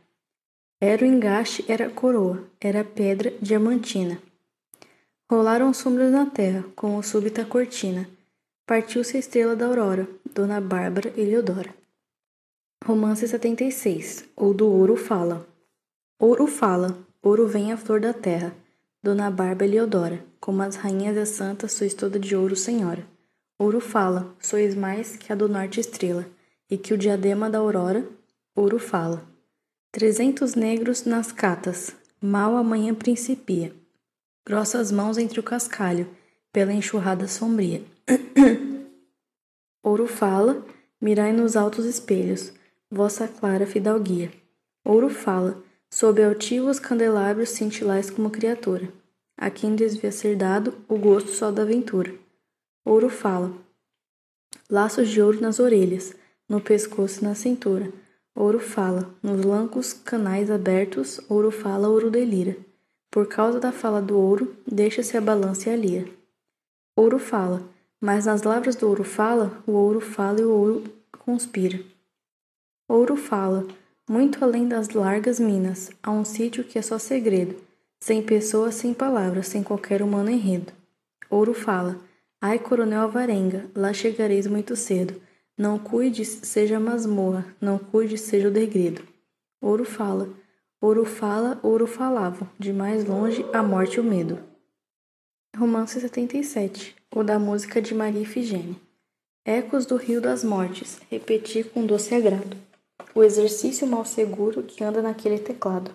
Era 0.81 1.05
o 1.05 1.07
engaste, 1.07 1.65
era 1.69 1.86
a 1.86 1.91
coroa, 1.91 2.44
era 2.61 2.81
a 2.81 2.85
pedra 2.85 3.33
diamantina. 3.41 4.19
Rolaram 5.31 5.73
sombras 5.73 6.12
na 6.12 6.27
terra, 6.27 6.65
como 6.77 7.03
súbita 7.03 7.44
cortina. 7.44 8.09
Partiu-se 8.67 9.17
a 9.17 9.20
estrela 9.20 9.55
da 9.57 9.67
aurora, 9.67 10.09
Dona 10.35 10.61
Bárbara 10.61 11.12
Eliodora. 11.17 11.75
Romance 12.85 13.27
76, 13.27 14.27
ou 14.36 14.53
do 14.53 14.69
ouro 14.69 14.97
fala. 14.97 15.47
Ouro 16.19 16.47
fala, 16.47 16.99
ouro 17.23 17.47
vem 17.47 17.73
a 17.73 17.77
flor 17.77 18.01
da 18.01 18.12
terra, 18.12 18.55
Dona 19.03 19.31
Bárbara 19.31 19.65
Eliodora, 19.65 20.25
como 20.39 20.62
as 20.62 20.77
rainhas 20.77 21.17
e 21.17 21.25
santas 21.25 21.73
sois 21.73 21.94
toda 21.94 22.19
de 22.19 22.36
ouro 22.36 22.57
senhora. 22.57 23.07
Ouro 23.59 23.81
fala, 23.81 24.35
sois 24.41 24.75
mais 24.75 25.17
que 25.17 25.33
a 25.33 25.36
do 25.36 25.49
norte 25.49 25.81
estrela, 25.81 26.27
e 26.70 26.77
que 26.77 26.93
o 26.93 26.99
diadema 26.99 27.49
da 27.49 27.59
aurora, 27.59 28.07
ouro 28.55 28.78
fala. 28.78 29.33
Trezentos 29.94 30.56
negros 30.56 31.05
nas 31.05 31.31
catas, 31.31 31.94
mal 32.20 32.56
a 32.56 32.64
manhã 32.64 32.92
principia. 32.92 33.73
Grossas 34.44 34.90
mãos 34.90 35.16
entre 35.18 35.39
o 35.39 35.42
cascalho, 35.42 36.08
pela 36.52 36.73
enxurrada 36.73 37.28
sombria. 37.28 37.81
ouro 39.84 40.08
fala, 40.08 40.66
mirai 41.00 41.32
nos 41.32 41.55
altos 41.55 41.84
espelhos, 41.84 42.52
vossa 42.90 43.28
clara 43.28 43.68
fidalguia. 43.68 44.32
Ouro 44.84 45.08
fala, 45.08 45.62
sob 45.89 46.20
altivos 46.24 46.81
candelabros 46.81 47.50
cintilais 47.50 48.10
como 48.10 48.31
criatura. 48.31 48.92
A 49.36 49.48
quem 49.48 49.76
devia 49.76 50.10
ser 50.10 50.34
dado 50.34 50.74
o 50.89 50.98
gosto 50.98 51.31
só 51.31 51.52
da 51.52 51.62
aventura. 51.62 52.12
Ouro 52.84 53.08
fala, 53.08 53.55
laços 54.68 55.08
de 55.08 55.23
ouro 55.23 55.40
nas 55.40 55.60
orelhas, 55.60 56.16
no 56.48 56.60
pescoço 56.60 57.20
e 57.20 57.24
na 57.24 57.36
cintura. 57.36 57.92
Ouro 58.36 58.58
fala, 58.58 59.14
nos 59.22 59.44
lancos 59.44 59.92
canais 59.92 60.50
abertos, 60.50 61.20
ouro 61.28 61.52
fala, 61.52 61.88
ouro 61.88 62.10
delira. 62.10 62.56
Por 63.08 63.28
causa 63.28 63.60
da 63.60 63.70
fala 63.70 64.02
do 64.02 64.18
ouro, 64.18 64.56
deixa-se 64.66 65.16
a 65.16 65.20
balança 65.20 65.70
e 65.70 65.72
a 65.72 65.76
lira. 65.76 66.08
Ouro 66.96 67.20
fala, 67.20 67.62
mas 68.00 68.26
nas 68.26 68.42
lavras 68.42 68.74
do 68.74 68.88
ouro 68.88 69.04
fala, 69.04 69.62
o 69.64 69.72
ouro 69.72 70.00
fala 70.00 70.40
e 70.40 70.44
o 70.44 70.50
ouro 70.50 70.82
conspira. 71.24 71.80
Ouro 72.88 73.16
fala, 73.16 73.68
muito 74.10 74.44
além 74.44 74.66
das 74.66 74.88
largas 74.88 75.38
minas, 75.38 75.92
há 76.02 76.10
um 76.10 76.24
sítio 76.24 76.64
que 76.64 76.76
é 76.76 76.82
só 76.82 76.98
segredo, 76.98 77.54
sem 78.00 78.20
pessoas, 78.20 78.74
sem 78.74 78.92
palavras, 78.92 79.46
sem 79.46 79.62
qualquer 79.62 80.02
humano 80.02 80.28
enredo. 80.28 80.72
Ouro 81.30 81.54
fala, 81.54 82.00
ai 82.42 82.58
coronel 82.58 83.02
Alvarenga, 83.02 83.70
lá 83.76 83.92
chegareis 83.92 84.48
muito 84.48 84.74
cedo, 84.74 85.22
não 85.57 85.78
cuides, 85.78 86.41
seja 86.42 86.81
masmorra, 86.81 87.47
não 87.60 87.78
cuides, 87.78 88.23
seja 88.23 88.49
o 88.49 88.50
degredo. 88.50 89.02
Ouro 89.60 89.84
fala, 89.84 90.28
ouro 90.81 91.05
fala, 91.05 91.60
ouro 91.62 91.86
falava, 91.86 92.50
de 92.58 92.73
mais 92.73 93.05
longe 93.05 93.44
a 93.52 93.62
morte 93.62 93.97
e 93.97 94.00
o 94.00 94.05
medo. 94.05 94.39
Romance 95.57 96.00
77, 96.00 96.97
o 97.15 97.23
da 97.23 97.39
música 97.39 97.81
de 97.81 97.94
Maria 97.94 98.23
Ifigênia. 98.23 98.74
Ecos 99.44 99.86
do 99.86 99.97
rio 99.97 100.20
das 100.20 100.42
mortes, 100.42 101.00
repeti 101.10 101.62
com 101.62 101.86
doce 101.86 102.15
agrado. 102.15 102.57
O 103.15 103.23
exercício 103.23 103.86
mal 103.86 104.05
seguro 104.05 104.62
que 104.62 104.83
anda 104.83 105.00
naquele 105.00 105.39
teclado. 105.39 105.92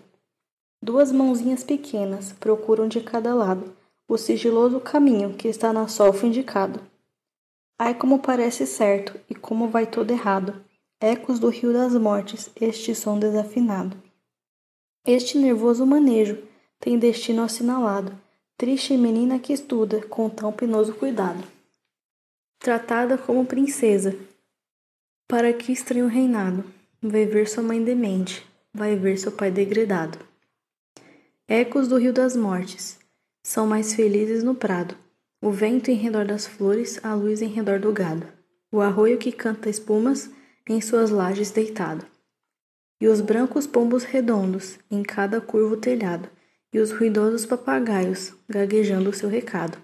Duas 0.81 1.11
mãozinhas 1.11 1.63
pequenas 1.63 2.31
procuram 2.31 2.87
de 2.87 3.01
cada 3.01 3.33
lado 3.35 3.75
o 4.07 4.17
sigiloso 4.17 4.79
caminho 4.79 5.35
que 5.35 5.47
está 5.47 5.71
na 5.71 5.87
solfa 5.87 6.25
indicado. 6.25 6.79
Ai, 7.81 7.95
como 7.95 8.19
parece 8.19 8.67
certo 8.67 9.17
e 9.29 9.33
como 9.33 9.69
vai 9.69 9.87
todo 9.87 10.11
errado. 10.11 10.61
Ecos 10.99 11.39
do 11.39 11.47
rio 11.47 11.71
das 11.71 11.93
mortes, 11.93 12.51
este 12.59 12.93
som 12.93 13.17
desafinado. 13.17 13.95
Este 15.07 15.37
nervoso 15.37 15.85
manejo 15.85 16.37
tem 16.77 16.99
destino 16.99 17.41
assinalado. 17.41 18.11
Triste 18.57 18.97
menina 18.97 19.39
que 19.39 19.53
estuda 19.53 20.05
com 20.07 20.29
tão 20.29 20.51
penoso 20.51 20.93
cuidado. 20.93 21.41
Tratada 22.59 23.17
como 23.17 23.45
princesa. 23.45 24.13
Para 25.25 25.53
que 25.53 25.71
estranho 25.71 26.07
reinado? 26.07 26.65
Vai 27.01 27.25
ver 27.25 27.47
sua 27.47 27.63
mãe 27.63 27.81
demente, 27.81 28.45
vai 28.73 28.97
ver 28.97 29.17
seu 29.17 29.31
pai 29.31 29.51
degradado. 29.51 30.19
Ecos 31.47 31.87
do 31.87 31.95
rio 31.95 32.11
das 32.11 32.35
mortes 32.35 32.99
são 33.41 33.65
mais 33.65 33.93
felizes 33.93 34.43
no 34.43 34.53
prado 34.53 34.97
o 35.41 35.51
vento 35.51 35.89
em 35.89 35.95
redor 35.95 36.25
das 36.25 36.45
flores, 36.45 36.99
a 37.03 37.13
luz 37.13 37.41
em 37.41 37.47
redor 37.47 37.79
do 37.79 37.91
gado, 37.91 38.27
o 38.71 38.81
arroio 38.81 39.17
que 39.17 39.31
canta 39.31 39.69
espumas 39.69 40.29
em 40.67 40.81
suas 40.81 41.09
lajes 41.09 41.51
deitado, 41.51 42.05
e 43.01 43.07
os 43.07 43.21
brancos 43.21 43.65
pombos 43.65 44.03
redondos 44.03 44.77
em 44.91 45.01
cada 45.03 45.39
curvo 45.39 45.77
telhado, 45.77 46.29
e 46.71 46.79
os 46.79 46.91
ruidosos 46.91 47.45
papagaios 47.45 48.33
gaguejando 48.47 49.09
o 49.09 49.13
seu 49.13 49.27
recado. 49.29 49.77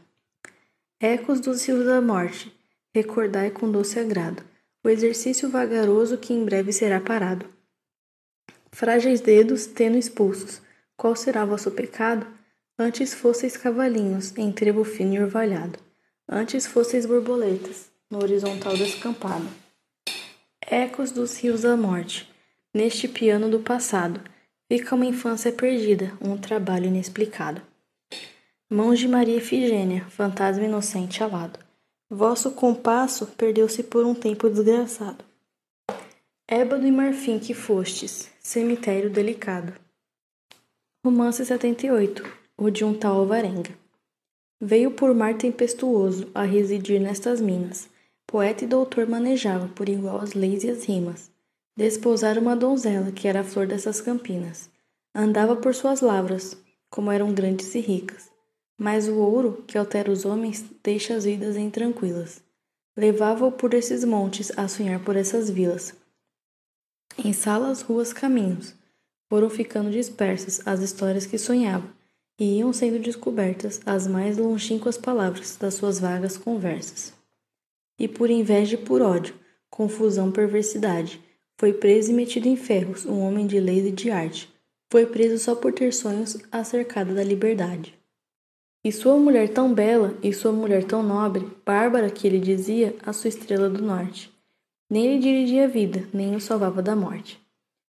Ecos 1.00 1.40
dos 1.40 1.66
rios 1.66 1.86
da 1.86 2.00
morte, 2.00 2.56
recordai 2.94 3.50
com 3.50 3.72
doce 3.72 4.00
agrado 4.00 4.44
o 4.86 4.90
exercício 4.90 5.50
vagaroso 5.50 6.16
que 6.16 6.32
em 6.32 6.46
breve 6.46 6.72
será 6.72 7.02
parado. 7.02 7.50
Frágeis 8.72 9.20
dedos, 9.20 9.66
tênues 9.66 10.08
pulsos, 10.08 10.62
qual 10.96 11.16
será 11.16 11.44
vosso 11.44 11.72
pecado? 11.72 12.28
Antes 12.78 13.14
fosseis 13.14 13.56
cavalinhos 13.56 14.38
em 14.38 14.52
trevo 14.52 14.84
fino 14.84 15.14
e 15.14 15.20
orvalhado, 15.22 15.80
antes 16.28 16.68
fosseis 16.68 17.06
borboletas 17.06 17.90
no 18.12 18.22
horizontal 18.22 18.76
descampado. 18.76 19.48
Ecos 20.60 21.10
dos 21.10 21.38
rios 21.38 21.62
da 21.62 21.78
morte, 21.78 22.30
neste 22.74 23.08
piano 23.08 23.50
do 23.50 23.62
passado, 23.62 24.20
fica 24.68 24.94
uma 24.94 25.06
infância 25.06 25.54
perdida, 25.54 26.18
um 26.20 26.38
trabalho 26.38 26.88
inexplicado. 26.88 27.62
Mãos 28.70 29.00
de 29.00 29.08
Maria 29.08 29.38
Efigênia, 29.38 30.04
fantasma 30.10 30.66
inocente 30.66 31.24
alado. 31.24 31.58
Vosso 32.10 32.52
compasso 32.52 33.26
perdeu-se 33.38 33.84
por 33.84 34.06
um 34.06 34.14
tempo 34.14 34.50
desgraçado. 34.50 35.24
Ébano 36.46 36.86
e 36.86 36.92
marfim 36.92 37.40
que 37.40 37.54
fostes, 37.54 38.30
cemitério 38.42 39.10
delicado. 39.10 39.74
Romance 41.06 41.46
78 41.46 42.45
o 42.58 42.70
de 42.70 42.86
um 42.86 42.94
tal 42.94 43.18
Alvarenga. 43.18 43.72
Veio 44.62 44.92
por 44.92 45.14
mar 45.14 45.38
tempestuoso 45.38 46.30
a 46.34 46.44
residir 46.44 47.02
nestas 47.02 47.42
minas. 47.42 47.90
Poeta 48.26 48.64
e 48.64 48.68
doutor 48.68 49.08
manejava 49.08 49.68
por 49.68 49.90
igual 49.90 50.22
as 50.22 50.34
leis 50.34 50.64
e 50.64 50.70
as 50.70 50.86
rimas. 50.86 51.30
Desposara 51.76 52.40
uma 52.40 52.56
donzela 52.56 53.12
que 53.12 53.28
era 53.28 53.42
a 53.42 53.44
flor 53.44 53.68
dessas 53.68 54.00
campinas. 54.00 54.70
Andava 55.14 55.58
por 55.58 55.76
suas 55.76 56.00
lavras, 56.00 56.58
como 56.90 57.12
eram 57.12 57.34
grandes 57.34 57.76
e 57.76 57.82
ricas. 57.82 58.32
Mas 58.78 59.08
o 59.08 59.16
ouro, 59.16 59.64
que 59.68 59.78
altera 59.78 60.12
os 60.12 60.24
homens, 60.24 60.64
deixa 60.82 61.14
as 61.14 61.26
vidas 61.26 61.58
intranquilas. 61.58 62.42
Levava-o 62.96 63.52
por 63.52 63.74
esses 63.74 64.06
montes 64.06 64.58
a 64.58 64.68
sonhar 64.70 65.04
por 65.04 65.18
essas 65.18 65.50
vilas. 65.50 65.94
Em 67.18 67.34
salas, 67.34 67.82
ruas, 67.82 68.14
caminhos, 68.14 68.74
foram 69.30 69.50
ficando 69.50 69.92
dispersas 69.92 70.66
as 70.66 70.80
histórias 70.80 71.26
que 71.26 71.38
sonhava 71.38 71.86
e 72.40 72.58
iam 72.58 72.74
sendo 72.74 73.00
descobertas 73.00 73.82
as 73.86 74.08
mais 74.08 74.38
longínquas 74.38 74.98
palavras 74.98 75.56
das 75.56 75.76
suas 75.76 76.00
vagas 76.00 76.38
conversas. 76.38 77.14
E 77.98 78.08
por 78.08 78.30
inveja 78.30 78.76
e 78.76 78.78
por 78.78 79.02
ódio, 79.02 79.36
confusão, 79.70 80.32
perversidade, 80.32 81.22
foi 81.58 81.72
preso 81.72 82.12
e 82.12 82.14
metido 82.14 82.48
em 82.48 82.58
ferros 82.58 83.06
um 83.06 83.22
homem 83.22 83.48
de 83.48 83.60
leis 83.60 83.86
e 83.86 83.92
de 83.92 84.12
arte. 84.12 84.54
Foi 84.92 85.06
preso 85.06 85.44
só 85.44 85.56
por 85.56 85.72
ter 85.74 85.94
sonhos 85.94 86.38
acerca 86.52 87.06
da 87.06 87.24
liberdade. 87.24 87.98
E 88.84 88.92
sua 88.92 89.18
mulher 89.18 89.50
tão 89.50 89.74
bela, 89.74 90.16
e 90.22 90.32
sua 90.32 90.52
mulher 90.52 90.84
tão 90.84 91.02
nobre, 91.02 91.50
Bárbara, 91.66 92.10
que 92.10 92.28
ele 92.28 92.40
dizia, 92.40 92.96
a 93.04 93.12
sua 93.14 93.30
estrela 93.30 93.70
do 93.70 93.82
norte. 93.82 94.32
Nem 94.90 95.16
lhe 95.16 95.20
dirigia 95.20 95.64
a 95.64 95.68
vida, 95.68 96.08
nem 96.14 96.36
o 96.36 96.40
salvava 96.40 96.84
da 96.84 96.96
morte. 96.96 97.42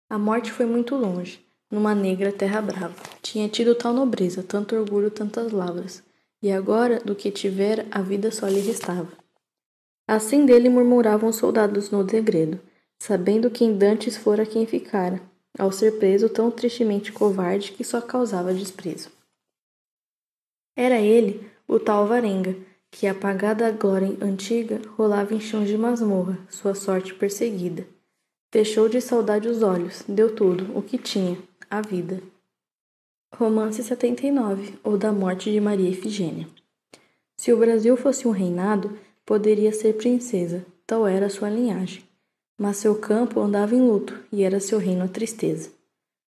A 0.09 0.17
morte 0.17 0.51
foi 0.51 0.65
muito 0.65 0.95
longe, 0.95 1.45
numa 1.71 1.93
negra 1.93 2.31
terra 2.31 2.61
brava. 2.61 2.95
Tinha 3.21 3.47
tido 3.49 3.75
tal 3.75 3.93
nobreza, 3.93 4.43
tanto 4.43 4.75
orgulho, 4.75 5.11
tantas 5.11 5.51
lavras, 5.51 6.03
e 6.41 6.51
agora, 6.51 6.99
do 6.99 7.15
que 7.15 7.31
tivera, 7.31 7.85
a 7.91 8.01
vida 8.01 8.31
só 8.31 8.47
lhe 8.47 8.59
restava. 8.59 9.11
Assim 10.07 10.45
dele 10.45 10.69
murmuravam 10.69 11.29
os 11.29 11.35
soldados 11.35 11.91
no 11.91 12.03
degredo, 12.03 12.59
sabendo 12.99 13.49
que 13.49 13.65
em 13.65 13.77
dantes 13.77 14.15
fora 14.15 14.45
quem 14.45 14.65
ficara, 14.65 15.21
ao 15.57 15.71
ser 15.71 15.97
preso 15.97 16.29
tão 16.29 16.49
tristemente 16.49 17.11
covarde 17.11 17.71
que 17.71 17.83
só 17.83 17.99
causava 17.99 18.53
desprezo. 18.53 19.09
Era 20.75 20.99
ele, 20.99 21.49
o 21.67 21.79
tal 21.79 22.07
Varenga, 22.07 22.55
que, 22.91 23.07
apagada 23.07 23.67
a 23.67 23.71
glória 23.71 24.15
antiga, 24.21 24.79
rolava 24.95 25.33
em 25.33 25.39
chão 25.39 25.65
de 25.65 25.77
masmorra, 25.77 26.39
sua 26.49 26.73
sorte 26.73 27.13
perseguida. 27.13 27.85
Fechou 28.51 28.87
de 28.87 29.01
saudade 29.01 29.47
os 29.47 29.61
olhos, 29.61 30.03
deu 30.07 30.33
tudo, 30.33 30.77
o 30.77 30.81
que 30.81 30.97
tinha, 30.97 31.37
a 31.69 31.81
vida. 31.81 32.21
Romance 33.35 33.83
79, 33.83 34.79
ou 34.83 34.97
da 34.97 35.11
morte 35.11 35.51
de 35.51 35.59
Maria 35.59 35.89
Efigênia. 35.89 36.47
Se 37.35 37.51
o 37.51 37.57
Brasil 37.57 37.97
fosse 37.97 38.27
um 38.27 38.31
reinado, 38.31 38.97
poderia 39.25 39.73
ser 39.73 39.93
princesa, 39.93 40.65
tal 40.85 41.05
era 41.05 41.29
sua 41.29 41.49
linhagem. 41.49 42.03
Mas 42.57 42.77
seu 42.77 42.95
campo 42.95 43.41
andava 43.41 43.75
em 43.75 43.81
luto, 43.81 44.17
e 44.31 44.43
era 44.43 44.59
seu 44.59 44.79
reino 44.79 45.03
a 45.03 45.07
tristeza. 45.07 45.69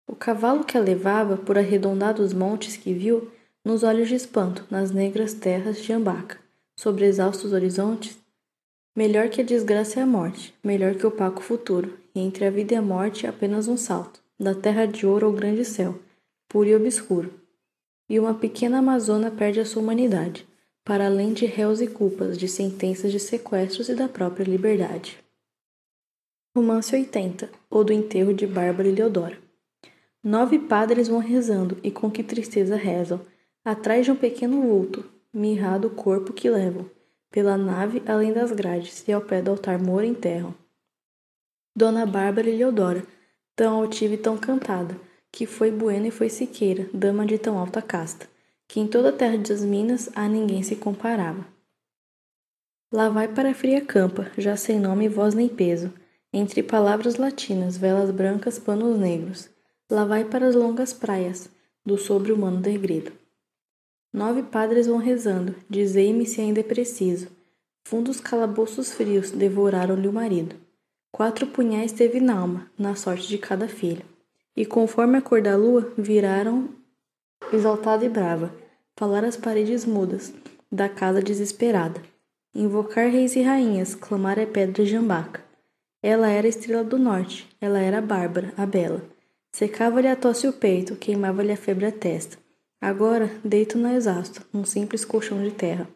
O 0.08 0.16
cavalo 0.16 0.64
que 0.64 0.78
a 0.78 0.80
levava 0.80 1.36
por 1.36 1.58
arredondados 1.58 2.32
montes 2.32 2.76
que 2.76 2.94
viu, 2.94 3.30
nos 3.64 3.82
olhos 3.82 4.08
de 4.08 4.14
espanto, 4.14 4.64
nas 4.70 4.90
negras 4.90 5.34
terras 5.34 5.82
de 5.82 5.92
Ambaca, 5.92 6.38
sobre 6.76 7.04
exaustos 7.04 7.52
horizontes, 7.52 8.18
melhor 8.96 9.28
que 9.28 9.42
a 9.42 9.44
desgraça 9.44 10.00
é 10.00 10.02
a 10.02 10.06
morte, 10.06 10.54
melhor 10.64 10.94
que 10.94 11.04
o 11.04 11.10
opaco 11.10 11.42
futuro, 11.42 11.98
e 12.14 12.20
entre 12.20 12.46
a 12.46 12.50
vida 12.50 12.72
e 12.72 12.76
a 12.76 12.82
morte 12.82 13.26
apenas 13.26 13.68
um 13.68 13.76
salto, 13.76 14.20
da 14.38 14.54
terra 14.54 14.86
de 14.86 15.06
ouro 15.06 15.26
ao 15.26 15.32
grande 15.32 15.64
céu, 15.64 15.98
puro 16.48 16.68
e 16.68 16.74
obscuro. 16.74 17.32
E 18.08 18.20
uma 18.20 18.34
pequena 18.34 18.78
amazona 18.78 19.30
perde 19.30 19.60
a 19.60 19.64
sua 19.64 19.82
humanidade, 19.82 20.46
para 20.84 21.06
além 21.06 21.32
de 21.32 21.46
réus 21.46 21.80
e 21.80 21.86
culpas, 21.86 22.38
de 22.38 22.46
sentenças 22.46 23.10
de 23.10 23.18
sequestros 23.18 23.88
e 23.88 23.94
da 23.94 24.08
própria 24.08 24.44
liberdade. 24.44 25.18
Romance 26.56 26.94
80, 26.94 27.50
ou 27.68 27.82
do 27.82 27.92
enterro 27.92 28.32
de 28.32 28.46
Bárbara 28.46 28.88
e 28.88 28.92
Leodora. 28.92 29.38
Nove 30.22 30.58
padres 30.58 31.08
vão 31.08 31.18
rezando, 31.18 31.78
e 31.82 31.90
com 31.90 32.10
que 32.10 32.22
tristeza 32.22 32.76
rezam, 32.76 33.20
atrás 33.64 34.04
de 34.04 34.12
um 34.12 34.16
pequeno 34.16 34.62
vulto, 34.62 35.04
mirrado 35.32 35.90
corpo 35.90 36.32
que 36.32 36.48
levam, 36.48 36.88
pela 37.30 37.56
nave 37.56 38.02
além 38.06 38.32
das 38.32 38.52
grades, 38.52 39.06
e 39.08 39.12
ao 39.12 39.20
pé 39.20 39.42
do 39.42 39.50
altar 39.50 39.78
moro 39.78 40.04
enterram. 40.04 40.54
Dona 41.76 42.06
Bárbara 42.06 42.48
e 42.48 42.56
Leodora, 42.56 43.04
tão 43.56 43.82
altiva 43.82 44.14
e 44.14 44.18
tão 44.18 44.36
cantada, 44.36 45.00
que 45.32 45.46
foi 45.46 45.70
Buena 45.70 46.08
e 46.08 46.10
foi 46.10 46.28
Siqueira, 46.28 46.88
dama 46.92 47.24
de 47.24 47.38
tão 47.38 47.58
alta 47.58 47.80
casta, 47.80 48.28
que 48.68 48.78
em 48.78 48.86
toda 48.86 49.08
a 49.08 49.12
terra 49.12 49.38
das 49.38 49.64
Minas 49.64 50.10
a 50.14 50.28
ninguém 50.28 50.62
se 50.62 50.76
comparava. 50.76 51.46
Lá 52.92 53.08
vai 53.08 53.26
para 53.26 53.50
a 53.50 53.54
fria 53.54 53.80
campa, 53.80 54.30
já 54.36 54.56
sem 54.56 54.78
nome, 54.78 55.08
voz 55.08 55.34
nem 55.34 55.48
peso, 55.48 55.92
entre 56.32 56.62
palavras 56.62 57.16
latinas, 57.16 57.78
velas 57.78 58.10
brancas, 58.10 58.58
panos 58.58 58.98
negros. 58.98 59.48
Lá 59.90 60.04
vai 60.04 60.24
para 60.24 60.46
as 60.46 60.54
longas 60.54 60.92
praias, 60.92 61.48
do 61.84 61.96
sobre-humano 61.96 62.60
degredo. 62.60 63.12
Nove 64.12 64.42
padres 64.42 64.86
vão 64.86 64.98
rezando, 64.98 65.54
dizei-me 65.68 66.26
se 66.26 66.40
ainda 66.40 66.60
é 66.60 66.62
preciso. 66.62 67.28
Fundos 67.86 68.20
calabouços 68.20 68.92
frios 68.92 69.30
devoraram-lhe 69.30 70.08
o 70.08 70.12
marido. 70.12 70.65
Quatro 71.10 71.46
punhais 71.46 71.92
teve 71.92 72.20
n'alma, 72.20 72.70
na 72.78 72.94
sorte 72.94 73.28
de 73.28 73.38
cada 73.38 73.68
filho. 73.68 74.04
E 74.56 74.64
conforme 74.64 75.18
a 75.18 75.22
cor 75.22 75.40
da 75.40 75.56
lua, 75.56 75.92
viraram 75.96 76.68
exaltada 77.52 78.04
e 78.04 78.08
brava, 78.08 78.54
falar 78.96 79.24
as 79.24 79.36
paredes 79.36 79.84
mudas, 79.84 80.32
da 80.70 80.88
casa 80.88 81.22
desesperada. 81.22 82.02
Invocar 82.54 83.10
reis 83.10 83.36
e 83.36 83.42
rainhas, 83.42 83.94
clamar 83.94 84.38
é 84.38 84.46
pedra 84.46 84.84
jambaca. 84.84 85.44
Ela 86.02 86.30
era 86.30 86.46
a 86.46 86.48
estrela 86.48 86.84
do 86.84 86.98
norte, 86.98 87.48
ela 87.60 87.78
era 87.78 87.98
a 87.98 88.02
Bárbara, 88.02 88.52
a 88.56 88.64
bela. 88.64 89.02
Secava-lhe 89.52 90.08
a 90.08 90.16
tosse 90.16 90.46
o 90.46 90.52
peito, 90.52 90.96
queimava-lhe 90.96 91.52
a 91.52 91.56
febre 91.56 91.86
a 91.86 91.92
testa. 91.92 92.38
Agora 92.80 93.30
deito 93.44 93.78
na 93.78 93.94
exausto, 93.94 94.46
num 94.52 94.64
simples 94.64 95.04
colchão 95.04 95.42
de 95.42 95.50
terra. 95.50 95.88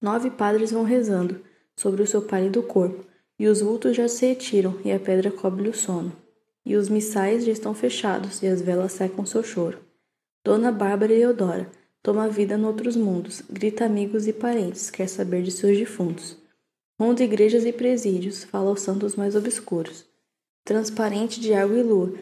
Nove 0.00 0.30
padres 0.30 0.70
vão 0.70 0.84
rezando 0.84 1.42
sobre 1.74 2.02
o 2.02 2.06
seu 2.06 2.22
pálido 2.22 2.62
corpo, 2.62 3.04
e 3.38 3.46
os 3.46 3.60
vultos 3.60 3.96
já 3.96 4.08
se 4.08 4.26
retiram, 4.26 4.76
e 4.84 4.90
a 4.90 4.98
pedra 4.98 5.30
cobre-lhe 5.30 5.68
o 5.68 5.74
sono. 5.74 6.12
E 6.64 6.76
os 6.76 6.88
missais 6.88 7.44
já 7.44 7.52
estão 7.52 7.72
fechados, 7.74 8.42
e 8.42 8.46
as 8.46 8.60
velas 8.60 8.92
secam 8.92 9.24
seu 9.24 9.42
choro. 9.42 9.78
Dona 10.44 10.72
Bárbara 10.72 11.12
e 11.12 11.20
Eudora 11.20 11.70
toma 12.02 12.28
vida 12.28 12.56
noutros 12.56 12.96
mundos, 12.96 13.42
grita 13.48 13.84
amigos 13.84 14.26
e 14.26 14.32
parentes, 14.32 14.90
quer 14.90 15.08
saber 15.08 15.42
de 15.42 15.50
seus 15.50 15.76
defuntos. 15.76 16.36
Ronda 16.98 17.22
igrejas 17.22 17.64
e 17.64 17.72
presídios, 17.72 18.44
fala 18.44 18.70
aos 18.70 18.80
santos 18.80 19.14
mais 19.14 19.36
obscuros. 19.36 20.04
Transparente 20.64 21.40
de 21.40 21.54
água 21.54 21.78
e 21.78 21.82
lua, 21.82 22.14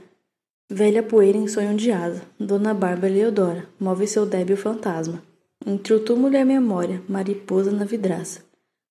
Velha 0.69 1.01
poeira 1.01 1.39
em 1.39 1.47
sonho 1.47 1.77
de 1.77 1.93
asa, 1.93 2.23
Dona 2.41 2.75
Bárbara 2.75 3.13
Leodora, 3.13 3.69
move 3.79 4.05
seu 4.05 4.27
débil 4.27 4.57
fantasma. 4.57 5.23
Entre 5.65 5.95
o 5.95 6.01
túmulo 6.01 6.35
e 6.35 6.39
a 6.39 6.45
memória, 6.45 7.01
mariposa 7.09 7.71
na 7.71 7.85
vidraça. 7.85 8.41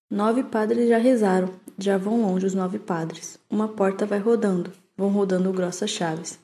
Nove 0.09 0.43
padres 0.43 0.87
já 0.87 0.97
rezaram, 0.97 1.49
já 1.77 1.97
vão 1.97 2.21
longe 2.21 2.45
os 2.45 2.53
nove 2.53 2.79
padres. 2.79 3.39
Uma 3.49 3.67
porta 3.67 4.05
vai 4.05 4.19
rodando, 4.19 4.71
vão 4.95 5.09
rodando 5.09 5.51
grossas 5.51 5.89
chaves. 5.89 6.39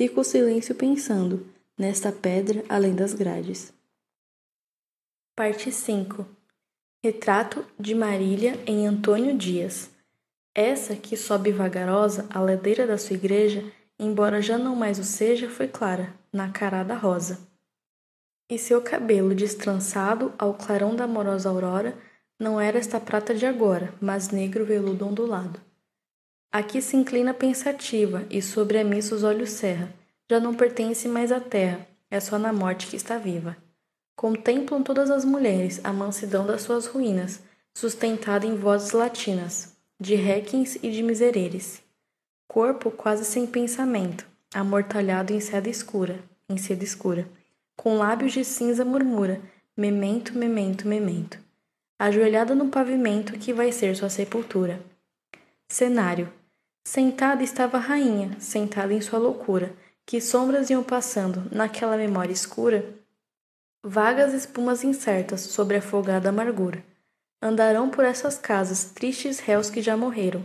Fica 0.00 0.20
o 0.20 0.24
silêncio 0.24 0.74
pensando, 0.74 1.46
nesta 1.78 2.10
pedra 2.10 2.64
além 2.68 2.94
das 2.94 3.12
grades. 3.12 3.72
Parte 5.36 5.70
5 5.70 6.26
Retrato 7.02 7.64
de 7.78 7.94
Marília 7.94 8.58
em 8.66 8.86
Antônio 8.86 9.36
Dias. 9.36 9.90
Essa 10.54 10.96
que 10.96 11.16
sobe 11.16 11.52
vagarosa 11.52 12.26
a 12.30 12.40
ladeira 12.40 12.86
da 12.86 12.98
sua 12.98 13.16
igreja 13.16 13.64
embora 14.00 14.40
já 14.40 14.56
não 14.56 14.74
mais 14.74 14.98
o 14.98 15.04
seja, 15.04 15.50
foi 15.50 15.68
clara, 15.68 16.14
na 16.32 16.50
carada 16.50 16.94
rosa. 16.94 17.38
E 18.50 18.58
seu 18.58 18.80
cabelo 18.80 19.34
destrançado 19.34 20.32
ao 20.38 20.54
clarão 20.54 20.96
da 20.96 21.04
amorosa 21.04 21.50
aurora 21.50 21.96
não 22.40 22.60
era 22.60 22.78
esta 22.78 22.98
prata 22.98 23.32
de 23.32 23.46
agora, 23.46 23.94
mas 24.00 24.30
negro 24.30 24.64
veludo 24.64 25.06
ondulado. 25.06 25.60
Aqui 26.50 26.82
se 26.82 26.96
inclina 26.96 27.32
pensativa 27.32 28.26
e 28.28 28.42
sobre 28.42 28.78
a 28.78 28.84
missa 28.84 29.14
os 29.14 29.22
olhos 29.22 29.50
cerra. 29.50 29.94
Já 30.28 30.40
não 30.40 30.54
pertence 30.54 31.06
mais 31.06 31.30
à 31.30 31.38
terra, 31.38 31.86
é 32.10 32.18
só 32.18 32.38
na 32.38 32.52
morte 32.52 32.88
que 32.88 32.96
está 32.96 33.18
viva. 33.18 33.56
Contemplam 34.16 34.82
todas 34.82 35.10
as 35.10 35.24
mulheres 35.24 35.80
a 35.84 35.92
mansidão 35.92 36.44
das 36.46 36.62
suas 36.62 36.86
ruínas, 36.86 37.40
sustentada 37.72 38.46
em 38.46 38.56
vozes 38.56 38.90
latinas, 38.90 39.76
de 40.00 40.16
réquins 40.16 40.76
e 40.82 40.90
de 40.90 41.02
misereres 41.02 41.82
corpo 42.50 42.90
quase 42.90 43.24
sem 43.24 43.46
pensamento, 43.46 44.26
amortalhado 44.52 45.32
em 45.32 45.38
seda 45.38 45.68
escura, 45.68 46.18
em 46.48 46.56
seda 46.56 46.82
escura. 46.82 47.28
Com 47.76 47.96
lábios 47.96 48.32
de 48.32 48.44
cinza 48.44 48.84
murmura: 48.84 49.40
Memento, 49.76 50.36
memento, 50.36 50.88
memento. 50.88 51.38
Ajoelhada 52.00 52.54
no 52.54 52.68
pavimento 52.68 53.34
que 53.34 53.52
vai 53.52 53.70
ser 53.70 53.94
sua 53.94 54.08
sepultura. 54.08 54.80
Cenário: 55.68 56.32
Sentada 56.82 57.42
estava 57.42 57.76
a 57.76 57.80
rainha, 57.80 58.40
sentada 58.40 58.94
em 58.94 59.00
sua 59.00 59.18
loucura. 59.18 59.72
Que 60.06 60.20
sombras 60.20 60.70
iam 60.70 60.82
passando 60.82 61.44
naquela 61.54 61.96
memória 61.96 62.32
escura? 62.32 62.84
Vagas 63.84 64.32
espumas 64.32 64.82
incertas 64.82 65.42
sobre 65.42 65.76
a 65.76 65.82
folgada 65.82 66.30
amargura. 66.30 66.82
Andarão 67.40 67.90
por 67.90 68.04
essas 68.04 68.38
casas 68.38 68.86
tristes 68.86 69.38
réus 69.38 69.68
que 69.70 69.82
já 69.82 69.96
morreram 69.96 70.42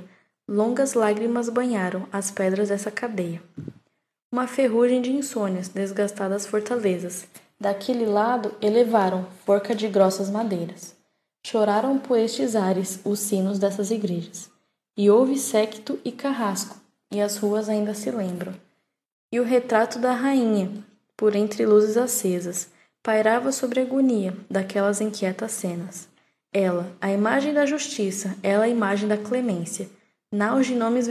Longas 0.48 0.93
lágrimas 0.93 1.50
banharam 1.50 2.08
as 2.11 2.30
pedras 2.30 2.69
dessa 2.69 2.92
cadeia. 2.92 3.42
Uma 4.32 4.45
ferrugem 4.45 5.01
de 5.01 5.11
insônias 5.11 5.69
desgastadas 5.69 6.45
fortalezas. 6.45 7.25
Daquele 7.59 8.06
lado 8.06 8.53
elevaram 8.61 9.25
forca 9.43 9.74
de 9.74 9.88
grossas 9.88 10.30
madeiras. 10.30 10.94
Choraram 11.48 11.99
por 11.99 12.17
estes 12.17 12.56
ares 12.56 12.99
os 13.06 13.19
sinos 13.19 13.59
dessas 13.59 13.91
igrejas. 13.91 14.49
E 14.98 15.11
houve 15.11 15.38
séquito 15.38 15.99
e 16.03 16.11
carrasco, 16.11 16.75
e 17.11 17.22
as 17.22 17.38
ruas 17.38 17.69
ainda 17.69 17.93
se 17.93 18.09
lembram. 18.09 18.51
E 19.32 19.40
o 19.40 19.43
retrato 19.43 19.99
da 19.99 20.11
rainha, 20.11 20.72
por 21.15 21.35
entre 21.35 21.64
luzes 21.64 21.98
acesas, 21.98 22.69
pairava 23.03 23.51
sobre 23.51 23.80
a 23.80 23.83
agonia 23.83 24.35
daquelas 24.49 25.01
inquietas 25.01 25.51
cenas. 25.51 26.07
Ela, 26.51 26.91
a 26.99 27.11
imagem 27.11 27.53
da 27.53 27.64
justiça, 27.64 28.35
ela 28.41 28.64
a 28.64 28.67
imagem 28.67 29.07
da 29.07 29.15
clemência 29.15 29.88
naus 30.32 30.65
de 30.65 30.74
nomes 30.74 31.07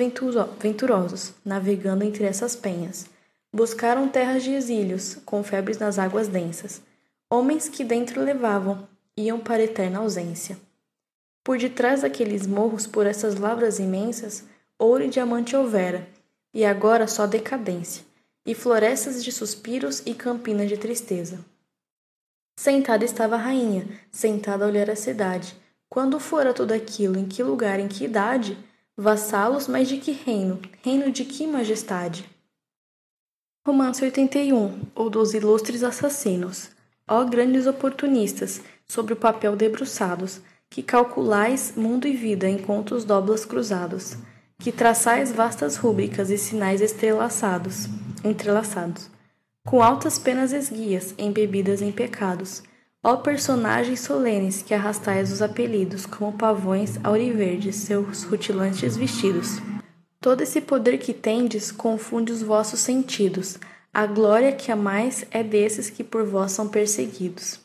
venturosos, 0.59 1.33
navegando 1.45 2.03
entre 2.03 2.25
essas 2.25 2.57
penhas. 2.57 3.07
Buscaram 3.53 4.09
terras 4.09 4.43
de 4.43 4.51
exílios, 4.51 5.17
com 5.25 5.45
febres 5.45 5.79
nas 5.79 5.97
águas 5.97 6.27
densas. 6.27 6.83
Homens 7.31 7.69
que 7.69 7.85
dentro 7.85 8.21
levavam, 8.21 8.89
iam 9.17 9.39
para 9.39 9.63
eterna 9.63 10.01
ausência. 10.01 10.59
Por 11.43 11.59
detrás 11.59 12.03
daqueles 12.03 12.47
morros, 12.47 12.87
por 12.87 13.07
essas 13.07 13.37
lavras 13.37 13.79
imensas, 13.79 14.45
ouro 14.79 15.05
e 15.05 15.09
diamante 15.09 15.55
houvera, 15.55 16.09
e 16.53 16.65
agora 16.65 17.07
só 17.07 17.27
decadência, 17.27 18.05
e 18.47 18.55
florestas 18.55 19.23
de 19.23 19.31
suspiros 19.31 20.03
e 20.07 20.15
campinas 20.15 20.69
de 20.69 20.77
tristeza. 20.77 21.45
Sentada 22.57 23.05
estava 23.05 23.35
a 23.35 23.39
rainha, 23.39 23.87
sentada 24.11 24.65
a 24.65 24.69
olhar 24.69 24.89
a 24.89 24.97
cidade. 24.97 25.57
Quando 25.89 26.21
fora 26.21 26.55
tudo 26.55 26.73
aquilo, 26.73 27.19
em 27.19 27.27
que 27.27 27.43
lugar, 27.43 27.81
em 27.81 27.89
que 27.89 28.05
idade? 28.05 28.57
Vassalos, 28.97 29.67
mas 29.67 29.89
de 29.89 29.99
que 29.99 30.13
reino? 30.13 30.61
Reino 30.83 31.11
de 31.11 31.25
que 31.25 31.47
majestade? 31.47 32.29
Romance 33.67 34.05
81, 34.05 34.83
ou 34.95 35.11
dos 35.11 35.35
ilustres 35.35 35.83
assassinos. 35.83 36.71
Ó 37.09 37.25
grandes 37.25 37.67
oportunistas, 37.67 38.61
sobre 38.87 39.13
o 39.13 39.17
papel 39.17 39.57
debruçados, 39.57 40.41
que 40.71 40.83
calculais 40.83 41.75
mundo 41.77 42.07
e 42.07 42.17
vida 42.17 42.49
em 42.49 42.59
contos 42.59 43.05
doblas 43.05 43.45
cruzados, 43.45 44.17
que 44.59 44.73
traçais 44.73 45.31
vastas 45.31 45.77
rúbricas 45.77 46.31
e 46.31 46.39
sinais 46.39 46.81
estrelaçados, 46.81 47.87
entrelaçados, 48.25 49.11
com 49.65 49.83
altas 49.83 50.19
penas 50.19 50.53
esguias, 50.53 51.15
embebidas 51.17 51.81
em 51.81 51.93
pecados, 51.93 52.63
ó 53.03 53.17
personagens 53.17 54.01
solenes 54.01 54.63
que 54.63 54.75
arrastais 54.75 55.31
os 55.31 55.43
apelidos 55.43 56.07
como 56.07 56.33
pavões 56.33 56.99
auriverdes 57.05 57.77
seus 57.77 58.25
rutilantes 58.25 58.97
vestidos. 58.97 59.61
Todo 60.21 60.41
esse 60.41 60.61
poder 60.61 60.99
que 60.99 61.13
tendes 61.13 61.71
confunde 61.71 62.33
os 62.33 62.43
vossos 62.43 62.81
sentidos, 62.81 63.59
a 63.93 64.07
glória 64.07 64.53
que 64.53 64.73
amais 64.73 65.25
é 65.31 65.43
desses 65.43 65.91
que 65.91 66.03
por 66.03 66.25
vós 66.25 66.53
são 66.53 66.67
perseguidos. 66.67 67.64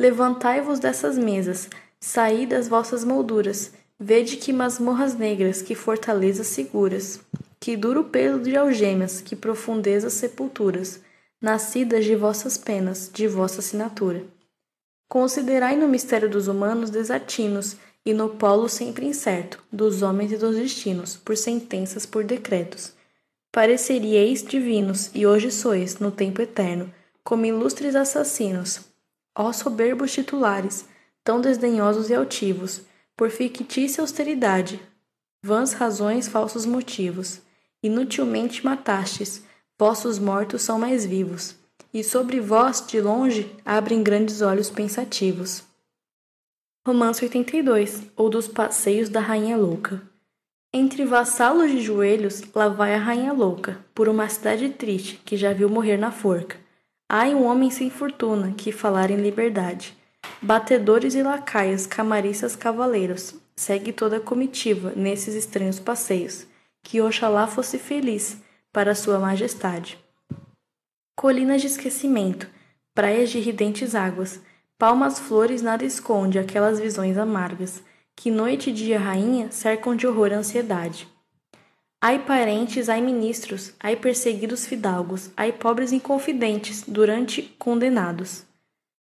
Levantai-vos 0.00 0.80
dessas 0.80 1.18
mesas, 1.18 1.68
saí 2.00 2.46
das 2.46 2.68
vossas 2.68 3.04
molduras, 3.04 3.70
vede 3.98 4.38
que 4.38 4.50
masmorras 4.50 5.14
negras, 5.14 5.60
que 5.60 5.74
fortalezas 5.74 6.46
seguras, 6.46 7.20
que 7.60 7.76
duro 7.76 8.04
peso 8.04 8.38
de 8.38 8.56
algemas, 8.56 9.20
que 9.20 9.36
profundezas 9.36 10.14
sepulturas, 10.14 11.00
nascidas 11.38 12.06
de 12.06 12.16
vossas 12.16 12.56
penas, 12.56 13.10
de 13.12 13.28
vossa 13.28 13.60
assinatura. 13.60 14.24
Considerai 15.06 15.76
no 15.76 15.86
mistério 15.86 16.30
dos 16.30 16.48
humanos 16.48 16.88
desatinos, 16.88 17.76
e 18.02 18.14
no 18.14 18.30
polo 18.30 18.70
sempre 18.70 19.04
incerto, 19.04 19.62
dos 19.70 20.00
homens 20.00 20.32
e 20.32 20.38
dos 20.38 20.56
destinos, 20.56 21.14
por 21.14 21.36
sentenças, 21.36 22.06
por 22.06 22.24
decretos. 22.24 22.94
Pareceríeis 23.52 24.42
divinos, 24.42 25.10
e 25.14 25.26
hoje 25.26 25.50
sois, 25.50 25.98
no 25.98 26.10
tempo 26.10 26.40
eterno, 26.40 26.90
como 27.22 27.44
ilustres 27.44 27.94
assassinos, 27.94 28.89
Ó 29.42 29.54
soberbos 29.54 30.12
titulares, 30.12 30.84
tão 31.24 31.40
desdenhosos 31.40 32.10
e 32.10 32.14
altivos, 32.14 32.82
por 33.16 33.30
fictícia 33.30 34.02
austeridade, 34.02 34.78
vãs 35.42 35.72
razões, 35.72 36.28
falsos 36.28 36.66
motivos, 36.66 37.40
inutilmente 37.82 38.62
matastes, 38.62 39.42
vossos 39.78 40.18
mortos 40.18 40.60
são 40.60 40.78
mais 40.78 41.06
vivos, 41.06 41.56
e 41.90 42.04
sobre 42.04 42.38
vós, 42.38 42.86
de 42.86 43.00
longe, 43.00 43.50
abrem 43.64 44.02
grandes 44.02 44.42
olhos 44.42 44.68
pensativos. 44.68 45.64
Romance 46.86 47.24
82, 47.24 48.02
ou 48.14 48.28
dos 48.28 48.46
passeios 48.46 49.08
da 49.08 49.20
Rainha 49.20 49.56
Louca. 49.56 50.02
Entre 50.70 51.06
vassalos 51.06 51.70
de 51.70 51.80
joelhos, 51.80 52.42
lá 52.54 52.68
vai 52.68 52.94
a 52.94 52.98
Rainha 52.98 53.32
Louca, 53.32 53.82
por 53.94 54.06
uma 54.06 54.28
cidade 54.28 54.68
triste 54.68 55.16
que 55.24 55.34
já 55.34 55.54
viu 55.54 55.70
morrer 55.70 55.96
na 55.96 56.12
forca 56.12 56.58
Ai 57.12 57.34
um 57.34 57.44
homem 57.44 57.72
sem 57.72 57.90
fortuna 57.90 58.54
que 58.56 58.70
falar 58.70 59.10
em 59.10 59.16
liberdade. 59.16 59.98
Batedores 60.40 61.16
e 61.16 61.24
lacaias, 61.24 61.84
camaristas 61.84 62.54
cavaleiros, 62.54 63.34
segue 63.56 63.92
toda 63.92 64.18
a 64.18 64.20
comitiva 64.20 64.92
nesses 64.94 65.34
estranhos 65.34 65.80
passeios. 65.80 66.46
Que 66.84 67.00
Oxalá 67.00 67.48
fosse 67.48 67.80
feliz 67.80 68.40
para 68.72 68.94
sua 68.94 69.18
majestade. 69.18 69.98
Colinas 71.16 71.60
de 71.60 71.66
esquecimento, 71.66 72.48
praias 72.94 73.30
de 73.30 73.40
ridentes 73.40 73.96
águas, 73.96 74.40
palmas 74.78 75.18
flores 75.18 75.62
nada 75.62 75.84
esconde 75.84 76.38
aquelas 76.38 76.78
visões 76.78 77.18
amargas, 77.18 77.82
que 78.14 78.30
noite 78.30 78.70
e 78.70 78.72
dia 78.72 79.00
rainha 79.00 79.50
cercam 79.50 79.96
de 79.96 80.06
horror 80.06 80.32
a 80.32 80.36
ansiedade. 80.36 81.08
Ai 82.02 82.18
parentes, 82.18 82.88
ai 82.88 83.02
ministros, 83.02 83.74
ai 83.78 83.94
perseguidos 83.94 84.64
fidalgos, 84.64 85.30
ai 85.36 85.52
pobres 85.52 85.92
inconfidentes, 85.92 86.82
durante 86.88 87.42
condenados, 87.58 88.42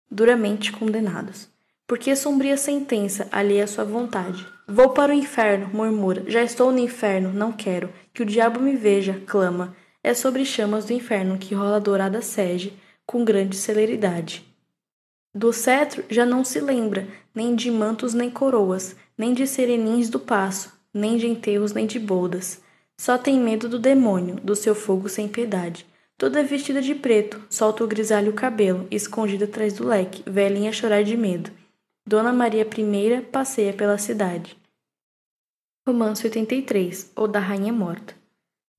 duramente 0.09 0.71
condenados. 0.71 1.49
Porque 1.85 2.15
sombria 2.15 2.55
sentença, 2.55 3.27
alheia 3.33 3.65
à 3.65 3.67
sua 3.67 3.83
vontade. 3.83 4.47
Vou 4.65 4.91
para 4.91 5.11
o 5.11 5.15
inferno, 5.15 5.69
murmura, 5.73 6.23
já 6.25 6.41
estou 6.41 6.71
no 6.71 6.79
inferno, 6.79 7.33
não 7.33 7.51
quero, 7.51 7.91
que 8.13 8.23
o 8.23 8.25
diabo 8.25 8.61
me 8.61 8.77
veja, 8.77 9.21
clama. 9.27 9.75
É 10.01 10.13
sobre 10.13 10.45
chamas 10.45 10.85
do 10.85 10.93
inferno 10.93 11.37
que 11.37 11.53
rola 11.53 11.75
a 11.75 11.79
dourada 11.79 12.21
sege, 12.21 12.71
com 13.05 13.25
grande 13.25 13.57
celeridade. 13.57 14.47
Do 15.33 15.51
cetro 15.51 16.05
já 16.09 16.25
não 16.25 16.45
se 16.45 16.61
lembra, 16.61 17.05
nem 17.35 17.55
de 17.55 17.69
mantos 17.69 18.13
nem 18.13 18.29
coroas, 18.29 18.95
nem 19.17 19.33
de 19.33 19.45
serenins 19.45 20.09
do 20.09 20.17
passo, 20.17 20.71
nem 20.93 21.17
de 21.17 21.27
enterros 21.27 21.73
nem 21.73 21.85
de 21.85 21.99
boldas 21.99 22.63
só 22.97 23.17
tem 23.17 23.39
medo 23.39 23.67
do 23.67 23.77
demônio, 23.77 24.35
do 24.37 24.55
seu 24.55 24.73
fogo 24.73 25.09
sem 25.09 25.27
piedade. 25.27 25.85
Toda 26.17 26.43
vestida 26.43 26.81
de 26.81 26.95
preto, 26.95 27.43
solta 27.49 27.83
o 27.83 27.87
grisalho 27.87 28.31
cabelo, 28.33 28.87
escondida 28.89 29.45
atrás 29.45 29.73
do 29.73 29.85
leque, 29.85 30.23
velhinha 30.25 30.71
chorar 30.71 31.03
de 31.03 31.17
medo. 31.17 31.51
Dona 32.07 32.31
Maria 32.31 32.65
I 32.65 33.21
passeia 33.21 33.73
pela 33.73 33.97
cidade. 33.97 34.57
Romance 35.85 36.25
83, 36.25 37.11
ou 37.15 37.27
da 37.27 37.39
Rainha 37.39 37.73
Morta. 37.73 38.15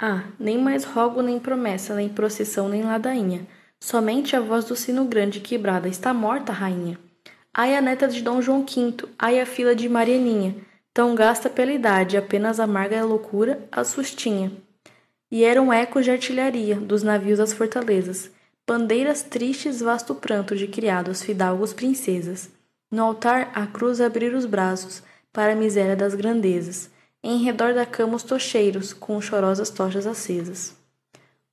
Ah, 0.00 0.24
nem 0.38 0.58
mais 0.58 0.84
rogo, 0.84 1.22
nem 1.22 1.38
promessa, 1.38 1.94
nem 1.94 2.08
procissão, 2.08 2.68
nem 2.68 2.82
ladainha. 2.82 3.46
Somente 3.80 4.34
a 4.34 4.40
voz 4.40 4.64
do 4.64 4.76
sino 4.76 5.04
grande 5.04 5.40
quebrada 5.40 5.88
está 5.88 6.12
morta, 6.12 6.52
rainha. 6.52 6.98
Ai 7.52 7.74
a 7.74 7.80
neta 7.80 8.08
de 8.08 8.22
Dom 8.22 8.42
João 8.42 8.64
V, 8.64 9.08
ai 9.18 9.40
a 9.40 9.46
fila 9.46 9.74
de 9.74 9.88
Marianinha, 9.88 10.54
tão 10.96 11.14
gasta 11.14 11.50
pela 11.50 11.74
idade, 11.74 12.16
apenas 12.16 12.58
amarga 12.58 12.98
a 12.98 13.04
loucura, 13.04 13.68
a 13.70 13.84
sustinha. 13.84 14.50
E 15.30 15.44
eram 15.44 15.70
ecos 15.70 16.06
de 16.06 16.10
artilharia 16.10 16.76
dos 16.76 17.02
navios 17.02 17.36
das 17.36 17.52
fortalezas, 17.52 18.30
bandeiras 18.66 19.22
tristes, 19.22 19.82
vasto 19.82 20.14
pranto 20.14 20.56
de 20.56 20.66
criados, 20.66 21.22
fidalgos, 21.22 21.74
princesas. 21.74 22.48
No 22.90 23.04
altar, 23.04 23.50
a 23.54 23.66
cruz 23.66 24.00
abrir 24.00 24.34
os 24.34 24.46
braços 24.46 25.02
para 25.34 25.52
a 25.52 25.54
miséria 25.54 25.94
das 25.94 26.14
grandezas. 26.14 26.88
Em 27.22 27.44
redor 27.44 27.74
da 27.74 27.84
cama 27.84 28.16
os 28.16 28.22
tocheiros, 28.22 28.94
com 28.94 29.20
chorosas 29.20 29.68
tochas 29.68 30.06
acesas. 30.06 30.74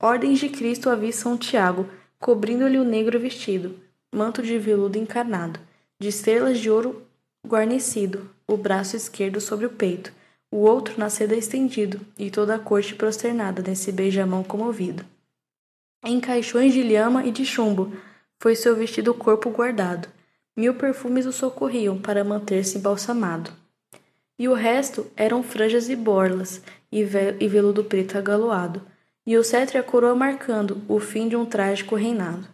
Ordens 0.02 0.40
de 0.40 0.48
Cristo 0.48 0.90
a 0.90 1.12
São 1.12 1.38
Tiago, 1.38 1.90
cobrindo-lhe 2.18 2.80
o 2.80 2.86
negro 2.86 3.20
vestido, 3.20 3.76
manto 4.10 4.42
de 4.42 4.58
veludo 4.58 4.98
encarnado, 4.98 5.60
de 6.00 6.08
estrelas 6.08 6.60
de 6.60 6.70
ouro 6.70 7.06
guarnecido, 7.46 8.30
o 8.48 8.56
braço 8.56 8.96
esquerdo 8.96 9.42
sobre 9.42 9.66
o 9.66 9.70
peito, 9.70 10.12
o 10.52 10.58
outro 10.58 11.00
na 11.00 11.10
seda 11.10 11.36
estendido, 11.36 12.00
e 12.18 12.30
toda 12.30 12.56
a 12.56 12.60
corte 12.60 12.96
prosternada 12.96 13.62
nesse 13.62 13.92
beijamão 13.92 14.44
comovido. 14.44 15.04
Em 16.06 16.20
caixões 16.20 16.74
de 16.74 16.84
lhama 16.84 17.26
e 17.26 17.32
de 17.32 17.46
chumbo 17.46 17.94
foi 18.40 18.56
seu 18.56 18.76
vestido 18.76 19.14
corpo 19.14 19.50
guardado. 19.50 20.08
Mil 20.56 20.76
perfumes 20.76 21.26
o 21.26 21.32
socorriam 21.32 21.98
para 21.98 22.24
manter-se 22.24 22.78
embalsamado. 22.78 23.50
E 24.38 24.48
o 24.48 24.54
resto 24.54 25.08
eram 25.16 25.42
franjas 25.42 25.90
e 25.90 25.96
borlas, 25.96 26.62
e, 26.92 27.00
e 27.00 27.48
veludo 27.48 27.84
preto 27.84 28.18
agaloado, 28.18 28.82
e 29.26 29.38
o 29.38 29.44
cetro 29.44 29.78
e 29.78 29.80
a 29.80 29.84
coroa 29.84 30.14
marcando 30.14 30.82
o 30.88 31.00
fim 31.00 31.28
de 31.28 31.36
um 31.36 31.46
trágico 31.46 31.96
reinado. 31.96 32.48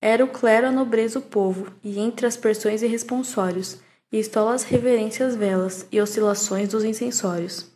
Era 0.00 0.24
o 0.24 0.28
clero 0.28 0.68
a 0.68 0.72
nobreza 0.72 1.18
o 1.18 1.22
povo, 1.22 1.72
e 1.84 1.98
entre 1.98 2.26
aspersões 2.26 2.82
e 2.82 2.86
responsórios, 2.86 3.78
e 4.10 4.18
estolas 4.18 4.62
reverências 4.62 5.34
velas 5.34 5.86
e 5.90 6.00
oscilações 6.00 6.68
dos 6.68 6.84
incensórios. 6.84 7.70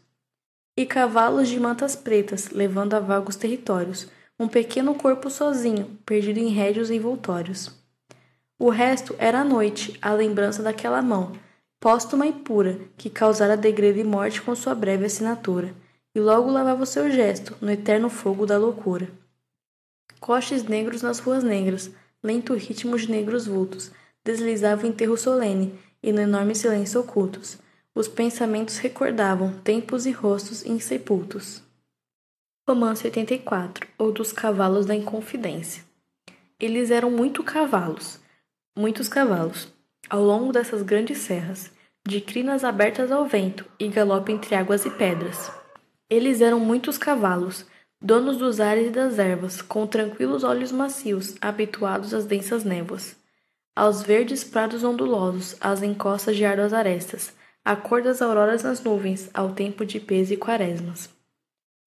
E 0.76 0.86
cavalos 0.86 1.48
de 1.48 1.58
mantas 1.58 1.96
pretas, 1.96 2.50
levando 2.50 2.94
a 2.94 3.00
vagos 3.00 3.36
territórios, 3.36 4.08
um 4.38 4.48
pequeno 4.48 4.94
corpo 4.94 5.28
sozinho, 5.28 5.98
perdido 6.06 6.38
em 6.38 6.48
rédios 6.48 6.90
envoltórios. 6.90 7.70
O 8.58 8.70
resto 8.70 9.14
era 9.18 9.40
a 9.40 9.44
noite, 9.44 9.98
a 10.00 10.12
lembrança 10.12 10.62
daquela 10.62 11.02
mão, 11.02 11.32
póstuma 11.78 12.26
e 12.26 12.32
pura, 12.32 12.78
que 12.96 13.10
causara 13.10 13.56
degredo 13.56 13.98
e 13.98 14.04
morte 14.04 14.40
com 14.40 14.54
sua 14.54 14.74
breve 14.74 15.06
assinatura, 15.06 15.74
e 16.14 16.20
logo 16.20 16.50
lavava 16.50 16.82
o 16.82 16.86
seu 16.86 17.10
gesto 17.10 17.56
no 17.60 17.70
eterno 17.70 18.08
fogo 18.08 18.46
da 18.46 18.58
loucura. 18.58 19.10
Coches 20.20 20.64
negros 20.64 21.02
nas 21.02 21.18
ruas 21.18 21.42
negras, 21.42 21.90
lento 22.22 22.54
ritmo 22.54 22.98
de 22.98 23.10
negros 23.10 23.46
vultos, 23.46 23.90
deslizava 24.22 24.84
o 24.84 24.86
enterro 24.86 25.16
solene, 25.16 25.78
e 26.02 26.12
no 26.12 26.20
enorme 26.20 26.54
silêncio 26.54 27.00
ocultos, 27.00 27.58
os 27.94 28.08
pensamentos 28.08 28.78
recordavam 28.78 29.58
tempos 29.60 30.06
e 30.06 30.10
rostos 30.10 30.64
insepultos. 30.64 31.62
Romance 32.68 33.04
84, 33.04 33.88
ou 33.98 34.12
dos 34.12 34.32
cavalos 34.32 34.86
da 34.86 34.94
Inconfidência. 34.94 35.82
Eles 36.58 36.90
eram 36.90 37.10
muito 37.10 37.42
cavalos. 37.42 38.20
muitos 38.78 39.08
cavalos, 39.08 39.68
ao 40.08 40.22
longo 40.22 40.52
dessas 40.52 40.82
grandes 40.82 41.18
serras, 41.18 41.70
de 42.06 42.20
crinas 42.20 42.64
abertas 42.64 43.10
ao 43.10 43.26
vento 43.26 43.64
e 43.78 43.88
galope 43.88 44.32
entre 44.32 44.54
águas 44.54 44.86
e 44.86 44.90
pedras. 44.90 45.50
Eles 46.08 46.40
eram 46.40 46.58
muitos 46.60 46.96
cavalos, 46.96 47.66
donos 48.00 48.38
dos 48.38 48.60
ares 48.60 48.88
e 48.88 48.90
das 48.90 49.18
ervas, 49.18 49.60
com 49.60 49.86
tranquilos 49.86 50.44
olhos 50.44 50.72
macios, 50.72 51.36
habituados 51.40 52.14
às 52.14 52.24
densas 52.24 52.64
névoas, 52.64 53.16
aos 53.74 54.02
verdes 54.02 54.44
prados 54.44 54.84
ondulosos, 54.84 55.56
às 55.60 55.82
encostas 55.82 56.36
de 56.36 56.44
árduas 56.44 56.72
arestas, 56.72 57.34
à 57.64 57.76
cor 57.76 58.02
das 58.02 58.20
auroras 58.20 58.62
nas 58.62 58.82
nuvens, 58.82 59.30
ao 59.32 59.52
tempo 59.52 59.84
de 59.84 60.00
pés 60.00 60.30
e 60.30 60.36
quaresmas. 60.36 61.10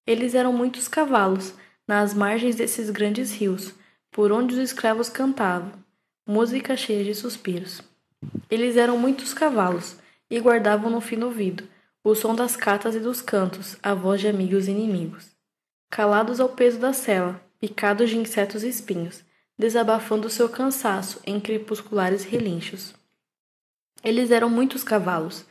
Eles 0.05 0.35
eram 0.35 0.53
muitos 0.53 0.87
cavalos, 0.87 1.53
nas 1.87 2.13
margens 2.13 2.55
desses 2.55 2.89
grandes 2.89 3.31
rios, 3.31 3.73
por 4.11 4.31
onde 4.31 4.53
os 4.53 4.59
escravos 4.59 5.09
cantavam, 5.09 5.71
música 6.27 6.77
cheia 6.77 7.03
de 7.03 7.13
suspiros. 7.13 7.81
Eles 8.49 8.77
eram 8.77 8.97
muitos 8.97 9.33
cavalos, 9.33 9.97
e 10.29 10.39
guardavam 10.39 10.89
no 10.89 11.01
fino 11.01 11.27
ouvido 11.27 11.63
o 12.03 12.13
som 12.15 12.35
das 12.35 12.57
catas 12.57 12.95
e 12.95 12.99
dos 12.99 13.21
cantos, 13.21 13.77
a 13.81 13.93
voz 13.93 14.19
de 14.19 14.27
amigos 14.27 14.67
e 14.67 14.71
inimigos. 14.71 15.31
Calados 15.89 16.39
ao 16.41 16.49
peso 16.49 16.77
da 16.77 16.91
cela, 16.91 17.41
picados 17.61 18.09
de 18.09 18.17
insetos 18.17 18.63
e 18.63 18.67
espinhos, 18.67 19.23
desabafando 19.57 20.29
seu 20.29 20.49
cansaço 20.49 21.19
em 21.25 21.39
crepusculares 21.39 22.23
relinchos. 22.23 22.93
Eles 24.03 24.31
eram 24.31 24.49
muitos 24.49 24.83
cavalos, 24.83 25.45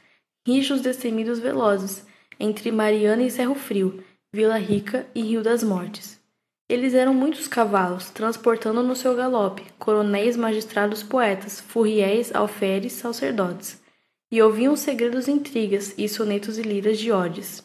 rijos 0.46 0.80
destemidos 0.80 1.38
velozes, 1.38 2.04
entre 2.38 2.70
Mariana 2.70 3.22
e 3.22 3.30
Cerro 3.30 3.54
Frio, 3.54 4.04
Vila 4.32 4.58
Rica 4.58 5.06
e 5.14 5.22
Rio 5.22 5.42
das 5.42 5.62
Mortes. 5.62 6.20
Eles 6.68 6.94
eram 6.94 7.12
muitos 7.12 7.46
cavalos, 7.46 8.10
transportando 8.10 8.82
no 8.82 8.96
seu 8.96 9.14
galope 9.14 9.64
coronéis, 9.78 10.36
magistrados, 10.36 11.02
poetas, 11.02 11.60
furriéis, 11.60 12.34
alferes, 12.34 12.94
sacerdotes, 12.94 13.82
e 14.30 14.40
ouviam 14.40 14.74
segredos 14.74 15.28
intrigas 15.28 15.94
e 15.98 16.08
sonetos 16.08 16.58
e 16.58 16.62
liras 16.62 16.98
de 16.98 17.12
ódios. 17.12 17.62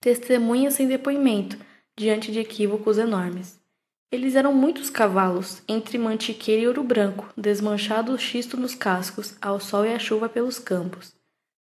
Testemunhas 0.00 0.74
sem 0.74 0.88
depoimento, 0.88 1.58
diante 1.96 2.32
de 2.32 2.38
equívocos 2.38 2.98
enormes. 2.98 3.59
Eles 4.12 4.34
eram 4.34 4.52
muitos 4.52 4.90
cavalos, 4.90 5.62
entre 5.68 5.96
mantiqueira 5.96 6.62
e 6.62 6.66
ouro 6.66 6.82
branco, 6.82 7.32
desmanchado 7.36 8.12
o 8.12 8.18
xisto 8.18 8.56
nos 8.56 8.74
cascos, 8.74 9.36
ao 9.40 9.60
sol 9.60 9.86
e 9.86 9.94
à 9.94 10.00
chuva 10.00 10.28
pelos 10.28 10.58
campos, 10.58 11.14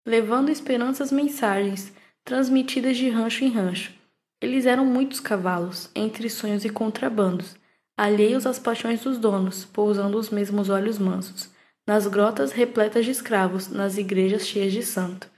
levando 0.06 0.48
esperanças 0.48 1.12
mensagens, 1.12 1.92
transmitidas 2.24 2.96
de 2.96 3.10
rancho 3.10 3.44
em 3.44 3.50
rancho. 3.50 3.92
Eles 4.40 4.64
eram 4.64 4.86
muitos 4.86 5.20
cavalos, 5.20 5.90
entre 5.94 6.30
sonhos 6.30 6.64
e 6.64 6.70
contrabandos, 6.70 7.54
alheios 7.94 8.46
às 8.46 8.58
paixões 8.58 9.02
dos 9.02 9.18
donos, 9.18 9.66
pousando 9.66 10.16
os 10.16 10.30
mesmos 10.30 10.70
olhos 10.70 10.98
mansos, 10.98 11.50
nas 11.86 12.06
grotas 12.06 12.52
repletas 12.52 13.04
de 13.04 13.10
escravos, 13.10 13.68
nas 13.68 13.98
igrejas 13.98 14.46
cheias 14.46 14.72
de 14.72 14.82
santo. 14.82 15.28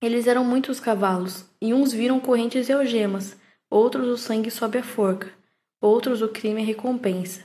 Eles 0.00 0.28
eram 0.28 0.44
muitos 0.44 0.78
cavalos, 0.78 1.44
e 1.60 1.74
uns 1.74 1.92
viram 1.92 2.20
correntes 2.20 2.68
e 2.68 2.72
algemas, 2.72 3.36
outros 3.72 4.06
o 4.06 4.18
sangue 4.18 4.50
sob 4.50 4.76
a 4.76 4.82
forca, 4.82 5.32
outros 5.80 6.20
o 6.20 6.28
crime 6.28 6.60
e 6.60 6.64
recompensa. 6.66 7.40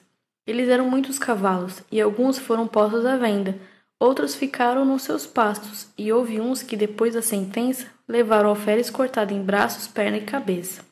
Eles 0.45 0.67
eram 0.67 0.89
muitos 0.89 1.17
cavalos, 1.17 1.81
e 1.89 2.01
alguns 2.01 2.37
foram 2.37 2.67
postos 2.67 3.05
à 3.05 3.15
venda, 3.15 3.57
outros 3.97 4.35
ficaram 4.35 4.83
nos 4.83 5.03
seus 5.03 5.25
pastos, 5.25 5.87
e 5.97 6.11
houve 6.11 6.41
uns 6.41 6.61
que, 6.61 6.75
depois 6.75 7.13
da 7.13 7.21
sentença, 7.21 7.87
levaram 8.05 8.49
alferes 8.49 8.89
cortado 8.89 9.33
em 9.33 9.41
braços, 9.41 9.87
perna 9.87 10.17
e 10.17 10.25
cabeça. 10.25 10.83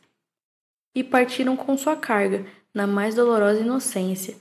E 0.96 1.04
partiram 1.04 1.58
com 1.58 1.78
sua 1.78 1.98
carga, 1.98 2.46
na 2.74 2.88
mais 2.88 3.16
dolorosa 3.16 3.60
inocência, 3.60 4.38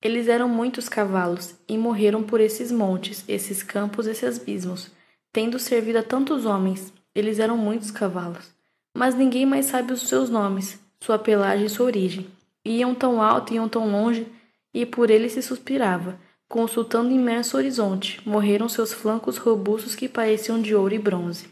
eles 0.00 0.28
eram 0.28 0.48
muitos 0.48 0.88
cavalos, 0.88 1.56
e 1.68 1.76
morreram 1.76 2.22
por 2.22 2.40
esses 2.40 2.72
montes, 2.72 3.22
esses 3.28 3.62
campos, 3.62 4.06
esses 4.06 4.40
abismos, 4.40 4.90
tendo 5.30 5.58
servido 5.58 5.98
a 5.98 6.02
tantos 6.02 6.46
homens. 6.46 6.90
Eles 7.14 7.38
eram 7.38 7.58
muitos 7.58 7.90
cavalos. 7.90 8.57
Mas 8.96 9.14
ninguém 9.14 9.46
mais 9.46 9.66
sabe 9.66 9.92
os 9.92 10.08
seus 10.08 10.28
nomes, 10.28 10.78
sua 11.00 11.18
pelagem 11.18 11.66
e 11.66 11.68
sua 11.68 11.86
origem. 11.86 12.26
Iam 12.64 12.94
tão 12.94 13.22
alto, 13.22 13.54
iam 13.54 13.68
tão 13.68 13.90
longe, 13.90 14.26
e 14.74 14.84
por 14.84 15.10
eles 15.10 15.32
se 15.32 15.42
suspirava, 15.42 16.18
consultando 16.48 17.10
imenso 17.10 17.56
horizonte. 17.56 18.20
Morreram 18.28 18.68
seus 18.68 18.92
flancos 18.92 19.36
robustos 19.36 19.94
que 19.94 20.08
pareciam 20.08 20.60
de 20.60 20.74
ouro 20.74 20.94
e 20.94 20.98
bronze. 20.98 21.48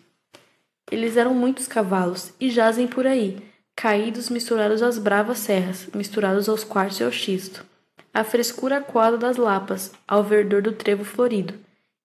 Eles 0.90 1.16
eram 1.16 1.34
muitos 1.34 1.66
cavalos, 1.66 2.32
e 2.40 2.50
jazem 2.50 2.86
por 2.86 3.06
aí, 3.06 3.38
caídos 3.74 4.30
misturados 4.30 4.82
às 4.82 4.98
bravas 4.98 5.38
serras, 5.38 5.88
misturados 5.94 6.48
aos 6.48 6.64
quartos 6.64 7.00
e 7.00 7.04
ao 7.04 7.12
xisto 7.12 7.64
a 8.16 8.24
frescura 8.24 8.78
aquosa 8.78 9.18
das 9.18 9.36
lapas, 9.36 9.92
ao 10.08 10.24
verdor 10.24 10.62
do 10.62 10.72
trevo 10.72 11.04
florido. 11.04 11.52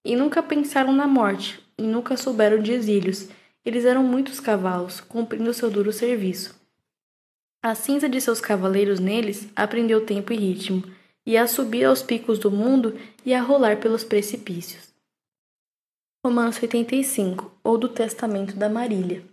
E 0.04 0.14
nunca 0.14 0.44
pensaram 0.44 0.92
na 0.92 1.08
morte, 1.08 1.66
e 1.78 1.84
nunca 1.84 2.18
souberam 2.18 2.62
de 2.62 2.74
exílios. 2.74 3.30
Eles 3.66 3.86
eram 3.86 4.04
muitos 4.04 4.40
cavalos, 4.40 5.00
cumprindo 5.02 5.54
seu 5.54 5.70
duro 5.70 5.92
serviço. 5.92 6.60
A 7.64 7.76
cinza 7.76 8.10
de 8.10 8.20
seus 8.20 8.42
cavaleiros 8.42 9.00
neles 9.00 9.48
aprendeu 9.56 10.06
tempo 10.06 10.34
e 10.34 10.36
ritmo, 10.36 10.84
e 11.26 11.38
a 11.38 11.48
subir 11.48 11.86
aos 11.86 12.02
picos 12.02 12.40
do 12.40 12.50
mundo 12.50 12.98
e 13.26 13.34
a 13.34 13.42
rolar 13.42 13.78
pelos 13.78 14.04
precipícios. 14.04 14.92
Romance 16.24 16.60
85, 16.62 17.52
ou 17.64 17.80
do 17.80 17.90
Testamento 17.90 18.56
da 18.56 18.70
Marília. 18.70 19.24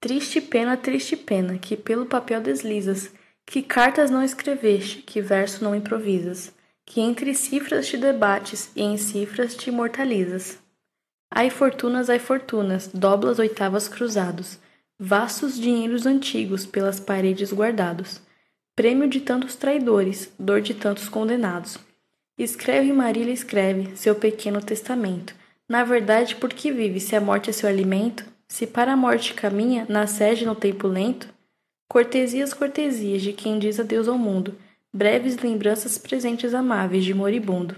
Triste 0.00 0.40
pena, 0.40 0.76
triste 0.76 1.16
pena, 1.16 1.58
que 1.58 1.76
pelo 1.76 2.06
papel 2.06 2.40
deslizas, 2.40 3.12
que 3.44 3.62
cartas 3.62 4.12
não 4.12 4.22
escreveste, 4.22 5.02
que 5.02 5.20
verso 5.20 5.64
não 5.64 5.74
improvisas, 5.74 6.54
que 6.86 7.00
entre 7.00 7.34
cifras 7.34 7.88
te 7.88 7.96
debates 7.96 8.70
e 8.76 8.82
em 8.82 8.96
cifras 8.96 9.56
te 9.56 9.70
imortalizas. 9.70 10.59
Ai 11.30 11.48
fortunas, 11.48 12.10
ai 12.10 12.18
fortunas, 12.18 12.90
doblas 12.92 13.38
oitavas 13.38 13.86
cruzados, 13.86 14.58
vastos 14.98 15.58
dinheiros 15.58 16.04
antigos 16.04 16.66
pelas 16.66 16.98
paredes 16.98 17.52
guardados, 17.52 18.20
prêmio 18.74 19.08
de 19.08 19.20
tantos 19.20 19.54
traidores, 19.54 20.32
dor 20.38 20.60
de 20.60 20.74
tantos 20.74 21.08
condenados. 21.08 21.78
Escreve, 22.36 22.92
Marília, 22.92 23.32
escreve, 23.32 23.96
seu 23.96 24.14
pequeno 24.14 24.60
testamento. 24.60 25.34
Na 25.68 25.84
verdade, 25.84 26.34
por 26.34 26.52
que 26.52 26.72
vive, 26.72 26.98
se 26.98 27.14
a 27.14 27.20
morte 27.20 27.50
é 27.50 27.52
seu 27.52 27.68
alimento? 27.68 28.24
Se 28.48 28.66
para 28.66 28.92
a 28.92 28.96
morte 28.96 29.34
caminha, 29.34 29.86
na 29.88 30.08
sede 30.08 30.44
no 30.44 30.56
tempo 30.56 30.88
lento? 30.88 31.28
Cortesias, 31.88 32.52
cortesias 32.52 33.22
de 33.22 33.32
quem 33.32 33.58
diz 33.58 33.78
adeus 33.78 34.08
ao 34.08 34.18
mundo, 34.18 34.56
breves 34.92 35.36
lembranças 35.36 35.96
presentes 35.96 36.54
amáveis 36.54 37.04
de 37.04 37.14
moribundo. 37.14 37.76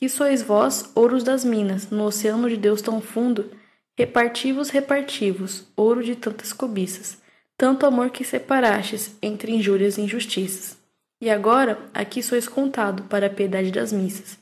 Que 0.00 0.08
sois 0.08 0.40
vós, 0.40 0.90
ouros 0.94 1.22
das 1.22 1.44
minas, 1.44 1.90
no 1.90 2.04
oceano 2.04 2.48
de 2.48 2.56
Deus 2.56 2.80
tão 2.80 3.02
fundo, 3.02 3.50
repartivos, 3.98 4.70
repartivos, 4.70 5.66
ouro 5.76 6.02
de 6.02 6.16
tantas 6.16 6.54
cobiças, 6.54 7.18
tanto 7.54 7.84
amor 7.84 8.08
que 8.08 8.24
separastes 8.24 9.14
entre 9.20 9.52
injúrias 9.52 9.98
e 9.98 10.00
injustiças. 10.00 10.78
E 11.20 11.28
agora 11.28 11.78
aqui 11.92 12.22
sois 12.22 12.48
contado 12.48 13.02
para 13.10 13.26
a 13.26 13.30
piedade 13.30 13.70
das 13.70 13.92
missas. 13.92 14.38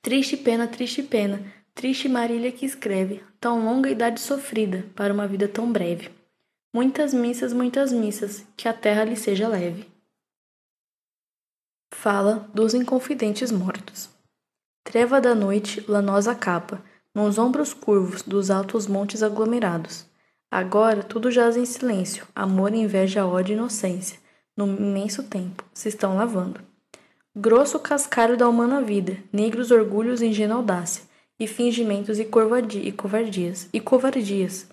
Triste 0.00 0.34
pena, 0.38 0.66
triste 0.66 1.02
pena, 1.02 1.52
triste 1.74 2.08
Marília 2.08 2.50
que 2.50 2.64
escreve, 2.64 3.22
tão 3.38 3.66
longa 3.66 3.90
idade 3.90 4.18
sofrida 4.18 4.86
para 4.94 5.12
uma 5.12 5.28
vida 5.28 5.46
tão 5.46 5.70
breve. 5.70 6.08
Muitas 6.72 7.12
missas, 7.12 7.52
muitas 7.52 7.92
missas, 7.92 8.46
que 8.56 8.66
a 8.66 8.72
terra 8.72 9.04
lhe 9.04 9.14
seja 9.14 9.46
leve. 9.46 9.86
Fala 11.92 12.48
dos 12.52 12.74
inconfidentes 12.74 13.50
mortos. 13.50 14.10
Treva 14.84 15.20
da 15.20 15.34
noite, 15.34 15.84
lanosa 15.88 16.34
capa, 16.34 16.82
nos 17.14 17.38
ombros 17.38 17.72
curvos 17.72 18.22
dos 18.22 18.50
altos 18.50 18.86
montes 18.86 19.22
aglomerados. 19.22 20.04
Agora 20.50 21.02
tudo 21.02 21.30
jaz 21.30 21.56
em 21.56 21.64
silêncio, 21.64 22.26
amor, 22.34 22.74
inveja, 22.74 23.26
ódio 23.26 23.54
e 23.54 23.56
inocência, 23.56 24.18
no 24.56 24.66
imenso 24.66 25.22
tempo, 25.22 25.64
se 25.72 25.88
estão 25.88 26.16
lavando. 26.16 26.60
Grosso 27.34 27.78
cascalho 27.78 28.36
da 28.36 28.48
humana 28.48 28.80
vida, 28.82 29.18
negros 29.32 29.70
orgulhos 29.70 30.20
e 30.20 30.26
ingênua 30.26 30.56
audácia, 30.56 31.04
e 31.38 31.46
fingimentos 31.46 32.18
e, 32.18 32.22
e 32.22 32.92
covardias, 32.92 33.68
e 33.72 33.80
covardias, 33.80 34.66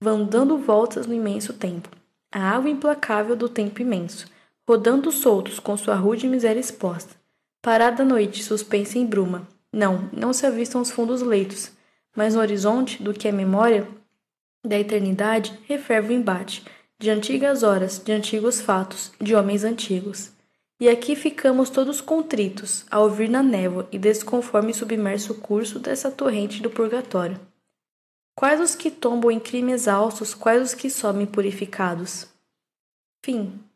vão 0.00 0.24
dando 0.24 0.58
voltas 0.58 1.06
no 1.06 1.14
imenso 1.14 1.52
tempo, 1.52 1.88
a 2.32 2.40
água 2.40 2.70
implacável 2.70 3.34
do 3.34 3.48
tempo 3.48 3.82
imenso, 3.82 4.26
rodando 4.70 5.10
soltos 5.10 5.58
com 5.58 5.76
sua 5.76 5.96
rude 5.96 6.28
miséria 6.28 6.60
exposta. 6.60 7.16
Parada 7.60 8.04
a 8.04 8.06
noite, 8.06 8.40
suspensa 8.40 9.00
em 9.00 9.04
bruma. 9.04 9.48
Não, 9.72 10.08
não 10.12 10.32
se 10.32 10.46
avistam 10.46 10.80
os 10.80 10.92
fundos 10.92 11.22
leitos, 11.22 11.72
mas 12.14 12.36
no 12.36 12.40
horizonte 12.40 13.02
do 13.02 13.12
que 13.12 13.26
é 13.26 13.32
memória 13.32 13.88
da 14.64 14.78
eternidade 14.78 15.58
referve 15.66 16.14
o 16.14 16.16
embate 16.16 16.64
de 17.00 17.10
antigas 17.10 17.64
horas, 17.64 17.98
de 17.98 18.12
antigos 18.12 18.60
fatos, 18.60 19.10
de 19.20 19.34
homens 19.34 19.64
antigos. 19.64 20.30
E 20.78 20.88
aqui 20.88 21.16
ficamos 21.16 21.68
todos 21.68 22.00
contritos, 22.00 22.86
a 22.92 23.00
ouvir 23.00 23.28
na 23.28 23.42
névoa 23.42 23.88
e 23.90 23.98
desconforme 23.98 24.72
submerso 24.72 25.32
o 25.32 25.40
curso 25.40 25.80
dessa 25.80 26.12
torrente 26.12 26.62
do 26.62 26.70
purgatório. 26.70 27.40
Quais 28.36 28.60
os 28.60 28.76
que 28.76 28.88
tombam 28.88 29.32
em 29.32 29.40
crimes 29.40 29.82
exaustos, 29.82 30.32
quais 30.32 30.62
os 30.62 30.74
que 30.74 30.88
somem 30.88 31.26
purificados? 31.26 32.28
Fim. 33.24 33.68